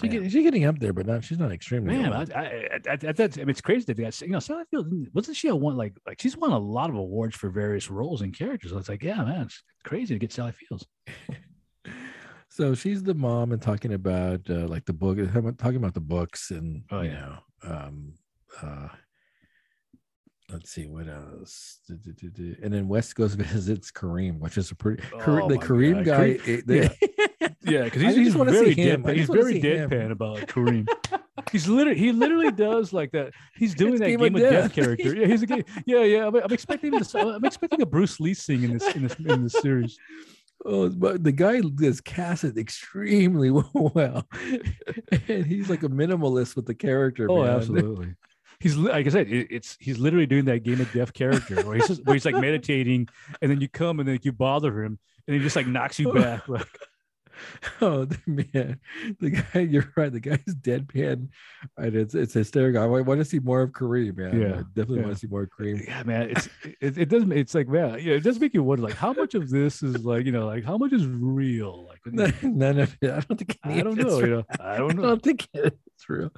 She 0.00 0.08
Yeah. 0.08 0.22
she's 0.24 0.42
getting 0.42 0.64
up 0.64 0.78
there, 0.78 0.92
but 0.92 1.06
not 1.06 1.22
she's 1.22 1.38
not 1.38 1.52
extremely. 1.52 1.96
Man, 1.96 2.12
old. 2.12 2.32
I, 2.32 2.68
I, 2.86 2.92
I, 2.92 2.96
that's, 3.12 3.36
I 3.36 3.40
mean, 3.42 3.50
it's 3.50 3.60
crazy 3.60 3.84
that 3.86 3.96
they 3.96 4.02
got, 4.04 4.20
you 4.20 4.28
know, 4.28 4.40
Sally 4.40 4.64
Field, 4.70 4.92
wasn't 5.14 5.36
she 5.36 5.48
a 5.48 5.54
one, 5.54 5.76
like, 5.76 5.94
like 6.06 6.20
she's 6.20 6.36
won 6.36 6.50
a 6.50 6.58
lot 6.58 6.90
of 6.90 6.96
awards 6.96 7.36
for 7.36 7.50
various 7.50 7.90
roles 7.90 8.22
and 8.22 8.36
characters. 8.36 8.70
So 8.72 8.78
it's 8.78 8.88
like, 8.88 9.02
yeah, 9.02 9.22
man, 9.22 9.42
it's 9.42 9.62
crazy 9.84 10.14
to 10.14 10.18
get 10.18 10.32
Sally 10.32 10.52
Fields. 10.52 10.86
so 12.48 12.74
she's 12.74 13.02
the 13.02 13.14
mom 13.14 13.52
and 13.52 13.62
talking 13.62 13.92
about 13.92 14.40
uh, 14.50 14.66
like 14.66 14.84
the 14.86 14.92
book, 14.92 15.18
talking 15.58 15.76
about 15.76 15.94
the 15.94 16.00
books 16.00 16.50
and 16.50 16.82
Oh, 16.90 17.02
you 17.02 17.10
yeah. 17.10 17.36
know, 17.64 17.70
um, 17.70 18.14
uh, 18.62 18.88
let's 20.50 20.70
see 20.70 20.86
what 20.86 21.08
else. 21.08 21.78
And 21.88 22.72
then 22.74 22.88
West 22.88 23.14
goes 23.14 23.34
visits 23.36 23.90
Kareem, 23.92 24.38
which 24.40 24.58
is 24.58 24.70
a 24.70 24.74
pretty 24.74 25.02
Oh 25.14 25.48
the 25.48 25.56
Kareem 25.58 26.04
God. 26.04 26.04
guy. 26.04 26.34
Kareem- 26.34 26.58
eh, 26.58 26.62
they- 26.66 26.82
Yeah, 27.18 27.26
because 27.64 28.02
he's, 28.02 28.16
he's 28.16 28.34
very 28.34 28.74
see 28.74 28.82
him. 28.82 29.06
I 29.06 29.10
deadpan. 29.10 29.16
He's 29.16 29.28
very 29.28 29.60
deadpan 29.60 30.10
about 30.10 30.38
Kareem. 30.40 30.86
he's 31.52 31.68
literally 31.68 31.98
he 31.98 32.12
literally 32.12 32.50
does 32.50 32.92
like 32.92 33.12
that. 33.12 33.32
He's 33.54 33.74
doing 33.74 33.94
It's 33.94 34.00
that 34.00 34.06
Game 34.08 34.20
game, 34.20 34.36
of 34.36 34.42
of 34.42 34.50
Death. 34.50 34.62
death. 34.62 34.74
character. 34.74 35.14
Yeah, 35.14 35.26
he's 35.26 35.42
a 35.42 35.46
game. 35.46 35.64
Yeah, 35.86 36.02
yeah. 36.02 36.26
I'm, 36.26 36.34
I'm 36.36 36.52
expecting 36.52 36.98
to, 36.98 37.18
I'm 37.18 37.44
expecting 37.44 37.82
a 37.82 37.86
Bruce 37.86 38.20
Lee 38.20 38.34
scene 38.34 38.64
in 38.64 38.72
this 38.78 38.94
in 38.94 39.02
this 39.02 39.14
in 39.16 39.42
this 39.44 39.52
series. 39.52 39.98
Oh, 40.64 40.88
but 40.88 41.24
the 41.24 41.32
guy 41.32 41.60
is 41.80 42.00
casted 42.00 42.56
extremely 42.56 43.50
well, 43.74 44.28
and 45.28 45.46
he's 45.46 45.68
like 45.68 45.82
a 45.82 45.88
minimalist 45.88 46.54
with 46.54 46.66
the 46.66 46.74
character. 46.74 47.28
Oh, 47.30 47.42
man. 47.44 47.56
absolutely. 47.56 48.14
He's 48.60 48.76
like 48.76 49.06
I 49.06 49.10
said, 49.10 49.28
it, 49.28 49.48
it's 49.50 49.76
he's 49.80 49.98
literally 49.98 50.26
doing 50.26 50.44
that 50.44 50.62
game 50.62 50.80
of 50.80 50.92
death 50.92 51.12
character 51.14 51.62
where 51.62 51.74
he's 51.76 51.88
just, 51.88 52.06
where 52.06 52.14
he's 52.14 52.24
like 52.24 52.36
meditating, 52.36 53.08
and 53.40 53.50
then 53.50 53.60
you 53.60 53.68
come 53.68 53.98
and 53.98 54.08
then 54.08 54.20
you 54.22 54.30
bother 54.30 54.84
him, 54.84 55.00
and 55.26 55.34
he 55.36 55.42
just 55.42 55.56
like 55.56 55.66
knocks 55.66 55.98
you 55.98 56.12
back. 56.14 56.48
Like, 56.48 56.68
Oh 57.80 58.06
man, 58.26 58.78
the 59.20 59.30
guy. 59.30 59.60
You're 59.60 59.92
right. 59.96 60.12
The 60.12 60.20
guy's 60.20 60.44
deadpan, 60.46 61.28
and 61.76 61.96
it's 61.96 62.14
it's 62.14 62.34
hysterical. 62.34 62.82
I 62.82 62.86
want 62.86 63.20
to 63.20 63.24
see 63.24 63.38
more 63.40 63.62
of 63.62 63.70
Kareem, 63.72 64.16
man. 64.16 64.40
Yeah, 64.40 64.48
I 64.58 64.62
definitely 64.74 64.98
yeah. 64.98 65.02
want 65.04 65.14
to 65.14 65.18
see 65.20 65.26
more 65.26 65.48
Kareem. 65.48 65.86
yeah, 65.86 66.02
man, 66.04 66.30
it's 66.30 66.48
it, 66.80 66.98
it 66.98 67.08
doesn't. 67.08 67.32
It's 67.32 67.54
like 67.54 67.68
man, 67.68 67.98
yeah, 68.00 68.14
it 68.14 68.22
does 68.22 68.38
make 68.38 68.54
you 68.54 68.62
wonder 68.62 68.84
like 68.84 68.94
how 68.94 69.12
much 69.12 69.34
of 69.34 69.50
this 69.50 69.82
is 69.82 70.04
like 70.04 70.26
you 70.26 70.32
know 70.32 70.46
like 70.46 70.64
how 70.64 70.78
much 70.78 70.92
is 70.92 71.06
real? 71.06 71.86
Like 71.88 72.00
you- 72.06 72.48
None 72.50 72.78
of 72.78 72.96
it. 73.00 73.10
I 73.10 73.20
don't 73.20 73.36
think. 73.38 73.58
I 73.64 73.80
don't 73.80 73.96
know. 73.96 74.20
real. 74.20 74.20
You 74.20 74.26
know, 74.36 74.44
I 74.60 74.76
don't 74.78 74.98
I 75.00 75.02
don't 75.02 75.22
think 75.22 75.48
it's 75.54 76.08
real. 76.08 76.30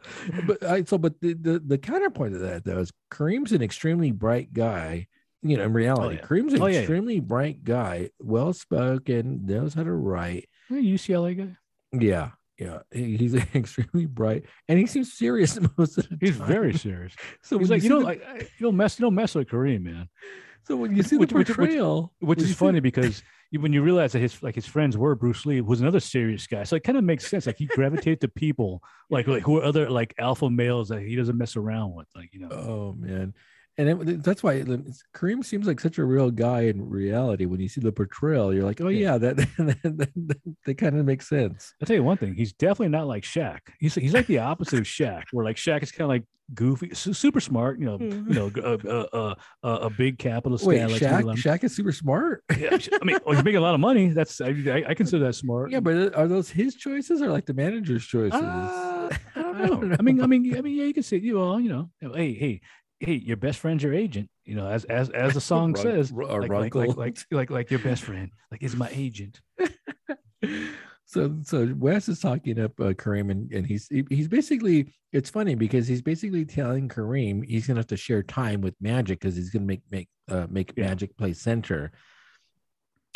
But 0.46 0.62
I 0.64 0.84
so 0.84 0.96
but 0.98 1.20
the, 1.20 1.34
the 1.34 1.58
the 1.58 1.78
counterpoint 1.78 2.32
to 2.34 2.38
that 2.40 2.64
though 2.64 2.78
is 2.78 2.92
Kareem's 3.10 3.52
an 3.52 3.62
extremely 3.62 4.12
bright 4.12 4.52
guy. 4.52 5.08
You 5.46 5.58
know, 5.58 5.64
in 5.64 5.74
reality, 5.74 6.16
oh, 6.16 6.20
yeah. 6.22 6.26
Kareem's 6.26 6.54
an 6.54 6.62
Oh, 6.62 6.66
yeah, 6.66 6.76
yeah. 6.76 6.80
extremely 6.80 7.20
bright 7.20 7.64
guy, 7.64 8.08
well 8.18 8.54
spoken, 8.54 9.44
knows 9.44 9.74
how 9.74 9.82
to 9.82 9.92
write. 9.92 10.48
Are 10.70 10.78
you 10.78 10.94
UCLA 10.96 11.36
guy? 11.36 11.56
Yeah, 11.92 12.30
yeah. 12.58 12.78
He's 12.92 13.34
extremely 13.54 14.06
bright, 14.06 14.44
and 14.68 14.78
he 14.78 14.86
seems 14.86 15.12
serious 15.12 15.58
most 15.78 15.98
of 15.98 16.08
the 16.08 16.18
He's 16.20 16.38
time. 16.38 16.46
very 16.48 16.72
serious. 16.74 17.14
So 17.42 17.58
He's 17.58 17.70
like 17.70 17.82
you 17.82 17.84
you 17.84 17.88
see 17.88 17.94
know 17.94 18.00
the- 18.00 18.06
like 18.06 18.50
you 18.58 18.66
don't 18.66 18.76
mess 18.76 18.98
you 18.98 19.04
don't 19.04 19.14
mess 19.14 19.34
with 19.34 19.48
Kareem, 19.48 19.82
man. 19.82 20.08
so 20.64 20.76
when 20.76 20.96
you 20.96 21.02
see 21.02 21.16
which- 21.16 21.30
the 21.30 21.36
which- 21.36 21.48
which- 21.48 21.56
portrayal, 21.56 22.12
which 22.20 22.38
when 22.38 22.38
is 22.38 22.48
you 22.48 22.54
see- 22.54 22.58
funny 22.58 22.80
because 22.80 23.22
when 23.60 23.72
you 23.72 23.82
realize 23.82 24.10
that 24.12 24.18
his 24.18 24.42
like 24.42 24.56
his 24.56 24.66
friends 24.66 24.96
were 24.98 25.14
Bruce 25.14 25.46
Lee 25.46 25.60
was 25.60 25.80
another 25.80 26.00
serious 26.00 26.44
guy, 26.48 26.64
so 26.64 26.74
it 26.74 26.82
kind 26.82 26.98
of 26.98 27.04
makes 27.04 27.26
sense. 27.28 27.46
Like 27.46 27.56
he 27.58 27.66
gravitated 27.66 28.20
to 28.22 28.28
people 28.28 28.82
like 29.10 29.28
like 29.28 29.42
who 29.44 29.58
are 29.58 29.62
other 29.64 29.88
like 29.90 30.12
alpha 30.18 30.50
males 30.50 30.88
that 30.88 31.02
he 31.02 31.14
doesn't 31.14 31.38
mess 31.38 31.54
around 31.54 31.94
with, 31.94 32.08
like 32.16 32.30
you 32.34 32.40
know. 32.40 32.48
Oh 32.50 32.94
man, 32.98 33.32
and 33.76 34.08
it, 34.08 34.22
that's 34.22 34.42
why 34.42 34.54
it- 34.54 34.66
Kareem 35.14 35.44
seems 35.44 35.66
like 35.66 35.80
such 35.80 35.98
a 35.98 36.04
real 36.04 36.30
guy 36.30 36.62
in 36.62 36.88
reality. 36.88 37.44
When 37.46 37.60
you 37.60 37.68
see 37.68 37.80
the 37.80 37.92
portrayal, 37.92 38.54
you're 38.54 38.64
like, 38.64 38.80
oh 38.80 38.88
yeah, 38.88 39.12
Yeah. 39.12 39.18
that 39.18 39.36
that, 39.58 39.82
that, 40.14 40.40
that 40.66 40.74
kind 40.78 40.98
of 40.98 41.04
makes 41.04 41.28
sense. 41.28 41.74
I'll 41.82 41.86
tell 41.86 41.96
you 41.96 42.04
one 42.04 42.16
thing: 42.16 42.34
he's 42.34 42.52
definitely 42.52 42.88
not 42.88 43.06
like 43.06 43.24
Shaq. 43.24 43.60
He's 43.80 43.94
he's 43.94 44.14
like 44.14 44.26
the 44.26 44.38
opposite 44.38 44.78
of 44.78 44.84
Shaq, 44.84 45.24
where 45.32 45.44
like 45.44 45.56
Shaq 45.56 45.82
is 45.82 45.90
kind 45.92 46.02
of 46.02 46.08
like 46.08 46.24
goofy, 46.54 46.94
super 46.94 47.40
smart. 47.40 47.78
You 47.80 47.86
know, 47.86 47.98
you 48.00 48.22
know, 48.34 48.50
uh, 48.62 48.76
uh, 48.86 49.06
uh, 49.12 49.34
uh, 49.64 49.78
a 49.82 49.90
big 49.90 50.18
capital 50.18 50.58
Wait, 50.62 50.76
stat. 50.96 51.24
like 51.24 51.36
Shaq, 51.38 51.42
Shaq 51.60 51.64
is 51.64 51.74
super 51.74 51.92
smart. 51.92 52.44
Yeah, 52.58 52.76
I 53.00 53.04
mean, 53.04 53.18
well, 53.26 53.34
he's 53.34 53.44
making 53.44 53.58
a 53.58 53.62
lot 53.62 53.74
of 53.74 53.80
money. 53.80 54.08
That's 54.08 54.40
I, 54.40 54.48
I, 54.48 54.84
I 54.90 54.94
consider 54.94 55.24
that 55.24 55.34
smart. 55.34 55.70
yeah, 55.70 55.80
but 55.80 56.14
are 56.14 56.28
those 56.28 56.48
his 56.50 56.74
choices 56.76 57.20
or 57.22 57.28
like 57.30 57.46
the 57.46 57.54
manager's 57.54 58.06
choices? 58.06 58.40
Uh, 58.40 59.10
I 59.34 59.42
don't 59.42 59.56
I 59.56 59.64
know. 59.66 59.66
don't 59.80 60.00
I 60.00 60.02
mean, 60.02 60.22
I 60.22 60.26
mean, 60.26 60.56
I 60.56 60.60
mean, 60.60 60.76
yeah, 60.76 60.84
you 60.84 60.94
can 60.94 61.02
say, 61.02 61.16
you 61.18 61.40
all, 61.40 61.60
you 61.60 61.68
know, 61.70 61.90
hey, 62.14 62.34
hey, 62.34 62.60
hey, 63.04 63.14
your 63.14 63.36
best 63.36 63.58
friend's 63.58 63.82
your 63.82 63.94
agent. 63.94 64.28
You 64.44 64.54
know, 64.56 64.66
as 64.66 64.84
as 64.84 65.10
as 65.10 65.34
the 65.34 65.40
song 65.40 65.76
says, 65.76 66.10
like, 66.12 66.50
like, 66.50 66.74
like 66.74 66.96
like 66.96 67.18
like 67.30 67.50
like 67.50 67.70
your 67.70 67.80
best 67.80 68.02
friend, 68.02 68.30
like 68.50 68.62
is 68.62 68.76
my 68.76 68.88
agent. 68.92 69.40
so 71.06 71.36
so 71.42 71.74
Wes 71.76 72.08
is 72.08 72.20
talking 72.20 72.60
up 72.60 72.72
uh, 72.80 72.92
Kareem 72.94 73.30
and, 73.30 73.50
and 73.52 73.66
he's 73.66 73.88
he- 73.88 74.06
he's 74.08 74.28
basically 74.28 74.92
it's 75.12 75.30
funny 75.30 75.54
because 75.54 75.86
he's 75.86 76.02
basically 76.02 76.44
telling 76.44 76.88
Kareem 76.88 77.44
he's 77.46 77.66
gonna 77.66 77.80
have 77.80 77.86
to 77.88 77.96
share 77.96 78.22
time 78.22 78.60
with 78.60 78.74
Magic 78.80 79.20
because 79.20 79.36
he's 79.36 79.50
gonna 79.50 79.66
make 79.66 79.82
make 79.90 80.08
uh, 80.30 80.46
make 80.48 80.72
Yeah. 80.76 80.88
Magic 80.88 81.16
play 81.16 81.32
center. 81.32 81.92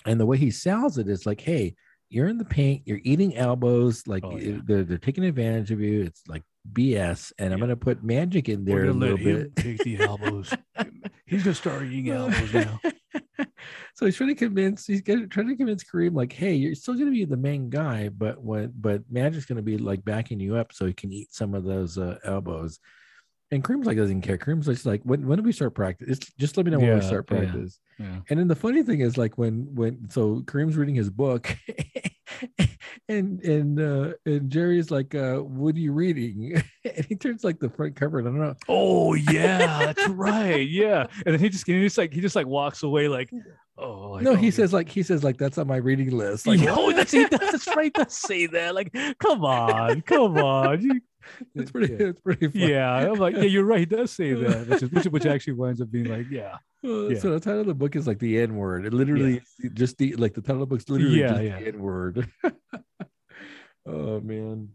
And 0.06 0.20
the 0.20 0.26
way 0.26 0.36
he 0.36 0.50
sells 0.50 0.96
it 0.96 1.08
is 1.08 1.26
like, 1.26 1.40
hey, 1.40 1.74
you're 2.10 2.28
in 2.28 2.38
the 2.38 2.44
paint, 2.44 2.82
you're 2.86 3.00
eating 3.02 3.36
elbows, 3.36 4.06
like 4.06 4.24
Oh, 4.24 4.36
yeah. 4.36 4.58
they're 4.64 4.84
they're 4.84 4.98
taking 4.98 5.24
advantage 5.24 5.70
of 5.70 5.80
you. 5.80 6.02
It's 6.02 6.22
like 6.28 6.42
BS, 6.72 7.32
and 7.38 7.52
I'm 7.52 7.60
gonna 7.60 7.76
put 7.76 8.02
Magic 8.04 8.48
in 8.48 8.64
there 8.64 8.84
a 8.86 8.92
little 8.92 9.16
bit. 9.18 9.54
take 9.56 9.78
the 9.78 10.00
elbows. 10.00 10.52
He's 11.26 11.42
gonna 11.44 11.54
start 11.54 11.84
eating 11.84 12.10
elbows 12.10 12.52
now. 12.54 12.80
so 13.94 14.06
he's 14.06 14.16
trying 14.16 14.30
to 14.30 14.34
convince 14.34 14.86
he's 14.86 15.02
getting, 15.02 15.28
trying 15.28 15.48
to 15.48 15.56
convince 15.56 15.84
Kareem 15.84 16.14
like, 16.14 16.32
hey, 16.32 16.54
you're 16.54 16.74
still 16.74 16.94
gonna 16.94 17.10
be 17.10 17.24
the 17.26 17.36
main 17.36 17.68
guy, 17.68 18.08
but 18.08 18.42
when 18.42 18.72
but 18.74 19.02
Magic's 19.10 19.44
gonna 19.44 19.60
be 19.62 19.76
like 19.76 20.04
backing 20.04 20.40
you 20.40 20.56
up 20.56 20.72
so 20.72 20.86
he 20.86 20.92
can 20.94 21.12
eat 21.12 21.34
some 21.34 21.54
of 21.54 21.64
those 21.64 21.98
uh, 21.98 22.18
elbows. 22.24 22.78
And 23.50 23.64
Kareem's 23.64 23.86
like 23.86 23.96
doesn't 23.96 24.20
care. 24.20 24.36
Kareem's 24.36 24.66
just 24.66 24.84
like, 24.84 25.00
when 25.04 25.26
when 25.26 25.38
do 25.38 25.42
we 25.42 25.52
start 25.52 25.74
practice? 25.74 26.08
It's 26.10 26.32
just 26.34 26.56
let 26.56 26.66
me 26.66 26.72
know 26.72 26.78
when 26.78 26.94
we 26.96 27.00
start 27.00 27.26
practice. 27.26 27.80
Yeah. 27.98 28.20
And 28.28 28.38
then 28.38 28.46
the 28.46 28.54
funny 28.54 28.82
thing 28.82 29.00
is 29.00 29.16
like 29.16 29.38
when 29.38 29.74
when 29.74 30.10
so 30.10 30.40
Kareem's 30.40 30.76
reading 30.76 30.94
his 30.94 31.08
book 31.08 31.56
and 33.08 33.42
and 33.42 33.80
uh 33.80 34.12
and 34.26 34.50
Jerry's 34.50 34.90
like 34.90 35.14
uh 35.14 35.36
what 35.36 35.74
are 35.74 35.78
you 35.78 35.92
reading? 35.92 36.62
and 36.84 37.06
he 37.06 37.16
turns 37.16 37.42
like 37.42 37.58
the 37.58 37.70
front 37.70 37.96
cover 37.96 38.18
and 38.18 38.28
I 38.28 38.30
don't 38.30 38.40
know. 38.40 38.54
Oh 38.68 39.14
yeah, 39.30 39.92
that's 39.92 40.08
right. 40.08 40.68
Yeah, 40.68 41.06
and 41.24 41.34
then 41.34 41.40
he 41.40 41.48
just 41.48 41.66
he 41.66 41.80
just 41.80 41.96
like 41.96 42.12
he 42.12 42.20
just 42.20 42.36
like 42.36 42.46
walks 42.46 42.82
away 42.82 43.08
like, 43.08 43.30
oh 43.78 44.10
like, 44.12 44.24
no, 44.24 44.34
he 44.34 44.46
yeah. 44.46 44.52
says 44.52 44.72
like 44.74 44.90
he 44.90 45.02
says 45.02 45.24
like 45.24 45.38
that's 45.38 45.56
on 45.56 45.66
my 45.66 45.76
reading 45.76 46.10
list. 46.10 46.46
Like 46.46 46.60
oh, 46.64 46.92
that's 46.92 47.12
he 47.12 47.24
does, 47.24 47.40
that's 47.40 47.76
right. 47.76 47.92
Does 47.94 48.12
say 48.12 48.46
that. 48.46 48.74
Like, 48.74 48.94
come 49.18 49.42
on, 49.44 50.02
come 50.02 50.36
on. 50.36 50.82
You- 50.82 51.00
it's 51.54 51.70
pretty 51.70 51.92
yeah. 51.94 52.08
it's 52.10 52.20
pretty 52.20 52.48
funny. 52.48 52.70
yeah, 52.72 52.90
I'm 53.10 53.14
like, 53.18 53.36
yeah, 53.36 53.42
you're 53.42 53.64
right. 53.64 53.80
He 53.80 53.86
does 53.86 54.10
say 54.10 54.32
that, 54.42 54.68
which, 54.68 54.82
is, 54.82 54.90
which, 54.90 55.04
which 55.06 55.26
actually 55.26 55.54
winds 55.54 55.80
up 55.80 55.90
being 55.90 56.06
like, 56.06 56.26
yeah, 56.30 56.56
Uh, 56.84 57.08
Yeah. 57.08 57.18
So 57.18 57.30
the 57.30 57.40
title 57.40 57.60
of 57.60 57.66
the 57.66 57.74
book 57.74 57.96
is 57.96 58.06
like 58.06 58.18
the 58.18 58.38
N 58.38 58.56
word. 58.56 58.86
It 58.86 58.92
literally 58.94 59.42
just 59.74 59.98
the 59.98 60.14
like 60.16 60.34
the 60.34 60.40
title 60.42 60.62
of 60.62 60.68
the 60.68 60.74
book's 60.74 60.88
literally 60.88 61.20
Yeah, 61.20 61.28
just 61.28 61.42
yeah. 61.42 61.58
the 61.60 61.66
N 61.68 61.78
word. 61.80 62.30
oh 63.86 64.20
man. 64.20 64.70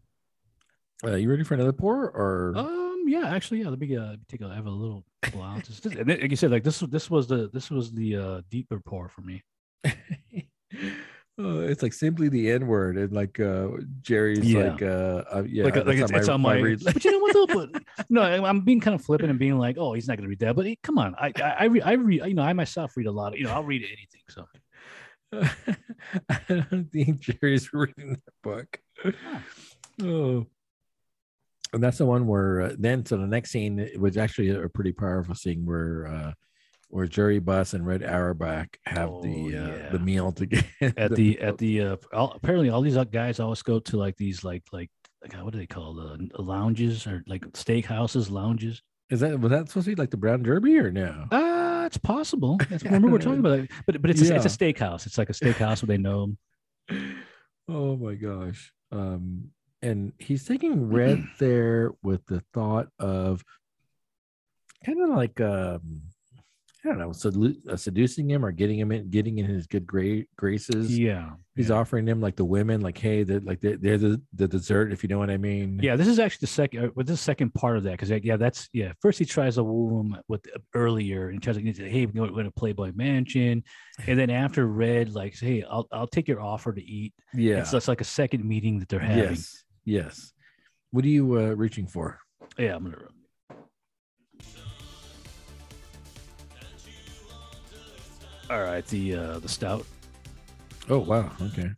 Uh, 1.06 1.16
you 1.16 1.30
ready 1.30 1.44
for 1.44 1.54
another 1.54 1.74
pour 1.74 2.10
or 2.12 2.54
um, 2.56 3.04
yeah, 3.08 3.28
actually, 3.28 3.62
yeah. 3.62 3.70
Let 3.70 3.80
me 3.80 3.98
uh, 3.98 4.16
take 4.30 4.42
a, 4.42 4.48
I 4.48 4.56
have 4.56 4.68
a 4.68 4.70
little. 4.70 5.04
It's 5.24 5.68
just- 5.68 5.86
and 5.86 6.08
then, 6.08 6.22
like 6.22 6.32
you 6.32 6.38
said, 6.38 6.52
like 6.52 6.64
this, 6.64 6.80
this 6.80 7.10
was 7.10 7.28
the, 7.28 7.50
this 7.52 7.70
was 7.70 7.92
the 7.92 8.16
uh, 8.16 8.42
deeper 8.50 8.80
pour 8.80 9.10
for 9.10 9.22
me. 9.22 9.44
Oh, 11.40 11.62
it's 11.62 11.82
like 11.82 11.94
simply 11.94 12.30
the 12.30 12.52
N 12.52 12.68
word, 12.68 12.96
and 12.96 13.12
like 13.12 13.40
uh 13.40 13.70
Jerry's 14.02 14.54
Yeah. 14.54 14.70
like 14.70 14.82
uh, 14.84 15.24
uh 15.34 15.44
yeah, 15.48 15.64
like, 15.64 15.76
like 15.78 15.98
it's, 15.98 16.12
it's 16.12 16.30
on 16.30 16.42
my, 16.42 16.60
read- 16.60 16.84
but 16.84 17.04
you 17.04 17.12
know 17.12 17.18
what 17.20 17.34
though? 17.34 17.48
But 17.48 17.84
no, 18.10 18.22
I'm 18.22 18.62
being 18.62 18.80
kind 18.80 18.94
of 18.94 19.04
flippant 19.04 19.32
and 19.32 19.40
being 19.40 19.58
like, 19.58 19.78
oh, 19.80 19.94
he's 19.94 20.08
not 20.08 20.18
gonna 20.18 20.30
read 20.30 20.40
that. 20.40 20.56
But 20.56 20.68
hey, 20.68 20.78
come 20.84 21.00
on, 21.00 21.16
I, 21.18 21.34
I, 21.38 21.56
I 21.60 21.64
read, 21.66 21.84
I 21.84 21.92
read, 21.94 22.22
you 22.28 22.34
know, 22.36 22.44
I 22.44 22.54
myself 22.54 22.96
read 22.96 23.08
a 23.08 23.12
lot. 23.12 23.34
Of, 23.34 23.40
you 23.40 23.46
know, 23.46 23.52
I'll 23.54 23.64
read 23.64 23.82
anything. 23.84 24.22
So 24.30 24.46
I 26.30 26.40
don't 26.70 26.92
think 26.92 27.20
Jerry's 27.20 27.68
reading 27.74 28.12
that 28.12 28.34
book. 28.44 28.80
Oh, 30.04 30.46
and 31.74 31.84
that's 31.84 31.98
the 31.98 32.06
one 32.06 32.28
where 32.28 32.62
uh, 32.62 32.76
then 32.78 33.08
so 33.08 33.18
the 33.18 33.26
next 33.26 33.50
scene 33.50 33.90
was 33.98 34.18
actually 34.18 34.50
a 34.50 34.70
pretty 34.70 34.92
powerful 34.92 35.34
scene 35.34 35.66
where 35.66 36.06
uh 36.06 36.34
where 36.94 37.08
Jerry 37.08 37.40
Buss 37.40 37.74
and 37.74 37.86
Red 37.88 38.04
Auerbach 38.04 38.78
have 38.86 39.10
Oh, 39.10 39.22
the 39.24 39.58
uh, 39.58 39.68
yeah. 39.68 39.90
the 39.92 40.00
meal 40.00 40.32
together 40.32 40.64
at 40.96 41.16
the 41.16 41.40
at 41.40 41.58
the 41.58 41.82
uh, 41.82 41.98
all, 42.14 42.34
apparently 42.36 42.70
all 42.70 42.82
these 42.82 42.98
guys 43.12 43.40
always 43.40 43.64
go 43.64 43.80
to 43.80 43.98
like 43.98 44.16
these 44.16 44.44
like 44.44 44.64
like 44.72 44.92
like 45.24 45.34
what 45.44 45.54
do 45.54 45.58
they 45.60 45.66
call 45.66 45.96
the 45.96 46.30
lounges 46.42 47.08
or 47.08 47.24
like 47.26 47.42
steakhouses 47.54 48.30
lounges. 48.30 48.84
is 49.10 49.22
that 49.22 49.40
was 49.40 49.50
that 49.50 49.70
supposed 49.70 49.86
to 49.86 49.96
be 49.96 50.00
like 50.02 50.12
the 50.12 50.18
Brown 50.18 50.44
Derby 50.44 50.78
or 50.78 50.92
no? 50.92 51.26
Uh 51.32 51.84
it's 51.88 51.98
possible. 51.98 52.58
That's, 52.70 52.84
remember 52.84 53.10
we're 53.10 53.18
talking 53.18 53.40
about 53.40 53.60
it, 53.60 53.72
but 53.88 54.00
but 54.02 54.12
it's 54.12 54.22
a, 54.22 54.36
it's 54.36 54.46
a 54.46 54.50
steakhouse. 54.50 55.06
It's 55.08 55.18
like 55.18 55.30
a 55.30 55.34
steakhouse 55.34 55.82
where 55.82 55.88
they 55.88 55.98
know. 55.98 56.36
'em. 56.90 57.16
Oh 57.70 57.96
my 57.96 58.16
gosh. 58.16 58.74
Um, 58.92 59.52
and 59.82 60.12
he's 60.20 60.46
taking 60.46 60.90
Red 60.92 61.24
there 61.40 61.92
with 62.04 62.26
the 62.26 62.44
thought 62.54 62.88
of 63.00 63.42
kind 64.86 65.02
of 65.02 65.10
like 65.16 65.40
um 65.40 66.02
I 66.86 66.90
don't 66.90 67.00
know, 67.00 67.10
sedu- 67.10 67.66
uh, 67.70 67.78
seducing 67.78 68.30
him 68.30 68.44
or 68.44 68.52
getting 68.52 68.78
him 68.78 68.92
in, 68.92 69.10
getting 69.10 69.38
in 69.38 69.46
his 69.46 69.68
good 69.68 69.88
gra- 69.88 70.24
graces. 70.36 70.98
Yeah. 71.00 71.32
He's 71.56 71.70
yeah. 71.70 71.76
offering 71.76 72.04
them 72.04 72.20
like 72.20 72.36
the 72.36 72.44
women, 72.44 72.82
like, 72.82 72.98
hey, 72.98 73.24
they're 73.24 73.40
like 73.40 73.62
they're, 73.62 73.78
they're 73.78 73.98
the 73.98 74.22
the 74.34 74.48
dessert, 74.50 74.92
if 74.92 75.02
you 75.02 75.08
know 75.08 75.18
what 75.18 75.30
I 75.30 75.38
mean. 75.38 75.80
Yeah, 75.82 75.96
this 75.96 76.08
is 76.10 76.20
actually 76.20 76.40
the 76.42 76.48
second. 76.48 76.86
uh, 76.86 76.90
Well, 76.94 77.06
this 77.06 77.22
second 77.22 77.54
part 77.54 77.78
of 77.78 77.84
that 77.84 77.92
because 77.92 78.10
yeah, 78.10 78.36
that's 78.36 78.68
yeah. 78.74 78.92
First, 79.02 79.20
he 79.20 79.24
tries 79.26 79.56
to 79.56 79.64
woo 79.64 80.02
him 80.02 80.18
with 80.28 80.46
uh, 80.54 80.60
earlier 80.74 81.30
and 81.30 81.42
tries 81.42 81.56
to 81.56 81.62
get, 81.62 81.78
hey, 81.78 82.06
we're 82.06 82.28
going 82.28 82.46
to 82.46 82.52
Playboy 82.52 82.92
Mansion, 82.96 83.64
and 84.06 84.20
then 84.20 84.30
after 84.30 84.68
Red 84.68 85.14
like, 85.14 85.40
hey, 85.40 85.64
I'll 85.64 85.88
I'll 85.92 86.08
take 86.08 86.28
your 86.28 86.42
offer 86.42 86.74
to 86.74 86.84
eat. 86.84 87.14
yeah, 87.34 87.60
It's, 87.60 87.72
it's 87.74 87.88
like 87.88 88.02
a 88.02 88.06
second 88.06 88.44
meeting 88.44 88.80
that 88.80 88.90
they're 88.90 89.00
having. 89.00 89.30
yes, 89.30 89.64
yes. 89.86 90.34
What 90.92 91.06
are 91.06 91.10
you 91.10 91.38
uh, 91.38 91.54
reaching 91.54 91.88
for? 91.88 92.20
Yeah, 92.58 92.76
I'm 92.76 92.84
gonna. 92.84 92.98
All 98.54 98.62
right, 98.62 98.86
the 98.86 99.16
uh 99.16 99.40
the 99.40 99.50
stout. 99.50 99.84
Oh 100.88 101.00
wow, 101.00 101.32
okay. 101.42 101.72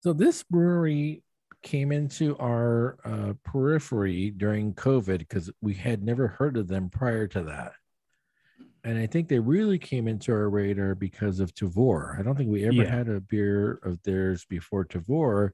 So 0.00 0.12
this 0.12 0.42
brewery 0.42 1.22
came 1.62 1.92
into 1.92 2.36
our 2.36 2.98
uh, 3.06 3.32
periphery 3.42 4.32
during 4.32 4.74
COVID 4.74 5.20
because 5.20 5.50
we 5.62 5.72
had 5.72 6.02
never 6.02 6.28
heard 6.28 6.58
of 6.58 6.68
them 6.68 6.90
prior 6.90 7.26
to 7.28 7.44
that. 7.44 7.72
And 8.84 8.98
I 8.98 9.06
think 9.06 9.28
they 9.28 9.38
really 9.38 9.78
came 9.78 10.08
into 10.08 10.32
our 10.32 10.50
radar 10.50 10.94
because 10.94 11.40
of 11.40 11.54
Tavour. 11.54 12.18
I 12.18 12.22
don't 12.22 12.36
think 12.36 12.50
we 12.50 12.66
ever 12.66 12.82
Yeah. 12.82 12.94
had 12.94 13.08
a 13.08 13.20
beer 13.20 13.78
of 13.82 14.02
theirs 14.02 14.44
before 14.44 14.84
Tavour. 14.84 15.52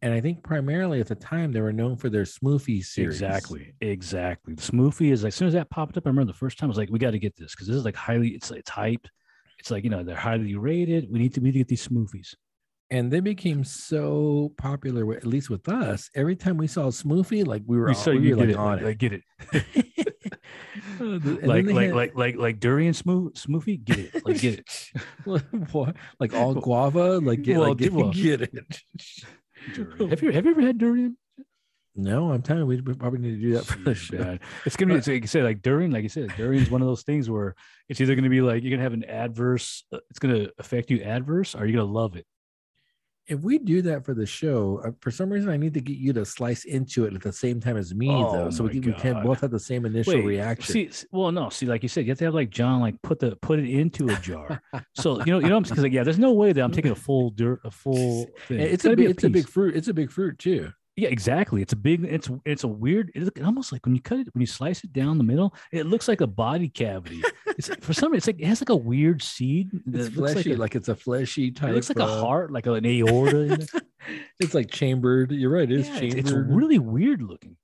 And 0.00 0.12
I 0.14 0.20
think 0.20 0.42
primarily 0.44 1.00
at 1.00 1.08
the 1.08 1.14
time 1.16 1.50
they 1.50 1.60
were 1.60 1.72
known 1.72 1.96
for 1.96 2.08
their 2.08 2.22
smoothie 2.22 2.84
series. 2.84 3.14
Exactly, 3.20 3.72
exactly. 3.80 4.54
The 4.54 4.62
smoothie 4.62 5.10
is 5.12 5.24
like, 5.24 5.28
as 5.28 5.34
soon 5.34 5.48
as 5.48 5.54
that 5.54 5.70
popped 5.70 5.96
up, 5.96 6.06
I 6.06 6.10
remember 6.10 6.30
the 6.32 6.38
first 6.38 6.56
time 6.58 6.68
I 6.68 6.70
was 6.70 6.78
like, 6.78 6.90
we 6.90 6.98
got 7.00 7.10
to 7.12 7.18
get 7.18 7.36
this 7.36 7.52
because 7.54 7.66
this 7.66 7.76
is 7.76 7.84
like 7.84 7.96
highly, 7.96 8.28
it's 8.28 8.50
it's 8.52 8.70
hyped. 8.70 9.06
It's 9.58 9.72
like 9.72 9.82
you 9.82 9.90
know 9.90 10.04
they're 10.04 10.14
highly 10.14 10.54
rated. 10.54 11.10
We 11.10 11.18
need 11.18 11.34
to 11.34 11.40
we 11.40 11.46
need 11.46 11.52
to 11.54 11.58
get 11.58 11.68
these 11.68 11.86
smoothies. 11.86 12.34
And 12.90 13.10
they 13.10 13.20
became 13.20 13.64
so 13.64 14.52
popular, 14.56 15.04
with, 15.04 15.18
at 15.18 15.26
least 15.26 15.50
with 15.50 15.68
us. 15.68 16.08
Every 16.14 16.34
time 16.36 16.56
we 16.56 16.66
saw 16.66 16.84
a 16.84 16.90
smoothie, 16.90 17.46
like 17.46 17.62
we 17.66 17.76
were, 17.76 17.86
We 17.88 17.90
all- 17.92 17.98
saw 17.98 18.12
we 18.12 18.20
you 18.28 18.36
were 18.36 18.46
get 18.46 18.56
like 18.56 18.56
it, 18.56 18.56
on 18.56 18.72
like, 18.72 18.80
it. 18.80 18.84
like, 18.86 18.98
get 18.98 19.12
it, 19.12 19.22
like 21.46 21.66
like, 21.66 21.86
had- 21.86 21.94
like 21.94 22.14
like 22.14 22.36
like 22.36 22.60
durian 22.60 22.94
smooth 22.94 23.34
smoothie, 23.34 23.84
get 23.84 23.98
it, 23.98 24.24
like 24.24 24.40
get 24.40 24.60
it. 24.60 24.92
Like 26.20 26.32
all 26.34 26.54
guava, 26.54 27.18
like 27.18 27.42
get, 27.42 27.58
Well, 27.58 27.68
like, 27.70 27.78
get, 27.78 27.92
well- 27.92 28.10
get 28.12 28.42
it. 28.42 28.82
Durian. 29.74 30.10
Have 30.10 30.22
you 30.22 30.30
have 30.30 30.44
you 30.44 30.50
ever 30.52 30.60
had 30.62 30.78
durian? 30.78 31.16
No, 31.96 32.30
I'm 32.30 32.42
telling 32.42 32.62
you, 32.62 32.66
we 32.66 32.80
we 32.80 32.94
probably 32.94 33.18
need 33.18 33.40
to 33.40 33.40
do 33.40 33.52
that 33.54 33.64
for 33.64 33.78
the 33.80 33.94
show. 33.94 34.18
man. 34.18 34.40
It's 34.64 34.76
gonna 34.76 34.92
be 34.94 34.98
it's 34.98 35.08
like 35.08 35.22
you 35.22 35.26
said, 35.26 35.44
like 35.44 35.62
durian, 35.62 35.90
like 35.90 36.04
you 36.04 36.08
said, 36.08 36.32
durian 36.36 36.62
is 36.62 36.70
one 36.70 36.80
of 36.80 36.86
those 36.86 37.02
things 37.02 37.28
where 37.28 37.56
it's 37.88 38.00
either 38.00 38.14
gonna 38.14 38.28
be 38.28 38.40
like 38.40 38.62
you're 38.62 38.70
gonna 38.70 38.82
have 38.84 38.92
an 38.92 39.04
adverse, 39.04 39.84
uh, 39.92 39.98
it's 40.10 40.20
gonna 40.20 40.48
affect 40.58 40.90
you 40.90 41.02
adverse, 41.02 41.54
or 41.54 41.66
you're 41.66 41.80
gonna 41.80 41.92
love 41.92 42.14
it. 42.16 42.26
If 43.28 43.40
we 43.40 43.58
do 43.58 43.82
that 43.82 44.04
for 44.06 44.14
the 44.14 44.24
show, 44.24 44.80
uh, 44.84 44.90
for 45.00 45.10
some 45.10 45.28
reason, 45.30 45.50
I 45.50 45.56
need 45.58 45.74
to 45.74 45.80
get 45.80 45.98
you 45.98 46.12
to 46.14 46.24
slice 46.24 46.64
into 46.64 47.04
it 47.04 47.14
at 47.14 47.20
the 47.20 47.32
same 47.32 47.60
time 47.60 47.76
as 47.76 47.94
me, 47.94 48.08
Oh 48.10 48.32
though, 48.32 48.50
so 48.50 48.64
we 48.64 48.70
can, 48.70 48.80
we 48.80 48.92
can 48.94 49.22
both 49.22 49.40
have 49.42 49.50
the 49.50 49.60
same 49.60 49.84
initial 49.84 50.14
Wait, 50.14 50.24
reaction. 50.24 50.72
See, 50.72 50.90
well, 51.12 51.30
no, 51.30 51.50
see, 51.50 51.66
like 51.66 51.82
you 51.82 51.88
said, 51.90 52.06
you 52.06 52.10
have 52.10 52.18
to 52.18 52.24
have 52.24 52.34
like 52.34 52.48
John, 52.50 52.80
like 52.80 53.00
put 53.02 53.18
the 53.18 53.36
put 53.36 53.58
it 53.58 53.68
into 53.70 54.08
a 54.08 54.16
jar. 54.16 54.62
so 54.94 55.18
you 55.24 55.32
know, 55.32 55.40
you 55.40 55.48
know, 55.48 55.56
I'm 55.58 55.62
because 55.62 55.78
like, 55.78 55.92
yeah, 55.92 56.04
there's 56.04 56.18
no 56.18 56.32
way 56.32 56.52
that 56.52 56.62
I'm 56.62 56.72
taking 56.72 56.90
a 56.90 56.94
full 56.96 57.30
dirt, 57.30 57.60
a 57.64 57.70
full 57.70 58.26
thing. 58.48 58.60
it's 58.60 58.84
gotta 58.84 59.00
a 59.02 59.10
it's 59.10 59.24
a 59.24 59.30
big 59.30 59.48
fruit. 59.48 59.76
It's 59.76 59.88
a 59.88 59.94
big 59.94 60.10
fruit 60.10 60.38
too. 60.38 60.72
Yeah, 60.96 61.10
exactly. 61.10 61.62
It's 61.62 61.72
a 61.72 61.76
big. 61.76 62.02
It's 62.04 62.28
it's 62.44 62.64
a 62.64 62.68
weird. 62.68 63.12
It, 63.14 63.22
look- 63.22 63.40
almost 63.44 63.70
like 63.70 63.86
when 63.86 63.94
you 63.94 64.00
cut 64.00 64.18
it, 64.18 64.34
when 64.34 64.40
you 64.40 64.46
slice 64.48 64.82
it 64.82 64.92
down 64.92 65.16
the 65.16 65.22
middle, 65.22 65.54
it 65.70 65.86
looks 65.86 66.08
like 66.08 66.20
a 66.22 66.26
body 66.26 66.68
cavity. 66.68 67.22
It's 67.58 67.68
for 67.80 67.92
some 67.92 68.12
reason, 68.12 68.16
it's 68.18 68.26
like 68.28 68.40
it 68.40 68.46
has 68.46 68.60
like 68.62 68.68
a 68.68 68.76
weird 68.76 69.20
seed. 69.20 69.70
It's 69.86 70.16
looks 70.16 70.32
fleshy, 70.32 70.50
like, 70.50 70.58
like, 70.60 70.76
it's 70.76 70.88
a 70.88 70.94
fleshy 70.94 71.50
type. 71.50 71.70
it 71.70 71.74
looks 71.74 71.88
like 71.88 71.98
a 71.98 72.04
uh, 72.04 72.20
heart, 72.20 72.52
like 72.52 72.66
an 72.66 72.86
aorta. 72.86 73.66
It's 74.40 74.54
like 74.54 74.70
chambered. 74.70 75.32
You're 75.32 75.50
right. 75.50 75.70
It 75.70 75.80
is 75.80 75.88
Yeah, 75.88 75.98
chambered. 75.98 76.18
it's, 76.20 76.30
it's 76.30 76.38
really 76.38 76.78
weird 76.78 77.20
looking. 77.20 77.56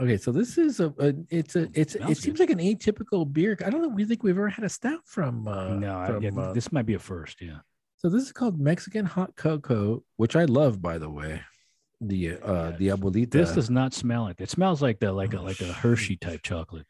Okay, 0.00 0.16
so 0.18 0.30
this 0.30 0.56
is 0.56 0.78
a, 0.78 0.94
a 0.98 1.14
it's 1.30 1.56
a 1.56 1.68
it's 1.74 1.94
Smells 1.94 2.12
it 2.12 2.16
seems 2.18 2.38
like 2.38 2.50
an 2.50 2.58
atypical 2.58 3.30
beer. 3.30 3.58
I 3.64 3.70
don't 3.70 3.82
know. 3.82 3.88
We 3.88 4.04
think 4.04 4.22
we've 4.22 4.36
ever 4.36 4.48
had 4.48 4.64
a 4.64 4.68
stout 4.68 5.00
from. 5.04 5.48
Uh, 5.48 5.70
no, 5.70 5.96
I, 5.96 6.18
yeah, 6.18 6.30
uh, 6.36 6.52
this 6.52 6.70
might 6.70 6.86
be 6.86 6.94
a 6.94 6.98
first. 6.98 7.40
Yeah. 7.40 7.58
so 7.96 8.08
this 8.08 8.22
is 8.22 8.30
called 8.32 8.60
Mexican 8.60 9.04
hot 9.04 9.34
cocoa, 9.36 10.04
which 10.16 10.36
I 10.36 10.44
love, 10.44 10.80
by 10.80 10.98
the 10.98 11.10
way. 11.10 11.42
The 12.02 12.38
uh 12.42 12.72
the 12.78 12.88
abuelita. 12.88 13.30
This 13.32 13.52
does 13.52 13.68
not 13.68 13.92
smell 13.92 14.22
like 14.22 14.36
that. 14.36 14.44
It 14.44 14.50
smells 14.50 14.80
like 14.80 15.00
the 15.00 15.12
like 15.12 15.34
a 15.34 15.38
Oh, 15.40 15.42
like 15.44 15.60
a 15.60 15.72
Hershey 15.72 16.16
type 16.16 16.42
chocolate. 16.42 16.86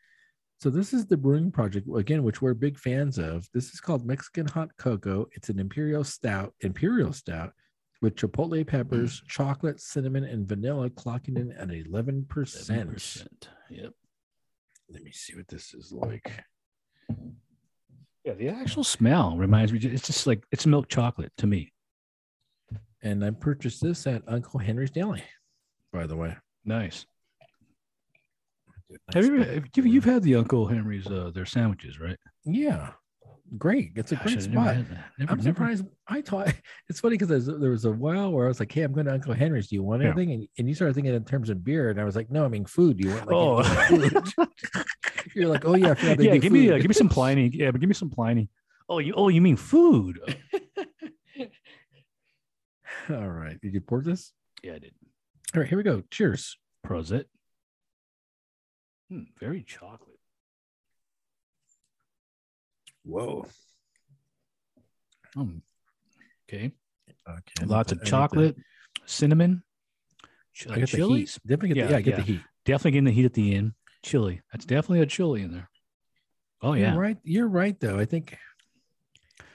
So 0.61 0.69
this 0.69 0.93
is 0.93 1.07
the 1.07 1.17
brewing 1.17 1.51
project 1.51 1.89
again, 1.97 2.23
which 2.23 2.43
we're 2.43 2.53
big 2.53 2.79
fans 2.79 3.19
of. 3.19 3.49
This 3.55 3.73
is 3.73 3.81
called 3.81 4.05
Mexican 4.05 4.47
hot 4.47 4.69
cocoa. 4.77 5.27
It's 5.33 5.49
an 5.49 5.59
imperial 5.59 6.05
stout, 6.05 6.53
imperial 6.61 7.15
stout 7.15 7.55
with 8.03 8.15
chipotle 8.15 8.67
peppers, 8.67 9.21
mm. 9.21 9.27
chocolate, 9.27 9.81
cinnamon, 9.81 10.25
and 10.25 10.47
vanilla, 10.47 10.91
clocking 10.91 11.39
in 11.39 11.53
at 11.53 11.71
eleven 11.71 12.27
percent. 12.29 12.91
7%. 12.91 13.27
Yep. 13.71 13.93
Let 14.91 15.03
me 15.03 15.13
see 15.13 15.35
what 15.35 15.49
this 15.49 15.73
is 15.73 15.93
like. 15.93 16.31
Yeah, 18.25 18.35
the 18.35 18.51
actual 18.51 18.85
smell 18.85 19.39
reminds 19.39 19.73
me. 19.73 19.79
It's 19.79 20.07
just 20.07 20.27
like 20.27 20.45
it's 20.53 20.67
milk 20.67 20.89
chocolate 20.89 21.33
to 21.39 21.47
me. 21.47 21.73
And 23.03 23.25
I 23.25 23.31
purchased 23.31 23.83
this 23.83 24.07
at 24.07 24.23
Uncle 24.29 24.61
Henry's 24.61 24.91
Deli, 24.91 25.23
by 25.91 26.07
the 26.07 26.17
way. 26.17 26.37
Nice. 26.67 27.07
Have 29.15 29.25
you, 29.25 29.41
ever, 29.43 29.53
have 29.53 29.65
you 29.77 29.83
you've 29.85 30.05
had 30.05 30.23
the 30.23 30.37
Uncle 30.37 30.67
Henry's 30.67 31.07
uh, 31.07 31.31
their 31.35 31.47
sandwiches, 31.47 31.99
right? 32.01 32.17
Yeah, 32.45 32.91
great. 33.57 33.93
It's 33.97 34.11
a 34.13 34.17
Gosh, 34.17 34.25
great 34.25 34.39
I've 34.39 34.49
never 34.51 34.65
spot. 34.65 34.77
Never- 35.19 35.33
I'm 35.33 35.41
never- 35.45 35.85
I 36.09 36.21
thought 36.23 36.53
it's 36.89 37.01
funny 37.01 37.17
because 37.17 37.47
there 37.47 37.71
was 37.71 37.85
a 37.85 37.93
while 37.93 38.33
where 38.33 38.47
I 38.47 38.49
was 38.49 38.59
like, 38.61 38.73
"Hey, 38.73 38.83
I'm 38.83 38.93
going 38.93 39.07
to 39.07 39.13
Uncle 39.13 39.33
Henry's. 39.35 39.69
Do 39.69 39.77
you 39.77 39.83
want 39.83 40.03
Yeah. 40.03 40.09
anything?" 40.09 40.33
And, 40.33 40.49
and 40.59 40.69
you 40.69 40.75
started 40.75 40.95
thinking 40.95 41.15
in 41.15 41.25
terms 41.25 41.51
of 41.51 41.63
beer, 41.65 41.91
and 41.91 42.01
I 42.01 42.05
was 42.05 42.17
like, 42.17 42.31
"No, 42.31 42.45
I 42.45 42.49
mean 42.49 42.65
food. 42.65 42.97
Do 42.99 43.09
you 43.09 43.15
want 43.15 43.27
like 43.29 43.37
Oh. 43.37 43.63
food?" 43.63 44.49
You're 45.35 45.49
like, 45.49 45.65
"Oh 45.65 45.75
yeah, 45.77 45.91
I 45.91 45.95
forgot 45.95 46.19
they 46.19 46.25
yeah, 46.27 46.37
give 46.39 46.53
me 46.53 46.71
uh, 46.71 46.79
give 46.79 46.89
me 46.89 46.95
some 46.95 47.09
Pliny. 47.09 47.49
Yeah, 47.53 47.71
but 47.71 47.81
give 47.81 47.89
me 47.89 47.95
some 47.95 48.11
Pliny. 48.11 48.49
Oh, 48.89 48.99
you 48.99 49.15
oh 49.17 49.29
you 49.29 49.41
mean 49.41 49.57
food? 49.57 50.19
All 53.09 53.29
right, 53.29 53.61
did 53.61 53.75
you 53.75 53.81
pour 53.81 54.03
this? 54.03 54.33
yeah, 54.63 54.75
I 54.75 54.79
did. 54.79 54.95
All 55.55 55.61
right, 55.61 55.69
here 55.69 55.79
we 55.79 55.85
go. 55.85 56.03
Cheers. 56.11 56.57
Prosit. 56.87 57.25
Hmm, 59.11 59.23
very 59.41 59.63
chocolate. 59.65 60.19
Whoa. 63.05 63.47
Um, 65.37 65.63
okay. 66.49 66.73
Okay. 67.29 67.65
Lots 67.67 67.93
of 67.93 68.05
chocolate, 68.05 68.57
cinnamon, 69.07 69.63
I 70.69 70.75
get 70.75 70.75
the 70.75 70.81
heat. 70.81 70.97
chilies. 70.97 71.39
Definitely 71.47 71.69
get 71.71 71.75
the, 71.75 71.81
Yeah, 71.81 71.91
yeah, 71.91 71.97
I 71.97 72.01
get 72.03 72.11
yeah. 72.11 72.17
the 72.17 72.23
heat. 72.23 72.41
Definitely 72.65 72.91
getting 72.93 73.05
the 73.05 73.11
heat 73.13 73.25
at 73.25 73.35
the 73.35 73.55
end. 73.55 73.73
Chili. 74.03 74.41
That's 74.53 74.65
definitely 74.65 75.01
a 75.01 75.07
chili 75.07 75.43
in 75.43 75.53
there. 75.53 75.69
Oh 76.63 76.75
yeah, 76.75 76.93
You're 76.93 77.01
right. 77.01 77.17
You're 77.23 77.49
right, 77.49 77.79
though. 77.81 77.99
I 77.99 78.05
think. 78.05 78.37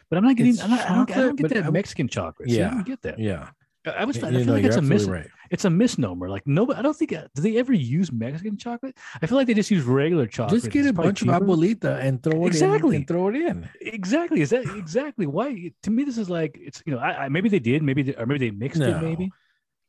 but 0.09 0.17
I'm 0.17 0.23
not 0.23 0.35
getting. 0.35 0.59
I'm 0.61 0.69
not, 0.71 0.89
I, 0.89 0.95
don't, 0.95 1.11
I 1.11 1.15
don't 1.21 1.35
get 1.35 1.49
that 1.53 1.65
I- 1.65 1.69
Mexican 1.69 2.07
chocolate. 2.07 2.49
I 2.49 2.53
Yeah. 2.53 2.69
don't 2.71 2.85
get 2.85 3.01
that. 3.03 3.19
Yeah. 3.19 3.49
I 3.85 4.05
was. 4.05 4.17
I 4.23 4.31
feel 4.31 4.45
know, 4.45 4.53
like 4.53 4.63
it's 4.63 4.75
a 4.75 4.81
mis- 4.81 5.05
right. 5.05 5.27
It's 5.51 5.65
a 5.65 5.69
misnomer. 5.69 6.29
Like 6.29 6.45
nobody. 6.47 6.79
I 6.79 6.81
don't 6.81 6.95
think. 6.95 7.11
Do 7.11 7.41
they 7.41 7.57
ever 7.57 7.73
use 7.73 8.11
Mexican 8.11 8.57
chocolate? 8.57 8.97
I 9.21 9.25
feel 9.27 9.37
like 9.37 9.47
they 9.47 9.53
just 9.53 9.71
use 9.71 9.83
regular 9.83 10.27
chocolate. 10.27 10.61
Just 10.61 10.71
get 10.71 10.81
It's 10.81 10.89
a 10.89 10.93
bunch 10.93 11.19
cheaper. 11.19 11.33
of 11.33 11.43
abuelita 11.43 11.99
and 11.99 12.21
throw 12.23 12.45
it 12.45 12.47
Exactly. 12.47 12.95
in. 12.95 13.01
And 13.01 13.07
throw 13.07 13.27
it 13.29 13.35
in. 13.35 13.69
Exactly. 13.81 14.41
Is 14.41 14.49
that 14.51 14.63
exactly 14.75 15.27
why? 15.27 15.71
To 15.83 15.91
me, 15.91 16.03
this 16.03 16.17
is 16.17 16.29
like 16.29 16.57
it's. 16.61 16.81
You 16.85 16.93
know, 16.93 16.99
I, 16.99 17.25
I 17.25 17.29
maybe 17.29 17.49
they 17.49 17.59
did. 17.59 17.83
Maybe 17.83 18.03
they, 18.03 18.15
or 18.15 18.25
maybe 18.25 18.49
they 18.49 18.55
mixed 18.55 18.79
No. 18.79 18.89
it. 18.89 19.01
Maybe. 19.01 19.31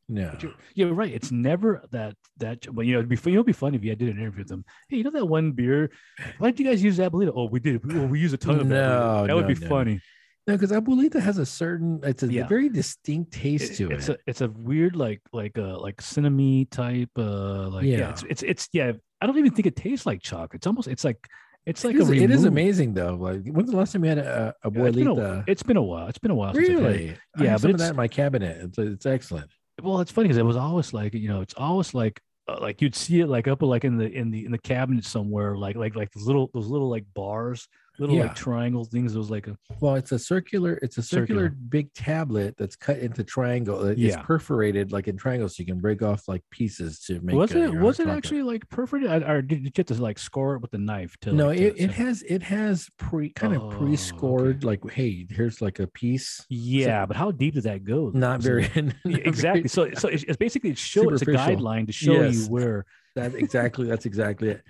No. 0.09 0.31
But 0.31 0.43
you're, 0.43 0.55
you're 0.75 0.95
right. 0.95 1.13
It's 1.13 1.33
never 1.33 1.83
that 1.91 2.15
that. 2.37 2.73
Well, 2.73 2.87
you 2.87 2.93
know, 2.93 2.99
it'd 3.01 3.09
be 3.09 3.17
you 3.25 3.33
know, 3.33 3.41
it'd 3.41 3.47
be 3.47 3.53
funny 3.53 3.77
if 3.77 3.83
you 3.85 3.95
did 3.97 4.09
an 4.09 4.21
interview 4.21 4.41
with 4.41 4.49
them. 4.49 4.65
Hey, 4.89 4.99
you 4.99 5.05
know 5.05 5.11
that 5.11 5.25
one 5.27 5.53
beer? 5.53 5.91
Why 6.39 6.51
did 6.51 6.61
you 6.61 6.67
guys 6.67 6.83
use 6.83 6.99
Abuelita? 6.99 7.33
Oh, 7.35 7.47
we 7.49 7.59
did. 7.61 7.85
Well, 7.93 8.07
we 8.07 8.21
use 8.21 8.33
a 8.33 8.37
ton 8.37 8.61
of 8.61 8.67
No. 8.67 9.27
That 9.27 9.35
would 9.35 9.49
be 9.49 9.55
no. 9.55 9.69
funny. 9.69 10.01
No, 10.47 10.55
because 10.57 10.71
abuelita 10.71 11.21
has 11.21 11.39
a 11.39 11.47
certain. 11.47 12.01
It's 12.05 12.23
a 12.23 12.33
Yeah. 12.33 12.47
very 12.47 12.69
distinct 12.69 13.33
taste 13.33 13.77
to 13.79 13.91
it's 13.91 14.09
it. 14.09 14.17
a 14.17 14.31
it's 14.31 14.41
a 14.43 14.49
weird 14.49 14.95
like 14.95 15.21
like 15.33 15.59
uh 15.59 15.79
like 15.81 16.01
cinnamon 16.01 16.67
type 16.71 17.11
uh 17.19 17.69
like 17.69 17.85
yeah, 17.85 17.99
Yeah. 17.99 18.11
it's, 18.11 18.23
it's 18.29 18.43
it's 18.43 18.69
yeah 18.73 18.93
I 19.21 19.27
don't 19.27 19.39
even 19.39 19.51
think 19.53 19.67
it 19.67 19.77
tastes 19.77 20.07
like 20.07 20.23
chocolate. 20.23 20.55
It's 20.55 20.67
almost 20.67 20.87
it's 20.89 21.05
like 21.05 21.27
it's 21.65 21.85
like 21.85 21.97
it, 21.97 22.01
is, 22.03 22.11
a 22.11 22.15
it 22.15 22.31
is 22.31 22.45
amazing 22.45 22.95
though. 22.95 23.17
Like 23.17 23.45
when's 23.49 23.71
the 23.71 23.77
last 23.77 23.93
time 23.93 24.05
you 24.05 24.11
had 24.11 24.19
a, 24.19 24.55
a 24.63 24.71
Yeah, 24.71 24.85
it's 24.87 24.97
been 24.97 25.07
a- 25.09 25.15
abuelita? 25.15 25.45
it's 25.49 25.63
been 25.65 25.77
a 25.79 25.83
while. 25.83 26.07
It's 26.07 26.19
been 26.19 26.31
a 26.31 26.35
while. 26.35 26.55
since 26.55 26.69
I've 26.71 26.77
had 26.77 26.83
it. 26.85 26.89
really? 26.89 27.17
I 27.39 27.43
Yeah, 27.45 27.53
but 27.55 27.61
some 27.63 27.71
of 27.71 27.75
it's- 27.75 27.89
that 27.89 27.91
in 27.91 27.97
my 27.97 28.09
cabinet. 28.09 28.57
It's 28.63 28.79
it's 28.79 29.07
excellent. 29.07 29.51
well 29.83 30.01
it's 30.01 30.13
funny 30.13 30.29
because 30.29 30.39
it 30.39 30.45
was 30.45 30.57
always 30.57 30.93
like 30.93 31.13
you 31.15 31.29
know 31.29 31.41
it's 31.41 31.55
always 31.55 31.93
like 31.93 32.21
uh, 32.49 32.59
like 32.61 32.81
you'd 32.81 32.95
see 32.95 33.19
it 33.21 33.27
like 33.27 33.49
up 33.49 33.61
like 33.63 33.85
in 33.85 33.97
the 33.97 34.09
in 34.09 34.31
the 34.31 34.45
in 34.47 34.53
the 34.53 34.59
cabinet 34.59 35.05
somewhere 35.05 35.57
like 35.57 35.75
like 35.75 35.97
like 35.97 36.13
those 36.13 36.25
little 36.25 36.49
those 36.55 36.69
little 36.69 36.89
like 36.89 37.05
bars 37.15 37.67
little 37.99 38.17
Yeah. 38.17 38.23
like 38.25 38.35
triangle 38.35 38.85
things. 38.85 39.15
It 39.15 39.19
was 39.19 39.31
like 39.31 39.47
a 39.47 39.57
Well, 39.81 39.95
it's 39.97 40.13
a 40.13 40.19
circular. 40.19 40.75
It's 40.83 40.99
a 40.99 41.03
circular, 41.03 41.45
Circular. 41.47 41.49
big 41.69 41.93
tablet 41.95 42.57
that's 42.57 42.77
cut 42.77 42.99
into 42.99 43.25
triangle. 43.25 43.85
It's 43.87 44.01
Yeah. 44.01 44.21
perforated 44.23 44.93
like 44.93 45.09
in 45.09 45.17
triangles, 45.17 45.57
so 45.57 45.63
you 45.63 45.67
can 45.67 45.81
break 45.81 46.03
off 46.03 46.29
like 46.29 46.43
pieces 46.51 47.01
to 47.07 47.21
make. 47.21 47.35
was 47.37 47.55
uh, 47.55 47.59
it 47.61 47.75
was 47.75 48.01
it 48.01 48.09
actually 48.09 48.43
like 48.43 48.69
perforated 48.69 49.11
I- 49.11 49.33
or 49.33 49.43
did 49.43 49.65
you 49.65 49.71
get 49.71 49.87
to 49.89 49.95
like 49.95 50.19
score 50.19 50.55
it 50.57 50.63
with 50.63 50.71
the 50.71 50.79
knife 50.79 51.17
to 51.23 51.33
No, 51.33 51.47
like, 51.49 51.59
it, 51.59 51.77
to- 51.77 51.83
it 51.85 51.87
to- 51.89 51.93
has 51.95 52.23
it 52.23 52.43
has 52.43 52.89
pre 52.99 53.31
kind 53.31 53.57
Oh, 53.57 53.69
of 53.71 53.79
pre-scored 53.79 54.65
like 54.65 54.89
hey 54.91 55.27
here's 55.31 55.61
like 55.63 55.79
a 55.79 55.87
piece 55.87 56.45
yeah 56.49 57.07
but 57.07 57.17
how 57.17 57.31
deep 57.31 57.55
does 57.55 57.65
that 57.65 57.85
go 57.85 58.11
though? 58.11 58.19
not 58.19 58.41
very 58.41 58.63
not 58.77 58.77
Yeah, 58.77 58.93
very- 59.05 59.23
exactly 59.25 59.69
so 59.69 59.91
so 59.95 60.09
it's, 60.09 60.23
it's 60.25 60.37
basically 60.37 60.71
it 60.71 60.79
show 60.79 61.09
it's 61.11 61.23
a 61.23 61.27
guideline 61.27 61.87
to 61.87 61.93
show 61.93 62.13
Yes. 62.13 62.35
you 62.45 62.53
where 62.53 62.85
that 63.15 63.35
exactly 63.35 63.87
that's 63.87 64.07
exactly 64.07 64.49
it 64.51 64.63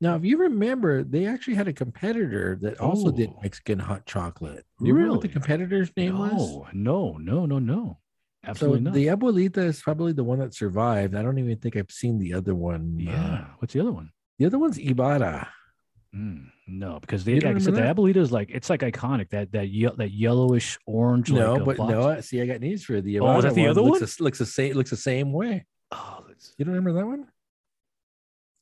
now 0.00 0.16
if 0.16 0.24
you 0.24 0.36
remember 0.38 1.02
they 1.04 1.26
actually 1.26 1.54
had 1.54 1.68
a 1.68 1.72
competitor 1.72 2.58
that 2.60 2.78
also 2.80 3.10
did 3.10 3.30
Oh. 3.30 3.38
mexican 3.42 3.78
hot 3.78 4.06
chocolate 4.06 4.64
you 4.80 4.92
remember 4.94 5.14
what 5.14 5.22
the 5.22 5.28
competitor's 5.28 5.90
name 5.96 6.18
was 6.18 6.40
no 6.72 7.16
no 7.18 7.18
no 7.18 7.46
no 7.46 7.58
no 7.58 7.98
so 8.44 8.50
absolutely 8.50 8.80
not 8.80 8.94
the 8.94 9.06
abuelita 9.06 9.58
is 9.58 9.80
probably 9.80 10.12
the 10.12 10.24
one 10.24 10.38
that 10.40 10.54
survived 10.54 11.14
i 11.14 11.22
don't 11.22 11.38
even 11.38 11.56
think 11.58 11.76
i've 11.76 11.90
seen 11.90 12.18
the 12.18 12.34
other 12.34 12.54
one 12.54 12.98
uh, 13.00 13.04
yeah 13.10 13.44
what's 13.58 13.72
the 13.72 13.80
other 13.80 13.92
one 13.92 14.10
the 14.38 14.46
other 14.46 14.58
one's 14.58 14.78
ibarra 14.78 15.48
Mm, 16.16 16.46
no, 16.68 17.00
because 17.00 17.24
they 17.24 17.40
like 17.40 17.56
I 17.56 17.58
said, 17.58 17.74
the 17.74 17.80
Abuelita 17.80 18.18
is 18.18 18.30
like 18.30 18.48
it's 18.48 18.70
like 18.70 18.82
iconic 18.82 19.30
that 19.30 19.50
that 19.50 19.68
ye- 19.70 19.90
that 19.96 20.12
yellowish 20.12 20.78
orange. 20.86 21.28
no 21.32 21.54
like, 21.54 21.62
uh, 21.62 21.64
but 21.64 21.76
box. 21.76 21.90
no 21.90 22.20
see 22.20 22.40
i 22.40 22.46
got 22.46 22.60
news 22.60 22.84
for 22.84 22.92
you. 22.94 23.00
the 23.02 23.18
Oh, 23.18 23.36
is 23.38 23.42
that 23.42 23.54
the 23.54 23.66
other 23.66 23.80
looks 23.82 24.00
one? 24.00 24.08
the- 24.16 24.22
looks 24.22 24.38
the 24.38 24.46
same 24.46 24.74
looks 24.74 24.90
the 24.90 24.96
same 24.96 25.32
way 25.32 25.66
Oh, 25.90 26.22
that's, 26.28 26.54
You 26.56 26.64
don't 26.66 26.72
remember 26.74 27.00
that 27.00 27.04
one? 27.08 27.26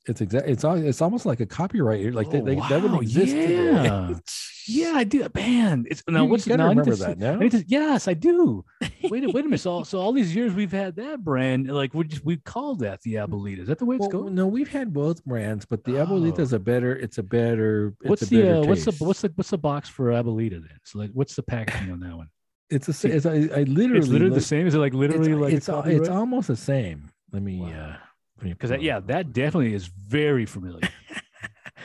It's 0.06 0.20
exact. 0.20 0.48
It's 0.48 0.64
it's 0.64 1.00
almost 1.00 1.26
like 1.26 1.38
a 1.38 1.46
copyright. 1.46 2.12
Like 2.12 2.28
they, 2.30 2.40
Oh, 2.40 2.44
they, 2.44 2.56
that 2.56 2.82
wow, 2.82 2.94
would 2.96 3.02
exist 3.02 3.36
yeah. 3.36 4.14
yeah, 4.66 4.92
I 4.96 5.04
do. 5.04 5.28
Man, 5.32 5.84
it's 5.88 6.02
now 6.08 6.24
You- 6.24 6.30
what's 6.30 6.44
now 6.46 6.56
gotta 6.56 6.62
I 6.70 6.74
to 6.74 6.80
remember 6.80 6.96
that 6.96 7.18
now. 7.18 7.40
I 7.40 7.48
to- 7.48 7.64
yes, 7.68 8.08
I 8.08 8.14
do. 8.14 8.64
Wait, 8.80 9.22
a- 9.24 9.28
wait 9.30 9.44
a 9.44 9.48
minute. 9.48 9.60
So, 9.60 9.84
so 9.84 10.00
all 10.00 10.12
these 10.12 10.34
years 10.34 10.54
we've 10.54 10.72
had 10.72 10.96
that 10.96 11.22
brand, 11.22 11.68
like 11.68 11.94
we 11.94 12.02
just 12.04 12.24
we 12.24 12.36
called 12.38 12.80
that 12.80 13.00
the 13.02 13.14
Abuelita. 13.14 13.60
Is 13.60 13.68
that 13.68 13.78
the 13.78 13.84
way 13.84 13.94
it's 13.94 14.00
Well, 14.08 14.22
going? 14.22 14.34
no, 14.34 14.48
we've 14.48 14.68
had 14.68 14.92
both 14.92 15.24
brands, 15.24 15.64
but 15.64 15.84
the 15.84 15.92
Abuelita 15.92 16.40
Oh. 16.40 16.42
is 16.42 16.52
a 16.52 16.58
better. 16.58 16.96
It's 16.96 17.18
a 17.18 17.22
better. 17.22 17.94
It's 18.00 18.10
What's 18.10 18.22
a 18.22 18.26
better 18.30 18.42
the 18.42 18.60
uh, 18.60 18.64
what's 18.64 18.84
the 18.84 19.04
what's 19.04 19.20
the 19.20 19.32
what's 19.36 19.50
the 19.50 19.58
box 19.58 19.88
for 19.88 20.06
Abuelita 20.06 20.60
then? 20.62 20.78
So 20.82 20.98
like, 20.98 21.10
what's 21.12 21.36
the 21.36 21.44
packaging 21.44 21.92
on 21.92 22.00
that 22.00 22.16
one? 22.16 22.28
It's 22.70 22.88
a. 23.04 23.08
It's, 23.08 23.24
I, 23.26 23.34
I 23.34 23.62
literally. 23.64 23.98
It's 24.00 24.08
literally 24.08 24.34
the 24.34 24.40
same. 24.40 24.66
Is 24.66 24.74
it 24.74 24.78
like 24.78 24.94
literally 24.94 25.30
it's, 25.54 25.68
like 25.68 25.86
it's, 25.86 26.00
it's 26.00 26.08
almost 26.08 26.48
the 26.48 26.56
same. 26.56 27.08
Let 27.30 27.42
me. 27.42 27.60
Wow. 27.60 27.68
uh 27.70 27.96
because 28.42 28.70
yeah, 28.80 29.00
that 29.00 29.32
definitely 29.32 29.74
is 29.74 29.86
very 29.86 30.46
familiar. 30.46 30.88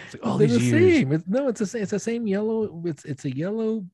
It's 0.05 0.13
like 0.13 0.25
all 0.25 0.38
these 0.38 0.57
the 0.57 0.63
years. 0.63 0.93
same. 0.93 1.11
It's, 1.11 1.27
no, 1.27 1.47
it's 1.47 1.59
the 1.59 1.65
same. 1.65 1.81
It's 1.81 1.91
the 1.91 1.99
same 1.99 2.27
yellow. 2.27 2.81
It's 2.85 3.03
it's 3.05 3.25
a 3.25 3.35
yellow 3.35 3.85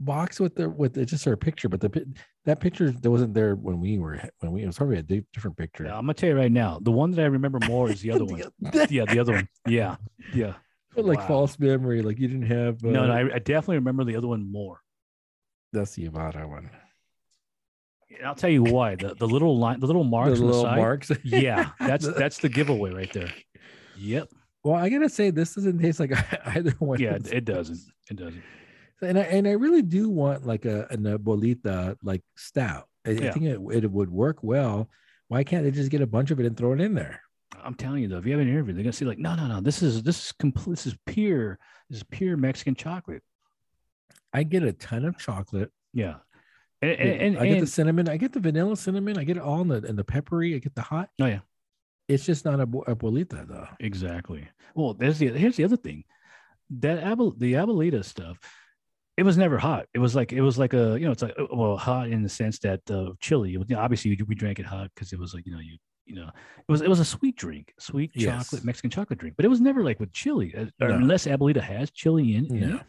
box 0.00 0.40
with 0.40 0.54
the 0.54 0.68
with 0.70 0.94
the, 0.94 1.04
just 1.04 1.26
our 1.28 1.36
picture, 1.36 1.68
but 1.68 1.80
the 1.80 2.06
that 2.44 2.60
picture 2.60 2.90
that 2.90 3.10
wasn't 3.10 3.34
there 3.34 3.54
when 3.54 3.78
we 3.80 3.98
were 3.98 4.18
when 4.40 4.52
we 4.52 4.62
it 4.62 4.66
was 4.66 4.78
probably 4.78 4.98
a 4.98 5.02
di- 5.02 5.24
different 5.32 5.56
picture. 5.56 5.84
Yeah, 5.84 5.94
I'm 5.96 6.02
gonna 6.02 6.14
tell 6.14 6.30
you 6.30 6.36
right 6.36 6.50
now, 6.50 6.78
the 6.82 6.90
one 6.90 7.10
that 7.12 7.22
I 7.22 7.26
remember 7.26 7.58
more 7.66 7.90
is 7.90 8.00
the 8.00 8.10
other 8.12 8.24
one. 8.32 8.42
Yeah, 8.90 9.04
the 9.04 9.18
other 9.18 9.32
one. 9.34 9.48
Yeah, 9.66 9.96
yeah. 10.34 10.54
But 10.96 11.04
like 11.04 11.18
Wow. 11.20 11.26
false 11.28 11.58
memory, 11.58 12.00
like 12.02 12.18
you 12.18 12.26
didn't 12.28 12.46
have. 12.46 12.82
Uh, 12.84 12.88
No, 12.90 13.06
no, 13.06 13.12
I, 13.12 13.34
I 13.34 13.38
definitely 13.38 13.76
remember 13.76 14.04
the 14.04 14.16
other 14.16 14.28
one 14.28 14.50
more. 14.50 14.80
that's 15.72 15.94
the 15.94 16.06
Ibarra 16.06 16.48
one. 16.48 16.70
I'll 18.24 18.34
tell 18.34 18.50
you 18.50 18.62
why. 18.62 18.94
The 18.96 19.14
the 19.14 19.26
little 19.26 19.58
line, 19.58 19.80
the 19.80 19.86
little 19.86 20.04
marks 20.04 20.38
the 20.38 20.44
on 20.44 20.50
the 20.50 20.56
little 20.56 20.62
side. 20.62 20.76
marks. 20.76 21.10
Yeah, 21.24 21.70
that's 21.78 22.06
that's 22.14 22.38
the 22.38 22.48
giveaway 22.48 22.90
right 22.90 23.12
there. 23.12 23.32
Yep. 23.96 24.30
well, 24.64 24.76
I 24.76 24.88
gotta 24.88 25.08
say 25.08 25.30
this 25.30 25.54
doesn't 25.54 25.78
taste 25.78 26.00
like 26.00 26.12
either 26.46 26.72
one. 26.78 27.00
Yeah, 27.00 27.18
it, 27.30 27.44
doesn't. 27.44 27.78
It 28.10 28.16
doesn't. 28.16 28.42
and 29.02 29.18
I 29.18 29.22
and 29.22 29.46
I 29.46 29.52
really 29.52 29.82
do 29.82 30.08
want 30.08 30.46
like 30.46 30.64
a 30.64 30.86
an 30.90 31.02
abuelita 31.02 31.96
like 32.02 32.22
stout. 32.36 32.88
I, 33.06 33.10
I 33.10 33.30
think 33.30 33.44
it, 33.44 33.60
it 33.72 33.90
would 33.90 34.10
work 34.10 34.38
well. 34.42 34.88
Why 35.28 35.44
can't 35.44 35.64
they 35.64 35.70
just 35.70 35.90
get 35.90 36.00
a 36.00 36.06
bunch 36.06 36.30
of 36.30 36.40
it 36.40 36.46
and 36.46 36.56
throw 36.56 36.72
it 36.72 36.80
in 36.80 36.94
there? 36.94 37.20
I'm 37.62 37.74
telling 37.74 38.02
you 38.02 38.08
though, 38.08 38.18
if 38.18 38.26
you 38.26 38.32
have 38.32 38.40
an 38.40 38.48
interview, 38.48 38.72
they're 38.74 38.82
gonna 38.82 38.92
say 38.92 39.04
like, 39.04 39.18
no, 39.18 39.34
no, 39.34 39.46
no. 39.46 39.60
This 39.60 39.82
is 39.82 40.02
this 40.02 40.26
is 40.26 40.32
complete. 40.32 40.76
This 40.76 40.86
is 40.86 40.96
pure. 41.06 41.58
This 41.90 41.98
is 41.98 42.04
pure 42.10 42.36
Mexican 42.36 42.74
chocolate. 42.74 43.22
I 44.32 44.42
get 44.42 44.62
a 44.62 44.72
ton 44.72 45.04
of 45.04 45.18
chocolate. 45.18 45.70
Yeah. 45.92 46.16
And 46.80 46.90
and, 46.92 47.20
and, 47.22 47.38
I 47.38 47.48
get 47.48 47.60
the 47.60 47.66
cinnamon. 47.66 48.08
I 48.08 48.16
get 48.16 48.32
the 48.32 48.40
vanilla 48.40 48.76
cinnamon. 48.76 49.18
I 49.18 49.24
get 49.24 49.36
it 49.36 49.42
all 49.42 49.60
in 49.62 49.68
the 49.68 49.84
and 49.84 49.98
the 49.98 50.04
peppery. 50.04 50.54
I 50.54 50.58
get 50.58 50.74
the 50.74 50.82
hot. 50.82 51.10
oh 51.20 51.26
yeah, 51.26 51.40
It's 52.08 52.24
just 52.24 52.44
not 52.44 52.60
a 52.60 52.66
bu- 52.66 52.84
abuelita 52.84 53.48
though. 53.48 53.66
exactly. 53.80 54.48
Well, 54.74 54.94
there's 54.94 55.18
the 55.18 55.28
here's 55.28 55.56
the 55.56 55.64
other 55.64 55.76
thing. 55.76 56.04
That 56.70 56.98
Abel 57.04 57.32
the 57.36 57.54
Abuelita 57.54 58.04
stuff, 58.04 58.38
it 59.16 59.22
was 59.24 59.36
never 59.38 59.58
hot. 59.58 59.86
It 59.94 59.98
was 59.98 60.14
like 60.14 60.32
it 60.32 60.40
was 60.42 60.58
like 60.58 60.74
a 60.74 60.96
you 61.00 61.06
know 61.06 61.12
it's 61.12 61.22
like 61.22 61.34
uh, 61.38 61.46
well 61.52 61.76
hot 61.76 62.10
in 62.10 62.22
the 62.22 62.28
sense 62.28 62.58
that 62.60 62.80
uh, 62.90 63.12
chili. 63.20 63.50
You 63.50 63.64
know, 63.68 63.78
obviously 63.80 64.16
we 64.28 64.34
drank 64.34 64.58
it 64.60 64.66
hot 64.66 64.90
because 64.94 65.12
it 65.12 65.18
was 65.18 65.34
like 65.34 65.46
you 65.46 65.52
know 65.52 65.60
you 65.60 65.78
you 66.04 66.14
know 66.14 66.28
it 66.28 66.70
was 66.70 66.80
it 66.82 66.88
was 66.88 67.00
a 67.00 67.04
sweet 67.04 67.36
drink, 67.36 67.72
sweet 67.78 68.12
Yes. 68.14 68.44
chocolate 68.50 68.64
Mexican 68.64 68.90
chocolate 68.90 69.18
drink. 69.18 69.34
But 69.36 69.46
it 69.46 69.48
was 69.48 69.60
never 69.60 69.82
like 69.82 69.98
with 69.98 70.12
chili, 70.12 70.54
uh, 70.56 70.66
No. 70.78 70.94
unless 70.94 71.26
Abuelita 71.26 71.60
has 71.62 71.90
chili 71.90 72.36
in. 72.36 72.44
in 72.54 72.74
it. 72.74 72.82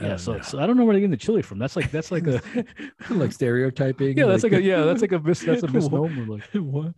Yeah, 0.00 0.16
so, 0.16 0.34
know. 0.34 0.42
so 0.42 0.58
I 0.60 0.66
don't 0.66 0.76
know 0.76 0.84
where 0.84 0.94
they're 0.94 1.00
getting 1.00 1.10
the 1.10 1.16
chili 1.16 1.42
from. 1.42 1.58
That's 1.58 1.74
like 1.74 1.90
that's 1.90 2.12
like 2.12 2.26
a 2.26 2.40
like 3.10 3.32
stereotyping. 3.32 4.16
yeah, 4.16 4.26
that's 4.26 4.44
like 4.44 4.52
a 4.52 4.62
yeah, 4.62 4.82
that's 4.82 5.00
like 5.00 5.12
a 5.12 5.18
mis, 5.18 5.40
that's 5.40 5.62
a 5.64 5.68
misnomer. 5.72 6.24
Like 6.24 6.44
what? 6.54 6.94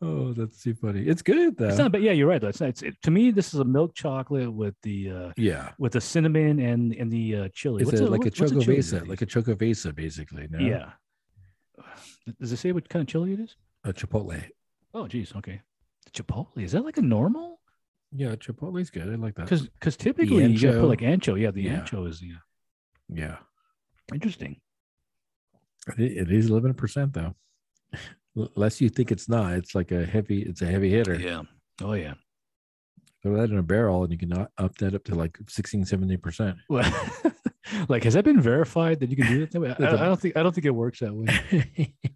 oh, 0.00 0.32
that's 0.32 0.62
too 0.62 0.74
funny. 0.74 1.02
It's 1.02 1.22
good 1.22 1.56
though. 1.56 1.68
it's 1.68 1.78
not, 1.78 1.90
but 1.90 2.02
yeah, 2.02 2.12
you're 2.12 2.28
right. 2.28 2.40
Though. 2.40 2.48
It's 2.48 2.60
not. 2.60 2.68
It's, 2.68 2.82
it, 2.82 2.94
to 3.02 3.10
me, 3.10 3.32
this 3.32 3.52
is 3.52 3.60
a 3.60 3.64
milk 3.64 3.94
chocolate 3.94 4.52
with 4.52 4.74
the 4.82 5.10
uh 5.10 5.32
yeah, 5.36 5.72
with 5.78 5.92
the 5.92 6.00
cinnamon 6.00 6.60
and 6.60 6.94
and 6.94 7.10
the 7.10 7.36
uh, 7.36 7.48
chili. 7.52 7.82
it's 7.82 7.92
a, 7.92 8.04
it- 8.04 8.10
like 8.10 8.20
a 8.20 8.24
what- 8.24 8.34
chili 8.34 8.64
chocovesa, 8.64 8.90
that 8.90 9.08
like 9.08 9.22
a 9.22 9.26
choco 9.26 9.54
chocovesa, 9.54 9.94
basically. 9.94 10.46
No? 10.50 10.58
yeah. 10.58 10.90
Does 12.40 12.52
it 12.52 12.56
say 12.56 12.72
what 12.72 12.88
kind 12.88 13.02
of 13.02 13.08
chili 13.08 13.32
it 13.32 13.40
is? 13.40 13.56
a 13.84 13.92
chipotle. 13.92 14.42
Oh, 14.94 15.06
geez. 15.06 15.32
Okay. 15.36 15.60
Chipotle 16.12 16.48
is 16.56 16.72
that 16.72 16.84
like 16.84 16.96
a 16.96 17.02
normal? 17.02 17.55
Yeah, 18.12 18.34
chipotle's 18.36 18.90
good. 18.90 19.08
I 19.08 19.16
like 19.16 19.34
that. 19.34 19.42
Because 19.44 19.68
because 19.68 19.96
typically 19.96 20.44
you 20.46 20.58
gotta 20.60 20.80
put 20.80 20.88
like 20.88 21.00
ancho. 21.00 21.38
Yeah, 21.40 21.50
the 21.50 21.62
Yeah. 21.62 21.80
ancho 21.80 22.08
is 22.08 22.22
yeah. 22.22 22.36
Yeah, 23.08 23.36
Interesting. 24.12 24.56
it, 25.98 26.12
it 26.28 26.30
is 26.32 26.48
eleven 26.50 26.74
percent 26.74 27.12
though. 27.12 27.34
Unless 28.34 28.80
you 28.80 28.88
think 28.88 29.10
it's 29.12 29.28
not. 29.28 29.52
It's 29.54 29.74
like 29.74 29.92
a 29.92 30.04
heavy. 30.04 30.42
It's 30.42 30.60
a 30.62 30.66
heavy 30.66 30.90
hitter. 30.90 31.14
Yeah. 31.14 31.42
Oh 31.82 31.92
yeah. 31.94 32.14
Throw 33.22 33.36
that 33.36 33.50
in 33.50 33.58
a 33.58 33.62
barrel, 33.62 34.02
and 34.04 34.12
you 34.12 34.18
can 34.18 34.32
up 34.32 34.76
that 34.78 34.94
up 34.94 35.04
to 35.04 35.14
like 35.14 35.38
16, 35.48 35.84
17 35.84 36.18
percent. 36.18 36.56
Like 37.88 38.04
has 38.04 38.14
that 38.14 38.22
been 38.24 38.40
verified 38.40 39.00
that 39.00 39.10
you 39.10 39.16
can 39.16 39.26
do 39.26 39.44
that 39.44 39.58
way? 39.60 39.74
I, 39.80 39.94
I 39.94 40.06
don't 40.06 40.20
think 40.20 40.36
I 40.36 40.44
don't 40.44 40.54
think 40.54 40.66
it 40.66 40.70
works 40.70 41.00
that 41.00 41.12
way. 41.12 41.92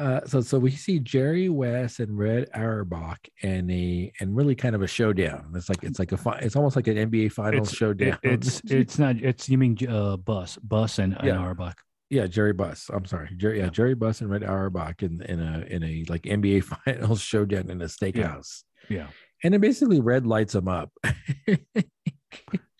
uh, 0.00 0.20
so 0.26 0.40
so 0.40 0.58
we 0.58 0.70
see 0.70 0.98
Jerry 0.98 1.48
West 1.48 2.00
and 2.00 2.18
Red 2.18 2.48
Auerbach 2.54 3.18
and 3.42 3.70
a 3.70 4.10
and 4.20 4.34
really 4.34 4.54
kind 4.54 4.74
of 4.74 4.82
a 4.82 4.86
showdown. 4.86 5.52
It's 5.54 5.68
like 5.68 5.84
it's 5.84 5.98
like 5.98 6.12
a 6.12 6.16
fi- 6.16 6.38
it's 6.38 6.56
almost 6.56 6.74
like 6.74 6.88
an 6.88 6.96
NBA 6.96 7.30
Finals 7.32 7.68
It's- 7.68 7.76
showdown. 7.76 8.18
It- 8.22 8.32
it's 8.32 8.60
it's 8.64 8.98
not 8.98 9.16
it's 9.16 9.48
you 9.48 9.58
mean 9.58 9.76
uh 9.88 10.16
Buss 10.16 10.56
Buss 10.62 10.98
and, 10.98 11.16
and 11.20 11.38
Auerbach. 11.38 11.76
yeah, 12.08 12.26
Jerry 12.26 12.52
Buss. 12.54 12.90
I'm 12.92 13.04
sorry, 13.04 13.28
Jerry. 13.36 13.58
Yeah, 13.58 13.64
Yeah. 13.64 13.70
Jerry 13.70 13.94
Buss 13.94 14.20
and 14.22 14.30
Red 14.30 14.42
Auerbach 14.42 15.02
in 15.02 15.22
in 15.22 15.38
a 15.40 15.60
in 15.68 15.82
a 15.84 16.04
like 16.08 16.22
NBA 16.22 16.64
Finals 16.86 17.20
showdown 17.20 17.70
in 17.70 17.80
a 17.82 17.86
steakhouse. 17.86 18.62
Yeah. 18.88 19.06
and 19.44 19.54
then 19.54 19.60
basically 19.60 20.00
Red 20.00 20.26
lights 20.26 20.54
him 20.54 20.66
up. 20.68 20.90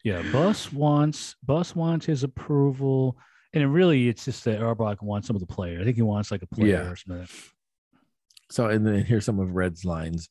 Yeah, 0.03 0.23
Buss 0.33 0.73
wants 0.73 1.37
Buss 1.45 1.77
wants 1.77 2.07
his 2.07 2.23
approval, 2.25 3.19
and 3.53 3.63
it 3.63 3.67
really 3.67 4.09
it's 4.09 4.25
just 4.25 4.45
that 4.45 4.61
Auerbach 4.63 5.03
wants 5.03 5.27
some 5.27 5.37
of 5.37 5.41
the 5.41 5.47
player. 5.55 5.81
I 5.81 5.85
think 5.85 5.97
he 5.97 6.03
wants 6.03 6.31
like 6.31 6.43
a 6.43 6.47
player 6.47 6.83
Yeah. 6.85 6.91
or 6.91 6.97
something. 6.97 7.27
so 8.51 8.67
and 8.67 8.87
then 8.87 9.05
here's 9.05 9.25
some 9.25 9.39
of 9.41 9.53
Red's 9.55 9.85
lines. 9.85 10.29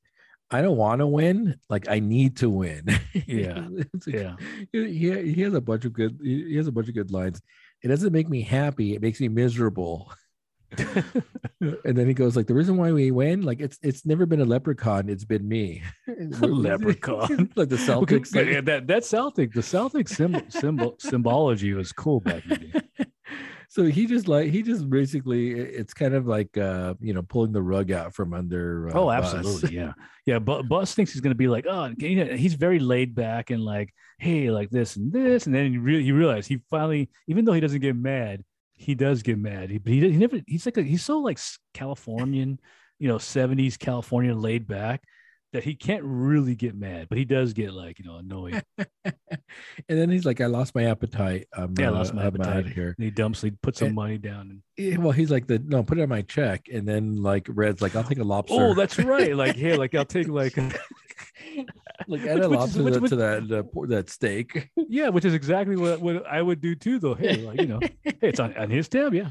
I 0.51 0.61
don't 0.63 0.77
want 0.77 0.99
to 0.99 1.07
win. 1.07 1.59
Like 1.69 1.87
I 1.89 1.99
need 1.99 2.37
to 2.37 2.49
win. 2.49 2.85
Yeah. 3.27 3.67
Yeah, 4.07 4.35
he, 4.71 5.33
he 5.33 5.41
has 5.41 5.53
a 5.53 5.61
bunch 5.61 5.85
of 5.85 5.93
good 5.93 6.19
he 6.23 6.55
has 6.55 6.67
a 6.67 6.71
bunch 6.71 6.87
of 6.87 6.95
good 6.95 7.11
lines 7.11 7.41
it 7.83 7.87
doesn't 7.89 8.11
make 8.13 8.27
me 8.29 8.41
happy 8.41 8.93
it 8.95 9.01
makes 9.01 9.19
me 9.21 9.27
miserable 9.29 10.11
and 11.61 11.97
then 11.97 12.07
he 12.07 12.13
goes 12.13 12.35
like 12.35 12.47
the 12.47 12.53
reason 12.53 12.77
why 12.77 12.91
we 12.91 13.11
win 13.11 13.41
like 13.41 13.59
it's 13.59 13.77
it's 13.81 14.05
never 14.05 14.25
been 14.25 14.41
a 14.41 14.45
leprechaun 14.45 15.09
it's 15.09 15.25
been 15.25 15.47
me 15.47 15.81
leprechaun. 16.41 17.49
like 17.55 17.69
the 17.69 17.75
Okay, 17.75 18.17
celtics 18.19 18.35
like- 18.35 18.47
yeah, 18.47 18.61
that 18.61 18.87
that 18.87 19.03
Celtic 19.05 19.53
the 19.53 19.63
Celtic 19.63 20.07
symbol 20.07 20.41
symbol 20.49 20.95
symbology 20.99 21.73
was 21.73 21.91
cool 21.91 22.19
back 22.19 22.43
in 22.45 22.49
the 22.49 22.57
day. 22.57 23.05
so 23.69 23.83
he 23.83 24.05
just 24.05 24.27
like 24.27 24.49
he 24.51 24.61
just 24.61 24.89
basically 24.89 25.51
it's 25.59 25.93
kind 25.93 26.13
of 26.13 26.27
like 26.27 26.57
uh 26.57 26.93
you 26.99 27.13
know 27.13 27.21
pulling 27.23 27.51
the 27.51 27.61
rug 27.61 27.91
out 27.91 28.13
from 28.13 28.33
under 28.33 28.89
uh, 28.89 28.93
Oh, 28.93 29.05
Buss. 29.05 29.33
absolutely, 29.33 29.75
yeah, 29.77 29.93
yeah. 30.25 30.39
But 30.39 30.63
Buss 30.67 30.93
thinks 30.93 31.11
he's 31.13 31.21
gonna 31.21 31.35
be 31.35 31.47
like, 31.47 31.65
oh, 31.69 31.91
you 31.97 32.23
know, 32.25 32.35
he's 32.35 32.53
very 32.55 32.79
laid 32.79 33.15
back 33.15 33.49
and 33.49 33.61
like, 33.63 33.93
hey, 34.19 34.49
like 34.51 34.69
this 34.69 34.95
and 34.95 35.11
this, 35.11 35.45
and 35.45 35.53
then 35.55 35.73
you 35.73 35.81
really 35.81 36.03
you 36.03 36.15
realize 36.15 36.47
he 36.47 36.61
finally, 36.69 37.09
even 37.27 37.45
though 37.45 37.53
he 37.53 37.61
doesn't 37.61 37.79
get 37.81 37.95
mad, 37.95 38.43
he 38.79 38.95
does 38.95 39.21
get 39.21 39.37
mad. 39.37 39.69
He 39.69 39.77
but 39.77 39.91
he, 39.91 39.99
he 39.99 40.17
never 40.17 40.39
he's 40.47 40.65
like 40.65 40.77
a, 40.77 40.81
he's 40.81 41.03
so 41.03 41.19
like 41.19 41.37
Californian, 41.73 42.59
you 42.97 43.09
know, 43.09 43.17
seventies 43.17 43.75
California 43.75 44.33
laid 44.33 44.67
back 44.67 45.03
that 45.53 45.63
he 45.63 45.73
can't 45.75 46.03
really 46.03 46.55
get 46.55 46.75
mad, 46.75 47.07
but 47.09 47.17
he 47.17 47.25
does 47.25 47.53
get 47.53 47.73
like 47.73 47.99
you 47.99 48.05
know 48.05 48.17
annoyed. 48.17 48.63
and 48.77 49.15
then 49.87 50.09
he's 50.09 50.25
like, 50.25 50.41
I 50.41 50.45
lost 50.45 50.75
my 50.75 50.85
appetite. 50.85 51.47
I'm, 51.53 51.73
Yeah, 51.77 51.87
I 51.87 51.89
uh, 51.89 51.93
lost 51.93 52.13
my 52.13 52.21
I'm 52.21 52.27
appetite. 52.27 52.47
out 52.55 52.65
of 52.65 52.71
here. 52.71 52.93
And 52.97 53.03
he 53.03 53.11
dumps, 53.11 53.41
he 53.41 53.51
puts 53.51 53.79
some 53.79 53.89
Eh, 53.89 53.91
money 53.93 54.17
down. 54.17 54.41
And, 54.51 54.61
Yeah, 54.77 54.97
well, 54.97 55.11
he's 55.11 55.31
like 55.31 55.47
the 55.47 55.59
no, 55.59 55.81
put 55.83 55.97
it 55.97 56.03
on 56.03 56.09
my 56.09 56.21
check, 56.21 56.67
and 56.71 56.87
then 56.87 57.21
like 57.23 57.47
Red's 57.49 57.81
like, 57.81 57.95
I'll 57.95 58.03
take 58.03 58.19
a 58.19 58.23
lobster. 58.23 58.55
oh, 58.57 58.73
that's 58.73 58.97
right. 58.99 59.35
Like 59.35 59.55
here, 59.55 59.75
like 59.75 59.95
I'll 59.95 60.05
take 60.05 60.27
like 60.27 60.55
like 62.07 62.21
add 62.21 62.35
which- 62.39 62.43
a 62.43 62.47
lobster 62.47 62.83
which- 62.83 62.93
to, 62.95 62.99
which- 62.99 63.09
to 63.09 63.15
that 63.17 63.51
uh, 63.51 63.85
that 63.87 64.09
steak. 64.09 64.69
yeah, 64.75 65.09
which 65.09 65.25
is 65.25 65.33
exactly 65.33 65.75
what 65.75 65.99
what 66.01 66.25
I 66.27 66.41
would 66.41 66.61
do 66.61 66.75
too. 66.75 66.99
Though, 66.99 67.15
hey, 67.15 67.37
like 67.37 67.59
you 67.61 67.67
know, 67.67 67.79
hey, 68.03 68.13
it's 68.21 68.39
on, 68.39 68.55
on 68.55 68.69
his 68.69 68.87
tab. 68.87 69.13
Yeah, 69.13 69.29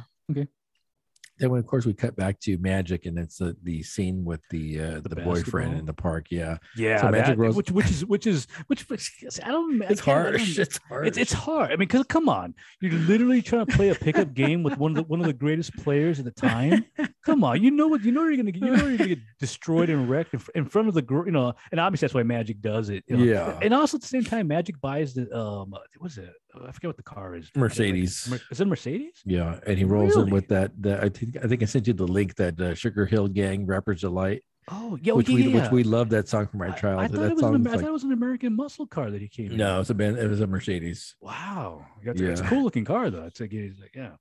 Then, 1.39 1.51
when, 1.51 1.61
of 1.61 1.67
course, 1.67 1.87
we 1.87 1.95
cut 1.95 2.17
back 2.17 2.41
to 2.41 2.59
Magic, 2.59 3.07
and 3.07 3.19
it's 3.19 3.39
the, 3.39 3.57
the 3.63 3.83
scene 3.83 4.25
with 4.25 4.41
the 4.51 4.81
uh, 4.81 5.01
the, 5.01 5.17
boyfriend 5.17 5.79
in 5.79 5.87
the 5.87 5.93
park. 5.93 6.27
Yeah, 6.31 6.59
yeah. 6.77 7.01
So 7.01 7.11
Magic 7.11 7.27
that- 7.27 7.39
Rose- 7.39 7.57
which 7.57 7.71
which 7.71 7.91
is 7.91 8.05
which 8.07 8.27
is 8.27 8.47
which, 8.67 8.89
which 8.89 9.13
I 9.45 9.49
don't. 9.49 9.83
It's 9.83 10.01
I 10.03 10.05
harsh. 10.05 10.59
It's 10.59 10.79
harsh. 10.89 11.07
It's 11.09 11.19
it's 11.19 11.33
hard. 11.33 11.73
I 11.73 11.77
mean, 11.77 11.89
cause 11.89 12.05
come 12.09 12.29
on, 12.29 12.55
you're 12.81 12.93
literally 12.93 13.43
trying 13.43 13.67
to 13.67 13.77
play 13.77 13.91
a 13.91 13.95
pickup 13.95 14.35
game 14.35 14.63
with 14.63 14.79
one 14.79 14.93
of 14.93 14.97
the 14.97 15.03
one 15.05 15.21
of 15.21 15.27
the 15.27 15.33
greatest 15.33 15.77
players 15.77 16.19
at 16.19 16.25
the 16.25 16.31
time. 16.31 16.85
Come 17.25 17.45
on, 17.45 17.63
you 17.63 17.71
know 17.71 17.89
what 17.89 18.03
you 18.05 18.13
know 18.13 18.25
you're 18.25 18.37
gonna 18.37 18.53
get. 18.53 18.63
You 18.63 18.77
know 18.77 18.87
you're 18.87 18.97
gonna 18.97 19.09
get 19.09 19.19
destroyed 19.39 19.91
and 19.91 20.09
wrecked 20.09 20.33
in, 20.33 20.41
in 20.55 20.65
front 20.65 20.89
of 20.89 20.95
the 20.95 21.05
you 21.27 21.31
know. 21.31 21.55
And 21.71 21.79
obviously 21.79 22.07
that's 22.07 22.15
why 22.15 22.23
Magic 22.23 22.61
does 22.61 22.89
it. 22.89 23.05
you 23.07 23.17
know. 23.19 23.25
Yeah. 23.25 23.59
And 23.61 23.75
also 23.75 23.99
at 23.99 24.01
the 24.01 24.09
same 24.09 24.25
time, 24.25 24.49
Magic 24.49 24.81
buys 24.81 25.15
the 25.15 25.31
um. 25.37 25.75
What's 25.99 26.17
it? 26.17 26.33
I 26.55 26.73
forget 26.73 26.89
what 26.89 26.97
the 26.97 27.03
car 27.03 27.37
is. 27.37 27.51
Mercedes. 27.55 28.27
Mer- 28.31 28.41
Is 28.51 28.61
it 28.61 28.65
a 28.65 28.67
Mercedes? 28.67 29.23
Yeah, 29.25 29.61
and 29.67 29.77
he 29.79 29.85
rolls 29.85 30.17
in 30.17 30.31
with 30.31 30.49
that. 30.49 30.73
that 30.83 31.03
I 31.05 31.09
think 31.09 31.37
I 31.43 31.47
think 31.47 31.63
I 31.63 31.67
sent 31.67 31.87
you 31.87 31.93
the 31.93 32.07
link 32.07 32.35
that 32.37 32.61
uh, 32.61 32.75
Sugar 32.75 33.07
Hill 33.07 33.29
Gang 33.29 33.67
Rappers 33.67 34.01
Delight, 34.01 34.43
Oh 34.71 34.99
yeah, 35.03 35.13
which 35.13 35.29
yeah, 35.29 35.35
we 35.35 35.43
yeah. 35.49 35.63
which 35.63 35.71
we 35.71 35.83
love 35.85 36.09
that 36.11 36.27
song 36.29 36.47
from 36.47 36.63
our 36.63 36.69
I- 36.69 36.73
I, 36.73 36.77
childhood. 36.77 37.11
thought 37.11 37.21
that 37.21 37.31
it 37.31 37.35
was 37.35 37.43
an, 37.45 37.67
I 37.67 37.71
like 37.71 37.81
thought 37.81 37.89
it 37.89 37.93
was 37.93 38.05
an 38.05 38.13
American 38.13 38.57
muscle 38.57 38.87
car 38.87 39.11
that 39.11 39.21
he 39.21 39.29
came. 39.29 39.51
in. 39.53 39.57
no, 39.59 39.81
it's 39.81 39.91
a 39.91 39.95
band. 39.95 40.19
It 40.19 40.29
was 40.29 40.41
a 40.41 40.47
Mercedes. 40.47 41.17
Wow. 41.21 41.85
It's, 42.03 42.21
it's 42.21 42.41
a 42.41 42.45
Yeah. 42.45 42.49
cool 42.49 42.65
looking 42.65 42.85
car 42.85 43.11
though. 43.11 43.25
It's 43.25 43.41
like 43.41 43.53
he's 43.53 43.79
like 43.81 43.95
yeah. 43.95 44.13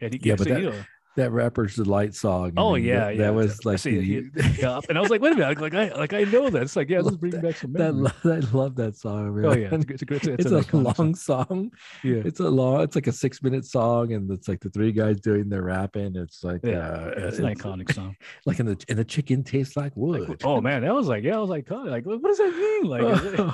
And 0.00 0.12
he, 0.14 0.20
Yeah, 0.22 0.36
but 0.36 0.46
that- 0.48 0.86
That 1.16 1.32
Rappers 1.32 1.76
Delight 1.76 2.14
song. 2.14 2.52
Oh, 2.56 2.74
mean, 2.74 2.84
yeah, 2.84 3.00
that, 3.06 3.16
yeah. 3.16 3.22
that 3.22 3.34
was 3.34 3.64
like 3.64 3.78
see 3.78 3.96
it. 4.18 4.34
the, 4.34 4.56
yeah, 4.60 4.80
and 4.88 4.96
I 4.96 5.00
was 5.00 5.10
like, 5.10 5.20
wait 5.20 5.32
a 5.32 5.36
minute, 5.36 5.60
like 5.60 5.74
I 5.74 5.88
like 5.94 6.12
I 6.12 6.24
know 6.24 6.48
that. 6.50 6.62
It's 6.62 6.76
like, 6.76 6.88
yeah, 6.90 7.02
this 7.02 7.12
is 7.12 7.16
bringing 7.18 7.40
back 7.40 7.56
some 7.56 7.72
memories. 7.72 8.12
lo- 8.24 8.32
I 8.34 8.38
love 8.56 8.76
that 8.76 8.96
song. 8.96 9.34
Man. 9.34 9.44
Oh 9.46 9.54
yeah, 9.56 9.68
it's, 9.72 9.84
a- 9.84 9.92
it's 9.92 10.02
a 10.02 10.04
great. 10.04 10.24
It's, 10.26 10.44
It's, 10.46 10.52
an 10.52 10.64
a 10.72 10.82
long 10.82 11.14
song. 11.14 11.14
song. 11.14 11.72
Yeah, 12.04 12.22
It's 12.24 12.40
a 12.40 12.48
long. 12.48 12.82
It's 12.82 12.94
like 12.94 13.06
a 13.06 13.12
six 13.12 13.42
minute 13.42 13.64
song, 13.64 14.12
and 14.12 14.30
it's 14.30 14.46
like 14.48 14.60
the 14.60 14.70
three 14.70 14.92
guys 14.92 15.18
doing 15.20 15.48
their 15.48 15.62
rapping. 15.62 16.16
It's 16.16 16.44
like 16.44 16.60
Yeah, 16.64 16.78
uh, 16.88 17.12
it's 17.16 17.38
an 17.38 17.46
iconic 17.46 17.92
song. 17.94 18.16
Like 18.46 18.60
in 18.60 18.66
the 18.66 18.84
and 18.88 18.98
the 18.98 19.04
chicken 19.04 19.42
tastes 19.42 19.76
like 19.76 19.92
wood. 19.96 20.28
Like, 20.28 20.44
oh 20.44 20.60
man, 20.60 20.82
that 20.82 20.94
was 20.94 21.08
like, 21.08 21.24
yeah, 21.24 21.36
I 21.36 21.38
was 21.38 21.50
like, 21.50 21.70
like, 21.70 22.04
what 22.04 22.22
does 22.22 22.38
that 22.38 22.54
mean? 22.54 22.76
Like, 22.86 23.02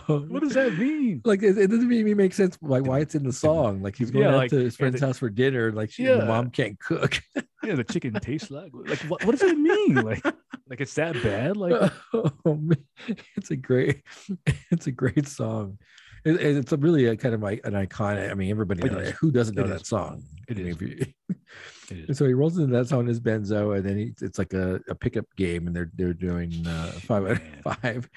what 0.09 0.43
does 0.43 0.55
that 0.55 0.77
mean? 0.77 1.23
like 1.25 1.43
it, 1.43 1.57
it 1.57 1.69
doesn't 1.69 1.93
even 1.93 2.17
make 2.17 2.35
sense 2.35 2.59
like 2.61 2.85
why 2.85 2.99
it's 3.01 3.15
in 3.15 3.23
the 3.23 3.33
song 3.33 3.83
like 3.83 3.97
he's 3.97 4.11
going 4.11 4.25
Yeah, 4.25 4.31
out 4.33 4.37
like- 4.37 4.51
to 4.51 4.57
his 4.57 4.77
friend's 4.77 5.01
house 5.01 5.19
for 5.19 5.31
dinner 5.31 5.73
like 5.73 5.91
she, 5.91 6.05
the 6.05 6.17
Yeah. 6.17 6.25
mom 6.25 6.51
can't 6.51 6.79
cook 6.79 7.21
Yeah, 7.65 7.75
the 7.77 7.85
chicken 7.85 8.13
tastes 8.15 8.51
like. 8.51 8.73
Like, 8.73 8.99
what, 9.01 9.25
what 9.25 9.39
does 9.39 9.43
it 9.43 9.57
mean? 9.57 9.95
Like, 9.95 10.25
like 10.69 10.81
it's 10.81 10.95
that 10.95 11.15
bad? 11.23 11.57
Like, 11.57 11.93
oh, 12.15 12.55
man. 12.55 12.85
it's 13.37 13.51
a 13.51 13.57
great 13.57 14.03
it's 14.71 14.87
a 14.87 14.93
great 14.93 15.27
song 15.29 15.79
it, 16.25 16.41
it's 16.41 16.73
a 16.73 16.77
really 16.77 17.07
a 17.07 17.17
kind 17.17 17.35
of 17.35 17.43
like 17.43 17.61
an 17.65 17.75
iconic 17.75 18.31
i 18.31 18.35
mean 18.35 18.51
everybody 18.51 18.89
knows 18.89 19.11
who 19.11 19.31
doesn't 19.31 19.57
know 19.57 19.67
that 19.67 19.87
song 19.87 20.23
It 20.49 20.59
I 20.59 20.63
mean, 20.63 20.77
is. 21.29 21.37
if 21.93 21.97
you- 21.97 22.03
it 22.03 22.05
is. 22.05 22.09
and 22.09 22.17
so 22.19 22.27
he 22.27 22.35
rolls 22.35 22.59
into 22.59 22.73
that 22.73 22.87
zone 22.87 23.07
his 23.07 23.21
benzo 23.21 23.77
and 23.77 23.85
then 23.85 23.97
he, 23.99 24.13
it's 24.21 24.39
like 24.39 24.53
a, 24.53 24.81
a 24.89 24.95
pickup 24.95 25.27
game 25.37 25.67
and 25.67 25.75
they're 25.77 25.91
they're 25.97 26.15
doing 26.15 26.53
uh 26.67 26.87
five 26.93 27.25
out 27.25 27.31
of 27.33 27.43
five 27.83 28.09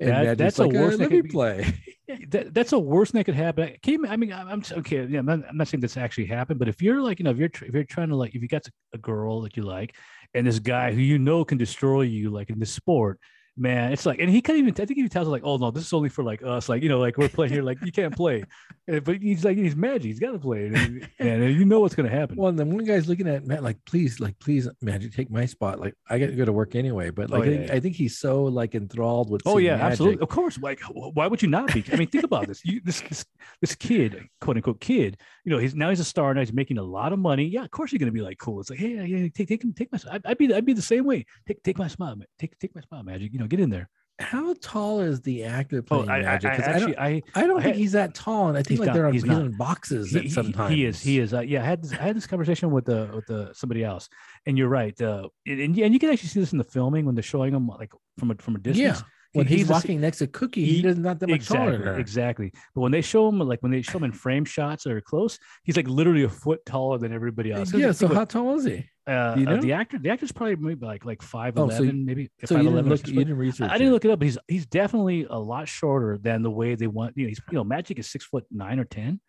and 0.00 0.10
That- 0.10 0.38
that's 0.38 0.58
a 0.58 0.68
worst 0.68 0.96
"Uh, 0.96 1.02
let 1.02 1.08
thing 1.08 1.16
me 1.18 1.22
be- 1.22 1.28
play 1.28 1.74
that, 2.28 2.52
that's 2.54 2.70
the 2.70 2.78
worst 2.78 3.12
thing 3.12 3.20
that 3.20 3.24
could 3.24 3.34
happen. 3.34 3.64
I 3.64 3.76
Came, 3.82 4.04
I 4.04 4.16
mean, 4.16 4.32
I'm, 4.32 4.48
I'm 4.48 4.62
okay. 4.80 5.06
Yeah, 5.06 5.20
I'm 5.20 5.26
not, 5.26 5.40
I'm 5.48 5.56
not 5.56 5.68
saying 5.68 5.80
this 5.80 5.96
actually 5.96 6.26
happened, 6.26 6.58
but 6.58 6.68
if 6.68 6.82
you're 6.82 7.00
like, 7.00 7.18
you 7.18 7.24
know, 7.24 7.30
if 7.30 7.38
you're 7.38 7.48
if 7.62 7.72
you're 7.72 7.84
trying 7.84 8.10
to 8.10 8.16
like, 8.16 8.34
if 8.34 8.42
you 8.42 8.48
got 8.48 8.66
a 8.92 8.98
girl 8.98 9.40
that 9.42 9.56
you 9.56 9.62
like, 9.62 9.94
and 10.34 10.46
this 10.46 10.58
guy 10.58 10.92
who 10.92 11.00
you 11.00 11.18
know 11.18 11.42
can 11.44 11.56
destroy 11.56 12.02
you, 12.02 12.28
like 12.28 12.50
in 12.50 12.58
this 12.58 12.70
sport, 12.72 13.18
man, 13.56 13.92
it's 13.92 14.06
like, 14.06 14.18
and 14.20 14.30
he 14.30 14.40
can't 14.40 14.58
even. 14.58 14.70
I 14.72 14.84
think 14.86 14.94
he 14.98 15.08
tells 15.08 15.26
her 15.26 15.30
like, 15.32 15.42
oh 15.44 15.56
no, 15.56 15.70
this 15.70 15.84
is 15.86 15.92
only 15.92 16.08
for 16.08 16.24
like 16.24 16.42
us, 16.42 16.68
like 16.68 16.82
you 16.82 16.88
know, 16.88 16.98
like 16.98 17.18
we're 17.18 17.28
playing 17.28 17.52
here, 17.52 17.62
like 17.62 17.78
you 17.84 17.92
can't 17.92 18.14
play, 18.16 18.44
but 18.86 19.16
he's 19.20 19.44
like, 19.44 19.56
he's 19.56 19.76
magic, 19.76 20.04
he's 20.04 20.18
got 20.20 20.32
to 20.32 20.38
play, 20.38 20.66
and, 20.66 21.08
and 21.18 21.54
you 21.54 21.64
know 21.64 21.80
what's 21.80 21.94
gonna 21.94 22.08
happen. 22.08 22.36
Well, 22.36 22.48
and 22.48 22.58
then 22.58 22.70
one 22.70 22.84
guy's 22.84 23.08
looking 23.08 23.28
at 23.28 23.46
Matt 23.46 23.62
like, 23.62 23.78
please, 23.84 24.20
like, 24.20 24.38
please, 24.38 24.68
Magic, 24.80 25.12
take 25.12 25.30
my 25.30 25.46
spot. 25.46 25.78
Like, 25.80 25.94
I 26.08 26.18
got 26.18 26.26
to 26.26 26.32
go 26.32 26.44
to 26.44 26.52
work 26.52 26.74
anyway. 26.74 27.10
But 27.10 27.30
Oh, 27.30 27.38
like, 27.38 27.42
I, 27.42 27.46
think, 27.50 27.66
yeah. 27.68 27.74
I 27.74 27.80
think 27.80 27.96
he's 27.96 28.18
so 28.18 28.44
like 28.44 28.74
enthralled 28.74 29.30
with. 29.30 29.42
Oh 29.46 29.58
yeah, 29.58 29.76
Magic. 29.76 29.92
absolutely. 29.92 30.22
Of 30.22 30.28
course. 30.28 30.58
Like, 30.58 30.80
why 30.90 31.26
would 31.26 31.42
you 31.42 31.48
not 31.48 31.72
be? 31.72 31.84
I 31.92 31.96
mean, 31.96 32.08
think 32.08 32.24
about 32.24 32.48
this. 32.48 32.64
You 32.64 32.80
this 32.84 33.00
this, 33.02 33.24
this 33.60 33.74
kid, 33.74 34.28
quote 34.40 34.56
unquote 34.56 34.80
kid. 34.80 35.18
You 35.44 35.52
know, 35.52 35.58
he's 35.58 35.74
now 35.74 35.90
he's 35.90 36.00
a 36.00 36.04
star. 36.04 36.32
Now 36.34 36.40
he's 36.40 36.52
making 36.52 36.78
a 36.78 36.82
lot 36.82 37.12
of 37.12 37.18
money. 37.18 37.44
Yeah, 37.44 37.64
of 37.64 37.70
course 37.70 37.92
you're 37.92 37.98
gonna 37.98 38.12
be 38.12 38.20
like 38.22 38.38
cool. 38.38 38.60
It's 38.60 38.70
like, 38.70 38.78
hey, 38.78 39.04
yeah, 39.04 39.28
take 39.34 39.48
take 39.48 39.62
him, 39.62 39.72
take 39.72 39.92
my. 39.92 39.98
I'd, 40.10 40.24
I'd 40.26 40.38
be 40.38 40.52
I'd 40.54 40.64
be 40.64 40.72
the 40.72 40.82
same 40.82 41.04
way. 41.04 41.26
Take 41.46 41.62
take 41.62 41.78
my 41.78 41.88
spot, 41.88 42.18
man. 42.18 42.26
Take 42.38 42.58
take 42.58 42.74
my 42.74 42.80
spot, 42.80 43.04
Magic. 43.04 43.32
You 43.32 43.38
know, 43.42 43.48
get 43.48 43.60
in 43.60 43.70
there. 43.70 43.88
How 44.18 44.54
tall 44.60 45.00
is 45.00 45.20
the 45.22 45.42
actor 45.44 45.78
Oh, 45.78 45.82
playing 46.04 46.10
I, 46.10 46.14
I, 46.14 46.18
I 46.18 46.22
Magic? 46.22 46.52
'Cause 46.52 46.68
I, 46.68 46.78
don't, 46.78 46.98
I. 46.98 47.22
I 47.34 47.46
don't 47.46 47.62
think 47.62 47.76
he's 47.76 47.92
that 47.92 48.14
tall, 48.14 48.48
and 48.48 48.56
I 48.58 48.62
think 48.62 48.78
like 48.78 48.88
not- 48.88 48.92
they're 48.94 49.06
on, 49.06 49.12
he's 49.14 49.22
he's 49.22 49.32
on 49.32 49.50
boxes 49.52 50.10
He, 50.12 50.28
sometimes. 50.28 50.72
he 50.72 50.84
is. 50.84 51.00
He 51.02 51.18
is. 51.18 51.34
Uh, 51.34 51.40
yeah, 51.40 51.62
I 51.62 51.64
had 51.64 51.82
this. 51.82 51.92
I 51.92 51.96
had 52.02 52.16
this 52.16 52.26
conversation 52.26 52.70
with 52.70 52.84
the 52.84 53.10
with 53.14 53.26
the 53.26 53.50
somebody 53.54 53.82
else, 53.82 54.08
and 54.46 54.56
you're 54.56 54.68
right. 54.68 54.98
Uh, 55.00 55.28
and, 55.46 55.60
and 55.60 55.76
you 55.76 55.84
and 55.84 55.92
you 55.94 55.98
can 55.98 56.10
actually 56.10 56.28
see 56.28 56.40
this 56.40 56.52
in 56.52 56.58
the 56.58 56.64
filming 56.64 57.04
when 57.04 57.14
they're 57.16 57.22
showing 57.22 57.52
him 57.54 57.66
like 57.66 57.92
from 58.18 58.30
a 58.30 58.34
from 58.36 58.54
a 58.54 58.58
distance. 58.58 59.02
When 59.34 59.46
He- 59.46 59.56
he's, 59.56 59.70
a- 59.70 59.72
walking 59.72 59.98
next 60.02 60.18
to 60.18 60.26
Cookie, 60.26 60.66
he, 60.66 60.74
he- 60.74 60.82
does 60.82 60.98
not 60.98 61.18
that 61.20 61.30
much 61.30 61.48
taller 61.48 61.70
exactly, 61.70 61.78
than 61.86 61.94
her. 61.94 61.98
exactly. 62.00 62.52
But 62.74 62.80
when 62.82 62.92
they 62.92 63.00
show 63.00 63.28
him, 63.28 63.38
like 63.40 63.62
when 63.62 63.72
they 63.72 63.80
show 63.80 63.96
him 63.96 64.04
in 64.04 64.12
frame 64.12 64.44
shots 64.44 64.84
that 64.84 64.92
are 64.92 65.00
close, 65.00 65.38
he's 65.64 65.74
like 65.76 65.88
literally 65.88 66.24
a 66.24 66.28
foot 66.28 66.60
taller 66.66 66.98
than 66.98 67.12
everybody 67.14 67.50
else. 67.50 67.72
Yeah. 67.72 67.92
So 67.92 68.08
how 68.08 68.26
tall 68.26 68.54
is 68.58 68.64
he? 68.66 68.84
Uh, 69.06 69.34
you 69.36 69.46
uh, 69.46 69.50
know? 69.56 69.60
the 69.60 69.72
actor, 69.72 69.98
the 69.98 70.10
actor's 70.10 70.32
probably 70.32 70.56
maybe 70.56 70.86
like 70.86 71.04
like 71.04 71.22
five 71.22 71.58
Oh, 71.58 71.68
so 71.68 71.82
you- 71.82 71.92
maybe. 71.92 72.30
So 72.44 72.56
you 72.56 72.68
5'11" 72.70 72.74
didn't 72.74 72.88
look. 72.88 73.06
You 73.08 73.14
didn't 73.14 73.36
research. 73.36 73.70
I 73.70 73.78
didn't 73.78 73.92
look 73.92 74.04
it 74.04 74.10
up, 74.10 74.18
but 74.20 74.26
he's 74.26 74.38
he's 74.48 74.66
definitely 74.66 75.26
a 75.28 75.38
lot 75.38 75.68
shorter 75.68 76.18
than 76.18 76.42
the 76.42 76.50
way 76.50 76.74
they 76.74 76.86
want. 76.86 77.16
You 77.16 77.24
know, 77.24 77.28
he's 77.28 77.40
you 77.50 77.56
know, 77.56 77.64
Magic 77.64 77.98
is 77.98 78.10
six 78.10 78.24
foot 78.24 78.44
nine 78.50 78.78
or 78.78 78.84
ten. 78.84 79.20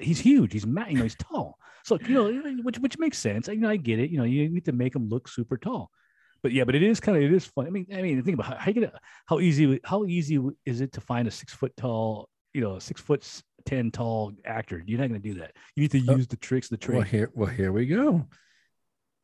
He's 0.00 0.20
huge. 0.20 0.52
He's 0.52 0.64
you 0.64 0.72
know, 0.72 0.84
he's 0.84 1.16
tall. 1.16 1.58
So 1.84 1.98
you 2.06 2.14
know, 2.14 2.62
which 2.62 2.78
which 2.78 2.98
makes 2.98 3.18
sense. 3.18 3.48
I, 3.48 3.52
You 3.52 3.60
know, 3.60 3.68
I 3.70 3.76
get 3.76 3.98
it. 3.98 4.10
You 4.10 4.18
know, 4.18 4.24
you 4.24 4.48
need 4.48 4.64
to 4.66 4.72
make 4.72 4.94
him 4.94 5.08
look 5.08 5.28
super 5.28 5.56
tall. 5.56 5.90
But 6.42 6.52
yeah, 6.52 6.64
but 6.64 6.74
it 6.74 6.82
is 6.82 7.00
kind 7.00 7.18
of 7.18 7.24
it 7.24 7.32
is 7.32 7.44
fun. 7.44 7.66
I 7.66 7.70
mean, 7.70 7.86
I 7.92 8.00
mean, 8.00 8.22
think 8.22 8.34
about 8.38 8.46
how, 8.46 8.56
how 8.56 8.70
you 8.70 8.90
how 9.26 9.40
easy 9.40 9.80
how 9.84 10.04
easy 10.04 10.38
is 10.64 10.80
it 10.80 10.92
to 10.92 11.00
find 11.00 11.26
a 11.26 11.30
six 11.30 11.52
foot 11.52 11.76
tall, 11.76 12.28
you 12.54 12.60
know, 12.60 12.78
six 12.78 13.00
foot 13.00 13.26
ten 13.66 13.90
tall 13.90 14.32
actor? 14.44 14.82
You're 14.86 15.00
not 15.00 15.08
gonna 15.08 15.18
do 15.18 15.34
that. 15.34 15.52
You 15.74 15.82
need 15.82 15.90
to 15.90 16.12
Oh, 16.12 16.16
use 16.16 16.28
the 16.28 16.36
tricks, 16.36 16.68
the 16.68 16.78
Well, 16.88 17.02
here, 17.02 17.30
well, 17.34 17.50
here 17.50 17.72
we 17.72 17.86
go. 17.86 18.26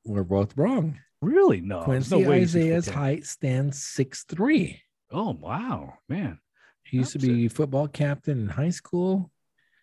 We're 0.05 0.25
both 0.25 0.57
wrong. 0.57 0.99
really? 1.23 1.61
No, 1.61 1.83
Quincy 1.83 2.21
no 2.23 2.29
way 2.29 2.41
he's 2.41 2.53
six 2.53 2.63
foot 2.65 2.69
Isaiah's 2.69 2.89
height 2.89 3.27
stands 3.27 3.83
six 3.83 4.25
three. 4.25 4.81
Oh 5.11 5.31
wow, 5.41 5.95
man. 6.09 6.39
He 6.85 6.99
used 6.99 7.13
to 7.13 7.19
be 7.19 7.49
football 7.49 7.89
captain 7.89 8.41
in 8.43 8.49
high 8.49 8.71
school. 8.71 9.31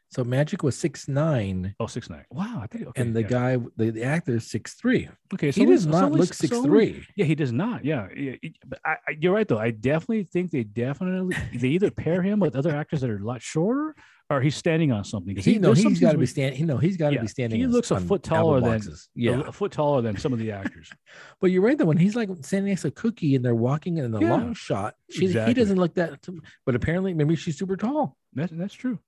So 0.10 0.26
Magic 0.26 0.62
was 0.62 0.76
six 0.78 1.08
nine, 1.08 1.74
Oh, 1.80 1.88
six 1.88 2.10
nine. 2.10 2.26
Wow, 2.32 2.60
I 2.62 2.68
think. 2.68 2.86
Okay, 2.88 3.02
and 3.02 3.16
the 3.16 3.22
yeah. 3.22 3.28
guy, 3.30 3.58
the, 3.78 3.92
the 3.92 4.04
actor, 4.04 4.36
is 4.36 4.52
six 4.52 4.74
three. 4.74 5.08
Okay, 5.34 5.52
so 5.54 5.62
he 5.62 5.66
does 5.66 5.86
it's 5.86 5.92
not 5.92 6.12
look 6.12 6.34
six 6.34 6.52
only- 6.54 6.68
three. 6.70 7.08
Yeah, 7.16 7.26
he 7.26 7.34
does 7.34 7.54
not. 7.54 7.86
Yeah, 7.86 8.08
yeah. 8.16 8.36
But 8.68 8.80
I, 8.86 8.96
I, 9.08 9.12
you're 9.20 9.34
right 9.34 9.48
though. 9.48 9.58
I 9.58 9.72
definitely 9.72 10.26
think 10.26 10.52
they 10.52 10.64
definitely 10.64 11.36
they 11.56 11.70
either 11.70 11.90
pair 11.92 12.22
him 12.22 12.40
with 12.42 12.56
other 12.58 12.76
actors 12.76 13.02
that 13.02 13.10
are 13.10 13.18
a 13.18 13.26
lot 13.26 13.42
shorter, 13.42 13.96
or 14.32 14.42
he's 14.42 14.56
standing 14.56 14.92
on 14.92 15.04
something. 15.04 15.36
He, 15.36 15.54
he 15.54 15.60
no, 15.60 15.74
he's 15.74 16.00
got 16.00 16.14
to 16.14 16.18
be 16.18 16.26
standing. 16.26 16.58
He 16.58 16.64
no, 16.66 16.78
he's 16.78 16.98
got 16.98 17.10
to 17.10 17.16
Yeah, 17.16 17.22
be 17.22 17.28
standing. 17.28 17.60
he 17.60 17.66
on- 17.66 17.72
looks 17.72 17.92
a 17.92 18.00
foot 18.00 18.24
taller 18.24 18.62
than- 18.62 18.82
Yeah, 19.14 19.42
a 19.46 19.52
foot 19.52 19.72
taller 19.72 20.02
than 20.02 20.18
some 20.18 20.32
of 20.34 20.40
the 20.40 20.52
actors. 20.52 20.90
but 21.42 21.52
you're 21.52 21.62
right 21.62 21.78
though. 21.78 21.86
When 21.86 21.98
he's 21.98 22.16
like 22.16 22.30
standing 22.42 22.70
next 22.72 22.84
to 22.84 22.92
Cookie 22.92 23.36
and 23.36 23.44
they're 23.44 23.56
walking 23.56 23.98
in 23.98 24.12
the 24.12 24.20
Yeah, 24.20 24.32
long 24.32 24.54
shot, 24.54 24.96
she, 25.10 25.26
exactly. 25.26 25.54
he 25.54 25.60
doesn't 25.60 25.78
look 25.78 25.94
that. 25.96 26.26
But 26.66 26.76
apparently, 26.76 27.14
maybe 27.14 27.36
she's 27.36 27.58
super 27.58 27.76
tall. 27.78 28.18
That's 28.34 28.52
that's 28.56 28.74
true. 28.74 29.00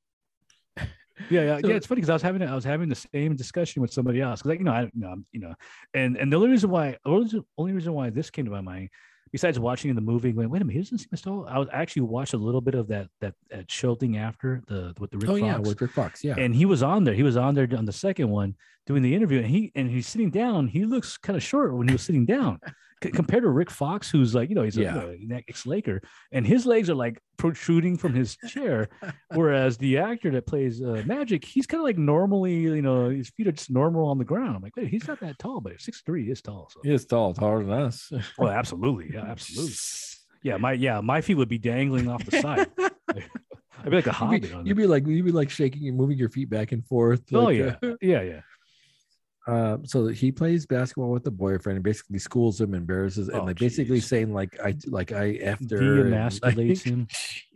Yeah, 0.78 0.84
yeah, 1.30 1.58
So- 1.62 1.68
yeah. 1.70 1.76
It's 1.76 1.86
funny 1.88 2.02
because 2.02 2.10
I 2.10 2.14
was 2.14 2.22
having 2.22 2.41
I 2.44 2.56
was 2.56 2.64
having 2.66 2.90
the 2.90 2.95
same 2.95 3.36
discussion 3.36 3.82
with 3.82 3.94
somebody 3.94 4.20
else 4.22 4.41
because 4.41 4.50
like 4.50 4.60
you 4.60 4.66
know 4.66 4.72
I 4.72 4.82
you 4.84 4.91
know, 4.95 5.16
you 5.32 5.40
know 5.40 5.54
and 5.94 6.18
and 6.18 6.32
the 6.32 6.38
only 6.38 6.50
reason 6.50 6.70
why 6.70 6.98
the 7.04 7.10
only 7.10 7.24
reason- 7.24 7.45
only 7.58 7.74
reason 7.74 7.94
why 7.94 8.10
this 8.10 8.30
came 8.30 8.45
to 8.45 8.52
my 8.52 8.62
mind 8.62 8.90
besides 9.34 9.60
watching 9.60 9.94
the 9.94 10.00
movie 10.00 10.32
going 10.32 10.50
wait 10.50 10.62
a 10.62 10.66
minute 10.66 10.78
he 10.78 10.84
doesn't 10.84 11.00
seem 11.00 11.10
as 11.12 11.22
tall 11.22 11.46
I 11.50 11.58
was 11.58 11.68
I 11.74 11.82
actually 11.82 12.04
watched 12.04 12.34
a 12.34 12.38
little 12.38 12.62
bit 12.62 12.76
of 12.76 12.88
that 12.88 13.08
that 13.20 13.34
that 13.50 13.70
show 13.70 13.96
thing 13.96 14.16
after 14.16 14.62
the 14.68 14.94
with 15.00 15.12
the 15.12 15.18
Rick 15.18 15.30
oh 15.30 15.36
yeah, 15.36 15.58
with 15.58 15.82
Rick 15.82 15.92
Fox. 15.92 16.24
Yeah, 16.24 16.36
and 16.38 16.56
he 16.56 16.66
was 16.66 16.82
on 16.82 17.04
there 17.04 17.14
he 17.14 17.24
was 17.24 17.36
on 17.36 17.56
there 17.56 17.68
on 17.76 17.84
the 17.84 17.92
second 17.92 18.30
one 18.30 18.56
doing 18.86 19.02
the 19.02 19.14
interview 19.14 19.40
and 19.40 19.48
he 19.48 19.72
and 19.76 19.90
he's 19.90 20.08
sitting 20.08 20.30
down 20.30 20.68
he 20.68 20.86
looks 20.86 21.18
kind 21.18 21.36
of 21.36 21.44
short 21.44 21.76
when 21.76 21.88
he 21.88 21.94
was 21.94 22.04
sitting 22.04 22.26
down 22.26 22.60
C- 23.04 23.12
compared 23.12 23.44
to 23.44 23.50
Rick 23.50 23.70
Fox 23.70 24.10
who's 24.10 24.34
like 24.34 24.50
you 24.50 24.56
know 24.56 24.64
he's 24.64 24.78
Yeah. 24.78 24.96
a 24.96 25.12
you 25.16 25.28
know, 25.28 25.36
an 25.36 25.44
ex-Laker 25.48 26.02
and 26.32 26.46
his 26.48 26.66
legs 26.66 26.90
are 26.90 26.96
like 26.96 27.20
protruding 27.38 27.98
from 27.98 28.14
his 28.14 28.38
chair 28.48 28.90
Whereas 29.34 29.78
the 29.78 29.98
actor 29.98 30.32
that 30.32 30.46
plays 30.48 30.82
uh, 30.82 31.04
Magic, 31.06 31.44
he's 31.44 31.66
kind 31.68 31.80
of 31.82 31.86
like 31.86 31.98
normally, 31.98 32.56
you 32.56 32.82
know, 32.82 33.10
his 33.10 33.30
feet 33.30 33.48
are 33.48 33.52
just 33.52 33.70
normal 33.72 34.08
on 34.08 34.18
the 34.18 34.26
ground. 34.26 34.56
I'm 34.56 34.62
like, 34.62 34.76
wait, 34.76 34.88
he's 34.88 35.08
not 35.08 35.20
that 35.22 35.38
tall, 35.40 35.60
but 35.62 35.80
six 35.82 36.02
three 36.06 36.30
is 36.32 36.42
tall. 36.42 36.70
So, 36.72 36.80
he 36.84 36.94
is 36.94 37.06
tall, 37.06 37.34
taller 37.34 37.64
than 37.64 37.72
us. 37.74 38.12
well, 38.38 38.50
absolutely, 38.52 39.12
yeah, 39.14 39.24
absolutely. 39.26 39.74
Yeah, 40.46 40.58
my 40.58 40.74
yeah, 40.74 41.00
my 41.00 41.22
feet 41.22 41.36
would 41.36 41.48
be 41.48 41.58
dangling 41.58 42.10
off 42.10 42.26
the 42.26 42.42
side. 42.42 42.68
I'd 43.10 43.90
be 43.90 43.96
like 43.96 44.08
a 44.08 44.10
You'd 44.10 44.14
hobbit 44.14 44.42
be, 44.44 44.54
on 44.54 44.66
you'd 44.66 44.76
be 44.78 44.86
like 44.88 45.08
you'd 45.08 45.24
be 45.26 45.32
like 45.32 45.50
shaking 45.50 45.88
and 45.88 45.96
moving 45.98 46.18
your 46.18 46.28
feet 46.30 46.50
back 46.50 46.74
and 46.74 46.86
forth. 46.86 47.22
Oh 47.34 47.44
like, 47.46 47.58
yeah, 47.58 47.76
uh, 47.82 47.94
yeah, 48.02 48.22
yeah. 48.22 48.42
Uh, 49.45 49.78
so 49.84 50.07
he 50.07 50.32
plays 50.32 50.65
basketball 50.65 51.11
with 51.11 51.24
the 51.26 51.32
boyfriend 51.32 51.76
and 51.76 51.84
basically 51.84 52.18
schools 52.18 52.61
him, 52.61 52.74
embarrasses, 52.74 53.28
and 53.28 53.41
Oh, 53.41 53.44
like 53.44 53.57
basically 53.60 53.98
geez. 53.98 54.07
saying 54.07 54.34
like 54.34 54.57
I 54.64 54.74
like 54.88 55.11
I 55.11 55.38
and, 55.44 55.60
Deemasculates 55.60 56.86
like- 56.86 56.94
him. 56.94 57.07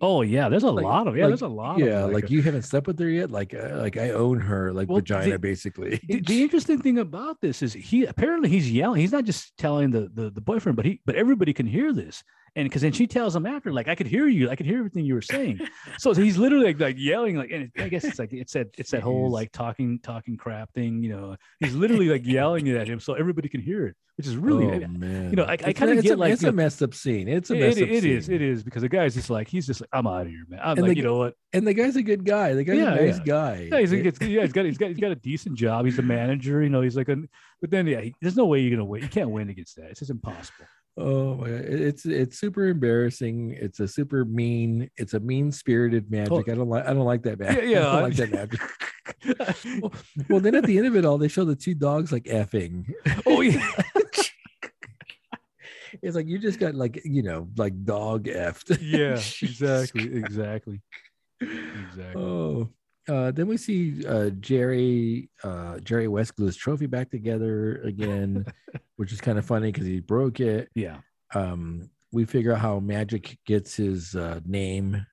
Oh 0.01 0.21
yeah, 0.21 0.49
there's 0.49 0.63
a 0.63 0.69
Like- 0.71 0.83
lot 0.83 1.07
of 1.07 1.15
yeah, 1.15 1.23
like- 1.23 1.29
there's 1.31 1.41
a 1.43 1.47
lot. 1.47 1.79
yeah, 1.79 2.03
like, 2.03 2.25
uh, 2.25 2.27
you 2.29 2.41
haven't 2.41 2.63
slept 2.63 2.87
with 2.87 2.99
her 2.99 3.09
yet. 3.09 3.31
Like 3.31 3.53
uh, 3.53 3.77
like 3.77 3.97
I 3.97 4.11
own 4.11 4.39
her, 4.39 4.73
like 4.73 4.89
Well, 4.89 4.97
vagina, 4.99 5.31
the- 5.31 5.39
basically. 5.39 5.99
the, 6.07 6.19
the 6.21 6.41
interesting 6.45 6.79
thing 6.81 6.99
about 6.99 7.39
this 7.41 7.61
is 7.61 7.73
he 7.73 8.05
apparently 8.05 8.49
he's 8.49 8.69
yelling. 8.71 8.99
He's 9.01 9.11
not 9.13 9.23
just 9.25 9.55
telling 9.57 9.91
the 9.91 10.09
the, 10.13 10.29
the 10.29 10.41
boyfriend, 10.41 10.75
but 10.75 10.85
he 10.85 11.01
but 11.05 11.15
everybody 11.15 11.53
can 11.53 11.65
hear 11.65 11.93
this. 11.93 12.23
And 12.55 12.65
because 12.67 12.81
then 12.81 12.91
she 12.91 13.05
tells 13.05 13.35
him 13.35 13.45
after, 13.45 13.71
like, 13.71 13.87
I 13.87 13.93
could 13.93 14.07
hear 14.07 14.25
you, 14.27 14.49
I 14.49 14.55
could 14.55 14.65
hear 14.65 14.79
everything 14.79 15.05
you 15.05 15.13
were 15.13 15.21
saying. 15.21 15.59
so 15.99 16.11
he's 16.15 16.39
literally 16.39 16.65
like, 16.65 16.79
like 16.79 16.95
yelling, 16.97 17.35
like, 17.35 17.51
and 17.51 17.63
it, 17.75 17.83
I 17.83 17.87
guess 17.87 18.03
it's 18.03 18.17
like 18.17 18.33
it's 18.33 18.53
that 18.53 18.69
it's 18.79 18.89
that 18.91 19.03
whole 19.03 19.29
like 19.29 19.51
talking 19.51 19.99
talking 20.01 20.37
crap 20.37 20.73
thing, 20.73 21.03
you 21.03 21.11
know. 21.11 21.35
He's 21.59 21.75
literally 21.77 22.07
like 22.09 22.25
yelling 22.25 22.67
at 22.69 22.87
him 22.87 22.99
so 22.99 23.13
everybody 23.13 23.47
can 23.49 23.61
hear 23.61 23.87
it, 23.87 23.95
which 24.17 24.27
is 24.27 24.35
really 24.35 24.65
oh, 24.65 24.87
man. 24.87 25.31
know, 25.31 25.43
I- 25.45 25.51
I 25.53 25.73
kinda 25.73 25.93
it's 25.93 26.01
get 26.03 26.13
a, 26.13 26.15
like, 26.17 26.33
it's 26.33 26.41
you 26.43 26.49
a 26.49 26.51
messed 26.51 26.81
up 26.83 26.93
scene. 26.93 27.27
It's 27.27 27.49
a 27.49 27.55
messed 27.55 27.77
it, 27.77 27.83
up 27.83 27.89
it 27.89 28.03
is 28.05 28.25
scene. 28.25 28.35
it 28.35 28.41
is 28.41 28.63
because 28.63 28.81
the 28.81 28.89
guy's 28.89 29.13
just 29.13 29.29
like 29.29 29.47
he's 29.47 29.65
just 29.65 29.81
like 29.81 29.89
I'm 29.93 30.07
out 30.07 30.21
of 30.23 30.27
here, 30.27 30.43
man. 30.49 30.59
I'm 30.63 30.77
And 30.77 30.81
like, 30.81 30.89
the 30.89 30.97
you 30.97 31.03
know 31.03 31.17
what? 31.17 31.35
And 31.53 31.65
the 31.65 31.73
guy's 31.73 31.95
a 31.95 32.03
good 32.03 32.25
guy. 32.25 32.53
The 32.53 32.63
guy's 32.63 32.77
Yeah, 32.77 32.93
a 32.93 33.05
nice 33.05 33.17
yeah. 33.19 33.23
guy. 33.23 33.69
Yeah, 33.71 33.79
he's, 33.79 33.91
it's, 33.93 34.21
yeah, 34.21 34.41
he's 34.41 34.53
got 34.53 34.65
he's 34.65 34.77
got 34.77 34.89
he's 34.89 34.99
got 34.99 35.11
a 35.11 35.15
decent 35.15 35.55
job. 35.57 35.85
He's 35.85 35.99
a 35.99 36.01
manager, 36.03 36.61
you 36.63 36.69
know. 36.69 36.81
He's 36.81 36.97
like 36.97 37.09
a, 37.09 37.17
but 37.61 37.69
then 37.71 37.87
yeah, 37.87 38.01
he, 38.01 38.15
there's 38.21 38.35
no 38.35 38.45
way 38.45 38.59
you're 38.59 38.71
gonna 38.71 38.85
win. 38.85 39.01
You 39.03 39.09
can't 39.09 39.29
win 39.29 39.49
against 39.49 39.75
that. 39.77 39.85
It's 39.91 39.99
just 39.99 40.11
impossible. 40.11 40.65
Oh 40.99 41.35
my 41.35 41.49
god, 41.49 41.61
it- 41.61 41.81
it's 41.81 42.05
it's 42.05 42.39
super 42.39 42.65
embarrassing. 42.67 43.51
It's 43.59 43.79
a 43.79 43.87
super 43.87 44.25
mean. 44.25 44.89
It's 44.97 45.13
a 45.13 45.19
mean 45.19 45.51
spirited 45.51 46.09
magic. 46.09 46.49
I 46.49 46.55
don't 46.55 46.69
like. 46.69 46.85
I 46.87 46.93
don't 46.93 47.05
like 47.05 47.21
that 47.23 47.37
magic. 47.39 47.63
Oh. 47.63 47.67
Yeah, 47.67 47.79
yeah, 47.79 47.87
I 47.89 47.91
don't 47.93 48.03
like 48.03 48.15
that 48.15 48.31
magic. 48.31 48.61
well, 49.81 49.93
well, 50.29 50.39
then 50.39 50.55
at 50.55 50.63
the 50.65 50.77
end 50.77 50.87
of 50.87 50.95
it 50.95 51.05
all, 51.05 51.17
they 51.19 51.27
show 51.27 51.45
the 51.45 51.55
two 51.55 51.75
dogs 51.75 52.11
like 52.11 52.23
effing. 52.23 52.91
oh 53.27 53.41
yeah, 53.41 53.69
It's 56.01 56.15
like 56.15 56.27
you 56.27 56.37
just 56.37 56.59
got 56.59 56.75
like 56.75 57.01
you 57.05 57.23
know 57.23 57.47
like 57.57 57.85
dog 57.85 58.25
effed. 58.25 58.77
yeah, 58.81 59.13
exactly, 59.41 60.13
exactly, 60.15 60.81
exactly. 61.41 62.21
Oh. 62.21 62.69
Uh, 63.07 63.31
then 63.31 63.47
we 63.47 63.57
see 63.57 64.05
uh, 64.05 64.29
Jerry 64.31 65.29
uh, 65.43 65.79
Jerry 65.79 66.07
West 66.07 66.35
glue 66.35 66.47
his 66.47 66.57
trophy 66.57 66.87
back 66.87 67.09
together 67.09 67.77
again, 67.83 68.45
which 68.97 69.13
is 69.13 69.21
kind 69.21 69.37
of 69.37 69.45
funny 69.45 69.71
because 69.71 69.87
he 69.87 69.99
broke 69.99 70.39
it. 70.39 70.69
Yeah. 70.75 70.97
Um, 71.33 71.89
we 72.11 72.25
figure 72.25 72.53
out 72.53 72.59
how 72.59 72.79
Magic 72.79 73.37
gets 73.45 73.75
his 73.75 74.15
uh, 74.15 74.39
name. 74.45 75.05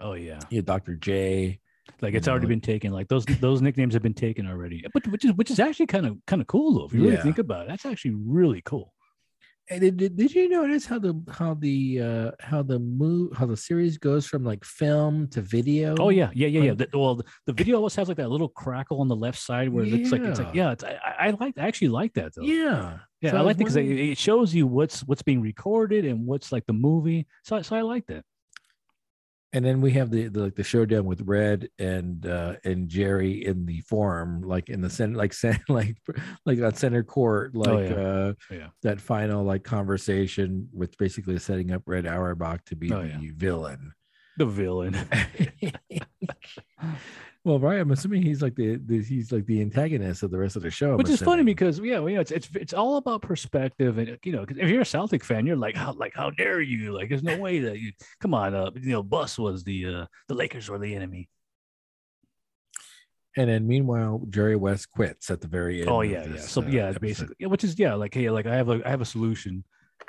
Oh 0.00 0.14
yeah. 0.14 0.40
Yeah, 0.50 0.62
Dr. 0.62 0.96
J. 0.96 1.60
Like 2.00 2.14
it's 2.14 2.26
You 2.26 2.32
already 2.32 2.46
know, 2.46 2.50
been 2.50 2.60
taken. 2.60 2.92
Like 2.92 3.08
those 3.08 3.24
those 3.24 3.62
nicknames 3.62 3.94
have 3.94 4.02
been 4.02 4.14
taken 4.14 4.46
already. 4.46 4.84
But 4.92 5.06
which 5.08 5.24
is 5.24 5.32
which 5.32 5.50
is 5.50 5.60
actually 5.60 5.86
kind 5.86 6.06
of 6.06 6.16
kind 6.26 6.42
of 6.42 6.48
cool 6.48 6.74
though. 6.78 6.86
If 6.86 6.92
you 6.92 7.02
really 7.04 7.16
think 7.18 7.38
about 7.38 7.64
it, 7.64 7.68
that's 7.68 7.86
actually 7.86 8.14
really 8.26 8.62
cool. 8.62 8.93
And 9.70 9.80
did, 9.80 9.96
did, 9.96 10.16
did 10.16 10.34
you 10.34 10.48
notice 10.50 10.84
how 10.84 10.98
the 10.98 11.18
how 11.30 11.54
the 11.54 12.00
uh 12.02 12.30
how 12.40 12.62
the 12.62 12.78
move 12.78 13.34
how 13.34 13.46
the 13.46 13.56
series 13.56 13.96
goes 13.96 14.26
from 14.26 14.44
like 14.44 14.62
film 14.62 15.26
to 15.28 15.40
video? 15.40 15.94
Oh 15.98 16.10
yeah, 16.10 16.30
yeah, 16.34 16.48
yeah, 16.48 16.62
yeah. 16.64 16.74
The, 16.74 16.88
well, 16.92 17.14
the, 17.14 17.24
the 17.46 17.54
video 17.54 17.76
always 17.78 17.94
has 17.94 18.08
like 18.08 18.18
that 18.18 18.28
little 18.28 18.50
crackle 18.50 19.00
on 19.00 19.08
the 19.08 19.16
left 19.16 19.38
side 19.38 19.70
where 19.70 19.84
it 19.84 19.88
looks 19.90 20.12
like 20.12 20.20
it's 20.22 20.38
like 20.38 20.54
Yeah. 20.54 20.66
yeah. 20.66 20.72
It's, 20.72 20.84
I, 20.84 20.98
I 21.02 21.26
I 21.28 21.30
like 21.40 21.54
I 21.56 21.66
actually 21.66 21.88
like 21.88 22.12
that 22.14 22.34
though. 22.34 22.42
yeah, 22.42 22.98
Yeah, 23.22 23.30
So 23.30 23.36
I 23.38 23.40
was 23.40 23.46
like 23.46 23.56
that 23.56 23.58
because 23.64 23.76
it, 23.76 23.86
it 23.88 24.18
shows 24.18 24.54
you 24.54 24.66
what's 24.66 25.00
what's 25.04 25.22
being 25.22 25.40
recorded 25.40 26.04
and 26.04 26.26
what's 26.26 26.52
like 26.52 26.66
the 26.66 26.74
movie. 26.74 27.26
So, 27.44 27.56
I- 27.56 27.62
so 27.62 27.74
I 27.74 27.80
like 27.80 28.04
that. 28.08 28.24
And 29.54 29.64
then 29.64 29.80
we 29.80 29.92
have 29.92 30.10
the, 30.10 30.26
the 30.28 30.40
like 30.40 30.54
the 30.56 30.64
showdown 30.64 31.04
with 31.06 31.22
Red 31.22 31.68
and 31.78 32.26
uh 32.26 32.56
and 32.64 32.88
Jerry 32.88 33.46
in 33.46 33.64
the 33.64 33.80
forum, 33.82 34.42
like 34.42 34.68
in 34.68 34.80
the 34.82 34.90
center, 34.90 35.16
like 35.16 35.32
like 35.68 35.96
like 36.44 36.60
on 36.60 36.74
center 36.74 37.02
court, 37.04 37.54
like 37.56 37.68
Oh, 37.68 37.78
yeah. 37.80 37.94
uh 37.94 38.32
Yeah. 38.50 38.68
that 38.82 39.00
final 39.00 39.44
like 39.44 39.64
conversation 39.64 40.68
with 40.72 40.98
basically 40.98 41.38
setting 41.38 41.70
up 41.72 41.82
Red 41.86 42.06
Auerbach 42.06 42.64
to 42.66 42.76
be 42.76 42.92
Oh, 42.92 43.00
the 43.02 43.08
yeah. 43.08 43.18
villain. 43.36 43.92
The 44.36 44.46
villain. 44.46 44.96
well, 47.44 47.58
right. 47.58 47.78
I'm 47.78 47.90
assuming 47.90 48.22
he's 48.22 48.40
like 48.40 48.54
the, 48.54 48.76
the 48.76 49.02
he's 49.02 49.30
like 49.30 49.44
the 49.44 49.60
antagonist 49.60 50.22
of 50.22 50.30
the 50.30 50.38
rest 50.38 50.56
of 50.56 50.62
the 50.62 50.70
show. 50.70 50.92
I'm 50.92 50.96
Which 50.96 51.10
is 51.10 51.20
funny 51.20 51.42
because 51.42 51.78
yeah, 51.78 51.98
well, 51.98 52.08
you 52.08 52.14
know, 52.14 52.22
it's 52.22 52.30
it's 52.30 52.48
it's 52.54 52.72
all 52.72 52.96
about 52.96 53.20
perspective, 53.20 53.98
and 53.98 54.18
you 54.24 54.32
know, 54.32 54.46
if 54.48 54.70
you're 54.70 54.80
a 54.80 54.86
Celtic 54.86 55.22
fan, 55.22 55.44
you're 55.44 55.54
like, 55.54 55.76
how 55.76 55.92
like 55.92 56.14
how 56.14 56.30
dare 56.30 56.62
you? 56.62 56.92
Like, 56.92 57.10
there's 57.10 57.22
no 57.22 57.36
way 57.40 57.58
that 57.60 57.78
you 57.78 57.92
come 58.18 58.32
on. 58.32 58.54
Uh, 58.54 58.70
you 58.74 58.92
know, 58.92 59.02
Buss 59.02 59.38
was 59.38 59.62
the 59.62 59.86
uh 59.86 60.06
the 60.28 60.34
Lakers 60.34 60.70
were 60.70 60.78
the 60.78 60.94
enemy. 60.94 61.28
And 63.36 63.50
then 63.50 63.66
meanwhile, 63.66 64.22
Jerry 64.30 64.56
West 64.56 64.90
quits 64.92 65.30
at 65.30 65.42
the 65.42 65.48
very 65.48 65.80
end. 65.80 65.90
Oh 65.90 66.00
yeah, 66.00 66.24
yeah. 66.26 66.40
So 66.40 66.62
uh, 66.62 66.66
yeah, 66.66 66.84
episode. 66.84 67.00
basically, 67.00 67.46
which 67.46 67.64
is 67.64 67.78
yeah, 67.78 67.94
like 67.94 68.14
hey, 68.14 68.30
like 68.30 68.46
I 68.46 68.54
have 68.54 68.70
a 68.70 68.80
I 68.86 68.88
have 68.88 69.02
a 69.02 69.06
solution, 69.06 69.64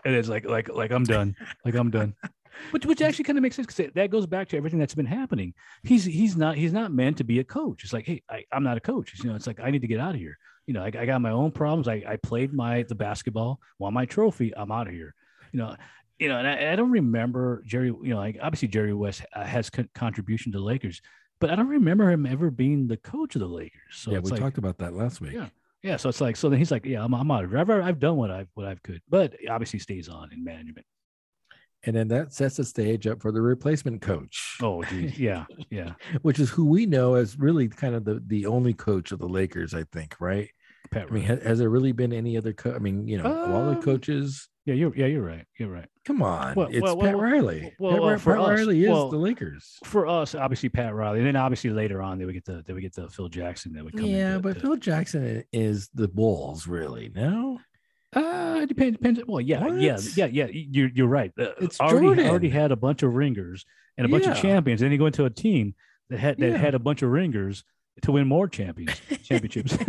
and 0.05 0.15
it's 0.15 0.29
like 0.29 0.45
like 0.45 0.69
like 0.69 0.91
I'm 0.91 1.03
done, 1.03 1.35
like 1.65 1.75
I'm 1.75 1.89
done. 1.89 2.13
Which 2.71 2.85
which 2.85 3.01
actually 3.01 3.25
kind 3.25 3.37
of 3.37 3.41
makes 3.41 3.55
sense 3.55 3.67
because 3.67 3.91
that 3.93 4.09
goes 4.09 4.25
back 4.25 4.49
to 4.49 4.57
everything 4.57 4.79
that's 4.79 4.95
been 4.95 5.05
happening. 5.05 5.53
He's 5.83 6.05
he's 6.05 6.35
not 6.35 6.55
he's 6.55 6.73
not 6.73 6.91
meant 6.91 7.17
to 7.17 7.23
be 7.23 7.39
a 7.39 7.43
coach. 7.43 7.83
It's 7.83 7.93
like 7.93 8.05
hey, 8.05 8.23
I, 8.29 8.43
I'm 8.51 8.63
not 8.63 8.77
a 8.77 8.81
coach. 8.81 9.13
You 9.21 9.29
know, 9.29 9.35
it's 9.35 9.47
like 9.47 9.59
I 9.59 9.71
need 9.71 9.81
to 9.81 9.87
get 9.87 9.99
out 9.99 10.15
of 10.15 10.19
here. 10.19 10.37
You 10.67 10.73
know, 10.73 10.81
I, 10.81 10.87
I 10.87 11.05
got 11.05 11.21
my 11.21 11.31
own 11.31 11.51
problems. 11.51 11.87
I, 11.87 12.03
I 12.07 12.17
played 12.17 12.53
my 12.53 12.83
the 12.83 12.95
basketball, 12.95 13.59
won 13.79 13.93
my 13.93 14.05
trophy. 14.05 14.55
I'm 14.55 14.71
out 14.71 14.87
of 14.87 14.93
here. 14.93 15.13
You 15.51 15.59
know, 15.59 15.75
you 16.19 16.29
know, 16.29 16.37
and 16.37 16.47
I, 16.47 16.73
I 16.73 16.75
don't 16.75 16.91
remember 16.91 17.63
Jerry. 17.65 17.87
You 17.87 18.09
know, 18.09 18.17
like 18.17 18.37
obviously 18.41 18.67
Jerry 18.67 18.93
West 18.93 19.25
uh, 19.33 19.43
has 19.43 19.69
con- 19.69 19.89
contribution 19.93 20.51
to 20.53 20.57
the 20.57 20.63
Lakers, 20.63 21.01
but 21.39 21.49
I 21.49 21.55
don't 21.55 21.67
remember 21.67 22.09
him 22.09 22.25
ever 22.25 22.49
being 22.49 22.87
the 22.87 22.97
coach 22.97 23.35
of 23.35 23.41
the 23.41 23.47
Lakers. 23.47 23.81
So 23.91 24.11
yeah, 24.11 24.19
we 24.19 24.31
like, 24.31 24.39
talked 24.39 24.57
about 24.57 24.77
that 24.79 24.93
last 24.93 25.21
week. 25.21 25.33
Yeah. 25.33 25.47
Yeah, 25.83 25.97
so 25.97 26.09
it's 26.09 26.19
like 26.19 26.35
so 26.35 26.49
then 26.49 26.57
he's 26.57 26.71
like, 26.71 26.83
yeah, 26.83 27.03
I'm, 27.03 27.13
I'm 27.13 27.29
out 27.29 27.43
of 27.43 27.51
here. 27.51 27.59
I've, 27.59 27.69
I've 27.69 27.99
done 27.99 28.15
what 28.15 28.31
I've 28.31 28.47
what 28.55 28.65
I've 28.65 28.81
could, 28.81 29.03
but 29.07 29.35
obviously 29.47 29.77
stays 29.77 30.09
on 30.09 30.31
in 30.33 30.43
management. 30.43 30.83
And 31.85 31.95
then 31.95 32.07
that 32.09 32.33
sets 32.33 32.57
the 32.57 32.63
stage 32.63 33.05
up 33.07 33.21
for 33.21 33.31
the 33.31 33.41
replacement 33.41 34.01
coach, 34.01 34.57
Oh, 34.61 34.83
geez. 34.83 35.19
yeah, 35.19 35.45
yeah. 35.69 35.93
which 36.23 36.39
is 36.39 36.49
who 36.49 36.65
we 36.65 36.85
know 36.85 37.13
as 37.15 37.37
really 37.37 37.67
kind 37.67 37.93
of 37.95 38.05
the, 38.05 38.21
the 38.25 38.45
only 38.47 38.73
coach 38.73 39.11
of 39.11 39.19
the 39.19 39.27
Lakers, 39.27 39.73
I 39.73 39.83
think, 39.91 40.15
right? 40.19 40.49
Pat 40.91 41.07
I 41.09 41.13
mean, 41.13 41.23
Riley. 41.27 41.41
ha- 41.41 41.47
has 41.49 41.59
there 41.59 41.69
really 41.69 41.91
been 41.91 42.13
any 42.13 42.37
other? 42.37 42.53
Co- 42.53 42.73
I 42.75 42.79
mean, 42.79 43.07
you 43.07 43.17
know, 43.17 43.25
of 43.25 43.51
all 43.51 43.65
the 43.65 43.77
Um, 43.77 43.81
coaches. 43.81 44.47
yeah, 44.65 44.75
you're 44.75 44.95
yeah, 44.95 45.07
you're 45.07 45.23
right. 45.23 45.43
You're 45.59 45.71
right. 45.71 45.87
Come 46.05 46.21
on, 46.21 46.53
well, 46.53 46.67
it's 46.69 46.79
well, 46.81 46.95
Pat 46.97 47.15
well, 47.17 47.23
Riley. 47.23 47.73
well, 47.79 47.93
Pat, 47.93 48.23
Pat 48.23 48.37
us, 48.39 48.49
Riley 48.59 48.83
is 48.83 48.87
the 48.89 49.17
Lakers. 49.17 49.77
For 49.83 50.05
us, 50.05 50.35
obviously 50.35 50.69
Pat 50.69 50.93
Riley, 50.93 51.17
and 51.19 51.27
then 51.27 51.35
obviously 51.35 51.71
later 51.71 52.03
on 52.03 52.19
they 52.19 52.25
would 52.25 52.35
get 52.35 52.45
the 52.45 52.63
they 52.67 52.73
would 52.73 52.83
get 52.83 52.93
the 52.93 53.09
Phil 53.09 53.29
Jackson 53.29 53.73
that 53.73 53.83
would 53.83 53.97
come. 53.97 54.05
Yeah, 54.05 54.37
but 54.37 54.61
Phil 54.61 54.75
Jackson 54.75 55.43
is 55.51 55.89
the 55.95 56.07
Bulls, 56.07 56.67
really. 56.67 57.11
No, 57.15 57.59
uh, 58.15 58.59
it 58.63 58.67
depends. 58.67 58.97
Depends. 58.97 59.19
Well, 59.27 59.41
yeah, 59.41 59.65
yeah, 59.75 59.93
What? 59.95 60.17
yeah, 60.17 60.25
yeah. 60.27 60.47
You're 60.51 60.89
you're 60.93 61.07
right. 61.07 61.31
Uh, 61.39 61.47
It's 61.59 61.79
already 61.79 62.05
Jordan. 62.07 62.27
already 62.27 62.49
had 62.49 62.71
a 62.71 62.75
bunch 62.75 63.03
of 63.03 63.13
ringers 63.13 63.65
and 63.97 64.05
a 64.05 64.09
bunch 64.09 64.25
of 64.25 64.35
Yeah. 64.35 64.41
champions. 64.41 64.81
Then 64.81 64.91
you 64.91 64.97
go 64.97 65.05
into 65.07 65.25
a 65.25 65.29
team 65.29 65.75
that 66.09 66.19
had 66.19 66.37
that 66.39 66.51
Yeah. 66.51 66.57
had 66.57 66.75
a 66.75 66.79
bunch 66.79 67.01
of 67.01 67.09
ringers 67.09 67.63
to 68.03 68.11
win 68.11 68.27
more 68.27 68.47
champions 68.47 68.99
championships. 69.23 69.77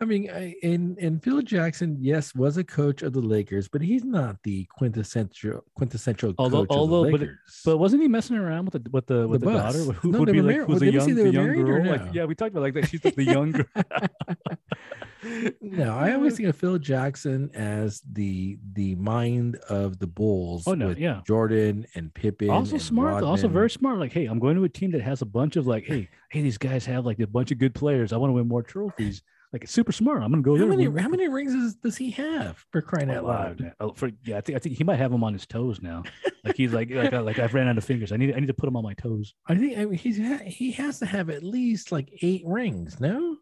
I 0.00 0.04
mean, 0.04 0.30
I, 0.30 0.54
and 0.62 0.98
and 0.98 1.22
Phil 1.22 1.40
Jackson, 1.42 1.96
yes, 2.00 2.34
was 2.34 2.56
a 2.56 2.64
coach 2.64 3.02
of 3.02 3.12
the 3.12 3.20
Lakers, 3.20 3.68
but 3.68 3.80
he's 3.82 4.04
not 4.04 4.42
the 4.42 4.64
quintessential 4.76 5.64
quintessential 5.76 6.34
Although- 6.38 6.66
coach 6.66 6.76
although- 6.76 7.04
of 7.04 7.06
the 7.06 7.12
but- 7.12 7.20
Lakers. 7.20 7.60
But 7.64 7.78
wasn't 7.78 8.02
he 8.02 8.08
messing 8.08 8.36
around 8.36 8.66
with 8.72 8.82
the 8.84 8.90
with 8.90 9.06
the 9.06 9.26
with 9.28 9.40
The 9.42 9.46
the, 9.50 9.52
daughter? 9.52 9.78
Who 9.78 10.12
No, 10.12 10.18
would 10.20 10.32
be 10.32 10.42
like 10.42 10.68
well, 10.68 10.82
a 10.82 10.86
young, 10.86 11.14
the 11.14 11.30
young 11.30 11.64
girl? 11.64 11.86
Like 11.86 12.14
yeah, 12.14 12.24
we 12.24 12.34
talked 12.34 12.50
about 12.52 12.62
like 12.62 12.74
that. 12.74 12.88
She's 12.88 13.04
like 13.04 13.14
the 13.14 13.24
young 13.24 13.52
girl. 13.52 13.64
no, 15.60 15.94
I 15.96 16.12
always 16.14 16.36
think 16.36 16.48
of 16.48 16.56
Phil 16.56 16.78
Jackson 16.78 17.50
as 17.54 18.02
the 18.12 18.58
the 18.74 18.94
mind 18.96 19.56
of 19.68 19.98
the 19.98 20.06
Bulls. 20.06 20.64
Oh, 20.66 20.74
no, 20.74 20.88
with 20.88 20.98
yeah. 20.98 21.20
Jordan 21.26 21.86
and 21.94 22.12
Pippen. 22.12 22.50
also 22.50 22.78
smart, 22.78 23.22
also 23.24 23.48
very 23.48 23.70
smart. 23.70 23.98
Like, 23.98 24.12
hey, 24.12 24.26
I'm 24.26 24.38
going 24.38 24.56
to 24.56 24.64
a 24.64 24.68
team 24.68 24.90
that 24.92 25.00
has 25.02 25.22
a 25.22 25.26
bunch 25.26 25.56
of 25.56 25.66
like, 25.66 25.84
hey, 25.84 26.08
hey, 26.30 26.42
these 26.42 26.58
guys 26.58 26.84
have 26.86 27.06
like 27.06 27.18
a 27.20 27.26
bunch 27.26 27.50
of 27.50 27.58
good 27.58 27.74
players. 27.74 28.12
I 28.12 28.16
want 28.16 28.30
to 28.30 28.34
win 28.34 28.48
more 28.48 28.62
trophies. 28.62 29.22
Like, 29.54 29.62
it's 29.62 29.72
super 29.72 29.92
smart. 29.92 30.20
I'm 30.20 30.32
going 30.32 30.42
to 30.42 30.46
go 30.46 30.56
How 30.56 30.62
there. 30.68 30.76
many 30.88 31.00
how 31.00 31.08
many 31.08 31.28
rings 31.28 31.54
is, 31.54 31.76
does 31.76 31.96
he 31.96 32.10
have 32.10 32.66
for 32.72 32.82
crying 32.82 33.08
a 33.08 33.18
out 33.18 33.24
loud? 33.24 33.72
Oh, 33.78 33.92
for, 33.92 34.10
yeah, 34.24 34.36
I 34.38 34.40
think 34.40 34.56
I 34.56 34.58
think 34.58 34.76
he 34.76 34.82
might 34.82 34.96
have 34.98 35.12
them 35.12 35.22
on 35.22 35.32
his 35.32 35.46
toes 35.46 35.80
now. 35.80 36.02
Like 36.42 36.56
he's 36.56 36.72
like 36.72 36.90
like, 36.90 37.12
I- 37.12 37.20
like 37.20 37.38
I've 37.38 37.54
ran 37.54 37.68
out 37.68 37.78
of 37.78 37.84
fingers. 37.84 38.10
I 38.10 38.16
need 38.16 38.34
I 38.34 38.40
need 38.40 38.48
to 38.48 38.54
put 38.54 38.66
them 38.66 38.74
on 38.76 38.82
my 38.82 38.94
toes. 38.94 39.32
I 39.46 39.54
think 39.54 39.78
I 39.78 39.84
mean, 39.84 39.96
he's 39.96 40.16
he 40.44 40.72
has 40.72 40.98
to 40.98 41.06
have 41.06 41.30
at 41.30 41.44
least 41.44 41.92
like 41.92 42.10
eight 42.20 42.42
rings. 42.44 42.98
No, 42.98 43.36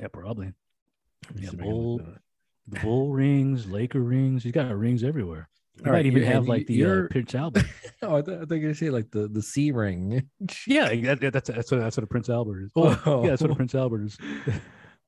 Yeah, 0.00 0.08
probably. 0.08 0.52
Yeah, 1.36 1.40
see 1.40 1.46
if 1.46 1.54
I 1.54 1.56
can 1.56 1.58
Bull- 1.70 1.96
look 1.98 2.04
that 2.06 2.10
up. 2.14 2.22
The 2.70 2.80
bull 2.80 3.12
rings, 3.12 3.66
Laker 3.70 4.00
rings. 4.00 4.42
He's 4.42 4.52
got 4.52 4.76
rings 4.76 5.02
everywhere. 5.04 5.48
He 5.76 5.84
All 5.84 5.92
might 5.92 5.98
right, 5.98 6.06
even 6.06 6.24
have 6.24 6.48
like 6.48 6.66
the 6.66 6.84
uh, 6.84 7.02
Prince 7.12 7.34
Albert. 7.36 7.64
Oh, 8.02 8.16
I, 8.16 8.22
th- 8.22 8.40
I 8.42 8.44
think 8.44 8.64
I 8.66 8.72
say 8.72 8.90
like 8.90 9.10
the 9.12 9.28
the 9.28 9.40
C 9.40 9.70
ring. 9.70 10.28
Yeah, 10.66 10.88
that, 11.14 11.32
that's 11.32 11.48
that's 11.48 11.70
what 11.70 11.78
that's 11.78 11.96
what 11.96 12.02
a 12.02 12.08
Prince 12.08 12.28
Albert 12.28 12.64
is. 12.64 12.72
Oh, 12.74 13.00
Oh. 13.06 13.22
yeah, 13.22 13.30
that's 13.30 13.42
what 13.42 13.52
a 13.52 13.54
Prince 13.54 13.76
Albert 13.76 14.02
is. 14.06 14.18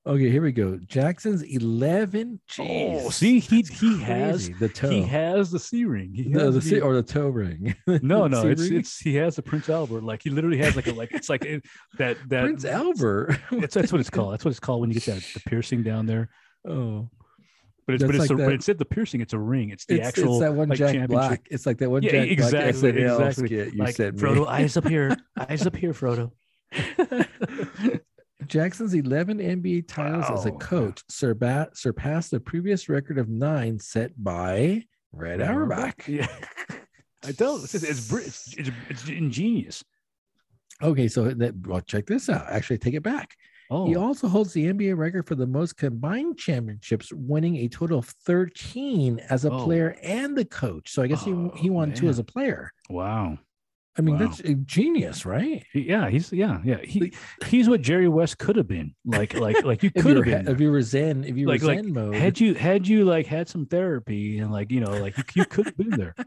Okay, 0.06 0.30
here 0.30 0.40
we 0.40 0.50
go. 0.52 0.78
Jackson's 0.86 1.42
11. 1.42 2.40
Jeez, 2.50 3.02
Oh, 3.04 3.10
see, 3.10 3.38
he 3.38 3.60
that's 3.60 3.78
he 3.80 4.00
has 4.00 4.48
the 4.58 4.68
toe. 4.68 4.88
he 4.88 5.02
has 5.02 5.50
the 5.50 5.58
C 5.58 5.84
ring. 5.84 6.12
He 6.14 6.22
the, 6.32 6.44
the, 6.44 6.50
the- 6.52 6.62
C- 6.62 6.80
or 6.80 6.94
the 6.94 7.02
toe 7.02 7.28
ring. 7.28 7.74
no, 7.86 8.26
no, 8.26 8.46
it's 8.48 8.62
ring? 8.62 8.78
it's 8.78 8.98
he 8.98 9.14
has 9.16 9.36
the 9.36 9.42
Prince 9.42 9.68
Albert. 9.68 10.02
Like 10.02 10.22
he 10.22 10.30
literally 10.30 10.56
has 10.58 10.74
like 10.74 10.86
a 10.86 10.92
like 10.92 11.12
it's 11.12 11.28
like 11.28 11.44
it, 11.44 11.62
that 11.98 12.16
that 12.30 12.42
Prince 12.44 12.64
Albert. 12.64 13.38
It's 13.52 13.74
that's 13.74 13.92
what 13.92 14.00
it's 14.00 14.08
called. 14.08 14.32
That's 14.32 14.44
what 14.44 14.52
it's 14.52 14.60
called 14.60 14.80
when 14.80 14.90
you 14.90 14.94
get 14.98 15.04
that 15.16 15.22
the 15.34 15.40
piercing 15.40 15.82
down 15.82 16.06
there. 16.06 16.30
oh, 16.66 17.10
But 17.86 17.96
it's 17.96 18.02
That's 18.02 18.08
but 18.12 18.14
it's 18.22 18.30
like 18.30 18.30
a, 18.30 18.36
that- 18.40 18.46
but 18.46 18.54
instead 18.54 18.78
the 18.78 18.86
piercing, 18.86 19.20
it's 19.20 19.34
a 19.34 19.38
ring. 19.38 19.68
It's 19.68 19.84
the 19.84 19.96
it's, 19.98 20.08
actual 20.08 20.36
it's 20.36 20.40
that 20.44 20.54
one 20.54 20.70
like, 20.70 20.78
Jack. 20.78 21.08
Black. 21.08 21.46
It's 21.50 21.66
like 21.66 21.76
that 21.76 21.90
one 21.90 22.02
Yeah, 22.02 22.12
Jack 22.12 22.28
exactly, 22.30 22.92
Black 22.92 22.94
SNL 23.04 23.14
exactly. 23.28 23.46
skit 23.48 23.74
you 23.74 23.78
like 23.84 23.98
me. 23.98 24.06
Frodo, 24.12 24.46
eyes 24.46 24.78
up 24.78 24.88
here, 24.88 25.14
eyes 25.36 25.66
up 25.66 25.76
here, 25.76 25.92
Frodo. 25.92 26.32
Jackson's 28.50 28.94
11 28.94 29.38
NBA 29.38 29.86
titles 29.88 30.24
as 30.28 30.44
a 30.44 30.50
coach 30.52 31.02
surpa- 31.10 31.74
surpassed 31.76 32.32
the 32.32 32.40
previous 32.40 32.88
record 32.88 33.16
of 33.16 33.28
nine 33.28 33.78
set 33.78 34.12
by 34.22 34.84
Red 35.12 35.40
Auerbach. 35.40 36.04
Yeah, 36.08 36.26
I 37.24 37.32
don't. 37.32 37.62
It's, 37.62 37.74
it's, 37.74 38.10
it's, 38.12 38.54
it's, 38.58 38.70
it's 38.88 39.08
ingenious. 39.08 39.84
Okay, 40.82 41.06
so 41.08 41.28
that 41.30 41.54
well, 41.66 41.80
check 41.82 42.06
this 42.06 42.28
out. 42.28 42.46
Actually, 42.48 42.78
take 42.78 42.94
it 42.94 43.02
back. 43.02 43.34
Oh, 43.70 43.86
He 43.86 43.94
also 43.94 44.26
holds 44.26 44.52
the 44.52 44.64
NBA 44.72 44.96
record 44.96 45.28
for 45.28 45.36
the 45.36 45.46
most 45.46 45.76
combined 45.76 46.36
championships, 46.38 47.12
winning 47.12 47.56
a 47.58 47.68
total 47.68 47.98
of 48.00 48.06
13 48.26 49.20
as 49.30 49.44
a 49.44 49.50
Oh. 49.50 49.64
player 49.64 49.96
and 50.02 50.36
the 50.36 50.44
coach. 50.44 50.90
So 50.90 51.02
I 51.02 51.06
guess 51.06 51.22
Oh, 51.26 51.52
he, 51.54 51.60
he 51.62 51.70
oh, 51.70 51.74
won 51.74 51.92
two 51.94 52.08
as 52.08 52.18
a 52.18 52.24
player. 52.24 52.72
wow. 52.88 53.38
I 54.00 54.02
mean, 54.02 54.14
Wow. 54.18 54.26
that's 54.28 54.40
a 54.40 54.54
genius, 54.54 55.26
right? 55.26 55.62
Yeah, 55.74 56.08
he's 56.08 56.32
yeah, 56.32 56.60
yeah. 56.64 56.78
He 56.82 57.12
he's 57.46 57.68
what 57.68 57.82
Jerry 57.82 58.08
West 58.08 58.38
could 58.38 58.56
have 58.56 58.66
been. 58.66 58.94
Like 59.04 59.34
like 59.34 59.62
like 59.62 59.82
you 59.82 59.90
could 60.02 60.16
have 60.16 60.24
been. 60.24 60.48
if 60.48 60.58
you 60.58 60.70
were 60.70 60.80
Zen, 60.80 61.24
if 61.24 61.36
you 61.36 61.46
Like- 61.46 61.60
were 61.60 61.68
like, 61.68 61.84
Zen 61.84 61.92
mode, 61.92 62.14
had 62.14 62.40
you 62.40 62.54
had 62.54 62.88
you 62.88 63.04
like 63.04 63.26
had 63.26 63.46
some 63.48 63.66
therapy 63.66 64.38
and 64.38 64.50
like 64.50 64.70
you 64.70 64.80
know 64.80 64.92
like 64.92 65.18
you, 65.18 65.24
you 65.34 65.44
could 65.44 65.66
have 65.66 65.76
been 65.76 65.90
there. 65.90 66.14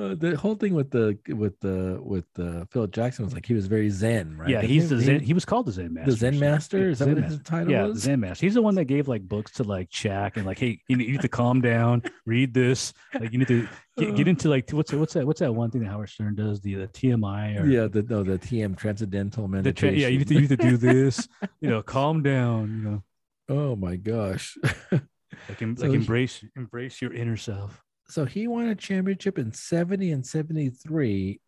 uh, 0.00 0.14
the 0.14 0.36
whole 0.36 0.54
thing 0.54 0.72
with 0.74 0.90
the 0.90 1.18
with 1.28 1.58
the 1.60 2.00
with 2.02 2.24
the 2.34 2.66
Phil 2.70 2.86
Jackson 2.86 3.24
was 3.24 3.34
like 3.34 3.44
he 3.44 3.54
was 3.54 3.66
very 3.66 3.90
Zen, 3.90 4.36
right? 4.38 4.48
Yeah, 4.48 4.62
he's 4.62 4.84
he- 4.84 4.88
the 4.88 4.96
he- 4.96 5.04
Zen. 5.04 5.20
He 5.20 5.34
was 5.34 5.44
called 5.44 5.66
the 5.66 5.72
Zen 5.72 5.92
Master. 5.94 6.10
the 6.10 6.16
Zen 6.16 6.38
Master. 6.38 6.88
Is 6.88 6.98
that 7.00 7.04
Zen 7.06 7.14
what 7.14 7.20
Master. 7.22 7.36
his 7.38 7.42
title 7.46 7.72
Yeah, 7.72 7.86
was? 7.86 7.98
Zen 8.02 8.20
Master. 8.20 8.46
He's 8.46 8.54
the 8.54 8.62
one 8.62 8.74
that 8.76 8.84
gave 8.86 9.08
like 9.08 9.22
books 9.28 9.52
to 9.52 9.64
like 9.64 9.90
Shaq 9.90 10.36
and 10.36 10.46
like, 10.46 10.58
hey, 10.58 10.80
you 10.88 10.96
need, 10.96 11.06
you 11.06 11.12
need 11.12 11.20
to 11.22 11.28
calm 11.28 11.60
down, 11.60 12.02
read 12.26 12.54
this. 12.54 12.92
Like 13.14 13.32
you 13.32 13.38
need 13.38 13.48
to 13.48 13.68
get, 13.98 14.16
get 14.16 14.28
into 14.28 14.48
like 14.48 14.70
what's 14.70 14.90
that, 14.90 14.98
what's 14.98 15.12
that 15.14 15.26
what's 15.26 15.40
that 15.40 15.52
one 15.54 15.70
thing 15.70 15.82
that 15.82 15.88
Howard 15.88 16.08
Stern 16.08 16.34
does 16.34 16.60
the, 16.60 16.74
the 16.76 16.88
TMI 16.88 17.60
or 17.60 17.66
yeah, 17.66 17.86
the 17.86 18.02
no, 18.02 18.22
the 18.22 18.38
TM 18.38 18.76
Transcendental 18.76 19.48
the 19.48 19.72
tra- 19.72 19.90
Meditation. 19.90 19.94
yeah 20.00 20.08
you 20.08 20.18
need 20.18 20.28
to 20.28 20.34
you 20.34 20.40
need 20.40 20.48
to 20.50 20.56
do 20.56 20.76
this. 20.76 21.28
You 21.60 21.68
know, 21.68 21.82
calm 21.82 22.22
down. 22.22 22.68
You 22.68 22.90
know, 22.90 23.02
oh 23.48 23.76
my 23.76 23.96
gosh. 23.96 24.56
like 24.92 25.60
em- 25.60 25.76
So 25.76 25.82
like 25.84 25.90
he- 25.90 25.96
embrace 25.96 26.44
embrace 26.56 27.02
your 27.02 27.12
inner 27.12 27.36
self. 27.36 27.82
So 28.10 28.24
he 28.24 28.46
won 28.46 28.68
a 28.68 28.74
championship 28.74 29.38
in 29.38 29.52
70 29.52 30.10
and 30.12 30.26
73 30.26 31.40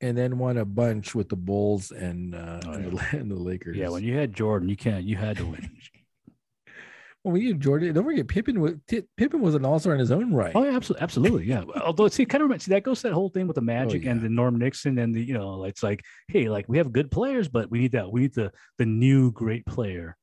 and 0.00 0.18
then 0.18 0.38
won 0.38 0.56
a 0.58 0.64
bunch 0.64 1.14
with 1.14 1.28
the 1.28 1.36
bulls 1.36 1.90
and 1.92 2.34
uh 2.34 2.60
Oh, 2.66 2.72
and, 2.72 2.98
the, 2.98 3.06
and 3.18 3.30
the 3.30 3.36
lakers 3.36 3.76
Yeah, 3.76 3.88
when 3.88 4.02
you 4.02 4.16
had 4.16 4.34
Jordan, 4.34 4.68
you 4.68 4.76
can't 4.76 5.04
you 5.04 5.16
had 5.16 5.36
to 5.38 5.46
win. 5.46 5.70
well, 7.24 7.32
we 7.32 7.46
had 7.46 7.60
jordan 7.60 7.94
don't 7.94 8.04
forget 8.04 8.26
pippen 8.26 8.60
was 8.60 8.74
pippen 9.16 9.40
was 9.40 9.54
an 9.54 9.64
all-star 9.64 9.92
in 9.94 10.00
his 10.00 10.10
own 10.10 10.34
right 10.34 10.52
Oh, 10.56 10.64
yeah, 10.64 10.74
absolutely, 10.74 11.02
absolutely, 11.04 11.44
yeah. 11.44 11.62
Although, 11.80 12.08
see, 12.08 12.24
kind 12.26 12.42
of 12.50 12.60
see 12.62 12.72
that 12.72 12.82
goes 12.82 13.00
to 13.02 13.08
that 13.08 13.14
whole 13.14 13.28
thing 13.28 13.46
with 13.46 13.54
the 13.54 13.60
Magic 13.62 14.02
and 14.04 14.12
Oh, 14.12 14.14
yeah. 14.14 14.22
the 14.22 14.28
Norm 14.28 14.58
Nixon 14.58 14.98
and 14.98 15.14
the 15.14 15.22
you 15.22 15.34
know, 15.34 15.64
it's 15.64 15.82
like, 15.84 16.02
hey, 16.28 16.48
like 16.48 16.68
we 16.68 16.78
have 16.78 16.92
good 16.92 17.10
players, 17.10 17.48
but 17.48 17.70
we 17.70 17.78
need 17.78 17.92
that. 17.92 18.10
We 18.10 18.22
need 18.22 18.34
the 18.34 18.50
the 18.78 18.86
new 18.86 19.30
great 19.30 19.64
player. 19.66 20.16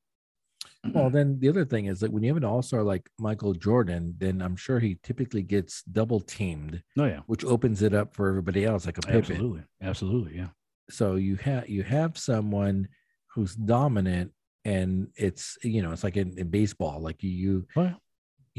Well 0.86 1.06
mm-hmm. 1.06 1.16
then 1.16 1.40
the 1.40 1.50
other 1.50 1.66
thing 1.66 1.86
is 1.86 2.00
that 2.00 2.12
when 2.12 2.24
you 2.24 2.30
have 2.30 2.38
an 2.38 2.46
all-star 2.46 2.84
like 2.84 3.10
michael 3.20 3.54
jordan 3.54 4.14
then 4.18 4.42
i'm 4.42 4.56
sure 4.56 4.80
he 4.80 4.98
typically 5.04 5.42
gets 5.42 5.84
double 5.84 6.20
teamed 6.20 6.82
oh 6.98 7.06
yeah, 7.06 7.20
which 7.28 7.44
opens 7.44 7.82
it 7.82 7.94
up 7.94 8.14
for 8.14 8.30
everybody 8.30 8.66
else 8.66 8.86
like 8.86 8.98
a 8.98 9.02
pippen 9.02 9.18
absolutely, 9.18 9.64
absolutely, 9.82 10.38
yeah. 10.38 10.48
so 10.90 11.16
you 11.16 11.36
have 11.36 11.68
you 11.68 11.84
have 11.84 12.18
someone 12.18 12.88
who's 13.34 13.56
dominant 13.56 14.32
and 14.66 15.08
it's 15.16 15.58
you 15.64 15.82
know 15.82 15.92
it's 15.92 16.04
like 16.04 16.18
in, 16.18 16.38
in 16.38 16.50
baseball 16.50 17.00
like 17.02 17.24
you 17.24 17.30
you, 17.30 17.68
Oh, 17.76 17.84
yeah. 17.84 17.94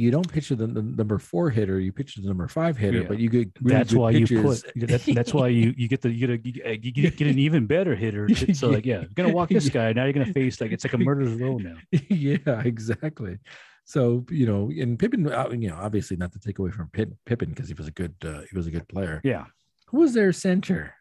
You 0.01 0.11
don't 0.11 0.31
pitch 0.33 0.49
to 0.49 0.57
the, 0.57 0.67
the 0.67 0.83
number 0.83 1.19
four 1.19 1.51
hitter 1.51 1.79
you 1.79 1.93
pitch 1.93 2.15
to 2.15 2.21
the 2.21 2.29
number 2.29 2.49
five 2.49 2.77
hitter 2.77 3.03
Yeah. 3.03 3.09
but 3.09 3.19
you 3.19 3.29
get 3.29 3.49
really 3.61 3.77
that's 3.79 3.93
why 3.93 4.11
you 4.11 4.27
put. 4.27 4.63
That's, 4.77 5.05
that's 5.07 5.33
why 5.35 5.49
you 5.49 5.75
you 5.77 5.87
get 5.89 6.01
the 6.01 6.11
you 6.11 6.27
get 6.27 6.31
a 6.65 6.79
you 6.83 6.91
get, 6.93 7.17
get, 7.17 7.29
an 7.29 7.39
even 7.47 7.67
better 7.67 7.95
hitter. 7.95 8.29
So 8.55 8.69
like, 8.71 8.87
yeah, 8.87 9.01
you're 9.01 9.15
gonna 9.15 9.33
walk 9.33 9.49
this 9.51 9.69
guy 9.69 9.93
now. 9.93 10.05
You're 10.05 10.13
gonna 10.13 10.33
face 10.33 10.61
like 10.61 10.73
it's 10.73 10.85
like 10.85 10.95
a 10.95 10.99
murderer's 11.09 11.35
row 11.41 11.57
now. 11.59 11.77
yeah 12.09 12.61
exactly 12.65 13.39
so 13.85 14.25
you 14.31 14.47
know 14.47 14.71
and 14.71 14.99
pippen 14.99 15.27
uh, 15.31 15.49
you 15.51 15.69
know 15.69 15.77
obviously 15.77 16.17
not 16.17 16.31
to 16.33 16.39
take 16.39 16.59
away 16.61 16.71
from 16.71 16.89
Pip, 16.91 17.11
pippen 17.27 17.49
because 17.51 17.67
he 17.69 17.75
was 17.75 17.89
a 17.89 17.91
good 17.91 18.15
uh, 18.25 18.43
he 18.51 18.57
was 18.57 18.67
a 18.67 18.71
good 18.71 18.87
player 18.89 19.21
Yeah. 19.25 19.47
who 19.89 19.99
was 19.99 20.13
their 20.15 20.33
center 20.33 20.95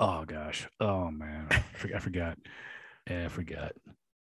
Oh 0.00 0.24
gosh. 0.24 0.66
Oh 0.80 1.08
man, 1.10 1.46
I 1.50 1.62
forgot. 1.78 1.96
I 1.96 2.00
forgot. 2.00 2.38
Yeah, 3.08 3.24
I 3.26 3.28
forgot. 3.28 3.72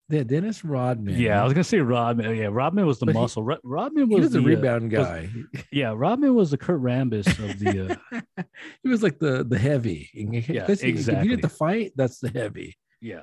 Yeah 0.09 0.23
dennis 0.23 0.63
rodman 0.65 1.17
Yeah, 1.19 1.41
I 1.41 1.43
was 1.43 1.53
gonna 1.53 1.63
say 1.63 1.79
Rodman. 1.79 2.35
Yeah, 2.35 2.49
Rodman 2.51 2.85
was 2.85 2.99
the 2.99 3.05
But 3.07 3.15
muscle. 3.15 3.43
Ro- 3.43 3.57
Rodman 3.63 4.09
he 4.09 4.15
was, 4.15 4.23
was 4.25 4.31
the, 4.33 4.39
the 4.39 4.45
uh, 4.45 4.47
rebound 4.47 4.91
was- 4.91 5.07
guy 5.07 5.29
yeah, 5.71 5.93
Rodman 5.95 6.35
was 6.35 6.51
the 6.51 6.57
Kurt 6.57 6.81
Rambis 6.81 7.27
of 7.27 7.59
the. 7.59 7.97
Uh, 8.13 8.43
he 8.83 8.89
was 8.89 9.01
like 9.03 9.19
the 9.19 9.43
the 9.43 9.57
heavy 9.57 10.09
Yeah, 10.13 10.67
he- 10.67 10.73
if 10.73 11.07
you 11.07 11.29
did 11.29 11.41
the 11.41 11.49
fight 11.49 11.93
that's 11.95 12.19
the 12.19 12.29
heavy 12.29 12.75
yeah. 13.01 13.21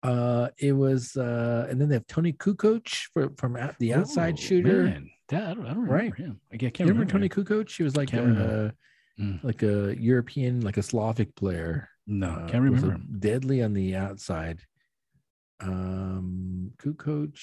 Uh, 0.00 0.48
it 0.58 0.72
was, 0.72 1.16
uh, 1.16 1.66
and 1.68 1.80
then 1.80 1.88
they 1.88 1.96
have 1.96 2.06
Toni 2.06 2.32
Kukoc 2.32 2.88
for, 3.12 3.30
from 3.36 3.56
out, 3.56 3.74
the 3.80 3.94
outside 3.94 4.34
Oh, 4.34 4.40
shooter. 4.40 4.84
Man, 4.84 5.10
that, 5.28 5.42
I 5.42 5.54
don't, 5.54 5.66
I 5.66 5.68
don't 5.74 5.78
remember 5.82 5.92
Right. 5.92 6.14
him. 6.14 6.40
I 6.52 6.56
can't, 6.56 6.78
You 6.78 6.86
remember 6.86 7.12
remember. 7.12 7.28
Toni 7.28 7.64
Kukoc? 7.64 7.76
He 7.76 7.82
was 7.82 7.96
like 7.96 8.08
Can't 8.10 8.22
a, 8.22 8.28
remember. 8.28 8.74
Mm. 9.20 9.42
like 9.42 9.62
a 9.64 9.96
European, 10.00 10.60
like 10.60 10.76
a 10.76 10.84
Slavic 10.84 11.34
player. 11.34 11.88
No, 12.06 12.28
Uh, 12.28 12.46
can't 12.48 12.62
was 12.70 12.84
a 12.84 12.86
remember 12.86 12.92
him. 12.92 13.16
Deadly 13.18 13.60
on 13.60 13.72
the 13.74 13.96
outside. 13.96 14.60
Um, 15.60 16.72
Kukoc, 16.82 17.36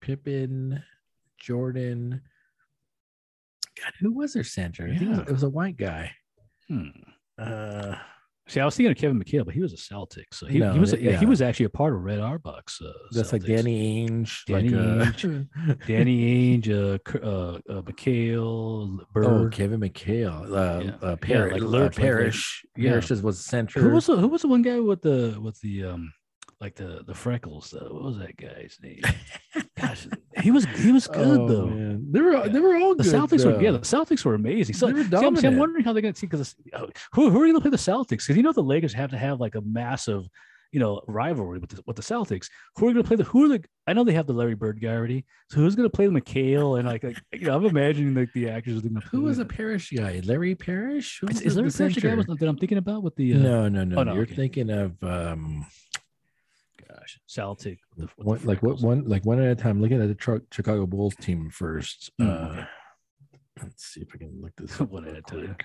Pippen, 0.00 0.82
Jordan. 1.38 2.22
God, 3.82 3.92
who 4.00 4.12
was 4.12 4.32
their 4.34 4.44
center? 4.44 4.84
I 4.86 4.96
think 4.98 5.02
it, 5.02 5.18
was, 5.18 5.28
it 5.28 5.32
was 5.32 5.42
a 5.42 5.48
white 5.48 5.76
guy. 5.76 6.12
Hmm. 6.68 6.88
Uh, 7.38 7.94
See, 8.48 8.58
I 8.58 8.64
was 8.64 8.74
thinking 8.74 8.90
of 8.90 8.96
Kevin 8.98 9.22
McHale, 9.22 9.44
but 9.44 9.54
he 9.54 9.60
was 9.60 9.72
a 9.72 9.76
Celtic, 9.76 10.34
so 10.34 10.44
he, 10.46 10.58
No, 10.58 10.72
he 10.72 10.80
was 10.80 10.92
yeah, 10.94 11.10
yeah. 11.12 11.18
he 11.18 11.26
was 11.26 11.40
actually 11.40 11.66
a 11.66 11.70
part 11.70 11.94
of 11.94 12.00
Red 12.02 12.18
Auerbach's. 12.18 12.80
Uh, 12.84 12.90
that's 13.12 13.32
like 13.32 13.44
Danny 13.44 14.08
Ainge. 14.08 14.44
Danny 14.46 14.70
like, 14.70 15.24
uh, 15.24 15.74
Danny 15.86 16.58
Ainge, 16.58 16.68
uh, 16.68 16.98
uh, 17.24 17.58
uh, 17.78 17.82
McHale, 17.82 18.98
Oh, 19.00 19.04
Bird. 19.12 19.52
Kevin 19.52 19.78
McHale, 19.80 20.46
uh, 20.50 20.84
Yeah. 20.84 20.90
uh, 21.00 21.10
Yeah, 21.10 21.16
Parrish, 21.20 21.52
like 21.52 21.62
uh, 21.62 21.66
Lurch, 21.66 21.96
like- 21.98 22.04
yeah. 22.82 22.90
Parrish 22.90 23.10
is- 23.12 23.22
was 23.22 23.38
center. 23.44 23.80
who 23.80 23.90
was 23.90 24.06
the, 24.06 24.16
who 24.16 24.26
was 24.26 24.42
the 24.42 24.48
one 24.48 24.62
guy 24.62 24.80
with 24.80 25.02
the 25.02 25.38
with 25.40 25.60
the 25.60 25.84
um 25.84 26.12
like 26.60 26.74
the 26.76 27.02
the 27.06 27.14
freckles? 27.14 27.70
though. 27.70 27.88
what 27.92 28.02
was 28.02 28.18
that 28.18 28.36
guy's 28.36 28.78
name? 28.82 29.00
Gosh, 29.80 30.06
he 30.42 30.50
was 30.50 30.64
he 30.66 30.92
was 30.92 31.06
good 31.06 31.38
Oh, 31.40 31.48
though. 31.48 31.66
man. 31.66 32.06
They 32.12 32.20
were 32.20 32.32
Yeah. 32.32 32.48
they 32.48 32.60
were 32.60 32.76
all 32.76 32.94
The 32.94 33.02
good. 33.04 33.14
Celtics 33.14 33.44
were 33.44 33.60
yeah, 33.62 33.70
the 33.72 33.78
Celtics 33.80 34.24
were 34.24 34.34
amazing. 34.34 34.74
So 34.74 34.88
see, 34.92 35.16
I'm, 35.16 35.36
see, 35.36 35.46
I'm 35.46 35.56
wondering 35.56 35.84
how 35.84 35.92
they're 35.92 36.02
going 36.02 36.14
to 36.14 36.18
see 36.20 36.26
because 36.26 36.54
who, 37.12 37.30
who 37.30 37.40
are 37.42 37.46
you 37.46 37.52
going 37.52 37.54
to 37.54 37.60
play 37.62 37.70
the 37.70 37.76
Celtics? 37.76 38.08
Because 38.26 38.36
you 38.36 38.42
know 38.42 38.52
the 38.52 38.62
Lakers 38.62 38.92
have 38.92 39.10
to 39.10 39.18
have 39.18 39.40
like 39.40 39.54
a 39.54 39.60
massive, 39.62 40.28
you 40.72 40.78
know, 40.80 41.00
rivalry 41.08 41.58
with 41.58 41.70
the, 41.70 41.82
with 41.86 41.96
the 41.96 42.02
Celtics. 42.02 42.48
Who 42.76 42.86
are 42.88 42.92
going 42.92 43.02
to 43.02 43.08
play 43.08 43.16
the? 43.16 43.24
Who 43.24 43.44
are 43.44 43.48
the? 43.48 43.64
I 43.86 43.92
know 43.94 44.04
they 44.04 44.12
have 44.12 44.26
the 44.26 44.32
Larry 44.34 44.54
Bird 44.54 44.80
guy 44.80 44.88
already. 44.94 45.24
So 45.48 45.56
who's 45.60 45.74
going 45.74 45.88
to 45.88 45.94
play 45.96 46.06
the 46.06 46.12
McHale 46.20 46.78
and 46.78 46.86
like, 46.86 47.02
like 47.02 47.16
you 47.32 47.46
know, 47.46 47.56
I'm 47.56 47.64
imagining 47.64 48.14
like 48.14 48.32
the 48.34 48.50
actors. 48.50 48.78
Are 48.78 48.82
gonna 48.82 49.00
Who 49.10 49.22
was 49.22 49.36
play 49.38 49.42
a 49.44 49.46
Parrish 49.46 49.90
guy? 49.90 50.20
Larry 50.24 50.54
Parrish? 50.54 51.18
Who 51.20 51.28
Is, 51.28 51.40
is 51.40 51.54
the 51.54 51.62
Larry 51.62 51.70
Bird 51.72 51.94
the 51.94 52.00
guy 52.26 52.34
that 52.38 52.48
I'm 52.48 52.58
thinking 52.58 52.78
about 52.78 53.02
with 53.02 53.16
the 53.16 53.34
uh, 53.34 53.38
no, 53.38 53.68
no, 53.68 53.82
no. 53.84 53.96
Oh, 53.96 54.02
no, 54.04 54.12
You're 54.14 54.22
okay. 54.24 54.34
thinking 54.34 54.70
of 54.70 55.02
um, 55.02 55.66
gosh 56.90 57.18
Celtic? 57.26 57.78
the- 57.96 58.02
with 58.04 58.16
the 58.18 58.24
one, 58.24 58.40
like 58.44 58.62
what 58.62 58.80
one 58.80 59.04
like 59.04 59.24
one 59.24 59.40
at 59.40 59.50
a 59.50 59.54
time. 59.54 59.80
Looking 59.80 60.00
at 60.02 60.08
the 60.08 60.14
Chi- 60.14 60.44
Chicago 60.52 60.86
Bulls 60.86 61.14
team 61.16 61.50
first. 61.50 62.10
Mm, 62.20 62.60
uh. 62.62 62.64
Let's 63.62 63.84
see 63.84 64.00
if 64.00 64.08
I 64.14 64.18
can 64.18 64.40
look 64.40 64.52
this 64.56 64.80
up. 64.80 64.90
One 64.90 65.06
at 65.06 65.16
a 65.16 65.22
time. 65.22 65.56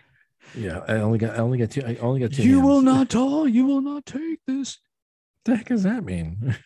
Yeah, 0.55 0.81
I 0.87 0.95
only 0.95 1.17
got 1.17 1.35
I 1.35 1.37
only 1.39 1.57
got 1.57 1.71
two. 1.71 1.81
I 1.85 1.95
only 1.95 2.19
got 2.19 2.31
two. 2.33 2.43
You 2.43 2.61
will 2.61 2.81
not 2.93 3.09
talk. 3.09 3.49
You 3.49 3.65
will 3.65 3.81
not 3.81 4.05
take 4.05 4.39
this. 4.45 4.77
the 5.45 5.55
heck 5.55 5.67
does 5.67 5.83
that 5.83 6.03
mean? 6.03 6.55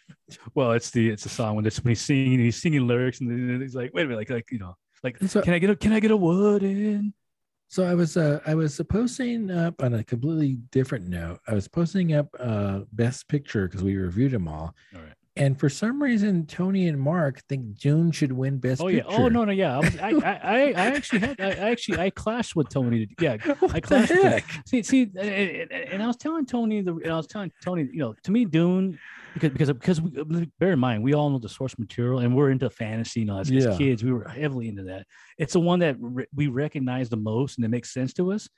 Well, 0.54 0.74
it's 0.74 0.92
the 0.92 1.10
it's 1.10 1.26
a 1.26 1.30
song 1.30 1.56
when 1.56 1.66
it's 1.66 1.84
when 1.84 1.90
he's 1.90 2.02
singing 2.02 2.38
he's 2.38 2.62
singing 2.62 2.86
lyrics 2.86 3.20
and 3.20 3.60
he's 3.64 3.74
like, 3.74 3.92
wait 3.96 4.04
a 4.04 4.06
minute, 4.06 4.20
like 4.20 4.30
like 4.30 4.52
you 4.52 4.60
know, 4.60 4.76
like 5.04 5.18
So- 5.24 5.42
can 5.42 5.56
I 5.56 5.58
get 5.60 5.72
a 5.72 5.76
can 5.76 5.92
I 5.92 6.00
get 6.00 6.12
a 6.12 6.18
word 6.18 6.62
in? 6.62 7.16
So 7.70 7.84
I 7.86 7.94
was 7.94 8.18
uh 8.18 8.40
I 8.48 8.56
was 8.56 8.82
posting 8.90 9.52
up 9.52 9.82
on 9.84 9.94
a 9.94 10.04
completely 10.04 10.58
different 10.72 11.08
note. 11.08 11.40
I 11.48 11.54
was 11.54 11.68
posting 11.68 12.14
up 12.14 12.28
uh 12.40 12.82
best 12.94 13.28
picture 13.28 13.68
because 13.68 13.84
we 13.84 13.96
reviewed 13.96 14.32
them 14.32 14.48
all. 14.48 14.76
All 14.96 15.02
right. 15.02 15.14
And 15.36 15.58
for 15.58 15.70
some 15.70 16.02
reason, 16.04 16.48
Tony 16.48 16.88
and 16.90 17.00
Mark 17.00 17.42
think 17.48 17.78
Dune 17.78 18.12
should 18.12 18.32
win 18.32 18.58
Best 18.58 18.82
Oh 18.82 18.88
yeah. 18.88 19.04
Picture. 19.04 19.22
Oh 19.22 19.28
no 19.30 19.46
no 19.46 19.52
yeah. 19.52 19.76
I 19.76 19.80
was 19.80 19.98
I 19.98 20.10
I, 20.10 20.60
I, 20.72 20.86
actually 20.88 21.20
had 21.20 21.40
I, 21.40 21.50
I 21.52 21.70
actually 21.72 22.00
I 22.00 22.10
clashed 22.10 22.56
with 22.56 22.70
Tony. 22.70 23.08
Yeah. 23.22 23.38
What 23.60 23.76
I 23.76 23.80
the 23.80 23.88
clashed 23.88 24.10
with 24.10 24.24
heck? 24.24 24.46
See 24.66 24.82
see 24.84 25.04
and, 25.04 25.18
and- 25.20 25.72
and 25.72 26.04
I 26.04 26.08
was 26.08 26.18
telling 26.18 26.48
Tony 26.48 26.82
the 26.82 26.94
and 26.96 27.14
I 27.14 27.18
was 27.18 27.28
telling 27.28 27.52
Tony 27.64 27.84
you 27.94 28.00
know 28.00 28.16
to 28.24 28.32
me 28.32 28.46
Dune 28.46 28.98
because 29.34 29.52
because 29.52 29.72
because 29.72 30.02
we, 30.02 30.52
bear 30.60 30.72
in 30.72 30.80
mind 30.80 31.04
we 31.04 31.14
all 31.14 31.30
know 31.30 31.40
the 31.40 31.50
source 31.50 31.78
material 31.78 32.20
and 32.20 32.36
we're 32.36 32.52
into 32.52 32.70
fantasy. 32.70 33.22
You 33.22 33.26
know 33.28 33.40
as, 33.40 33.52
as 33.52 33.66
Yeah. 33.66 33.78
kids 33.78 34.04
we 34.04 34.12
were 34.12 34.28
heavily 34.28 34.68
into 34.68 34.84
that. 34.84 35.06
It's 35.38 35.54
the 35.54 35.60
one 35.60 35.80
that 35.80 35.96
re- 36.00 36.28
we 36.36 36.48
recognize 36.48 37.10
the 37.10 37.18
most 37.18 37.58
and 37.58 37.66
it 37.66 37.70
makes 37.70 37.94
sense 37.94 38.14
to 38.14 38.32
us. 38.32 38.50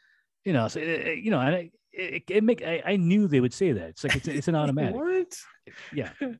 You 0.46 0.54
know 0.54 0.68
so 0.68 0.80
it, 0.80 0.88
it- 0.88 1.20
you 1.20 1.32
know 1.32 1.40
and 1.40 1.56
I, 1.56 1.72
it, 1.94 2.24
it 2.30 2.44
make 2.44 2.62
I, 2.64 2.82
I 2.86 2.96
knew 2.96 3.28
they 3.28 3.42
would 3.42 3.54
say 3.54 3.74
that. 3.74 3.90
It's 3.90 4.04
like 4.06 4.16
it's, 4.16 4.28
it's 4.28 4.48
an 4.48 4.56
automatic. 4.62 4.96
What? 4.96 5.34
Yeah. 5.94 6.10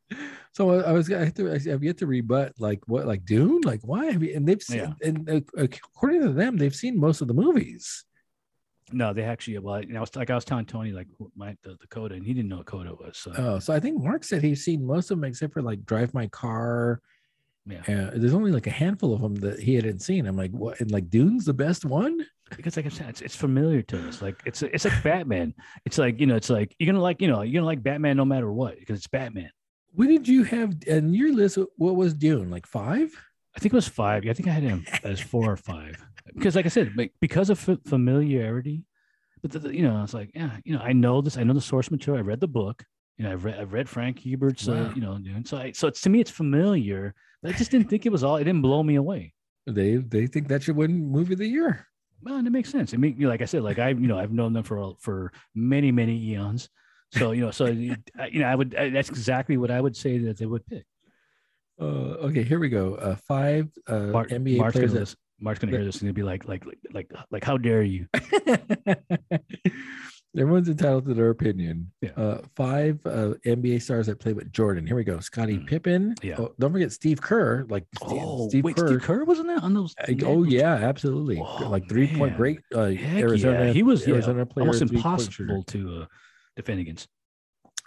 So 0.54 0.82
I 0.82 0.92
was 0.92 1.12
I 1.12 1.24
have 1.26 1.34
to 1.36 1.50
I 1.54 1.60
have 1.70 1.82
yet 1.84 1.98
to 2.00 2.08
rebut 2.08 2.54
like 2.60 2.80
what 2.88 3.08
like 3.08 3.24
Dune 3.26 3.62
like 3.64 3.80
why 3.84 4.06
have 4.12 4.22
you 4.22 4.36
and 4.36 4.46
they've 4.48 4.62
seen 4.62 4.80
Yeah. 4.80 5.08
and 5.08 5.30
uh, 5.30 5.40
according 5.58 6.22
to 6.24 6.34
them 6.34 6.58
they've 6.58 6.76
seen 6.76 7.00
most 7.00 7.22
of 7.22 7.28
the 7.30 7.34
movies. 7.34 8.04
No, 8.94 9.14
they 9.14 9.24
actually 9.24 9.58
well, 9.60 9.82
you 9.82 9.94
know, 9.94 9.98
I 9.98 10.02
was 10.02 10.16
like 10.16 10.30
I 10.30 10.36
was 10.36 10.46
telling 10.46 10.66
Tony 10.66 10.92
like 10.92 11.08
my 11.36 11.56
the, 11.64 11.78
the 11.80 11.88
coda, 11.88 12.16
and 12.16 12.26
he 12.26 12.34
didn't 12.34 12.50
know 12.50 12.58
what 12.58 12.66
coda 12.66 12.94
was. 12.94 13.18
So 13.18 13.34
Oh, 13.38 13.60
so 13.60 13.74
I 13.74 13.80
think 13.80 14.02
Mark 14.02 14.24
said 14.24 14.44
he's 14.44 14.64
seen 14.64 14.86
most 14.86 15.12
of 15.12 15.18
them 15.18 15.26
except 15.26 15.54
for 15.54 15.62
like 15.62 15.86
Drive 15.86 16.14
My 16.14 16.28
Car. 16.28 17.02
yeah, 17.66 17.82
Uh, 17.88 18.12
there's 18.16 18.34
only 18.34 18.52
like 18.52 18.68
a 18.68 18.72
handful 18.72 19.14
of 19.14 19.22
them 19.22 19.36
that 19.36 19.60
he 19.60 19.76
hadn't 19.76 20.00
seen. 20.02 20.26
I'm 20.28 20.36
like, 20.38 20.52
what? 20.52 20.80
And 20.82 20.92
like 20.92 21.10
Dune's 21.10 21.46
the 21.46 21.54
best 21.54 21.86
one. 21.86 22.26
because 22.58 22.76
like 22.76 22.86
I 22.86 22.90
said, 22.90 23.10
it's, 23.10 23.22
it's 23.22 23.36
familiar 23.36 23.82
to 23.84 24.08
us. 24.08 24.22
Like 24.22 24.42
it's 24.46 24.62
it's 24.62 24.86
like 24.86 25.04
Batman. 25.04 25.54
It's 25.86 25.98
like 25.98 26.20
you 26.20 26.26
know, 26.28 26.36
it's 26.36 26.50
like 26.50 26.76
you're 26.80 26.88
gonna 26.92 27.02
like 27.04 27.22
you 27.22 27.28
know 27.28 27.42
you're 27.44 27.60
gonna 27.62 27.66
like 27.66 27.84
Batman 27.84 28.18
no 28.18 28.26
matter 28.26 28.52
what 28.52 28.78
because 28.80 28.98
it's 28.98 29.08
Batman. 29.08 29.52
What 29.94 30.08
did 30.08 30.28
you 30.28 30.44
have 30.46 30.74
in 30.88 31.14
your 31.14 31.34
list? 31.34 31.58
What 31.78 31.96
was 31.96 32.14
Dune? 32.14 32.50
Like 32.50 32.66
five? 32.66 33.10
I 33.56 33.60
think 33.60 33.74
it 33.74 33.76
was 33.76 33.88
five. 33.90 34.26
I 34.26 34.32
think 34.34 34.48
I 34.48 34.52
had 34.54 34.64
him 34.64 34.86
as 35.04 35.20
four 35.20 35.52
or 35.52 35.58
five 35.58 35.98
because, 36.34 36.56
like 36.56 36.66
I 36.66 36.70
said, 36.70 36.94
like, 36.96 37.14
because 37.20 37.50
of 37.50 37.60
fa- 37.60 37.80
familiarity. 37.88 38.84
But 39.42 39.52
the, 39.52 39.60
the- 39.60 39.76
you 39.76 39.82
know, 39.84 40.04
it's 40.04 40.14
like, 40.14 40.32
yeah, 40.36 40.58
you 40.64 40.74
know, 40.76 40.82
I 40.82 40.94
know 40.94 41.22
this. 41.22 41.38
I 41.38 41.44
know 41.44 41.54
the 41.54 41.62
source 41.62 41.90
material. 41.92 42.24
I 42.24 42.26
read 42.28 42.40
the 42.40 42.48
book. 42.48 42.84
You 43.18 43.26
know, 43.26 43.32
I've 43.34 43.46
read 43.46 43.60
I've 43.60 43.74
read 43.74 43.88
Frank 43.90 44.22
Herbert's. 44.24 44.68
Uh, 44.68 44.92
you 44.96 45.02
know, 45.02 45.18
Dune. 45.18 45.46
So 45.46 45.58
I 45.58 45.72
so 45.72 45.88
it's 45.88 46.02
to 46.02 46.10
me 46.10 46.20
it's 46.22 46.32
familiar. 46.32 47.14
But 47.42 47.54
I 47.56 47.58
just 47.58 47.72
didn't 47.72 47.90
think 47.90 48.06
it 48.06 48.12
was 48.12 48.24
all. 48.24 48.38
It 48.38 48.44
didn't 48.46 48.62
blow 48.62 48.84
me 48.84 48.96
away. 48.96 49.34
They 49.68 49.98
they 49.98 50.28
think 50.28 50.48
that 50.48 50.64
should 50.64 50.76
win 50.76 51.12
movie 51.12 51.34
of 51.34 51.40
the 51.40 51.48
year. 51.48 51.88
Well, 52.24 52.36
and 52.36 52.46
it 52.48 52.52
makes 52.52 52.70
sense. 52.70 52.94
I 52.94 52.98
mean, 52.98 53.18
like 53.20 53.42
I 53.42 53.46
said, 53.46 53.64
like 53.64 53.80
I, 53.80 53.90
you 53.90 54.08
know, 54.08 54.18
I've 54.20 54.32
known 54.32 54.54
them 54.54 54.64
for 54.64 54.94
for 55.00 55.32
many, 55.56 55.92
many 55.92 56.16
eons. 56.32 56.70
So 57.14 57.32
you 57.32 57.42
know, 57.42 57.52
so 57.52 57.66
you 57.66 57.96
know, 58.34 58.46
I 58.46 58.56
would. 58.56 58.76
I, 58.76 58.90
that's 58.90 59.10
exactly 59.10 59.58
what 59.58 59.70
I 59.72 59.82
would 59.82 59.96
say 59.98 60.18
that 60.20 60.38
they 60.38 60.46
would 60.46 60.66
pick. 60.68 60.86
Uh, 61.80 62.28
okay, 62.30 62.44
here 62.44 62.60
we 62.60 62.70
go. 62.70 62.96
Uh, 62.96 63.16
five 63.16 63.70
uh, 63.88 64.12
NBA 64.30 64.58
Mark's 64.58 64.74
players. 64.78 64.94
that- 64.94 65.16
Mark's 65.42 65.60
gonna 65.60 65.72
hear 65.76 65.84
this 65.84 65.98
and 66.00 66.08
he'll 66.08 66.14
be 66.14 66.24
like, 66.24 66.48
like, 66.48 66.66
like, 66.66 66.78
like, 66.94 67.12
like, 67.32 67.44
how 67.44 67.58
dare 67.58 67.82
you? 67.84 68.08
Everyone's 70.38 70.70
entitled 70.70 71.06
to 71.08 71.14
their 71.14 71.30
opinion. 71.30 71.92
Yeah. 72.02 72.12
Uh, 72.12 72.42
five 72.56 73.00
uh, 73.06 73.34
NBA 73.46 73.82
stars 73.82 74.08
that 74.08 74.18
played 74.20 74.38
with 74.38 74.54
Jordan. 74.54 74.88
Here 74.88 74.96
we 74.96 75.04
go. 75.04 75.20
Scottie 75.20 75.58
Mm. 75.58 75.68
Pippen. 75.68 76.16
Yeah. 76.24 76.36
Oh, 76.40 76.54
don't 76.58 76.72
forget 76.72 76.94
Steve 76.94 77.22
Kerr. 77.22 77.66
Like 77.70 77.84
Steve, 77.98 78.20
Oh, 78.24 78.48
Steve 78.48 78.64
wait, 78.64 78.78
Kerr. 78.78 78.88
Steve 78.88 79.02
Kerr 79.02 79.26
wasn't 79.26 79.48
that 79.48 79.62
on 79.62 79.74
those? 79.74 79.94
Uh, 80.00 80.14
oh 80.26 80.44
yeah, 80.44 80.74
absolutely. 80.76 81.36
Whoa, 81.38 81.68
like 81.70 81.90
three 81.90 82.08
point 82.16 82.38
great. 82.38 82.60
Uh, 82.74 82.94
Arizona. 82.98 83.66
yeah. 83.66 83.74
He 83.74 83.84
was 83.84 84.08
yeah, 84.08 84.14
Arizona 84.14 84.46
player. 84.46 84.68
almost 84.68 84.82
impossible 84.82 85.64
to 85.64 86.04
uh, 86.04 86.06
defend 86.56 86.80
against. 86.80 87.10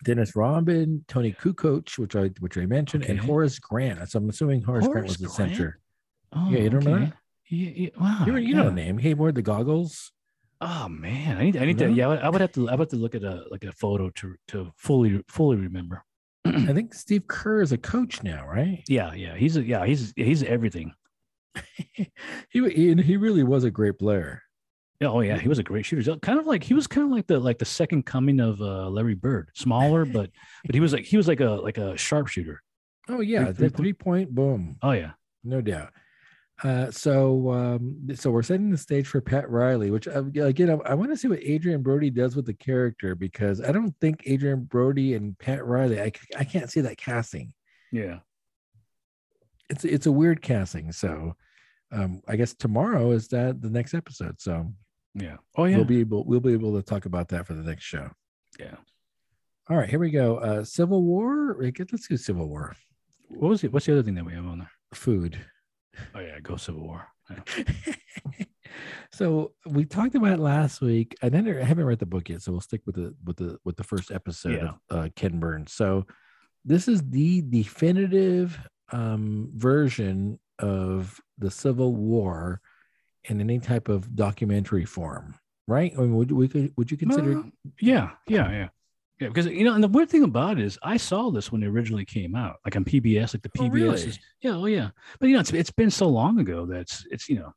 Dennis 0.04 0.36
Rodman, 0.36 1.02
Toni 1.08 1.32
Kukoc, 1.32 1.96
which 1.98 2.14
I 2.14 2.26
which 2.40 2.58
I 2.58 2.66
mentioned, 2.66 3.04
and 3.04 3.18
Horace 3.18 3.58
Grant. 3.58 4.10
So 4.10 4.18
I'm 4.18 4.28
assuming 4.28 4.60
Horace, 4.60 4.86
Grant 4.86 5.06
was 5.06 5.16
the 5.16 5.28
Grant? 5.28 5.54
center. 5.56 5.80
Oh, 6.34 6.50
Yeah, 6.50 6.58
you 6.58 6.68
don't 6.68 6.84
remember 6.84 7.06
okay. 7.06 7.12
Yeah, 7.50 7.70
yeah, 7.74 7.88
wow. 8.00 8.24
You, 8.26 8.36
you 8.36 8.54
know 8.54 8.64
the 8.66 8.72
name. 8.72 8.98
He 8.98 9.14
wore 9.14 9.32
the 9.32 9.42
goggles. 9.42 10.12
Oh 10.60 10.88
man, 10.88 11.36
I 11.36 11.44
need, 11.44 11.56
I 11.56 11.64
need 11.66 11.78
to. 11.78 11.90
Yeah, 11.90 12.08
I 12.08 12.28
would 12.28 12.40
have 12.40 12.52
to. 12.52 12.68
I 12.68 12.72
would 12.72 12.80
have 12.80 12.88
to 12.88 12.96
look 12.96 13.14
at 13.14 13.22
a 13.22 13.44
like 13.50 13.64
a 13.64 13.72
photo 13.72 14.10
to 14.10 14.34
to 14.48 14.72
fully 14.76 15.22
fully 15.28 15.56
remember. 15.56 16.04
I 16.46 16.72
think 16.72 16.92
Steve 16.94 17.26
Kerr 17.26 17.62
is 17.62 17.72
a 17.72 17.78
coach 17.78 18.22
now, 18.22 18.46
right? 18.46 18.82
Yeah, 18.88 19.14
yeah, 19.14 19.34
he's 19.34 19.56
a, 19.56 19.62
yeah, 19.62 19.84
he's 19.86 20.12
he's 20.16 20.42
everything. 20.42 20.92
he 21.94 22.08
he, 22.50 22.94
he 22.94 23.16
really 23.16 23.42
was 23.42 23.64
a 23.64 23.70
great 23.70 23.98
player. 23.98 24.42
Oh 25.02 25.20
yeah, 25.20 25.38
he 25.38 25.48
was 25.48 25.58
a 25.58 25.62
great 25.62 25.84
shooter. 25.84 26.16
Kind 26.18 26.38
of 26.38 26.46
like 26.46 26.62
he 26.62 26.72
was 26.74 26.86
kind 26.86 27.06
of 27.06 27.10
like 27.12 27.26
the 27.26 27.38
like 27.38 27.58
the 27.58 27.64
second 27.64 28.06
coming 28.06 28.40
of 28.40 28.60
uh, 28.60 28.88
Larry 28.88 29.14
Bird, 29.14 29.50
smaller, 29.54 30.04
but 30.16 30.30
but 30.64 30.74
he 30.74 30.80
was 30.80 30.92
like 30.92 31.04
he 31.04 31.16
was 31.16 31.28
like 31.28 31.40
a 31.40 31.50
like 31.50 31.78
a 31.78 31.96
sharpshooter. 31.96 32.62
Oh 33.08 33.20
yeah, 33.20 33.52
Three- 33.52 33.68
the 33.68 33.76
three 33.76 33.92
point 33.92 34.34
boom, 34.34 34.76
Oh 34.82 34.92
yeah, 34.92 35.12
no 35.42 35.60
doubt. 35.60 35.90
Uh, 36.62 36.88
so 36.90 37.50
um, 37.50 38.06
so 38.14 38.30
we're 38.30 38.42
setting 38.42 38.70
the 38.70 38.78
stage 38.78 39.08
for 39.08 39.20
Pat 39.20 39.50
Riley, 39.50 39.90
which 39.90 40.06
uh, 40.06 40.24
again 40.24 40.70
I, 40.70 40.90
I 40.90 40.94
want 40.94 41.10
to 41.10 41.16
see 41.16 41.26
what 41.26 41.42
Adrien 41.42 41.82
Brody 41.82 42.10
does 42.10 42.36
with 42.36 42.46
the 42.46 42.54
character 42.54 43.16
because 43.16 43.60
I 43.60 43.72
don't 43.72 43.94
think 44.00 44.22
Adrien 44.30 44.62
Brody 44.62 45.14
and 45.14 45.36
Pat 45.38 45.64
Riley 45.64 46.00
I, 46.00 46.12
I 46.38 46.44
can't 46.44 46.70
see 46.70 46.80
that 46.82 46.96
casting. 46.96 47.52
yeah. 47.92 48.20
It's 49.70 49.84
it's 49.84 50.06
a 50.06 50.12
weird 50.12 50.42
casting. 50.42 50.92
So 50.92 51.34
um, 51.90 52.20
I 52.28 52.36
guess 52.36 52.54
tomorrow 52.54 53.12
is 53.12 53.28
that 53.28 53.60
the 53.62 53.70
next 53.70 53.94
episode. 53.94 54.40
So 54.40 54.72
Yeah. 55.14 55.38
Oh 55.56 55.64
yeah. 55.64 55.76
we'll 55.76 55.86
be 55.86 56.00
able 56.00 56.24
we'll 56.24 56.40
be 56.40 56.52
able 56.52 56.74
to 56.76 56.82
talk 56.82 57.06
about 57.06 57.28
that 57.28 57.46
for 57.46 57.54
the 57.54 57.62
next 57.62 57.84
show. 57.84 58.10
yeah. 58.60 58.76
All 59.70 59.78
right, 59.78 59.88
here 59.88 59.98
we 59.98 60.10
go. 60.10 60.36
Uh, 60.36 60.62
Civil 60.62 61.02
War. 61.02 61.56
Let's 61.58 62.06
do 62.06 62.16
Civil 62.18 62.48
War. 62.50 62.76
What 63.28 63.48
was 63.48 63.64
it? 63.64 63.72
What's 63.72 63.86
the 63.86 63.92
other 63.92 64.02
thing 64.02 64.14
that 64.16 64.24
we 64.26 64.34
have 64.34 64.44
on 64.44 64.58
there? 64.58 64.70
Food. 64.92 65.40
Oh 66.14 66.20
yeah, 66.20 66.38
Go 66.40 66.56
Civil 66.56 66.82
War. 66.82 67.06
Yeah. 67.30 67.64
so 69.12 69.52
we 69.66 69.84
talked 69.84 70.14
about 70.14 70.32
it 70.32 70.38
last 70.40 70.80
week. 70.80 71.16
I 71.22 71.26
I 71.26 71.64
haven't 71.64 71.84
read 71.84 71.98
the 71.98 72.06
book 72.06 72.28
yet, 72.28 72.42
so 72.42 72.52
we'll 72.52 72.60
stick 72.60 72.82
with 72.86 72.96
the 72.96 73.14
with 73.24 73.36
the 73.36 73.58
with 73.64 73.76
the 73.76 73.84
first 73.84 74.10
episode 74.10 74.52
Yeah. 74.62 74.70
of 74.90 75.04
uh, 75.04 75.08
Ken 75.16 75.38
Burns. 75.40 75.72
So 75.72 76.06
this 76.64 76.88
is 76.88 77.02
the 77.10 77.42
definitive 77.42 78.58
um, 78.92 79.50
version 79.54 80.38
of 80.58 81.20
the 81.38 81.50
Civil 81.50 81.94
War 81.94 82.60
in 83.24 83.40
any 83.40 83.58
type 83.58 83.88
of 83.88 84.14
documentary 84.14 84.84
form, 84.84 85.34
right? 85.66 85.92
I 85.96 86.00
mean, 86.00 86.14
would 86.16 86.30
we 86.32 86.48
could 86.48 86.72
would 86.76 86.90
you 86.90 86.96
consider? 86.96 87.34
Well, 87.34 87.50
yeah, 87.80 88.10
yeah, 88.28 88.50
yeah. 88.50 88.68
Yeah, 89.20 89.28
because 89.28 89.46
you 89.46 89.64
know, 89.64 89.74
and 89.74 89.82
the 89.84 89.88
weird 89.88 90.10
thing 90.10 90.24
about 90.24 90.58
it 90.58 90.64
is, 90.64 90.78
I 90.82 90.96
saw 90.96 91.30
this 91.30 91.52
when 91.52 91.62
it 91.62 91.68
originally 91.68 92.04
came 92.04 92.34
out, 92.34 92.56
like 92.64 92.74
on 92.74 92.84
PBS, 92.84 93.34
like 93.34 93.42
the 93.42 93.50
Oh, 93.58 93.62
PBS 93.62 93.72
really? 93.72 94.02
is, 94.02 94.18
yeah, 94.40 94.56
oh 94.56 94.66
yeah. 94.66 94.90
But 95.20 95.28
you 95.28 95.34
know, 95.34 95.40
it's 95.40 95.52
it's 95.52 95.70
been 95.70 95.90
so 95.90 96.08
long 96.08 96.40
ago 96.40 96.66
that's 96.66 97.06
it's 97.10 97.28
you 97.28 97.36
know, 97.38 97.52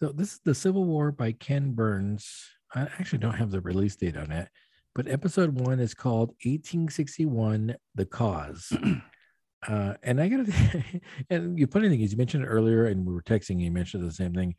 So 0.00 0.12
this 0.12 0.34
is 0.34 0.40
the 0.44 0.54
Civil 0.54 0.84
War 0.84 1.10
by 1.10 1.32
Ken 1.32 1.72
Burns. 1.72 2.30
I 2.74 2.82
actually 2.82 3.18
don't 3.18 3.34
have 3.34 3.50
the 3.50 3.60
release 3.60 3.96
date 3.96 4.16
on 4.16 4.30
it, 4.30 4.48
but 4.94 5.08
episode 5.08 5.58
one 5.58 5.80
is 5.80 5.92
called 5.94 6.28
1861: 6.44 7.74
The 7.96 8.06
Cause. 8.06 8.72
uh, 9.68 9.94
and 10.04 10.20
I 10.20 10.28
gotta, 10.28 10.84
and 11.30 11.58
you 11.58 11.66
funny 11.66 11.88
thing 11.88 12.00
is, 12.00 12.12
you 12.12 12.18
mentioned 12.18 12.44
it 12.44 12.48
earlier, 12.48 12.84
and 12.86 13.04
we 13.04 13.12
were 13.12 13.22
texting. 13.22 13.60
You 13.60 13.72
mentioned 13.72 14.06
the 14.06 14.12
same 14.12 14.34
thing. 14.34 14.54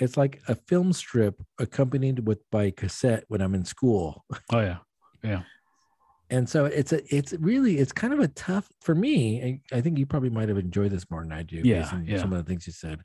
It's 0.00 0.16
like 0.16 0.40
a 0.48 0.54
film 0.54 0.92
strip 0.92 1.40
accompanied 1.58 2.26
with 2.26 2.38
by 2.50 2.70
cassette 2.70 3.24
when 3.28 3.40
I'm 3.40 3.54
in 3.54 3.64
school, 3.64 4.24
oh 4.52 4.60
yeah, 4.60 4.78
and 6.30 6.48
so 6.48 6.64
it's 6.64 6.92
a, 6.92 7.14
it's 7.14 7.32
really, 7.34 7.78
it's 7.78 7.92
kind 7.92 8.12
of 8.12 8.20
a 8.20 8.28
tough 8.28 8.68
for 8.80 8.94
me. 8.94 9.60
I, 9.72 9.76
I 9.76 9.80
think 9.80 9.98
you 9.98 10.06
probably 10.06 10.30
might 10.30 10.48
have 10.48 10.58
enjoyed 10.58 10.90
this 10.90 11.10
more 11.10 11.22
than 11.22 11.32
I 11.32 11.42
do. 11.42 11.56
Yeah, 11.64 12.00
yeah. 12.04 12.18
some 12.18 12.32
of 12.32 12.38
the 12.38 12.44
things 12.48 12.66
you 12.66 12.72
said. 12.72 13.00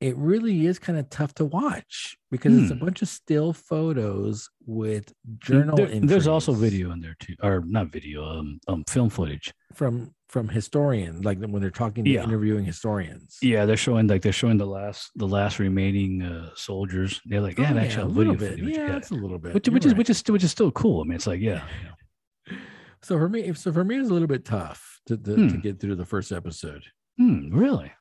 It 0.00 0.16
really 0.16 0.66
is 0.66 0.78
kind 0.78 0.98
of 0.98 1.08
tough 1.08 1.34
to 1.34 1.44
watch 1.44 2.16
because 2.30 2.56
it's 2.56 2.70
a 2.70 2.74
Hmm. 2.74 2.84
bunch 2.84 3.00
of 3.02 3.08
still 3.08 3.52
photos 3.52 4.48
with 4.66 5.12
journal 5.38 5.76
There- 5.76 6.00
there's 6.00 6.26
also 6.26 6.52
video 6.52 6.90
in 6.92 7.00
there 7.00 7.16
too, 7.18 7.34
or 7.42 7.62
not 7.66 7.90
video, 7.92 8.24
um, 8.24 8.60
um, 8.68 8.84
film 8.88 9.08
footage. 9.08 9.52
from 9.72 10.13
from 10.34 10.48
historians, 10.48 11.24
like 11.24 11.38
when 11.38 11.62
they're 11.62 11.70
talking 11.84 12.02
to 12.04 12.10
Yeah. 12.10 12.24
interviewing 12.24 12.64
historians. 12.64 13.38
Yeah, 13.40 13.66
they're 13.66 13.76
showing 13.86 14.08
like 14.08 14.22
they're 14.22 14.32
showing 14.42 14.58
the 14.58 14.66
last 14.66 15.12
the 15.14 15.28
last 15.28 15.60
remaining 15.60 16.22
uh, 16.22 16.50
soldiers. 16.56 17.20
They're 17.24 17.40
like, 17.40 17.56
yeah, 17.56 17.72
Oh, 17.72 17.78
actually 17.78 18.02
a 18.02 18.16
little 18.18 18.34
bit. 18.34 18.50
footage. 18.58 18.76
Yeah, 18.76 18.86
Yeah, 18.88 18.96
it's 18.96 19.12
a 19.12 19.14
little 19.14 19.38
bit. 19.38 19.54
which, 19.54 19.68
which 19.68 19.86
is 19.86 19.94
which 19.94 20.10
is 20.10 20.20
which 20.28 20.42
is 20.42 20.50
still 20.50 20.72
cool. 20.72 21.00
I 21.02 21.04
mean, 21.04 21.14
it's 21.14 21.28
like 21.28 21.40
yeah, 21.40 21.62
yeah. 21.84 22.56
so 23.00 23.16
for 23.16 23.28
me. 23.28 23.54
So 23.54 23.72
for 23.72 23.84
me, 23.84 23.94
it's 23.96 24.10
a 24.10 24.12
little 24.12 24.26
bit 24.28 24.44
tough 24.44 25.00
to 25.06 25.16
to, 25.16 25.36
to 25.36 25.48
Hmm. 25.54 25.60
get 25.60 25.78
through 25.80 25.94
the 25.94 26.04
first 26.04 26.32
episode. 26.32 26.82
Hmm, 27.16 27.56
really? 27.56 27.92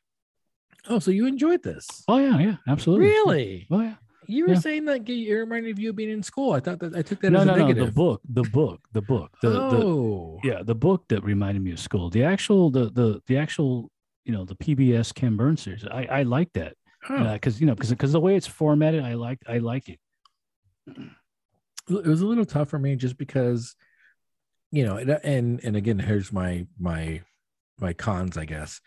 Oh, 0.90 0.98
so 0.98 1.12
you 1.12 1.28
enjoyed 1.28 1.62
this? 1.62 1.86
Oh 2.08 2.18
yeah, 2.18 2.40
yeah, 2.40 2.56
absolutely. 2.68 3.06
Really? 3.06 3.68
Oh 3.70 3.82
yeah. 3.82 3.96
You 4.28 4.46
were 4.48 4.54
Yeah. 4.54 4.60
saying 4.60 4.86
that 4.86 5.08
it 5.10 5.34
reminded 5.34 5.68
you 5.68 5.72
of 5.72 5.80
you 5.80 5.94
being 5.94 6.10
in 6.10 6.24
school. 6.24 6.54
I 6.54 6.60
thought 6.60 6.80
that 6.80 6.96
I 6.96 7.02
took 7.02 7.22
that 7.22 7.32
No, 7.32 7.40
as 7.42 7.48
a 7.48 7.56
no, 7.58 7.68
no. 7.68 7.74
The 7.74 7.92
book, 7.92 8.22
the 8.30 8.44
book, 8.44 8.82
the 8.94 9.02
book. 9.02 9.32
The, 9.42 9.50
the 9.50 9.58
oh, 9.86 10.40
yeah, 10.44 10.62
the 10.64 10.76
book 10.76 11.06
that 11.10 11.24
reminded 11.24 11.64
me 11.64 11.72
of 11.72 11.80
school. 11.80 12.10
The 12.10 12.24
actual, 12.24 12.70
the 12.70 12.90
the 12.92 13.22
the 13.28 13.38
actual, 13.38 13.92
you 14.26 14.32
know, 14.34 14.46
the 14.46 14.56
PBS 14.56 15.14
Ken 15.14 15.36
Burns 15.36 15.62
series. 15.62 15.86
I 15.86 16.06
I 16.06 16.24
like 16.24 16.52
that 16.54 16.76
Oh. 17.10 17.34
because 17.34 17.60
you 17.60 17.68
know 17.68 17.76
because 17.76 17.90
because 17.90 18.14
the 18.14 18.20
way 18.20 18.36
it's 18.36 18.48
formatted, 18.48 19.04
I 19.04 19.14
like 19.16 19.40
I 19.48 19.58
like 19.58 19.90
it. 19.90 20.00
it 20.88 22.08
was 22.08 22.22
a 22.22 22.26
little 22.28 22.46
tough 22.46 22.70
for 22.70 22.80
me 22.80 22.96
just 22.96 23.18
because 23.18 23.76
you 24.72 24.84
know, 24.86 24.98
and 24.98 25.10
and, 25.24 25.60
and 25.64 25.76
again, 25.76 26.00
here's 26.00 26.32
my 26.32 26.66
my 26.80 27.22
my 27.80 27.94
cons, 27.94 28.38
I 28.38 28.46
guess. 28.46 28.82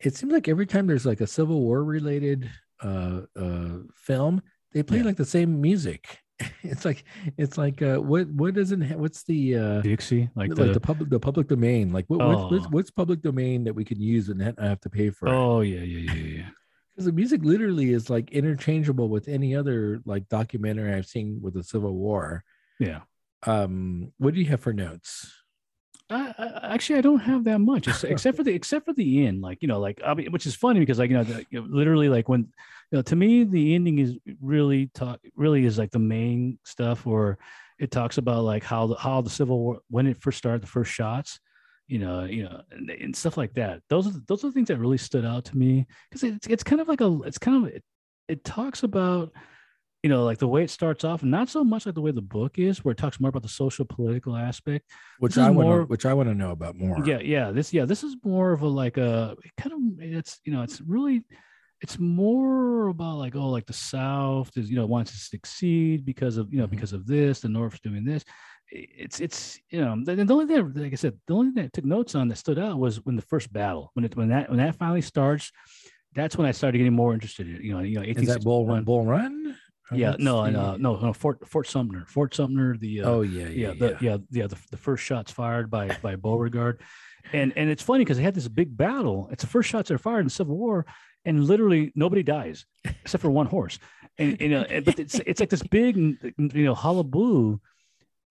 It 0.00 0.14
seems 0.14 0.32
like 0.32 0.48
every 0.48 0.66
time 0.66 0.86
there's 0.86 1.04
like 1.04 1.20
a 1.20 1.26
Civil 1.26 1.60
War 1.60 1.82
related 1.84 2.48
uh 2.82 3.22
uh 3.36 3.78
film, 3.96 4.40
they 4.78 4.84
play 4.84 4.98
Yeah. 4.98 5.04
like 5.10 5.16
the 5.16 5.24
same 5.24 5.60
music. 5.60 6.18
It's 6.62 6.84
like 6.84 7.02
it's 7.36 7.58
like 7.58 7.82
uh 7.82 7.96
what 7.96 8.28
what 8.28 8.54
doesn't 8.54 8.82
ha- 8.88 8.96
what's 8.96 9.24
the 9.24 9.56
uh 9.56 9.80
Dixie, 9.80 10.30
like 10.36 10.50
like 10.50 10.56
the, 10.58 10.72
the, 10.74 10.80
public 10.80 11.10
the 11.10 11.18
public 11.18 11.48
domain 11.48 11.92
like 11.92 12.06
what, 12.06 12.20
what's, 12.20 12.50
what's 12.52 12.66
Oh. 12.66 12.68
what's 12.70 12.90
public 12.92 13.20
domain 13.22 13.64
that 13.64 13.74
we 13.74 13.84
can 13.84 14.00
use 14.00 14.28
and 14.28 14.38
not 14.38 14.56
have 14.60 14.80
to 14.82 14.90
pay 14.90 15.10
for 15.10 15.26
it? 15.26 15.32
oh 15.32 15.60
yeah, 15.62 15.80
yeah, 15.80 16.12
yeah, 16.12 16.26
yeah. 16.38 16.48
because 16.92 17.06
the 17.06 17.12
music 17.12 17.40
literally 17.42 17.88
is 17.98 18.08
like 18.08 18.30
interchangeable 18.30 19.08
with 19.08 19.26
any 19.26 19.56
other 19.56 20.00
like 20.04 20.28
documentary 20.28 20.94
I've 20.94 21.06
seen 21.06 21.40
with 21.42 21.54
the 21.54 21.64
Civil 21.64 21.94
War. 21.94 22.44
Yeah. 22.78 23.00
Um, 23.44 24.12
what 24.18 24.34
do 24.34 24.38
you 24.40 24.46
have 24.46 24.60
for 24.60 24.72
notes? 24.72 25.32
I, 26.10 26.34
I, 26.38 26.74
actually, 26.74 26.98
I 27.00 27.02
don't 27.02 27.20
have 27.20 27.42
that 27.44 27.58
much, 27.58 27.86
except 28.04 28.36
for 28.36 28.44
the 28.44 28.54
except 28.54 28.86
for 28.86 28.94
the 28.94 29.26
end. 29.26 29.42
Like 29.42 29.58
you 29.62 29.68
know, 29.68 29.80
like 29.80 30.00
I 30.06 30.14
mean, 30.14 30.30
which 30.32 30.46
is 30.46 30.54
funny 30.54 30.80
because 30.80 30.98
like 31.00 31.10
you 31.10 31.16
know, 31.18 31.24
the, 31.24 31.44
you 31.50 31.60
know, 31.60 31.66
literally 31.68 32.08
like 32.08 32.28
when 32.28 32.48
you 32.90 32.98
know, 32.98 33.02
to 33.02 33.16
me, 33.16 33.44
the 33.44 33.74
ending 33.74 33.98
is 33.98 34.16
really 34.40 34.86
talk 34.94 35.20
really 35.36 35.64
is 35.64 35.78
like 35.78 35.90
the 35.90 35.98
main 35.98 36.58
stuff 36.64 37.04
where 37.04 37.36
it 37.78 37.90
talks 37.90 38.18
about 38.18 38.44
like 38.44 38.64
how 38.64 38.86
the 38.86 38.94
how 38.96 39.20
the 39.20 39.30
Civil 39.30 39.58
War 39.58 39.78
when 39.90 40.06
it 40.06 40.16
first 40.20 40.38
started, 40.38 40.62
the 40.62 40.66
first 40.66 40.90
shots, 40.92 41.38
you 41.86 41.98
know, 41.98 42.24
you 42.24 42.44
know, 42.44 42.62
and, 42.70 42.90
and 42.90 43.14
stuff 43.14 43.36
like 43.36 43.54
that. 43.54 43.82
Those 43.88 44.06
are 44.06 44.20
those 44.26 44.42
are 44.42 44.48
the 44.48 44.52
things 44.52 44.68
that 44.68 44.78
really 44.78 44.98
stood 44.98 45.24
out 45.24 45.44
to 45.46 45.56
me 45.56 45.86
because 46.08 46.22
it's 46.24 46.46
it's 46.46 46.64
kind 46.64 46.80
of 46.80 46.88
like 46.88 47.00
a 47.00 47.18
it's 47.24 47.38
kind 47.38 47.66
of 47.66 47.72
it, 47.72 47.84
it 48.26 48.42
talks 48.44 48.82
about 48.82 49.32
you 50.02 50.08
know 50.08 50.24
like 50.24 50.38
the 50.38 50.46
way 50.48 50.62
it 50.62 50.70
starts 50.70 51.02
off 51.02 51.24
not 51.24 51.48
so 51.48 51.64
much 51.64 51.84
like 51.84 51.94
the 51.94 52.00
way 52.00 52.12
the 52.12 52.22
book 52.22 52.56
is 52.58 52.84
where 52.84 52.92
it 52.92 52.98
talks 52.98 53.18
more 53.18 53.30
about 53.30 53.42
the 53.42 53.48
social 53.48 53.84
political 53.84 54.36
aspect 54.36 54.84
Which 55.18 55.36
I 55.36 55.50
want 55.50 55.68
more- 55.68 55.84
which 55.86 56.06
I 56.06 56.14
want 56.14 56.28
to 56.28 56.34
know 56.36 56.52
about 56.52 56.76
more. 56.76 57.04
yeah 57.04 57.18
yeah 57.18 57.50
this 57.50 57.72
yeah 57.72 57.84
this 57.84 58.04
is 58.04 58.14
more 58.24 58.52
of 58.52 58.62
a 58.62 58.68
like 58.68 58.96
a 58.96 59.34
kind 59.56 59.72
of 59.72 59.80
it's 60.00 60.40
you 60.44 60.52
know 60.52 60.62
it's 60.62 60.80
really 60.80 61.24
it's 61.80 61.98
more 61.98 62.88
about 62.88 63.18
like 63.18 63.34
oh 63.36 63.48
like 63.50 63.66
the 63.66 63.72
south 63.72 64.50
is 64.56 64.68
you 64.70 64.76
know 64.76 64.86
wants 64.86 65.12
to 65.12 65.16
succeed 65.18 66.04
because 66.04 66.36
of 66.36 66.52
you 66.52 66.58
know 66.58 66.66
Mhm. 66.66 66.70
because 66.70 66.92
of 66.92 67.06
this 67.06 67.40
the 67.40 67.48
north's 67.48 67.80
doing 67.80 68.04
this 68.04 68.24
it's 68.70 69.20
it's 69.20 69.58
you 69.70 69.80
know 69.80 69.96
the, 70.04 70.14
the 70.16 70.32
only 70.32 70.46
thing 70.46 70.72
like 70.74 70.92
i 70.92 70.96
said 70.96 71.14
the 71.26 71.34
only 71.34 71.52
thing 71.52 71.64
i 71.64 71.68
took 71.72 71.84
notes 71.84 72.14
on 72.14 72.28
that 72.28 72.36
stood 72.36 72.58
out 72.58 72.78
was 72.78 73.04
when 73.06 73.16
the 73.16 73.22
first 73.22 73.52
battle 73.52 73.90
when 73.94 74.04
it 74.04 74.16
when 74.16 74.28
that 74.28 74.48
when 74.50 74.58
that 74.58 74.74
finally 74.74 75.00
starts 75.00 75.50
that's 76.14 76.36
when 76.36 76.46
i 76.46 76.50
started 76.52 76.78
getting 76.78 76.92
more 76.92 77.14
interested 77.14 77.46
in 77.48 77.62
you 77.62 77.72
know 77.72 77.80
you 77.80 77.94
know 77.96 78.02
Is 78.02 78.26
that 78.28 78.42
Bull 78.44 78.66
run 78.66 78.84
Bull 78.84 79.04
Run? 79.04 79.56
Yeah 79.90 80.16
no 80.18 80.42
and 80.42 80.54
uh 80.56 80.76
no 80.76 80.96
no 81.00 81.12
fort 81.14 81.48
fort 81.48 81.66
sumner 81.66 82.04
fort 82.06 82.34
sumner 82.34 82.76
the 82.76 83.00
uh, 83.02 83.08
oh 83.10 83.20
yeah, 83.22 83.46
yeah, 83.46 83.48
yeah, 83.48 83.72
the, 83.78 83.96
yeah, 84.02 84.16
yeah, 84.30 84.46
the, 84.46 84.58
the 84.70 84.76
first 84.76 85.02
shots 85.02 85.32
fired 85.32 85.70
by 85.70 85.96
by 86.02 86.14
Beauregard, 86.14 86.82
and 87.32 87.54
and 87.56 87.70
it's 87.70 87.82
funny 87.82 88.04
because 88.04 88.18
they 88.18 88.22
had 88.22 88.34
this 88.34 88.48
big 88.48 88.76
battle. 88.76 89.28
It's 89.32 89.42
the 89.44 89.48
first 89.48 89.70
shots 89.70 89.88
that 89.88 89.94
are 89.94 89.98
fired 90.10 90.20
in 90.20 90.24
the 90.26 90.30
Civil 90.30 90.58
War, 90.58 90.84
and 91.24 91.44
literally 91.44 91.92
nobody 91.94 92.22
dies 92.22 92.66
except 92.84 93.22
for 93.22 93.30
one 93.30 93.46
horse. 93.46 93.78
And 94.18 94.40
you 94.40 94.48
know, 94.48 94.64
but 94.84 94.98
it's 94.98 95.14
it's 95.26 95.40
like 95.40 95.50
this 95.50 95.62
big 95.62 95.96
you 95.96 96.64
know 96.64 96.74
hullabaloo, 96.74 97.60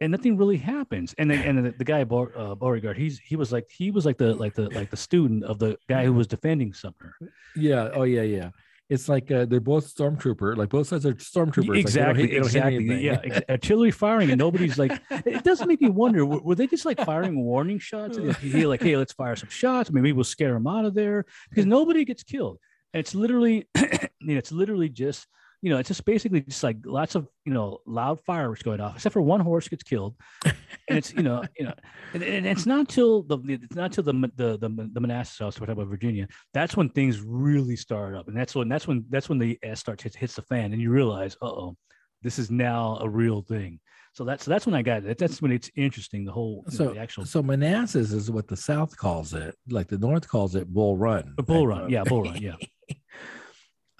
and 0.01 0.11
nothing 0.11 0.37
really 0.37 0.57
happens. 0.57 1.13
And 1.17 1.31
then 1.31 1.41
and 1.57 1.65
the, 1.65 1.71
the 1.71 1.85
guy 1.85 2.03
Beau- 2.03 2.31
uh, 2.35 2.55
Beauregard, 2.55 2.97
he's 2.97 3.19
he 3.19 3.35
was 3.35 3.51
like 3.51 3.69
he 3.69 3.91
was 3.91 4.05
like 4.05 4.17
the 4.17 4.33
like 4.33 4.53
the 4.53 4.69
like 4.69 4.89
the 4.89 4.97
student 4.97 5.43
of 5.43 5.59
the 5.59 5.77
guy 5.87 6.05
who 6.05 6.13
was 6.13 6.27
defending 6.27 6.73
Sumner. 6.73 7.15
yeah. 7.55 7.89
Oh 7.93 8.03
yeah, 8.03 8.23
yeah. 8.23 8.49
It's 8.89 9.09
like 9.09 9.29
uh, 9.31 9.43
they're 9.43 9.59
both 9.59 9.93
stormtrooper. 9.93 10.55
Like 10.55 10.69
both 10.69 10.87
sides 10.87 11.05
are 11.05 11.13
stormtroopers. 11.13 11.67
like, 11.67 11.79
exactly, 11.79 12.21
hit- 12.21 12.31
hit 12.31 12.37
exactly. 12.43 13.03
Yeah, 13.03 13.19
ex- 13.21 13.41
artillery 13.49 13.91
firing, 13.91 14.29
and 14.31 14.39
nobody's 14.39 14.77
like. 14.77 14.93
It 15.09 15.43
does 15.43 15.65
make 15.65 15.81
me 15.81 15.89
wonder: 15.89 16.25
were, 16.25 16.39
were 16.39 16.55
they 16.55 16.67
just 16.67 16.85
like 16.85 16.97
firing 17.03 17.43
warning 17.43 17.79
shots? 17.79 18.15
And 18.15 18.27
like, 18.53 18.81
hey, 18.81 18.95
let's 18.95 19.11
fire 19.11 19.35
some 19.35 19.49
shots. 19.49 19.91
Maybe 19.91 20.13
we'll 20.13 20.23
scare 20.23 20.53
them 20.53 20.67
out 20.67 20.85
of 20.85 20.93
there 20.93 21.25
because 21.49 21.65
nobody 21.65 22.05
gets 22.05 22.23
killed. 22.23 22.59
And 22.97 23.01
it's 23.01 23.13
literally, 23.13 23.67
you 23.77 24.33
know, 24.33 24.37
it's 24.37 24.51
literally 24.51 24.89
just, 24.89 25.27
you 25.61 25.69
know, 25.69 25.77
it's 25.77 25.87
just 25.87 26.03
basically 26.03 26.41
just 26.41 26.63
like 26.63 26.77
lots 26.83 27.13
of, 27.13 27.27
you 27.45 27.53
know, 27.53 27.77
loud 27.85 28.19
fireworks 28.25 28.63
going 28.63 28.81
off, 28.81 28.95
except 28.95 29.13
for 29.13 29.21
one 29.21 29.39
horse 29.39 29.67
gets 29.67 29.83
killed, 29.83 30.15
and 30.43 30.55
it's, 30.97 31.13
you 31.13 31.21
know, 31.21 31.43
you 31.59 31.65
know, 31.65 31.75
and, 32.15 32.23
and 32.23 32.47
it's 32.47 32.65
not 32.65 32.89
till 32.89 33.21
the 33.21 33.37
it's 33.47 33.75
not 33.75 33.91
till 33.91 34.03
the 34.03 34.13
the 34.35 34.57
the, 34.57 34.89
the 34.91 34.99
Manassas 34.99 35.37
house, 35.37 35.59
we're 35.59 35.67
talking 35.67 35.79
about 35.79 35.91
Virginia. 35.91 36.27
That's 36.55 36.75
when 36.75 36.89
things 36.89 37.21
really 37.21 37.75
start 37.75 38.15
up, 38.15 38.29
and 38.29 38.35
that's 38.35 38.55
when 38.55 38.67
that's 38.67 38.87
when 38.87 39.05
that's 39.09 39.29
when 39.29 39.37
the 39.37 39.59
S 39.61 39.79
starts 39.79 40.01
hits, 40.01 40.15
hits 40.15 40.33
the 40.33 40.41
fan, 40.41 40.73
and 40.73 40.81
you 40.81 40.89
realize, 40.89 41.37
uh 41.43 41.45
oh, 41.45 41.77
this 42.23 42.39
is 42.39 42.49
now 42.49 42.97
a 42.99 43.07
real 43.07 43.43
thing. 43.43 43.79
So 44.13 44.23
that's 44.23 44.43
that's 44.43 44.65
when 44.65 44.73
I 44.73 44.81
got 44.81 45.05
it. 45.05 45.19
That's 45.19 45.39
when 45.39 45.51
it's 45.51 45.69
interesting. 45.75 46.25
The 46.25 46.31
whole 46.31 46.65
you 46.71 46.79
know, 46.79 46.85
So 46.87 46.93
the 46.95 46.99
actual 46.99 47.25
so 47.25 47.43
Manassas 47.43 48.11
is 48.11 48.31
what 48.31 48.47
the 48.47 48.57
South 48.57 48.97
calls 48.97 49.35
it. 49.35 49.53
Like 49.69 49.87
the 49.87 49.99
North 49.99 50.27
calls 50.27 50.55
it 50.55 50.67
Bull 50.67 50.97
Run. 50.97 51.35
bull 51.45 51.67
run, 51.67 51.83
uh, 51.83 51.87
yeah, 51.89 52.03
bull 52.03 52.23
run, 52.23 52.41
yeah, 52.41 52.55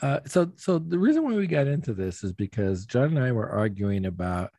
Uh, 0.02 0.20
so 0.26 0.52
so 0.56 0.78
the 0.78 1.00
reason 1.00 1.24
why 1.24 1.34
we 1.34 1.48
got 1.48 1.68
into 1.68 1.94
this 1.94 2.24
is 2.24 2.32
because 2.32 2.86
John 2.86 3.18
and 3.18 3.20
I 3.20 3.32
were 3.32 3.50
arguing 3.50 4.06
about 4.06 4.52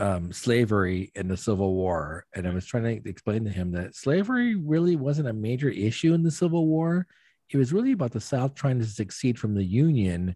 um, 0.00 0.32
slavery 0.32 1.12
in 1.14 1.28
the 1.28 1.36
Civil 1.36 1.74
War, 1.74 2.26
and 2.34 2.46
I 2.48 2.50
was 2.52 2.66
trying 2.66 2.82
to 3.02 3.08
explain 3.08 3.44
to 3.44 3.50
him 3.50 3.70
that 3.72 3.94
slavery 3.94 4.56
really 4.56 4.96
wasn't 4.96 5.28
a 5.28 5.32
major 5.32 5.68
issue 5.68 6.12
in 6.14 6.22
the 6.24 6.30
Civil 6.32 6.66
War. 6.66 7.06
It 7.50 7.56
was 7.56 7.72
really 7.72 7.92
about 7.92 8.10
the 8.10 8.20
South 8.20 8.54
trying 8.54 8.80
to 8.80 8.84
succeed 8.86 9.38
from 9.38 9.54
the 9.54 9.64
Union, 9.64 10.34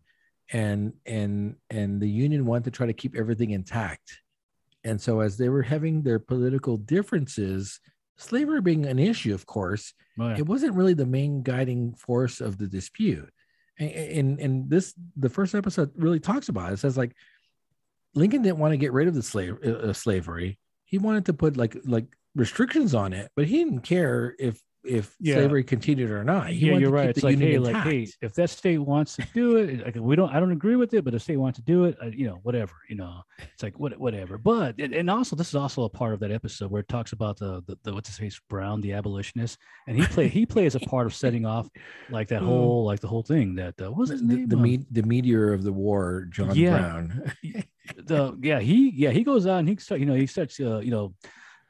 and 0.52 0.92
and 1.04 1.56
and 1.70 2.00
the 2.00 2.08
Union 2.08 2.46
wanted 2.46 2.64
to 2.64 2.70
try 2.70 2.86
to 2.86 2.92
keep 2.92 3.16
everything 3.16 3.50
intact. 3.50 4.20
And 4.84 5.00
so 5.00 5.18
as 5.20 5.36
they 5.36 5.48
were 5.48 5.62
having 5.62 6.02
their 6.02 6.20
political 6.20 6.76
differences, 6.76 7.80
slavery 8.16 8.60
being 8.60 8.86
an 8.86 9.00
issue, 9.00 9.34
of 9.34 9.44
course, 9.46 9.92
Oh, 10.20 10.28
yeah. 10.28 10.36
it 10.38 10.46
wasn't 10.46 10.74
really 10.74 10.94
the 10.94 11.06
main 11.06 11.42
guiding 11.42 11.94
force 11.94 12.40
of 12.40 12.58
the 12.58 12.66
dispute. 12.68 13.30
And, 13.78 14.40
and 14.40 14.68
this 14.68 14.94
the 15.16 15.28
first 15.28 15.54
episode 15.54 15.92
really 15.96 16.20
talks 16.20 16.48
about 16.48 16.70
it. 16.70 16.74
It 16.74 16.78
says 16.78 16.96
like 16.96 17.14
Lincoln 18.14 18.42
didn't 18.42 18.58
want 18.58 18.72
to 18.72 18.76
get 18.78 18.92
rid 18.92 19.08
of 19.08 19.14
the 19.14 19.22
slave 19.22 19.62
uh, 19.62 19.92
slavery. 19.92 20.58
He 20.84 20.98
wanted 20.98 21.26
to 21.26 21.32
put 21.32 21.56
like 21.56 21.76
like 21.84 22.06
restrictions 22.34 22.94
on 22.94 23.12
it, 23.12 23.30
but 23.36 23.46
he 23.46 23.58
didn't 23.58 23.80
care 23.80 24.34
if 24.38 24.60
if 24.88 25.14
Yeah. 25.20 25.34
slavery 25.34 25.62
continued 25.64 26.10
or 26.10 26.24
not. 26.24 26.48
He 26.48 26.66
yeah, 26.70 26.78
you're 26.78 26.90
right. 26.90 27.10
It's 27.10 27.22
like, 27.22 27.38
hey, 27.38 27.58
like, 27.58 27.76
hey, 27.84 28.08
if 28.22 28.34
that 28.34 28.50
state 28.50 28.78
wants 28.78 29.16
to 29.16 29.26
do 29.34 29.56
it, 29.56 29.84
like, 29.84 29.94
we 29.96 30.16
don't, 30.16 30.34
I 30.34 30.40
don't 30.40 30.52
agree 30.52 30.76
with 30.76 30.94
it, 30.94 31.04
but 31.04 31.14
if 31.14 31.22
state 31.22 31.36
wants 31.36 31.58
to 31.58 31.64
do 31.64 31.84
it, 31.84 31.96
uh, 32.02 32.06
you 32.06 32.26
know, 32.26 32.40
whatever, 32.42 32.72
you 32.88 32.96
know, 32.96 33.20
it's 33.38 33.62
like 33.62 33.78
what, 33.78 33.98
whatever. 33.98 34.38
But 34.38 34.78
and, 34.80 35.08
also, 35.10 35.36
this 35.36 35.48
is 35.48 35.54
also 35.54 35.82
a 35.84 35.88
part 35.88 36.14
of 36.14 36.20
that 36.20 36.32
episode 36.32 36.70
where 36.70 36.80
it 36.80 36.88
talks 36.88 37.12
about 37.12 37.38
the 37.38 37.62
the, 37.66 37.76
the 37.84 37.92
what's 37.94 38.08
his 38.08 38.18
face 38.18 38.40
Brown, 38.48 38.80
the 38.80 38.92
abolitionist, 38.94 39.58
and 39.86 39.96
he 39.96 40.04
play 40.06 40.28
he 40.28 40.46
plays 40.46 40.74
a 40.74 40.80
part 40.80 41.06
of 41.06 41.14
setting 41.14 41.44
off 41.44 41.68
like 42.10 42.28
that 42.28 42.42
whole 42.48 42.84
like 42.84 43.00
the 43.00 43.08
whole 43.08 43.22
thing 43.22 43.54
that 43.56 43.74
uh, 43.82 43.92
was 43.92 44.08
his 44.10 44.20
the, 44.26 44.34
name? 44.36 44.48
the, 44.48 44.56
me- 44.56 44.86
the 44.90 45.02
meteor 45.02 45.52
of 45.52 45.62
the 45.64 45.72
war, 45.72 46.26
John 46.30 46.54
Yeah. 46.54 46.78
Brown. 46.78 47.32
the 47.96 48.38
yeah 48.42 48.60
he 48.60 48.90
yeah 48.90 49.10
he 49.10 49.24
goes 49.24 49.46
out 49.46 49.58
and 49.60 49.68
he 49.68 49.76
starts 49.76 50.00
you 50.00 50.06
know 50.06 50.14
he 50.14 50.26
starts 50.26 50.60
uh, 50.60 50.78
you 50.78 50.90
know 50.90 51.14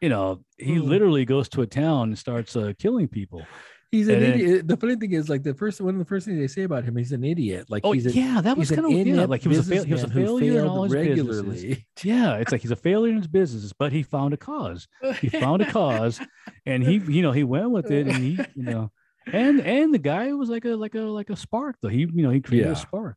you 0.00 0.08
know 0.08 0.40
he 0.58 0.76
Mm. 0.76 0.84
literally 0.88 1.24
goes 1.24 1.48
to 1.50 1.62
a 1.62 1.66
town 1.66 2.08
and 2.08 2.18
starts 2.18 2.56
uh, 2.56 2.72
killing 2.78 3.08
people. 3.08 3.42
He's 3.90 4.08
an 4.08 4.16
And 4.16 4.22
then- 4.22 4.32
idiot. 4.40 4.68
The 4.68 4.76
funny 4.76 4.96
thing 4.96 5.12
is, 5.12 5.30
like 5.30 5.42
the 5.44 5.54
first 5.54 5.80
one 5.80 5.94
of 5.94 5.98
the 5.98 6.04
first 6.04 6.26
things 6.26 6.38
they 6.38 6.46
say 6.46 6.64
about 6.64 6.84
him, 6.84 6.94
he's 6.96 7.10
an 7.12 7.24
idiot. 7.24 7.66
Like 7.70 7.82
Oh 7.86 7.92
he's 7.92 8.04
a, 8.04 8.12
yeah, 8.12 8.40
that 8.42 8.56
was 8.58 8.70
kind 8.70 8.84
of 8.84 8.92
yeah, 8.92 9.24
like 9.24 9.40
he 9.40 9.48
was 9.48 9.60
a 9.60 9.62
fail, 9.62 9.82
he 9.84 9.92
was 9.94 10.02
a 10.02 10.08
failure 10.10 10.60
in 10.60 10.66
all 10.66 10.82
his 10.84 10.92
businesses. 10.92 11.78
Yeah, 12.02 12.34
it's 12.36 12.52
like 12.52 12.60
he's 12.60 12.70
a 12.70 12.76
failure 12.76 13.10
in 13.12 13.16
his 13.16 13.26
business, 13.28 13.72
but 13.72 13.92
he 13.92 14.02
found 14.02 14.34
a 14.34 14.36
cause. 14.36 14.88
He 15.20 15.28
found 15.44 15.62
a 15.62 15.70
cause, 15.72 16.20
and 16.66 16.82
he, 16.82 16.96
you 17.16 17.22
know, 17.22 17.32
he 17.32 17.44
went 17.44 17.70
with 17.70 17.90
it, 17.90 18.06
and 18.08 18.16
he, 18.18 18.32
you 18.54 18.62
know, 18.62 18.90
and 19.32 19.60
and 19.60 19.92
the 19.94 19.98
guy 19.98 20.32
was 20.34 20.48
like 20.50 20.64
a 20.66 20.74
like 20.76 20.94
a 20.94 21.00
like 21.00 21.30
a 21.30 21.36
spark 21.36 21.76
though. 21.80 21.88
He, 21.88 22.00
you 22.00 22.22
know, 22.22 22.30
he 22.30 22.40
created 22.40 22.66
Yeah. 22.66 22.72
a 22.72 22.76
spark. 22.76 23.16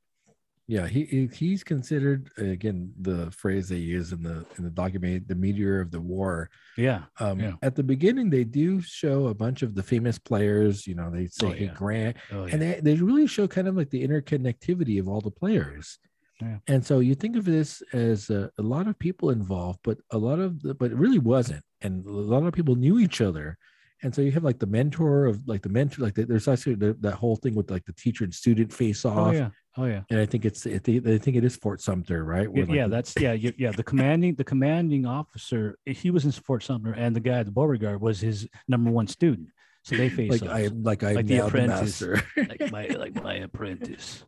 Yeah, 0.76 0.88
he 0.88 1.02
he- 1.14 1.27
he's 1.41 1.64
considered 1.73 2.22
again 2.38 2.93
the 3.10 3.30
phrase 3.41 3.65
they 3.68 3.84
use 3.98 4.14
in 4.15 4.22
the 4.23 4.38
in 4.57 4.64
the 4.64 4.69
document, 4.84 5.27
the 5.27 5.35
meteor 5.45 5.81
of 5.81 5.89
the 5.91 5.99
war. 6.15 6.49
Yeah, 6.77 7.02
Um, 7.19 7.39
Yeah. 7.41 7.56
At 7.61 7.76
the 7.76 7.84
beginning, 7.93 8.30
they 8.30 8.45
do 8.61 8.80
show 9.02 9.27
a 9.27 9.34
bunch 9.43 9.60
of 9.64 9.76
the 9.76 9.84
famous 9.84 10.18
players. 10.18 10.88
You 10.89 10.95
know, 10.95 11.10
they 11.11 11.27
say 11.27 11.48
Oh, 11.48 11.52
hey. 11.52 11.72
Grant, 11.81 12.15
oh, 12.31 12.45
yeah. 12.45 12.52
and 12.53 12.61
they, 12.61 12.80
they 12.85 12.95
really 12.95 13.27
show 13.27 13.45
kind 13.49 13.68
of 13.68 13.76
like 13.76 13.89
the 13.89 14.03
interconnectivity 14.07 14.98
of 14.99 15.07
all 15.10 15.19
the 15.22 15.31
players. 15.41 15.99
Yeah. 16.41 16.57
And 16.68 16.81
so 16.85 16.99
you 17.07 17.15
think 17.15 17.35
of 17.35 17.45
this 17.45 17.84
as 17.93 18.30
a, 18.30 18.49
a 18.57 18.61
lot 18.64 18.88
of 18.88 18.98
people 18.98 19.30
involved, 19.30 19.80
but 19.84 19.98
a 20.11 20.18
lot 20.18 20.39
of 20.39 20.61
the, 20.64 20.73
but 20.73 20.91
it 20.91 20.98
really 20.98 21.19
wasn't. 21.19 21.64
And 21.81 22.06
a 22.06 22.10
lot 22.10 22.43
of 22.48 22.53
people 22.53 22.76
knew 22.76 22.98
each 22.98 23.19
other. 23.22 23.57
And 24.03 24.15
so 24.15 24.22
you 24.23 24.31
have 24.31 24.43
like 24.49 24.57
the 24.57 24.65
mentor 24.80 25.26
of 25.27 25.35
like 25.48 25.61
the 25.61 25.69
mentor, 25.69 26.02
like 26.02 26.15
the, 26.15 26.23
there's 26.26 26.48
actually 26.48 26.76
the, 26.76 26.95
that 27.02 27.14
whole 27.22 27.35
thing 27.35 27.53
with 27.53 27.69
like 27.69 27.85
the 27.85 27.93
teacher 27.93 28.23
and 28.23 28.34
student 28.34 28.73
face 28.73 29.06
off. 29.06 29.27
oh 29.27 29.31
yeah, 29.31 29.49
oh 29.77 29.85
yeah. 29.85 30.02
And 30.10 30.19
I 30.19 30.26
think 30.26 30.45
it's, 30.45 30.65
I 30.68 30.77
think, 30.80 31.06
it 31.35 31.43
is 31.43 31.56
Fort 31.56 31.81
Sumter, 31.81 32.23
right? 32.23 32.49
Yeah, 32.53 32.64
Where, 32.65 32.76
yeah, 32.76 32.84
the- 32.88 32.89
that's 32.95 33.14
yeah, 33.19 33.34
yeah. 33.34 33.72
The 33.72 33.84
commanding, 33.84 34.35
the 34.35 34.43
commanding 34.43 35.06
officer, 35.06 35.77
eh, 35.88 35.93
he 35.93 36.11
was 36.11 36.26
in 36.26 36.31
Fort 36.31 36.64
Sumter, 36.64 36.93
and 36.93 37.15
the 37.15 37.19
guy, 37.19 37.39
at 37.39 37.45
the 37.45 37.52
Beauregard, 37.52 38.02
was 38.02 38.19
his 38.19 38.48
number 38.68 38.91
one 38.91 39.07
student. 39.07 39.49
So 39.84 39.95
they 39.95 40.10
face 40.10 40.30
like 40.30 40.43
off. 40.43 40.49
I 40.49 40.68
like 40.68 41.03
I 41.03 41.14
Like 41.14 41.26
the 41.26 41.38
the 41.38 41.45
apprentice. 41.48 42.02
master, 42.02 42.22
like 42.38 42.72
my 42.72 42.85
like 43.03 43.15
my 43.15 43.35
apprentice. 43.38 44.23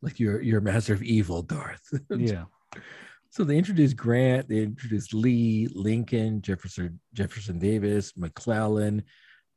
like 0.00 0.18
you're 0.18 0.40
you're 0.40 0.60
master 0.62 0.94
of 0.94 1.02
evil, 1.02 1.42
Darth. 1.42 1.82
Yeah, 2.16 2.44
So 3.28 3.44
they 3.44 3.58
introduced 3.58 3.94
Grant, 3.96 4.48
they 4.48 4.62
introduced 4.62 5.12
Lee, 5.12 5.68
Lincoln, 5.74 6.40
Jefferson, 6.40 6.98
Jefferson 7.12 7.58
Davis, 7.58 8.16
McClellan. 8.16 9.02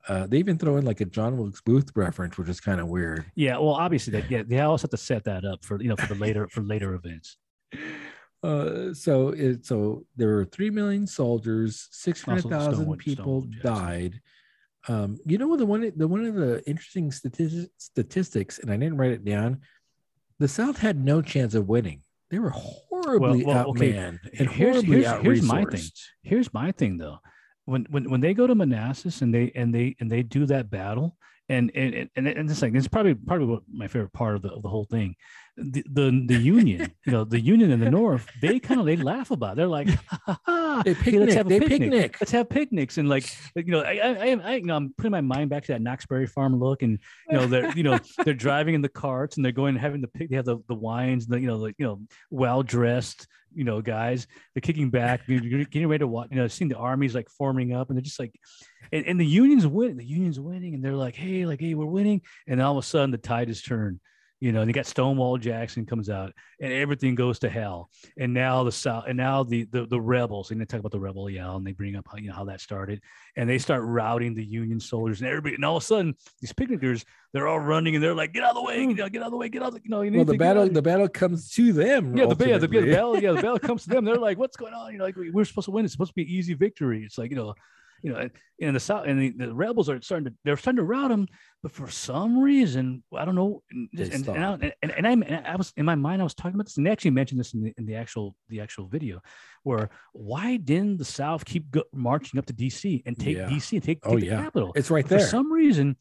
Uh, 0.07 0.25
they 0.27 0.37
even 0.37 0.57
throw 0.57 0.77
in 0.77 0.85
like 0.85 1.01
a 1.01 1.05
John 1.05 1.37
Wilkes 1.37 1.61
Booth 1.61 1.91
reference, 1.95 2.37
which 2.37 2.49
is 2.49 2.59
kind 2.59 2.79
of 2.79 2.87
weird. 2.87 3.25
Yeah, 3.35 3.57
well, 3.57 3.73
obviously 3.75 4.11
that 4.13 4.31
yeah, 4.31 4.43
they 4.45 4.59
always 4.59 4.81
have 4.81 4.91
to 4.91 4.97
set 4.97 5.25
that 5.25 5.45
up 5.45 5.63
for 5.65 5.81
you 5.81 5.89
know 5.89 5.95
for 5.95 6.13
the 6.13 6.19
later 6.19 6.47
for 6.47 6.61
later 6.61 6.93
events. 6.93 7.37
Uh, 8.41 8.93
so 8.93 9.29
it 9.29 9.65
so 9.65 10.05
there 10.15 10.29
were 10.29 10.45
three 10.45 10.69
million 10.69 11.05
soldiers, 11.05 11.89
six 11.91 12.21
hundred 12.21 12.45
thousand 12.49 12.85
people 12.97 13.41
Stonewall 13.41 13.41
Jackson. 13.41 13.61
died. 13.73 14.21
Um, 14.87 15.17
you 15.25 15.37
know 15.37 15.57
the 15.57 15.65
one 15.65 15.91
the 15.97 16.07
one 16.07 16.23
of 16.23 16.35
the 16.35 16.63
interesting 16.65 17.11
statistics 17.11 17.67
statistics, 17.77 18.59
and 18.59 18.71
I 18.71 18.77
didn't 18.77 18.95
write 18.95 19.11
it 19.11 19.25
down. 19.25 19.59
The 20.39 20.47
South 20.47 20.77
had 20.77 21.03
no 21.03 21.21
chance 21.21 21.53
of 21.53 21.67
winning. 21.67 22.01
They 22.29 22.39
were 22.39 22.51
horribly 22.51 23.43
well, 23.43 23.71
okay. 23.71 23.91
outmanned 23.91 24.19
and 24.39 24.49
Here's- 24.49 24.75
horribly 24.75 25.01
here's- 25.01 25.21
here's 25.21 25.41
my 25.43 25.65
thing. 25.65 25.83
Here's 26.23 26.53
my 26.53 26.71
thing 26.71 26.95
though. 26.97 27.17
When 27.69 27.85
when 27.89 28.09
when 28.09 28.21
they 28.21 28.33
go 28.33 28.47
to 28.47 28.55
Manassas 28.55 29.21
and 29.21 29.33
they 29.33 29.51
and 29.53 29.73
they 29.73 29.95
and 29.99 30.11
they 30.11 30.23
do 30.23 30.45
that 30.47 30.69
battle 30.69 31.15
and 31.49 31.71
and 31.75 32.09
and, 32.15 32.27
and, 32.27 32.49
it's 32.49 32.61
like 32.61 32.73
it's 32.73 32.87
probably 32.87 33.13
probably 33.13 33.59
my 33.71 33.87
favorite 33.87 34.13
part 34.13 34.35
of 34.35 34.41
the 34.41 34.49
of 34.49 34.61
the 34.61 34.69
whole 34.69 34.85
thing. 34.85 35.15
The 35.61 35.83
the, 35.89 36.23
the 36.27 36.37
Union, 36.37 36.91
you 37.05 37.11
know, 37.11 37.23
the 37.23 37.39
Union 37.39 37.71
in 37.71 37.79
the 37.79 37.89
North, 37.91 38.27
they 38.41 38.59
kind 38.59 38.79
of 38.79 38.85
they 38.85 38.95
laugh 38.95 39.31
about. 39.31 39.53
It. 39.53 39.55
They're 39.57 39.67
like, 39.67 39.89
ha, 39.89 40.39
ha, 40.45 40.81
They 40.85 40.93
hey, 40.93 41.03
picnic. 41.03 41.19
let's 41.21 41.33
have 41.33 41.45
a 41.45 41.49
they 41.49 41.59
picnic. 41.59 41.79
picnic. 41.81 42.17
Let's 42.21 42.31
have 42.31 42.49
picnics 42.49 42.97
and 42.97 43.09
like 43.09 43.25
you 43.55 43.65
know 43.65 43.81
I, 43.81 43.93
I 43.99 44.39
I 44.43 44.55
you 44.55 44.65
know 44.65 44.75
I'm 44.75 44.93
putting 44.97 45.11
my 45.11 45.21
mind 45.21 45.49
back 45.49 45.63
to 45.65 45.73
that 45.73 45.81
Knoxbury 45.81 46.27
Farm 46.29 46.57
look 46.59 46.81
and 46.83 46.97
you 47.29 47.37
know 47.37 47.45
they're 47.47 47.71
you 47.71 47.83
know 47.83 47.99
they're 48.23 48.33
driving 48.33 48.75
in 48.75 48.81
the 48.81 48.89
carts 48.89 49.35
and 49.35 49.43
they're 49.45 49.51
going 49.51 49.69
and 49.69 49.79
having 49.79 50.01
the 50.01 50.07
pic 50.07 50.29
they 50.29 50.35
have 50.35 50.45
the, 50.45 50.57
the 50.67 50.75
wines 50.75 51.27
the 51.27 51.39
you 51.39 51.47
know 51.47 51.57
like 51.57 51.75
you 51.77 51.85
know 51.85 52.01
well 52.31 52.63
dressed 52.63 53.27
you 53.53 53.63
know 53.63 53.81
guys 53.81 54.27
they're 54.53 54.61
kicking 54.61 54.89
back 54.89 55.21
you're 55.27 55.65
getting 55.65 55.87
ready 55.87 55.99
to 55.99 56.07
watch 56.07 56.27
you 56.31 56.37
know 56.37 56.47
seeing 56.47 56.69
the 56.69 56.77
armies 56.77 57.13
like 57.15 57.29
forming 57.29 57.73
up 57.73 57.89
and 57.89 57.97
they're 57.97 58.01
just 58.03 58.19
like 58.19 58.33
and, 58.91 59.05
and 59.05 59.19
the 59.19 59.25
union's 59.25 59.67
winning 59.67 59.97
the 59.97 60.05
union's 60.05 60.39
winning 60.39 60.73
and 60.75 60.83
they're 60.83 60.93
like 60.95 61.15
hey 61.15 61.45
like 61.45 61.59
hey 61.59 61.73
we're 61.73 61.85
winning 61.85 62.21
and 62.47 62.61
all 62.61 62.77
of 62.77 62.83
a 62.83 62.87
sudden 62.87 63.11
the 63.11 63.17
tide 63.17 63.47
has 63.47 63.61
turned 63.61 63.99
you 64.41 64.51
know 64.51 64.61
and 64.61 64.69
you 64.69 64.73
got 64.73 64.85
Stonewall 64.85 65.37
Jackson 65.37 65.85
comes 65.85 66.09
out 66.09 66.31
and 66.61 66.71
everything 66.71 67.13
goes 67.15 67.39
to 67.39 67.49
hell 67.49 67.89
and 68.17 68.33
now 68.33 68.63
the 68.63 68.71
south 68.71 69.05
and 69.07 69.17
now 69.17 69.43
the 69.43 69.65
the, 69.71 69.85
the 69.85 69.99
rebels 69.99 70.51
and 70.51 70.59
they 70.61 70.65
talk 70.65 70.79
about 70.79 70.91
the 70.91 70.99
rebel 70.99 71.29
yell 71.29 71.57
and 71.57 71.67
they 71.67 71.73
bring 71.73 71.95
up 71.95 72.05
how 72.09 72.17
you 72.17 72.29
know 72.29 72.35
how 72.35 72.45
that 72.45 72.61
started 72.61 73.01
and 73.35 73.49
they 73.49 73.57
start 73.57 73.83
routing 73.83 74.33
the 74.33 74.43
union 74.43 74.79
soldiers 74.79 75.19
and 75.21 75.29
everybody 75.29 75.55
and 75.55 75.65
all 75.65 75.77
of 75.77 75.83
a 75.83 75.85
sudden 75.85 76.15
these 76.41 76.53
picnickers 76.53 77.03
they're 77.33 77.47
all 77.47 77.59
running 77.59 77.95
and 77.95 78.03
they're 78.03 78.15
like 78.15 78.31
get 78.33 78.43
out 78.43 78.51
of 78.51 78.55
the 78.55 78.63
way 78.63 78.85
get 78.93 79.05
out, 79.05 79.11
get 79.11 79.21
out 79.21 79.25
of 79.25 79.31
the 79.31 79.37
way 79.37 79.49
get 79.49 79.61
out 79.61 79.67
of 79.69 79.73
the, 79.75 79.81
you 79.83 79.89
know 79.89 80.01
you 80.01 80.11
Well, 80.13 80.23
the 80.25 80.31
to 80.33 80.37
get 80.37 80.47
out 80.47 80.55
battle 80.55 80.69
the 80.73 80.81
battle 80.81 81.09
comes 81.09 81.51
to 81.51 81.73
them. 81.73 82.15
yeah, 82.17 82.25
the, 82.25 82.47
yeah, 82.47 82.57
the, 82.57 82.69
yeah, 82.71 82.81
the 82.81 82.91
battle, 82.93 83.19
yeah, 83.19 83.31
the 83.33 83.41
battle 83.41 83.59
comes 83.69 83.83
to 83.83 83.89
them. 83.89 84.05
They're 84.05 84.15
like, 84.15 84.37
"What's 84.37 84.55
going 84.57 84.73
on?" 84.73 84.91
You 84.93 84.97
know, 84.99 85.03
like 85.05 85.15
we- 85.15 85.31
we're 85.31 85.45
supposed 85.45 85.65
to 85.65 85.71
win. 85.71 85.83
It's 85.85 85.93
supposed 85.93 86.11
to 86.11 86.15
be 86.15 86.21
an 86.23 86.29
easy 86.29 86.53
victory. 86.53 87.03
It's 87.03 87.17
like 87.17 87.29
you 87.29 87.35
know, 87.37 87.53
you 88.01 88.11
know, 88.13 88.29
and 88.61 88.75
the 88.75 88.79
south 88.79 89.05
and 89.07 89.19
the, 89.21 89.29
the 89.31 89.53
rebels 89.53 89.89
are 89.89 90.01
starting 90.01 90.25
to 90.25 90.33
they're 90.43 90.57
starting 90.57 90.77
to 90.77 90.83
rout 90.83 91.09
them, 91.09 91.27
but 91.63 91.71
for 91.71 91.89
some 91.89 92.39
reason, 92.39 93.03
I 93.15 93.25
don't 93.25 93.35
know. 93.35 93.61
And 93.71 93.89
and, 93.93 94.27
and, 94.27 94.45
I, 94.45 94.51
and, 94.81 94.91
and, 94.97 95.07
I'm- 95.07 95.23
and 95.23 95.47
I 95.47 95.55
was 95.55 95.73
in 95.77 95.85
my 95.85 95.95
mind, 95.95 96.21
I 96.21 96.23
was 96.23 96.33
talking 96.33 96.55
about 96.55 96.65
this, 96.65 96.77
and 96.77 96.85
they 96.85 96.91
actually 96.91 97.11
mentioned 97.11 97.39
this 97.39 97.53
in 97.53 97.61
the 97.63 97.73
in 97.77 97.85
the 97.85 97.95
actual 97.95 98.35
the 98.49 98.61
actual 98.61 98.87
video, 98.87 99.21
where 99.63 99.89
why 100.13 100.57
didn't 100.57 100.97
the 100.97 101.05
South 101.05 101.45
keep 101.45 101.69
go, 101.71 101.83
marching 101.93 102.37
up 102.37 102.45
to 102.47 102.53
D.C. 102.53 103.03
and 103.05 103.17
take 103.17 103.37
Yeah. 103.37 103.49
D.C. 103.49 103.77
and 103.77 103.83
take, 103.83 103.99
Oh, 104.03 104.17
the 104.19 104.25
yeah. 104.27 104.41
capital? 104.43 104.71
It's 104.75 104.89
right 104.91 105.05
there. 105.07 105.19
For 105.19 105.25
some 105.25 105.51
reason 105.51 105.95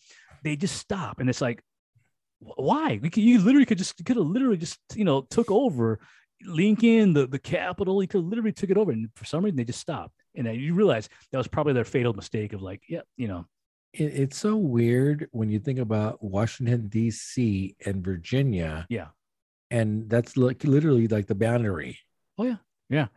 they 0.44 0.54
just 0.56 0.76
stop 0.76 1.18
and 1.20 1.28
it's 1.28 1.40
like 1.40 1.62
why 2.40 2.98
we 3.02 3.10
could, 3.10 3.22
you 3.24 3.40
literally 3.40 3.66
could 3.66 3.78
just 3.78 3.96
could 4.04 4.16
have 4.16 4.24
literally 4.26 4.56
just 4.56 4.78
you 4.94 5.04
know 5.04 5.22
took 5.22 5.50
over 5.50 5.98
lincoln 6.44 7.12
the 7.12 7.26
the 7.26 7.38
capital 7.38 7.98
he 7.98 8.06
could 8.06 8.22
literally 8.22 8.52
took 8.52 8.70
it 8.70 8.76
over 8.76 8.92
and 8.92 9.08
for 9.16 9.24
some 9.24 9.44
reason 9.44 9.56
they 9.56 9.64
just 9.64 9.80
stopped 9.80 10.14
and 10.36 10.46
then 10.46 10.54
you 10.54 10.74
realize 10.74 11.08
that 11.32 11.38
was 11.38 11.48
probably 11.48 11.72
their 11.72 11.84
fatal 11.84 12.12
mistake 12.12 12.52
of 12.52 12.62
like 12.62 12.82
yeah 12.88 13.00
you 13.16 13.28
know 13.28 13.44
It, 13.92 14.04
it's 14.04 14.38
so 14.38 14.56
weird 14.56 15.28
when 15.32 15.50
you 15.50 15.58
think 15.58 15.78
about 15.78 16.22
Washington 16.22 16.88
D.C. 16.88 17.76
and 17.84 18.04
Virginia, 18.04 18.86
yeah 18.88 19.08
and 19.70 20.08
that's 20.08 20.36
like 20.36 20.64
literally 20.64 21.08
like 21.08 21.26
the 21.26 21.34
boundary. 21.34 21.98
Oh, 22.38 22.44
yeah 22.44 22.56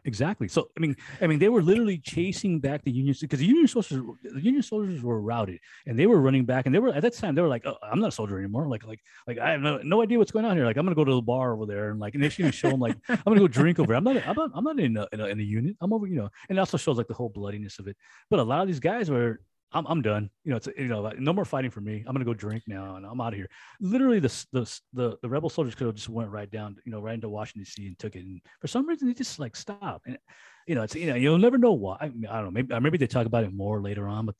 exactly. 0.05 0.47
So 0.47 0.69
i 0.77 0.79
mean 0.79 0.95
i 1.21 1.27
mean 1.27 1.39
they 1.39 1.49
were 1.49 1.61
literally 1.61 1.97
chasing 1.97 2.59
back 2.59 2.83
the 2.83 2.91
union 2.91 3.15
because 3.19 3.39
the 3.39 3.45
union 3.45 3.67
soldiers 3.67 4.01
the 4.23 4.41
union 4.41 4.63
soldiers 4.63 5.01
were 5.01 5.21
routed 5.21 5.59
and 5.87 5.97
they 5.97 6.07
were 6.07 6.19
running 6.19 6.45
back 6.45 6.65
and 6.65 6.75
they 6.75 6.79
were 6.79 6.89
at 6.89 7.01
that 7.01 7.13
time 7.13 7.35
they 7.35 7.41
were 7.41 7.47
like 7.47 7.65
oh, 7.65 7.77
i'm 7.83 7.99
not 7.99 8.09
a 8.09 8.11
soldier 8.11 8.37
anymore. 8.37 8.67
Like 8.67 8.85
like 8.85 8.99
like 9.27 9.39
i 9.39 9.51
have 9.51 9.61
no, 9.61 9.77
no 9.83 10.01
idea 10.01 10.17
what's 10.17 10.31
going 10.31 10.45
on 10.45 10.55
here. 10.57 10.65
Like 10.65 10.77
i'm 10.77 10.85
gonna 10.85 10.95
go 10.95 11.05
to 11.05 11.15
the 11.15 11.21
bar 11.21 11.53
over 11.53 11.65
there 11.65 11.91
and 11.91 11.99
like 11.99 12.15
and 12.15 12.23
they 12.23 12.29
should 12.29 12.53
show 12.53 12.69
them 12.69 12.79
like 12.79 12.97
i'm 13.09 13.23
gonna 13.25 13.39
go 13.39 13.47
drink 13.47 13.79
over 13.79 13.87
there. 13.87 13.97
i'm 13.97 14.03
not 14.03 14.27
i'm 14.27 14.35
not, 14.35 14.51
I'm 14.53 14.63
not 14.63 14.79
in, 14.79 14.97
a, 14.97 15.07
in, 15.13 15.19
a, 15.21 15.25
in 15.27 15.39
a 15.39 15.43
unit. 15.43 15.75
I'm 15.81 15.93
over 15.93 16.07
you 16.07 16.15
know. 16.15 16.29
And 16.49 16.57
it 16.57 16.59
also 16.59 16.77
shows 16.77 16.97
like 16.97 17.07
the 17.07 17.13
whole 17.13 17.29
bloodiness 17.29 17.79
of 17.79 17.87
it. 17.87 17.97
But 18.29 18.39
a 18.39 18.43
lot 18.43 18.61
of 18.61 18.67
these 18.67 18.79
guys 18.79 19.09
were 19.09 19.41
I'm, 19.73 19.85
I'm 19.87 20.01
done. 20.01 20.29
You 20.43 20.51
know, 20.51 20.57
it's 20.57 20.67
you 20.77 20.87
know, 20.87 21.01
like, 21.01 21.19
no 21.19 21.33
more 21.33 21.45
fighting 21.45 21.71
for 21.71 21.81
me. 21.81 22.03
I'm 22.05 22.13
gonna 22.13 22.25
go 22.25 22.33
drink 22.33 22.63
now, 22.67 22.95
and 22.95 23.05
I'm 23.05 23.21
out 23.21 23.33
of 23.33 23.37
here. 23.37 23.49
Literally, 23.79 24.19
the 24.19 24.45
the 24.51 24.79
the, 24.93 25.17
the 25.21 25.29
rebel 25.29 25.49
soldiers 25.49 25.75
could 25.75 25.87
have 25.87 25.95
just 25.95 26.09
went 26.09 26.29
right 26.29 26.49
down, 26.49 26.77
you 26.85 26.91
know, 26.91 26.99
right 26.99 27.13
into 27.13 27.29
Washington 27.29 27.63
D.C. 27.63 27.87
and 27.87 27.97
took 27.97 28.15
it. 28.15 28.25
And 28.25 28.41
for 28.59 28.67
some 28.67 28.87
reason, 28.87 29.07
they 29.07 29.13
just 29.13 29.39
like 29.39 29.55
stopped. 29.55 30.07
And 30.07 30.17
you 30.67 30.75
know, 30.75 30.83
it's 30.83 30.95
you 30.95 31.07
know, 31.07 31.15
you'll 31.15 31.37
never 31.37 31.57
know 31.57 31.73
why. 31.73 31.97
I, 32.01 32.09
mean, 32.09 32.27
I 32.27 32.35
don't 32.35 32.45
know. 32.45 32.51
Maybe 32.51 32.73
uh, 32.73 32.79
maybe 32.79 32.97
they 32.97 33.07
talk 33.07 33.25
about 33.25 33.43
it 33.43 33.53
more 33.53 33.81
later 33.81 34.07
on, 34.07 34.25
but 34.25 34.35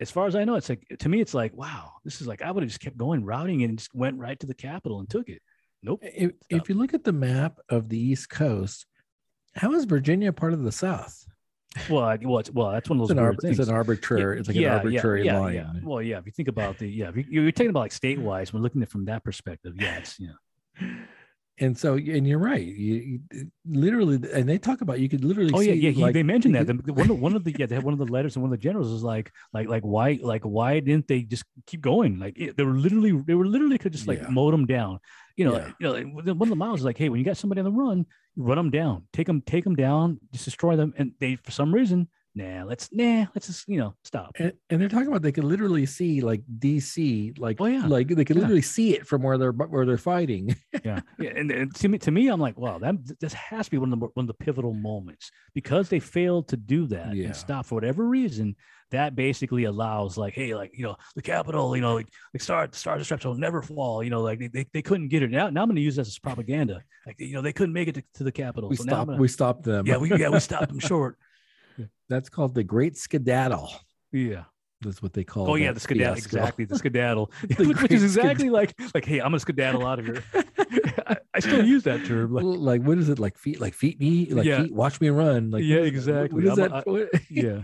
as 0.00 0.10
far 0.10 0.26
as 0.26 0.34
I 0.34 0.44
know, 0.44 0.54
it's 0.54 0.68
like 0.68 0.86
to 1.00 1.08
me, 1.08 1.20
it's 1.20 1.34
like 1.34 1.54
wow, 1.54 1.92
this 2.04 2.20
is 2.20 2.26
like 2.26 2.42
I 2.42 2.50
would 2.50 2.62
have 2.62 2.70
just 2.70 2.80
kept 2.80 2.96
going 2.96 3.24
routing 3.24 3.62
and 3.64 3.78
just 3.78 3.94
went 3.94 4.18
right 4.18 4.38
to 4.40 4.46
the 4.46 4.54
capital 4.54 5.00
and 5.00 5.10
took 5.10 5.28
it. 5.28 5.42
Nope. 5.82 6.00
If, 6.02 6.32
if 6.50 6.68
you 6.68 6.74
look 6.74 6.94
at 6.94 7.04
the 7.04 7.12
map 7.12 7.58
of 7.68 7.88
the 7.88 7.98
East 7.98 8.28
Coast, 8.28 8.86
how 9.54 9.72
is 9.72 9.84
Virginia 9.84 10.32
part 10.32 10.52
of 10.52 10.62
the 10.62 10.72
South? 10.72 11.24
Well, 11.88 12.02
I, 12.02 12.18
well, 12.20 12.38
it's, 12.38 12.50
well, 12.50 12.72
that's 12.72 12.90
one 12.90 12.98
of 12.98 13.04
It's 13.04 13.10
those 13.10 13.16
an, 13.16 13.22
weird 13.22 13.36
arb- 13.36 13.42
things. 13.42 13.58
it's 13.60 13.68
an 13.68 13.74
arbitrary. 13.74 14.40
It's 14.40 14.48
like 14.48 14.56
an 14.56 14.64
arbitrary 14.64 15.24
yeah, 15.24 15.38
line. 15.38 15.54
Yeah. 15.54 15.72
Well, 15.82 16.02
yeah. 16.02 16.18
If 16.18 16.26
you 16.26 16.32
think 16.32 16.48
about 16.48 16.78
the, 16.78 16.88
yeah, 16.88 17.10
if 17.10 17.16
you, 17.16 17.24
you're 17.28 17.52
talking 17.52 17.70
about 17.70 17.80
like 17.80 17.92
state-wise, 17.92 18.52
we're 18.52 18.60
looking 18.60 18.82
at 18.82 18.88
it 18.88 18.90
from 18.90 19.04
that 19.04 19.22
perspective. 19.22 19.74
Yeah, 19.80 19.98
it's 19.98 20.18
yeah. 20.18 20.30
And 21.62 21.76
so, 21.76 21.94
and 21.94 22.26
you're 22.26 22.38
right. 22.38 22.66
You, 22.66 23.20
you 23.30 23.50
literally, 23.66 24.14
and 24.32 24.48
they 24.48 24.56
talk 24.56 24.80
about 24.80 24.98
you 24.98 25.08
could 25.10 25.24
literally. 25.24 25.50
Oh 25.54 25.60
yeah, 25.60 25.74
yeah. 25.74 25.90
He, 25.90 26.00
like, 26.00 26.14
they 26.14 26.22
mentioned 26.22 26.54
that 26.54 26.66
The- 26.66 26.92
one 26.92 27.10
of 27.10 27.20
one 27.20 27.36
of 27.36 27.44
the 27.44 27.54
yeah, 27.58 27.66
they 27.66 27.74
had 27.74 27.84
one 27.84 27.92
of 27.92 27.98
the 27.98 28.06
letters 28.10 28.34
and 28.34 28.42
one 28.42 28.50
of 28.52 28.58
the 28.58 28.62
generals 28.62 28.90
was 28.90 29.02
like 29.02 29.30
like 29.52 29.68
like 29.68 29.82
why 29.82 30.18
like 30.22 30.42
why 30.44 30.80
didn't 30.80 31.06
they 31.06 31.20
just 31.22 31.44
keep 31.66 31.82
going? 31.82 32.18
Like 32.18 32.38
it, 32.38 32.56
they 32.56 32.64
were 32.64 32.72
literally 32.72 33.12
they 33.12 33.34
were 33.34 33.46
literally 33.46 33.76
could 33.76 33.92
just 33.92 34.08
like 34.08 34.20
Yeah. 34.22 34.28
mow 34.30 34.50
them 34.50 34.64
down. 34.66 35.00
You 35.36 35.44
know, 35.46 35.56
Yeah. 35.56 35.70
you 35.78 35.86
know. 35.86 35.92
like, 35.92 36.06
One 36.38 36.48
of 36.48 36.48
the 36.48 36.56
miles 36.56 36.80
is 36.80 36.84
like, 36.86 36.96
hey, 36.98 37.08
when 37.10 37.18
you 37.18 37.24
got 37.26 37.36
somebody 37.36 37.60
on 37.60 37.66
the 37.66 37.72
run, 37.72 38.06
run 38.36 38.56
them 38.56 38.70
down, 38.70 39.04
take 39.12 39.26
them, 39.26 39.42
take 39.42 39.64
them 39.64 39.76
down, 39.76 40.18
just 40.32 40.46
destroy 40.46 40.76
them. 40.76 40.92
And 40.96 41.12
they, 41.20 41.36
for 41.36 41.50
some 41.50 41.74
reason, 41.74 42.08
nah, 42.34 42.64
let's 42.64 42.88
nah, 42.92 43.26
let's 43.34 43.46
just 43.48 43.68
you 43.68 43.78
know 43.78 43.94
stop. 44.04 44.32
And, 44.38 44.52
and 44.70 44.80
they're 44.80 44.88
talking 44.88 45.08
about 45.08 45.22
they 45.22 45.32
could 45.32 45.44
literally 45.44 45.86
see 45.86 46.20
like 46.20 46.42
DC, 46.58 47.38
like 47.38 47.56
Oh, 47.60 47.66
yeah. 47.66 47.86
like 47.86 48.08
they 48.08 48.24
could 48.24 48.36
Yeah. 48.36 48.42
literally 48.42 48.62
see 48.62 48.94
it 48.94 49.06
from 49.06 49.22
where 49.22 49.36
they're 49.38 49.52
where 49.52 49.84
they're 49.86 49.98
fighting. 49.98 50.54
yeah, 50.84 51.00
yeah. 51.18 51.30
And, 51.36 51.50
and 51.50 51.74
to 51.76 51.88
me, 51.88 51.98
to 51.98 52.10
me, 52.10 52.28
I'm 52.28 52.40
like, 52.40 52.58
wow, 52.58 52.78
that 52.78 52.94
this 53.20 53.32
has 53.34 53.66
to 53.66 53.70
be 53.70 53.78
one 53.78 53.92
of 53.92 53.98
the 54.00 54.06
one 54.14 54.24
of 54.24 54.26
the 54.28 54.34
pivotal 54.44 54.74
moments 54.74 55.30
because 55.54 55.88
they 55.88 56.00
failed 56.00 56.48
to 56.48 56.56
do 56.56 56.86
that 56.88 57.14
Yeah. 57.14 57.26
and 57.26 57.36
stop 57.36 57.66
for 57.66 57.74
whatever 57.74 58.06
reason. 58.06 58.56
That 58.92 59.14
basically 59.14 59.64
allows, 59.64 60.18
like, 60.18 60.34
hey, 60.34 60.52
like 60.56 60.72
you 60.74 60.82
know, 60.82 60.96
the 61.14 61.22
capital, 61.22 61.76
you 61.76 61.80
know, 61.80 61.94
like, 61.94 62.08
like 62.34 62.42
star 62.42 62.66
the 62.66 62.76
stars 62.76 62.96
and 62.98 63.04
stripes 63.04 63.24
will 63.24 63.36
never 63.36 63.62
fall. 63.62 64.02
You 64.02 64.10
know, 64.10 64.20
like 64.20 64.40
they, 64.40 64.48
they, 64.48 64.66
they 64.74 64.82
couldn't 64.82 65.08
get 65.10 65.22
it. 65.22 65.30
Now, 65.30 65.48
now 65.48 65.62
I'm 65.62 65.68
going 65.68 65.76
to 65.76 65.80
use 65.82 65.94
this 65.94 66.08
as 66.08 66.18
propaganda. 66.18 66.82
Like 67.06 67.14
you 67.20 67.34
know, 67.34 67.40
they 67.40 67.52
couldn't 67.52 67.72
make 67.72 67.86
it 67.86 67.94
to, 67.94 68.02
to 68.14 68.24
the 68.24 68.32
capital. 68.32 68.68
we 68.68 68.74
so 68.74 68.82
stopped. 68.82 69.06
gonna- 69.06 69.20
We 69.20 69.28
stopped 69.28 69.62
them. 69.62 69.86
yeah, 69.86 69.96
we 69.96 70.10
yeah 70.10 70.28
we 70.28 70.40
stopped 70.50 70.68
them 70.70 70.80
short. 70.80 71.16
That's 72.10 72.28
called 72.28 72.54
the 72.54 72.62
Great 72.64 72.98
Skedaddle. 72.98 73.70
Yeah. 74.12 74.44
That's 74.82 75.02
what 75.02 75.12
they 75.12 75.24
call. 75.24 75.46
It. 75.46 75.50
Oh 75.50 75.54
yeah, 75.56 75.72
the 75.72 75.80
skedaddle. 75.80 76.14
fiasco. 76.16 76.38
Exactly, 76.38 76.64
the 76.64 76.76
skedaddle, 76.82 77.30
The 77.42 77.64
which, 77.82 77.92
is 77.92 78.02
sked- 78.02 78.22
exactly 78.22 78.48
like 78.50 78.74
like, 78.94 79.04
hey, 79.04 79.18
I'm 79.20 79.26
gonna 79.26 79.38
skedaddle 79.40 79.86
out 79.86 79.98
of 79.98 80.06
here. 80.06 80.24
I, 81.06 81.16
I 81.34 81.40
still 81.40 81.64
use 81.66 81.82
that 81.84 82.04
term. 82.06 82.32
Like, 82.32 82.44
like 82.44 82.82
what 82.82 82.96
is 82.98 83.08
it 83.10 83.18
like 83.18 83.36
feet 83.36 83.60
like 83.60 83.74
feet 83.74 84.00
me 84.00 84.26
like 84.32 84.46
Yeah. 84.46 84.62
feet 84.62 84.72
watch 84.74 84.98
me 85.00 85.10
run 85.10 85.50
like 85.50 85.64
Yeah, 85.64 85.80
what 85.80 85.88
is 85.94 86.04
that? 86.06 86.32
What- 86.32 86.42
exactly. 86.42 86.44
what 86.44 86.52
is 86.52 86.58
I'm- 86.58 86.70
that 86.70 87.12
I- 87.14 87.20
yeah. 87.28 87.62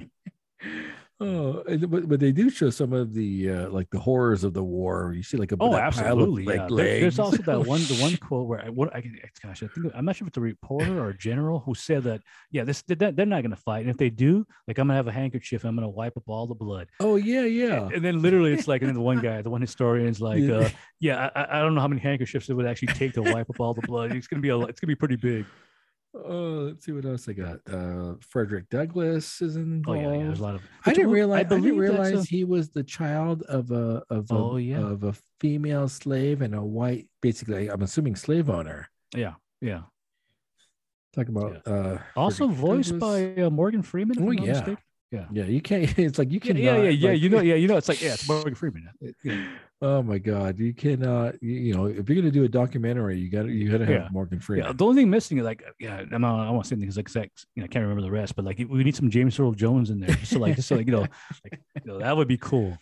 Oh 1.21 1.63
but, 1.87 2.09
but 2.09 2.21
they 2.21 2.31
do 2.31 2.51
show 2.51 2.69
some 2.69 2.93
of 2.93 3.15
the 3.15 3.51
uh 3.51 3.69
like 3.71 3.89
the 3.91 3.99
horrors 3.99 4.45
of 4.45 4.53
the 4.53 4.63
war 4.63 5.15
you 5.17 5.23
see 5.23 5.39
like 5.39 5.51
a 5.53 5.57
Oh, 5.59 5.71
pile 5.71 5.77
of, 5.77 5.81
absolutely. 5.83 6.45
like, 6.45 6.57
yeah. 6.71 6.77
There- 6.77 7.01
there's 7.01 7.19
also 7.19 7.39
that 7.39 7.61
one, 7.67 7.81
the 7.81 7.97
one 8.01 8.17
quote 8.21 8.47
where 8.47 8.63
I, 8.65 8.69
what 8.69 8.95
I 8.95 9.01
can, 9.01 9.19
gosh, 9.43 9.63
I 9.63 9.69
think 9.69 9.93
I'm 9.95 10.05
not 10.05 10.17
sure 10.17 10.25
if 10.27 10.29
it's 10.29 10.37
a 10.37 10.41
reporter 10.43 10.99
or 11.01 11.09
a 11.11 11.17
general 11.17 11.61
who 11.61 11.75
said 11.75 12.03
that, 12.05 12.21
yeah, 12.51 12.65
this 12.65 12.83
they're, 12.83 13.13
they're 13.13 13.25
not 13.27 13.41
going 13.43 13.51
to 13.51 13.57
fight, 13.57 13.81
and 13.81 13.91
if 13.91 13.97
they 13.97 14.11
do, 14.11 14.47
like 14.69 14.79
I'm 14.79 14.89
gonna 14.89 14.97
have 14.97 15.09
a 15.09 15.13
handkerchief, 15.13 15.63
and 15.65 15.71
I'm 15.71 15.77
gonna 15.77 15.89
wipe 15.89 16.17
up 16.17 16.25
all 16.29 16.47
the 16.47 16.55
blood. 16.55 16.89
oh 17.01 17.17
yeah 17.17 17.45
yeah 17.45 17.89
And 17.95 18.05
then 18.05 18.21
literally, 18.21 18.53
it's 18.53 18.69
like, 18.69 18.83
and 18.83 18.89
then 18.89 18.95
the 18.95 19.01
one 19.01 19.21
guy, 19.29 19.41
the 19.43 19.51
one 19.51 19.63
historian's 19.63 20.21
like, 20.21 20.41
Yeah. 20.43 20.57
uh, 20.57 20.69
yeah, 21.01 21.31
I, 21.35 21.41
I- 21.43 21.59
I 21.59 21.63
don't 21.63 21.75
know 21.75 21.81
how 21.81 21.89
many 21.89 22.01
handkerchiefs 22.03 22.49
it 22.51 22.55
would 22.55 22.67
actually 22.67 22.89
take 22.95 23.15
to 23.15 23.23
wipe 23.23 23.49
up 23.49 23.59
all 23.61 23.73
the 23.73 23.83
blood. 23.83 24.13
It's 24.15 24.27
gonna 24.27 24.43
be 24.43 24.51
a, 24.51 24.59
it's 24.61 24.81
gonna 24.81 24.91
be 24.91 24.95
pretty 24.97 25.17
big. 25.17 25.47
Oh 26.15 26.69
let's 26.69 26.85
see 26.87 26.93
what 26.93 27.05
else 27.05 27.29
i 27.29 27.33
got 27.33 27.59
uh 27.73 28.15
frederick 28.21 28.69
douglass 28.71 29.43
is 29.43 29.57
involved. 29.57 29.99
Oh 30.01 30.11
yeah, 30.11 30.17
yeah 30.19 30.25
there's 30.25 30.39
a 30.41 30.43
lot 30.43 30.55
of. 30.55 30.63
I 30.87 30.93
didn't 30.95 31.11
realize. 31.11 31.41
I, 31.41 31.43
didn't 31.45 31.77
realize 31.79 32.13
a- 32.15 32.23
he 32.25 32.45
was 32.45 32.71
the 32.71 32.83
child 32.83 33.43
of 33.43 33.71
a 33.71 34.03
of 34.09 34.31
a, 34.31 34.35
Oh, 34.35 34.57
yeah. 34.57 34.79
of 34.81 35.05
a 35.05 35.15
female 35.41 35.89
slave 35.89 36.41
and 36.43 36.55
a 36.55 36.63
white, 36.63 37.09
basically. 37.21 37.69
I'm 37.69 37.83
assuming 37.83 38.17
slave 38.17 38.49
owner. 38.49 38.89
yeah, 39.15 39.35
yeah. 39.61 39.83
Talking 41.15 41.37
about 41.37 41.67
uh 41.67 41.99
Also 42.15 42.47
Frederick 42.47 42.59
voiced 42.59 42.91
Douglass. 42.99 43.35
by 43.37 43.43
uh, 43.43 43.51
Morgan 43.51 43.83
Freeman. 43.83 44.17
Oh, 44.21 44.31
I'm 44.31 44.43
yeah. 44.45 44.77
Yeah, 45.33 45.45
you 45.45 45.61
can't. 45.63 45.99
It's 45.99 46.19
like 46.19 46.31
you 46.31 46.41
Yeah, 46.43 46.47
can. 46.53 46.57
yeah, 46.59 46.77
yeah, 46.83 46.89
yeah. 46.91 47.11
You 47.13 47.29
know, 47.31 47.41
yeah, 47.41 47.55
you 47.55 47.69
know, 47.69 47.77
it's 47.77 47.89
like 47.89 48.03
yeah, 48.07 48.15
it's 48.15 48.29
Morgan 48.29 48.55
Freeman. 48.55 48.89
It- 49.01 49.15
yeah. 49.25 49.47
Oh 49.83 50.03
my 50.03 50.17
God, 50.17 50.59
you 50.59 50.73
cannot. 50.73 51.35
You, 51.43 51.53
you 51.53 51.75
know, 51.75 51.85
if 51.87 52.09
you're 52.09 52.17
gonna 52.17 52.31
do 52.31 52.45
a 52.45 52.49
documentary, 52.49 53.19
you 53.19 53.29
got 53.31 53.43
to 53.43 53.51
you 53.53 53.71
got 53.71 53.79
to 53.79 53.85
have 53.87 53.95
Yeah. 53.95 54.09
Morgan 54.11 54.39
Yeah, 54.39 54.45
Freeman. 54.45 54.77
the 54.77 54.85
only 54.87 55.03
thing 55.03 55.11
missing 55.11 55.37
is 55.39 55.45
like, 55.45 55.63
yeah, 55.79 56.03
I'm 56.11 56.21
not, 56.23 56.41
I 56.41 56.45
don't 56.47 56.55
want 56.55 56.65
to 56.65 56.69
say 56.71 56.75
anything 56.77 56.89
because 56.97 57.15
like, 57.17 57.31
you 57.55 57.61
know, 57.61 57.65
I 57.65 57.69
can't 57.69 57.83
remember 57.83 58.01
the 58.03 58.11
rest, 58.11 58.37
but 58.37 58.45
like, 58.47 58.57
we 58.59 58.85
need 58.85 58.97
some 58.97 59.11
James 59.11 59.39
Earl 59.39 59.53
Jones 59.53 59.91
in 59.91 60.01
there, 60.01 60.15
just 60.17 60.33
so 60.33 60.39
like, 60.39 60.57
just 60.57 60.69
so 60.69 60.77
like, 60.77 60.87
you 60.87 60.93
know, 60.93 61.07
like, 61.45 61.61
you 61.85 61.93
know, 61.93 61.99
that 61.99 62.17
would 62.17 62.27
be 62.29 62.39
cool. 62.39 62.79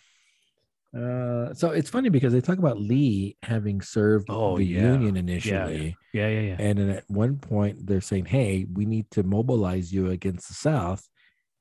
Uh, 0.97 1.53
so 1.53 1.71
it's 1.71 1.89
funny 1.89 2.07
because 2.07 2.31
they 2.31 2.39
talk 2.39 2.57
about 2.57 2.79
Lee 2.79 3.35
having 3.43 3.81
served 3.81 4.27
Oh, 4.29 4.55
the 4.57 4.63
yeah. 4.63 4.93
Union 4.93 5.17
initially, 5.17 5.97
Yeah, 6.13 6.29
yeah, 6.29 6.39
yeah. 6.39 6.55
and 6.57 6.79
then 6.79 6.89
at 6.89 7.03
one 7.09 7.35
point 7.35 7.85
they're 7.85 7.99
saying, 7.99 8.25
"Hey, 8.27 8.65
we 8.73 8.85
need 8.85 9.11
to 9.11 9.23
mobilize 9.23 9.91
you 9.91 10.09
against 10.09 10.47
the 10.47 10.53
South," 10.53 11.09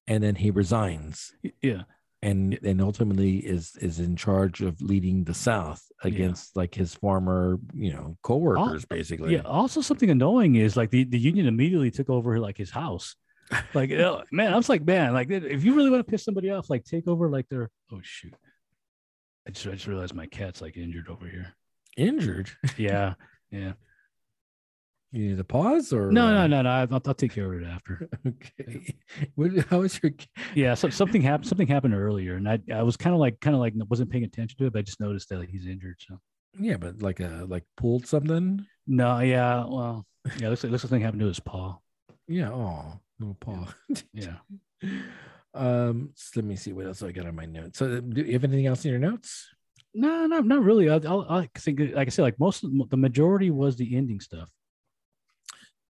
and 0.06 0.22
then 0.22 0.36
he 0.36 0.52
resigns. 0.52 1.34
Yeah, 1.60 1.82
and 2.24 2.58
and 2.64 2.80
ultimately 2.80 3.36
is 3.36 3.76
is 3.80 4.00
in 4.00 4.16
charge 4.16 4.62
of 4.62 4.80
leading 4.80 5.24
the 5.24 5.34
South 5.34 5.82
against 6.02 6.56
like 6.56 6.74
his 6.74 6.94
former 6.94 7.58
you 7.74 7.92
know 7.92 8.16
coworkers 8.22 8.84
basically. 8.86 9.34
yeah. 9.34 9.42
Also, 9.42 9.82
something 9.82 10.10
annoying 10.10 10.54
is 10.54 10.76
like 10.76 10.90
the, 10.90 11.04
the 11.04 11.18
Union 11.18 11.46
immediately 11.46 11.90
took 11.90 12.08
over 12.08 12.40
like 12.40 12.56
his 12.56 12.70
house. 12.70 13.14
Like, 13.74 13.92
uh, 13.92 14.22
man, 14.32 14.54
I 14.54 14.56
was 14.56 14.70
like, 14.70 14.84
man, 14.84 15.12
like 15.12 15.30
if 15.30 15.64
you 15.64 15.74
really 15.74 15.90
want 15.90 16.04
to 16.04 16.10
piss 16.10 16.24
somebody 16.24 16.50
off, 16.50 16.70
like 16.70 16.82
take 16.84 17.06
over 17.06 17.28
like 17.28 17.46
their. 17.50 17.70
Oh 17.92 18.00
shoot! 18.02 18.34
I 19.46 19.50
just 19.50 19.66
I 19.66 19.72
just 19.72 19.86
realized 19.86 20.14
my 20.14 20.26
cat's 20.26 20.62
like 20.62 20.78
injured 20.78 21.08
over 21.08 21.26
here. 21.26 21.54
Injured. 21.96 22.50
Yeah, 22.78 23.14
yeah. 23.50 23.74
You 25.14 25.28
need 25.28 25.38
a 25.38 25.44
pause 25.44 25.92
or 25.92 26.10
No, 26.10 26.26
uh, 26.26 26.32
no, 26.32 26.46
no, 26.48 26.62
no. 26.62 26.70
I'll, 26.70 27.02
I'll 27.06 27.14
take 27.14 27.32
care 27.32 27.52
of 27.52 27.62
it 27.62 27.66
after. 27.66 28.08
Okay. 28.26 28.96
What, 29.36 29.52
how 29.70 29.82
is 29.82 30.00
your? 30.02 30.12
Yeah, 30.56 30.74
so 30.74 30.88
something 30.88 31.22
happened. 31.22 31.48
Something 31.48 31.68
happened 31.68 31.94
earlier, 31.94 32.34
and 32.34 32.48
I 32.48 32.58
I 32.74 32.82
was 32.82 32.96
kind 32.96 33.14
of 33.14 33.20
like 33.20 33.38
kind 33.40 33.54
of 33.54 33.60
like 33.60 33.74
wasn't 33.88 34.10
paying 34.10 34.24
attention 34.24 34.58
to 34.58 34.66
it, 34.66 34.72
but 34.72 34.80
I 34.80 34.82
just 34.82 34.98
noticed 35.00 35.28
that 35.28 35.38
like, 35.38 35.50
he's 35.50 35.66
injured. 35.66 35.96
So 36.00 36.18
Yeah, 36.58 36.78
but 36.78 37.00
like 37.00 37.20
a 37.20 37.46
like 37.48 37.64
pulled 37.76 38.06
something. 38.08 38.66
no, 38.88 39.20
yeah, 39.20 39.64
well, 39.64 40.04
yeah, 40.38 40.48
looks 40.48 40.64
like 40.64 40.72
looks 40.72 40.82
like 40.84 40.90
something 40.90 41.02
happened 41.02 41.20
to 41.20 41.28
his 41.28 41.40
paw. 41.40 41.78
Yeah. 42.26 42.50
Oh, 42.50 42.98
little 43.20 43.34
paw. 43.34 43.68
Yeah. 44.12 44.36
um. 45.54 46.10
so 46.16 46.40
let 46.40 46.44
me 46.44 46.56
see 46.56 46.72
what 46.72 46.86
else 46.86 47.02
I 47.02 47.12
got 47.12 47.26
on 47.26 47.36
my 47.36 47.46
notes. 47.46 47.78
So, 47.78 48.00
do 48.00 48.22
you 48.22 48.32
have 48.32 48.44
anything 48.44 48.66
else 48.66 48.84
in 48.84 48.90
your 48.90 49.00
notes? 49.00 49.48
No, 49.94 50.26
not 50.26 50.44
not 50.44 50.62
really. 50.64 50.90
I, 50.90 50.96
I'll, 51.06 51.24
I 51.28 51.48
think, 51.56 51.78
like 51.94 52.08
I 52.08 52.10
said, 52.10 52.22
like 52.22 52.40
most 52.40 52.64
the 52.90 52.96
majority 52.96 53.50
was 53.50 53.76
the 53.76 53.96
ending 53.96 54.18
stuff. 54.18 54.50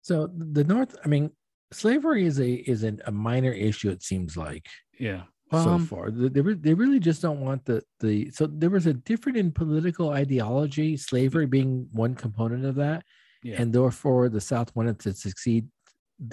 So 0.04 0.28
the 0.54 0.64
North. 0.64 0.92
I 1.04 1.08
mean, 1.08 1.30
slavery 1.72 2.24
is 2.30 2.38
a 2.38 2.52
is 2.72 2.82
an, 2.84 3.00
a 3.06 3.12
minor 3.28 3.52
issue. 3.52 3.90
It 3.90 4.02
seems 4.02 4.36
like. 4.36 4.66
Yeah. 5.00 5.22
so 5.50 5.70
Um, 5.76 5.86
far. 5.86 6.10
They, 6.10 6.28
they, 6.34 6.40
re- 6.48 6.62
they 6.66 6.74
really 6.74 7.00
just 7.00 7.20
don't 7.22 7.40
want 7.40 7.64
the 7.64 7.82
the. 8.00 8.30
So 8.30 8.46
there 8.46 8.70
was 8.70 8.86
a 8.86 8.94
different 8.94 9.38
in 9.38 9.50
political 9.50 10.10
ideology, 10.10 10.96
slavery 10.96 11.46
being 11.46 11.88
one 11.92 12.14
component 12.14 12.64
of 12.66 12.74
that, 12.76 13.00
yeah. 13.42 13.56
and 13.60 13.72
therefore 13.72 14.28
the 14.28 14.40
South 14.52 14.70
wanted 14.76 14.98
to 15.00 15.14
succeed 15.14 15.66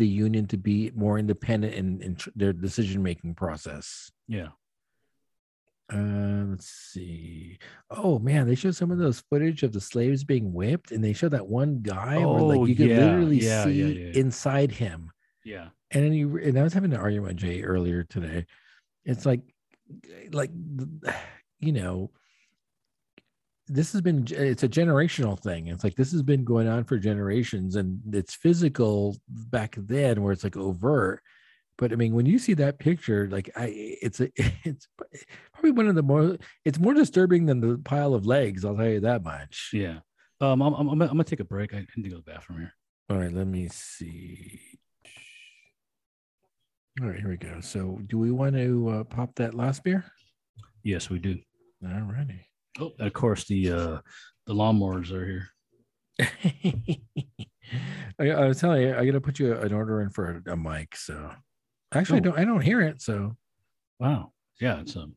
the 0.02 0.08
Union 0.26 0.46
to 0.48 0.58
be 0.58 0.92
more 0.94 1.18
independent 1.18 1.74
in, 1.74 2.02
in 2.02 2.16
tr- 2.16 2.30
their 2.36 2.54
decision 2.54 3.02
making 3.02 3.34
process. 3.36 4.12
yeah. 4.28 4.50
Uh, 5.94 6.46
let's 6.50 6.68
see. 6.70 7.58
Oh 7.90 8.18
man, 8.20 8.48
they 8.48 8.56
showed 8.56 8.76
some 8.76 8.92
of 8.92 8.98
those 8.98 9.20
footage 9.30 9.64
of 9.64 9.74
the 9.74 9.82
slaves 9.82 10.24
being 10.24 10.54
whipped, 10.54 10.92
and 10.92 11.04
they 11.04 11.14
showed 11.14 11.32
that 11.32 11.48
one 11.48 11.82
guy 11.82 12.18
where 12.18 12.40
Oh, 12.40 12.46
like 12.46 12.70
you 12.70 12.76
could 12.76 12.90
yeah, 12.90 12.98
literally 13.00 13.40
yeah, 13.40 13.64
see 13.66 13.72
yeah. 13.82 14.12
inside 14.20 14.72
him. 14.72 15.12
Yeah. 15.44 15.70
and 15.92 16.04
then 16.06 16.14
you 16.14 16.38
and 16.38 16.58
I 16.58 16.64
was 16.64 16.74
having 16.74 16.94
an 16.94 17.00
argument 17.00 17.34
with 17.34 17.38
Jay 17.38 17.62
earlier 17.64 18.04
today. 18.04 18.46
It's 19.06 19.26
like, 19.26 19.42
like, 20.32 20.52
you 21.60 21.72
know, 21.74 22.12
this 23.68 23.92
has 23.94 24.02
been 24.02 24.26
it's 24.30 24.64
a 24.64 24.70
generational 24.70 25.40
thing. 25.40 25.68
It's 25.68 25.84
like 25.84 25.96
this 25.96 26.12
has 26.12 26.24
been 26.24 26.44
going 26.44 26.68
on 26.68 26.84
for 26.86 26.98
generations, 26.98 27.76
and 27.76 28.00
it's 28.14 28.36
physical 28.36 29.18
back 29.28 29.76
then 29.78 30.22
where 30.22 30.32
it's 30.34 30.44
like 30.44 30.58
overt. 30.58 31.22
But 31.82 31.92
I 31.92 31.96
mean, 31.96 32.14
when 32.14 32.28
you 32.28 32.38
see 32.38 32.54
that 32.54 32.78
picture, 32.78 33.28
like 33.32 33.50
I, 33.56 33.74
it's 34.04 34.22
a, 34.22 34.30
it's 34.64 34.88
probably 35.52 35.72
one 35.72 35.88
of 35.88 35.96
the 35.96 36.04
more, 36.04 36.38
it's 36.64 36.78
more 36.78 36.94
disturbing 36.94 37.48
than 37.48 37.60
the 37.60 37.80
pile 37.84 38.14
of 38.14 38.28
legs. 38.28 38.64
I'll 38.64 38.78
tell 38.78 38.88
you 38.88 39.00
that 39.00 39.24
much. 39.24 39.72
Yeah. 39.74 40.02
Um, 40.40 40.62
I'm, 40.62 40.76
I'm, 40.76 40.90
I'm, 40.90 41.00
gonna- 41.00 41.24
take 41.24 41.40
a 41.40 41.44
break. 41.44 41.74
I 41.74 41.80
need 41.98 42.04
to 42.04 42.10
go 42.10 42.18
to 42.18 42.24
the 42.24 42.32
bathroom 42.32 42.60
here. 42.60 42.74
All 43.10 43.18
right, 43.18 43.34
let 43.34 43.48
me 43.48 43.68
see. 43.72 44.62
All 47.02 47.08
right, 47.08 47.20
here 47.20 47.30
we 47.30 47.38
go. 47.38 47.62
So, 47.62 48.00
do 48.06 48.20
we 48.20 48.30
want 48.30 48.56
to 48.56 48.90
uh, 48.90 49.04
pop 49.06 49.34
that 49.36 49.56
last 49.56 49.84
beer? 49.84 50.06
Yes, 50.84 51.10
we 51.10 51.18
do. 51.18 51.40
All 51.84 52.02
righty. 52.02 52.46
Oh, 52.80 52.92
of 53.00 53.12
course 53.14 53.46
the 53.46 53.72
uh 53.72 53.98
the 54.46 54.54
lawnmowers 54.54 55.12
are 55.12 55.26
here. 55.26 55.50
I, 58.20 58.30
I 58.30 58.46
was 58.48 58.60
telling 58.60 58.84
you, 58.84 58.96
I 58.96 59.04
got 59.04 59.14
to 59.14 59.22
put 59.22 59.40
you 59.40 59.56
an 59.56 59.74
order 59.74 60.02
in 60.02 60.12
for 60.12 60.44
a, 60.46 60.52
a 60.52 60.56
mic. 60.56 60.96
So, 60.96 61.32
actually, 61.94 62.18
I 62.18 62.22
don't. 62.22 62.40
I 62.40 62.46
don't 62.46 62.62
hear 62.62 62.82
it. 62.82 63.02
So, 63.02 63.36
Wow. 64.00 64.32
Yeah, 64.60 64.80
it's 64.80 64.96
um, 64.96 65.16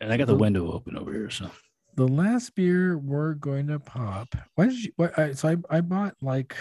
and 0.00 0.12
I 0.12 0.16
got 0.16 0.26
the 0.26 0.36
window 0.36 0.72
open 0.72 0.96
over 0.96 1.12
here. 1.12 1.30
So 1.30 1.50
the 1.96 2.06
last 2.08 2.54
beer 2.54 2.98
we're 2.98 3.34
going 3.34 3.66
to 3.68 3.78
pop. 3.78 4.34
Why 4.54 4.66
did 4.66 4.84
you? 4.84 4.92
What? 4.96 5.18
I, 5.18 5.32
so 5.32 5.48
I 5.48 5.76
I 5.76 5.80
bought 5.80 6.14
like 6.20 6.56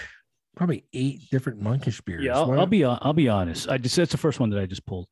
probably 0.56 0.86
eight 0.94 1.30
different 1.32 1.62
monkish 1.62 2.02
beers. 2.02 2.24
yeah, 2.24 2.36
I'll, 2.36 2.60
I'll 2.60 2.66
be 2.66 2.84
I'll 2.84 3.14
be 3.14 3.30
honest. 3.30 3.70
I 3.70 3.78
just 3.78 3.96
that's 3.96 4.12
the 4.12 4.18
first 4.18 4.40
one 4.40 4.50
that 4.52 4.60
I 4.60 4.66
just 4.66 4.86
pulled. 4.86 5.08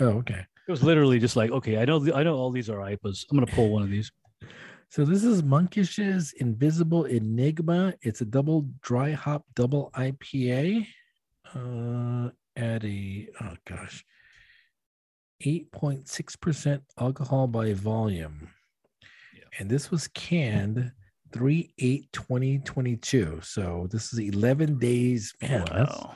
Oh, 0.00 0.18
okay. 0.18 0.44
It 0.66 0.70
was 0.70 0.82
literally 0.82 1.18
just 1.18 1.36
like, 1.36 1.50
okay, 1.50 1.78
I 1.78 1.84
know 1.84 2.04
I 2.14 2.22
know 2.22 2.36
all 2.36 2.50
these 2.50 2.70
are 2.70 2.78
IPAs. 2.78 3.26
I'm 3.30 3.36
gonna 3.38 3.50
pull 3.50 3.70
one 3.70 3.82
of 3.82 3.90
these. 3.90 4.10
So 4.88 5.04
this 5.04 5.24
is 5.24 5.42
Monkish's 5.42 6.32
Invisible 6.34 7.04
Enigma. 7.04 7.94
It's 8.02 8.20
a 8.20 8.24
double 8.24 8.68
dry 8.80 9.10
hop 9.12 9.44
double 9.54 9.90
IPA. 9.96 10.86
Uh, 11.54 12.30
at 12.56 12.84
a 12.84 13.28
oh 13.40 13.54
gosh, 13.66 14.04
eight 15.42 15.70
point 15.72 16.08
six 16.08 16.36
percent 16.36 16.82
alcohol 16.98 17.46
by 17.46 17.72
volume, 17.72 18.48
Yeah. 19.34 19.44
and 19.58 19.70
this 19.70 19.90
was 19.90 20.08
canned 20.08 20.92
three 21.32 21.72
eight 21.78 22.12
2022. 22.12 23.40
So 23.42 23.88
this 23.90 24.12
is 24.12 24.18
eleven 24.20 24.78
days. 24.78 25.34
Man, 25.42 25.64
wow. 25.70 26.14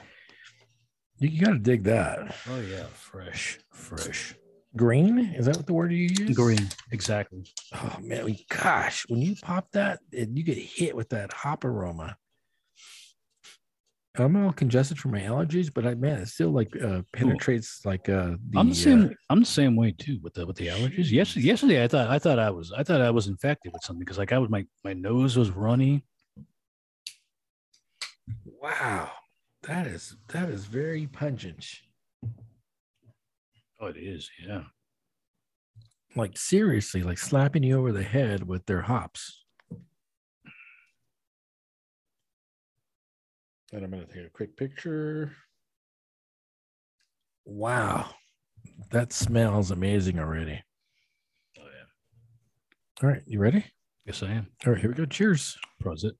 you, 1.18 1.28
you 1.28 1.40
got 1.44 1.52
to 1.52 1.58
dig 1.58 1.84
that. 1.84 2.34
Oh 2.48 2.60
yeah, 2.60 2.84
fresh, 2.92 3.58
fresh, 3.72 4.34
Green 4.76 5.18
is 5.34 5.46
that 5.46 5.56
what 5.56 5.66
the 5.66 5.72
word 5.72 5.92
you 5.92 6.08
use? 6.16 6.36
green. 6.36 6.68
Exactly. 6.92 7.44
Oh 7.74 7.96
man, 8.00 8.36
gosh, 8.48 9.04
when 9.08 9.20
you 9.20 9.34
pop 9.42 9.70
that, 9.72 10.00
you 10.12 10.42
get 10.44 10.58
hit 10.58 10.94
with 10.94 11.08
that 11.08 11.32
hop 11.32 11.64
aroma. 11.64 12.16
I'm 14.16 14.36
all 14.36 14.52
congested 14.52 14.98
from 14.98 15.12
my 15.12 15.20
allergies, 15.20 15.72
but 15.72 15.86
I 15.86 15.94
man, 15.94 16.20
it 16.20 16.28
still 16.28 16.50
like 16.50 16.74
uh, 16.82 17.02
penetrates 17.12 17.84
like 17.84 18.08
uh, 18.08 18.36
the, 18.50 18.58
I'm 18.58 18.70
the 18.70 18.74
same. 18.74 19.04
uh, 19.04 19.08
I'm 19.30 19.40
the 19.40 19.46
same 19.46 19.76
way 19.76 19.92
too 19.92 20.18
with 20.22 20.34
the 20.34 20.44
with 20.46 20.56
the 20.56 20.68
allergies. 20.68 21.10
Yes, 21.10 21.36
yesterday 21.36 21.84
I 21.84 21.88
thought 21.88 22.08
I 22.10 22.18
thought 22.18 22.38
I 22.38 22.50
was 22.50 22.72
I 22.72 22.82
thought 22.82 23.00
I 23.00 23.10
was 23.10 23.28
infected 23.28 23.72
with 23.72 23.82
something 23.84 24.00
because 24.00 24.18
like 24.18 24.32
I 24.32 24.38
was 24.38 24.50
my 24.50 24.64
my 24.84 24.92
nose 24.92 25.36
was 25.36 25.50
runny. 25.50 26.04
wow, 28.44 29.10
that 29.62 29.86
is 29.86 30.16
that 30.28 30.48
is 30.48 30.64
very 30.64 31.06
pungent. 31.06 31.64
Oh, 33.80 33.86
it 33.86 33.96
is. 33.96 34.28
Yeah. 34.44 34.62
Like 36.16 36.36
seriously, 36.36 37.02
like 37.02 37.18
slapping 37.18 37.62
you 37.62 37.78
over 37.78 37.92
the 37.92 38.02
head 38.02 38.46
with 38.48 38.66
their 38.66 38.82
hops. 38.82 39.44
And 43.72 43.84
I'm 43.84 43.90
gonna 43.90 44.06
take 44.06 44.26
a 44.26 44.30
quick 44.30 44.56
picture. 44.56 45.32
Wow, 47.44 48.10
that 48.90 49.12
smells 49.12 49.70
amazing 49.70 50.18
already. 50.18 50.62
Oh 51.58 51.62
yeah. 51.62 53.02
All 53.02 53.10
right, 53.10 53.22
you 53.26 53.38
ready? 53.38 53.64
Yes, 54.06 54.22
I 54.22 54.30
am. 54.32 54.48
All 54.66 54.72
right, 54.72 54.80
here 54.80 54.90
we 54.90 54.96
go. 54.96 55.04
Cheers. 55.04 55.58
Prosit. 55.82 56.12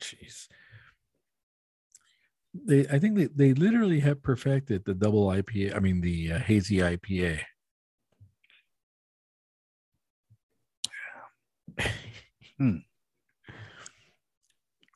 Jeez. 0.00 0.48
They, 2.54 2.86
I 2.88 2.98
think 2.98 3.16
they, 3.16 3.26
they 3.26 3.54
literally 3.54 4.00
have 4.00 4.22
perfected 4.22 4.84
the 4.84 4.94
double 4.94 5.28
IPA. 5.28 5.76
I 5.76 5.80
mean, 5.80 6.00
the 6.00 6.32
uh, 6.32 6.38
hazy 6.38 6.78
IPA. 6.78 7.40
Hmm. 12.60 12.76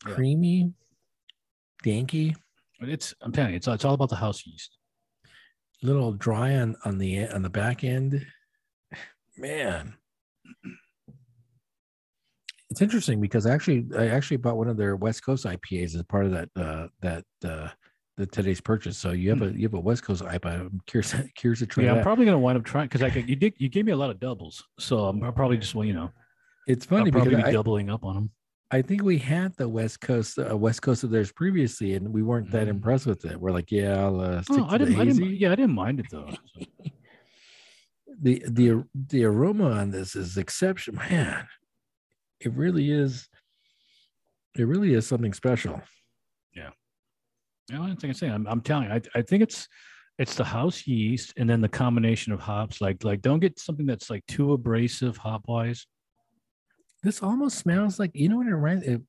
Yeah. 0.07 0.15
Creamy, 0.15 0.73
danky, 1.83 2.35
But 2.79 2.91
it's 2.91 3.15
I'm 3.23 3.33
telling 3.33 3.53
you, 3.53 3.57
it's 3.57 3.67
it's 3.67 3.87
all 3.87 3.95
about 3.95 4.11
the 4.11 4.17
house 4.17 4.47
yeast. 4.47 4.77
little 5.83 6.13
dry 6.13 6.57
on 6.57 6.77
on 6.85 6.99
the 6.99 7.27
on 7.29 7.41
the 7.41 7.49
back 7.49 7.83
end. 7.85 8.25
Man, 9.39 9.95
It's 12.71 12.83
interesting 12.83 13.21
because 13.21 13.47
actually, 13.47 13.87
I 13.97 14.09
actually 14.09 14.37
bought 14.37 14.57
one 14.59 14.69
of 14.69 14.77
their 14.77 14.95
West 14.97 15.25
Coast 15.25 15.47
IPAs 15.47 15.95
as 15.95 16.03
part 16.03 16.27
of 16.27 16.33
that 16.33 16.49
uh, 16.55 16.89
that 17.01 17.25
uh, 17.45 17.69
the 18.19 18.27
today's 18.27 18.61
purchase. 18.61 18.99
So 18.99 19.13
you 19.13 19.31
have 19.31 19.41
a 19.41 19.53
you 19.53 19.63
have 19.63 19.75
a 19.75 19.81
West 19.81 20.05
Coast 20.05 20.23
IPA. 20.23 20.61
I'm 20.61 20.81
curious 20.87 21.15
curious 21.35 21.61
to 21.61 21.67
try. 21.67 21.85
Yeah, 21.85 21.93
that. 21.93 21.99
I'm 21.99 22.03
probably 22.05 22.27
gonna 22.27 22.39
wind 22.39 22.59
up 22.59 22.65
trying 22.65 22.87
because 22.89 23.03
I 23.03 23.09
could, 23.09 23.27
you 23.27 23.37
did 23.37 23.55
you 23.57 23.71
gave 23.71 23.87
me 23.87 23.93
a 23.93 23.97
lot 23.97 24.11
of 24.11 24.21
doubles, 24.21 24.63
so 24.79 25.07
I'm 25.07 25.21
probably 25.33 25.57
just 25.57 25.75
well, 25.75 25.87
you 25.87 25.95
know, 25.95 26.11
It's 26.67 26.87
I'll 26.91 26.99
funny 26.99 27.11
probably 27.11 27.31
because 27.31 27.45
be 27.45 27.49
I, 27.51 27.53
doubling 27.53 27.91
up 27.91 28.05
on 28.05 28.15
them. 28.15 28.31
I 28.71 28.83
think 28.83 29.03
we 29.03 29.19
had 29.19 29.55
the 29.57 29.69
West 29.69 30.01
Coast 30.01 30.39
uh, 30.39 30.57
West 30.57 30.83
Coast 30.83 31.05
of 31.05 31.11
theirs 31.11 31.31
previously, 31.33 31.95
and 31.95 32.13
we 32.13 32.23
weren't 32.23 32.51
that 32.53 32.67
Mm. 32.67 32.71
impressed 32.71 33.07
with 33.07 33.25
it. 33.25 33.39
We're 33.41 33.53
like, 33.53 33.71
yeah, 33.71 34.03
I'll 34.05 34.21
uh, 34.21 34.43
stick 34.43 34.57
Oh, 34.59 34.67
to 34.67 34.75
I 34.75 34.79
the 34.79 34.85
didn't, 34.87 35.01
I 35.01 35.05
hazy. 35.05 35.23
didn't, 35.23 35.37
yeah, 35.41 35.53
I 35.53 35.55
didn't 35.55 35.75
mind 35.75 36.01
it 36.01 36.07
though. 36.11 36.31
The 38.23 38.43
the 38.49 38.85
the 39.09 39.25
aroma 39.25 39.71
on 39.73 39.91
this 39.91 40.15
is 40.15 40.37
exceptional 40.39 41.03
man 41.11 41.49
it 42.39 42.53
really 42.53 42.91
is 42.93 43.29
it 44.57 44.63
really 44.65 44.95
is 44.95 45.05
something 45.07 45.33
special 45.33 45.83
you 46.55 46.63
know, 47.79 47.83
I 47.85 47.89
think 47.95 48.05
I 48.05 48.13
say 48.13 48.29
I'm, 48.29 48.47
I'm 48.47 48.61
telling 48.61 48.85
you, 48.89 48.91
I, 48.93 49.01
I 49.15 49.23
think 49.23 49.43
it's 49.43 49.67
it's 50.19 50.35
the 50.35 50.45
house 50.45 50.87
yeast 50.87 51.33
and 51.39 51.49
then 51.49 51.61
the 51.63 51.69
combination 51.69 52.33
of 52.33 52.41
hops. 52.41 52.81
Like 52.81 53.03
like 53.05 53.23
don't 53.23 53.41
get 53.41 53.59
something 53.59 53.87
that's 53.87 54.11
like 54.11 54.25
too 54.27 54.53
abrasive 54.53 55.17
hop 55.17 55.45
wise. 55.49 55.87
This 57.05 57.23
almost 57.23 57.59
smells 57.59 57.99
like 57.99 58.11
you 58.15 58.29
know 58.29 58.39
what 58.39 58.47
it 58.47 58.55
reminds 58.55 58.85
it, 58.85 59.01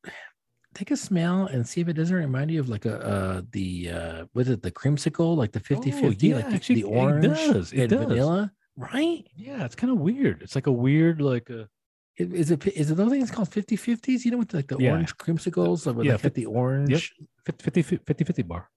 take 0.73 0.91
a 0.91 0.97
smell 0.97 1.47
and 1.47 1.67
see 1.67 1.81
if 1.81 1.87
it 1.87 1.93
doesn't 1.93 2.15
remind 2.15 2.51
you 2.51 2.59
of 2.59 2.69
like 2.69 2.85
a 2.85 2.95
uh 3.03 3.41
the 3.51 3.89
uh 3.89 4.25
was 4.33 4.49
it 4.49 4.61
the 4.61 4.71
creamsicle 4.71 5.35
like 5.35 5.51
the 5.53 5.59
50 5.59 5.91
Oh, 5.91 6.01
50 6.11 6.27
yeah, 6.27 6.35
like 6.35 6.49
the, 6.49 6.55
actually, 6.55 6.81
the 6.81 6.87
it 6.89 6.97
orange 7.01 7.23
does, 7.23 7.73
it 7.73 7.79
and 7.81 7.89
does. 7.91 8.07
vanilla 8.07 8.51
right 8.75 9.25
Yeah, 9.35 9.63
it's 9.65 9.75
kind 9.75 9.91
of 9.93 9.99
weird. 9.99 10.41
It's 10.41 10.55
like 10.55 10.67
a 10.67 10.71
weird 10.71 11.21
like 11.21 11.49
a 11.49 11.69
It- 12.17 12.33
is 12.33 12.51
it 12.51 12.65
is 12.67 12.91
it 12.91 12.95
those 12.95 13.11
things 13.11 13.31
called 13.31 13.49
50 13.51 13.75
50s 13.77 14.25
you 14.25 14.31
know 14.31 14.37
with 14.37 14.53
like 14.53 14.67
the 14.67 14.77
Yeah. 14.79 14.91
orange 14.91 15.15
creamsicles 15.17 15.85
like, 15.85 15.95
with 15.95 16.05
Yeah, 16.07 16.17
like, 16.21 16.33
the 16.33 16.45
orange 16.45 17.13
50 17.45 17.63
50 17.63 17.81
50, 17.97 18.23
50 18.25 18.41
bar. 18.43 18.69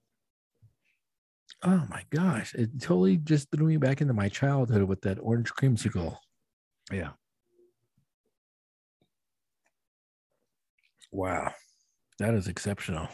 oh 1.63 1.83
my 1.89 2.03
gosh 2.09 2.53
it 2.55 2.69
totally 2.79 3.17
just 3.17 3.49
threw 3.51 3.67
me 3.67 3.77
back 3.77 3.99
into 4.01 4.13
my 4.13 4.29
childhood 4.29 4.83
with 4.83 5.01
that 5.01 5.17
orange 5.21 5.51
creamsicle 5.53 6.15
Yeah. 6.91 7.11
Wow, 11.11 11.53
that 12.19 12.33
is 12.33 12.47
exceptional. 12.47 13.07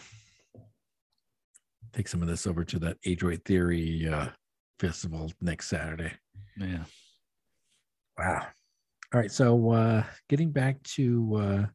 Take 1.93 2.07
some 2.07 2.22
of 2.22 2.27
this 2.27 2.45
over 2.45 2.64
to 2.65 2.80
that 2.80 2.98
Adroit 3.06 3.45
Theory 3.45 4.07
uh, 4.07 4.27
festival 4.80 5.32
next 5.41 5.69
Saturday. 5.69 6.11
Yeah. 6.57 6.83
Wow. 8.17 8.48
All 9.14 9.19
right, 9.22 9.32
so 9.32 9.72
uh, 9.72 10.03
getting 10.27 10.51
back 10.51 10.82
to 10.83 11.35
uh, 11.35 11.65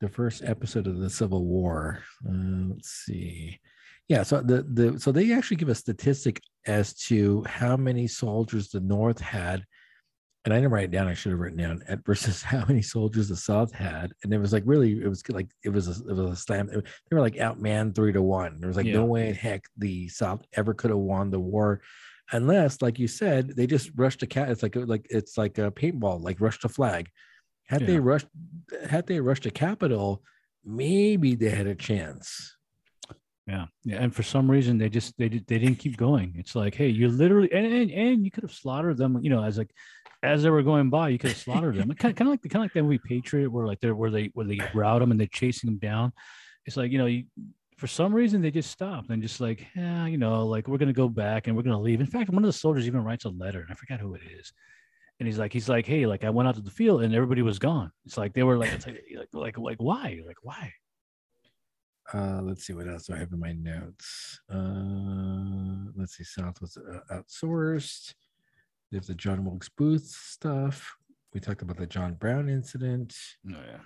the 0.00 0.08
first 0.08 0.42
episode 0.44 0.86
of 0.86 0.98
the 0.98 1.08
Civil 1.08 1.44
War. 1.44 2.02
Uh, 2.28 2.68
let's 2.70 2.90
see. 2.90 3.58
Yeah, 4.08 4.22
so 4.22 4.40
the 4.40 4.62
the 4.62 5.00
so 5.00 5.10
they 5.10 5.32
actually 5.32 5.56
give 5.56 5.68
a 5.68 5.74
statistic 5.74 6.40
as 6.66 6.94
to 6.94 7.42
how 7.46 7.76
many 7.76 8.06
soldiers 8.06 8.68
the 8.68 8.80
North 8.80 9.20
had, 9.20 9.64
and 10.46 10.54
I 10.54 10.58
didn't 10.58 10.70
write 10.70 10.84
it 10.84 10.90
down. 10.92 11.08
I 11.08 11.12
should 11.14 11.32
have 11.32 11.40
written 11.40 11.58
down 11.58 11.82
at 11.88 12.06
versus 12.06 12.40
how 12.52 12.64
many 12.66 12.80
soldiers 12.80 13.28
the 13.28 13.36
South 13.36 13.72
had, 13.72 14.12
and 14.24 14.32
it 14.32 14.38
was 14.38 14.52
like 14.54 14.62
really, 14.64 14.92
it 15.02 15.08
was 15.08 15.22
like 15.28 15.48
it 15.64 15.68
was 15.68 15.88
a, 15.88 16.08
it 16.08 16.14
was 16.16 16.30
a 16.30 16.36
slam. 16.36 16.68
They 16.68 16.80
were 17.14 17.20
like 17.20 17.34
outmanned 17.34 17.94
three 17.94 18.12
to 18.12 18.22
one. 18.22 18.60
There 18.60 18.68
was 18.68 18.76
like 18.78 18.86
Yeah. 18.86 18.94
no 18.94 19.04
way 19.04 19.28
in 19.28 19.34
heck 19.34 19.64
the 19.76 20.08
South 20.08 20.42
ever 20.54 20.72
could 20.72 20.90
have 20.90 20.98
won 21.00 21.30
the 21.30 21.40
war 21.40 21.82
unless 22.32 22.82
like 22.82 22.98
you 22.98 23.06
said 23.06 23.54
they 23.56 23.68
just 23.68 23.90
rushed 23.94 24.20
a 24.22 24.26
cat 24.26 24.48
it's 24.50 24.60
like 24.62 24.74
a- 24.74 24.80
like 24.80 25.06
it's 25.10 25.38
like 25.38 25.58
a 25.58 25.70
paintball 25.70 26.20
like 26.20 26.40
rushed 26.40 26.64
a 26.64 26.68
flag 26.68 27.08
had 27.68 27.86
they 27.86 28.00
rushed 28.00 28.26
had 28.90 29.06
they 29.06 29.20
rushed 29.20 29.46
a 29.46 29.50
capital 29.50 30.24
maybe 30.64 31.36
they 31.36 31.50
had 31.50 31.68
a 31.68 31.74
chance 31.76 32.55
Yeah. 33.46 33.66
Yeah. 33.84 34.02
And 34.02 34.14
for 34.14 34.22
some 34.22 34.50
reason 34.50 34.78
they 34.78 34.88
just 34.88 35.16
they 35.18 35.28
they 35.28 35.58
didn't 35.58 35.76
keep 35.76 35.96
going. 35.96 36.34
It's 36.36 36.54
like, 36.54 36.74
hey, 36.74 36.88
you 36.88 37.08
literally 37.08 37.52
and 37.52 37.66
and, 37.66 37.90
and 37.90 38.24
you 38.24 38.30
could 38.30 38.42
have 38.42 38.52
slaughtered 38.52 38.96
them, 38.96 39.18
you 39.22 39.30
know, 39.30 39.44
as 39.44 39.58
like 39.58 39.70
as 40.22 40.42
they 40.42 40.50
were 40.50 40.62
going 40.62 40.90
by, 40.90 41.10
you 41.10 41.18
could 41.18 41.30
have 41.30 41.38
slaughtered 41.38 41.76
them. 41.76 41.88
Kind 41.94 42.12
of, 42.12 42.16
kind 42.16 42.28
of 42.28 42.32
like 42.32 42.42
the 42.42 42.48
kind 42.48 42.62
of 42.62 42.64
like 42.64 42.72
that 42.72 42.82
movie 42.82 43.00
Patriot, 43.04 43.50
where 43.50 43.66
like 43.66 43.80
they're 43.80 43.94
where 43.94 44.10
they 44.10 44.30
where 44.34 44.46
they 44.46 44.60
route 44.74 45.00
them 45.00 45.10
and 45.10 45.20
they're 45.20 45.28
chasing 45.28 45.68
them 45.68 45.78
down. 45.78 46.12
It's 46.64 46.76
like, 46.76 46.90
you 46.90 46.98
know, 46.98 47.06
you 47.06 47.24
for 47.76 47.86
some 47.86 48.14
reason 48.14 48.40
they 48.40 48.50
just 48.50 48.70
stopped 48.70 49.10
and 49.10 49.22
just 49.22 49.40
like, 49.40 49.66
yeah, 49.76 50.06
you 50.06 50.18
know, 50.18 50.46
like 50.46 50.66
we're 50.66 50.78
gonna 50.78 50.92
go 50.92 51.08
back 51.08 51.46
and 51.46 51.56
we're 51.56 51.62
gonna 51.62 51.80
leave. 51.80 52.00
In 52.00 52.06
fact, 52.06 52.30
one 52.30 52.42
of 52.42 52.48
the 52.48 52.52
soldiers 52.52 52.86
even 52.86 53.04
writes 53.04 53.26
a 53.26 53.28
letter, 53.28 53.60
and 53.60 53.70
I 53.70 53.74
forgot 53.74 54.00
who 54.00 54.14
it 54.14 54.22
is. 54.38 54.52
And 55.18 55.26
he's 55.26 55.38
like, 55.38 55.52
he's 55.52 55.68
like, 55.68 55.86
hey, 55.86 56.06
like 56.06 56.24
I 56.24 56.30
went 56.30 56.48
out 56.48 56.56
to 56.56 56.60
the 56.60 56.70
field 56.70 57.02
and 57.02 57.14
everybody 57.14 57.40
was 57.40 57.58
gone. 57.58 57.90
It's 58.04 58.18
like 58.18 58.34
they 58.34 58.42
were 58.42 58.58
like, 58.58 58.72
it's 58.72 58.86
like, 58.86 59.02
like, 59.16 59.28
like, 59.32 59.58
like, 59.58 59.78
why? 59.78 60.20
Like, 60.26 60.36
why? 60.42 60.72
Uh 62.14 62.40
let's 62.42 62.64
see 62.66 62.72
what 62.72 62.88
else 62.88 63.06
do 63.06 63.14
i 63.14 63.18
have 63.18 63.32
in 63.32 63.40
my 63.40 63.52
notes 63.52 64.40
uh 64.52 65.90
let's 65.96 66.16
see 66.16 66.24
south 66.24 66.60
was 66.60 66.76
uh, 66.76 66.98
outsourced 67.14 68.14
there's 68.90 69.06
the 69.08 69.14
john 69.14 69.44
wilkes 69.44 69.68
booth 69.68 70.04
stuff 70.06 70.96
we 71.34 71.40
talked 71.40 71.62
about 71.62 71.76
the 71.76 71.86
john 71.86 72.14
brown 72.14 72.48
incident 72.48 73.14
Oh 73.48 73.56
yeah. 73.72 73.80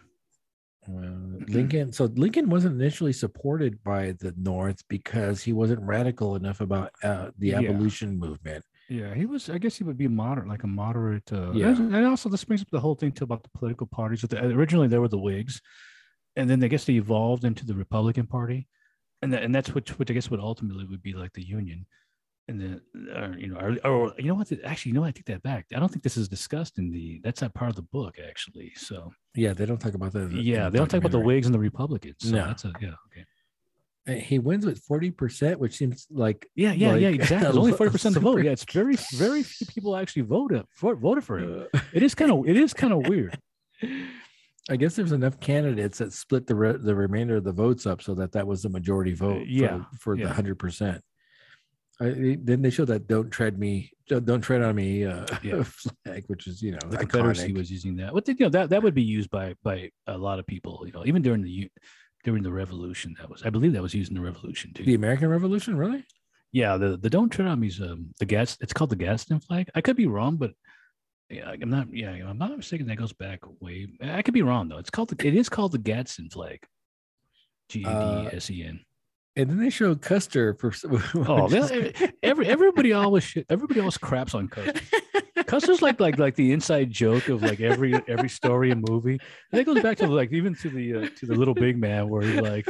Uh, 0.89 1.45
Lincoln. 1.49 1.93
So 1.93 2.07
Lincoln 2.17 2.49
wasn't 2.49 2.81
initially 2.81 3.13
supported 3.13 3.83
by 3.85 4.13
the 4.13 4.33
North 4.39 4.81
because 4.89 5.43
he 5.43 5.53
wasn't 5.53 5.83
radical 5.83 6.37
enough 6.37 6.61
about 6.63 6.91
uh, 7.03 7.31
the 7.39 7.49
Yeah. 7.49 7.59
abolition 7.59 8.19
movement. 8.19 8.65
Yeah, 8.89 9.15
he 9.15 9.27
was. 9.27 9.51
I 9.51 9.59
guess 9.59 9.77
he 9.77 9.85
would 9.85 9.99
be 9.99 10.09
moderate, 10.09 10.49
like 10.49 10.63
a 10.63 10.67
moderate. 10.67 11.31
Uh, 11.33 11.53
Yeah. 11.53 11.77
and 11.77 12.07
also 12.07 12.31
this 12.31 12.45
brings 12.45 12.63
up 12.63 12.69
the 12.71 12.81
whole 12.81 12.95
thing 12.95 13.13
too 13.13 13.25
about 13.25 13.43
the 13.43 13.51
political 13.59 13.87
parties. 13.87 14.25
Originally, 14.33 14.89
there 14.89 15.03
were 15.03 15.09
the 15.09 15.19
Whigs, 15.19 15.61
and 16.41 16.49
then 16.51 16.63
I 16.65 16.69
guess 16.69 16.85
they 16.85 16.95
evolved 16.95 17.45
into 17.45 17.65
the 17.67 17.75
Republican 17.75 18.27
Party, 18.27 18.67
and 19.23 19.33
that, 19.33 19.43
and 19.45 19.55
that's 19.55 19.75
which 19.75 19.91
which 19.99 20.11
I 20.11 20.15
guess 20.15 20.31
would 20.31 20.41
ultimately 20.41 20.85
would 20.91 21.03
be 21.03 21.13
like 21.13 21.33
the 21.35 21.43
Union, 21.59 21.87
and 22.49 22.61
then 22.61 22.81
uh, 23.15 23.33
you 23.39 23.49
know, 23.49 23.59
or, 23.65 23.71
or 23.91 24.15
you 24.19 24.29
know 24.29 24.35
what? 24.35 24.51
Actually, 24.65 24.91
you 24.91 24.95
know, 24.95 25.03
what? 25.03 25.09
I 25.09 25.13
take 25.13 25.27
that 25.27 25.43
back. 25.43 25.67
I 25.75 25.79
don't 25.81 25.89
think 25.93 26.03
this 26.03 26.17
is 26.17 26.29
discussed 26.29 26.79
in 26.79 26.91
the. 26.91 27.21
That's 27.25 27.43
not 27.43 27.55
part 27.55 27.71
of 27.71 27.77
the 27.77 27.83
book 27.99 28.15
actually. 28.31 28.73
So 28.77 29.13
Yeah, 29.35 29.53
they 29.53 29.67
don't 29.67 29.81
talk 29.81 29.95
about 29.95 30.13
that. 30.15 30.31
the- 30.31 30.43
yeah, 30.43 30.69
they 30.71 30.79
don't 30.79 30.89
talk 30.89 30.99
about 31.05 31.13
the. 31.13 31.21
Whigs 31.29 31.47
and 31.47 31.55
the 31.55 31.59
Republicans. 31.71 32.17
So 32.21 32.31
No. 32.37 32.47
that's 32.47 32.65
a 32.65 32.73
yeah. 32.81 32.95
Okay. 33.09 33.25
He 34.21 34.39
wins 34.39 34.65
with 34.67 34.79
forty 34.91 35.11
percent, 35.11 35.61
which 35.61 35.75
seems 35.77 36.07
like 36.11 36.49
Yeah, 36.57 36.73
yeah, 36.73 36.95
yeah. 36.97 37.09
Exactly. 37.19 37.49
It's 37.49 37.57
only 37.65 37.73
forty 37.73 37.93
percent 37.93 38.17
of 38.17 38.23
the 38.23 38.29
vote. 38.31 38.43
Yeah, 38.43 38.51
it's 38.57 38.65
very 38.65 38.97
very 39.15 39.43
few 39.43 39.67
people 39.67 39.95
actually 39.95 40.23
voted 40.23 40.65
for 40.75 40.95
voted 40.97 41.23
for 41.23 41.39
him. 41.39 41.67
uh, 41.75 41.81
It 41.93 42.03
is 42.03 42.15
kind 42.15 42.31
of 42.33 42.49
it 42.49 42.57
is 42.57 42.73
kind 42.75 42.93
of 42.95 43.01
weird. 43.07 43.39
I 44.69 44.77
guess 44.77 44.95
there's 44.95 45.13
enough 45.13 45.41
candidates 45.41 45.99
that 45.99 46.13
split 46.13 46.47
the 46.47 46.55
re- 46.55 46.77
the 46.79 46.95
remainder 46.95 47.37
of 47.37 47.45
the 47.45 47.53
votes 47.53 47.87
up 47.87 48.03
so 48.03 48.15
that 48.15 48.33
that 48.33 48.47
was 48.47 48.63
the 48.63 48.69
majority 48.69 49.15
vote. 49.15 49.39
for- 49.41 49.45
yeah, 49.45 49.85
for, 49.99 50.17
the 50.17 50.23
yeah. 50.23 50.33
hundred 50.33 50.59
percent. 50.59 51.03
Then 51.99 52.63
they 52.63 52.71
show 52.71 52.87
that 52.87 53.07
"Don't 53.09 53.31
tread 53.31 53.59
me, 53.59 53.91
don't, 54.09 54.41
tread 54.41 54.63
on 54.63 54.75
me" 54.75 55.05
uh, 55.05 55.27
Yeah. 55.43 55.65
flag, 55.65 56.25
which 56.29 56.47
is 56.47 56.63
you 56.63 56.73
know 56.73 56.79
the 56.89 56.97
Confederacy 56.97 57.53
was 57.53 57.71
using 57.71 57.97
that. 57.97 58.15
What 58.15 58.25
did 58.25 58.41
you 58.41 58.47
know 58.47 58.51
that 58.51 58.71
that 58.71 58.83
would 58.83 58.95
be 58.95 59.03
used 59.03 59.31
by 59.31 59.55
by 59.63 59.91
a 60.07 60.17
lot 60.17 60.39
of 60.39 60.47
people. 60.47 60.83
You 60.87 60.93
know, 60.93 61.05
even 61.05 61.21
during 61.21 61.43
the 61.43 61.71
during 62.25 62.43
the 62.43 62.53
Revolution, 62.53 63.15
that 63.19 63.29
was 63.29 63.43
I 63.43 63.51
believe 63.51 63.75
that 63.75 63.83
was 63.83 63.95
used 63.95 64.11
in 64.11 64.17
the 64.17 64.25
Revolution 64.25 64.73
too. 64.73 64.85
the 64.85 64.95
American 64.95 65.29
Revolution, 65.29 65.77
really? 65.77 66.05
yeah, 66.53 66.79
the 66.79 66.97
the 66.97 67.11
Don't 67.11 67.29
Tread 67.29 67.49
on 67.49 67.61
Me's 67.61 67.81
um 67.83 68.15
the 68.19 68.25
gas. 68.25 68.57
It's 68.63 68.73
called 68.73 68.91
the 68.91 68.97
Gadsden 68.97 69.41
flag. 69.41 69.69
I 69.75 69.83
could 69.83 69.97
be 69.97 70.07
wrong, 70.07 70.37
but 70.37 70.53
yeah, 71.31 71.51
I'm 71.51 71.71
not. 71.71 71.93
Yeah, 71.95 72.11
I'm 72.11 72.39
not 72.39 72.57
mistaken. 72.57 72.87
That 72.89 72.97
goes 72.97 73.13
back 73.13 73.41
way. 73.61 73.89
I 74.03 74.23
could 74.23 74.35
be 74.35 74.43
wrong 74.43 74.69
though. 74.69 74.79
It's 74.79 74.91
called 74.91 75.11
the. 75.11 75.27
It 75.27 75.35
is 75.35 75.49
called 75.49 75.73
the 75.73 75.79
Gadsden 75.79 76.31
flag. 76.31 76.59
G 77.69 77.85
A 77.87 78.29
D 78.31 78.37
S 78.37 78.51
E 78.51 78.65
N. 78.65 78.81
And 79.37 79.49
then 79.49 79.59
they 79.59 79.71
show 79.71 79.95
Custer 79.95 80.55
for 80.55 80.73
Oh, 81.15 81.49
they- 81.49 81.93
every 82.23 82.47
everybody 82.49 82.93
always 82.93 83.33
everybody 83.49 83.79
always 83.81 83.97
craps 83.97 84.35
on 84.35 84.49
Custer. 84.49 84.81
Custer's 85.47 85.81
like 85.83 86.01
like 86.01 86.19
like 86.19 86.35
the 86.35 86.53
inside 86.53 86.91
joke 86.91 87.29
of 87.29 87.43
like 87.43 87.61
every 87.61 87.95
every 88.09 88.29
story 88.29 88.71
and 88.73 88.85
movie. 88.89 89.19
And 89.53 89.61
it 89.61 89.65
goes 89.65 89.81
back 89.83 89.99
to 89.99 90.09
like 90.09 90.33
even 90.33 90.55
to 90.57 90.69
the 90.69 90.95
uh, 90.95 91.09
to 91.17 91.27
the 91.27 91.35
little 91.35 91.55
big 91.55 91.79
man 91.79 92.09
where 92.09 92.23
he's 92.23 92.41
like, 92.41 92.67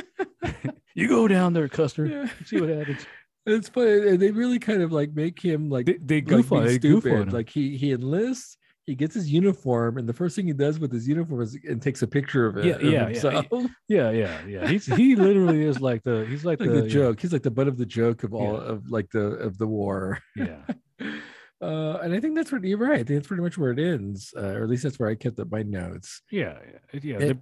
"You 0.94 1.08
go 1.08 1.26
down 1.28 1.54
there, 1.54 1.68
Custer, 1.68 2.06
Yeah. 2.06 2.28
see 2.44 2.60
what 2.60 2.68
happens." 2.68 3.06
It's 3.46 3.68
funny. 3.68 4.08
and 4.10 4.20
They 4.20 4.30
really 4.30 4.58
kind 4.58 4.82
of 4.82 4.92
like 4.92 5.12
make 5.14 5.40
him 5.40 5.70
like 5.70 5.86
They, 5.86 5.98
they 6.00 6.16
like 6.16 6.26
goof 6.26 6.52
on, 6.52 6.58
being 6.64 6.68
they 6.72 6.78
goof 6.78 7.04
on 7.06 7.10
stupid. 7.12 7.32
Like 7.32 7.48
he 7.48 7.76
he 7.76 7.92
enlists, 7.92 8.56
he 8.86 8.94
gets 8.94 9.14
his 9.14 9.30
uniform, 9.30 9.98
and 9.98 10.08
the 10.08 10.12
first 10.12 10.36
thing 10.36 10.46
he 10.46 10.52
does 10.52 10.78
with 10.78 10.92
his 10.92 11.06
uniform 11.08 11.40
is 11.42 11.56
and 11.68 11.80
takes 11.80 12.02
a 12.02 12.06
picture 12.06 12.46
of 12.46 12.56
it. 12.58 12.64
Yeah, 12.66 12.78
yeah, 12.80 12.90
yeah, 12.90 13.04
himself. 13.08 13.46
yeah, 13.88 14.10
yeah, 14.10 14.40
yeah. 14.46 14.66
He's 14.68 14.86
he 14.86 15.16
literally 15.16 15.62
is 15.62 15.80
like 15.80 16.02
the 16.02 16.26
he's 16.28 16.44
like, 16.44 16.60
like 16.60 16.68
the, 16.70 16.82
the 16.82 16.88
joke. 16.88 17.20
He's 17.20 17.32
like 17.32 17.42
the 17.42 17.50
butt 17.50 17.68
of 17.68 17.78
the 17.78 17.86
joke 17.86 18.24
of 18.24 18.34
all 18.34 18.54
Yeah. 18.54 18.68
of 18.72 18.90
like 18.90 19.10
the 19.10 19.20
of 19.20 19.58
the 19.58 19.66
war. 19.66 20.18
Yeah, 20.36 20.62
Uh, 21.62 21.98
and 22.02 22.14
I 22.14 22.20
think 22.20 22.36
that's 22.36 22.50
what 22.50 22.64
you're 22.64 22.78
right. 22.78 22.92
I 23.00 23.04
think 23.04 23.18
that's 23.18 23.26
pretty 23.28 23.42
much 23.42 23.58
where 23.58 23.70
it 23.72 23.78
ends, 23.78 24.32
uh, 24.34 24.40
or 24.56 24.62
at 24.64 24.70
least 24.70 24.82
that's 24.82 24.98
where 24.98 25.10
I 25.10 25.14
kept 25.14 25.38
up 25.38 25.50
my 25.50 25.62
notes. 25.62 26.22
yeah, 26.30 26.58
yeah. 26.94 27.00
yeah. 27.02 27.16
It- 27.16 27.18
they're- 27.20 27.40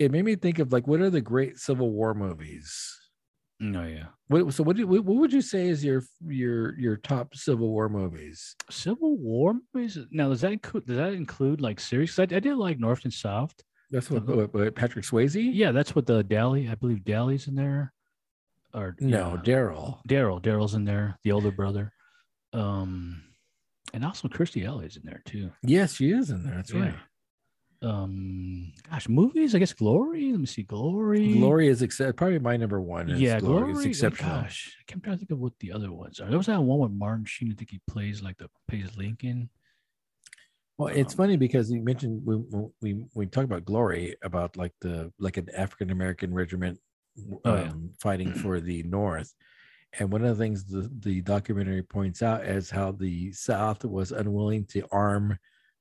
It 0.00 0.10
made 0.10 0.24
me 0.24 0.34
think 0.36 0.58
of 0.58 0.72
like 0.72 0.86
what 0.88 1.00
are 1.00 1.08
the 1.10 1.20
great 1.20 1.56
Civil 1.58 1.90
War 1.92 2.14
movies? 2.14 2.98
No, 3.60 3.84
yeah. 3.86 4.06
What, 4.28 4.52
so 4.54 4.62
what, 4.64 4.76
do, 4.76 4.86
what 4.86 5.04
what 5.04 5.16
would 5.18 5.32
you 5.32 5.42
say 5.42 5.68
is 5.68 5.84
your 5.84 6.02
your 6.26 6.78
your 6.78 6.96
top 6.96 7.34
Civil 7.34 7.68
War 7.70 7.88
movies? 7.88 8.56
Civil 8.70 9.16
War 9.18 9.54
movies. 9.72 9.98
Now, 10.10 10.28
does 10.30 10.40
that 10.40 10.52
include 10.52 10.86
does 10.86 10.96
that 10.96 11.12
include 11.12 11.60
like 11.60 11.78
series? 11.80 12.18
I, 12.18 12.22
I 12.24 12.26
did 12.26 12.56
like 12.56 12.78
North 12.78 13.04
and 13.04 13.12
South. 13.12 13.54
That's 13.90 14.10
what, 14.10 14.26
what, 14.26 14.52
what 14.54 14.74
Patrick 14.74 15.04
Swayze. 15.04 15.50
Yeah, 15.54 15.70
that's 15.72 15.94
what 15.94 16.06
the 16.06 16.24
Dally. 16.24 16.68
I 16.68 16.74
believe 16.74 17.04
Dally's 17.04 17.46
in 17.46 17.54
there. 17.54 17.92
Or 18.72 18.96
No, 18.98 19.34
yeah, 19.34 19.42
Daryl. 19.54 19.98
Daryl. 20.08 20.42
Daryl's 20.42 20.74
in 20.74 20.84
there, 20.84 21.16
the 21.22 21.30
older 21.30 21.52
brother. 21.52 21.92
Um, 22.52 23.22
and 23.92 24.04
also 24.04 24.26
Kirstie 24.26 24.66
Alley's 24.66 24.96
in 24.96 25.02
there 25.04 25.22
too. 25.24 25.50
Yes, 25.62 25.94
she 25.94 26.10
is 26.10 26.30
in 26.30 26.42
there. 26.44 26.56
That's 26.56 26.72
Yeah. 26.72 26.80
right. 26.80 26.94
Um, 27.84 28.72
gosh, 28.90 29.08
movies. 29.08 29.54
I 29.54 29.58
guess 29.58 29.72
Glory. 29.72 30.30
Let 30.30 30.40
me 30.40 30.46
see, 30.46 30.62
Glory. 30.62 31.32
Glory 31.32 31.68
is 31.68 31.82
except 31.82 32.16
probably 32.16 32.38
my 32.38 32.56
number 32.56 32.80
one. 32.80 33.10
Is 33.10 33.20
Yeah, 33.20 33.40
Glory. 33.40 33.72
Glory. 33.72 33.72
is 33.72 33.84
exceptional. 33.86 34.40
Gosh, 34.40 34.76
I 34.80 34.82
can't 34.86 35.02
try 35.02 35.12
to 35.12 35.18
think 35.18 35.30
of 35.30 35.38
what 35.38 35.52
the 35.60 35.72
other 35.72 35.92
ones 35.92 36.18
are. 36.20 36.28
There 36.28 36.38
was 36.38 36.46
that 36.46 36.62
one 36.62 36.78
with 36.78 36.92
Martin 36.92 37.24
Sheen. 37.26 37.52
I 37.52 37.54
think 37.54 37.70
he 37.70 37.80
plays 37.86 38.22
like 38.22 38.38
the 38.38 38.48
plays 38.68 38.96
Lincoln. 38.96 39.50
Well, 40.78 40.88
it's 40.88 41.12
Um, 41.14 41.18
funny 41.18 41.36
because 41.36 41.70
you 41.70 41.82
mentioned 41.82 42.22
we 42.24 42.36
we 42.80 43.04
we 43.14 43.26
talk 43.26 43.44
about 43.44 43.64
glory 43.64 44.16
about 44.22 44.56
like 44.56 44.72
the 44.80 45.12
like 45.18 45.36
an 45.36 45.48
African 45.56 45.90
American 45.90 46.32
regiment 46.34 46.78
um, 47.26 47.38
Oh, 47.44 47.56
yeah. 47.56 47.72
fighting 48.00 48.32
for 48.42 48.60
the 48.60 48.82
North, 48.84 49.32
and 49.98 50.10
one 50.10 50.24
of 50.24 50.36
the 50.36 50.42
things 50.42 50.64
the 50.64 50.90
the 51.00 51.20
documentary 51.20 51.82
points 51.82 52.22
out 52.22 52.44
is 52.46 52.70
how 52.70 52.90
the 52.92 53.30
South 53.32 53.84
was 53.84 54.10
unwilling 54.10 54.64
to 54.66 54.82
arm 54.90 55.38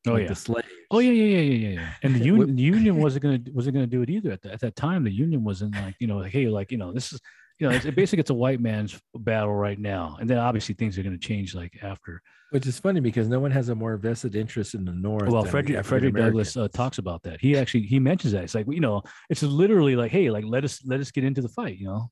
Oh 0.07 0.13
like, 0.13 0.23
yeah. 0.23 0.27
the 0.27 0.35
slaves. 0.35 0.67
Oh 0.91 0.99
yeah, 0.99 1.11
yeah, 1.11 1.37
yeah, 1.37 1.53
yeah, 1.53 1.69
yeah. 1.69 1.93
And 2.03 2.15
the 2.15 2.23
union, 2.25 2.55
the 2.55 2.61
union 2.61 2.97
wasn't 2.97 3.23
gonna 3.23 3.39
wasn't 3.53 3.75
gonna 3.75 3.87
do 3.87 4.01
it 4.01 4.09
either. 4.09 4.31
At, 4.31 4.41
the, 4.41 4.51
at 4.51 4.59
that 4.59 4.75
time, 4.75 5.03
the 5.03 5.11
union 5.11 5.43
wasn't 5.43 5.75
like 5.75 5.95
you 5.99 6.07
know, 6.07 6.17
like, 6.17 6.31
hey, 6.31 6.47
like 6.47 6.71
you 6.71 6.77
know, 6.77 6.91
this 6.91 7.13
is 7.13 7.21
you 7.59 7.67
know, 7.67 7.75
it's, 7.75 7.85
it 7.85 7.95
basically 7.95 8.19
it's 8.19 8.29
a 8.29 8.33
white 8.33 8.59
man's 8.59 8.99
battle 9.15 9.53
right 9.53 9.79
now. 9.79 10.17
And 10.19 10.29
then 10.29 10.37
obviously 10.37 10.75
things 10.75 10.97
are 10.97 11.03
gonna 11.03 11.17
change 11.17 11.55
like 11.55 11.77
after. 11.81 12.21
Which 12.49 12.67
is 12.67 12.77
funny 12.77 12.99
because 12.99 13.27
no 13.27 13.39
one 13.39 13.49
has 13.51 13.69
a 13.69 13.75
more 13.75 13.97
vested 13.97 14.35
interest 14.35 14.75
in 14.75 14.85
the 14.85 14.91
North. 14.91 15.29
Well, 15.29 15.43
Frederick 15.43 15.83
Frederick 15.85 16.15
Douglass 16.15 16.55
uh, 16.55 16.67
talks 16.67 16.97
about 16.97 17.23
that. 17.23 17.39
He 17.41 17.57
actually 17.57 17.83
he 17.83 17.99
mentions 17.99 18.33
that. 18.33 18.43
It's 18.43 18.53
like 18.53 18.67
you 18.69 18.81
know, 18.81 19.01
it's 19.29 19.41
literally 19.41 19.95
like, 19.95 20.11
hey, 20.11 20.29
like 20.29 20.43
let 20.45 20.63
us 20.63 20.85
let 20.85 20.99
us 20.99 21.09
get 21.11 21.23
into 21.23 21.41
the 21.41 21.49
fight. 21.49 21.77
You 21.77 21.87
know. 21.87 22.11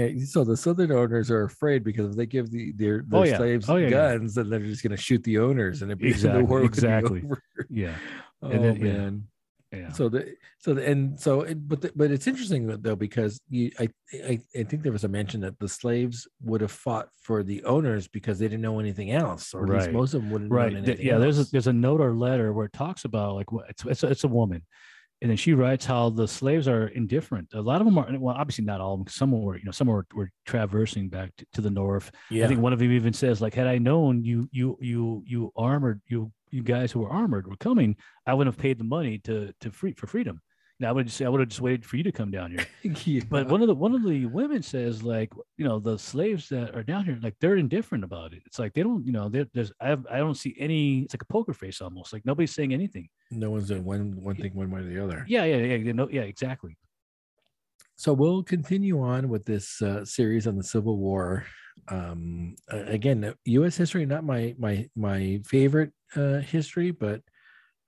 And 0.00 0.28
so 0.28 0.44
the 0.44 0.56
Southern 0.56 0.92
owners 0.92 1.30
are 1.30 1.44
afraid 1.44 1.84
because 1.84 2.10
if 2.10 2.16
they 2.16 2.26
give 2.26 2.50
the 2.50 2.72
their, 2.72 3.04
oh, 3.04 3.08
their 3.08 3.20
Oh, 3.20 3.24
yeah. 3.24 3.36
slaves 3.36 3.68
Oh, 3.70 3.76
yeah, 3.76 3.84
yeah. 3.84 3.90
guns, 3.90 4.34
then 4.34 4.48
they're 4.50 4.60
just 4.60 4.82
going 4.82 4.96
to 4.96 5.02
shoot 5.02 5.22
the 5.24 5.38
owners, 5.38 5.82
and 5.82 5.90
it 5.92 5.98
the 5.98 6.06
Exactly, 6.08 6.42
war 6.42 6.60
would 6.60 6.70
be 6.72 6.76
exactly. 6.78 7.22
over. 7.24 7.42
Yeah. 7.68 7.94
Oh 8.42 8.48
And 8.52 8.64
then- 8.64 8.76
oh, 8.78 8.84
man. 8.84 9.24
Yeah. 9.72 9.92
So 9.92 10.08
the 10.08 10.34
so 10.58 10.74
the, 10.74 10.84
and 10.84 11.20
so 11.20 11.42
it, 11.42 11.68
but 11.68 11.80
the, 11.80 11.92
but 11.94 12.10
it's 12.10 12.26
interesting 12.26 12.66
though 12.82 12.96
because 12.96 13.40
you 13.50 13.70
I, 13.78 13.88
I 14.14 14.40
I 14.58 14.62
think 14.64 14.82
there 14.82 14.90
was 14.90 15.04
a 15.04 15.08
mention 15.08 15.42
that 15.42 15.60
the 15.60 15.68
slaves 15.68 16.26
would 16.42 16.60
have 16.60 16.72
fought 16.72 17.08
for 17.22 17.44
the 17.44 17.62
owners 17.62 18.08
because 18.08 18.40
they 18.40 18.46
didn't 18.46 18.62
know 18.62 18.80
anything 18.80 19.12
else, 19.12 19.54
or 19.54 19.62
at 19.62 19.70
least 19.70 19.92
most 19.92 20.14
of 20.14 20.22
them 20.22 20.30
wouldn't. 20.32 20.50
right 20.50 20.72
Know 20.72 20.78
th- 20.80 20.88
anything 20.88 21.06
yeah 21.06 21.18
there's 21.18 21.38
a 21.38 21.44
there's 21.52 21.68
a 21.68 21.72
note 21.72 22.00
or 22.00 22.16
letter 22.16 22.52
where 22.52 22.66
it 22.66 22.72
talks 22.72 23.04
about 23.04 23.36
like 23.36 23.52
what 23.52 23.70
it's 23.70 23.84
it's 23.84 24.02
a, 24.02 24.08
it's 24.08 24.24
a 24.24 24.28
woman 24.28 24.62
and 25.22 25.30
then 25.30 25.36
she 25.36 25.52
writes 25.52 25.84
how 25.84 26.08
the 26.10 26.26
slaves 26.26 26.66
are 26.66 26.88
indifferent. 26.88 27.48
A 27.52 27.60
lot 27.60 27.80
of 27.80 27.86
them 27.86 27.98
are 27.98 28.08
well 28.18 28.36
obviously 28.36 28.64
not 28.64 28.80
all 28.80 28.94
of 28.94 29.00
them 29.00 29.08
some 29.08 29.32
were 29.32 29.56
you 29.56 29.64
know 29.64 29.70
some 29.70 29.88
were, 29.88 30.06
were 30.14 30.30
traversing 30.46 31.08
back 31.08 31.34
to, 31.36 31.46
to 31.54 31.60
the 31.60 31.70
north. 31.70 32.10
Yeah. 32.30 32.44
i 32.44 32.48
think 32.48 32.60
one 32.60 32.72
of 32.72 32.78
them 32.78 32.92
even 32.92 33.12
says 33.12 33.40
like 33.40 33.54
had 33.54 33.66
i 33.66 33.78
known 33.78 34.24
you 34.24 34.48
you 34.52 34.78
you 34.80 35.22
you 35.26 35.52
armored 35.56 36.00
you 36.06 36.32
you 36.50 36.62
guys 36.62 36.90
who 36.90 37.00
were 37.00 37.10
armored 37.10 37.46
were 37.46 37.56
coming 37.56 37.96
i 38.26 38.34
wouldn't 38.34 38.54
have 38.54 38.60
paid 38.60 38.78
the 38.78 38.84
money 38.84 39.18
to 39.18 39.52
to 39.60 39.70
free 39.70 39.92
for 39.92 40.06
freedom 40.06 40.40
i 40.84 40.90
would 40.92 41.06
just 41.06 41.20
i 41.22 41.28
would 41.28 41.40
have 41.40 41.48
just 41.48 41.60
waited 41.60 41.84
for 41.84 41.96
you 41.96 42.02
to 42.02 42.12
come 42.12 42.30
down 42.30 42.50
here 42.50 42.66
Yeah. 43.06 43.22
but 43.28 43.48
one 43.48 43.60
of 43.62 43.68
the 43.68 43.74
one 43.74 43.94
of 43.94 44.02
the 44.04 44.26
women 44.26 44.62
says 44.62 45.02
like 45.02 45.32
you 45.56 45.64
know 45.64 45.78
the 45.78 45.98
slaves 45.98 46.48
that 46.48 46.74
are 46.74 46.82
down 46.82 47.04
here 47.04 47.18
like 47.22 47.34
they're 47.40 47.56
indifferent 47.56 48.04
about 48.04 48.32
it 48.32 48.42
it's 48.46 48.58
like 48.58 48.72
they 48.74 48.82
don't 48.82 49.04
you 49.06 49.12
know 49.12 49.28
there's 49.28 49.72
I, 49.80 49.88
have, 49.88 50.06
I 50.10 50.18
don't 50.18 50.36
see 50.36 50.54
any 50.58 51.00
it's 51.02 51.14
like 51.14 51.22
a 51.22 51.32
poker 51.32 51.52
face 51.52 51.80
almost 51.80 52.12
like 52.12 52.24
nobody's 52.24 52.54
saying 52.54 52.72
anything 52.72 53.08
no 53.30 53.50
one's 53.50 53.68
doing 53.68 53.84
one 53.84 54.22
one 54.22 54.36
thing 54.36 54.54
one 54.54 54.70
way 54.70 54.80
or 54.80 54.84
the 54.84 55.02
other. 55.02 55.24
yeah 55.28 55.44
yeah 55.44 55.56
yeah 55.76 55.92
no, 55.92 56.08
yeah 56.10 56.22
exactly 56.22 56.76
So 57.96 58.12
we'll 58.14 58.42
continue 58.42 59.00
on 59.02 59.28
with 59.28 59.44
this 59.44 59.82
uh, 59.82 60.04
series 60.06 60.46
on 60.46 60.56
the 60.56 60.64
Civil 60.64 60.96
War. 60.96 61.44
Um, 61.88 62.56
again, 62.70 63.34
U.S. 63.44 63.76
history 63.76 64.06
not 64.06 64.24
my 64.24 64.54
my 64.58 64.88
my 64.96 65.40
favorite 65.44 65.92
uh, 66.16 66.38
history, 66.40 66.90
but 66.92 67.20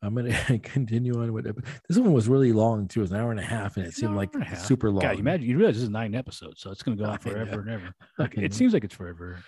I'm 0.03 0.15
going 0.15 0.33
to 0.47 0.59
continue 0.59 1.21
on 1.21 1.33
with 1.33 1.47
it. 1.47 1.57
This 1.89 1.99
one 1.99 2.13
was 2.13 2.29
really 2.29 2.53
long 2.53 2.89
too. 2.89 3.01
It 3.01 3.03
was 3.03 3.13
an 3.13 3.19
hour 3.19 3.31
and 3.31 3.41
a 3.41 3.45
half, 3.45 3.77
and 3.77 3.85
it 3.85 3.89
An 3.89 3.93
seemed 3.93 4.17
like 4.17 4.35
and 4.35 4.43
a 4.43 4.47
half. 4.47 4.65
super 4.65 4.91
long. 4.91 5.01
God, 5.01 5.13
you 5.13 5.21
imagine 5.21 5.47
you 5.49 5.57
realize 5.57 5.77
this 5.77 5.85
is 5.85 5.91
nine 5.91 6.15
episodes 6.15 6.61
so 6.61 6.71
it's 6.71 6.83
going 6.83 6.97
to 6.99 7.05
go 7.05 7.11
on 7.13 7.19
forever 7.19 7.61
and 7.61 7.71
ever 7.71 7.95
like, 8.19 8.37
know. 8.37 8.43
it 8.43 8.53
seems 8.55 8.73
like 8.73 8.85
it's 8.85 8.95
forever 8.95 9.39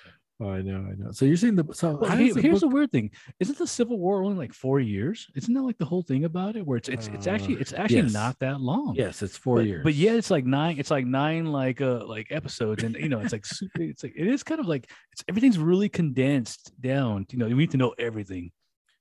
Oh, 0.41 0.50
I 0.50 0.62
know, 0.62 0.78
I 0.78 0.94
know. 0.97 1.12
So 1.12 1.26
you're 1.26 1.36
saying 1.36 1.55
the 1.55 1.65
so 1.73 1.94
well, 1.94 2.10
how 2.10 2.16
he- 2.16 2.26
does 2.26 2.34
the 2.34 2.42
here's 2.42 2.60
book- 2.60 2.70
the 2.70 2.74
weird 2.74 2.91
thing 2.91 3.12
isn't 3.39 3.57
the 3.57 3.68
civil 3.68 3.99
war 4.00 4.24
only 4.24 4.36
like 4.36 4.52
four 4.52 4.81
years 4.81 5.28
isn't 5.36 5.55
that 5.55 5.62
like 5.62 5.78
the 5.78 5.84
whole 5.84 6.02
thing 6.02 6.24
about 6.24 6.57
it 6.57 6.66
where 6.66 6.76
it's 6.76 6.89
it's, 6.89 7.07
it's 7.08 7.28
actually 7.28 7.55
it's 7.55 7.73
actually 7.73 8.00
yes. 8.02 8.12
not 8.12 8.36
that 8.41 8.60
long 8.60 8.94
yes, 8.97 9.23
it's 9.23 9.36
four 9.36 9.57
but, 9.58 9.66
years. 9.66 9.84
But 9.84 9.94
yeah, 9.94 10.12
it's 10.12 10.33
like 10.33 10.44
nine, 10.44 10.76
it's 10.81 10.91
like 10.91 11.07
nine 11.07 11.47
like 11.47 11.81
uh 11.81 12.05
like 12.07 12.33
episodes. 12.33 12.83
And 12.83 12.97
you 12.97 13.08
know, 13.08 13.20
it's 13.20 13.33
like 13.33 13.47
super 13.47 13.81
it's 13.83 14.02
like 14.02 14.15
it 14.16 14.26
is 14.26 14.42
kind 14.42 14.58
of 14.60 14.66
like 14.66 14.91
it's 15.12 15.23
everything's 15.28 15.58
really 15.58 15.89
condensed 15.89 16.73
down. 16.81 17.26
You 17.31 17.39
know, 17.39 17.47
you 17.47 17.55
need 17.55 17.70
to 17.70 17.76
know 17.76 17.94
everything. 17.97 18.50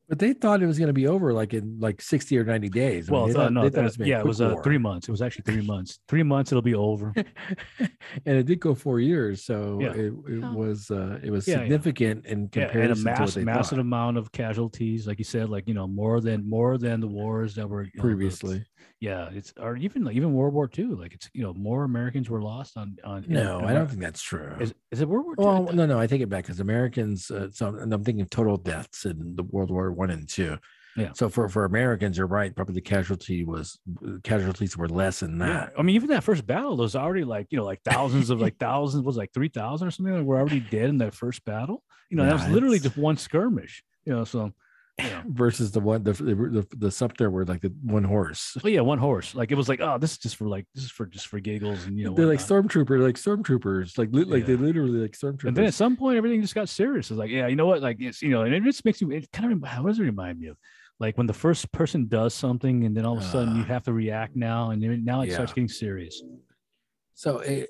But 0.10 0.20
they 0.20 0.34
thought 0.34 0.62
it 0.62 0.68
was 0.68 0.78
going 0.78 0.88
to 0.88 0.94
be 0.94 1.08
over 1.08 1.34
like 1.34 1.54
in 1.54 1.78
like 1.80 2.02
60 2.02 2.38
or 2.38 2.44
90 2.44 2.70
days. 2.70 3.10
I 3.10 3.12
mean, 3.12 3.20
well, 3.20 3.28
they 3.28 3.34
th- 3.34 3.44
thought- 3.44 3.54
no, 3.54 3.62
they 3.64 3.70
thought 3.70 3.80
uh, 3.80 3.84
was 3.84 3.98
gonna 3.98 4.06
be 4.06 4.12
a 4.12 4.16
yeah, 4.16 4.20
it 4.22 4.26
was 4.26 4.42
uh, 4.42 4.56
three 4.64 4.78
months. 4.78 5.08
It 5.08 5.12
was 5.12 5.22
actually 5.22 5.44
three 5.52 5.66
months. 5.74 6.00
Three 6.08 6.24
months, 6.24 6.52
it'll 6.52 6.62
be 6.62 6.76
over. 6.76 7.14
and 8.26 8.38
it 8.38 8.46
did 8.46 8.60
go 8.60 8.76
four 8.76 9.00
years, 9.00 9.44
so 9.46 9.80
Yeah. 9.82 9.92
it, 9.94 10.14
it 10.28 10.40
Yeah. 10.42 10.54
was 10.54 10.92
uh, 10.92 11.20
it 11.24 11.32
was 11.32 11.48
Yeah, 11.48 11.56
yeah. 11.56 11.60
significant 11.62 12.26
in 12.26 12.50
Yeah, 12.54 12.66
comparison 12.68 12.82
and 12.82 12.92
a 12.92 12.96
to 12.96 13.00
what 13.02 13.20
mass, 13.20 13.34
they 13.36 13.44
massive 13.44 13.70
thought 13.78 13.80
amount 13.82 14.18
of 14.18 14.32
casualties, 14.32 15.08
like 15.08 15.20
you 15.20 15.26
said, 15.26 15.50
like 15.50 15.68
you 15.68 15.74
know, 15.74 15.88
more 15.88 16.20
than 16.22 16.48
more 16.50 16.78
than 16.78 17.00
the 17.00 17.08
wars 17.08 17.56
that 17.56 17.68
were 17.70 17.84
you 17.84 17.92
know, 17.96 18.02
previously. 18.02 18.64
Yeah, 19.00 19.30
it's 19.34 19.54
or 19.60 19.76
even 19.78 20.04
like 20.04 20.16
even 20.16 20.34
World 20.34 20.54
War 20.54 20.70
II. 20.78 20.86
Like 20.96 21.14
it's 21.14 21.30
you 21.34 21.44
know 21.44 21.54
more 21.54 21.84
Americans 21.84 22.30
were 22.30 22.42
lost 22.42 22.78
on 22.78 22.98
on. 23.04 23.26
No, 23.28 23.60
I 23.62 23.74
don't 23.74 23.88
think 23.88 24.02
that's 24.02 24.22
true. 24.22 24.56
Is, 24.60 24.74
is 24.92 25.02
it 25.02 25.08
World 25.08 25.26
War 25.26 25.36
II? 25.38 25.46
well, 25.46 25.74
no, 25.74 25.86
no, 25.86 26.00
I 26.00 26.08
take 26.08 26.22
it 26.22 26.30
back 26.30 26.44
because 26.46 26.60
Americans. 26.60 27.30
Uh, 27.32 27.50
so 27.52 27.68
and 27.76 27.94
I'm 27.94 28.04
thinking 28.04 28.22
of 28.22 28.30
total 28.30 28.58
deaths 28.58 29.06
in 29.06 29.36
the 29.36 29.44
World 29.44 29.72
War 29.72 29.92
One 29.92 30.10
and 30.10 30.28
Two. 30.28 30.58
Yeah. 30.96 31.10
So 31.16 31.28
for 31.28 31.50
for 31.50 31.66
Americans, 31.66 32.18
you're 32.18 32.28
right. 32.28 32.56
Probably 32.56 32.76
the 32.76 32.82
casualty 32.82 33.44
was 33.44 33.80
casualties 34.24 34.78
were 34.78 34.88
less 34.88 35.22
than 35.22 35.40
Yeah, 35.40 35.48
that. 35.48 35.74
I 35.78 35.82
mean, 35.82 35.96
even 35.96 36.10
that 36.10 36.24
first 36.24 36.46
battle, 36.46 36.78
was 36.78 36.96
already 36.96 37.24
like 37.24 37.48
you 37.50 37.58
know, 37.58 37.66
like 37.66 37.82
thousands 37.84 38.30
of 38.30 38.40
like 38.40 38.58
thousands 38.60 39.04
was 39.04 39.18
like 39.18 39.34
three 39.34 39.50
thousand 39.50 39.88
or 39.88 39.92
something. 39.92 40.14
Like 40.16 40.24
we're 40.24 40.38
already 40.40 40.60
dead 40.60 40.90
in 40.90 41.00
that 41.00 41.16
first 41.16 41.44
battle. 41.46 41.84
You 42.10 42.18
know, 42.18 42.26
that 42.26 42.34
was 42.34 42.48
literally 42.50 42.76
it's- 42.78 42.92
just 42.94 42.98
one 42.98 43.18
skirmish. 43.18 43.84
You 44.06 44.14
know, 44.14 44.24
so 44.24 44.52
yeah. 45.00 45.24
Versus 45.28 45.72
the 45.72 45.80
one 45.80 46.04
the 46.04 46.14
the, 46.14 46.36
the, 46.36 46.68
the 46.78 46.92
Sumter 46.92 47.30
were 47.32 47.46
like 47.46 47.62
the 47.62 47.74
one 47.84 48.04
horse. 48.04 48.56
Oh 48.64 48.68
yeah, 48.68 48.82
one 48.82 49.00
horse. 49.00 49.34
Like 49.34 49.52
it 49.52 49.56
was 49.56 49.68
like, 49.70 49.80
oh, 49.82 49.98
this 49.98 50.12
is 50.12 50.18
just 50.20 50.36
for 50.36 50.48
like 50.48 50.66
this 50.76 50.84
is 50.84 50.92
for 50.92 51.06
just 51.06 51.28
for 51.28 51.40
giggles 51.40 51.86
and 51.86 51.98
you 51.98 52.06
know. 52.06 52.14
They're 52.14 52.26
like 52.28 52.40
whatnot. 52.40 52.66
stormtrooper, 52.66 53.00
like 53.02 53.16
stormtroopers, 53.16 53.98
like 53.98 54.10
li- 54.12 54.24
like 54.26 54.46
they 54.46 54.56
literally 54.56 55.00
like 55.00 55.14
stormtroopers. 55.14 55.46
and 55.48 55.58
then 55.58 55.66
at 55.66 55.74
some 55.74 55.98
point, 55.98 56.18
everything 56.18 56.42
just 56.42 56.56
got 56.56 56.70
serious. 56.70 57.10
It's 57.10 57.18
like, 57.18 57.32
yeah, 57.32 57.48
you 57.48 57.56
know 57.56 57.66
what? 57.66 57.82
Like 57.82 57.98
it's 58.00 58.22
you 58.22 58.30
know, 58.30 58.44
and 58.44 58.54
it 58.54 58.64
just 58.64 58.86
makes 58.86 59.02
you. 59.02 59.12
It 59.12 59.32
kind 59.32 59.52
of 59.54 59.62
what 59.84 59.90
does 59.92 60.00
it 60.00 60.04
remind 60.04 60.40
me 60.40 60.48
of? 60.48 60.58
Like 61.00 61.18
when 61.18 61.26
the 61.28 61.34
first 61.34 61.72
person 61.72 62.08
does 62.08 62.34
something, 62.36 62.86
and 62.86 62.96
then 62.96 63.04
all 63.06 63.18
of 63.18 63.24
a 63.24 63.26
sudden 63.26 63.56
you 63.56 63.64
Ah. 63.64 63.66
have 63.66 63.84
to 63.86 63.94
react 63.94 64.36
now, 64.36 64.70
and 64.70 64.82
then 64.82 65.04
now 65.04 65.22
it 65.22 65.32
starts 65.34 65.52
getting 65.54 65.68
serious. 65.68 66.22
So, 67.16 67.40
it, 67.40 67.70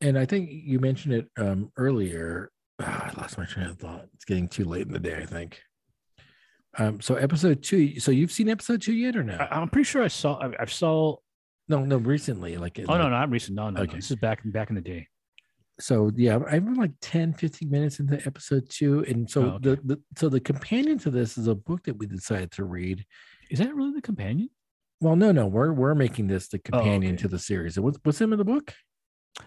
and 0.00 0.18
I 0.18 0.24
think 0.24 0.48
you 0.50 0.78
mentioned 0.80 1.14
it 1.14 1.28
um, 1.38 1.70
earlier. 1.76 2.50
Ah, 2.80 3.10
I 3.14 3.20
lost 3.20 3.36
my 3.36 3.44
train 3.44 3.66
of 3.66 3.78
thought. 3.78 4.06
It's 4.14 4.24
getting 4.24 4.48
too 4.48 4.64
late 4.64 4.86
in 4.86 4.92
the 4.92 4.98
day, 4.98 5.16
I 5.16 5.26
think. 5.26 5.60
Um, 6.78 7.00
so 7.00 7.16
episode 7.16 7.62
two. 7.62 7.98
So 8.00 8.10
you've 8.10 8.30
seen 8.32 8.48
episode 8.48 8.80
two 8.82 8.92
yet 8.92 9.16
or 9.16 9.24
no? 9.24 9.34
I, 9.34 9.60
I'm 9.60 9.68
pretty 9.68 9.84
sure 9.84 10.02
I 10.02 10.08
saw. 10.08 10.38
I, 10.38 10.62
I 10.62 10.64
saw. 10.66 11.16
no, 11.68 11.84
no, 11.84 11.96
recently. 11.96 12.56
Like, 12.56 12.78
Oh 12.88 12.96
no, 12.96 13.08
no, 13.08 13.16
I'm 13.16 13.30
recent. 13.30 13.56
No, 13.56 13.70
no, 13.70 13.82
no. 13.84 13.92
This 13.92 14.10
is 14.10 14.16
back 14.16 14.40
back 14.44 14.68
in 14.70 14.76
the 14.76 14.80
day. 14.80 15.08
So 15.80 16.10
yeah, 16.14 16.38
I'm 16.50 16.74
like 16.74 16.92
10, 17.00 17.32
15 17.32 17.70
minutes 17.70 18.00
into 18.00 18.20
episode 18.26 18.68
two, 18.68 19.02
and 19.08 19.28
so 19.28 19.42
Oh, 19.42 19.46
okay. 19.54 19.70
the, 19.70 19.80
the 19.84 20.00
so 20.16 20.28
the 20.28 20.38
companion 20.40 20.98
to 20.98 21.10
this 21.10 21.38
is 21.38 21.46
a 21.48 21.54
book 21.54 21.82
that 21.84 21.96
we 21.96 22.06
decided 22.06 22.52
to 22.52 22.64
read. 22.64 23.04
Is 23.50 23.58
that 23.60 23.74
really 23.74 23.92
the 23.94 24.02
companion? 24.02 24.50
Well, 25.00 25.16
no, 25.16 25.32
no, 25.32 25.46
we're 25.46 25.72
we're 25.72 25.94
making 25.94 26.26
this 26.28 26.48
the 26.48 26.58
companion 26.58 27.12
Oh, 27.12 27.14
okay. 27.14 27.22
to 27.22 27.28
the 27.28 27.38
series. 27.38 27.80
What's 27.80 27.98
what's 28.02 28.18
the 28.18 28.26
name 28.26 28.32
of 28.34 28.38
the 28.38 28.44
book? 28.44 28.74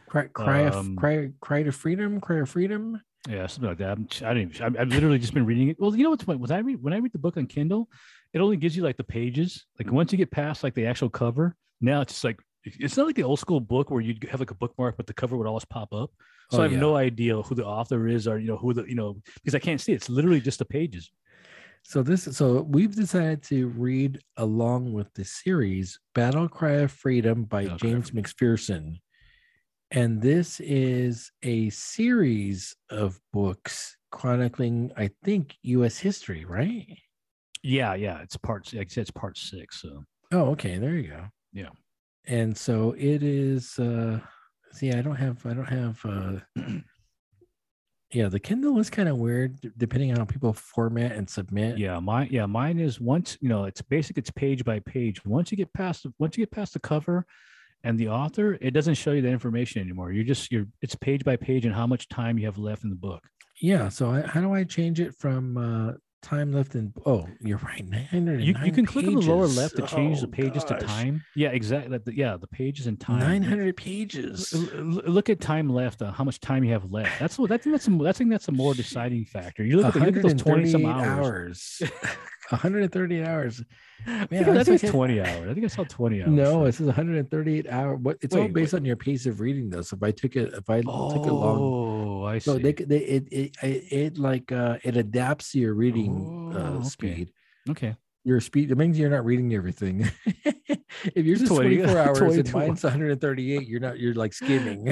Cry, 0.10 0.26
cry, 0.28 0.60
of, 0.62 0.76
Um, 0.76 0.96
cry, 0.96 1.30
cry 1.40 1.62
to 1.64 1.72
freedom, 1.72 2.20
cry 2.20 2.40
of 2.40 2.50
freedom. 2.50 3.00
Yeah, 3.30 3.48
something 3.48 3.70
like 3.70 3.78
that. 3.78 3.92
I'm, 3.92 4.08
I 4.28 4.34
didn't. 4.34 4.56
Even, 4.56 4.78
I've 4.78 4.90
literally 4.90 5.18
just 5.18 5.34
been 5.34 5.46
reading 5.46 5.70
it. 5.70 5.78
Well, 5.80 5.96
you 5.96 6.04
know 6.04 6.10
what's 6.10 6.24
funny? 6.26 6.40
When 6.40 6.52
I 6.52 6.60
read 6.60 6.82
when 6.82 6.94
I 6.94 6.98
read 6.98 7.14
the 7.14 7.20
book 7.20 7.38
on 7.38 7.46
Kindle, 7.48 7.90
it 8.34 8.40
only 8.40 8.58
gives 8.58 8.76
you 8.76 8.84
like 8.84 8.98
the 8.98 9.04
pages. 9.04 9.66
Like 9.80 9.92
once 9.92 10.12
you 10.12 10.18
get 10.18 10.30
past 10.32 10.64
like 10.64 10.74
the 10.74 10.86
actual 10.86 11.10
cover, 11.10 11.56
now 11.80 12.02
it's 12.02 12.14
just 12.14 12.24
like 12.26 12.40
it's 12.66 12.98
not 12.98 13.08
like 13.08 13.16
the 13.16 13.24
old 13.24 13.40
school 13.40 13.60
book 13.62 13.90
where 13.92 14.02
you'd 14.02 14.24
have 14.30 14.40
like 14.42 14.52
a 14.52 14.56
bookmark, 14.56 14.98
but 14.98 15.08
the 15.08 15.14
cover 15.14 15.38
would 15.38 15.48
always 15.48 15.66
pop 15.66 15.94
up. 15.94 16.12
So 16.52 16.58
Oh, 16.58 16.62
I 16.62 16.64
have 16.64 16.74
yeah. 16.74 16.80
no 16.80 16.96
idea 16.98 17.42
who 17.42 17.56
the 17.56 17.66
author 17.66 18.08
is, 18.08 18.28
or 18.28 18.40
you 18.40 18.48
know 18.48 18.58
who 18.58 18.74
the 18.74 18.84
you 18.84 18.96
know 18.96 19.22
because 19.36 19.56
I 19.56 19.60
can't 19.60 19.80
see. 19.80 19.94
it. 19.94 19.96
It's 19.96 20.10
literally 20.10 20.42
just 20.42 20.60
the 20.60 20.66
pages. 20.66 21.10
So 21.84 22.04
this 22.04 22.24
so 22.36 22.62
we've 22.62 22.96
decided 22.96 23.44
to 23.44 23.68
read 23.70 24.20
along 24.38 24.92
with 24.94 25.14
the 25.14 25.24
series 25.24 26.00
Battle 26.14 26.50
Cry 26.50 26.74
of 26.74 26.92
Freedom 26.92 27.44
by 27.46 27.64
Battle 27.64 27.78
James 27.78 28.12
McPherson. 28.12 29.00
And 29.94 30.20
this 30.22 30.60
is 30.60 31.32
a 31.44 31.70
series 31.70 32.76
of 32.90 33.20
books 33.32 33.96
chronicling, 34.12 34.92
I 34.98 35.12
think, 35.24 35.56
US 35.62 36.00
history, 36.00 36.46
right? 36.46 36.88
Yeah, 37.62 37.94
yeah. 37.94 38.20
It's 38.22 38.36
part. 38.36 38.74
Like 38.74 38.88
I 38.88 38.90
said, 38.90 39.02
it's 39.02 39.12
part 39.12 39.38
six. 39.38 39.82
So 39.82 40.04
Oh, 40.32 40.46
okay. 40.52 40.80
There 40.80 40.96
you 40.96 41.10
go. 41.10 41.26
Yeah. 41.54 41.70
And 42.26 42.58
so 42.58 42.96
it 42.98 43.22
is. 43.22 43.78
uh 43.78 44.20
See, 44.72 44.92
I 44.92 45.02
don't 45.04 45.16
have. 45.16 45.46
I 45.46 45.54
don't 45.54 45.70
have. 45.70 46.04
uh 46.06 46.40
Yeah, 48.12 48.30
the 48.30 48.40
Kindle 48.40 48.80
is 48.80 48.90
kind 48.92 49.10
of 49.10 49.18
weird 49.18 49.60
depending 49.78 50.12
on 50.12 50.18
how 50.18 50.26
people 50.26 50.54
format 50.54 51.14
and 51.14 51.28
submit. 51.30 51.78
Yeah, 51.80 52.00
mine. 52.00 52.30
Yeah, 52.32 52.46
mine 52.48 52.80
is 52.80 53.00
once 53.00 53.38
you 53.42 53.50
know 53.50 53.66
it's 53.66 53.82
basic. 53.84 54.18
It's 54.18 54.32
page 54.32 54.64
by 54.66 54.80
page. 54.80 55.24
Once 55.24 55.52
you 55.52 55.58
get 55.58 55.72
past 55.74 56.04
the 56.04 56.14
once 56.18 56.36
you 56.36 56.44
get 56.46 56.52
past 56.52 56.74
the 56.74 56.80
cover 56.80 57.26
and 57.84 58.00
the 58.00 58.10
author, 58.10 58.58
it 58.62 58.72
doesn't 58.72 58.96
show 58.96 59.12
you 59.12 59.22
that 59.22 59.30
information 59.30 59.82
anymore. 59.82 60.12
You're 60.12 60.24
just 60.24 60.52
you're 60.52 60.66
it's 60.82 60.96
page 60.96 61.24
by 61.24 61.36
page 61.36 61.66
and 61.66 61.74
how 61.76 61.88
much 61.88 62.08
time 62.10 62.38
you 62.38 62.46
have 62.46 62.58
left 62.58 62.84
in 62.84 62.90
the 62.90 62.96
book. 62.96 63.24
Yeah. 63.62 63.90
So 63.90 64.10
I, 64.10 64.22
how 64.22 64.42
do 64.42 64.54
I 64.54 64.64
change 64.64 65.00
it 65.00 65.14
from 65.16 65.58
uh 65.58 65.94
time 66.22 66.54
left 66.54 66.74
in? 66.76 66.94
Oh, 67.06 67.28
you're 67.42 67.58
right. 67.58 67.86
Nine 67.86 68.06
hundred. 68.06 68.42
You, 68.42 68.56
you 68.64 68.72
can 68.72 68.86
click 68.86 69.06
on 69.06 69.16
the 69.16 69.22
lower 69.22 69.46
left 69.46 69.76
to 69.76 69.82
change 69.86 70.22
the 70.22 70.28
Oh, 70.28 70.32
pages 70.32 70.64
to 70.64 70.78
time. 70.78 71.22
Yeah, 71.36 71.50
exactly. 71.50 72.00
Yeah, 72.16 72.38
the 72.38 72.48
pages 72.48 72.88
and 72.88 72.98
time. 73.00 73.20
Nine 73.20 73.44
hundred 73.44 73.76
pages. 73.76 74.54
L- 74.54 74.70
l- 74.80 75.12
Look 75.12 75.30
at 75.30 75.42
time 75.42 75.68
left. 75.70 76.02
Uh, 76.02 76.12
how 76.14 76.24
much 76.24 76.40
time 76.40 76.64
you 76.64 76.72
have 76.72 76.90
left. 76.92 77.20
That's 77.20 77.38
what 77.38 77.52
I 77.52 77.58
think. 77.58 77.74
That's 77.74 77.88
a, 77.90 78.08
I 78.08 78.12
think 78.14 78.30
that's 78.32 78.48
a 78.48 78.54
more 78.54 78.74
deciding 78.74 79.26
factor. 79.26 79.66
You 79.66 79.78
look 79.78 79.88
at, 79.88 79.94
the, 79.96 80.00
you 80.00 80.06
look 80.06 80.16
at 80.16 80.22
those 80.24 80.34
twenty 80.42 80.70
some 80.72 80.86
hours. 80.86 81.82
hours. 81.82 81.92
130 82.54 83.24
hours. 83.24 83.64
I 84.06 84.10
Man, 84.12 84.28
think, 84.28 84.48
I 84.48 84.52
I 84.60 84.64
think 84.64 84.76
it's 84.76 84.84
like- 84.84 84.92
twenty 84.92 85.20
hours. 85.22 85.50
I 85.50 85.54
think 85.54 85.64
I 85.66 85.68
saw 85.68 85.84
twenty 85.86 86.22
hours. 86.24 86.32
No, 86.32 86.66
it 86.66 86.74
says 86.74 86.88
138 86.88 87.68
hour. 87.70 87.96
What? 87.96 88.18
It's 88.22 88.36
all 88.36 88.42
Wait, 88.44 88.54
based 88.54 88.74
on 88.74 88.84
your 88.86 88.96
pace 88.98 89.26
of 89.26 89.40
reading, 89.40 89.70
though. 89.70 89.82
So 89.82 89.96
if 89.96 90.04
I 90.04 90.12
took 90.12 90.36
it, 90.36 90.54
if 90.54 90.70
I 90.70 90.82
took 90.82 90.88
a 90.88 91.34
long, 91.34 91.60
Oh, 91.62 92.24
I 92.26 92.40
see. 92.40 92.46
so 92.46 92.58
they, 92.58 92.74
they 92.74 92.98
it, 92.98 93.28
it 93.32 93.56
it 93.62 93.84
it 93.92 94.18
like 94.18 94.52
uh 94.52 94.78
it 94.84 94.98
adapts 94.98 95.52
to 95.52 95.60
your 95.60 95.74
reading 95.74 96.52
Oh, 96.54 96.58
uh 96.58 96.70
okay. 96.80 96.84
speed. 96.88 97.32
okay. 97.70 97.96
Your 98.26 98.40
speed. 98.40 98.72
It 98.72 98.78
means 98.78 98.98
you're 98.98 99.10
not 99.10 99.26
reading 99.26 99.54
everything. 99.54 100.10
if 100.46 101.26
yours 101.26 101.42
is 101.42 101.50
20 101.50 101.76
24 101.78 101.98
hours 102.08 102.18
20 102.20 102.40
and 102.40 102.54
mine's 102.54 102.84
138, 102.84 103.68
you're 103.68 103.80
not. 103.82 104.00
You're 104.00 104.14
like 104.14 104.34
skimming. 104.34 104.88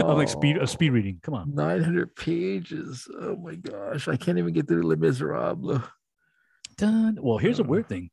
I'm 0.00 0.16
like 0.16 0.28
speed 0.28 0.56
a 0.58 0.66
speed 0.66 0.90
reading. 0.90 1.20
Come 1.22 1.34
on. 1.34 1.54
900 1.54 2.14
pages. 2.16 3.08
Oh 3.20 3.36
my 3.36 3.54
gosh, 3.54 4.08
I 4.08 4.16
can't 4.16 4.38
even 4.38 4.52
get 4.52 4.68
through 4.68 4.82
Les 4.82 4.96
Miserables. 4.96 5.82
Done. 6.76 7.18
Well, 7.20 7.38
here's 7.38 7.60
a 7.60 7.64
Uh. 7.64 7.66
weird 7.66 7.88
thing. 7.88 8.10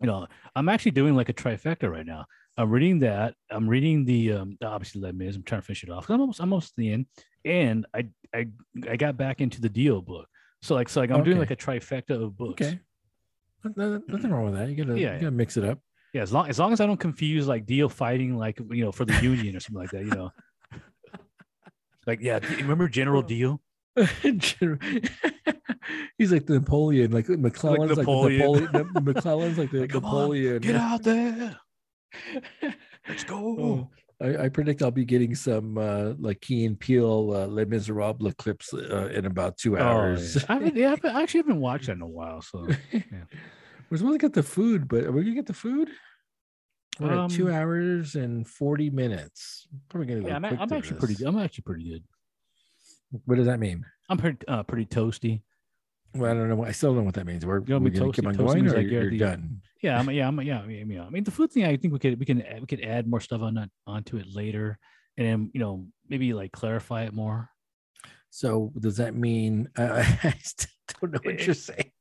You 0.00 0.06
know, 0.06 0.26
I'm 0.54 0.68
actually 0.68 0.92
doing 0.92 1.16
like 1.16 1.28
a 1.28 1.32
trifecta 1.34 1.90
right 1.90 2.06
now. 2.06 2.26
I'm 2.56 2.70
reading 2.70 3.00
that. 3.00 3.34
I'm 3.50 3.68
reading 3.68 4.04
the 4.04 4.32
um 4.32 4.58
obviously 4.62 5.00
Les 5.00 5.12
Mis. 5.12 5.36
I'm 5.36 5.42
trying 5.42 5.60
to 5.60 5.66
finish 5.66 5.82
it 5.84 5.90
off. 5.90 6.08
I'm 6.10 6.20
almost 6.20 6.40
I'm 6.40 6.52
almost 6.52 6.74
to 6.74 6.80
the 6.80 6.92
end. 6.92 7.06
And 7.44 7.86
I 7.94 8.08
I 8.34 8.46
I 8.88 8.96
got 8.96 9.16
back 9.16 9.40
into 9.40 9.60
the 9.60 9.68
Dio 9.68 10.00
book. 10.00 10.28
So 10.62 10.74
like 10.74 10.88
so 10.88 11.00
like 11.00 11.10
I'm 11.10 11.24
doing 11.24 11.38
like 11.38 11.50
a 11.50 11.56
trifecta 11.56 12.10
of 12.22 12.36
books. 12.36 12.62
Okay. 12.66 12.78
No- 13.64 13.72
no- 13.76 14.02
Nothing 14.06 14.30
wrong 14.30 14.44
with 14.46 14.54
that. 14.54 14.68
You 14.68 14.76
gotta, 14.84 14.98
Yeah, 15.00 15.14
you 15.14 15.20
gotta 15.20 15.30
mix 15.32 15.56
it 15.56 15.64
up. 15.64 15.80
Yeah, 16.14 16.22
as 16.22 16.32
long 16.32 16.48
as 16.48 16.58
long 16.58 16.72
as 16.72 16.80
I 16.80 16.86
don't 16.86 16.96
confuse 17.00 17.46
like 17.48 17.66
Dio 17.66 17.88
fighting 17.88 18.36
like 18.36 18.58
you 18.70 18.84
know 18.84 18.92
for 18.92 19.04
the 19.04 19.20
Union 19.22 19.56
or 19.56 19.60
something 19.60 19.80
like 19.82 19.90
that, 19.90 20.04
you 20.04 20.10
know. 20.10 20.30
Like 22.08 22.20
yeah, 22.22 22.38
remember 22.56 22.88
General 22.88 23.20
Dio? 23.20 23.60
General- 24.22 24.78
He's 26.18 26.32
like 26.32 26.46
the 26.46 26.54
Napoleon, 26.54 27.10
like 27.12 27.28
McClellan's 27.28 27.90
like, 27.98 28.06
Napoleon. 28.06 28.38
the 28.38 28.60
Napoleon. 28.72 28.90
McClellan's 29.04 29.58
like 29.58 29.70
the 29.70 29.80
Like, 29.80 29.90
come 29.90 30.06
on, 30.06 30.14
Napoleon. 30.14 30.58
Get 30.62 30.74
out 30.76 31.02
there. 31.02 31.56
Let's 33.08 33.24
go. 33.24 33.36
Oh, 33.36 33.90
I, 34.26 34.44
I 34.44 34.48
predict 34.48 34.80
I'll 34.82 34.90
be 34.90 35.04
getting 35.04 35.34
some 35.34 35.76
uh, 35.76 36.14
like 36.18 36.40
Key 36.40 36.64
and 36.64 36.80
Peele 36.80 37.30
uh, 37.34 37.46
Les 37.46 37.66
Miserables 37.66 38.32
clips 38.38 38.72
uh, 38.72 39.10
in 39.12 39.26
about 39.26 39.58
two 39.58 39.76
hours. 39.76 40.36
yeah. 40.36 40.42
I, 40.48 40.52
haven't, 40.54 40.76
yeah, 40.76 40.86
I 40.86 40.90
haven't- 40.90 41.14
I 41.16 41.22
actually 41.22 41.40
haven't 41.40 41.60
watched 41.60 41.86
that 41.88 41.92
in 41.96 42.02
a 42.02 42.06
while. 42.08 42.40
So 42.40 42.66
We're 43.90 43.98
supposed 43.98 44.18
to 44.18 44.26
get 44.26 44.32
the 44.32 44.42
food, 44.42 44.88
but 44.88 45.04
are 45.04 45.12
we 45.12 45.24
gonna 45.24 45.34
get 45.34 45.46
the 45.46 45.52
food? 45.52 45.90
At 47.00 47.30
two 47.30 47.48
Um, 47.48 47.54
hours 47.54 48.14
and 48.16 48.46
forty 48.46 48.90
minutes. 48.90 49.68
Probably 49.88 50.06
gonna 50.06 50.20
go 50.22 50.28
yeah, 50.28 50.36
I'm, 50.36 50.44
I'm 50.44 50.72
actually 50.72 50.98
pretty. 50.98 51.14
this. 51.14 51.22
I'm 51.22 51.38
actually 51.38 51.62
pretty 51.62 51.88
good. 51.88 52.04
What 53.24 53.36
does 53.36 53.46
that 53.46 53.60
mean? 53.60 53.84
I'm 54.08 54.18
pretty 54.18 54.38
uh, 54.48 54.62
pretty 54.64 54.86
toasty. 54.86 55.42
Well, 56.14 56.30
I 56.30 56.34
don't 56.34 56.48
know. 56.48 56.64
I 56.64 56.72
still 56.72 56.90
don't 56.90 56.98
know 56.98 57.04
what 57.04 57.14
that 57.14 57.26
means. 57.26 57.44
We're, 57.44 57.60
we're 57.60 57.78
toasty- 57.90 58.14
keep 58.14 58.26
on 58.26 58.34
going, 58.34 58.66
or 58.66 58.70
like 58.76 58.86
you're, 58.88 59.10
you're 59.10 59.18
done. 59.18 59.60
Yeah, 59.82 59.98
I'm, 59.98 60.10
yeah, 60.10 60.26
I'm, 60.28 60.40
yeah, 60.40 60.64
yeah, 60.66 60.84
yeah. 60.86 61.04
I 61.04 61.10
mean, 61.10 61.22
the 61.24 61.30
food 61.30 61.52
thing. 61.52 61.64
I 61.64 61.76
think 61.76 61.92
we 61.92 61.98
could 61.98 62.18
we 62.18 62.26
can 62.26 62.42
add- 62.42 62.60
we 62.60 62.66
could 62.66 62.80
add 62.82 63.06
more 63.06 63.20
stuff 63.20 63.42
on 63.42 63.54
that 63.54 63.70
onto 63.86 64.16
it 64.16 64.26
later, 64.34 64.78
and 65.16 65.26
then 65.26 65.50
you 65.54 65.60
know 65.60 65.86
maybe 66.08 66.32
like 66.32 66.50
clarify 66.52 67.04
it 67.04 67.12
more. 67.12 67.48
So 68.30 68.72
does 68.78 68.96
that 68.96 69.14
mean 69.14 69.68
I, 69.76 70.18
I 70.24 70.34
don't 71.00 71.12
know 71.12 71.20
what 71.22 71.34
It- 71.34 71.46
you're 71.46 71.54
saying? 71.54 71.92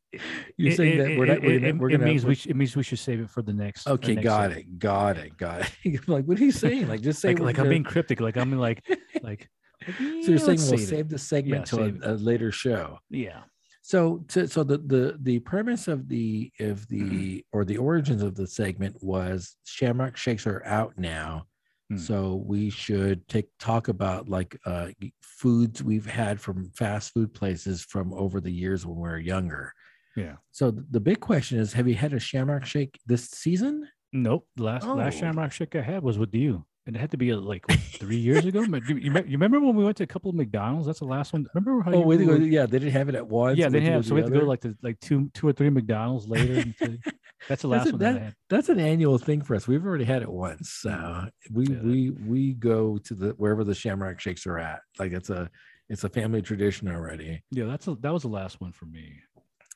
You're 0.58 0.72
It- 0.72 0.77
saying 0.77 0.94
it- 0.94 1.03
that 1.03 1.18
we're 1.18 1.26
it- 1.26 1.27
not. 1.27 1.42
We're 1.42 1.52
it- 1.52 1.60
gonna. 1.60 1.68
it- 1.68 1.77
We're 1.77 1.90
it 1.90 1.92
gonna 1.94 2.06
means 2.06 2.24
we 2.24 2.27
we're- 2.30 2.36
sh- 2.36 2.48
it 2.48 2.56
means 2.56 2.76
we 2.76 2.84
should 2.84 3.00
save 3.00 3.19
it 3.19 3.30
for 3.30 3.42
the 3.42 3.53
next. 3.53 3.84
the 3.84 3.92
okay, 3.92 4.16
next 4.16 4.24
got 4.24 4.42
segment. 4.52 4.68
it, 4.68 4.80
got 4.80 5.18
it, 5.18 5.38
got 5.38 5.72
it. 5.84 6.08
Like, 6.08 6.26
what 6.26 6.40
are 6.40 6.44
you 6.44 6.52
saying? 6.52 6.88
Like, 6.88 7.02
just 7.02 7.19
say 7.19 7.34
Like, 7.34 7.42
like 7.44 7.60
I'm 7.60 7.69
being 7.69 7.84
cryptic. 7.84 8.22
Like 8.22 8.38
I'm 8.38 8.52
like 8.58 8.84
like. 9.22 9.50
So 9.86 9.94
you're 10.03 10.38
saying 10.40 10.58
we'll 10.60 10.77
save 10.77 10.80
save 10.82 11.10
the 11.10 11.19
segment 11.19 11.72
Yeah, 11.72 11.77
to 11.77 12.00
a, 12.10 12.14
a 12.14 12.16
later 12.16 12.52
show. 12.52 13.00
Yeah. 13.10 13.42
So, 13.84 14.26
to, 14.30 14.48
so 14.48 14.64
the 14.64 14.80
the 14.80 15.18
the 15.22 15.40
premise 15.40 15.88
of 15.88 16.10
the 16.10 16.52
of 16.60 16.88
the 16.90 17.45
or 17.53 17.64
the 17.64 17.77
origins 17.77 18.22
of 18.24 18.36
the 18.36 18.48
segment 18.48 18.98
was 19.02 19.56
Shamrock 19.66 20.18
Shakes 20.18 20.45
are 20.48 20.61
out 20.66 20.98
now, 20.98 21.45
Hmm. 21.90 21.98
so 21.98 22.36
we 22.45 22.69
should 22.69 23.26
take 23.30 23.48
talk 23.60 23.88
about 23.88 24.27
like 24.27 24.60
uh 24.66 24.90
foods 25.22 25.84
we've 25.84 26.06
had 26.08 26.42
from 26.42 26.69
fast 26.72 27.14
food 27.14 27.34
places 27.34 27.82
from 27.84 28.14
over 28.14 28.42
the 28.42 28.52
years 28.52 28.86
when 28.86 28.95
we 28.98 29.03
were 29.03 29.19
younger. 29.19 29.72
Yeah. 30.17 30.35
So 30.51 30.71
the 30.71 30.99
big 30.99 31.19
question 31.21 31.59
is, 31.59 31.71
have 31.73 31.87
you 31.87 31.95
had 31.95 32.11
a 32.13 32.19
Shamrock 32.19 32.65
Shake 32.65 32.99
this 33.05 33.25
season? 33.29 33.87
Nope. 34.11 34.47
The 34.55 34.63
last 34.63 34.85
last 34.87 35.15
Oh. 35.15 35.19
Shamrock 35.19 35.51
Shake 35.51 35.75
I 35.75 35.81
had 35.81 36.01
was 36.03 36.17
with 36.17 36.33
you, 36.33 36.65
and 36.85 36.95
it 36.95 36.99
had 36.99 37.11
to 37.11 37.17
be 37.17 37.31
uh, 37.31 37.37
like 37.37 37.67
what, 37.67 37.77
three 37.99 38.17
years 38.17 38.45
ago. 38.45 38.65
But 38.67 38.87
You, 38.89 38.95
you, 38.97 39.11
you 39.13 39.31
remember 39.37 39.59
when 39.59 39.75
we 39.75 39.83
went 39.83 39.97
to 39.97 40.03
a 40.03 40.07
couple 40.07 40.29
of 40.29 40.35
McDonald's? 40.35 40.87
That's 40.87 40.99
the 40.99 41.05
last 41.05 41.33
one. 41.33 41.45
Remember 41.53 41.83
how 41.83 41.91
Oh, 41.93 42.01
you 42.11 42.17
we 42.17 42.25
go. 42.25 42.35
Yeah, 42.35 42.65
they 42.65 42.79
didn't 42.79 42.93
have 42.93 43.09
it 43.09 43.15
at 43.15 43.27
once. 43.27 43.57
yeah, 43.59 43.69
they 43.69 43.79
had 43.81 43.87
to 43.89 43.93
have. 43.93 44.05
So 44.07 44.15
we 44.15 44.21
had 44.21 44.27
to 44.27 44.33
go 44.33 44.39
the 44.39 44.45
to 44.45 44.49
like 44.49 44.61
the 44.61 44.77
like 44.81 44.99
two 44.99 45.29
two 45.33 45.47
or 45.47 45.53
three 45.53 45.69
McDonald's 45.69 46.27
later. 46.27 46.53
and 46.61 46.77
to- 46.81 46.99
that's 47.47 47.61
the 47.61 47.67
That's 47.69 47.85
last 47.85 47.91
one 47.91 47.99
that 47.99 48.09
I 48.09 48.13
that- 48.13 48.21
had. 48.23 48.35
That's 48.49 48.69
an 48.69 48.79
annual 48.79 49.19
thing 49.19 49.41
for 49.43 49.55
us. 49.55 49.67
We've 49.67 49.85
already 49.85 50.05
had 50.05 50.23
it 50.23 50.31
once. 50.31 50.71
So 50.71 51.27
we 51.53 51.67
Yeah, 51.67 51.81
we 51.83 52.09
we 52.09 52.53
go 52.53 52.97
to 52.97 53.13
the 53.13 53.29
wherever 53.31 53.63
the 53.63 53.75
Shamrock 53.75 54.19
Shakes 54.19 54.47
are 54.47 54.57
at. 54.57 54.79
Like 54.97 55.11
it's 55.11 55.29
a 55.29 55.49
it's 55.89 56.03
a 56.03 56.09
family 56.09 56.41
tradition 56.41 56.87
already. 56.89 57.43
Yeah, 57.51 57.65
that's 57.65 57.87
a, 57.87 57.95
that 58.01 58.11
was 58.11 58.23
the 58.23 58.27
last 58.29 58.59
one 58.59 58.71
for 58.71 58.85
me. 58.85 59.19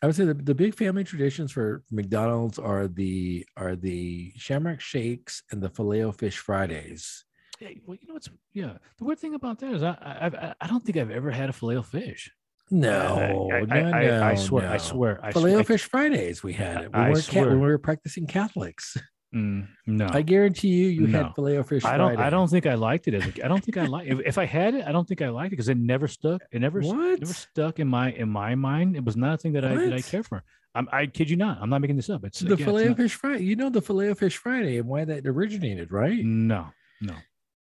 I 0.01 0.07
would 0.07 0.15
say 0.15 0.25
the, 0.25 0.33
the 0.33 0.55
big 0.55 0.73
family 0.75 1.03
traditions 1.03 1.51
for 1.51 1.83
McDonald's 1.91 2.57
are 2.57 2.87
the 2.87 3.45
are 3.55 3.75
the 3.75 4.33
Shamrock 4.35 4.81
Shakes 4.81 5.43
and 5.51 5.61
the 5.61 5.69
filet 5.69 6.03
o 6.03 6.11
fish 6.11 6.37
Fridays. 6.37 7.23
Yeah, 7.59 7.69
well, 7.85 7.97
you 8.01 8.07
know 8.07 8.15
what's 8.15 8.29
yeah. 8.53 8.73
The 8.97 9.03
weird 9.03 9.19
thing 9.19 9.35
about 9.35 9.59
that 9.59 9.73
is 9.73 9.83
I 9.83 9.91
I 10.01 10.27
I, 10.27 10.55
I 10.61 10.67
don't 10.67 10.83
think 10.83 10.97
I've 10.97 11.11
ever 11.11 11.29
had 11.29 11.49
a 11.49 11.53
filet 11.53 11.77
o 11.77 11.83
fish. 11.83 12.31
No, 12.73 13.49
I, 13.51 13.55
I, 13.57 13.61
no, 13.65 13.75
I, 13.75 13.79
I, 13.79 14.29
I 14.29 14.33
no, 14.33 14.35
swear, 14.41 14.69
I 14.71 14.77
swear, 14.77 15.19
I 15.21 15.33
Filet 15.33 15.51
o 15.51 15.53
swear. 15.55 15.63
fish 15.65 15.83
Fridays. 15.83 16.41
We 16.41 16.53
had 16.53 16.85
it 16.85 16.93
when, 16.93 17.01
I 17.01 17.09
we 17.09 17.15
were 17.15 17.21
ca- 17.21 17.39
when 17.41 17.43
swear. 17.43 17.49
we 17.59 17.67
were 17.67 17.77
practicing 17.77 18.25
Catholics. 18.27 18.97
Mm, 19.33 19.67
no, 19.87 20.09
I 20.11 20.23
guarantee 20.23 20.67
you, 20.67 20.87
you 20.87 21.07
No. 21.07 21.23
had 21.23 21.35
filet 21.35 21.63
fish. 21.63 21.85
I 21.85 21.95
don't. 21.97 22.15
Friday. 22.15 22.21
I 22.27 22.29
don't 22.29 22.49
think 22.49 22.65
I 22.65 22.73
liked 22.73 23.07
it. 23.07 23.13
As 23.13 23.25
a, 23.25 23.45
I 23.45 23.47
don't 23.47 23.63
think 23.63 23.77
I 23.77 23.85
like. 23.85 24.07
If, 24.07 24.19
if 24.25 24.37
I 24.37 24.45
had 24.45 24.73
it, 24.75 24.85
I 24.85 24.91
don't 24.91 25.07
think 25.07 25.21
I 25.21 25.29
liked 25.29 25.47
it 25.47 25.51
because 25.51 25.69
it 25.69 25.77
never 25.77 26.09
stuck. 26.09 26.41
It 26.51 26.59
never. 26.59 26.81
What? 26.81 27.21
Never 27.21 27.33
stuck 27.33 27.79
in 27.79 27.87
my 27.87 28.11
in 28.11 28.27
my 28.27 28.55
mind. 28.55 28.97
It 28.97 29.05
was 29.05 29.15
not 29.15 29.35
a 29.35 29.37
thing 29.37 29.53
that 29.53 29.63
I 29.63 29.75
that 29.75 29.93
I 29.93 29.95
What? 29.95 30.05
care 30.05 30.23
for. 30.23 30.43
I'm, 30.75 30.87
I 30.91 31.05
kid 31.05 31.29
you 31.29 31.37
not. 31.37 31.59
I'm 31.61 31.69
not 31.69 31.79
making 31.81 31.95
this 31.97 32.09
up. 32.09 32.23
It's 32.25 32.39
the 32.39 32.53
again, 32.53 32.65
filet 32.65 32.89
o 32.89 32.93
fish 32.95 33.13
Friday. 33.15 33.43
You 33.45 33.55
know 33.55 33.69
the 33.69 33.81
filet 33.81 34.13
fish 34.15 34.35
Friday 34.37 34.77
and 34.77 34.87
why 34.87 35.05
that 35.05 35.25
originated, 35.25 35.91
right? 35.91 36.23
No, 36.23 36.67
no. 36.99 37.15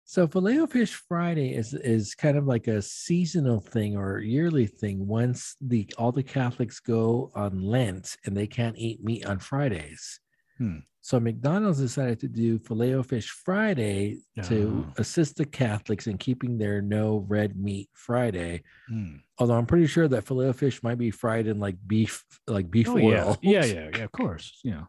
So 0.05 0.27
filet 0.27 0.65
fish 0.65 0.95
Friday 1.07 1.53
is 1.53 1.75
is 1.75 2.15
kind 2.15 2.35
of 2.35 2.47
like 2.47 2.67
a 2.67 2.81
seasonal 2.81 3.59
thing 3.59 3.95
or 3.95 4.19
yearly 4.19 4.65
thing. 4.65 5.05
Once 5.05 5.55
the 5.61 5.87
all 5.99 6.11
the 6.11 6.23
Catholics 6.23 6.79
go 6.79 7.31
on 7.35 7.61
Lent 7.61 8.15
and 8.25 8.35
they 8.35 8.47
can't 8.47 8.75
eat 8.75 9.03
meat 9.03 9.23
on 9.27 9.37
Fridays. 9.37 10.19
Hmm. 10.59 10.77
So 11.01 11.19
McDonald's 11.19 11.79
decided 11.79 12.19
to 12.19 12.27
do 12.27 12.59
filet 12.59 12.93
o 12.93 13.01
fish 13.01 13.29
Friday 13.29 14.19
to 14.43 14.85
Oh. 14.87 14.93
assist 14.97 15.37
the 15.37 15.45
Catholics 15.45 16.05
in 16.07 16.17
keeping 16.17 16.57
their 16.57 16.81
no 16.81 17.25
red 17.27 17.55
meat 17.57 17.89
Friday. 17.93 18.63
Hmm. 18.89 19.15
Although 19.37 19.55
I'm 19.55 19.65
pretty 19.65 19.87
sure 19.87 20.07
that 20.09 20.25
filet 20.25 20.47
o 20.49 20.53
fish 20.53 20.83
might 20.83 20.97
be 20.97 21.09
fried 21.11 21.47
in 21.47 21.57
like 21.59 21.77
beef, 21.87 22.23
like 22.47 22.69
beef 22.69 22.89
Oh, 22.89 22.97
oil. 22.99 23.37
yeah. 23.41 23.63
yeah, 23.63 23.65
yeah, 23.73 23.89
yeah. 23.97 24.03
Of 24.03 24.11
course. 24.11 24.59
Yeah, 24.63 24.83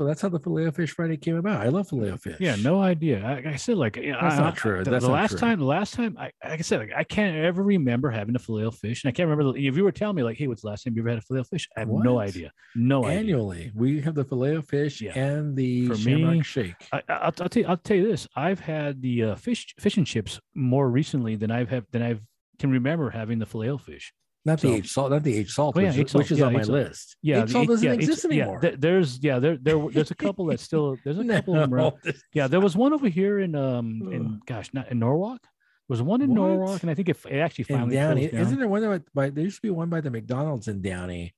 So 0.00 0.06
that's 0.06 0.22
how 0.22 0.30
the 0.30 0.38
filet 0.40 0.70
fish 0.70 0.92
Friday 0.92 1.18
came 1.18 1.36
about. 1.36 1.60
I 1.60 1.68
love 1.68 1.90
filet 1.90 2.16
fish. 2.16 2.36
yeah. 2.40 2.56
No 2.56 2.80
idea. 2.80 3.22
I, 3.22 3.50
I 3.50 3.56
said 3.56 3.76
like 3.76 3.96
That's 3.96 4.34
I- 4.34 4.38
not 4.38 4.56
true. 4.56 4.82
The, 4.82 4.90
That's 4.90 5.04
the 5.04 5.10
last 5.10 5.32
true. 5.32 5.40
time, 5.40 5.58
the 5.58 5.66
last 5.66 5.92
time, 5.92 6.16
I 6.18 6.30
like 6.42 6.58
I 6.60 6.62
said, 6.62 6.80
like 6.80 6.92
I 6.96 7.04
can't 7.04 7.36
ever 7.36 7.62
remember 7.62 8.08
having 8.08 8.34
a 8.34 8.38
filet 8.38 8.70
fish, 8.70 9.04
and 9.04 9.10
I 9.10 9.12
can't 9.12 9.28
remember 9.28 9.52
the, 9.52 9.66
if 9.68 9.76
you 9.76 9.84
were 9.84 9.92
telling 9.92 10.16
me 10.16 10.22
like, 10.22 10.38
hey, 10.38 10.46
what's 10.46 10.62
the 10.62 10.68
last 10.68 10.84
time 10.84 10.94
you 10.96 11.02
ever 11.02 11.10
had 11.10 11.18
a 11.18 11.20
filet 11.20 11.42
fish? 11.42 11.68
I 11.76 11.80
have 11.80 11.90
no 11.90 12.18
idea. 12.18 12.50
No 12.74 13.04
idea. 13.04 13.18
Annually, 13.18 13.72
we 13.74 14.00
have 14.00 14.14
the 14.14 14.24
filet 14.24 14.62
fish 14.62 15.02
Yeah. 15.02 15.12
and 15.18 15.54
the 15.54 15.88
For 15.88 15.96
shamrock 15.96 16.32
me, 16.32 16.42
shake. 16.44 16.76
I, 16.92 17.02
I- 17.06 17.12
I'll, 17.12 17.34
I'll 17.42 17.48
tell 17.50 17.62
you. 17.62 17.68
I'll 17.68 17.76
tell 17.76 17.96
you 17.98 18.08
this. 18.08 18.26
I've 18.34 18.60
had 18.60 19.02
the 19.02 19.22
uh, 19.24 19.34
fish 19.34 19.74
fish 19.78 19.98
and 19.98 20.06
chips 20.06 20.40
more 20.54 20.88
recently 20.88 21.36
than 21.36 21.50
I've 21.50 21.68
have 21.68 21.84
than 21.90 22.00
I've 22.00 22.22
can 22.58 22.70
remember 22.70 23.10
having 23.10 23.38
the 23.38 23.44
filet 23.44 23.76
fish. 23.76 24.14
Not 24.44 24.60
the 24.60 24.68
So- 24.68 24.74
H 24.74 24.90
salt, 24.90 25.10
not 25.10 25.22
the 25.22 25.36
H 25.36 25.50
salt, 25.50 25.76
Oh, 25.76 25.80
yeah, 25.80 25.88
which, 25.90 25.98
H 25.98 26.10
salt. 26.10 26.22
which 26.24 26.30
is 26.32 26.38
Yeah, 26.38 26.46
on 26.46 26.52
my 26.54 26.60
H 26.60 26.66
salt. 26.66 26.78
list. 26.78 27.16
Yeah, 27.22 27.40
H 27.42 27.46
the 27.46 27.52
salt 27.52 27.68
doesn't 27.68 27.86
yeah, 27.86 27.92
exist 27.92 28.24
anymore. 28.24 28.58
there- 28.62 28.76
there's 28.76 29.22
yeah, 29.22 29.38
there 29.38 29.56
there 29.60 29.78
there's 29.92 30.10
a 30.10 30.14
couple 30.14 30.46
that 30.46 30.60
still 30.60 30.96
there's 31.04 31.18
a 31.18 31.24
couple 31.36 31.54
of 31.56 31.60
them 31.60 31.74
around. 31.74 31.94
Yeah, 32.32 32.46
there 32.48 32.60
was 32.60 32.74
one 32.76 32.92
over 32.94 33.08
here 33.08 33.38
in 33.38 33.54
um 33.54 34.08
in 34.12 34.40
gosh, 34.46 34.70
not 34.72 34.90
in 34.90 34.98
Norwalk. 34.98 35.42
There 35.42 35.94
was 35.94 36.02
one 36.02 36.22
in 36.22 36.30
What? 36.30 36.36
Norwalk, 36.36 36.82
and 36.82 36.90
I 36.90 36.94
think 36.94 37.08
it, 37.10 37.18
it 37.28 37.38
actually 37.38 37.66
in 37.68 37.76
finally. 37.76 37.96
Downey, 37.96 38.28
down. 38.28 38.40
isn't 38.40 38.58
there 38.58 38.68
one 38.68 38.80
that 38.82 39.12
by 39.12 39.28
there 39.30 39.44
used 39.44 39.56
to 39.56 39.62
be 39.62 39.70
one 39.70 39.90
by 39.90 40.00
the 40.00 40.10
McDonald's 40.10 40.68
in 40.68 40.80
Downey? 40.80 41.34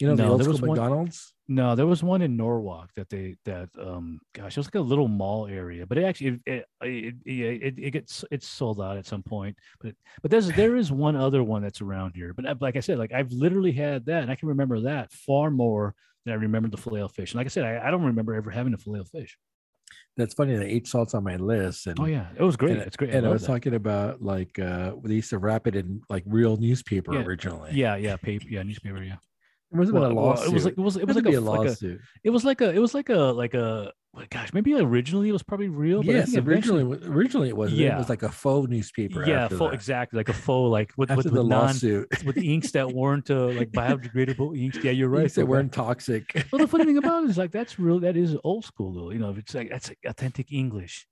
You 0.00 0.08
know 0.08 0.16
the 0.16 0.22
No, 0.24 0.30
old 0.32 0.40
there 0.40 0.52
school 0.52 0.68
one- 0.68 0.78
McDonald's. 0.78 1.34
No, 1.46 1.76
there 1.76 1.86
was 1.86 2.02
one 2.02 2.22
in 2.22 2.36
Norwalk 2.38 2.90
that 2.94 3.10
they 3.10 3.36
that 3.44 3.68
um 3.78 4.18
gosh, 4.32 4.56
it 4.56 4.60
was 4.60 4.66
like 4.66 4.74
a 4.76 4.80
little 4.80 5.08
mall 5.08 5.46
area, 5.46 5.86
but 5.86 5.98
it 5.98 6.04
actually 6.04 6.40
it 6.46 6.64
it 6.80 7.14
it, 7.26 7.62
it, 7.62 7.74
it 7.78 7.90
gets 7.90 8.24
it's 8.30 8.48
sold 8.48 8.80
out 8.80 8.96
at 8.96 9.06
some 9.06 9.22
point. 9.22 9.56
But 9.80 9.94
but 10.22 10.30
there's 10.30 10.50
there 10.52 10.74
is 10.76 10.90
one 10.90 11.16
other 11.16 11.42
one 11.44 11.62
that's 11.62 11.80
around 11.82 12.14
here. 12.16 12.32
But 12.32 12.60
like 12.62 12.76
I 12.76 12.80
said, 12.80 12.98
like 12.98 13.12
I've 13.12 13.30
literally 13.30 13.72
had 13.72 14.06
that, 14.06 14.22
and 14.22 14.30
I 14.32 14.36
can 14.36 14.48
remember 14.48 14.80
that 14.80 15.12
far 15.12 15.50
more 15.50 15.94
than 16.24 16.32
I 16.32 16.36
remember 16.38 16.68
the 16.70 16.78
filet 16.78 17.06
fish. 17.08 17.32
And 17.32 17.38
like 17.38 17.46
I 17.46 17.50
said, 17.50 17.64
I, 17.64 17.86
I 17.86 17.90
don't 17.90 18.04
remember 18.04 18.34
ever 18.34 18.50
having 18.50 18.72
a 18.74 18.78
filet 18.78 19.04
fish. 19.12 19.36
That's 20.16 20.32
funny. 20.32 20.56
The 20.56 20.64
H 20.66 20.88
salt's 20.88 21.12
on 21.12 21.24
my 21.24 21.36
list, 21.36 21.86
and 21.86 22.00
Oh 22.00 22.06
yeah, 22.06 22.28
it 22.38 22.42
was 22.42 22.56
great. 22.56 22.72
and, 22.72 22.82
it's 22.82 22.96
great. 22.96 23.10
I 23.12 23.18
And 23.18 23.26
I, 23.26 23.28
was 23.30 23.42
that. 23.42 23.48
talking 23.48 23.74
about 23.74 24.22
like 24.22 24.58
uh 24.58 24.92
they 25.04 25.14
used 25.16 25.30
to 25.30 25.38
wrap 25.38 25.66
it 25.66 25.76
in 25.76 26.00
like 26.08 26.24
real 26.26 26.56
newspaper 26.56 27.12
Yeah, 27.12 27.20
originally. 27.20 27.72
yeah, 27.74 27.96
yeah, 27.96 28.16
paper, 28.16 28.46
yeah, 28.48 28.62
newspaper, 28.62 29.02
yeah. 29.02 29.16
It 29.74 29.78
wasn't 29.78 29.98
Well, 29.98 30.10
a 30.10 30.14
well, 30.14 30.24
lawsuit. 30.26 30.48
it 30.48 30.52
was 30.54 30.64
like 30.64 30.74
it 30.74 30.80
was 30.80 30.96
it 30.96 31.00
It 31.02 31.06
was 31.06 31.16
like 31.16 31.26
a, 31.26 31.38
a 31.38 31.40
like 31.40 31.66
a 31.82 31.98
it 32.24 32.30
was 32.30 32.44
like 32.44 32.60
a 32.60 32.70
it 32.70 32.78
was 32.78 32.94
like 32.94 33.08
a 33.08 33.16
like 33.18 33.54
a 33.54 33.92
well, 34.12 34.24
gosh 34.30 34.52
maybe 34.52 34.72
originally 34.74 35.28
it 35.28 35.32
was 35.32 35.42
probably 35.42 35.68
real. 35.68 36.00
But 36.00 36.14
yes, 36.14 36.26
think 36.26 36.38
eventually- 36.38 36.82
originally 36.82 37.08
originally 37.16 37.48
it 37.48 37.56
was. 37.56 37.72
Yeah, 37.72 37.96
It 37.96 37.98
was 37.98 38.08
like 38.08 38.22
a 38.22 38.28
faux 38.30 38.70
newspaper. 38.70 39.26
yeah, 39.26 39.48
full, 39.48 39.68
that. 39.68 39.74
exactly 39.74 40.16
like 40.18 40.28
a 40.28 40.32
faux 40.32 40.70
like 40.70 40.92
with 40.96 41.10
After 41.10 41.24
with, 41.24 41.32
the 41.34 41.40
with 41.42 41.48
non 41.50 41.60
lawsuit, 41.66 42.06
with 42.24 42.36
inks 42.36 42.70
that 42.70 42.92
weren't 42.92 43.28
uh, 43.28 43.46
like 43.48 43.72
biodegradable 43.72 44.56
inks. 44.62 44.78
Yeah, 44.84 44.92
you're 44.92 45.08
right. 45.08 45.22
right? 45.22 45.32
They 45.34 45.42
weren't 45.42 45.72
toxic. 45.72 46.46
Well, 46.52 46.60
the 46.60 46.68
funny 46.68 46.84
thing 46.84 46.98
about 47.04 47.24
it 47.24 47.30
is 47.30 47.36
like 47.38 47.50
that's 47.50 47.76
real. 47.78 47.98
That 47.98 48.16
is 48.16 48.36
old 48.44 48.64
school 48.64 48.92
though. 48.92 49.10
You 49.10 49.18
know, 49.18 49.34
it's 49.36 49.52
like 49.54 49.68
that's 49.70 49.88
like 49.88 49.98
authentic 50.06 50.52
English. 50.52 51.06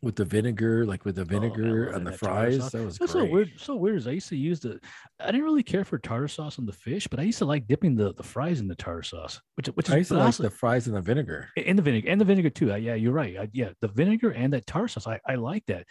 With 0.00 0.16
the 0.16 0.24
vinegar, 0.24 0.86
like 0.86 1.04
with 1.04 1.16
the 1.16 1.22
Oh, 1.22 1.24
vinegar 1.24 1.88
and 1.88 2.06
the 2.06 2.12
fries. 2.12 2.58
sauce. 2.58 2.72
That 2.72 2.84
was 2.84 2.98
That's 2.98 3.12
great. 3.12 3.26
so 3.28 3.32
weird. 3.32 3.50
So 3.58 3.76
weird 3.76 3.96
is 3.96 4.06
I 4.06 4.12
used 4.12 4.28
to 4.28 4.36
use 4.36 4.60
the. 4.60 4.78
I 5.18 5.26
didn't 5.26 5.44
really 5.44 5.62
care 5.62 5.84
for 5.84 5.98
tartar 5.98 6.28
sauce 6.28 6.58
on 6.58 6.66
the 6.66 6.72
fish, 6.72 7.06
but 7.08 7.18
I 7.18 7.24
used 7.24 7.38
to 7.38 7.44
like 7.44 7.66
dipping 7.66 7.96
the, 7.96 8.14
the 8.14 8.22
fries 8.22 8.60
in 8.60 8.68
the 8.68 8.76
tartar 8.76 9.02
sauce, 9.02 9.40
which 9.56 9.66
which 9.68 9.88
is 9.88 9.94
I 9.94 9.98
used 9.98 10.10
to 10.10 10.18
like 10.18 10.36
the 10.36 10.50
fries 10.50 10.86
in 10.86 10.94
the 10.94 11.00
vinegar. 11.00 11.48
in 11.56 11.76
the 11.76 11.82
vinegar 11.82 12.08
and 12.08 12.20
the 12.20 12.24
vinegar 12.24 12.50
too. 12.50 12.72
Uh, 12.72 12.76
yeah, 12.76 12.94
you're 12.94 13.12
right. 13.12 13.36
I, 13.36 13.48
yeah, 13.52 13.70
the 13.80 13.88
vinegar 13.88 14.30
and 14.30 14.52
that 14.52 14.66
tartar 14.66 14.88
sauce. 14.88 15.06
I, 15.06 15.20
I 15.26 15.34
like 15.34 15.64
that. 15.66 15.86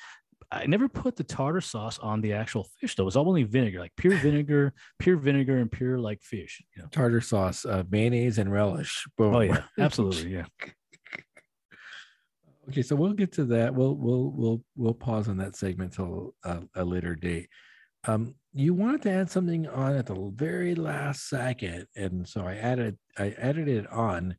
I 0.49 0.65
never 0.65 0.87
put 0.87 1.17
the 1.17 1.25
tartar 1.25 1.59
sauce 1.59 1.99
on 1.99 2.21
the 2.21 2.31
actual 2.31 2.65
fish 2.79 2.95
though. 2.95 3.07
It's 3.07 3.17
all 3.17 3.27
only 3.27 3.43
vinegar, 3.43 3.79
like 3.79 3.91
pure 3.97 4.15
vinegar, 4.15 4.73
pure 4.99 5.17
vinegar, 5.17 5.57
and 5.57 5.69
pure 5.69 5.99
like 5.99 6.21
fish. 6.21 6.63
You 6.75 6.83
know? 6.83 6.87
Tartar 6.89 7.19
sauce, 7.19 7.65
uh, 7.65 7.83
mayonnaise, 7.89 8.37
and 8.37 8.49
relish. 8.49 9.05
Boom. 9.17 9.35
Oh 9.35 9.39
yeah, 9.41 9.63
absolutely. 9.77 10.31
Yeah. 10.31 10.45
Okay, 12.69 12.81
so 12.81 12.95
we'll 12.95 13.13
get 13.13 13.31
to 13.33 13.45
that. 13.45 13.73
We'll 13.73 13.95
we'll 13.95 14.31
we'll 14.31 14.63
we'll 14.75 14.93
pause 14.93 15.29
on 15.29 15.37
that 15.37 15.55
segment 15.55 15.93
till 15.93 16.35
a 16.43 16.83
later 16.83 17.15
date. 17.15 17.49
Um, 18.05 18.35
you 18.53 18.73
wanted 18.73 19.01
to 19.03 19.11
add 19.11 19.29
something 19.29 19.67
on 19.67 19.95
at 19.95 20.07
the 20.07 20.31
very 20.35 20.75
last 20.75 21.29
second, 21.29 21.87
and 21.95 22.27
so 22.27 22.41
I 22.41 22.55
added 22.55 22.97
I 23.17 23.35
added 23.37 23.69
it 23.69 23.89
on, 23.91 24.35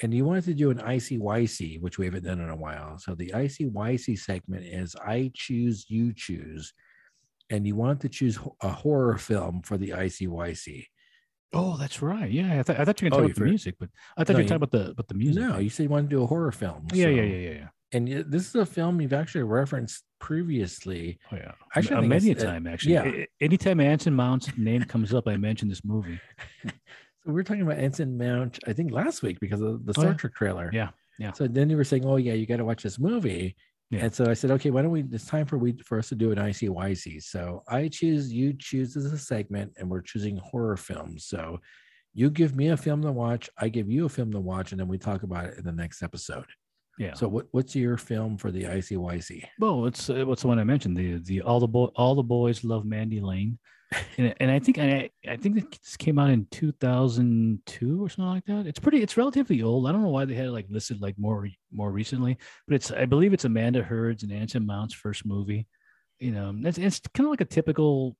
and 0.00 0.14
you 0.14 0.24
wanted 0.24 0.44
to 0.44 0.54
do 0.54 0.70
an 0.70 0.78
ICYC, 0.78 1.80
which 1.80 1.98
we 1.98 2.04
haven't 2.04 2.24
done 2.24 2.40
in 2.40 2.50
a 2.50 2.56
while. 2.56 2.98
So 2.98 3.14
the 3.14 3.32
ICYC 3.34 4.18
segment 4.18 4.64
is 4.64 4.94
I 5.04 5.32
choose, 5.34 5.86
you 5.88 6.12
choose, 6.14 6.72
and 7.50 7.66
you 7.66 7.74
want 7.74 8.00
to 8.02 8.08
choose 8.08 8.38
a 8.62 8.68
horror 8.68 9.18
film 9.18 9.62
for 9.62 9.76
the 9.76 9.90
ICYC. 9.90 10.86
Oh, 11.52 11.76
that's 11.76 12.00
right. 12.02 12.30
Yeah, 12.30 12.60
I, 12.60 12.62
th- 12.62 12.78
I 12.78 12.84
thought 12.84 13.00
you 13.02 13.10
were 13.10 13.14
Oh, 13.16 13.18
going 13.20 13.28
to 13.28 13.34
talk 13.34 13.36
about 13.36 13.44
the 13.44 13.50
music, 13.50 13.74
but 13.78 13.88
I 14.16 14.24
thought 14.24 14.32
No, 14.34 14.38
you 14.38 14.44
were 14.44 14.48
talking 14.48 14.56
about 14.56 14.70
the 14.70 14.90
about 14.92 15.08
the 15.08 15.14
music. 15.14 15.42
No, 15.42 15.58
you 15.58 15.68
said 15.70 15.82
you 15.84 15.88
want 15.90 16.08
to 16.08 16.16
do 16.16 16.22
a 16.22 16.26
horror 16.26 16.52
film. 16.52 16.86
yeah, 16.92 17.08
yeah, 17.08 17.16
so- 17.16 17.22
yeah, 17.22 17.22
yeah, 17.36 17.50
yeah. 17.50 17.68
And 17.94 18.08
y- 18.08 18.24
this 18.26 18.48
is 18.48 18.54
a 18.54 18.64
film 18.64 19.02
you've 19.02 19.12
actually 19.12 19.42
referenced 19.44 20.04
previously. 20.18 21.18
Oh 21.30 21.36
yeah. 21.36 21.52
Actually, 21.76 21.96
uh, 21.96 22.02
many 22.02 22.30
a 22.32 22.36
uh, 22.36 22.42
time 22.42 22.66
actually. 22.66 22.94
yeah. 22.94 23.24
Anytime 23.40 23.80
Anson 23.80 24.14
Mount's 24.14 24.48
name 24.56 24.82
comes 24.84 25.12
up, 25.12 25.28
I 25.28 25.36
mention 25.36 25.68
this 25.68 25.84
movie. 25.84 26.18
So 27.24 27.28
we 27.30 27.34
were 27.34 27.44
talking 27.44 27.62
about 27.62 27.78
Anson 27.78 28.18
Mount, 28.18 28.58
I 28.66 28.72
think 28.72 28.90
last 28.90 29.22
week 29.22 29.38
because 29.38 29.60
of 29.60 29.86
the 29.86 29.92
Oh, 29.96 30.00
Star 30.00 30.06
yeah. 30.10 30.14
Trek 30.16 30.34
trailer. 30.34 30.70
Yeah, 30.72 30.88
yeah. 31.20 31.30
So 31.30 31.46
then 31.46 31.70
you 31.70 31.76
were 31.76 31.84
saying, 31.84 32.04
"Oh 32.04 32.16
yeah, 32.16 32.32
you 32.32 32.46
got 32.46 32.56
to 32.56 32.64
watch 32.64 32.82
this 32.82 32.98
movie." 32.98 33.54
Yeah. 33.92 34.06
And 34.06 34.14
so 34.14 34.24
I 34.28 34.32
said, 34.32 34.50
"Okay, 34.52 34.70
why 34.70 34.80
don't 34.80 34.90
we? 34.90 35.04
It's 35.12 35.26
time 35.26 35.44
for 35.44 35.58
we 35.58 35.74
for 35.84 35.98
us 35.98 36.08
to 36.08 36.14
do 36.14 36.32
an 36.32 36.38
ICYC." 36.38 37.22
So 37.22 37.62
I 37.68 37.88
choose, 37.88 38.32
you 38.32 38.54
choose 38.54 38.96
as 38.96 39.04
a 39.04 39.18
segment, 39.18 39.72
and 39.76 39.88
we're 39.88 40.00
choosing 40.00 40.38
horror 40.38 40.78
films. 40.78 41.26
So 41.26 41.60
you 42.14 42.30
give 42.30 42.56
me 42.56 42.68
a 42.68 42.76
film 42.76 43.02
to 43.02 43.12
watch, 43.12 43.50
I 43.58 43.68
give 43.68 43.90
you 43.90 44.06
a 44.06 44.08
film 44.08 44.32
to 44.32 44.40
watch, 44.40 44.72
and 44.72 44.80
then 44.80 44.88
we 44.88 44.98
talk 44.98 45.22
about 45.22 45.46
it 45.46 45.58
in 45.58 45.64
the 45.64 45.72
next 45.72 46.02
episode. 46.02 46.46
Yeah. 46.98 47.12
So 47.12 47.28
what 47.28 47.46
what's 47.52 47.76
your 47.76 47.98
film 47.98 48.38
for 48.38 48.50
the 48.50 48.64
ICYC? 48.64 49.44
Well, 49.58 49.84
it's 49.86 50.08
uh, 50.08 50.24
what's 50.24 50.42
the 50.42 50.48
one 50.48 50.58
I 50.58 50.64
mentioned? 50.64 50.96
The 50.96 51.18
the 51.18 51.42
all 51.42 51.60
the 51.60 51.68
boy 51.68 51.86
all 51.96 52.14
the 52.14 52.22
boys 52.22 52.64
love 52.64 52.86
Mandy 52.86 53.20
Lane, 53.20 53.58
and 54.18 54.34
and 54.40 54.50
I 54.50 54.58
think 54.58 54.78
I 54.78 55.10
I 55.28 55.36
think 55.36 55.78
this 55.80 55.96
came 55.96 56.18
out 56.18 56.30
in 56.30 56.46
two 56.50 56.72
thousand 56.72 57.60
two 57.66 58.04
or 58.04 58.08
something 58.08 58.32
like 58.32 58.44
that. 58.46 58.66
It's 58.66 58.78
pretty. 58.78 59.02
It's 59.02 59.16
relatively 59.16 59.62
old. 59.62 59.86
I 59.86 59.92
don't 59.92 60.02
know 60.02 60.08
why 60.08 60.24
they 60.24 60.34
had 60.34 60.46
it 60.46 60.52
like 60.52 60.66
listed 60.68 61.00
like 61.00 61.18
more 61.18 61.40
re- 61.40 61.58
more 61.72 61.90
recently, 61.90 62.38
but 62.66 62.74
it's 62.74 62.90
I 62.90 63.06
believe 63.06 63.32
it's 63.32 63.44
Amanda 63.44 63.82
Heard's 63.82 64.22
and 64.22 64.32
Anson 64.32 64.66
Mount's 64.66 64.94
first 64.94 65.26
movie. 65.26 65.66
You 66.18 66.32
know, 66.32 66.54
it's 66.64 66.78
it's 66.78 67.00
kind 67.14 67.26
of 67.26 67.30
like 67.30 67.40
a 67.40 67.46
typical 67.46 68.16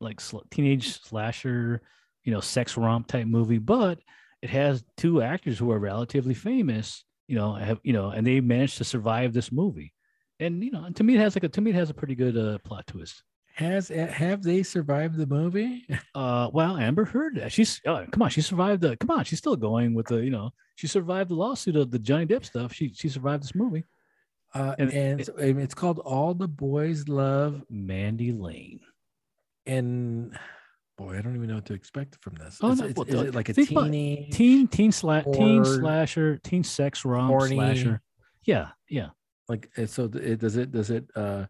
like 0.00 0.20
sl- 0.20 0.46
teenage 0.50 1.00
slasher, 1.02 1.82
you 2.24 2.32
know, 2.32 2.40
sex 2.40 2.76
romp 2.76 3.06
type 3.06 3.26
movie, 3.26 3.58
but 3.58 3.98
it 4.42 4.50
has 4.50 4.84
two 4.96 5.22
actors 5.22 5.58
who 5.58 5.70
are 5.72 5.78
relatively 5.78 6.34
famous. 6.34 7.04
You 7.28 7.36
know, 7.36 7.54
have 7.54 7.80
you 7.82 7.92
know, 7.92 8.10
and 8.10 8.26
they 8.26 8.40
managed 8.40 8.78
to 8.78 8.84
survive 8.84 9.32
this 9.32 9.50
movie 9.50 9.92
and 10.38 10.62
you 10.62 10.70
know, 10.70 10.88
to 10.90 11.04
me, 11.04 11.14
it 11.14 11.20
has 11.20 11.34
like 11.34 11.44
a 11.44 11.48
to 11.48 11.60
me, 11.60 11.70
it 11.70 11.76
has 11.76 11.90
a 11.90 11.94
pretty 11.94 12.14
good 12.14 12.36
uh, 12.36 12.58
plot 12.58 12.86
twist. 12.86 13.22
Has 13.56 13.88
have 13.88 14.42
they 14.42 14.62
survived 14.62 15.16
the 15.16 15.26
movie? 15.26 15.86
Uh, 16.14 16.48
well, 16.52 16.76
Amber 16.78 17.04
Heard, 17.04 17.38
uh, 17.38 17.48
she's 17.48 17.80
uh, 17.86 18.04
come 18.12 18.22
on, 18.22 18.30
she 18.30 18.40
survived 18.40 18.80
the 18.82 18.96
come 18.96 19.10
on, 19.10 19.24
she's 19.24 19.38
still 19.38 19.56
going 19.56 19.92
with 19.94 20.06
the 20.06 20.16
you 20.16 20.30
know, 20.30 20.50
she 20.76 20.86
survived 20.86 21.30
the 21.30 21.34
lawsuit 21.34 21.76
of 21.76 21.90
the 21.90 21.98
Johnny 21.98 22.26
Depp 22.26 22.44
stuff. 22.44 22.72
She 22.72 22.92
she 22.94 23.08
survived 23.08 23.42
this 23.42 23.54
movie. 23.54 23.84
Uh, 24.54 24.74
And- 24.78 24.92
and, 24.92 25.28
and 25.28 25.60
it's 25.60 25.74
called 25.74 25.98
All 26.00 26.32
the 26.32 26.48
Boys 26.48 27.08
Love 27.08 27.62
Mandy 27.68 28.32
Lane. 28.32 28.80
and 29.66 30.36
boy, 30.96 31.18
I 31.18 31.20
don't 31.20 31.36
even 31.36 31.48
know 31.48 31.56
what 31.56 31.66
to 31.66 31.74
expect 31.74 32.16
from 32.22 32.34
this. 32.36 32.58
Oh, 32.62 32.70
is, 32.72 32.80
no, 32.80 32.86
is- 32.86 32.94
well, 32.94 33.06
is 33.08 33.20
it 33.22 33.34
like 33.34 33.48
a 33.50 33.52
teeny 33.54 34.28
Teen 34.32 34.68
teen 34.68 34.90
sla- 34.90 35.30
teen 35.34 35.64
slasher, 35.64 36.38
teen 36.38 36.64
sex 36.64 37.04
romp 37.04 37.28
Horny. 37.30 37.56
slasher. 37.56 38.00
Yeah, 38.44 38.68
yeah. 38.88 39.08
like 39.48 39.70
uh, 39.76 39.86
so 39.86 40.04
it 40.14 40.38
does 40.40 40.56
it 40.56 40.72
does 40.72 40.90
it 40.90 41.10
uh 41.14 41.46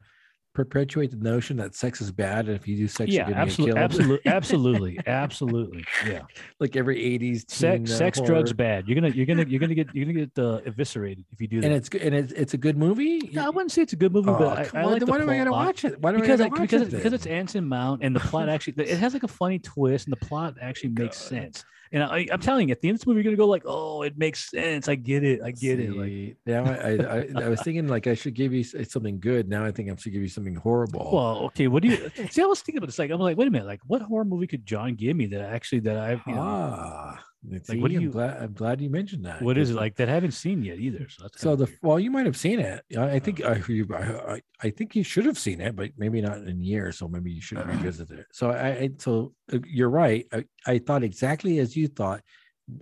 perpetuate 0.57 1.11
the 1.11 1.19
notion 1.19 1.59
that 1.59 1.75
sex 1.75 2.01
is 2.01 2.11
bad 2.11 2.47
and 2.47 2.57
if 2.57 2.67
you 2.67 2.79
do 2.79 2.89
sex 2.89 3.13
yeah, 3.13 3.29
absolutely, 3.35 3.79
absolutely, 3.79 4.21
absolutely, 4.27 4.99
absolutely. 5.07 5.85
Yeah, 6.07 6.23
like 6.61 6.77
every 6.77 6.97
80s 6.97 7.51
sex, 7.51 7.51
teen, 7.51 7.83
uh, 7.83 7.99
sex, 7.99 8.21
drugs, 8.23 8.55
bad. 8.55 8.89
You're 8.89 8.95
gonna, 8.95 9.11
you're 9.15 9.27
gonna, 9.27 9.45
you're 9.45 9.61
gonna 9.61 9.75
get, 9.75 9.95
you're 9.95 10.07
gonna 10.07 10.27
get 10.27 10.39
uh, 10.39 10.63
eviscerated 10.65 11.27
if 11.31 11.43
you 11.43 11.47
do 11.47 11.61
that. 11.61 11.67
and 11.67 11.77
it's 11.77 11.91
good 11.91 12.01
and 12.01 12.15
it's, 12.15 12.33
it's 12.33 12.55
a 12.55 12.57
good 12.57 12.79
movie 12.79 13.19
No, 13.35 13.45
I 13.45 13.51
wouldn't 13.51 13.71
say 13.71 13.83
it's 13.83 13.93
a 13.93 13.97
good 13.97 14.15
movie, 14.15 14.31
Oh, 14.31 14.39
but 14.39 14.75
I, 14.75 14.81
I 14.81 14.85
like 14.85 15.07
why 15.07 15.19
do 15.19 15.31
I 15.31 15.37
gotta 15.37 15.53
watch 15.53 15.85
it 15.85 16.01
why 16.01 16.13
do 16.13 16.21
because 16.21 16.41
I 16.41 16.49
watch 16.49 16.61
because 16.63 16.81
it 16.81 16.87
it's, 16.87 16.95
because 16.95 17.13
it's? 17.13 17.27
Anson 17.27 17.69
Mount 17.69 18.03
and 18.03 18.17
the 18.17 18.21
plot 18.21 18.49
actually 18.49 18.83
it 18.83 18.99
has 18.99 19.13
like 19.13 19.25
a 19.25 19.29
funny 19.29 19.59
twist 19.59 20.07
and 20.07 20.13
the 20.13 20.25
plot 20.25 20.55
actually 20.63 20.91
makes 20.91 21.21
God. 21.21 21.29
sense. 21.29 21.65
And 21.93 22.03
I, 22.03 22.27
I'm 22.33 22.41
telling 22.41 22.69
you, 22.69 22.73
at 22.73 22.81
the 22.81 22.89
end 22.89 22.97
of 22.97 23.01
this 23.01 23.07
movie, 23.07 23.19
you're 23.19 23.25
gonna 23.25 23.37
go 23.37 23.47
like, 23.47 23.63
"Oh, 23.65 24.03
it 24.03 24.19
makes 24.19 24.51
sense. 24.51 24.89
I 24.89 24.95
get 24.95 25.25
it. 25.25 25.41
I 25.43 25.51
get 25.51 25.79
it." 25.81 25.97
Like, 25.97 26.09
See, 26.09 26.37
now 26.47 26.65
I, 26.65 26.93
I, 26.93 27.45
I 27.45 27.49
was 27.49 27.63
thinking 27.63 27.89
like 27.89 28.07
I 28.07 28.15
should 28.15 28.35
give 28.35 28.53
you 28.53 28.65
something 28.65 29.21
good 29.21 29.49
now 29.49 29.65
I 29.65 29.73
think 29.73 29.91
I 29.91 29.97
should 29.97 30.13
give 30.13 30.23
you 30.23 30.29
something 30.29 30.55
horrible 30.55 31.11
well, 31.13 31.39
okay. 31.47 31.69
What 31.69 31.83
do 31.83 31.89
you 31.89 32.11
see? 32.31 32.43
I 32.43 32.47
was 32.47 32.61
thinking 32.61 32.79
about 32.79 32.87
this. 32.87 32.99
Like, 32.99 33.11
I'm 33.11 33.21
like, 33.21 33.37
wait 33.37 33.49
a 33.49 33.51
minute. 33.51 33.67
Like, 33.67 33.81
what 33.87 34.03
horror 34.03 34.25
movie 34.25 34.47
could 34.47 34.67
John 34.67 34.95
give 34.95 35.17
me 35.17 35.27
that 35.27 35.41
actually 35.41 35.81
that 35.81 35.97
I, 35.97 36.13
you 36.27 36.35
know, 36.35 36.43
ah 36.43 37.25
see, 37.63 37.79
what 37.81 37.91
do 37.91 37.97
I'm 37.97 38.03
you- 38.03 38.11
glad 38.11 38.43
I'm 38.43 38.53
glad 38.53 38.81
you 38.81 38.91
mentioned 38.91 39.25
that 39.27 39.43
what 39.43 39.57
is 39.59 39.71
it 39.71 39.75
like 39.75 39.97
that 39.97 40.09
I 40.09 40.13
haven't 40.13 40.33
seen 40.33 40.63
yet 40.63 40.79
either? 40.79 41.09
So 41.09 41.23
that's 41.25 41.41
So 41.41 41.57
the 41.57 41.65
weird. 41.67 41.79
well, 41.83 42.01
you 42.01 42.11
might 42.11 42.27
have 42.27 42.37
seen 42.37 42.61
it. 42.61 42.83
I, 42.97 43.13
I 43.13 43.19
think 43.19 43.45
I, 43.45 43.63
you, 43.69 43.87
I 43.95 44.35
I- 44.35 44.43
I 44.63 44.71
think 44.71 44.97
you 44.97 45.03
should 45.03 45.27
have 45.27 45.39
seen 45.39 45.61
it, 45.61 45.77
but 45.77 45.91
maybe 45.99 46.21
not 46.23 46.39
in 46.39 46.63
years. 46.63 46.99
So 46.99 47.09
maybe 47.09 47.31
you 47.31 47.41
should 47.43 47.59
revisit 47.67 48.11
it. 48.11 48.27
So 48.33 48.51
I, 48.51 48.69
I 48.69 48.91
so 48.99 49.35
uh, 49.53 49.59
you're 49.67 49.91
right. 49.91 50.27
I, 50.33 50.45
I 50.67 50.79
thought 50.79 51.03
exactly 51.03 51.59
as 51.59 51.77
you 51.77 51.89
thought. 51.89 52.23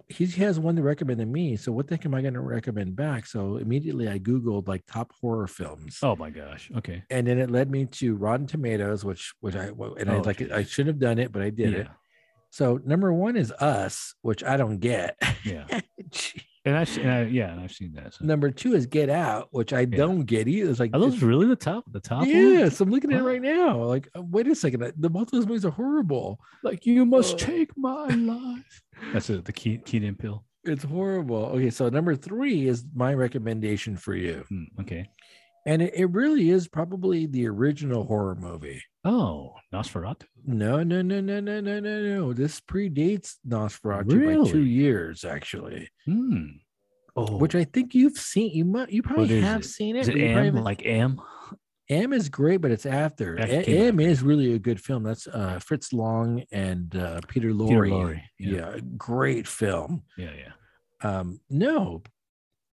He 0.09 0.25
has 0.27 0.59
one 0.59 0.77
to 0.77 0.83
recommend 0.83 1.19
to 1.21 1.27
me. 1.27 1.57
So 1.57 1.71
what 1.71 1.89
the 1.89 1.97
heck 1.97 2.07
am 2.07 2.15
I 2.15 2.23
going 2.23 2.33
to 2.33 2.41
recommend 2.41 2.97
back? 2.97 3.27
So 3.27 3.59
immediately 3.59 4.09
I 4.09 4.19
googled 4.19 4.67
like 4.67 4.83
top 4.87 5.13
horror 5.21 5.47
films, 5.47 5.99
oh 6.03 6.17
my 6.17 6.31
gosh. 6.31 6.71
Okay. 6.75 7.03
and 7.11 7.27
then 7.27 7.39
it 7.39 7.51
led 7.51 7.71
me 7.71 7.85
to 8.01 8.15
Rotten 8.15 8.47
Tomatoes, 8.47 9.05
which 9.05 9.35
which 9.41 9.55
I 9.55 9.65
and 9.99 10.09
I 10.11 10.15
Oh, 10.17 10.21
like 10.23 10.39
geez. 10.39 10.51
I 10.51 10.63
should 10.65 10.87
have 10.87 10.99
done 10.99 11.19
it, 11.19 11.33
but 11.33 11.43
I 11.43 11.51
did 11.51 11.73
yeah. 11.73 11.79
it. 11.81 11.89
So 12.55 12.79
number 12.85 13.13
one 13.13 13.37
is 13.37 13.51
Us, 13.51 14.15
which 14.23 14.45
I 14.45 14.57
don't 14.57 14.79
get. 14.79 15.21
Yeah. 15.45 15.67
And 16.67 16.75
I've 16.79 16.97
and 16.97 17.11
I, 17.11 17.23
yeah, 17.25 17.53
and 17.53 17.61
I've 17.61 17.73
seen 17.73 17.93
that. 17.93 18.15
So. 18.15 18.25
Number 18.25 18.51
two 18.51 18.73
is 18.75 18.87
Get 18.87 19.11
Out, 19.11 19.49
which 19.51 19.75
I 19.75 19.85
don't 19.85 20.25
get 20.25 20.49
either. 20.49 20.71
It's 20.71 20.81
like 20.81 20.93
Are 20.95 20.99
those 20.99 21.21
really 21.23 21.47
the 21.47 21.57
top? 21.57 21.85
The 21.93 22.01
top? 22.01 22.25
Yes, 22.25 22.81
I'm 22.81 22.89
looking 22.91 23.13
at 23.13 23.21
it 23.21 23.23
right 23.23 23.43
now. 23.43 23.85
Like, 23.85 24.09
uh, 24.17 24.23
wait 24.23 24.47
a 24.49 24.55
second, 24.55 24.95
the 24.97 25.11
both 25.11 25.25
of 25.25 25.33
those 25.33 25.47
movies 25.47 25.67
are 25.67 25.71
horrible. 25.71 26.41
Like 26.63 26.87
you 26.87 27.05
must 27.05 27.35
Uh, 27.35 27.39
take 27.49 27.77
my 27.77 28.07
life. 28.07 28.83
That's 29.13 29.29
it. 29.29 29.45
The 29.45 29.53
key 29.53 29.77
Keenan 29.77 30.15
pill. 30.15 30.47
It's 30.65 30.85
horrible. 30.85 31.45
Okay, 31.55 31.69
so 31.69 31.91
number 31.91 32.17
three 32.17 32.67
is 32.67 32.87
my 32.95 33.13
recommendation 33.13 33.99
for 33.99 34.15
you, 34.15 34.43
Hmm, 34.49 34.65
okay. 34.81 35.11
and 35.67 35.83
it, 35.83 35.93
it 35.95 36.07
really 36.07 36.49
is 36.49 36.67
probably 36.67 37.27
the 37.27 37.47
original 37.47 38.05
horror 38.05 38.37
movie. 38.37 38.83
Oh, 39.05 39.55
Nosferatu. 39.73 40.25
No, 40.47 40.83
no, 40.83 41.03
no, 41.03 41.21
no, 41.21 41.41
no, 41.41 41.61
no, 41.61 41.81
no, 41.81 42.03
no. 42.03 42.33
This 42.33 42.61
predates 42.61 43.35
Nosferatu 43.47 44.45
by 44.45 44.51
two 44.51 44.65
years, 44.65 45.25
actually. 45.25 45.91
Hmm. 46.07 46.45
Oh, 47.17 47.37
Which 47.37 47.55
I 47.55 47.65
think 47.65 47.95
you've 47.95 48.17
seen. 48.17 48.53
You 48.53 48.65
might, 48.65 48.91
you 48.91 49.03
probably 49.03 49.41
have 49.41 49.61
it? 49.61 49.65
seen 49.65 49.97
it. 49.97 50.01
is 50.01 50.09
it 50.09 50.13
but 50.13 50.21
you 50.21 50.33
probably 50.33 50.49
M? 50.49 50.65
Like 50.65 50.85
M? 50.85 51.21
M 51.89 52.13
is 52.13 52.29
great, 52.29 52.61
but 52.61 52.71
it's 52.71 52.87
after. 52.87 53.39
Actually 53.39 53.79
M 53.79 54.01
is 54.01 54.23
really 54.23 54.55
a 54.55 54.59
good 54.59 54.81
film. 54.81 55.03
That's 55.03 55.27
uh, 55.27 55.61
Fritz 55.63 55.93
Lang 55.93 56.45
and 56.51 56.95
uh, 56.97 57.21
Peter 57.29 57.51
Lorre. 57.51 57.69
Peter 57.69 57.95
Lorre. 57.95 58.23
Yeah. 58.39 58.57
Yeah. 58.57 58.77
great 58.97 59.47
film. 59.47 60.03
Yeah, 60.17 60.31
yeah. 60.37 60.53
Um, 61.09 61.41
no, 61.51 62.03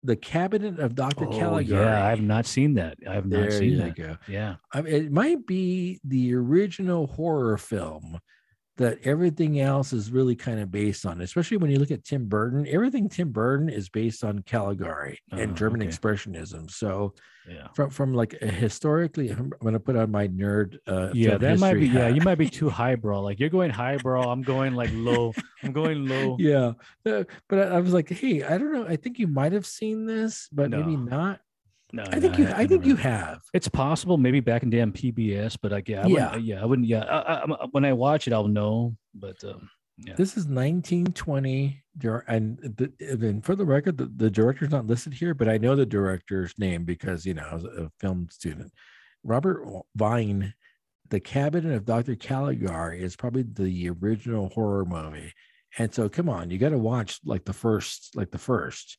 The 0.08 0.16
Cabinet 0.16 0.80
of 0.80 0.96
Dr. 0.96 1.26
Oh, 1.26 1.38
Caligari. 1.38 1.84
yeah. 1.86 2.06
I 2.06 2.10
have 2.12 2.22
not 2.22 2.46
seen 2.46 2.76
that. 2.76 2.98
I 3.08 3.14
have 3.14 3.26
not 3.26 3.42
there 3.42 3.52
seen 3.52 3.78
that. 3.80 3.96
go. 3.96 4.18
Yeah. 4.26 4.56
I 4.74 4.82
mean, 4.82 4.94
it 4.94 5.12
might 5.12 5.46
be 5.46 6.00
the 6.06 6.34
original 6.34 7.08
horror 7.08 7.58
film 7.58 8.18
that 8.78 9.00
everything 9.04 9.60
else 9.60 9.92
is 9.94 10.12
really 10.12 10.36
kind 10.36 10.60
of 10.60 10.72
based 10.72 11.06
on, 11.06 11.22
especially 11.22 11.58
when 11.58 11.70
you 11.72 11.78
look 11.80 11.92
at 11.92 12.04
Tim 12.04 12.26
Burton. 12.28 12.66
Everything 12.68 13.10
Tim 13.10 13.32
Burton 13.32 13.70
is 13.70 13.90
based 13.90 14.24
on 14.24 14.44
Caligari 14.44 15.20
and 15.32 15.52
Oh, 15.52 15.56
German 15.56 15.82
okay. 15.82 15.90
expressionism. 15.92 16.70
So 16.72 17.14
Yeah. 17.48 17.68
from 17.76 17.90
from 17.90 18.14
like 18.14 18.36
a 18.42 18.48
historically, 18.48 19.30
I'm 19.30 19.50
going 19.62 19.74
to 19.74 19.80
put 19.80 19.96
on 19.96 20.12
my 20.12 20.28
nerd. 20.28 20.78
Uh, 20.86 21.10
Yeah, 21.14 21.38
that 21.38 21.60
might 21.60 21.74
be. 21.76 21.88
Yeah, 21.88 22.08
you 22.10 22.22
might 22.22 22.38
be 22.38 22.50
too 22.50 22.70
highbrow. 22.82 23.22
Like 23.22 23.40
you're 23.40 23.50
going 23.50 23.72
highbrow. 23.72 24.30
I'm 24.32 24.44
going 24.44 24.74
like 24.76 24.92
low. 24.94 25.34
I'm 25.64 25.72
going 25.72 26.06
low. 26.08 26.38
yeah, 26.40 26.74
Uh, 27.06 27.24
but 27.50 27.60
I, 27.60 27.78
I 27.78 27.80
was 27.80 27.94
like, 27.94 28.10
hey, 28.10 28.44
I 28.44 28.58
don't 28.58 28.74
know. 28.74 28.86
I 28.88 28.96
think 28.96 29.18
you 29.18 29.28
might 29.28 29.54
have 29.54 29.66
seen 29.66 30.06
this, 30.06 30.50
but 30.52 30.70
maybe 30.70 30.96
not. 30.98 31.40
No, 31.94 32.04
I 32.12 32.20
think 32.20 32.34
no, 32.34 32.40
you. 32.40 32.54
I 32.54 32.68
think 32.68 32.86
you 32.86 32.96
have. 32.98 33.42
It's 33.54 33.70
possible, 33.70 34.18
maybe 34.18 34.42
back 34.42 34.64
in 34.64 34.70
damn 34.70 34.92
PBS, 34.92 35.58
but 35.62 35.72
like, 35.72 35.88
yeah, 35.88 36.04
I 36.04 36.08
Yeah. 36.08 36.26
wouldn't, 36.30 36.46
yeah, 36.46 36.62
I 36.62 36.66
wouldn't. 36.66 36.88
Yeah, 36.88 37.04
I, 37.04 37.44
I, 37.44 37.66
when 37.72 37.86
I 37.86 37.94
watch 37.94 38.28
it, 38.28 38.34
I'll 38.34 38.48
know. 38.48 38.98
But 39.14 39.42
um, 39.46 39.70
yeah, 39.98 40.16
This 40.16 40.32
is 40.32 40.48
1920, 40.48 41.82
and 42.28 42.58
the, 42.60 42.92
and 43.00 43.44
for 43.44 43.56
the 43.56 43.66
record, 43.66 43.98
the, 43.98 44.12
the 44.16 44.30
director's 44.30 44.70
not 44.72 44.86
listed 44.86 45.14
here, 45.14 45.34
but 45.34 45.48
I 45.48 45.58
know 45.58 45.76
the 45.76 45.86
director's 45.86 46.54
name 46.60 46.84
because 46.84 47.26
you 47.26 47.34
know 47.34 47.48
I 47.50 47.56
was 47.56 47.64
a 47.64 47.90
film 48.00 48.28
student. 48.32 48.72
Robert 49.24 49.66
Wiene, 49.98 50.54
The 51.10 51.20
Cabinet 51.20 51.74
of 51.74 51.86
Dr. 51.86 52.16
Caligari 52.16 53.02
is 53.02 53.16
probably 53.16 53.44
the 53.44 53.90
original 54.02 54.50
horror 54.50 54.86
movie, 54.86 55.34
and 55.78 55.94
so 55.94 56.10
come 56.10 56.28
on, 56.30 56.52
you 56.52 56.58
got 56.58 56.70
to 56.70 56.78
watch 56.78 57.20
like 57.24 57.46
the 57.46 57.54
first, 57.54 58.16
like 58.16 58.32
the 58.32 58.38
first. 58.38 58.98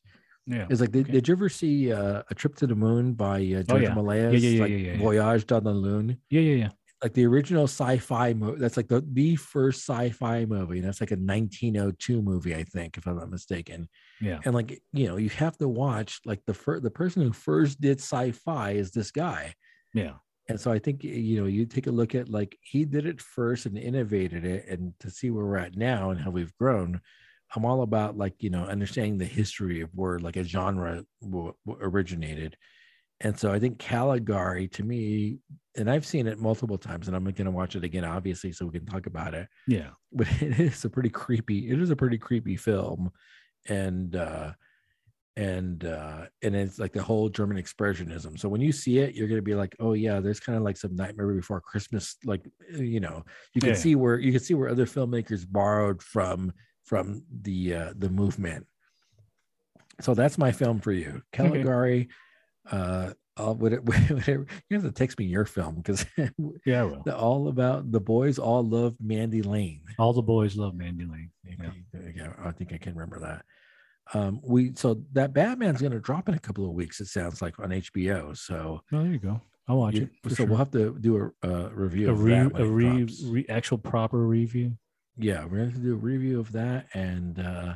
Yeah, 0.49 0.65
It's 0.69 0.81
like, 0.81 0.91
did, 0.91 1.05
Okay. 1.05 1.13
did 1.13 1.27
you 1.27 1.33
ever 1.33 1.47
see 1.49 1.93
uh, 1.93 2.23
A 2.29 2.35
Trip 2.35 2.55
to 2.55 2.67
the 2.67 2.75
Moon 2.75 3.13
by 3.13 3.37
uh, 3.37 3.59
Oh, 3.59 3.63
George 3.63 3.83
yeah. 3.83 3.95
Méliès? 3.95 4.31
Yeah, 4.33 4.39
yeah, 4.39 4.49
yeah, 4.49 4.61
like 4.61 4.71
yeah, 4.71 4.77
yeah, 4.77 4.91
yeah. 4.93 4.97
Voyage 4.99 5.45
dans 5.45 5.63
la 5.63 5.71
Lune 5.71 6.17
yeah, 6.29 6.41
yeah, 6.41 6.55
yeah. 6.55 6.69
like 7.03 7.13
the 7.13 7.25
original 7.25 7.65
sci-fi 7.65 8.33
movie. 8.33 8.59
That's 8.59 8.75
like 8.75 8.87
the, 8.87 9.01
the 9.13 9.35
first 9.37 9.87
sci-fi 9.87 10.45
movie. 10.45 10.79
And 10.79 10.87
that's 10.87 11.01
like 11.01 11.11
a 11.11 11.15
1902 11.15 12.21
movie, 12.21 12.55
I 12.55 12.63
think, 12.63 12.97
if 12.97 13.07
I'm 13.07 13.17
not 13.17 13.29
mistaken. 13.29 13.87
Yeah. 14.19 14.39
And 14.43 14.53
like, 14.55 14.81
you 14.91 15.07
know, 15.07 15.17
you 15.17 15.29
have 15.29 15.55
to 15.59 15.67
watch 15.67 16.19
like 16.25 16.41
the 16.45 16.53
first 16.53 16.83
the 16.83 16.91
person 16.91 17.21
who 17.21 17.31
first 17.31 17.79
did 17.79 17.99
sci-fi 17.99 18.71
is 18.71 18.91
this 18.91 19.11
guy. 19.11 19.53
Yeah. 19.93 20.15
And 20.49 20.59
so 20.59 20.71
I 20.71 20.79
think 20.79 21.03
you 21.03 21.39
know, 21.39 21.45
you 21.45 21.67
take 21.67 21.85
a 21.85 21.91
look 21.91 22.15
at 22.15 22.27
like 22.27 22.57
he 22.61 22.83
did 22.83 23.05
it 23.05 23.21
first 23.21 23.67
and 23.67 23.77
innovated 23.77 24.45
it, 24.45 24.65
and 24.67 24.93
to 24.99 25.11
see 25.11 25.29
where 25.29 25.45
we're 25.45 25.57
at 25.57 25.77
now 25.77 26.09
and 26.09 26.19
how 26.19 26.31
we've 26.31 26.55
grown. 26.57 27.01
I'm 27.55 27.65
all 27.65 27.81
about 27.81 28.17
like 28.17 28.41
you 28.43 28.49
know 28.49 28.65
understanding 28.65 29.17
the 29.17 29.25
history 29.25 29.81
of 29.81 29.89
where 29.95 30.19
like 30.19 30.35
a 30.37 30.43
genre 30.43 31.03
w- 31.21 31.53
w- 31.65 31.85
originated, 31.85 32.55
and 33.21 33.37
so 33.37 33.51
I 33.51 33.59
think 33.59 33.79
Caligari 33.79 34.67
to 34.69 34.83
me, 34.83 35.39
and 35.75 35.89
I've 35.89 36.05
seen 36.05 36.27
it 36.27 36.39
multiple 36.39 36.77
times, 36.77 37.07
and 37.07 37.15
I'm 37.15 37.23
going 37.23 37.45
to 37.45 37.51
watch 37.51 37.75
it 37.75 37.83
again, 37.83 38.05
obviously, 38.05 38.51
so 38.51 38.65
we 38.65 38.79
can 38.79 38.85
talk 38.85 39.07
about 39.07 39.33
it. 39.33 39.47
Yeah. 39.67 39.91
But 40.11 40.27
it 40.41 40.59
is 40.59 40.83
a 40.85 40.89
pretty 40.89 41.09
creepy. 41.09 41.69
It 41.69 41.79
is 41.81 41.89
a 41.91 41.95
pretty 41.95 42.17
creepy 42.17 42.55
film, 42.57 43.11
and 43.67 44.15
uh, 44.15 44.53
and 45.37 45.85
uh, 45.85 46.25
and 46.41 46.55
it's 46.55 46.79
like 46.79 46.93
the 46.93 47.03
whole 47.03 47.29
German 47.29 47.57
expressionism. 47.57 48.37
So 48.39 48.49
when 48.49 48.59
you 48.61 48.71
see 48.71 48.97
it, 48.99 49.15
you're 49.15 49.27
going 49.27 49.37
to 49.37 49.43
be 49.43 49.55
like, 49.55 49.75
oh 49.79 49.93
yeah, 49.93 50.19
there's 50.19 50.39
kind 50.39 50.57
of 50.57 50.63
like 50.63 50.77
some 50.77 50.95
Nightmare 50.95 51.27
Before 51.33 51.61
Christmas, 51.61 52.15
like 52.25 52.45
you 52.73 52.99
know, 52.99 53.23
you 53.53 53.61
can 53.61 53.69
Yeah. 53.71 53.75
see 53.75 53.95
where 53.95 54.19
you 54.19 54.31
can 54.31 54.41
see 54.41 54.53
where 54.53 54.69
other 54.69 54.85
filmmakers 54.85 55.45
borrowed 55.49 56.01
from 56.03 56.51
from 56.89 57.23
the 57.43 57.75
uh, 57.75 57.93
the 57.95 58.09
movement. 58.09 58.65
So 60.01 60.15
that's 60.15 60.37
my 60.39 60.51
film 60.51 60.79
for 60.79 60.91
you, 60.91 61.21
Caligari. 61.31 62.09
Uh, 62.69 63.13
I'll, 63.35 63.55
whatever, 63.55 63.81
whatever, 63.85 64.45
you 64.69 64.77
have 64.77 64.83
to 64.83 64.91
text 64.91 65.17
me 65.17 65.25
your 65.25 65.45
film 65.45 65.75
because 65.77 66.05
Yeah. 66.65 66.83
Well, 66.83 67.15
all 67.15 67.47
about 67.47 67.91
the 67.91 68.01
boys 68.01 68.37
all 68.37 68.61
love 68.61 68.95
Mandy 68.99 69.41
Lane. 69.41 69.81
all 69.97 70.13
the 70.13 70.21
boys 70.21 70.55
love 70.55 70.75
Mandy 70.75 71.05
Lane. 71.05 71.31
Yeah. 71.43 71.71
Okay. 71.95 72.29
I 72.43 72.51
think 72.51 72.71
I 72.73 72.77
can 72.77 72.93
remember 72.93 73.19
that. 73.21 73.43
Um, 74.13 74.39
we 74.43 74.73
so 74.75 75.01
that 75.13 75.33
Batman's 75.33 75.79
going 75.81 75.93
to 75.93 75.99
drop 75.99 76.29
in 76.29 76.35
a 76.35 76.39
couple 76.39 76.65
of 76.65 76.75
weeks. 76.75 76.99
It 77.01 77.07
sounds 77.07 77.41
like 77.41 77.57
on 77.59 77.69
HBO. 77.69 78.37
So 78.37 78.81
Well, 78.91 79.01
there 79.03 79.13
you 79.13 79.17
go. 79.19 79.41
I'll 79.67 79.77
watch 79.77 79.95
you- 79.95 80.09
it. 80.23 80.29
so 80.29 80.35
sure. 80.35 80.45
we'll 80.45 80.57
have 80.57 80.71
to 80.71 80.95
do 80.99 81.31
a, 81.41 81.47
uh 81.47 81.69
review 81.71 82.09
a 82.09 82.11
of 82.11 82.21
re, 82.23 82.33
that. 82.33 82.59
a 82.61 82.65
re, 82.67 83.07
re, 83.25 83.45
actual 83.49 83.79
proper 83.79 84.19
review. 84.27 84.77
Yeah, 85.19 85.43
we're 85.45 85.57
going 85.57 85.73
to 85.73 85.77
do 85.79 85.93
a 85.93 85.97
review 85.97 86.39
of 86.39 86.51
that, 86.53 86.87
and 86.93 87.39
uh, 87.39 87.75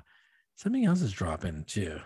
something 0.56 0.86
else 0.86 1.02
is 1.02 1.12
dropping 1.12 1.66
too. 1.66 2.00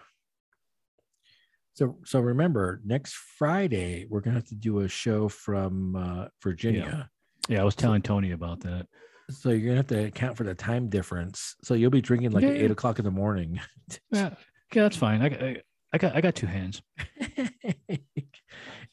So 1.73 1.97
so 2.05 2.19
remember, 2.19 2.81
next 2.83 3.13
Friday 3.37 4.07
we're 4.09 4.21
going 4.21 4.33
to 4.33 4.39
have 4.39 4.49
to 4.49 4.55
do 4.55 4.79
a 4.79 4.87
show 4.87 5.29
from 5.29 5.95
uh, 5.95 6.25
Virginia. 6.41 7.09
Yeah, 7.47 7.61
I 7.61 7.63
was 7.63 7.75
telling 7.75 8.01
Tony 8.01 8.31
about 8.31 8.61
that. 8.61 8.87
So 9.29 9.49
you're 9.49 9.59
gonna 9.59 9.75
have 9.75 9.87
to 9.87 10.05
account 10.05 10.37
for 10.37 10.43
the 10.45 10.55
time 10.55 10.89
difference. 10.89 11.55
So 11.61 11.73
you'll 11.73 11.91
be 11.91 12.01
drinking 12.01 12.31
like 12.31 12.43
Yeah. 12.43 12.49
eight 12.51 12.71
o'clock 12.71 12.97
in 12.99 13.05
the 13.05 13.11
morning. 13.11 13.59
Yeah, 14.11 14.27
okay, 14.71 14.81
that's 14.81 14.97
fine. 14.97 15.21
I, 15.21 15.29
got- 15.29 15.43
I, 15.43 15.61
I 15.93 15.97
got 15.97 16.15
I 16.15 16.21
got 16.21 16.35
two 16.35 16.47
hands. 16.47 16.81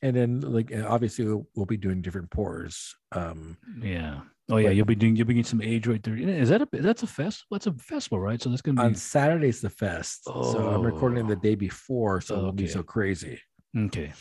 and 0.03 0.15
then 0.17 0.41
like 0.41 0.73
obviously 0.87 1.25
we'll, 1.25 1.47
we'll 1.57 1.67
be 1.67 1.77
doing 1.77 2.03
different 2.03 2.31
pours. 2.31 2.95
Um 3.13 3.57
Yeah. 3.81 4.21
Oh 4.51 4.59
yeah, 4.59 4.69
But- 4.69 4.77
you'll 4.77 4.87
be 4.87 4.95
doing 4.95 5.17
you'll 5.17 5.27
be 5.27 5.35
getting 5.35 5.45
some 5.49 5.61
Adroit 5.61 6.03
Theory. 6.03 6.25
Is 6.25 6.51
that 6.51 6.61
a 6.63 6.69
that's 6.73 7.03
a 7.03 7.07
fest? 7.07 7.45
That's 7.51 7.67
a 7.67 7.73
festival, 7.73 8.21
right? 8.21 8.41
So 8.41 8.51
that's 8.51 8.61
gonna 8.63 8.81
be 8.81 8.87
on 8.87 8.95
Saturday's 8.95 9.61
the 9.61 9.71
fest. 9.71 10.25
So 10.25 10.69
I'm 10.75 10.83
recording 10.83 11.27
the 11.27 11.37
Oh. 11.37 11.41
day 11.41 11.55
before, 11.55 12.21
so 12.21 12.39
it 12.39 12.43
won't 12.43 12.57
be 12.57 12.67
so 12.67 12.83
crazy. 12.83 13.41
okay. 13.77 14.13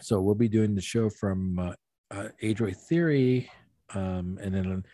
So 0.00 0.20
we'll 0.20 0.34
be 0.34 0.48
doing 0.48 0.74
the 0.74 0.80
show 0.82 1.08
from 1.10 1.58
uh, 1.58 1.72
uh 2.10 2.28
Adroit 2.42 2.76
Theory. 2.76 3.50
Um 3.94 4.38
and 4.42 4.54
then 4.54 4.84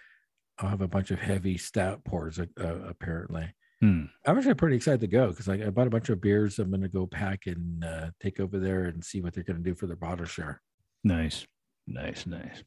I'll 0.59 0.69
have 0.69 0.81
a 0.83 0.89
bunch 0.89 1.11
of 1.11 1.19
heavy 1.19 1.59
stout 1.59 2.05
pours 2.05 2.39
uh, 2.39 2.47
uh, 2.61 2.79
apparently. 2.89 3.53
Hmm. 3.81 4.05
I'm 4.25 4.39
actually 4.39 4.55
pretty 4.55 4.77
excited 4.77 5.01
to 5.01 5.09
go 5.09 5.31
because 5.31 5.49
I, 5.49 5.55
I 5.55 5.71
bought 5.71 5.89
a 5.89 5.91
bunch 5.91 6.09
of 6.09 6.21
beers. 6.21 6.61
I'm 6.61 6.71
gonna 6.71 6.89
go 6.89 7.07
pack 7.09 7.47
and 7.47 7.85
uh, 7.85 8.11
take 8.21 8.39
over 8.39 8.61
there 8.61 8.85
and 8.85 9.05
see 9.05 9.21
what 9.21 9.35
they're 9.35 9.43
gonna 9.43 9.59
do 9.59 9.75
for 9.75 9.89
their 9.89 9.97
bottle 9.97 10.25
share. 10.27 10.63
Nice, 11.03 11.45
nice, 11.89 12.25
nice. 12.27 12.63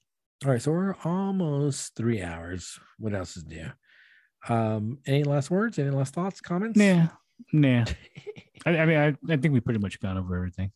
All 0.46 0.52
right, 0.52 0.62
so 0.62 0.72
we're 0.72 0.96
almost 1.04 1.96
three 1.96 2.22
hours. 2.22 2.80
What 3.00 3.14
else 3.16 3.38
is 3.38 3.46
new? 3.46 3.72
Um, 4.48 5.00
any 5.08 5.24
last 5.24 5.50
words? 5.50 5.80
Any 5.80 5.90
last 5.90 6.14
thoughts, 6.14 6.42
comments? 6.42 6.78
Nah, 6.78 7.08
nah. 7.52 7.86
I, 8.66 8.78
I 8.78 8.86
mean, 8.86 8.98
I, 8.98 9.34
I 9.34 9.38
think 9.38 9.54
we 9.54 9.60
pretty 9.60 9.80
much 9.80 10.00
gone 10.00 10.18
over 10.18 10.36
everything. 10.36 10.72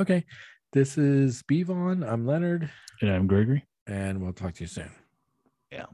okay. 0.00 0.24
This 0.72 0.98
is 0.98 1.42
Bevon. 1.44 2.06
I'm 2.10 2.26
Leonard, 2.26 2.70
And 3.00 3.10
I'm 3.10 3.26
Gregory. 3.26 3.64
and 3.86 4.20
we'll 4.20 4.32
talk 4.32 4.54
to 4.54 4.64
you 4.64 4.68
soon. 4.68 4.90
Yeah. 5.70 5.86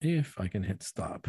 If 0.00 0.38
I 0.40 0.48
can 0.48 0.62
hit 0.62 0.82
stop. 0.82 1.26